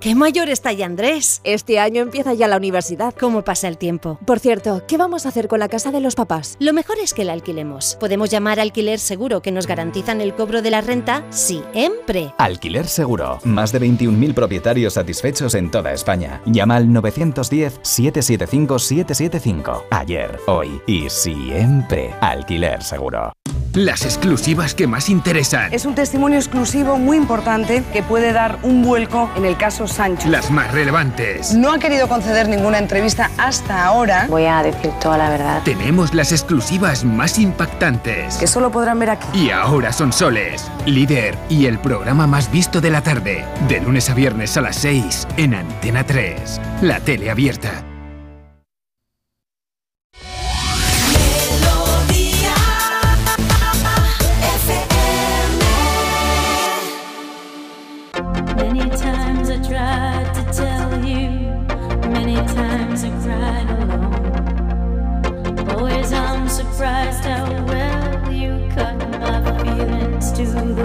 ¡Qué 0.00 0.14
mayor 0.14 0.48
está 0.48 0.72
ya 0.72 0.86
Andrés! 0.86 1.40
Este 1.42 1.80
año 1.80 2.02
empieza 2.02 2.32
ya 2.32 2.46
la 2.46 2.56
universidad. 2.56 3.12
¿Cómo 3.18 3.42
pasa 3.42 3.66
el 3.66 3.78
tiempo? 3.78 4.16
Por 4.24 4.38
cierto, 4.38 4.84
¿qué 4.86 4.96
vamos 4.96 5.26
a 5.26 5.30
hacer 5.30 5.48
con 5.48 5.58
la 5.58 5.68
casa 5.68 5.90
de 5.90 6.00
los 6.00 6.14
papás? 6.14 6.56
Lo 6.60 6.72
mejor 6.72 6.98
es 7.02 7.12
que 7.12 7.24
la 7.24 7.32
alquilemos. 7.32 7.96
Podemos 7.98 8.30
llamar 8.30 8.60
a 8.60 8.62
Alquiler 8.62 9.00
Seguro 9.00 9.42
que 9.42 9.50
nos 9.50 9.66
garantizan 9.66 10.20
el 10.20 10.36
cobro 10.36 10.62
de 10.62 10.70
la 10.70 10.82
renta 10.82 11.24
siempre. 11.30 12.32
Alquiler 12.38 12.86
Seguro. 12.86 13.40
Más 13.42 13.72
de 13.72 13.80
21.000 13.80 14.34
propietarios 14.34 14.92
satisfechos 14.92 15.56
en 15.56 15.68
toda 15.68 15.92
España. 15.92 16.42
Llama 16.46 16.76
al 16.76 16.86
910-775-775. 16.90 19.82
Ayer, 19.90 20.38
hoy 20.46 20.80
y 20.86 21.10
siempre. 21.10 22.14
Alquiler 22.20 22.84
Seguro. 22.84 23.32
Las 23.74 24.04
exclusivas 24.04 24.74
que 24.74 24.86
más 24.86 25.10
interesan. 25.10 25.72
Es 25.72 25.84
un 25.84 25.94
testimonio 25.94 26.38
exclusivo 26.38 26.96
muy 26.96 27.16
importante 27.16 27.84
que 27.92 28.02
puede 28.02 28.32
dar 28.32 28.58
un 28.62 28.82
vuelco 28.82 29.30
en 29.36 29.44
el 29.44 29.56
caso 29.56 29.86
Sancho. 29.88 30.28
Las 30.28 30.50
más 30.50 30.70
relevantes. 30.72 31.54
No 31.54 31.72
ha 31.72 31.78
querido 31.78 32.08
conceder 32.08 32.48
ninguna 32.48 32.78
entrevista 32.78 33.30
hasta 33.38 33.84
ahora. 33.84 34.26
Voy 34.28 34.44
a 34.46 34.62
decir 34.62 34.90
toda 35.00 35.18
la 35.18 35.30
verdad. 35.30 35.62
Tenemos 35.64 36.14
las 36.14 36.32
exclusivas 36.32 37.04
más 37.04 37.38
impactantes. 37.38 38.36
Que 38.36 38.46
solo 38.46 38.70
podrán 38.70 38.98
ver 38.98 39.10
aquí. 39.10 39.46
Y 39.46 39.50
ahora 39.50 39.92
son 39.92 40.12
soles, 40.12 40.70
líder 40.86 41.36
y 41.48 41.66
el 41.66 41.78
programa 41.78 42.26
más 42.26 42.50
visto 42.50 42.80
de 42.80 42.90
la 42.90 43.02
tarde. 43.02 43.44
De 43.68 43.80
lunes 43.80 44.08
a 44.10 44.14
viernes 44.14 44.56
a 44.56 44.60
las 44.60 44.76
6 44.76 45.26
en 45.36 45.54
Antena 45.54 46.04
3. 46.04 46.60
La 46.82 47.00
tele 47.00 47.30
abierta. 47.30 47.87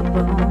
To 0.03 0.42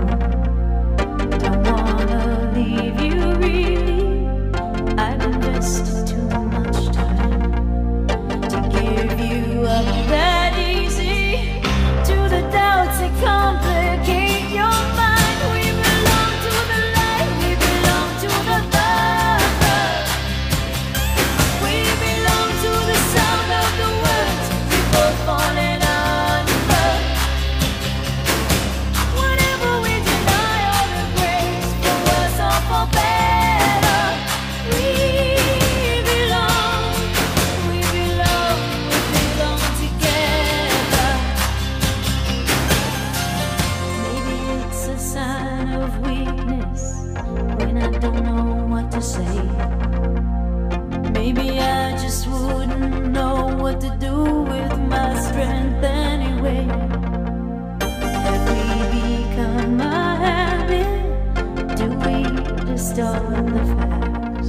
distort 62.83 63.23
the 63.47 63.65
facts? 63.77 64.49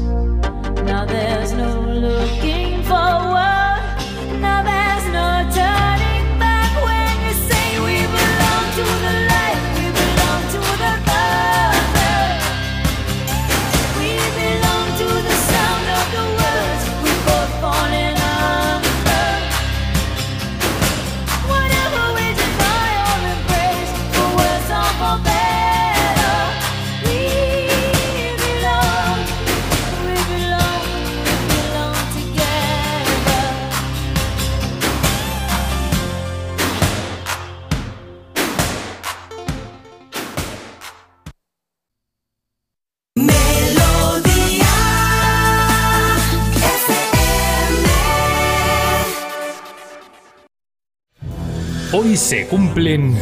Now 0.82 1.06
there's 1.06 1.54
no 1.54 1.82
looking 1.82 2.53
se 52.24 52.48
cumplen 52.48 53.18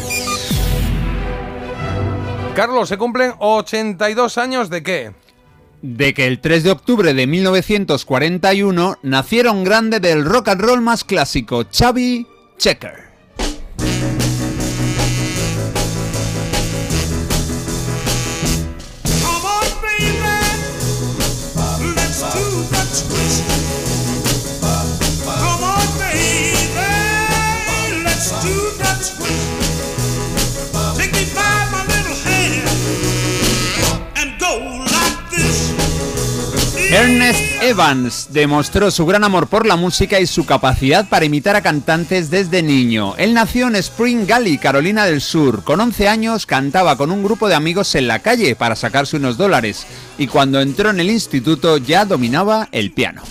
Carlos, 2.56 2.88
se 2.88 2.98
cumplen 2.98 3.34
82 3.40 4.38
años 4.38 4.70
de 4.70 4.84
qué? 4.84 5.12
De 5.82 6.14
que 6.14 6.28
el 6.28 6.40
3 6.40 6.64
de 6.64 6.72
octubre 6.72 7.16
de 7.16 7.26
1941 7.26 9.00
nacieron 9.02 9.64
grande 9.64 10.00
del 10.00 10.24
rock 10.24 10.50
and 10.50 10.62
roll 10.62 10.82
más 10.82 11.04
clásico, 11.04 11.64
Chubby 11.64 12.28
Checker. 12.58 13.11
Ernest 36.92 37.64
Evans 37.64 38.28
demostró 38.32 38.92
su 38.92 39.06
gran 39.06 39.24
amor 39.24 39.48
por 39.48 39.66
la 39.66 39.78
música 39.78 40.20
y 40.20 40.28
su 40.28 40.46
capacidad 40.46 41.08
para 41.08 41.24
imitar 41.24 41.56
a 41.56 41.62
cantantes 41.62 42.30
desde 42.30 42.62
niño. 42.62 43.16
Él 43.16 43.34
nació 43.34 43.70
en 43.70 43.78
Spring 43.78 44.28
Gully, 44.28 44.58
Carolina 44.58 45.06
del 45.06 45.22
Sur. 45.22 45.64
Con 45.64 45.80
11 45.80 46.10
años 46.10 46.46
cantaba 46.46 46.98
con 46.98 47.10
un 47.10 47.24
grupo 47.24 47.48
de 47.48 47.56
amigos 47.56 47.96
en 47.96 48.10
la 48.10 48.20
calle 48.20 48.58
para 48.58 48.76
sacarse 48.76 49.16
unos 49.16 49.38
dólares 49.38 49.88
y 50.18 50.28
cuando 50.28 50.60
entró 50.60 50.90
en 50.90 51.00
el 51.00 51.10
instituto 51.10 51.78
ya 51.78 52.04
dominaba 52.04 52.68
el 52.74 52.92
piano. 52.92 53.22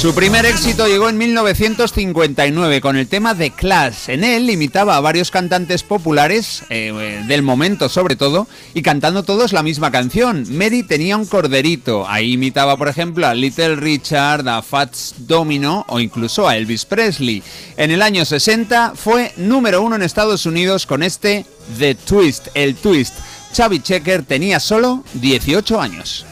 Su 0.00 0.14
primer 0.14 0.46
éxito 0.46 0.86
llegó 0.86 1.08
en 1.08 1.18
1959 1.18 2.80
con 2.80 2.96
el 2.96 3.08
tema 3.08 3.34
The 3.34 3.50
Clash. 3.50 4.08
En 4.08 4.22
él 4.22 4.48
imitaba 4.48 4.96
a 4.96 5.00
varios 5.00 5.32
cantantes 5.32 5.82
populares, 5.82 6.62
eh, 6.70 7.24
del 7.26 7.42
momento 7.42 7.88
sobre 7.88 8.14
todo, 8.14 8.46
y 8.74 8.82
cantando 8.82 9.24
todos 9.24 9.52
la 9.52 9.64
misma 9.64 9.90
canción. 9.90 10.46
Mary 10.56 10.84
tenía 10.84 11.16
un 11.16 11.26
corderito. 11.26 12.08
Ahí 12.08 12.34
imitaba, 12.34 12.76
por 12.76 12.86
ejemplo, 12.86 13.26
a 13.26 13.34
Little 13.34 13.74
Richard, 13.74 14.48
a 14.48 14.62
Fats 14.62 15.16
Domino 15.18 15.84
o 15.88 15.98
incluso 15.98 16.46
a 16.46 16.56
Elvis 16.56 16.84
Presley. 16.84 17.42
En 17.76 17.90
el 17.90 18.00
año 18.00 18.24
60 18.24 18.92
fue 18.94 19.32
número 19.36 19.82
uno 19.82 19.96
en 19.96 20.02
Estados 20.02 20.46
Unidos 20.46 20.86
con 20.86 21.02
este 21.02 21.44
The 21.80 21.96
Twist, 21.96 22.48
el 22.54 22.76
Twist. 22.76 23.14
Chubby 23.52 23.80
Checker 23.80 24.22
tenía 24.22 24.60
solo 24.60 25.02
18 25.14 25.80
años. 25.80 26.24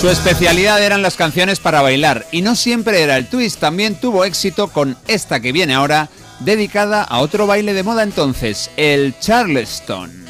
Su 0.00 0.08
especialidad 0.08 0.82
eran 0.82 1.02
las 1.02 1.16
canciones 1.16 1.60
para 1.60 1.82
bailar 1.82 2.26
y 2.32 2.40
no 2.42 2.54
siempre 2.54 3.02
era 3.02 3.16
el 3.16 3.28
twist, 3.28 3.60
también 3.60 4.00
tuvo 4.00 4.24
éxito 4.24 4.68
con 4.68 4.96
esta 5.08 5.40
que 5.40 5.52
viene 5.52 5.74
ahora, 5.74 6.08
dedicada 6.40 7.02
a 7.02 7.18
otro 7.18 7.46
baile 7.46 7.74
de 7.74 7.82
moda 7.82 8.02
entonces, 8.02 8.70
el 8.76 9.18
Charleston. 9.20 10.26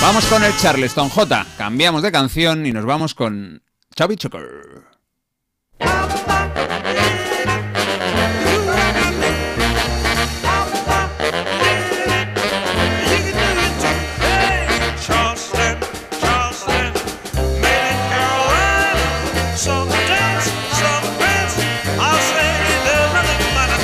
Vamos 0.00 0.24
con 0.26 0.44
el 0.44 0.56
Charleston 0.56 1.08
J, 1.08 1.46
cambiamos 1.58 2.02
de 2.02 2.12
canción 2.12 2.64
y 2.64 2.72
nos 2.72 2.84
vamos 2.86 3.14
con 3.14 3.62
Chubby 3.94 4.16
Checker. 4.16 4.84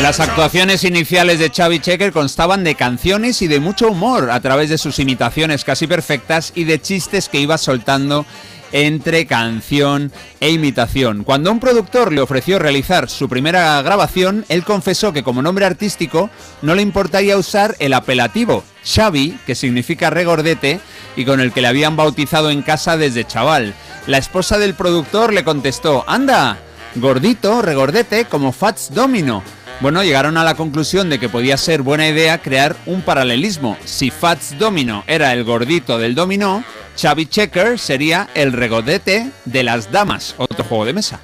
Las 0.05 0.21
actuaciones 0.21 0.85
iniciales 0.85 1.39
de 1.39 1.49
Chubby 1.49 1.81
Checker 1.81 2.13
constaban 2.13 2.63
de 2.63 2.75
canciones 2.75 3.41
y 3.41 3.47
de 3.49 3.59
mucho 3.59 3.89
humor 3.89 4.31
a 4.31 4.41
través 4.41 4.69
de 4.69 4.77
sus 4.77 4.99
imitaciones 4.99 5.65
casi 5.65 5.87
perfectas 5.87 6.53
y 6.55 6.65
de 6.65 6.79
chistes 6.79 7.31
que 7.31 7.41
iba 7.41 7.57
soltando 7.57 8.27
entre 8.73 9.25
canción 9.25 10.13
e 10.41 10.51
imitación. 10.51 11.25
Cuando 11.25 11.51
un 11.51 11.59
productor 11.59 12.13
le 12.13 12.21
ofreció 12.21 12.59
realizar 12.59 13.09
su 13.09 13.31
primera 13.31 13.81
grabación, 13.81 14.45
él 14.51 14.63
confesó 14.63 15.15
que 15.15 15.23
como 15.23 15.41
nombre 15.41 15.65
artístico 15.65 16.29
no 16.61 16.75
le 16.75 16.83
importaría 16.83 17.39
usar 17.39 17.75
el 17.79 17.95
apelativo 17.95 18.63
Chubby, 18.85 19.39
que 19.47 19.55
significa 19.55 20.11
regordete, 20.11 20.81
y 21.17 21.25
con 21.25 21.41
el 21.41 21.51
que 21.51 21.63
le 21.63 21.69
habían 21.69 21.97
bautizado 21.97 22.51
en 22.51 22.61
casa 22.61 22.99
desde 22.99 23.27
chaval. 23.27 23.73
La 24.07 24.19
esposa 24.19 24.59
del 24.59 24.75
productor 24.75 25.33
le 25.33 25.45
contestó, 25.45 26.05
anda, 26.07 26.59
gordito, 26.95 27.63
regordete, 27.63 28.27
como 28.27 28.53
Fats 28.53 28.93
Domino. 28.93 29.43
Bueno, 29.81 30.03
llegaron 30.03 30.37
a 30.37 30.45
la 30.45 30.55
conclusión 30.55 31.11
de 31.11 31.19
que 31.19 31.29
podía 31.29 31.57
ser 31.57 31.83
buena 31.83 32.09
idea 32.09 32.39
crear 32.39 32.77
un 32.87 33.03
paralelismo. 33.03 33.77
Si 33.85 34.11
Fats 34.11 34.59
Domino 34.59 35.05
era 35.07 35.33
el 35.33 35.45
gordito 35.45 35.99
del 35.99 36.15
dominó, 36.15 36.65
Chubby 36.97 37.27
Checker 37.27 37.79
sería 37.79 38.29
el 38.35 38.53
regodete 38.53 39.31
de 39.45 39.63
las 39.63 39.91
damas, 39.91 40.35
otro 40.39 40.65
juego 40.65 40.85
de 40.85 40.93
mesa. 40.93 41.21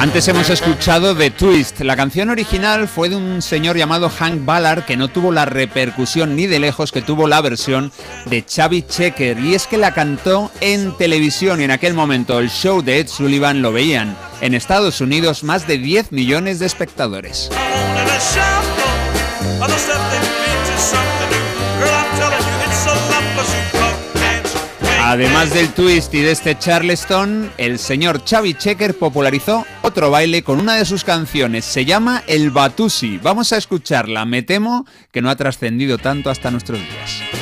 Antes 0.00 0.28
hemos 0.28 0.48
escuchado 0.48 1.16
The 1.16 1.32
Twist. 1.32 1.80
La 1.80 1.96
canción 1.96 2.30
original 2.30 2.86
fue 2.86 3.08
de 3.08 3.16
un 3.16 3.42
señor 3.42 3.76
llamado 3.76 4.08
Hank 4.08 4.44
Ballard 4.44 4.84
que 4.84 4.96
no 4.96 5.08
tuvo 5.08 5.32
la 5.32 5.44
repercusión 5.44 6.36
ni 6.36 6.46
de 6.46 6.60
lejos 6.60 6.92
que 6.92 7.02
tuvo 7.02 7.26
la 7.26 7.40
versión 7.40 7.90
de 8.26 8.46
Chubby 8.46 8.82
Checker. 8.82 9.40
Y 9.40 9.56
es 9.56 9.66
que 9.66 9.76
la 9.76 9.94
cantó 9.94 10.52
en 10.60 10.96
televisión 10.96 11.60
y 11.60 11.64
en 11.64 11.72
aquel 11.72 11.94
momento 11.94 12.38
el 12.38 12.48
show 12.48 12.80
de 12.80 13.00
Ed 13.00 13.08
Sullivan 13.08 13.60
lo 13.60 13.72
veían. 13.72 14.16
En 14.40 14.54
Estados 14.54 15.00
Unidos 15.00 15.42
más 15.42 15.66
de 15.66 15.78
10 15.78 16.12
millones 16.12 16.60
de 16.60 16.66
espectadores. 16.66 17.50
Además 25.08 25.54
del 25.54 25.70
twist 25.70 26.12
y 26.12 26.20
de 26.20 26.32
este 26.32 26.58
Charleston, 26.58 27.50
el 27.56 27.78
señor 27.78 28.22
Chubby 28.24 28.52
Checker 28.52 28.92
popularizó 28.92 29.64
otro 29.80 30.10
baile 30.10 30.42
con 30.42 30.60
una 30.60 30.74
de 30.74 30.84
sus 30.84 31.02
canciones. 31.02 31.64
Se 31.64 31.86
llama 31.86 32.22
El 32.26 32.50
Batusi. 32.50 33.16
Vamos 33.16 33.54
a 33.54 33.56
escucharla. 33.56 34.26
Me 34.26 34.42
temo 34.42 34.84
que 35.10 35.22
no 35.22 35.30
ha 35.30 35.36
trascendido 35.36 35.96
tanto 35.96 36.28
hasta 36.28 36.50
nuestros 36.50 36.78
días. 36.78 37.37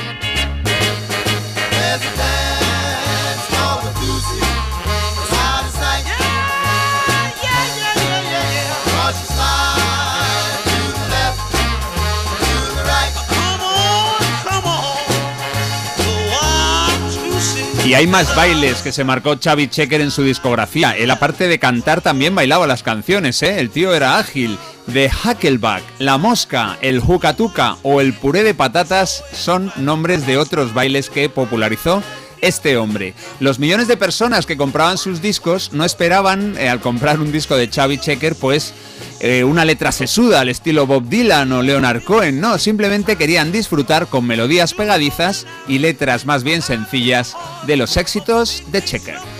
Y 17.87 17.95
hay 17.95 18.09
más 18.09 18.35
bailes 18.35 18.83
que 18.83 18.91
se 18.91 19.05
marcó 19.05 19.37
Xavi 19.41 19.69
Checker 19.69 20.01
en 20.01 20.11
su 20.11 20.25
discografía. 20.25 20.97
Él, 20.97 21.09
aparte 21.09 21.47
de 21.47 21.61
cantar, 21.61 22.01
también 22.01 22.35
bailaba 22.35 22.67
las 22.67 22.83
canciones, 22.83 23.41
¿eh? 23.45 23.61
El 23.61 23.71
tío 23.71 23.95
era 23.95 24.19
ágil. 24.19 24.59
The 24.93 25.09
Huckleback, 25.09 25.85
La 26.01 26.19
Mosca, 26.19 26.79
el 26.81 26.99
Jucatuca 26.99 27.77
o 27.85 28.01
el 28.01 28.13
Puré 28.13 28.43
de 28.43 28.55
Patatas 28.55 29.23
son 29.33 29.71
nombres 29.77 30.27
de 30.27 30.37
otros 30.37 30.75
bailes 30.75 31.11
que 31.11 31.29
popularizó 31.29 32.03
este 32.41 32.77
hombre. 32.77 33.15
Los 33.41 33.59
millones 33.59 33.89
de 33.89 33.97
personas 33.97 34.47
que 34.47 34.57
compraban 34.57 34.99
sus 34.99 35.21
discos 35.23 35.73
no 35.73 35.85
esperaban, 35.85 36.57
eh, 36.59 36.69
al 36.69 36.81
comprar 36.81 37.21
un 37.21 37.33
disco 37.33 37.57
de 37.57 37.69
Xavi 37.69 37.99
Checker, 37.99 38.35
pues 38.35 38.75
eh, 39.21 39.45
una 39.45 39.65
letra 39.65 39.93
sesuda 39.93 40.41
al 40.41 40.49
estilo 40.49 40.87
Bob 40.87 41.09
Dylan 41.09 41.53
o 41.53 41.63
Leonard 41.63 42.03
Cohen, 42.05 42.41
no, 42.41 42.59
simplemente 42.59 43.17
querían 43.17 43.53
disfrutar 43.53 44.07
con 44.07 44.27
melodías 44.27 44.75
pegadizas 44.75 45.47
y 45.69 45.79
letras 45.79 46.27
más 46.27 46.43
bien 46.43 46.63
sencillas 46.63 47.37
de 47.67 47.77
los 47.77 47.97
éxitos 47.97 48.63
de 48.71 48.83
Checker. 48.83 49.36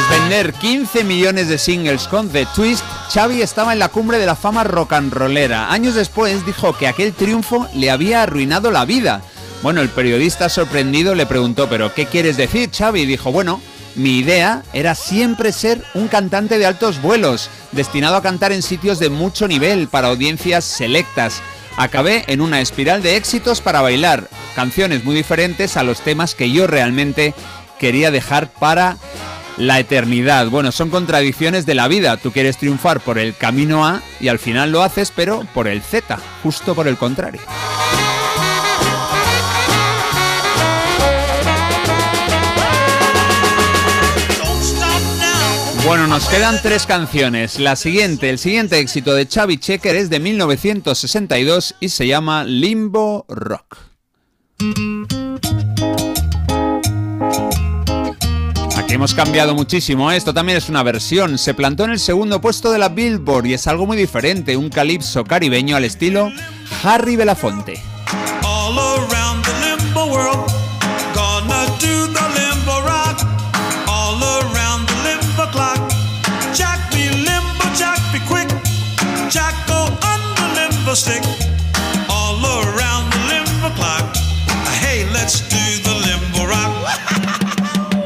Tras 0.00 0.20
vender 0.20 0.54
15 0.54 1.04
millones 1.04 1.48
de 1.48 1.58
singles 1.58 2.08
con 2.08 2.30
The 2.30 2.46
Twist, 2.54 2.82
Xavi 3.12 3.42
estaba 3.42 3.74
en 3.74 3.78
la 3.78 3.88
cumbre 3.88 4.18
de 4.18 4.24
la 4.24 4.34
fama 4.34 4.64
rock 4.64 4.94
and 4.94 5.12
rollera. 5.12 5.70
Años 5.70 5.94
después 5.94 6.46
dijo 6.46 6.74
que 6.74 6.88
aquel 6.88 7.12
triunfo 7.12 7.68
le 7.74 7.90
había 7.90 8.22
arruinado 8.22 8.70
la 8.70 8.86
vida. 8.86 9.20
Bueno, 9.62 9.82
el 9.82 9.90
periodista 9.90 10.48
sorprendido 10.48 11.14
le 11.14 11.26
preguntó, 11.26 11.68
¿pero 11.68 11.92
qué 11.92 12.06
quieres 12.06 12.38
decir, 12.38 12.70
Xavi? 12.70 13.04
Dijo, 13.04 13.30
bueno, 13.30 13.60
mi 13.94 14.16
idea 14.18 14.62
era 14.72 14.94
siempre 14.94 15.52
ser 15.52 15.84
un 15.92 16.08
cantante 16.08 16.58
de 16.58 16.64
altos 16.64 17.02
vuelos, 17.02 17.50
destinado 17.72 18.16
a 18.16 18.22
cantar 18.22 18.52
en 18.52 18.62
sitios 18.62 19.00
de 19.00 19.10
mucho 19.10 19.48
nivel 19.48 19.88
para 19.88 20.08
audiencias 20.08 20.64
selectas. 20.64 21.42
Acabé 21.76 22.24
en 22.28 22.40
una 22.40 22.62
espiral 22.62 23.02
de 23.02 23.16
éxitos 23.16 23.60
para 23.60 23.82
bailar, 23.82 24.30
canciones 24.54 25.04
muy 25.04 25.14
diferentes 25.14 25.76
a 25.76 25.82
los 25.82 26.00
temas 26.00 26.34
que 26.34 26.50
yo 26.50 26.66
realmente 26.66 27.34
quería 27.78 28.10
dejar 28.10 28.50
para 28.50 28.96
la 29.60 29.78
eternidad. 29.78 30.48
Bueno, 30.48 30.72
son 30.72 30.88
contradicciones 30.88 31.66
de 31.66 31.74
la 31.74 31.86
vida. 31.86 32.16
Tú 32.16 32.32
quieres 32.32 32.56
triunfar 32.56 33.00
por 33.00 33.18
el 33.18 33.36
camino 33.36 33.86
A 33.86 34.02
y 34.18 34.28
al 34.28 34.38
final 34.38 34.72
lo 34.72 34.82
haces, 34.82 35.12
pero 35.14 35.46
por 35.54 35.68
el 35.68 35.82
Z, 35.82 36.18
justo 36.42 36.74
por 36.74 36.88
el 36.88 36.96
contrario. 36.96 37.42
Bueno, 45.84 46.06
nos 46.06 46.28
quedan 46.28 46.60
tres 46.62 46.86
canciones. 46.86 47.58
La 47.58 47.76
siguiente, 47.76 48.30
el 48.30 48.38
siguiente 48.38 48.78
éxito 48.78 49.14
de 49.14 49.26
Xavi 49.26 49.58
Checker 49.58 49.96
es 49.96 50.08
de 50.08 50.20
1962 50.20 51.74
y 51.80 51.88
se 51.88 52.06
llama 52.06 52.44
Limbo 52.44 53.26
Rock. 53.28 53.78
Hemos 58.92 59.14
cambiado 59.14 59.54
muchísimo. 59.54 60.10
Esto 60.10 60.34
también 60.34 60.58
es 60.58 60.68
una 60.68 60.82
versión. 60.82 61.38
Se 61.38 61.54
plantó 61.54 61.84
en 61.84 61.90
el 61.90 62.00
segundo 62.00 62.40
puesto 62.40 62.72
de 62.72 62.78
la 62.78 62.88
Billboard 62.88 63.46
y 63.46 63.54
es 63.54 63.66
algo 63.66 63.86
muy 63.86 63.96
diferente. 63.96 64.56
Un 64.56 64.68
calipso 64.68 65.24
caribeño 65.24 65.76
al 65.76 65.84
estilo 65.84 66.30
Harry 66.82 67.16
Belafonte. 67.16 67.82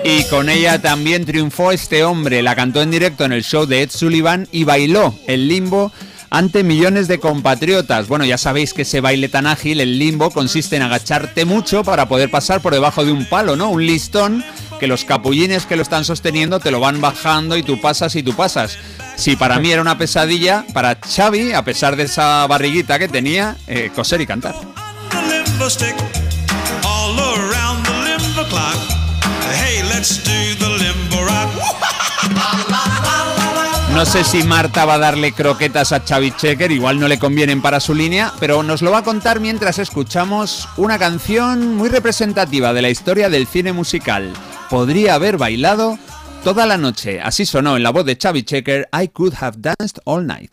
Y 0.06 0.24
con 0.24 0.50
ella 0.50 0.82
también 0.82 1.24
triunfó 1.24 1.72
este 1.72 2.04
hombre. 2.04 2.42
La 2.42 2.54
cantó 2.54 2.82
en 2.82 2.90
directo 2.90 3.24
en 3.24 3.32
el 3.32 3.42
show 3.42 3.64
de 3.64 3.80
Ed 3.80 3.90
Sullivan 3.90 4.46
y 4.52 4.64
bailó 4.64 5.14
el 5.26 5.48
limbo 5.48 5.92
ante 6.28 6.62
millones 6.62 7.08
de 7.08 7.18
compatriotas. 7.18 8.06
Bueno, 8.06 8.26
ya 8.26 8.36
sabéis 8.36 8.74
que 8.74 8.82
ese 8.82 9.00
baile 9.00 9.30
tan 9.30 9.46
ágil, 9.46 9.80
el 9.80 9.98
limbo, 9.98 10.30
consiste 10.30 10.76
en 10.76 10.82
agacharte 10.82 11.46
mucho 11.46 11.84
para 11.84 12.06
poder 12.06 12.30
pasar 12.30 12.60
por 12.60 12.74
debajo 12.74 13.04
de 13.04 13.12
un 13.12 13.24
palo, 13.24 13.56
¿no? 13.56 13.70
Un 13.70 13.86
listón 13.86 14.44
que 14.78 14.88
los 14.88 15.04
capullines 15.04 15.64
que 15.64 15.76
lo 15.76 15.82
están 15.82 16.04
sosteniendo 16.04 16.60
te 16.60 16.70
lo 16.70 16.80
van 16.80 17.00
bajando 17.00 17.56
y 17.56 17.62
tú 17.62 17.80
pasas 17.80 18.14
y 18.14 18.22
tú 18.22 18.34
pasas. 18.34 18.76
Si 19.16 19.36
para 19.36 19.58
mí 19.58 19.70
era 19.70 19.80
una 19.80 19.96
pesadilla, 19.96 20.66
para 20.74 20.96
Xavi, 20.96 21.52
a 21.52 21.64
pesar 21.64 21.96
de 21.96 22.02
esa 22.02 22.46
barriguita 22.46 22.98
que 22.98 23.08
tenía, 23.08 23.56
eh, 23.66 23.90
coser 23.94 24.20
y 24.20 24.26
cantar. 24.26 24.54
No 33.94 34.04
sé 34.04 34.24
si 34.24 34.42
Marta 34.42 34.84
va 34.84 34.94
a 34.94 34.98
darle 34.98 35.32
croquetas 35.32 35.92
a 35.92 36.00
Xavi 36.00 36.32
Checker, 36.32 36.72
igual 36.72 36.98
no 36.98 37.06
le 37.06 37.18
convienen 37.18 37.62
para 37.62 37.78
su 37.78 37.94
línea, 37.94 38.32
pero 38.40 38.62
nos 38.64 38.82
lo 38.82 38.90
va 38.90 38.98
a 38.98 39.04
contar 39.04 39.38
mientras 39.38 39.78
escuchamos 39.78 40.68
una 40.76 40.98
canción 40.98 41.76
muy 41.76 41.88
representativa 41.88 42.72
de 42.72 42.82
la 42.82 42.90
historia 42.90 43.30
del 43.30 43.46
cine 43.46 43.72
musical. 43.72 44.32
Podría 44.68 45.14
haber 45.14 45.38
bailado 45.38 45.96
toda 46.42 46.66
la 46.66 46.76
noche. 46.76 47.20
Así 47.22 47.46
sonó 47.46 47.76
en 47.76 47.84
la 47.84 47.90
voz 47.90 48.04
de 48.04 48.18
Xavi 48.20 48.42
Checker, 48.42 48.88
I 49.00 49.08
Could 49.08 49.34
Have 49.40 49.58
Danced 49.60 50.00
All 50.04 50.26
Night. 50.26 50.50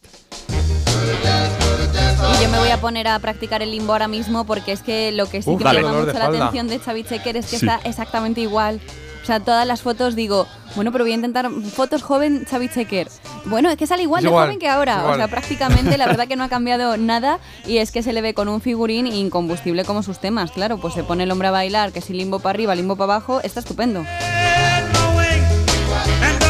Y 2.40 2.44
yo 2.44 2.50
me 2.50 2.60
voy 2.60 2.70
a 2.70 2.80
poner 2.80 3.08
a 3.08 3.18
practicar 3.18 3.64
el 3.64 3.72
limbo 3.72 3.94
ahora 3.94 4.08
mismo 4.08 4.46
porque 4.46 4.72
es 4.72 4.82
que 4.82 5.12
lo 5.12 5.28
que 5.28 5.42
sí 5.42 5.50
Uf, 5.50 5.58
que 5.58 5.64
dale. 5.64 5.82
me 5.82 5.88
llama 5.88 6.00
mucho 6.06 6.14
la 6.20 6.26
atención 6.28 6.68
de 6.68 6.80
Xavi 6.80 7.04
Checker 7.06 7.38
es 7.38 7.46
que 7.48 7.58
Sí. 7.58 7.66
está 7.66 7.80
exactamente 7.90 8.40
igual. 8.42 8.80
O 9.22 9.26
sea, 9.26 9.40
todas 9.40 9.68
las 9.68 9.82
fotos 9.82 10.16
digo, 10.16 10.48
bueno, 10.76 10.92
pero 10.92 11.04
voy 11.04 11.12
a 11.12 11.16
intentar 11.16 11.50
fotos 11.52 12.02
joven 12.02 12.46
Xavi 12.50 12.70
Checker. 12.70 13.08
Bueno, 13.46 13.70
es 13.70 13.78
que 13.78 13.86
sale 13.88 14.04
igual 14.04 14.20
Es 14.20 14.24
de 14.24 14.30
igual, 14.30 14.46
joven 14.48 14.60
que 14.60 14.68
ahora. 14.68 14.98
O 15.00 15.02
igual. 15.02 15.18
sea, 15.18 15.28
prácticamente 15.28 15.98
la 15.98 16.06
verdad 16.08 16.28
que 16.28 16.36
no 16.36 16.44
ha 16.44 16.50
cambiado 16.50 16.98
nada 16.98 17.40
y 17.66 17.78
es 17.78 17.92
que 17.92 18.04
se 18.04 18.14
le 18.14 18.22
ve 18.22 18.34
con 18.34 18.50
un 18.50 18.62
figurín 18.62 19.08
incombustible 19.08 19.86
como 19.86 20.04
sus 20.04 20.20
temas. 20.20 20.52
Claro, 20.52 20.78
pues 20.80 20.94
se 20.94 21.04
pone 21.04 21.24
el 21.24 21.32
hombre 21.32 21.50
a 21.50 21.52
bailar, 21.52 21.92
que 21.92 22.02
si 22.02 22.14
limbo 22.14 22.40
para 22.40 22.52
arriba, 22.52 22.76
limbo 22.76 22.96
para 22.96 23.16
abajo, 23.16 23.42
está 23.42 23.60
estupendo. 23.60 24.04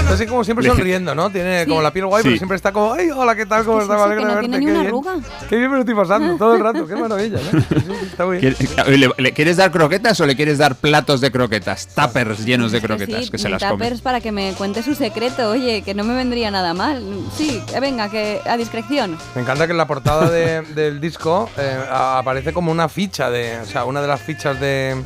Así 0.10 0.26
como 0.26 0.44
siempre 0.44 0.66
sonriendo, 0.68 1.16
¿no? 1.16 1.30
Tiene 1.30 1.64
Sí. 1.64 1.70
como 1.70 1.82
la 1.82 1.92
piel 1.94 2.06
guay, 2.06 2.22
pero 2.22 2.34
Sí. 2.34 2.40
siempre 2.40 2.58
está 2.58 2.74
como, 2.74 2.92
¡ay, 2.94 3.10
hola, 3.12 3.34
qué 3.34 3.46
tal! 3.46 3.64
¿Cómo 3.64 3.80
Es 3.80 3.88
que 3.88 3.94
estás? 3.94 4.10
no 4.10 4.16
verte, 4.26 4.42
tiene 4.42 4.60
ni 4.60 4.66
qué 4.66 4.72
una 4.72 4.80
bien". 4.82 4.88
arruga. 4.88 5.14
Qué 5.48 5.56
bien 5.56 5.70
me 5.70 5.76
lo 5.78 5.80
estoy 5.82 5.96
pasando 5.96 6.36
todo 6.38 6.56
el 6.56 6.62
rato, 6.62 6.86
qué 6.86 6.96
maravilla, 6.98 7.38
¿eh? 7.40 7.42
Sí, 7.52 7.76
sí, 7.80 7.94
está 8.08 8.26
muy 8.26 8.38
bien. 8.38 8.54
¿Quiere- 8.56 8.98
¿Le, 8.98 9.10
le 9.18 9.32
quieres 9.32 9.56
dar 9.56 9.72
croquetas 9.72 10.20
o 10.20 10.26
le 10.26 10.36
quieres 10.36 10.58
dar 10.58 10.76
platos 10.76 11.22
de 11.22 11.32
croquetas? 11.32 11.88
Tuppers 11.96 12.46
llenos 12.46 12.74
de 12.74 12.82
croquetas 12.82 13.26
sí, 13.26 13.32
que 13.32 13.38
se 13.38 13.48
las 13.48 13.64
comen. 13.64 13.78
tuppers 13.80 14.02
para 14.02 14.20
que 14.20 14.34
me 14.34 14.52
cuente 14.58 14.84
su 14.84 14.96
secreto, 14.96 15.50
oye, 15.50 15.82
que 15.82 15.94
no 15.94 16.04
me 16.04 16.14
vendría 16.14 16.52
nada 16.52 16.74
mal. 16.74 17.02
Sí, 17.38 17.64
eh, 17.74 17.80
venga, 17.80 18.10
que 18.10 18.42
a 18.46 18.58
discreción. 18.58 19.18
Me 19.34 19.42
encanta 19.44 19.66
que 19.66 19.72
en 19.72 19.78
la 19.78 19.88
portada 19.88 20.30
de- 20.30 20.62
del 20.76 21.00
disco 21.00 21.50
eh, 21.58 21.78
aparece 21.90 22.52
como 22.52 22.70
una 22.72 22.90
ficha 22.90 23.30
de. 23.30 23.60
O 23.62 23.66
sea, 23.66 23.86
una 23.86 24.02
de 24.02 24.08
las 24.10 24.20
fichas 24.20 24.60
de. 24.60 25.02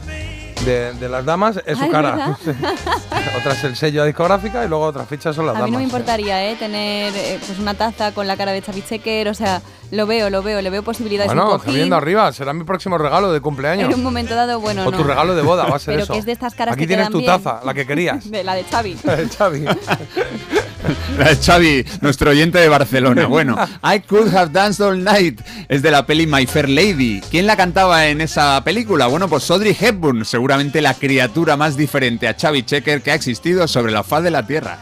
De, 0.63 0.93
de 0.93 1.09
las 1.09 1.23
damas 1.25 1.61
es 1.65 1.77
su 1.77 1.83
Ah, 1.83 1.85
¿es 1.85 1.91
cara. 1.91 2.37
otra 3.37 3.51
es 3.53 3.63
el 3.65 3.75
sello 3.75 4.01
de 4.01 4.07
discográfica 4.07 4.63
y 4.65 4.67
luego 4.69 4.85
otras 4.85 5.07
fichas 5.07 5.35
son 5.35 5.45
las 5.45 5.55
A 5.55 5.59
damas. 5.59 5.69
mí 5.69 5.71
no 5.73 5.77
me 5.79 5.83
importaría 5.83 6.49
¿eh? 6.49 6.55
tener 6.55 7.13
eh, 7.15 7.39
pues 7.45 7.59
una 7.59 7.73
taza 7.75 8.13
con 8.13 8.25
la 8.25 8.35
cara 8.37 8.51
de 8.51 8.61
Xavi 8.61 8.81
Checker, 8.81 9.27
o 9.27 9.33
sea, 9.33 9.61
lo 9.91 10.07
veo, 10.07 10.29
lo 10.31 10.41
veo, 10.41 10.61
le 10.61 10.69
veo 10.71 10.81
posibilidades. 10.81 11.27
Bueno, 11.31 11.59
viendo 11.67 11.95
arriba, 11.95 12.31
será 12.31 12.53
mi 12.53 12.63
próximo 12.63 12.97
regalo 12.97 13.31
de 13.31 13.41
cumpleaños. 13.41 13.89
En 13.89 13.95
un 13.95 14.03
momento 14.03 14.33
dado, 14.33 14.59
bueno, 14.59 14.83
o 14.87 14.91
no. 14.91 14.97
tu 14.97 15.03
regalo 15.03 15.35
de 15.35 15.41
boda, 15.43 15.65
va 15.65 15.75
a 15.75 15.79
ser 15.79 15.93
Pero 15.95 16.03
eso. 16.05 16.13
que 16.13 16.19
es 16.19 16.25
de 16.25 16.31
estas 16.31 16.55
caras 16.55 16.73
Aquí 16.73 16.83
que 16.83 16.87
tienes 16.87 17.09
tu 17.09 17.19
bien. 17.19 17.31
taza, 17.31 17.59
la 17.63 17.73
que 17.73 17.85
querías. 17.85 18.31
De 18.31 18.43
la 18.43 18.55
de 18.55 18.63
Xavi. 18.63 18.95
Xavi. 18.95 19.07
La 19.07 19.15
de 19.17 19.27
Xavi, 19.29 19.65
nuestro 22.01 22.31
oyente 22.31 22.59
de 22.59 22.69
Barcelona. 22.69 23.27
Bueno, 23.35 23.57
I 23.83 23.99
Could 23.99 24.33
Have 24.33 24.51
Danced 24.51 24.85
All 24.85 25.03
Night 25.03 25.41
es 25.67 25.81
de 25.81 25.91
la 25.91 26.05
peli 26.05 26.25
My 26.25 26.45
Fair 26.45 26.69
Lady. 26.69 27.21
¿Quién 27.29 27.47
la 27.47 27.57
cantaba 27.57 28.07
en 28.07 28.21
esa 28.21 28.63
película? 28.63 29.07
Bueno, 29.07 29.27
pues 29.27 29.49
Audrey 29.51 29.75
Hepburn, 29.77 30.23
seguramente 30.25 30.81
la 30.81 30.93
criatura 30.93 31.57
más 31.57 31.75
diferente 31.75 32.27
a 32.27 32.35
Xavi 32.39 32.63
Checker 32.63 33.01
que 33.01 33.11
ha 33.11 33.15
existido 33.15 33.67
sobre 33.67 33.91
la 33.91 34.03
faz 34.03 34.23
de 34.23 34.31
la 34.31 34.45
Tierra. 34.45 34.77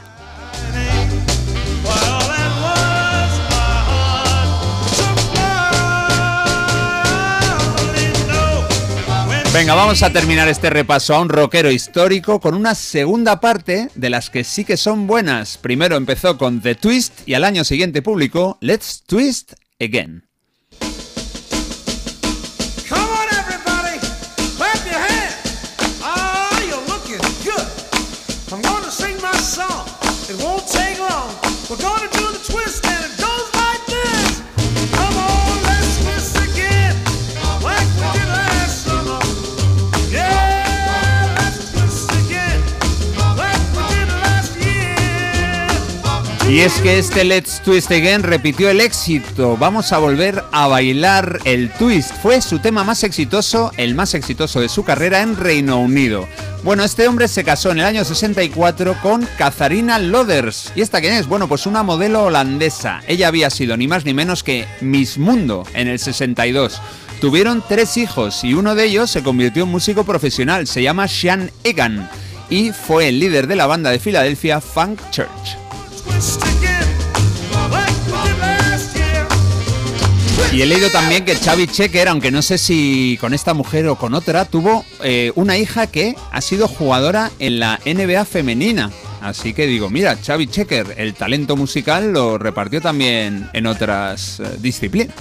Venga, 9.53 9.75
vamos 9.75 10.01
a 10.01 10.11
terminar 10.11 10.48
este 10.48 10.72
repaso 10.72 11.14
a 11.14 11.22
un 11.22 11.30
rockero 11.30 11.69
histórico 11.69 12.40
con 12.40 12.56
una 12.56 12.73
segunda 12.73 13.40
parte 13.40 13.88
de 13.93 14.09
las 14.09 14.32
que 14.32 14.43
sí 14.43 14.65
que 14.65 14.77
son 14.77 15.06
buenas. 15.06 15.59
Primero 15.59 15.95
empezó 15.95 16.40
con 16.40 16.59
The 16.59 16.73
Twist 16.73 17.27
y 17.27 17.35
al 17.35 17.43
año 17.43 17.64
siguiente 17.64 18.01
publicó 18.01 18.57
Let's 18.61 19.03
Twist 19.06 19.53
Again. 19.80 20.23
Y 46.53 46.59
es 46.59 46.73
que 46.82 46.99
este 46.99 47.23
Let's 47.23 47.64
Twist 47.65 47.90
Again 47.90 48.22
repitió 48.22 48.69
el 48.69 48.80
éxito. 48.80 49.57
Vamos 49.57 49.91
a 49.91 49.98
volver 49.98 50.43
a 50.51 50.67
bailar 50.67 51.40
el 51.45 51.72
twist. 51.72 52.11
Fue 52.22 52.43
su 52.43 52.59
tema 52.59 52.83
más 52.83 53.03
exitoso, 53.03 53.72
el 53.75 53.95
más 53.95 54.14
exitoso 54.14 54.61
de 54.61 54.69
su 54.69 54.83
carrera 54.83 55.23
en 55.23 55.35
Reino 55.35 55.80
Unido. 55.80 56.27
Bueno, 56.64 56.83
este 56.83 57.07
hombre 57.07 57.27
se 57.27 57.43
casó 57.43 57.72
en 57.72 57.80
el 57.80 57.85
año 57.85 58.06
64 58.06 59.01
con 59.01 59.27
Katharina 59.35 59.98
Loders. 59.98 60.72
¿Y 60.75 60.82
esta 60.82 61.01
quién 61.01 61.14
es? 61.14 61.25
Bueno, 61.25 61.48
pues 61.48 61.65
una 61.65 61.82
modelo 61.82 62.25
holandesa. 62.25 63.01
Ella 63.07 63.30
había 63.30 63.49
sido 63.49 63.75
ni 63.75 63.88
más 63.88 64.06
ni 64.06 64.14
menos 64.14 64.43
que 64.43 64.67
Miss 64.80 65.17
Mundo 65.17 65.65
en 65.73 65.88
el 65.88 65.98
62. 65.98 66.80
Tuvieron 67.19 67.64
tres 67.67 67.98
hijos 67.98 68.43
y 68.43 68.53
uno 68.53 68.75
de 68.75 68.85
ellos 68.85 69.09
se 69.09 69.23
convirtió 69.23 69.64
en 69.64 69.72
músico 69.72 70.03
profesional. 70.03 70.67
Se 70.67 70.83
llama 70.83 71.07
Sean 71.07 71.49
Egan 71.64 72.07
y 72.48 72.69
fue 72.73 73.07
el 73.07 73.19
líder 73.19 73.48
de 73.48 73.56
la 73.56 73.65
banda 73.65 73.90
de 73.90 73.98
Filadelfia 73.98 74.61
Funk 74.61 74.99
Church. 75.09 75.62
Y 80.53 80.61
he 80.61 80.67
leído 80.67 80.92
también 80.92 81.25
que 81.25 81.35
Xavi 81.35 81.66
Checker, 81.66 82.08
aunque 82.08 82.30
no 82.30 82.43
sé 82.43 82.59
si 82.59 83.17
con 83.19 83.33
esta 83.33 83.56
mujer 83.56 83.88
o 83.88 83.95
con 83.95 84.14
otra, 84.14 84.45
tuvo 84.45 84.85
eh, 85.03 85.32
una 85.33 85.58
hija 85.58 85.88
que 85.88 86.16
ha 86.32 86.42
sido 86.42 86.67
jugadora 86.67 87.32
en 87.40 87.59
la 87.59 87.80
NBA 87.85 88.24
femenina. 88.25 88.92
Así 89.19 89.53
que 89.53 89.66
digo, 89.66 89.90
mira, 89.90 90.16
Xavi 90.16 90.45
Checker, 90.45 90.93
el 90.98 91.16
talento 91.16 91.56
musical 91.56 92.14
lo 92.14 92.38
repartió 92.38 92.82
también 92.82 93.50
en 93.53 93.66
otras 93.66 94.42
eh, 94.42 94.43
disciplinas. 94.59 95.16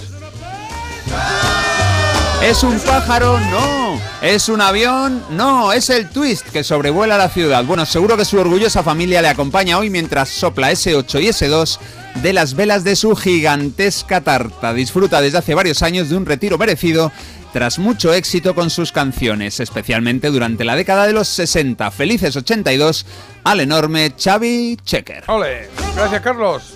¿Es 2.43 2.61
un 2.61 2.77
pájaro? 2.81 3.39
No. 3.39 4.01
¿Es 4.21 4.49
un 4.49 4.59
avión? 4.59 5.23
No, 5.29 5.71
es 5.71 5.89
el 5.89 6.09
twist 6.09 6.45
que 6.49 6.65
sobrevuela 6.65 7.17
la 7.17 7.29
ciudad. 7.29 7.63
Bueno, 7.63 7.85
seguro 7.85 8.17
que 8.17 8.25
su 8.25 8.37
orgullosa 8.37 8.83
familia 8.83 9.21
le 9.21 9.29
acompaña 9.29 9.77
hoy 9.77 9.89
mientras 9.89 10.27
sopla 10.27 10.69
S8 10.73 11.21
y 11.21 11.27
S2 11.27 11.79
de 12.21 12.33
las 12.33 12.53
velas 12.55 12.83
de 12.83 12.97
su 12.97 13.15
gigantesca 13.15 14.19
tarta. 14.19 14.73
Disfruta 14.73 15.21
desde 15.21 15.37
hace 15.37 15.55
varios 15.55 15.83
años 15.83 16.09
de 16.09 16.17
un 16.17 16.25
retiro 16.25 16.57
merecido 16.57 17.13
tras 17.53 17.79
mucho 17.79 18.13
éxito 18.13 18.53
con 18.53 18.69
sus 18.69 18.91
canciones, 18.91 19.61
especialmente 19.61 20.29
durante 20.29 20.65
la 20.65 20.75
década 20.75 21.07
de 21.07 21.13
los 21.13 21.29
60. 21.29 21.91
Felices 21.91 22.35
82 22.35 23.05
al 23.45 23.61
enorme 23.61 24.13
Xavi 24.21 24.77
Checker. 24.83 25.23
¡Ole! 25.27 25.69
Gracias, 25.95 26.21
Carlos. 26.21 26.73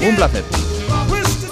Un 0.00 0.14
placer. 0.14 0.44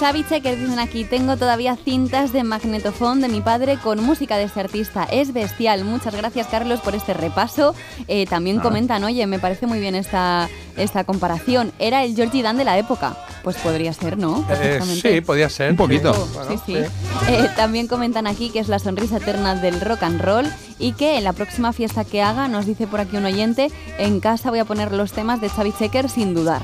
Xavi 0.01 0.23
Checker 0.27 0.57
dicen 0.57 0.79
aquí, 0.79 1.03
tengo 1.03 1.37
todavía 1.37 1.75
cintas 1.75 2.33
de 2.33 2.43
magnetofón 2.43 3.21
de 3.21 3.29
mi 3.29 3.39
padre 3.39 3.77
con 3.77 4.03
música 4.03 4.35
de 4.35 4.45
este 4.45 4.59
artista. 4.59 5.03
Es 5.03 5.31
bestial. 5.31 5.85
Muchas 5.85 6.15
gracias, 6.15 6.47
Carlos, 6.47 6.79
por 6.79 6.95
este 6.95 7.13
repaso. 7.13 7.75
Eh, 8.07 8.25
también 8.25 8.57
Ah. 8.59 8.63
comentan, 8.63 9.03
oye, 9.03 9.27
me 9.27 9.37
parece 9.37 9.67
muy 9.67 9.79
bien 9.79 9.93
esta, 9.93 10.49
esta 10.75 11.03
comparación. 11.03 11.71
Era 11.77 12.03
el 12.03 12.15
Georgie 12.15 12.41
Dan 12.41 12.57
de 12.57 12.63
la 12.63 12.79
época. 12.79 13.15
Pues 13.43 13.57
podría 13.57 13.93
ser, 13.93 14.17
¿no? 14.17 14.43
Eh, 14.49 14.79
sí, 14.83 15.21
podía 15.21 15.49
ser. 15.49 15.69
Un 15.69 15.77
poquito. 15.77 16.13
Sí, 16.15 16.19
Sí, 16.21 16.33
bueno, 16.33 16.49
sí. 16.49 16.61
sí. 16.65 17.31
Eh, 17.31 17.49
también 17.55 17.85
comentan 17.87 18.25
aquí 18.25 18.49
que 18.49 18.57
es 18.59 18.69
la 18.69 18.79
sonrisa 18.79 19.17
eterna 19.17 19.53
del 19.53 19.79
rock 19.81 20.01
and 20.01 20.19
roll 20.19 20.47
y 20.79 20.93
que 20.93 21.17
en 21.19 21.23
la 21.25 21.33
próxima 21.33 21.73
fiesta 21.73 22.05
que 22.05 22.23
haga, 22.23 22.47
nos 22.47 22.65
dice 22.65 22.87
por 22.87 23.01
aquí 23.01 23.17
un 23.17 23.25
oyente, 23.25 23.69
en 23.99 24.19
casa 24.19 24.49
voy 24.49 24.59
a 24.59 24.65
poner 24.65 24.91
los 24.93 25.11
temas 25.11 25.41
de 25.41 25.49
Xavi 25.49 25.73
Checker 25.77 26.09
sin 26.09 26.33
dudar. 26.33 26.63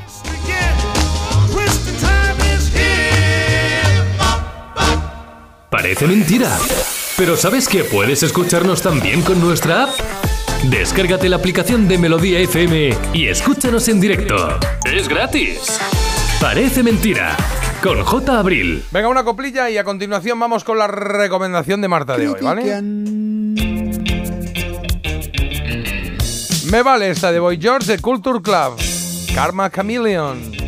Parece 5.69 6.07
mentira. 6.07 6.57
Pero 7.17 7.35
¿sabes 7.35 7.67
que 7.67 7.83
puedes 7.83 8.23
escucharnos 8.23 8.81
también 8.81 9.21
con 9.21 9.41
nuestra 9.41 9.83
app? 9.83 9.89
Descárgate 10.69 11.27
la 11.27 11.35
aplicación 11.35 11.89
de 11.89 11.97
Melodía 11.97 12.39
FM 12.39 12.95
y 13.13 13.27
escúchanos 13.27 13.85
en 13.89 13.99
directo. 13.99 14.57
Es 14.85 15.09
gratis. 15.09 15.77
Parece 16.39 16.83
mentira. 16.83 17.35
Con 17.83 18.01
J. 18.01 18.39
Abril. 18.39 18.81
Venga, 18.91 19.09
una 19.09 19.25
coplilla 19.25 19.69
y 19.69 19.77
a 19.77 19.83
continuación 19.83 20.39
vamos 20.39 20.63
con 20.63 20.77
la 20.77 20.87
recomendación 20.87 21.81
de 21.81 21.87
Marta 21.89 22.17
de 22.17 22.29
hoy, 22.29 22.41
¿vale? 22.41 22.81
Me 26.71 26.81
vale 26.81 27.09
esta 27.09 27.31
de 27.33 27.39
Boy 27.39 27.59
George 27.61 27.91
de 27.91 27.99
Culture 27.99 28.41
Club. 28.41 28.77
Karma 29.35 29.69
Chameleon. 29.69 30.66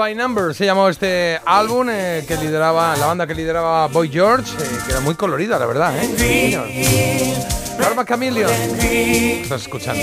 By 0.00 0.14
Numbers 0.14 0.56
se 0.56 0.64
llamó 0.64 0.88
este 0.88 1.38
álbum 1.44 1.88
eh, 1.90 2.24
que 2.26 2.34
lideraba, 2.38 2.96
la 2.96 3.04
banda 3.04 3.26
que 3.26 3.34
lideraba 3.34 3.86
Boy 3.88 4.08
George, 4.08 4.50
eh, 4.58 4.78
que 4.86 4.92
era 4.92 5.00
muy 5.02 5.14
colorida, 5.14 5.58
la 5.58 5.66
verdad, 5.66 5.92
¿eh? 5.94 7.34
Karma 7.78 8.06
Chameleon. 8.06 8.50
Estás 8.80 9.60
escuchando. 9.60 10.02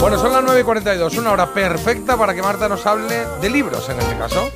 Bueno, 0.00 0.18
son 0.18 0.32
las 0.32 0.42
9 0.42 0.60
y 0.60 0.62
42, 0.62 1.18
una 1.18 1.32
hora 1.32 1.52
perfecta 1.52 2.16
para 2.16 2.34
que 2.34 2.40
Marta 2.40 2.70
nos 2.70 2.86
hable 2.86 3.26
de 3.42 3.50
libros 3.50 3.86
en 3.90 3.98
este 3.98 4.16
caso. 4.16 4.50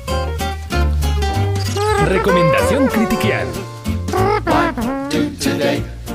Recomendación 2.07 2.87
critiquial. 2.87 3.47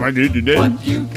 What 0.01 0.15
you 0.85 1.09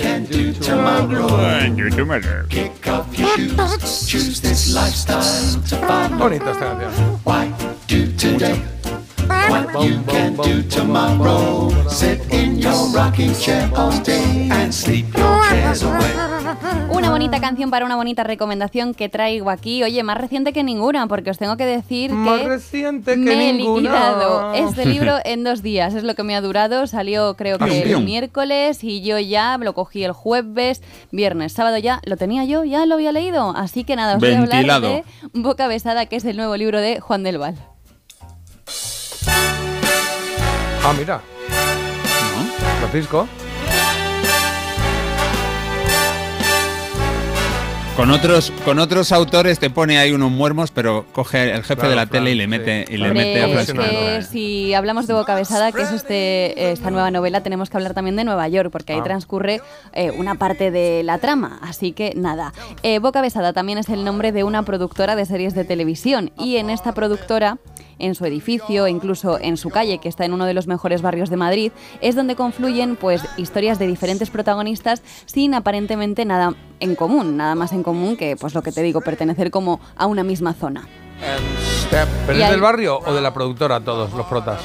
can 0.72 1.76
do 1.76 1.90
tomorrow. 1.90 2.46
Kick 2.50 2.88
off 2.88 3.18
your 3.18 3.28
shoes. 3.38 4.08
Choose 4.08 4.42
this 4.42 4.74
lifestyle 4.74 5.62
to 5.64 5.76
follow. 5.88 6.18
Bonita 6.18 6.52
esta 6.52 6.66
canción. 6.66 7.20
Why 7.24 7.52
do 7.88 8.12
today? 8.18 8.81
What 9.50 9.84
you 9.86 10.02
can 10.08 10.36
do 10.36 10.62
tomorrow. 10.70 11.70
Sit 11.90 12.22
in 12.32 12.60
your 12.60 12.90
rocking 12.94 13.34
chair 13.36 13.70
all 13.76 13.92
day 14.04 14.50
and 14.52 14.72
sleep 14.74 15.08
your 15.18 15.42
cares 15.50 15.84
away. 15.84 16.12
Una 16.92 17.10
bonita 17.10 17.40
canción 17.40 17.70
para 17.72 17.86
una 17.86 17.96
bonita 17.96 18.24
recomendación 18.24 18.94
que 18.94 19.10
traigo 19.10 19.50
aquí. 19.50 19.84
Oye, 19.84 20.04
más 20.04 20.18
reciente 20.18 20.54
que 20.54 20.64
ninguna, 20.64 21.08
porque 21.08 21.32
os 21.32 21.38
tengo 21.38 21.58
que 21.58 21.66
decir 21.66 22.12
Más 22.12 22.42
que 22.42 22.48
reciente 22.48 23.14
que 23.14 23.18
me 23.18 23.50
he 23.50 23.54
ninguna. 23.54 23.82
liquidado 23.90 24.54
este 24.54 24.86
libro 24.94 25.16
en 25.24 25.44
dos 25.44 25.62
días. 25.62 25.94
Es 25.96 26.04
lo 26.04 26.16
que 26.16 26.24
me 26.24 26.36
ha 26.36 26.42
durado. 26.42 26.86
Salió 26.88 27.36
creo 27.36 27.58
que 27.58 27.82
el 27.84 28.04
miércoles 28.04 28.84
y 28.84 29.02
yo 29.02 29.18
ya 29.20 29.58
lo 29.58 29.74
cogí 29.74 30.04
el 30.04 30.12
jueves, 30.12 30.82
viernes, 31.12 31.54
sábado 31.54 31.78
ya 31.78 32.00
lo 32.06 32.18
tenía 32.18 32.46
yo, 32.46 32.64
ya 32.64 32.86
lo 32.86 32.96
había 32.96 33.12
leído. 33.12 33.54
Así 33.56 33.84
que 33.84 33.96
nada, 33.96 34.16
os 34.16 34.20
voy 34.20 34.34
a 34.34 34.40
hablar 34.40 34.82
de 34.82 35.04
Boca 35.34 35.68
Besada, 35.68 36.06
que 36.06 36.16
es 36.18 36.26
el 36.26 36.38
nuevo 36.38 36.56
libro 36.58 36.80
de 36.80 37.00
Juan 37.00 37.24
del 37.24 37.38
Val. 37.38 37.56
Ah, 40.84 40.94
mira. 40.98 41.22
Francisco. 42.80 43.28
Con 47.96 48.10
otros, 48.10 48.52
con 48.66 48.80
otros 48.80 49.12
autores 49.12 49.60
te 49.60 49.70
pone 49.70 50.00
ahí 50.00 50.12
unos 50.12 50.32
muermos, 50.32 50.72
pero 50.72 51.06
coge 51.12 51.52
el 51.52 51.62
jefe 51.62 51.76
Claro, 51.76 51.90
de 51.90 51.96
la 51.98 52.08
Fran, 52.08 52.24
tele 52.24 52.32
y 52.32 52.36
le 52.36 52.44
sí. 52.46 52.48
mete, 52.48 52.86
y 52.90 52.98
le 52.98 53.10
Hombre, 53.10 53.26
mete 53.26 53.42
a 53.42 53.46
es 53.48 53.52
Francisco 53.52 53.82
que 53.84 54.22
si 54.24 54.74
hablamos 54.74 55.06
de 55.08 55.14
Boca 55.14 55.36
Besada, 55.36 55.72
que 55.72 55.82
es 55.84 55.92
este, 55.92 56.72
esta 56.72 56.90
nueva 56.90 57.12
novela, 57.12 57.44
tenemos 57.44 57.70
que 57.70 57.78
hablar 57.78 57.94
también 57.94 58.16
de 58.16 58.24
Nueva 58.24 58.48
York, 58.48 58.70
porque 58.72 58.94
ahí 58.94 59.00
Ah. 59.00 59.04
transcurre 59.04 59.62
eh, 59.94 60.10
una 60.18 60.36
parte 60.36 60.72
de 60.72 61.04
la 61.04 61.20
trama. 61.20 61.60
Así 61.62 61.92
que 61.92 62.14
nada. 62.16 62.54
Eh, 62.82 62.98
Boca 63.00 63.22
Besada 63.22 63.52
también 63.54 63.78
es 63.78 63.90
el 63.90 64.04
nombre 64.06 64.32
de 64.32 64.46
una 64.46 64.64
productora 64.64 65.16
de 65.18 65.26
series 65.26 65.54
de 65.54 65.66
televisión. 65.66 66.32
Y 66.40 66.56
en 66.56 66.70
esta 66.72 66.94
productora 66.94 67.58
en 68.02 68.16
su 68.16 68.26
edificio, 68.26 68.88
incluso 68.88 69.40
en 69.40 69.58
su 69.58 69.70
calle, 69.70 70.00
que 70.00 70.10
está 70.10 70.26
en 70.26 70.34
uno 70.34 70.46
de 70.46 70.54
los 70.54 70.68
mejores 70.68 71.02
barrios 71.02 71.30
de 71.30 71.38
Madrid, 71.38 71.72
es 72.02 72.16
donde 72.16 72.36
confluyen 72.36 72.96
pues 72.96 73.24
historias 73.38 73.80
de 73.80 73.88
diferentes 73.88 74.30
protagonistas 74.30 75.02
sin 75.26 75.54
aparentemente 75.54 76.26
nada 76.26 76.54
en 76.80 76.96
común, 76.96 77.38
nada 77.38 77.56
más 77.56 77.72
en 77.72 77.84
común 77.84 78.18
que 78.18 78.36
pues 78.36 78.54
lo 78.54 78.62
que 78.62 78.72
te 78.72 78.82
digo, 78.82 79.02
pertenecer 79.02 79.52
como 79.52 79.80
a 79.96 80.08
una 80.08 80.24
misma 80.24 80.54
zona. 80.54 80.88
¿Pero 82.26 82.38
Y 82.38 82.42
es 82.42 82.50
del 82.50 82.62
barrio 82.62 83.00
o 83.00 83.14
de 83.14 83.22
la 83.22 83.34
productora 83.34 83.80
todos 83.82 84.12
los 84.14 84.26
protas? 84.26 84.62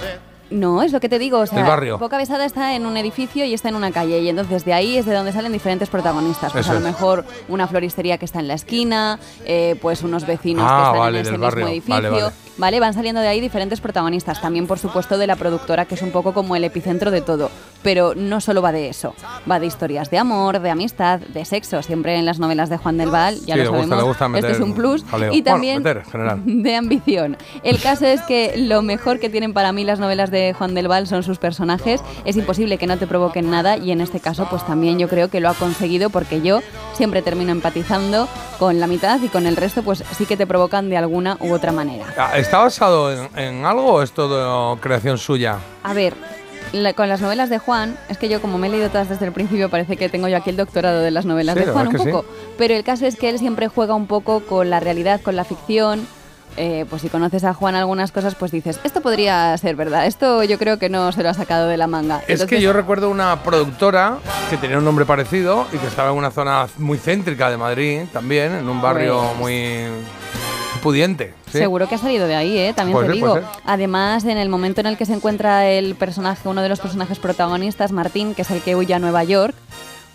No, 0.51 0.83
es 0.83 0.93
lo 0.93 1.01
que 1.01 1.09
te 1.09 1.19
digo. 1.19 1.39
O 1.41 1.47
sea, 1.47 1.59
Del 1.59 1.67
barrio. 1.67 1.99
Boca 1.99 2.17
Besada 2.19 2.45
está 2.45 2.75
en 2.75 2.87
un 2.87 2.97
edificio 2.97 3.45
y 3.45 3.53
está 3.55 3.69
en 3.69 3.75
una 3.75 3.91
calle. 3.91 4.21
Y 4.21 4.29
entonces 4.29 4.65
de 4.65 4.73
ahí 4.75 4.97
es 4.97 5.05
de 5.07 5.13
donde 5.15 5.33
salen 5.33 5.53
diferentes 5.53 5.89
protagonistas. 5.89 6.53
Pues 6.53 6.65
Eso 6.67 6.71
a 6.73 6.75
lo 6.75 6.81
es. 6.81 6.87
mejor 6.87 7.25
una 7.49 7.67
floristería 7.67 8.19
que 8.19 8.25
está 8.25 8.41
en 8.41 8.49
la 8.49 8.55
esquina, 8.55 9.19
eh, 9.45 9.77
pues 9.83 10.03
unos 10.03 10.27
vecinos 10.27 10.65
que 10.65 10.71
Ah, 10.73 10.83
están 10.87 10.99
vale, 10.99 11.19
en 11.19 11.23
ese 11.23 11.31
mismo 11.33 11.45
barrio. 11.47 11.67
edificio. 11.69 11.95
Vale, 11.95 12.11
vale. 12.11 12.33
Vale, 12.59 12.81
van 12.81 12.95
saliendo 12.95 13.21
de 13.21 13.29
ahí 13.29 13.39
diferentes 13.43 13.83
protagonistas. 13.83 14.41
También, 14.41 14.67
por 14.67 14.79
supuesto, 14.79 15.19
de 15.19 15.27
la 15.27 15.37
productora, 15.37 15.85
que 15.85 15.95
es 15.95 16.01
un 16.01 16.11
poco 16.11 16.33
como 16.33 16.57
el 16.57 16.65
epicentro 16.65 17.11
de 17.11 17.21
todo. 17.21 17.51
Pero 17.83 18.15
no 18.15 18.41
solo 18.41 18.63
va 18.63 18.73
de 18.73 18.89
eso. 18.89 19.15
Va 19.51 19.61
de 19.61 19.67
historias 19.67 20.09
de 20.11 20.17
amor, 20.17 20.61
de 20.61 20.71
amistad, 20.71 21.21
de 21.21 21.45
sexo. 21.45 21.83
Siempre 21.83 22.17
en 22.19 22.25
las 22.25 22.39
novelas 22.39 22.71
de 22.71 22.79
Juan 22.79 22.97
del 22.97 23.11
Val, 23.11 23.35
ya 23.45 23.55
Sí, 23.57 23.61
lo 23.61 23.65
le 23.65 23.69
gusta- 23.69 23.83
sabemos. 23.83 23.99
le 23.99 24.27
gusta 24.27 24.39
este 24.39 24.53
es 24.53 24.61
un 24.61 24.75
plus. 24.75 25.05
jaleo. 25.05 25.35
Y 25.35 25.43
Bueno, 25.43 25.45
también 25.45 25.83
meter, 25.83 26.03
de 26.47 26.77
ambición. 26.77 27.37
El 27.63 27.79
caso 27.79 28.07
es 28.07 28.23
que 28.23 28.55
lo 28.57 28.81
mejor 28.81 29.19
que 29.21 29.29
tienen 29.29 29.53
para 29.53 29.73
mí 29.73 29.85
las 29.85 29.99
novelas 30.01 30.31
de 30.31 30.36
Juan 30.57 30.75
del 30.75 30.89
Val 30.89 31.07
son 31.07 31.23
sus 31.23 31.39
personajes. 31.39 32.01
Es 32.25 32.37
imposible 32.37 32.79
que 32.79 32.87
no 32.87 32.97
te 32.99 33.07
provoquen 33.07 33.51
nada 33.51 33.77
y 33.77 33.91
en 33.93 34.01
este 34.01 34.21
caso 34.21 34.47
pues 34.51 34.65
también 34.67 34.99
yo 34.99 35.09
creo 35.09 35.29
que 35.29 35.41
lo 35.41 35.49
ha 35.49 35.55
conseguido 35.55 36.11
porque 36.11 36.41
yo 36.43 36.61
siempre 36.95 37.23
termino 37.23 37.53
empatizando 37.53 38.29
con 38.59 38.81
la 38.81 38.87
mitad 38.87 39.21
y 39.23 39.29
con 39.29 39.47
el 39.47 39.57
resto 39.57 39.83
pues 39.83 40.03
sí 40.17 40.27
que 40.27 40.37
te 40.37 40.47
provocan 40.47 40.89
de 40.91 40.97
alguna 40.97 41.37
u 41.41 41.53
otra 41.53 41.73
manera. 41.73 42.07
Ah, 42.17 42.37
¿Está 42.39 42.59
basado 42.59 43.13
en, 43.13 43.29
en 43.39 43.65
algo 43.65 43.95
o 43.95 44.03
es 44.03 44.13
todo 44.13 44.77
creación 44.77 45.19
suya? 45.19 45.59
A 45.83 45.93
ver, 45.95 46.15
la- 46.73 46.93
con 46.95 47.09
las 47.09 47.21
novelas 47.21 47.49
de 47.51 47.59
Juan, 47.59 47.97
es 48.09 48.19
que 48.19 48.29
yo 48.29 48.41
como 48.41 48.59
me 48.59 48.67
he 48.67 48.71
leído 48.71 48.89
todas 48.89 49.09
desde 49.09 49.27
el 49.27 49.33
principio, 49.33 49.69
parece 49.69 49.97
que 49.97 50.09
tengo 50.09 50.29
yo 50.29 50.37
aquí 50.37 50.51
el 50.51 50.57
doctorado 50.57 51.01
de 51.01 51.11
las 51.11 51.25
novelas 51.27 51.57
Sí, 51.57 51.65
de 51.65 51.71
Juan 51.73 51.89
un 51.89 51.93
poco. 51.95 52.25
Pero 52.59 52.75
el 52.75 52.83
caso 52.85 53.07
es 53.07 53.17
que 53.17 53.29
él 53.31 53.39
siempre 53.39 53.69
juega 53.69 53.95
un 53.95 54.07
poco 54.07 54.41
con 54.41 54.71
la 54.71 54.81
realidad, 54.81 55.21
con 55.21 55.37
la 55.37 55.45
ficción. 55.45 56.07
Eh, 56.57 56.87
pues 56.89 57.03
si 57.03 57.09
conoces 57.09 57.45
a 57.45 57.53
Juan 57.53 57.75
algunas 57.75 58.13
cosas, 58.13 58.35
pues 58.35 58.51
dices, 58.51 58.81
esto 58.83 59.03
podría 59.03 59.57
ser 59.59 59.77
verdad, 59.77 60.07
esto 60.07 60.43
yo 60.43 60.59
creo 60.59 60.79
que 60.79 60.89
no 60.89 61.13
se 61.13 61.23
lo 61.23 61.29
ha 61.29 61.35
sacado 61.35 61.67
de 61.69 61.77
la 61.77 61.87
manga. 61.87 62.23
Es 62.29 62.45
que 62.47 62.61
yo 62.63 62.73
recuerdo 62.73 63.11
una 63.11 63.43
productora 63.43 64.17
que 64.49 64.57
tenía 64.57 64.79
un 64.79 64.85
nombre 64.85 65.05
parecido 65.05 65.67
y 65.73 65.77
que 65.77 65.87
estaba 65.87 66.11
en 66.13 66.17
una 66.17 66.31
zona 66.31 66.67
muy 66.79 66.97
céntrica 66.99 67.51
de 67.51 67.57
Madrid 67.59 68.03
también, 68.13 68.55
en 68.55 68.69
un 68.69 68.81
barrio 68.81 69.21
Pues- 69.21 69.39
muy 69.39 69.85
pudiente. 70.83 71.35
¿sí? 71.51 71.59
Seguro 71.59 71.89
que 71.89 71.97
ha 71.97 71.99
salido 71.99 72.27
de 72.27 72.37
ahí, 72.37 72.57
¿eh? 72.59 72.73
También 72.75 72.95
Puede 72.97 73.09
te 73.09 73.15
digo. 73.15 73.31
puede 73.33 73.43
ser. 73.45 73.51
Además, 73.67 74.25
en 74.25 74.39
el 74.39 74.49
momento 74.49 74.81
en 74.81 74.87
el 74.87 74.97
que 74.97 75.05
se 75.05 75.15
encuentra 75.15 75.67
el 75.69 75.95
personaje, 75.95 76.49
uno 76.49 76.63
de 76.63 76.69
los 76.69 76.81
personajes 76.81 77.19
protagonistas, 77.19 77.93
Martín, 77.93 78.35
que 78.35 78.43
es 78.43 78.51
el 78.51 78.63
que 78.63 78.77
huye 78.77 78.95
a 78.95 78.99
Nueva 78.99 79.25
York, 79.25 79.55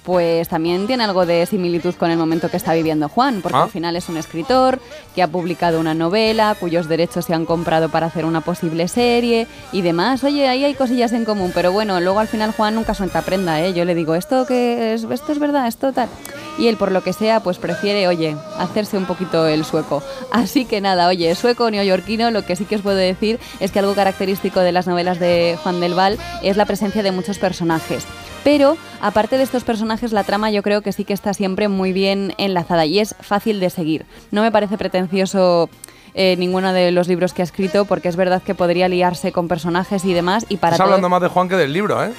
pues 0.04 0.48
también 0.48 0.88
tiene 0.88 1.04
algo 1.04 1.26
de 1.26 1.46
similitud 1.46 1.94
con 1.96 2.10
el 2.10 2.18
momento 2.18 2.50
que 2.50 2.58
está 2.58 2.74
viviendo 2.74 3.08
Juan, 3.08 3.42
porque 3.42 3.58
Ah. 3.58 3.64
al 3.64 3.70
final 3.70 3.96
es 3.96 4.10
un 4.10 4.18
escritor 4.18 4.80
que 5.14 5.22
ha 5.22 5.28
publicado 5.28 5.80
una 5.80 5.94
novela, 5.94 6.56
cuyos 6.60 6.88
derechos 6.88 7.26
se 7.26 7.34
han 7.34 7.46
comprado 7.46 7.90
para 7.90 8.08
hacer 8.08 8.26
una 8.26 8.42
posible 8.42 8.88
serie 8.88 9.48
y 9.72 9.82
demás. 9.82 10.24
Oye, 10.24 10.48
ahí 10.48 10.64
hay 10.64 10.74
cosillas 10.74 11.12
en 11.14 11.26
común, 11.26 11.52
pero 11.54 11.72
bueno, 11.72 12.00
luego 12.00 12.20
al 12.20 12.28
final 12.28 12.52
Juan 12.52 12.76
nunca 12.76 12.94
suelta 12.94 13.22
prenda, 13.22 13.62
¿eh? 13.62 13.74
Yo 13.74 13.86
le 13.86 13.94
digo, 13.96 14.16
esto 14.16 14.46
que 14.46 14.94
es, 14.94 15.04
esto 15.04 15.32
es 15.32 15.40
verdad, 15.40 15.68
esto 15.68 15.94
tal. 15.94 16.10
Y 16.58 16.68
él, 16.68 16.78
por 16.78 16.92
lo 16.92 17.04
que 17.04 17.14
sea, 17.14 17.40
pues 17.42 17.58
prefiere, 17.60 18.08
oye, 18.08 18.36
hacerse 18.58 18.98
un 18.98 19.06
poquito 19.06 19.48
el 19.48 19.64
sueco. 19.66 20.02
Así 20.32 20.66
que 20.66 20.82
nada, 20.82 21.08
oye, 21.08 21.34
sueco 21.36 21.70
neoyorquino, 21.72 22.32
lo 22.32 22.44
que 22.46 22.56
sí 22.56 22.66
que 22.66 22.76
os 22.76 22.82
puedo 22.82 22.98
decir 22.98 23.40
es 23.60 23.72
que 23.72 23.80
algo 23.80 23.94
característico 23.96 24.60
de 24.62 24.72
las 24.72 24.88
novelas 24.88 25.20
de 25.20 25.58
Juan 25.64 25.80
del 25.80 25.94
Val 25.94 26.18
es 26.42 26.58
la 26.58 26.66
presencia 26.66 27.04
de 27.04 27.12
muchos 27.12 27.38
personajes. 27.40 28.04
Pero, 28.44 28.78
aparte 29.02 29.38
de 29.38 29.44
estos 29.44 29.64
personajes, 29.64 30.12
la 30.12 30.24
trama 30.24 30.50
yo 30.52 30.64
creo 30.64 30.82
que 30.82 30.92
sí 30.92 31.06
que 31.06 31.14
está 31.14 31.34
siempre 31.34 31.68
muy 31.68 31.94
bien 31.94 32.34
enlazada 32.38 32.86
y 32.86 33.00
es 33.00 33.16
fácil 33.20 33.60
de 33.60 33.70
seguir. 33.70 34.06
No 34.32 34.42
me 34.42 34.52
parece 34.52 34.78
pretencioso 34.78 35.70
eh, 36.14 36.36
ninguno 36.38 36.74
de 36.74 36.92
los 36.92 37.08
libros 37.08 37.34
que 37.34 37.42
ha 37.42 37.46
escrito, 37.46 37.86
porque 37.86 38.10
es 38.10 38.16
verdad 38.16 38.42
que 38.42 38.56
podría 38.56 38.88
liarse 38.90 39.32
con 39.32 39.48
personajes 39.48 40.04
y 40.06 40.14
demás. 40.14 40.46
Y 40.50 40.58
para 40.58 40.76
Estás 40.76 40.86
hablando 40.86 41.08
más 41.08 41.22
de 41.22 41.28
Juan 41.28 41.48
que 41.48 41.56
del 41.56 41.72
libro, 41.72 42.04
¿eh? 42.04 42.12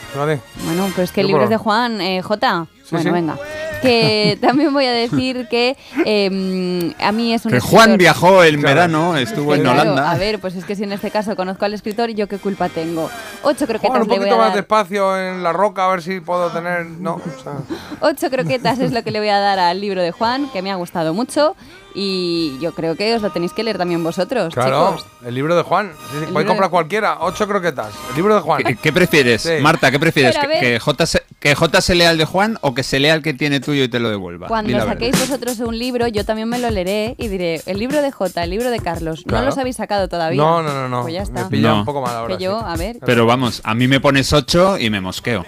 Bueno, 0.64 0.88
pero 0.94 1.02
es 1.02 1.12
que 1.12 1.20
el 1.20 1.26
libro 1.26 1.44
es 1.44 1.50
de 1.50 1.58
Juan, 1.58 2.00
eh, 2.00 2.22
J. 2.22 2.66
Sí, 3.00 3.08
bueno, 3.08 3.34
sí. 3.36 3.40
venga. 3.42 3.80
Que 3.82 4.38
también 4.40 4.72
voy 4.72 4.86
a 4.86 4.92
decir 4.92 5.48
que 5.48 5.76
eh, 6.04 6.94
a 7.00 7.10
mí 7.12 7.34
es 7.34 7.44
un 7.44 7.50
Que 7.50 7.58
escritor- 7.58 7.70
Juan 7.70 7.96
viajó 7.98 8.44
en 8.44 8.60
verano, 8.62 9.16
estuvo 9.16 9.54
en 9.54 9.62
Claro, 9.62 9.80
Holanda. 9.82 10.10
A 10.10 10.16
ver, 10.18 10.38
pues 10.38 10.54
es 10.54 10.64
que 10.64 10.76
si 10.76 10.84
en 10.84 10.92
este 10.92 11.10
caso 11.10 11.34
conozco 11.34 11.64
al 11.64 11.74
escritor, 11.74 12.10
¿yo 12.10 12.28
qué 12.28 12.38
culpa 12.38 12.68
tengo? 12.68 13.10
Ocho 13.42 13.66
croquetas 13.66 13.90
Juan, 13.90 14.02
un 14.02 14.08
le 14.08 14.14
voy 14.14 14.18
poquito 14.18 14.34
a 14.34 14.38
más 14.38 14.48
dar. 14.48 14.56
despacio 14.56 15.18
en 15.18 15.42
la 15.42 15.52
roca 15.52 15.84
a 15.86 15.88
ver 15.88 16.02
si 16.02 16.20
puedo 16.20 16.50
tener... 16.50 16.86
No, 16.86 17.14
o 17.14 17.42
sea... 17.42 17.54
Ocho 18.00 18.30
croquetas 18.30 18.78
es 18.78 18.92
lo 18.92 19.02
que 19.02 19.10
le 19.10 19.18
voy 19.18 19.28
a 19.30 19.38
dar 19.40 19.58
al 19.58 19.80
libro 19.80 20.00
de 20.00 20.12
Juan, 20.12 20.48
que 20.52 20.62
me 20.62 20.70
ha 20.70 20.76
gustado 20.76 21.12
mucho. 21.14 21.56
Y 21.94 22.58
yo 22.58 22.72
creo 22.72 22.96
que 22.96 23.14
os 23.14 23.22
lo 23.22 23.30
tenéis 23.30 23.52
que 23.52 23.62
leer 23.62 23.78
también 23.78 24.02
vosotros, 24.02 24.54
Claro, 24.54 24.96
chicos. 24.96 25.06
el 25.26 25.34
libro 25.34 25.54
de 25.56 25.62
Juan. 25.62 25.92
Sí, 26.10 26.18
sí, 26.26 26.32
Puede 26.32 26.44
de- 26.44 26.48
comprar 26.48 26.70
cualquiera, 26.70 27.18
ocho 27.20 27.46
croquetas. 27.46 27.92
El 28.10 28.16
libro 28.16 28.34
de 28.34 28.40
Juan. 28.40 28.62
¿Qué, 28.62 28.76
qué 28.76 28.92
prefieres, 28.92 29.42
Sí. 29.42 29.52
Marta? 29.60 29.90
¿Qué 29.90 29.98
prefieres? 29.98 30.36
Pero 30.40 30.52
¿Que, 30.52 30.60
que 30.60 30.78
J 30.80 31.06
se, 31.06 31.22
¿Que 31.40 31.54
J 31.54 31.80
se 31.80 31.94
lea 31.94 32.12
el 32.12 32.18
de 32.18 32.24
Juan 32.24 32.56
o 32.60 32.72
que 32.74 32.82
se 32.82 33.00
lea 33.00 33.14
el 33.14 33.22
que 33.22 33.34
tiene 33.34 33.60
tuyo 33.60 33.82
y 33.84 33.88
te 33.88 33.98
lo 34.00 34.08
devuelva? 34.10 34.46
Cuando 34.48 34.78
saquéis 34.78 35.12
verdad. 35.12 35.26
vosotros 35.28 35.58
un 35.60 35.76
libro, 35.78 36.06
yo 36.08 36.24
también 36.24 36.48
me 36.48 36.58
lo 36.58 36.70
leeré 36.70 37.14
y 37.18 37.28
diré, 37.28 37.60
el 37.66 37.78
libro 37.78 38.00
de 38.00 38.10
J, 38.12 38.44
el 38.44 38.50
libro 38.50 38.70
de 38.70 38.78
Carlos, 38.80 39.22
Claro. 39.26 39.42
¿no 39.44 39.46
los 39.50 39.58
habéis 39.58 39.76
sacado 39.76 40.08
todavía? 40.08 40.40
No, 40.40 40.62
no, 40.62 40.72
no, 40.72 40.88
no. 40.88 41.02
Pues 41.02 41.14
ya 41.14 41.22
está. 41.22 41.44
Me 41.44 41.50
pilla 41.50 41.68
No. 41.70 41.78
un 41.80 41.84
poco 41.84 42.00
mal 42.00 42.14
ahora. 42.16 42.36
Que 42.36 42.42
yo, 42.44 42.58
sí. 42.60 42.64
a 42.68 42.76
ver. 42.76 42.96
Pero 43.04 43.26
vamos, 43.26 43.60
a 43.64 43.74
mí 43.74 43.88
me 43.88 43.98
pones 44.00 44.32
8 44.32 44.78
y 44.78 44.88
me 44.90 45.00
mosqueo. 45.00 45.44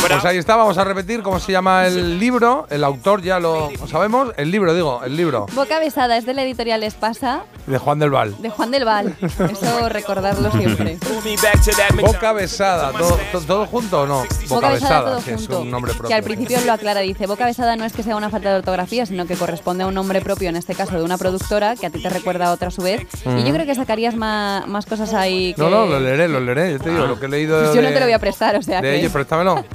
Pues 0.00 0.24
ahí 0.24 0.38
está, 0.38 0.56
vamos 0.56 0.78
a 0.78 0.84
repetir 0.84 1.22
cómo 1.22 1.38
se 1.40 1.52
llama 1.52 1.86
el 1.86 2.18
libro. 2.18 2.66
El 2.70 2.77
autor 2.84 3.22
ya 3.22 3.38
lo 3.40 3.70
sabemos. 3.90 4.30
El 4.36 4.50
libro, 4.50 4.74
digo, 4.74 5.02
el 5.04 5.16
libro. 5.16 5.46
Boca 5.54 5.78
Besada 5.78 6.16
es 6.16 6.26
de 6.26 6.34
la 6.34 6.42
editorial 6.42 6.82
Espasa, 6.82 7.42
De 7.66 7.78
Juan 7.78 7.98
del 7.98 8.10
Val. 8.10 8.34
de 8.40 8.50
Juan 8.50 8.70
del 8.70 8.84
Val. 8.84 9.14
Eso 9.20 9.88
recordarlo 9.88 10.50
siempre. 10.52 10.98
Boca 12.02 12.32
besada, 12.32 12.92
¿todo, 12.92 13.18
to- 13.32 13.40
todo 13.40 13.66
junto 13.66 14.02
o 14.02 14.06
no? 14.06 14.24
Boca, 14.48 14.70
Besada 14.70 15.10
todo 15.12 15.24
que 15.24 15.32
es 15.34 15.36
junto. 15.40 15.60
un 15.62 15.70
nombre 15.70 15.92
Que 15.92 15.98
propio. 15.98 16.16
al 16.16 16.22
principio 16.22 16.58
lo 16.64 16.72
aclara, 16.72 17.00
dice, 17.00 17.26
boca 17.26 17.44
besada 17.46 17.76
no 17.76 17.84
es 17.84 17.92
que 17.92 18.02
sea 18.02 18.16
una 18.16 18.30
falta 18.30 18.50
de 18.50 18.56
ortografía, 18.58 19.06
sino 19.06 19.26
que 19.26 19.34
corresponde 19.36 19.84
a 19.84 19.86
un 19.86 19.94
nombre 19.94 20.20
propio, 20.20 20.48
en 20.48 20.56
este 20.56 20.74
caso 20.74 20.96
de 20.96 21.02
una 21.02 21.18
productora, 21.18 21.76
que 21.76 21.86
a 21.86 21.90
ti 21.90 22.00
te 22.02 22.08
recuerda 22.10 22.46
a 22.48 22.52
otra 22.52 22.68
a 22.68 22.70
su 22.70 22.82
vez. 22.82 23.06
Y 23.24 23.44
yo 23.44 23.52
creo 23.52 23.66
que 23.66 23.74
sacarías 23.74 24.14
más, 24.16 24.66
más 24.66 24.86
cosas 24.86 25.12
ahí 25.14 25.54
que... 25.54 25.62
No, 25.62 25.70
no, 25.70 25.86
lo 25.86 26.00
leeré, 26.00 26.28
lo 26.28 26.40
leeré. 26.40 26.72
Yo 26.72 26.78
te 26.80 26.90
digo, 26.90 27.06
lo 27.06 27.18
que 27.18 27.26
he 27.26 27.28
leído. 27.28 27.58
Pues 27.60 27.70
yo 27.74 27.82
no 27.82 27.88
de- 27.88 27.94
te 27.94 28.00
lo 28.00 28.06
voy 28.06 28.12
a 28.14 28.18
prestar, 28.18 28.56
o 28.56 28.62
sea 28.62 28.80
De 28.80 28.90
que... 28.90 28.96
ellos, 29.00 29.12
préstamelo. 29.12 29.64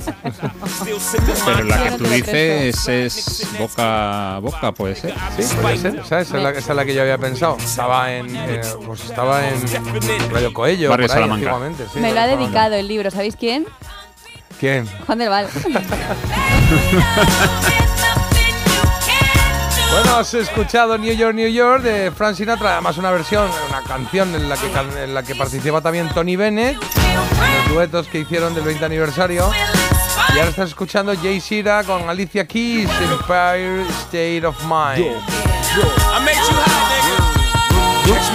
Pero 1.46 1.64
la 1.64 1.84
que 1.84 1.90
no 1.92 1.98
tú 1.98 2.04
dices 2.06 2.76
es 2.94 3.48
boca 3.60 4.40
boca, 4.42 4.72
puede 4.72 4.96
ser. 4.96 5.14
Sí, 5.38 5.56
puede 5.62 5.78
ser. 5.78 5.96
Esa 6.00 6.22
es 6.22 6.32
la, 6.32 6.50
esa 6.52 6.60
es 6.72 6.76
la 6.76 6.86
que 6.86 6.94
yo 6.94 7.02
había 7.02 7.18
pensado. 7.18 7.58
Estaba 7.58 8.14
en. 8.14 8.36
eh, 8.36 8.62
pues 8.86 9.04
estaba 9.06 9.48
en 9.48 9.62
Radio 10.32 10.54
Coello. 10.54 10.90
Barrio 10.90 11.08
por 11.08 11.16
ahí, 11.16 11.22
Salamanca. 11.22 11.50
antiguamente, 11.52 11.86
sí, 11.94 12.00
Me 12.00 12.14
lo 12.14 12.20
ha 12.22 12.28
dedicado 12.28 12.76
el 12.76 12.88
libro, 12.88 13.12
¿sabéis 13.12 13.36
quién? 13.36 13.66
¿Quién? 14.60 14.88
Juan 15.06 15.18
del 15.18 15.30
Val. 15.30 15.48
Bueno, 19.92 20.16
has 20.18 20.34
escuchado 20.34 20.98
New 20.98 21.14
York, 21.14 21.36
New 21.36 21.48
York 21.50 21.84
de 21.84 22.12
Frank 22.12 22.36
Sinatra, 22.36 22.74
además 22.74 22.98
una 22.98 23.12
versión, 23.12 23.48
una 23.70 23.82
canción 23.84 24.34
en 24.34 24.50
la 24.50 24.58
que, 24.58 24.72
can- 24.72 24.98
en 24.98 25.14
la 25.14 25.22
que 25.22 25.36
participa 25.36 25.82
también 25.82 26.10
Tony 26.10 26.36
Bennett, 26.36 26.78
en 26.82 27.58
los 27.64 27.70
duetos 27.76 28.08
que 28.08 28.18
hicieron 28.20 28.56
del 28.56 28.64
20 28.64 28.84
aniversario. 28.86 29.52
Y 30.34 30.40
ahora 30.40 30.50
estás 30.50 30.70
escuchando 30.70 31.14
Jay 31.16 31.40
Shira 31.40 31.84
con 31.84 32.10
Alicia 32.10 32.48
Keys, 32.48 32.90
Empire 33.02 33.84
State 33.90 34.44
of 34.44 34.60
Mind. 34.64 35.06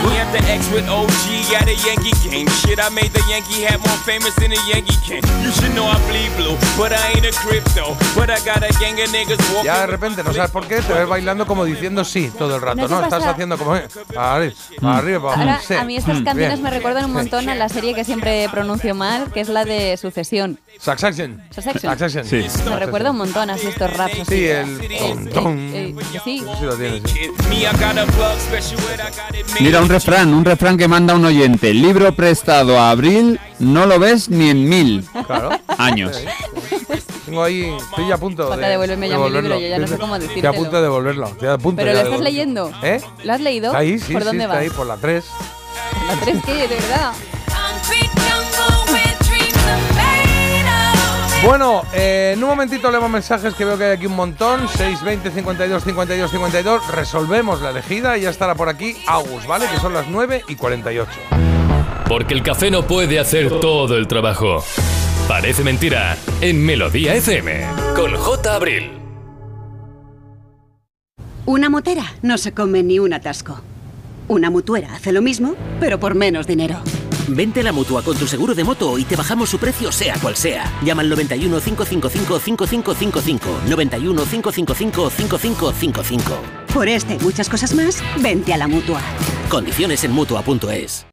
You 0.03 0.09
high, 0.09 0.09
nigga. 0.09 0.09
Catch 0.09 0.11
me 0.11 0.17
at 0.19 0.33
the 0.33 0.43
X 0.53 0.71
with 0.73 0.89
OG 0.89 1.55
at 1.55 1.69
a 1.69 1.75
Yankee 1.87 2.29
game. 2.29 2.47
Shit, 2.49 2.79
I 2.79 2.89
made 2.91 3.13
the 3.13 3.23
Yankee 3.29 3.63
hat 3.65 3.79
more 3.81 3.97
famous 4.05 4.35
than 4.37 4.53
a 4.53 4.61
Yankee 4.69 4.97
can. 5.07 5.23
You 5.43 5.51
should 5.53 5.75
know 5.75 5.87
I 5.87 5.99
bleed 6.09 6.31
blue, 6.37 6.57
but 6.77 6.93
I 6.93 7.13
ain't 7.15 7.27
a 7.27 7.33
crypto. 7.33 7.97
But 8.15 8.31
I 8.31 8.39
got 8.45 8.63
a 8.63 8.73
gang 8.81 9.01
of 9.01 9.09
niggas 9.11 9.39
walking. 9.53 9.65
Ya 9.65 9.81
de 9.81 9.87
repente, 9.87 10.23
no 10.23 10.33
sabes 10.33 10.51
por 10.51 10.67
qué, 10.67 10.81
te 10.83 10.93
ves 10.93 11.09
bailando 11.09 11.47
como 11.47 11.65
diciendo 11.65 12.05
sí 12.05 12.31
todo 12.39 12.57
el 12.57 12.63
rato, 12.63 12.87
¿No 12.89 13.03
Estás 13.03 13.25
haciendo 13.25 13.57
como... 13.59 13.77
eh, 13.77 13.87
Para 14.15 14.35
arriba, 14.37 14.55
para 14.81 14.99
arriba, 14.99 15.23
para 15.31 15.41
Ahora, 15.43 15.61
sí. 15.67 15.75
a 15.75 15.85
mí 15.85 15.97
estas 15.97 16.21
Mm, 16.21 16.25
canciones 16.25 16.53
bien. 16.59 16.63
me 16.63 16.71
recuerdan 16.71 17.05
un 17.07 17.13
montón 17.13 17.49
a 17.49 17.55
la 17.55 17.69
serie 17.69 17.95
que 17.95 18.05
siempre 18.05 18.49
pronuncio 18.51 18.95
mal, 18.95 19.31
que 19.33 19.41
es 19.41 19.49
la 19.49 19.65
de 19.65 19.97
Sucesión. 19.97 20.59
Succession. 20.81 21.43
Succession. 21.51 21.93
Succession. 21.99 22.25
Sí. 22.25 22.47
Me 22.69 22.77
recuerda 22.79 23.11
un 23.11 23.19
montón 23.19 23.51
así 23.51 23.67
estos 23.67 23.93
raps. 23.97 24.21
así. 24.21 24.25
Sí, 24.35 24.47
el... 24.47 24.89
Tom, 24.99 25.27
tom. 25.29 25.71
Eh, 25.75 25.95
sí. 26.25 26.39
Sí 26.59 26.65
lo 26.65 26.75
tienes, 26.77 27.03
a. 27.03 27.13
Mira 29.61 29.81
un 29.81 29.88
refrán, 29.89 30.33
un 30.35 30.45
refrán 30.45 30.77
que 30.77 30.89
manda 30.89 31.15
un 31.15 31.25
oyente. 31.25 31.73
Libro 31.75 32.13
prestado 32.15 32.79
a 32.79 32.91
abril, 32.91 33.41
no 33.59 33.87
lo 33.87 33.99
ves 33.99 34.29
ni 34.29 34.51
en 34.51 34.69
mil 34.69 35.05
Claro. 35.27 35.51
años. 35.79 36.17
Tengo 37.27 37.43
ahí, 37.43 37.71
estoy 37.91 38.11
a 38.11 38.17
punto 38.17 38.49
Falta 38.49 38.65
de 38.67 38.73
devolverme 38.73 39.09
ya 39.09 39.17
mi 39.17 39.23
devolverlo. 39.23 39.49
libro, 39.57 39.61
yo 39.61 39.69
ya 39.69 39.79
no 39.79 39.87
sé 39.87 39.99
cómo 39.99 40.17
Estoy 40.17 40.47
a 40.47 40.53
punto 40.53 40.77
de 40.77 40.83
devolverlo. 40.83 41.27
Estoy 41.29 41.49
a 41.49 41.59
punto 41.59 41.77
¿Pero 41.83 41.93
ya 41.93 42.03
lo 42.03 42.09
estás 42.09 42.21
leyendo? 42.23 42.73
¿Eh? 42.83 43.01
¿Lo 43.25 43.33
has 43.35 43.41
leído? 43.41 43.67
Está 43.67 43.79
ahí, 43.79 43.99
sí, 43.99 44.13
¿Por 44.13 44.23
sí, 44.23 44.27
dónde 44.29 44.45
está 44.45 44.55
vas? 44.55 44.63
ahí, 44.63 44.71
por 44.71 44.87
la 44.87 44.97
3. 44.97 45.25
¿La 46.07 46.15
tres 46.25 46.37
qué? 46.47 46.53
¿De 46.55 46.67
verdad? 46.69 47.13
Bueno, 51.45 51.83
eh, 51.95 52.33
en 52.35 52.43
un 52.43 52.51
momentito 52.51 52.91
leemos 52.91 53.09
mensajes 53.09 53.55
que 53.55 53.65
veo 53.65 53.79
que 53.79 53.85
hay 53.85 53.97
aquí 53.97 54.07
un 54.07 54.17
montón. 54.17 54.69
620 54.69 55.31
52 55.31 55.85
52 55.85 56.31
52. 56.31 56.93
Resolvemos 56.93 57.63
la 57.63 57.71
elegida 57.71 58.19
y 58.19 58.23
ya 58.23 58.31
estará 58.31 58.55
por 58.57 58.69
aquí 58.69 58.97
Agus, 59.07 59.47
¿vale? 59.47 59.67
Que 59.73 59.79
son 59.79 59.95
las 59.95 60.09
9 60.09 60.43
y 60.49 60.57
48. 60.57 61.11
Porque 62.09 62.35
el 62.35 62.43
café 62.43 62.71
no 62.71 62.87
puede 62.87 63.21
hacer 63.21 63.61
todo 63.61 63.97
el 63.97 64.09
trabajo. 64.09 64.65
Parece 65.29 65.63
mentira 65.63 66.17
en 66.41 66.65
Melodía 66.65 67.15
FM 67.15 67.67
con 67.95 68.17
J. 68.17 68.55
Abril. 68.55 68.91
Una 71.47 71.71
motera 71.71 72.05
no 72.23 72.37
se 72.37 72.53
come 72.53 72.83
ni 72.83 72.99
un 72.99 73.13
atasco. 73.13 73.61
Una 74.27 74.51
mutuera 74.51 74.95
hace 74.95 75.13
lo 75.13 75.23
mismo, 75.23 75.55
pero 75.81 76.01
por 76.01 76.15
menos 76.15 76.47
dinero. 76.47 76.81
Vente 77.29 77.61
a 77.61 77.63
la 77.63 77.73
mutua 77.73 78.03
con 78.03 78.17
tu 78.17 78.27
seguro 78.27 78.55
de 78.55 78.65
moto 78.65 78.99
y 78.99 79.05
te 79.05 79.17
bajamos 79.17 79.51
su 79.51 79.59
precio, 79.59 79.93
sea 79.93 80.17
cual 80.21 80.37
sea. 80.37 80.71
Llama 80.83 81.03
al 81.03 81.09
91 81.09 81.61
555 81.61 82.39
5555. 82.39 83.61
91 83.69 84.23
555 84.23 85.11
5555. 85.11 86.43
Por 86.73 86.89
este 86.89 87.15
y 87.15 87.19
muchas 87.19 87.49
cosas 87.49 87.75
más, 87.75 88.03
vente 88.23 88.53
a 88.55 88.57
la 88.57 88.69
mutua. 88.69 89.01
Condiciones 89.49 90.05
en 90.05 90.13
mutua.es. 90.13 91.07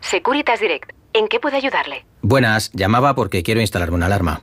Securitas 0.00 0.60
Direct. 0.60 0.92
¿En 1.12 1.28
qué 1.28 1.40
puedo 1.40 1.56
ayudarle? 1.56 2.04
Buenas, 2.22 2.70
llamaba 2.72 3.14
porque 3.14 3.42
quiero 3.42 3.60
instalarme 3.60 3.96
una 3.96 4.06
alarma. 4.06 4.42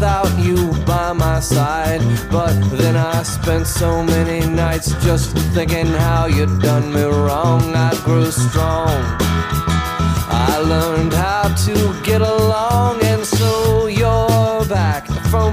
Without 0.00 0.32
you 0.38 0.72
by 0.86 1.12
my 1.12 1.40
side. 1.40 2.00
But 2.30 2.54
then 2.78 2.96
I 2.96 3.22
spent 3.22 3.66
so 3.66 4.02
many 4.02 4.40
nights 4.46 4.92
just 5.04 5.36
thinking 5.54 5.88
how 5.88 6.24
you'd 6.24 6.62
done 6.62 6.90
me 6.94 7.02
wrong. 7.02 7.62
I 7.74 7.92
grew 8.02 8.30
strong. 8.30 8.96
I 10.48 10.62
learned 10.64 11.12
how 11.12 11.54
to 11.66 11.74
get 12.02 12.22
along, 12.22 13.02
and 13.02 13.26
so 13.26 13.88
you're 13.88 14.64
back 14.64 15.06
from 15.30 15.52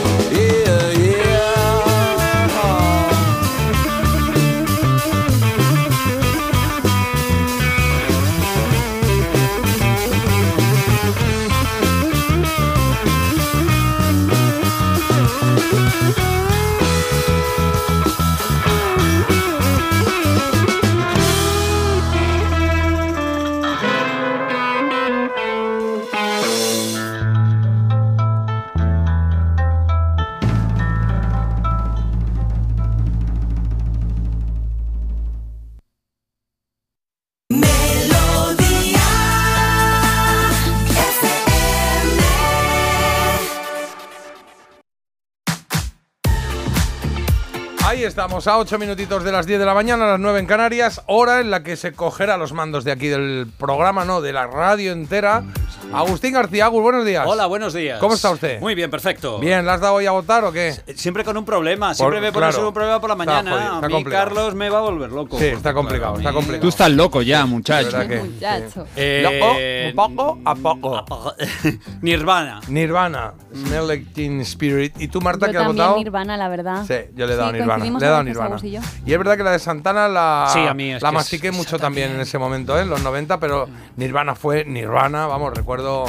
Estamos, 48.05 48.47
a 48.47 48.57
8 48.57 48.79
minutitos 48.79 49.23
de 49.23 49.31
las 49.31 49.45
10 49.45 49.59
de 49.59 49.65
la 49.65 49.75
mañana, 49.75 50.05
a 50.05 50.11
las 50.13 50.19
9 50.19 50.39
en 50.39 50.47
Canarias, 50.47 51.03
hora 51.05 51.39
en 51.39 51.51
la 51.51 51.61
que 51.61 51.75
se 51.75 51.93
cogerá 51.93 52.35
los 52.35 52.51
mandos 52.51 52.83
de 52.83 52.91
aquí 52.91 53.07
del 53.07 53.47
programa, 53.59 54.05
no, 54.05 54.21
de 54.21 54.33
la 54.33 54.47
radio 54.47 54.91
entera. 54.91 55.43
Agustín 55.91 56.33
García, 56.33 56.65
Agus, 56.65 56.81
buenos 56.81 57.05
días. 57.05 57.25
Hola, 57.27 57.47
buenos 57.47 57.73
días. 57.73 57.99
¿Cómo 57.99 58.13
está 58.13 58.31
usted? 58.31 58.61
Muy 58.61 58.75
bien, 58.75 58.89
perfecto. 58.89 59.39
Bien, 59.39 59.65
¿le 59.65 59.71
has 59.71 59.81
dado 59.81 59.95
hoy 59.95 60.05
a 60.05 60.11
votar 60.11 60.43
o 60.45 60.51
qué? 60.51 60.73
Siempre 60.95 61.23
con 61.25 61.35
un 61.35 61.43
problema, 61.43 61.93
siempre 61.93 62.17
Por- 62.19 62.21
me 62.27 62.31
pones 62.31 62.49
claro. 62.55 62.67
un 62.69 62.73
problema 62.73 63.01
por 63.01 63.09
la 63.09 63.15
Está 63.15 63.25
mañana. 63.25 63.51
jodido, 63.51 63.73
está 63.73 63.85
a 63.85 63.89
mí 63.89 63.93
complicado. 63.93 64.23
Carlos 64.25 64.55
me 64.55 64.69
va 64.69 64.77
a 64.77 64.81
volver 64.81 65.11
loco. 65.11 65.37
Sí, 65.37 65.45
está 65.45 65.73
complicado, 65.73 66.17
está 66.17 66.31
complicado. 66.31 66.61
Tú 66.61 66.69
estás 66.69 66.91
loco 66.91 67.21
ya, 67.21 67.45
muchacho. 67.45 67.97
Que- 68.07 68.21
Muchacho. 68.21 68.87
Eh, 68.95 69.91
Loco, 69.93 70.05
un 70.07 70.15
poco 70.15 70.39
a 70.45 70.55
poco. 70.55 71.33
Nirvana. 72.01 72.61
Nirvana, 72.69 73.33
Smell 73.53 73.87
Like 73.87 74.05
Teen 74.13 74.39
Spirit. 74.41 74.93
¿Y 74.99 75.07
tú, 75.09 75.19
Marta, 75.19 75.47
Yo 75.47 75.51
qué 75.51 75.57
has 75.57 75.63
también 75.65 75.77
votado? 75.85 75.97
Nirvana, 75.97 76.37
la 76.37 76.47
verdad. 76.47 76.85
Sí, 76.87 76.95
yo 77.15 77.27
le 77.27 77.33
he 77.33 77.35
dado 77.35 77.51
Sí, 77.51 77.57
Nirvana. 77.57 77.83
Le 77.85 78.05
he 78.05 78.09
dado 78.09 78.23
Nirvana. 78.23 78.57
Y. 78.61 78.67
Y 78.77 79.11
es 79.11 79.17
verdad 79.17 79.35
que 79.35 79.43
la 79.43 79.51
de 79.51 79.59
Santana 79.59 80.07
la, 80.07 80.47
Sí, 80.53 80.59
a 80.59 80.73
mí 80.73 80.91
es 80.93 81.01
la 81.01 81.09
que 81.09 81.15
es- 81.15 81.19
mastiqué 81.19 81.51
mucho 81.51 81.77
también 81.79 82.11
en 82.11 82.21
ese 82.21 82.37
momento, 82.37 82.77
¿eh? 82.77 82.83
en 82.83 82.89
los 82.89 83.01
90, 83.03 83.39
pero 83.39 83.67
Nirvana 83.97 84.35
fue 84.35 84.63
Nirvana. 84.63 85.27
Vamos, 85.27 85.53
recuerdo 85.53 85.70
a 85.79 86.05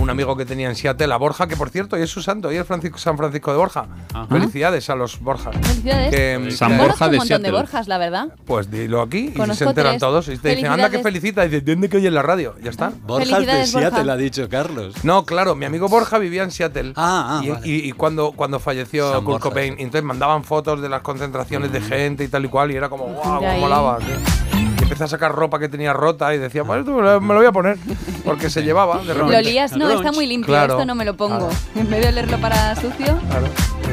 un 0.00 0.10
amigo 0.10 0.36
que 0.36 0.44
tenía 0.44 0.68
en 0.68 0.76
Seattle, 0.76 1.12
a 1.12 1.16
Borja, 1.16 1.48
que 1.48 1.56
por 1.56 1.70
cierto, 1.70 1.96
hoy 1.96 2.02
es 2.02 2.10
su 2.10 2.22
santo, 2.22 2.48
hoy 2.48 2.56
es 2.56 2.64
Francisco, 2.66 2.98
San 2.98 3.16
Francisco 3.16 3.50
de 3.50 3.58
Borja. 3.58 3.86
Felicidades 4.28 4.88
a 4.90 4.94
los 4.94 5.18
Borjas. 5.18 5.56
Felicidades. 5.60 6.10
Que- 6.14 6.50
San 6.52 6.70
que- 6.72 6.78
Borja 6.78 7.06
un 7.06 7.10
de 7.12 7.16
montón 7.18 7.42
de 7.42 7.48
Seattle. 7.48 7.50
Borjas, 7.50 7.88
la 7.88 7.98
verdad. 7.98 8.28
Pues 8.46 8.70
dilo 8.70 9.02
aquí 9.02 9.30
y 9.30 9.32
Conozco 9.32 9.54
se 9.56 9.64
enteran 9.64 9.92
tres. 9.92 10.00
todos. 10.00 10.28
Y 10.28 10.38
te 10.38 10.50
dicen, 10.50 10.66
anda 10.70 10.88
que 10.88 11.00
felicita. 11.00 11.44
Y 11.44 11.48
dices, 11.48 11.64
¿dónde 11.64 11.88
que 11.88 11.96
oye 11.96 12.08
en 12.08 12.14
la 12.14 12.22
radio? 12.22 12.54
Ya 12.62 12.70
está. 12.70 12.92
Borjas 13.06 13.26
de 13.28 13.34
Felicidades, 13.34 13.72
Borja. 13.72 13.90
Seattle, 13.90 14.12
ha 14.12 14.16
dicho 14.16 14.48
Carlos. 14.48 14.94
No, 15.04 15.24
claro, 15.24 15.56
mi 15.56 15.64
amigo 15.64 15.88
Borja 15.88 16.18
vivía 16.18 16.44
en 16.44 16.52
Seattle. 16.52 16.92
Ah, 16.94 17.40
ah, 17.40 17.44
y, 17.44 17.48
vale. 17.50 17.68
y- 17.68 17.88
y 17.88 17.92
cuando, 17.92 18.32
cuando 18.32 18.60
falleció 18.60 19.06
San 19.10 19.24
Kurt 19.24 19.42
Borja, 19.42 19.48
Cobain, 19.48 19.74
sí. 19.74 19.80
y 19.80 19.82
entonces 19.82 20.04
mandaban 20.04 20.44
fotos 20.44 20.80
de 20.80 20.88
las 20.88 21.02
concentraciones 21.02 21.72
de 21.72 21.80
gente 21.80 22.22
y 22.24 22.28
tal 22.28 22.44
y 22.44 22.48
cual, 22.48 22.70
y 22.70 22.76
era 22.76 22.88
como, 22.88 23.06
De 23.08 23.14
cómo 23.16 23.40
molaba. 23.58 23.98
tío. 23.98 24.67
Empecé 24.88 25.04
a 25.04 25.08
sacar 25.08 25.32
ropa 25.34 25.58
que 25.58 25.68
tenía 25.68 25.92
rota 25.92 26.34
y 26.34 26.38
decía, 26.38 26.64
pues 26.64 26.80
esto 26.80 26.92
me 26.92 27.02
lo 27.02 27.20
me 27.20 27.28
lo 27.34 27.40
voy 27.40 27.46
a 27.46 27.52
poner, 27.52 27.76
porque 28.24 28.48
se 28.48 28.62
llevaba 28.62 28.98
de 29.00 29.14
Lo 29.14 29.26
repente. 29.26 29.42
lías, 29.42 29.76
no, 29.76 29.90
está 29.90 30.12
muy 30.12 30.26
limpio, 30.26 30.46
Claro. 30.46 30.74
esto 30.74 30.86
no 30.86 30.94
me 30.94 31.04
lo 31.04 31.14
pongo. 31.14 31.48
Claro. 31.48 31.54
En 31.76 31.90
vez 31.90 32.00
de 32.02 32.08
olerlo 32.08 32.38
para 32.40 32.74
sucio, 32.74 33.18
Claro. 33.28 33.46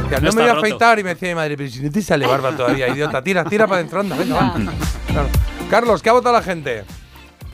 Decía, 0.10 0.20
no, 0.22 0.32
me 0.32 0.42
voy 0.42 0.44
a 0.44 0.54
roto. 0.54 0.60
afeitar 0.66 1.00
y 1.00 1.04
me 1.04 1.10
decía 1.10 1.30
mi 1.30 1.36
madre, 1.36 1.58
pero 1.58 1.70
si 1.70 1.82
no 1.82 1.92
te 1.92 2.02
sale 2.02 2.26
barba 2.26 2.52
todavía, 2.56 2.88
idiota, 2.88 3.22
tira, 3.22 3.44
tira 3.44 3.66
para 3.68 3.78
adentro, 3.80 4.00
anda, 4.00 4.16
venga. 4.16 4.54
Carlos, 5.70 6.02
¿qué 6.02 6.10
ha 6.10 6.14
votado 6.14 6.34
la 6.36 6.42
gente? 6.44 6.86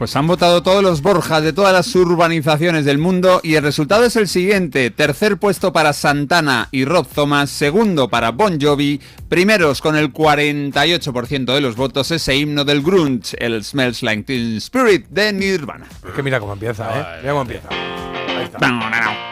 Pues 0.01 0.15
han 0.15 0.25
votado 0.25 0.63
todos 0.63 0.81
los 0.81 1.03
Borjas 1.03 1.43
de 1.43 1.53
todas 1.53 1.71
las 1.73 1.93
urbanizaciones 1.93 2.85
del 2.85 2.97
mundo 2.97 3.39
y 3.43 3.53
el 3.53 3.61
resultado 3.61 4.03
es 4.03 4.15
el 4.15 4.27
siguiente. 4.27 4.89
Tercer 4.89 5.37
puesto 5.37 5.71
para 5.73 5.93
Santana 5.93 6.69
y 6.71 6.85
Rob 6.85 7.05
Thomas, 7.05 7.51
segundo 7.51 8.09
para 8.09 8.31
Bon 8.31 8.59
Jovi, 8.59 8.99
primeros 9.29 9.79
con 9.79 9.95
el 9.95 10.11
48% 10.11 11.53
de 11.53 11.61
los 11.61 11.75
votos 11.75 12.09
ese 12.09 12.35
himno 12.35 12.65
del 12.65 12.81
grunge, 12.81 13.37
el 13.37 13.63
Smells 13.63 14.01
Like 14.01 14.23
Teen 14.23 14.57
Spirit 14.57 15.05
de 15.09 15.33
Nirvana. 15.33 15.85
Es 16.03 16.13
que 16.15 16.23
mira 16.23 16.39
cómo 16.39 16.53
empieza, 16.53 16.99
¿eh? 16.99 17.19
Mira 17.21 17.33
cómo 17.33 17.43
empieza. 17.43 17.69
Ahí 17.69 18.45
está. 18.45 19.30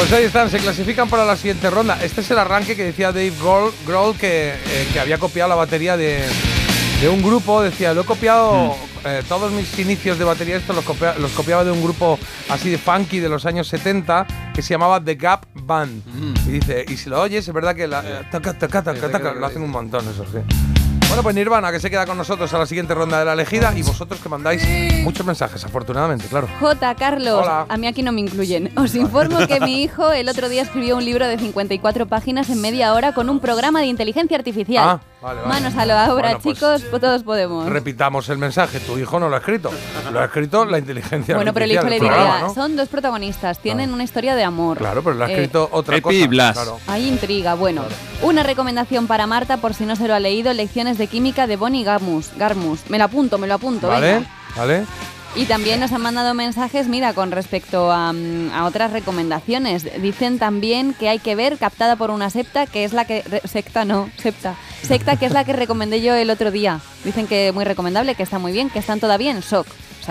Pues 0.00 0.12
ahí 0.14 0.24
están, 0.24 0.48
se 0.50 0.58
clasifican 0.58 1.08
para 1.10 1.26
la 1.26 1.36
siguiente 1.36 1.68
ronda. 1.68 1.98
Este 2.02 2.22
es 2.22 2.30
el 2.30 2.38
arranque 2.38 2.74
que 2.74 2.84
decía 2.84 3.12
Dave 3.12 3.32
Grohl, 3.86 4.16
que, 4.16 4.54
eh, 4.54 4.88
que 4.94 4.98
había 4.98 5.18
copiado 5.18 5.50
la 5.50 5.54
batería 5.56 5.96
de, 5.98 6.24
de 7.02 7.08
un 7.10 7.22
grupo. 7.22 7.60
Decía, 7.62 7.92
lo 7.92 8.00
he 8.00 8.04
copiado, 8.04 8.74
eh, 9.04 9.22
todos 9.28 9.52
mis 9.52 9.78
inicios 9.78 10.18
de 10.18 10.24
batería, 10.24 10.56
esto 10.56 10.72
los, 10.72 10.84
copia- 10.86 11.14
los 11.18 11.30
copiaba 11.32 11.64
de 11.64 11.70
un 11.70 11.82
grupo 11.82 12.18
así 12.48 12.70
de 12.70 12.78
funky 12.78 13.18
de 13.20 13.28
los 13.28 13.44
años 13.44 13.68
70 13.68 14.26
que 14.54 14.62
se 14.62 14.72
llamaba 14.72 15.04
The 15.04 15.16
Gap 15.16 15.44
Band. 15.54 16.02
Y 16.46 16.50
dice, 16.52 16.86
y 16.88 16.96
si 16.96 17.10
lo 17.10 17.20
oyes, 17.20 17.46
es 17.46 17.52
verdad 17.54 17.76
que 17.76 17.86
la, 17.86 18.00
eh, 18.00 18.22
taca, 18.32 18.54
taca, 18.54 18.82
taca, 18.82 19.10
taca, 19.10 19.32
lo 19.34 19.46
hacen 19.46 19.60
un 19.62 19.70
montón 19.70 20.08
eso, 20.08 20.24
sí. 20.24 20.38
Bueno, 21.10 21.24
pues 21.24 21.34
Nirvana, 21.34 21.72
que 21.72 21.80
se 21.80 21.90
queda 21.90 22.06
con 22.06 22.16
nosotros 22.16 22.54
a 22.54 22.58
la 22.58 22.66
siguiente 22.66 22.94
ronda 22.94 23.18
de 23.18 23.24
la 23.24 23.32
elegida 23.32 23.74
y 23.76 23.82
vosotros 23.82 24.20
que 24.20 24.28
mandáis 24.28 24.62
muchos 25.02 25.26
mensajes, 25.26 25.64
afortunadamente, 25.64 26.26
claro. 26.28 26.48
J. 26.60 26.94
Carlos, 26.94 27.42
Hola. 27.42 27.66
a 27.68 27.76
mí 27.76 27.88
aquí 27.88 28.04
no 28.04 28.12
me 28.12 28.20
incluyen. 28.20 28.70
Os 28.78 28.94
informo 28.94 29.44
que 29.48 29.58
mi 29.58 29.82
hijo 29.82 30.12
el 30.12 30.28
otro 30.28 30.48
día 30.48 30.62
escribió 30.62 30.96
un 30.96 31.04
libro 31.04 31.26
de 31.26 31.36
54 31.36 32.06
páginas 32.06 32.48
en 32.48 32.60
media 32.60 32.94
hora 32.94 33.12
con 33.12 33.28
un 33.28 33.40
programa 33.40 33.80
de 33.80 33.86
inteligencia 33.86 34.36
artificial. 34.36 34.88
Ah, 34.88 35.00
vale, 35.22 35.40
vale. 35.40 35.48
Manos 35.48 35.74
a 35.76 35.84
la 35.86 36.04
obra, 36.12 36.12
Bueno, 36.14 36.38
pues, 36.42 36.54
chicos, 36.56 36.82
pues 36.90 37.00
todos 37.02 37.22
podemos. 37.22 37.66
Repitamos 37.68 38.28
el 38.28 38.38
mensaje, 38.38 38.80
tu 38.80 38.98
hijo 38.98 39.18
no 39.20 39.28
lo 39.28 39.34
ha 39.36 39.38
escrito, 39.38 39.70
lo 40.12 40.20
ha 40.20 40.24
escrito 40.24 40.64
la 40.64 40.78
inteligencia 40.78 41.34
Bueno, 41.36 41.52
pero 41.52 41.64
el 41.64 41.72
hijo 41.72 41.84
le 41.88 42.00
diría, 42.00 42.48
son 42.54 42.76
dos 42.76 42.88
protagonistas, 42.88 43.58
tienen 43.58 43.92
una 43.92 44.04
historia 44.04 44.34
de 44.34 44.44
amor. 44.44 44.78
Claro, 44.78 45.02
pero 45.02 45.16
lo 45.16 45.24
ha 45.24 45.28
Eh, 45.28 45.32
escrito 45.32 45.68
otra 45.72 45.96
Epi 45.96 46.02
cosa. 46.02 46.16
y 46.16 46.26
Blas. 46.26 46.52
Claro. 46.56 46.78
Hay 46.86 47.06
intriga. 47.08 47.54
Bueno, 47.54 47.82
una 48.22 48.42
recomendación 48.42 49.06
para 49.06 49.26
Marta, 49.26 49.56
por 49.58 49.74
si 49.74 49.84
no 49.84 49.96
se 49.96 50.08
lo 50.08 50.14
ha 50.14 50.20
leído, 50.20 50.52
lecciones 50.52 50.98
de 50.98 51.06
química 51.06 51.46
de 51.46 51.56
Bonnie 51.56 51.84
Garmus. 51.84 52.30
Garmus. 52.36 52.88
Me 52.88 52.98
lo 52.98 53.04
apunto, 53.04 53.38
me 53.38 53.46
lo 53.46 53.54
apunto. 53.54 53.88
Vale, 53.88 54.14
venga. 54.14 54.28
vale. 54.56 54.84
Y 55.36 55.46
también 55.46 55.78
nos 55.78 55.92
han 55.92 56.02
mandado 56.02 56.34
mensajes, 56.34 56.88
mira, 56.88 57.12
con 57.12 57.30
respecto 57.30 57.92
a, 57.92 58.12
mm, 58.12 58.50
a 58.52 58.64
otras 58.64 58.92
recomendaciones. 58.92 59.86
Dicen 60.02 60.40
también 60.40 60.92
que 60.92 61.08
hay 61.08 61.20
que 61.20 61.36
ver 61.36 61.56
Captada 61.56 61.94
por 61.94 62.10
una 62.10 62.30
septa, 62.30 62.66
que 62.66 62.84
es 62.84 62.92
la 62.92 63.04
que... 63.04 63.22
secta 63.44 63.84
no, 63.84 64.10
septa. 64.16 64.56
Secta, 64.82 65.16
que 65.16 65.26
es 65.26 65.32
la 65.32 65.44
que 65.44 65.52
recomendé 65.52 66.00
yo 66.00 66.14
el 66.14 66.30
otro 66.30 66.50
día. 66.50 66.80
Dicen 67.04 67.28
que 67.28 67.52
muy 67.52 67.64
recomendable, 67.64 68.16
que 68.16 68.24
está 68.24 68.38
muy 68.38 68.50
bien, 68.50 68.70
que 68.70 68.80
están 68.80 68.98
todavía 68.98 69.30
en 69.30 69.40
shock. 69.40 69.66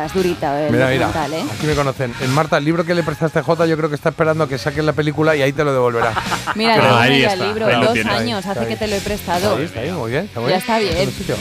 Es 0.06 0.14
durita 0.14 0.66
el 0.66 0.72
Mira, 0.72 0.88
mira, 0.90 1.10
¿eh? 1.10 1.44
aquí 1.52 1.68
me 1.68 1.76
conocen. 1.76 2.14
En 2.22 2.32
Marta, 2.34 2.58
el 2.58 2.66
libro 2.66 2.86
que 2.86 2.94
le 2.96 3.04
prestaste 3.04 3.40
a 3.40 3.44
Jota, 3.44 3.66
yo 3.66 3.76
creo 3.78 3.90
que 3.90 3.96
está 3.96 4.10
esperando 4.10 4.44
a 4.44 4.50
que 4.50 4.58
saquen 4.58 4.86
la 4.86 4.94
película 4.94 5.36
y 5.36 5.42
ahí 5.42 5.52
te 5.54 5.64
lo 5.64 5.74
devolverá. 5.74 6.14
Mira, 6.56 7.02
Ahí 7.02 7.24
está, 7.24 7.34
el 7.34 7.40
libro, 7.48 7.66
ahí 7.68 7.82
dos 7.86 8.06
años, 8.06 8.46
hace 8.46 8.68
que 8.68 8.76
te 8.76 8.88
lo 8.88 8.96
he 8.96 9.02
prestado. 9.02 9.56
Ahí 9.58 9.64
está, 9.66 9.80
ahí, 9.82 9.92
muy 9.92 10.12
bien, 10.12 10.26
está 10.26 10.40
muy 10.40 10.50
Ya 10.52 10.58
bien. 10.58 10.60
está 10.60 10.80
bien. 10.80 11.40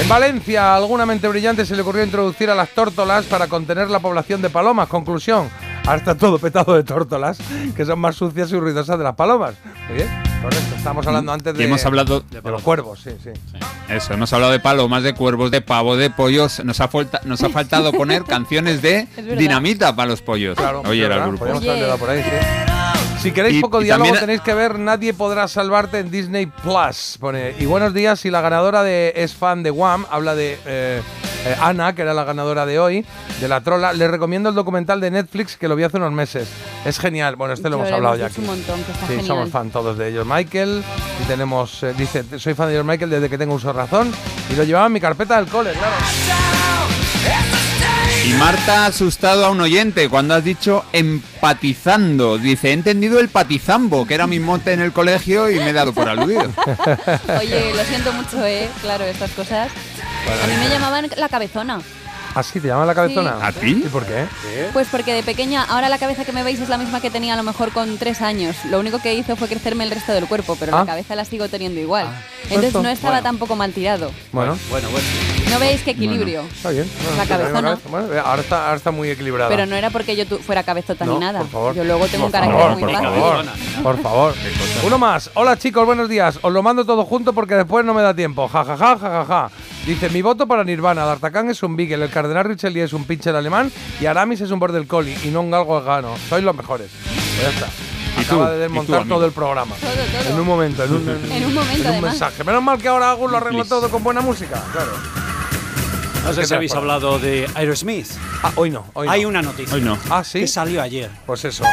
En 0.00 0.08
Valencia, 0.08 0.72
a 0.72 0.76
alguna 0.76 1.04
mente 1.06 1.26
brillante 1.28 1.66
se 1.66 1.74
le 1.74 1.82
ocurrió 1.82 2.04
introducir 2.04 2.48
a 2.50 2.54
las 2.54 2.68
tórtolas 2.70 3.24
para 3.24 3.48
contener 3.48 3.90
la 3.90 3.98
población 3.98 4.40
de 4.40 4.48
palomas. 4.50 4.86
Conclusión, 4.88 5.50
ahora 5.88 5.98
está 5.98 6.14
todo 6.16 6.38
petado 6.38 6.74
de 6.74 6.84
tórtolas, 6.84 7.38
que 7.76 7.84
son 7.84 7.98
más 7.98 8.16
sucias 8.16 8.50
y 8.52 8.58
ruidosas 8.58 8.98
de 8.98 9.04
las 9.04 9.14
palomas. 9.14 9.54
Muy 9.88 9.96
bien, 9.96 10.08
correcto. 10.42 10.74
Estamos 10.76 11.06
hablando 11.06 11.32
antes 11.32 11.54
Y 11.54 11.58
de, 11.58 11.64
hemos 11.64 11.84
hablado 11.84 12.20
de 12.30 12.42
los 12.42 12.62
cuervos, 12.62 13.00
sí, 13.00 13.10
sí. 13.22 13.30
Eso, 13.88 14.12
hemos 14.12 14.32
hablado 14.32 14.52
de 14.52 14.60
palomas, 14.60 15.02
de 15.02 15.14
cuervos, 15.14 15.50
de 15.50 15.60
pavo, 15.62 15.96
de 15.96 16.10
pollos. 16.10 16.62
Nos 16.64 16.80
ha, 16.80 16.88
falta- 16.88 17.20
nos 17.24 17.42
ha 17.42 17.48
faltado 17.50 17.90
poner 17.92 18.24
canciones 18.24 18.82
de 18.82 19.08
dinamita 19.38 19.96
para 19.96 20.10
los 20.10 20.20
pollos. 20.22 20.56
Claro, 20.56 20.82
Oye, 20.86 21.04
era 21.04 21.16
el 21.16 21.22
grupo. 21.22 21.38
Podríamos 21.38 21.62
Oye. 21.62 21.70
haberle 21.70 21.86
dado 21.86 21.98
por 21.98 22.10
ahí, 22.10 22.22
sí. 22.22 23.07
Si 23.20 23.32
queréis 23.32 23.56
Y- 23.56 23.60
poco 23.60 23.80
y 23.80 23.84
diálogo, 23.84 24.04
también- 24.06 24.20
tenéis 24.20 24.40
que 24.42 24.54
ver 24.54 24.78
Nadie 24.78 25.12
podrá 25.12 25.48
salvarte 25.48 25.98
en 25.98 26.10
Disney 26.10 26.46
Plus. 26.46 27.16
Pone. 27.18 27.54
Y 27.58 27.66
buenos 27.66 27.92
días, 27.92 28.20
si 28.20 28.30
la 28.30 28.40
ganadora 28.40 28.82
de 28.84 29.12
es 29.16 29.34
fan 29.34 29.62
de 29.64 29.72
Wham, 29.72 30.06
habla 30.08 30.36
de, 30.36 30.56
eh, 30.64 31.02
eh, 31.44 31.56
Ana, 31.60 31.94
que 31.96 32.02
era 32.02 32.14
la 32.14 32.22
ganadora 32.22 32.64
de 32.64 32.78
hoy, 32.78 33.04
de 33.40 33.48
la 33.48 33.60
trola. 33.60 33.92
Les 33.92 34.08
recomiendo 34.08 34.48
el 34.50 34.54
documental 34.54 35.00
de 35.00 35.10
Netflix 35.10 35.56
que 35.56 35.66
lo 35.66 35.74
vi 35.74 35.82
hace 35.82 35.96
unos 35.96 36.12
meses. 36.12 36.48
Es 36.84 37.00
genial. 37.00 37.34
Bueno, 37.34 37.54
este 37.54 37.68
lo 37.68 37.76
Yo 37.78 37.82
hemos 37.82 37.92
hablado 37.92 38.14
hemos 38.14 38.20
ya 38.28 38.32
aquí. 38.32 38.40
un 38.40 38.46
montón, 38.46 38.84
que 38.84 38.92
está 38.92 39.06
Sí, 39.06 39.12
genial. 39.14 39.26
somos 39.26 39.50
fan 39.50 39.70
todos 39.70 39.98
de 39.98 40.08
ellos. 40.08 40.24
Michael, 40.24 40.84
y 41.20 41.26
tenemos, 41.26 41.82
eh, 41.82 41.94
dice, 41.98 42.24
soy 42.38 42.54
fan 42.54 42.68
de 42.68 42.74
George 42.74 42.88
Michael 42.88 43.10
desde 43.10 43.28
que 43.28 43.36
tengo 43.36 43.54
uso 43.54 43.72
razón 43.72 44.12
y 44.48 44.54
lo 44.54 44.62
llevaba 44.62 44.86
en 44.86 44.92
mi 44.92 45.00
carpeta 45.00 45.36
del 45.38 45.46
cole, 45.48 45.72
claro. 45.72 45.96
Y 48.28 48.32
Marta 48.32 48.84
ha 48.84 48.86
asustado 48.88 49.46
a 49.46 49.50
un 49.50 49.62
oyente 49.62 50.10
cuando 50.10 50.34
has 50.34 50.44
dicho 50.44 50.84
empatizando. 50.92 52.36
Dice, 52.36 52.68
he 52.68 52.72
entendido 52.74 53.20
el 53.20 53.30
patizambo, 53.30 54.06
que 54.06 54.12
era 54.12 54.26
mi 54.26 54.38
mote 54.38 54.74
en 54.74 54.82
el 54.82 54.92
colegio 54.92 55.48
y 55.48 55.54
me 55.54 55.70
he 55.70 55.72
dado 55.72 55.94
por 55.94 56.10
aludido. 56.10 56.52
Oye, 57.40 57.72
lo 57.74 57.82
siento 57.84 58.12
mucho, 58.12 58.44
¿eh? 58.44 58.68
Claro, 58.82 59.04
estas 59.04 59.30
cosas. 59.30 59.70
A 60.42 60.46
mí 60.46 60.52
me 60.58 60.68
llamaban 60.68 61.08
la 61.16 61.30
cabezona. 61.30 61.80
¿Así 62.34 62.60
te 62.60 62.68
llaman 62.68 62.86
la 62.86 62.94
cabezona? 62.94 63.36
Sí. 63.36 63.42
¿A 63.42 63.52
ti? 63.52 63.82
¿Y 63.84 63.88
por 63.88 64.04
qué? 64.06 64.26
Pues 64.72 64.88
porque 64.90 65.12
de 65.12 65.22
pequeña, 65.22 65.64
ahora 65.64 65.88
la 65.88 65.98
cabeza 65.98 66.24
que 66.24 66.32
me 66.32 66.42
veis 66.42 66.60
es 66.60 66.68
la 66.68 66.78
misma 66.78 67.00
que 67.00 67.10
tenía 67.10 67.34
a 67.34 67.36
lo 67.36 67.42
mejor 67.42 67.72
con 67.72 67.98
tres 67.98 68.22
años. 68.22 68.56
Lo 68.70 68.78
único 68.78 69.00
que 69.00 69.14
hizo 69.14 69.34
fue 69.36 69.48
crecerme 69.48 69.84
el 69.84 69.90
resto 69.90 70.12
del 70.12 70.26
cuerpo, 70.26 70.56
pero 70.58 70.76
Ah. 70.76 70.80
la 70.80 70.86
cabeza 70.86 71.16
la 71.16 71.24
sigo 71.24 71.48
teniendo 71.48 71.80
igual. 71.80 72.06
Entonces 72.44 72.66
Esto. 72.68 72.82
no 72.82 72.88
estaba 72.88 73.14
Bueno. 73.14 73.22
tampoco 73.24 73.56
mal 73.56 73.72
tirado. 73.72 74.10
Bueno, 74.32 74.56
Bueno, 74.70 74.88
bueno. 74.90 75.06
¿No 75.50 75.58
veis 75.58 75.82
qué 75.82 75.92
equilibrio? 75.92 76.42
está 76.42 76.70
bien. 76.70 76.88
Bueno, 77.02 77.16
La 77.16 77.26
cabezona. 77.26 77.62
cabeza- 77.70 77.88
bueno, 77.88 78.06
ahora, 78.24 78.42
está, 78.42 78.64
ahora 78.66 78.76
está 78.76 78.90
muy 78.90 79.10
equilibrada. 79.10 79.48
Pero 79.50 79.66
no 79.66 79.74
era 79.76 79.90
porque 79.90 80.14
yo 80.14 80.24
fuera 80.38 80.62
cabezota 80.62 81.04
No, 81.06 81.14
ni 81.14 81.18
nada. 81.20 81.40
por 81.40 81.48
favor. 81.48 81.74
Yo 81.74 81.84
luego 81.84 82.06
tengo 82.06 82.26
un 82.26 82.30
Por 82.30 82.40
carácter 82.40 82.58
favor, 82.60 82.72
muy 82.78 82.82
por 82.82 82.92
fácil. 82.92 83.08
favor, 83.20 83.44
por 83.82 84.02
favor. 84.02 84.34
Uno 84.86 84.98
más. 84.98 85.30
Hola 85.34 85.56
chicos, 85.58 85.84
buenos 85.86 86.08
días. 86.08 86.38
Os 86.42 86.52
lo 86.52 86.62
mando 86.62 86.84
todo 86.84 87.04
junto 87.04 87.32
porque 87.32 87.54
después 87.54 87.84
no 87.84 87.94
me 87.94 88.02
da 88.02 88.14
tiempo. 88.14 88.46
Ja, 88.48 88.64
ja, 88.64 88.76
ja, 88.76 88.96
ja, 88.98 89.08
ja, 89.10 89.24
ja. 89.24 89.50
Dice, 89.86 90.10
mi 90.10 90.20
voto 90.22 90.46
para 90.46 90.64
Nirvana. 90.64 91.06
D'Artagnan 91.06 91.48
es 91.50 91.62
un 91.62 91.74
Beagle, 91.76 92.04
el 92.04 92.10
Cardenal 92.28 92.44
Richelieu 92.44 92.84
es 92.84 92.92
un 92.92 93.04
pincher 93.04 93.34
alemán 93.34 93.72
y 94.00 94.04
Aramis 94.06 94.42
es 94.42 94.50
un 94.50 94.58
Border 94.60 94.86
Collie 94.86 95.16
y 95.24 95.28
no 95.28 95.40
un 95.40 95.50
galgo 95.50 95.80
gano. 95.82 96.14
Sois 96.28 96.44
los 96.44 96.54
mejores. 96.54 96.90
Pues 97.02 97.42
ya 97.42 97.48
está. 97.48 97.68
¿Y 98.18 98.24
Acaba 98.24 98.44
tú? 98.46 98.50
de 98.52 98.56
¿Y 98.56 98.60
desmontar 98.60 98.96
tú, 98.96 99.00
amigo? 99.02 99.16
todo 99.16 99.26
el 99.26 99.32
programa. 99.32 99.74
Todo, 99.80 99.90
todo. 99.90 100.30
En 100.34 100.40
un 100.40 100.46
momento, 100.46 100.84
en 100.84 100.92
un, 100.92 101.08
En 101.32 101.44
un 101.46 101.54
momento, 101.54 101.74
en 101.76 101.80
un 101.80 101.86
además. 101.86 102.10
mensaje. 102.10 102.44
Menos 102.44 102.62
mal 102.62 102.78
que 102.78 102.88
ahora 102.88 103.12
Agus 103.12 103.30
lo 103.30 103.36
arregla 103.38 103.60
Please. 103.60 103.68
todo 103.70 103.88
con 103.88 104.04
buena 104.04 104.20
música. 104.20 104.62
Claro. 104.72 104.92
No 106.24 106.34
sé 106.34 106.40
¿Qué 106.42 106.46
si 106.46 106.54
habéis 106.54 106.74
hablado 106.74 107.18
de 107.18 107.48
Aerosmith. 107.54 108.08
Ah, 108.42 108.52
hoy 108.56 108.68
no. 108.70 108.84
Hoy 108.92 109.08
Hay 109.08 109.22
no. 109.22 109.28
una 109.28 109.40
noticia. 109.40 109.74
Hoy 109.74 109.80
no. 109.80 109.96
Ah, 110.10 110.22
sí. 110.22 110.40
Que 110.40 110.46
salió 110.48 110.82
ayer. 110.82 111.10
Pues 111.24 111.44
eso. 111.46 111.64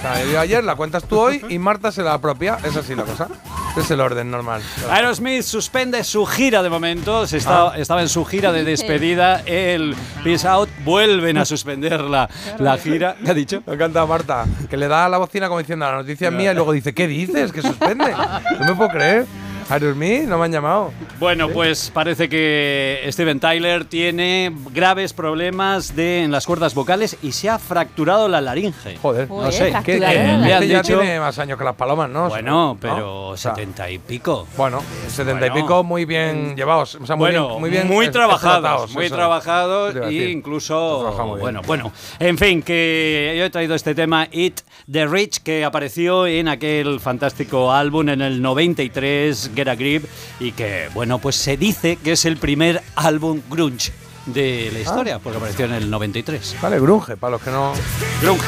Salió 0.00 0.40
ayer, 0.40 0.64
la 0.64 0.74
cuentas 0.74 1.04
tú 1.04 1.18
hoy 1.18 1.44
y 1.48 1.58
Marta 1.58 1.92
se 1.92 2.02
la 2.02 2.14
apropia. 2.14 2.58
Es 2.64 2.76
así 2.76 2.94
la 2.94 3.04
cosa. 3.04 3.28
Es 3.76 3.90
el 3.90 4.00
orden 4.00 4.30
normal. 4.30 4.60
Aerosmith 4.90 5.42
suspende 5.42 6.02
su 6.04 6.26
gira 6.26 6.62
de 6.62 6.68
momento. 6.70 7.26
Se 7.26 7.38
está- 7.38 7.68
Ah. 7.68 7.72
Estaba 7.76 8.02
en 8.02 8.08
su 8.08 8.24
gira 8.24 8.52
de 8.52 8.64
despedida. 8.64 9.42
El 9.46 9.94
Peace 10.24 10.46
Out 10.48 10.68
vuelven 10.84 11.38
a 11.38 11.44
suspender 11.44 12.00
la, 12.00 12.28
la 12.58 12.76
gira. 12.78 13.16
¿Qué 13.24 13.30
ha 13.30 13.34
dicho? 13.34 13.62
Me 13.66 13.74
encanta 13.74 14.04
Marta, 14.06 14.44
que 14.68 14.76
le 14.76 14.88
da 14.88 15.06
a 15.06 15.08
la 15.08 15.18
bocina 15.18 15.48
como 15.48 15.58
diciendo 15.60 15.84
la 15.86 15.96
noticia 15.96 16.28
es 16.28 16.34
mía 16.34 16.52
y 16.52 16.54
luego 16.54 16.72
dice, 16.72 16.92
¿qué 16.94 17.06
dices? 17.06 17.52
¿Que 17.52 17.62
suspende? 17.62 18.12
No 18.58 18.66
me 18.66 18.74
puedo 18.74 18.90
creer. 18.90 19.26
Aerosmith, 19.68 20.22
no 20.24 20.38
me 20.38 20.44
han 20.46 20.52
llamado. 20.52 20.92
Bueno, 21.18 21.48
pues 21.48 21.90
parece 21.94 22.28
que 22.28 23.00
Steven 23.10 23.40
Tyler 23.40 23.84
tiene 23.84 24.52
graves 24.72 25.12
problemas 25.12 25.94
de, 25.96 26.22
en 26.24 26.30
las 26.32 26.46
cuerdas 26.46 26.74
vocales 26.74 27.16
y 27.22 27.32
se 27.32 27.48
ha 27.48 27.58
fracturado 27.58 28.28
la 28.28 28.40
laringe. 28.40 28.96
Joder, 29.00 29.28
Joder, 29.28 29.46
no 29.46 29.52
sé. 29.52 29.72
¿qué- 29.84 30.04
han 30.04 30.44
Este 30.44 30.68
ya 30.68 30.82
dicho- 30.82 30.98
tiene 30.98 31.20
más 31.20 31.38
años 31.38 31.58
que 31.58 31.64
las 31.64 31.74
palomas, 31.76 32.10
¿no? 32.10 32.28
Bueno, 32.28 32.50
¿No? 32.52 32.78
pero 32.80 33.28
O 33.28 33.36
sea, 33.36 33.54
setenta 33.54 33.90
y 33.90 33.98
pico. 33.98 34.46
Bueno, 34.56 34.82
setenta 35.08 35.46
y 35.46 35.50
Bueno. 35.50 35.66
pico 35.66 35.84
muy 35.84 36.04
bien 36.04 36.54
llevados. 36.56 36.96
O 36.96 37.06
sea, 37.06 37.16
muy 37.16 37.30
bueno, 37.30 37.48
bien, 37.48 37.60
muy 37.60 37.70
bien 37.70 37.86
muy 37.88 38.10
trabajados, 38.10 38.92
muy 38.94 39.06
eso. 39.06 39.14
trabajados 39.16 39.94
a 39.94 39.98
e 39.98 40.00
decir. 40.02 40.28
incluso 40.30 41.36
bueno, 41.38 41.62
bueno, 41.66 41.92
en 42.18 42.36
fin, 42.38 42.62
que 42.62 43.34
yo 43.38 43.44
he 43.44 43.50
traído 43.50 43.74
este 43.74 43.94
tema 43.94 44.26
It 44.30 44.60
the 44.90 45.06
Rich 45.06 45.42
que 45.42 45.64
apareció 45.64 46.26
en 46.26 46.48
aquel 46.48 47.00
fantástico 47.00 47.72
álbum 47.72 48.08
en 48.08 48.20
el 48.22 48.42
93 48.42 49.51
Get 49.54 49.68
a 49.68 49.74
Grip 49.74 50.04
y 50.40 50.52
que 50.52 50.88
bueno, 50.94 51.18
pues 51.18 51.36
se 51.36 51.56
dice 51.56 51.96
que 51.96 52.12
es 52.12 52.24
el 52.24 52.36
primer 52.36 52.82
álbum 52.96 53.40
grunge 53.50 53.92
de 54.26 54.70
la 54.72 54.80
historia, 54.80 55.18
porque 55.18 55.38
apareció 55.38 55.64
en 55.64 55.72
el 55.74 55.90
93. 55.90 56.56
Vale, 56.62 56.78
grunge, 56.80 57.16
para 57.16 57.32
los 57.32 57.42
que 57.42 57.50
no... 57.50 57.72
Grunge. 58.20 58.46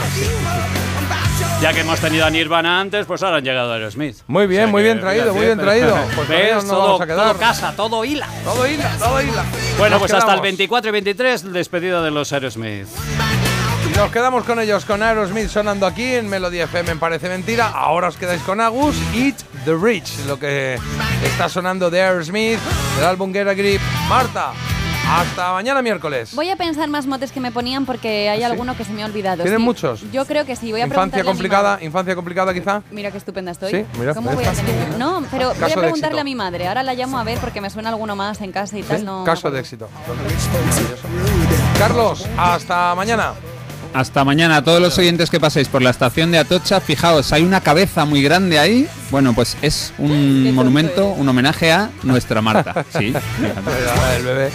Ya 1.61 1.73
que 1.73 1.81
hemos 1.81 1.99
tenido 1.99 2.27
a 2.27 2.31
Nirvana 2.31 2.81
antes, 2.81 3.07
pues 3.07 3.23
ahora 3.23 3.39
han 3.39 3.45
llegado 3.45 3.73
a 3.73 3.77
Aerosmith. 3.77 4.19
Muy 4.27 4.47
bien, 4.47 4.63
O 4.63 4.67
sea 4.67 4.73
muy 4.73 4.83
bien 4.83 5.01
traído, 5.01 5.35
muy 5.35 5.47
bien 5.47 5.59
traído. 5.59 5.97
Pues 6.15 6.29
todo, 6.67 7.03
a 7.03 7.07
todo 7.07 7.39
casa, 7.39 7.75
todo 7.75 8.05
hila. 8.05 8.29
Todo 8.45 8.67
hila, 8.69 8.91
todo 8.99 9.23
hila. 9.23 9.45
Bueno, 9.79 9.95
Nos 9.95 10.01
pues 10.01 10.13
hasta 10.13 10.33
el 10.35 10.41
quedamos. 10.41 10.43
24 10.43 10.89
y 10.89 10.93
23, 10.93 11.53
despedida 11.53 12.03
de 12.03 12.11
los 12.11 12.33
Aerosmith. 12.33 12.87
Nos 13.97 14.11
quedamos 14.11 14.45
con 14.45 14.59
ellos, 14.59 14.85
con 14.85 15.03
Aerosmith 15.03 15.49
sonando 15.49 15.87
aquí 15.87 16.15
en 16.15 16.29
Melodía 16.29 16.65
FM, 16.65 16.93
en 16.93 16.99
Parece 16.99 17.29
Mentira. 17.29 17.69
Ahora 17.69 18.09
os 18.09 18.17
quedáis 18.17 18.43
con 18.43 18.61
Agus, 18.61 18.97
Eat 19.15 19.37
the 19.65 19.75
Rich, 19.75 20.27
lo 20.27 20.39
que 20.39 20.79
está 21.25 21.49
sonando 21.49 21.91
de 21.91 22.03
Aerosmith, 22.03 22.59
del 22.97 23.07
álbum 23.07 23.33
Get 23.33 23.47
a 23.47 23.55
Grip. 23.55 23.81
Marta, 24.09 24.53
hasta 25.09 25.53
mañana 25.53 25.81
miércoles. 25.81 26.35
Voy 26.35 26.51
a 26.51 26.57
pensar 26.57 26.89
más 26.89 27.07
motes 27.07 27.31
que 27.31 27.39
me 27.39 27.53
ponían 27.53 27.87
porque 27.87 28.29
hay 28.29 28.43
¿Ah, 28.43 28.47
sí? 28.49 28.53
alguno 28.53 28.77
que 28.77 28.85
se 28.85 28.93
me 28.93 29.05
ha 29.05 29.07
olvidado. 29.07 29.45
¿Tienen 29.45 29.61
sí. 29.61 29.65
muchos? 29.65 30.11
Yo 30.11 30.27
creo 30.27 30.45
que 30.45 30.57
sí. 30.57 30.73
Voy 30.73 30.81
a 30.81 30.87
Infancia 30.87 31.23
a 31.23 31.25
complicada, 31.25 31.79
infancia 31.81 32.17
complicada 32.17 32.53
quizá. 32.53 32.83
Mira 32.91 33.13
qué 33.13 33.19
estupenda 33.19 33.53
estoy. 33.53 33.71
Sí, 33.71 33.87
mira, 33.99 34.13
¿Cómo 34.13 34.33
voy 34.33 34.45
a 34.45 34.53
tener? 34.53 34.99
No, 34.99 35.23
pero 35.31 35.55
voy 35.55 35.71
a 35.71 35.75
preguntarle 35.77 36.21
a 36.21 36.25
mi 36.25 36.35
madre. 36.35 36.67
Ahora 36.67 36.83
la 36.83 36.95
llamo 36.95 37.19
a 37.19 37.23
ver 37.23 37.39
porque 37.39 37.61
me 37.61 37.71
suena 37.71 37.91
alguno 37.91 38.17
más 38.17 38.41
en 38.41 38.51
casa 38.51 38.77
y 38.77 38.83
tal. 38.83 38.99
¿Sí? 38.99 39.05
No, 39.05 39.21
no 39.21 39.25
Caso 39.25 39.53
de 39.53 39.61
éxito. 39.61 39.89
Carlos, 41.79 42.27
hasta 42.37 42.95
mañana. 42.97 43.35
Hasta 43.95 44.25
mañana, 44.25 44.57
a 44.57 44.65
todos 44.65 44.81
los 44.81 44.99
oyentes 44.99 45.31
que 45.31 45.39
paséis 45.39 45.69
por 45.69 45.81
la 45.81 45.91
estación 45.91 46.33
de 46.33 46.39
Atocha, 46.39 46.81
fijaos, 46.81 47.33
hay 47.33 47.45
una 47.45 47.61
cabeza 47.61 48.05
muy 48.05 48.23
grande 48.23 48.59
ahí. 48.59 48.89
Bueno, 49.13 49.35
pues 49.35 49.57
es 49.63 49.95
un 49.99 50.53
monumento, 50.53 51.07
un 51.11 51.29
homenaje 51.29 51.71
a 51.71 51.91
nuestra 52.03 52.43
Marta. 52.43 52.85
Sí, 52.99 53.13
fíjate. 53.13 54.17
El 54.17 54.23
bebé. 54.25 54.51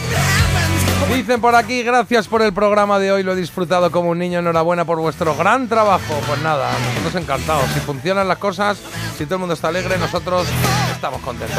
Dicen 1.16 1.42
por 1.42 1.56
aquí, 1.56 1.84
gracias 1.84 2.28
por 2.28 2.42
el 2.42 2.54
programa 2.54 3.00
de 3.00 3.12
hoy, 3.12 3.24
lo 3.24 3.34
he 3.34 3.36
disfrutado 3.36 3.92
como 3.92 4.10
un 4.10 4.20
niño, 4.20 4.40
enhorabuena 4.40 4.86
por 4.86 5.00
vuestro 5.00 5.36
gran 5.36 5.68
trabajo. 5.68 6.20
Pues 6.28 6.42
nada, 6.42 6.70
nosotros 6.96 7.22
encantados. 7.22 7.66
Si 7.74 7.80
funcionan 7.80 8.28
las 8.28 8.38
cosas, 8.38 8.78
si 9.18 9.26
todo 9.26 9.36
el 9.36 9.40
mundo 9.40 9.54
está 9.54 9.70
alegre, 9.70 9.98
nosotros 9.98 10.48
estamos 10.94 11.22
contentos. 11.22 11.48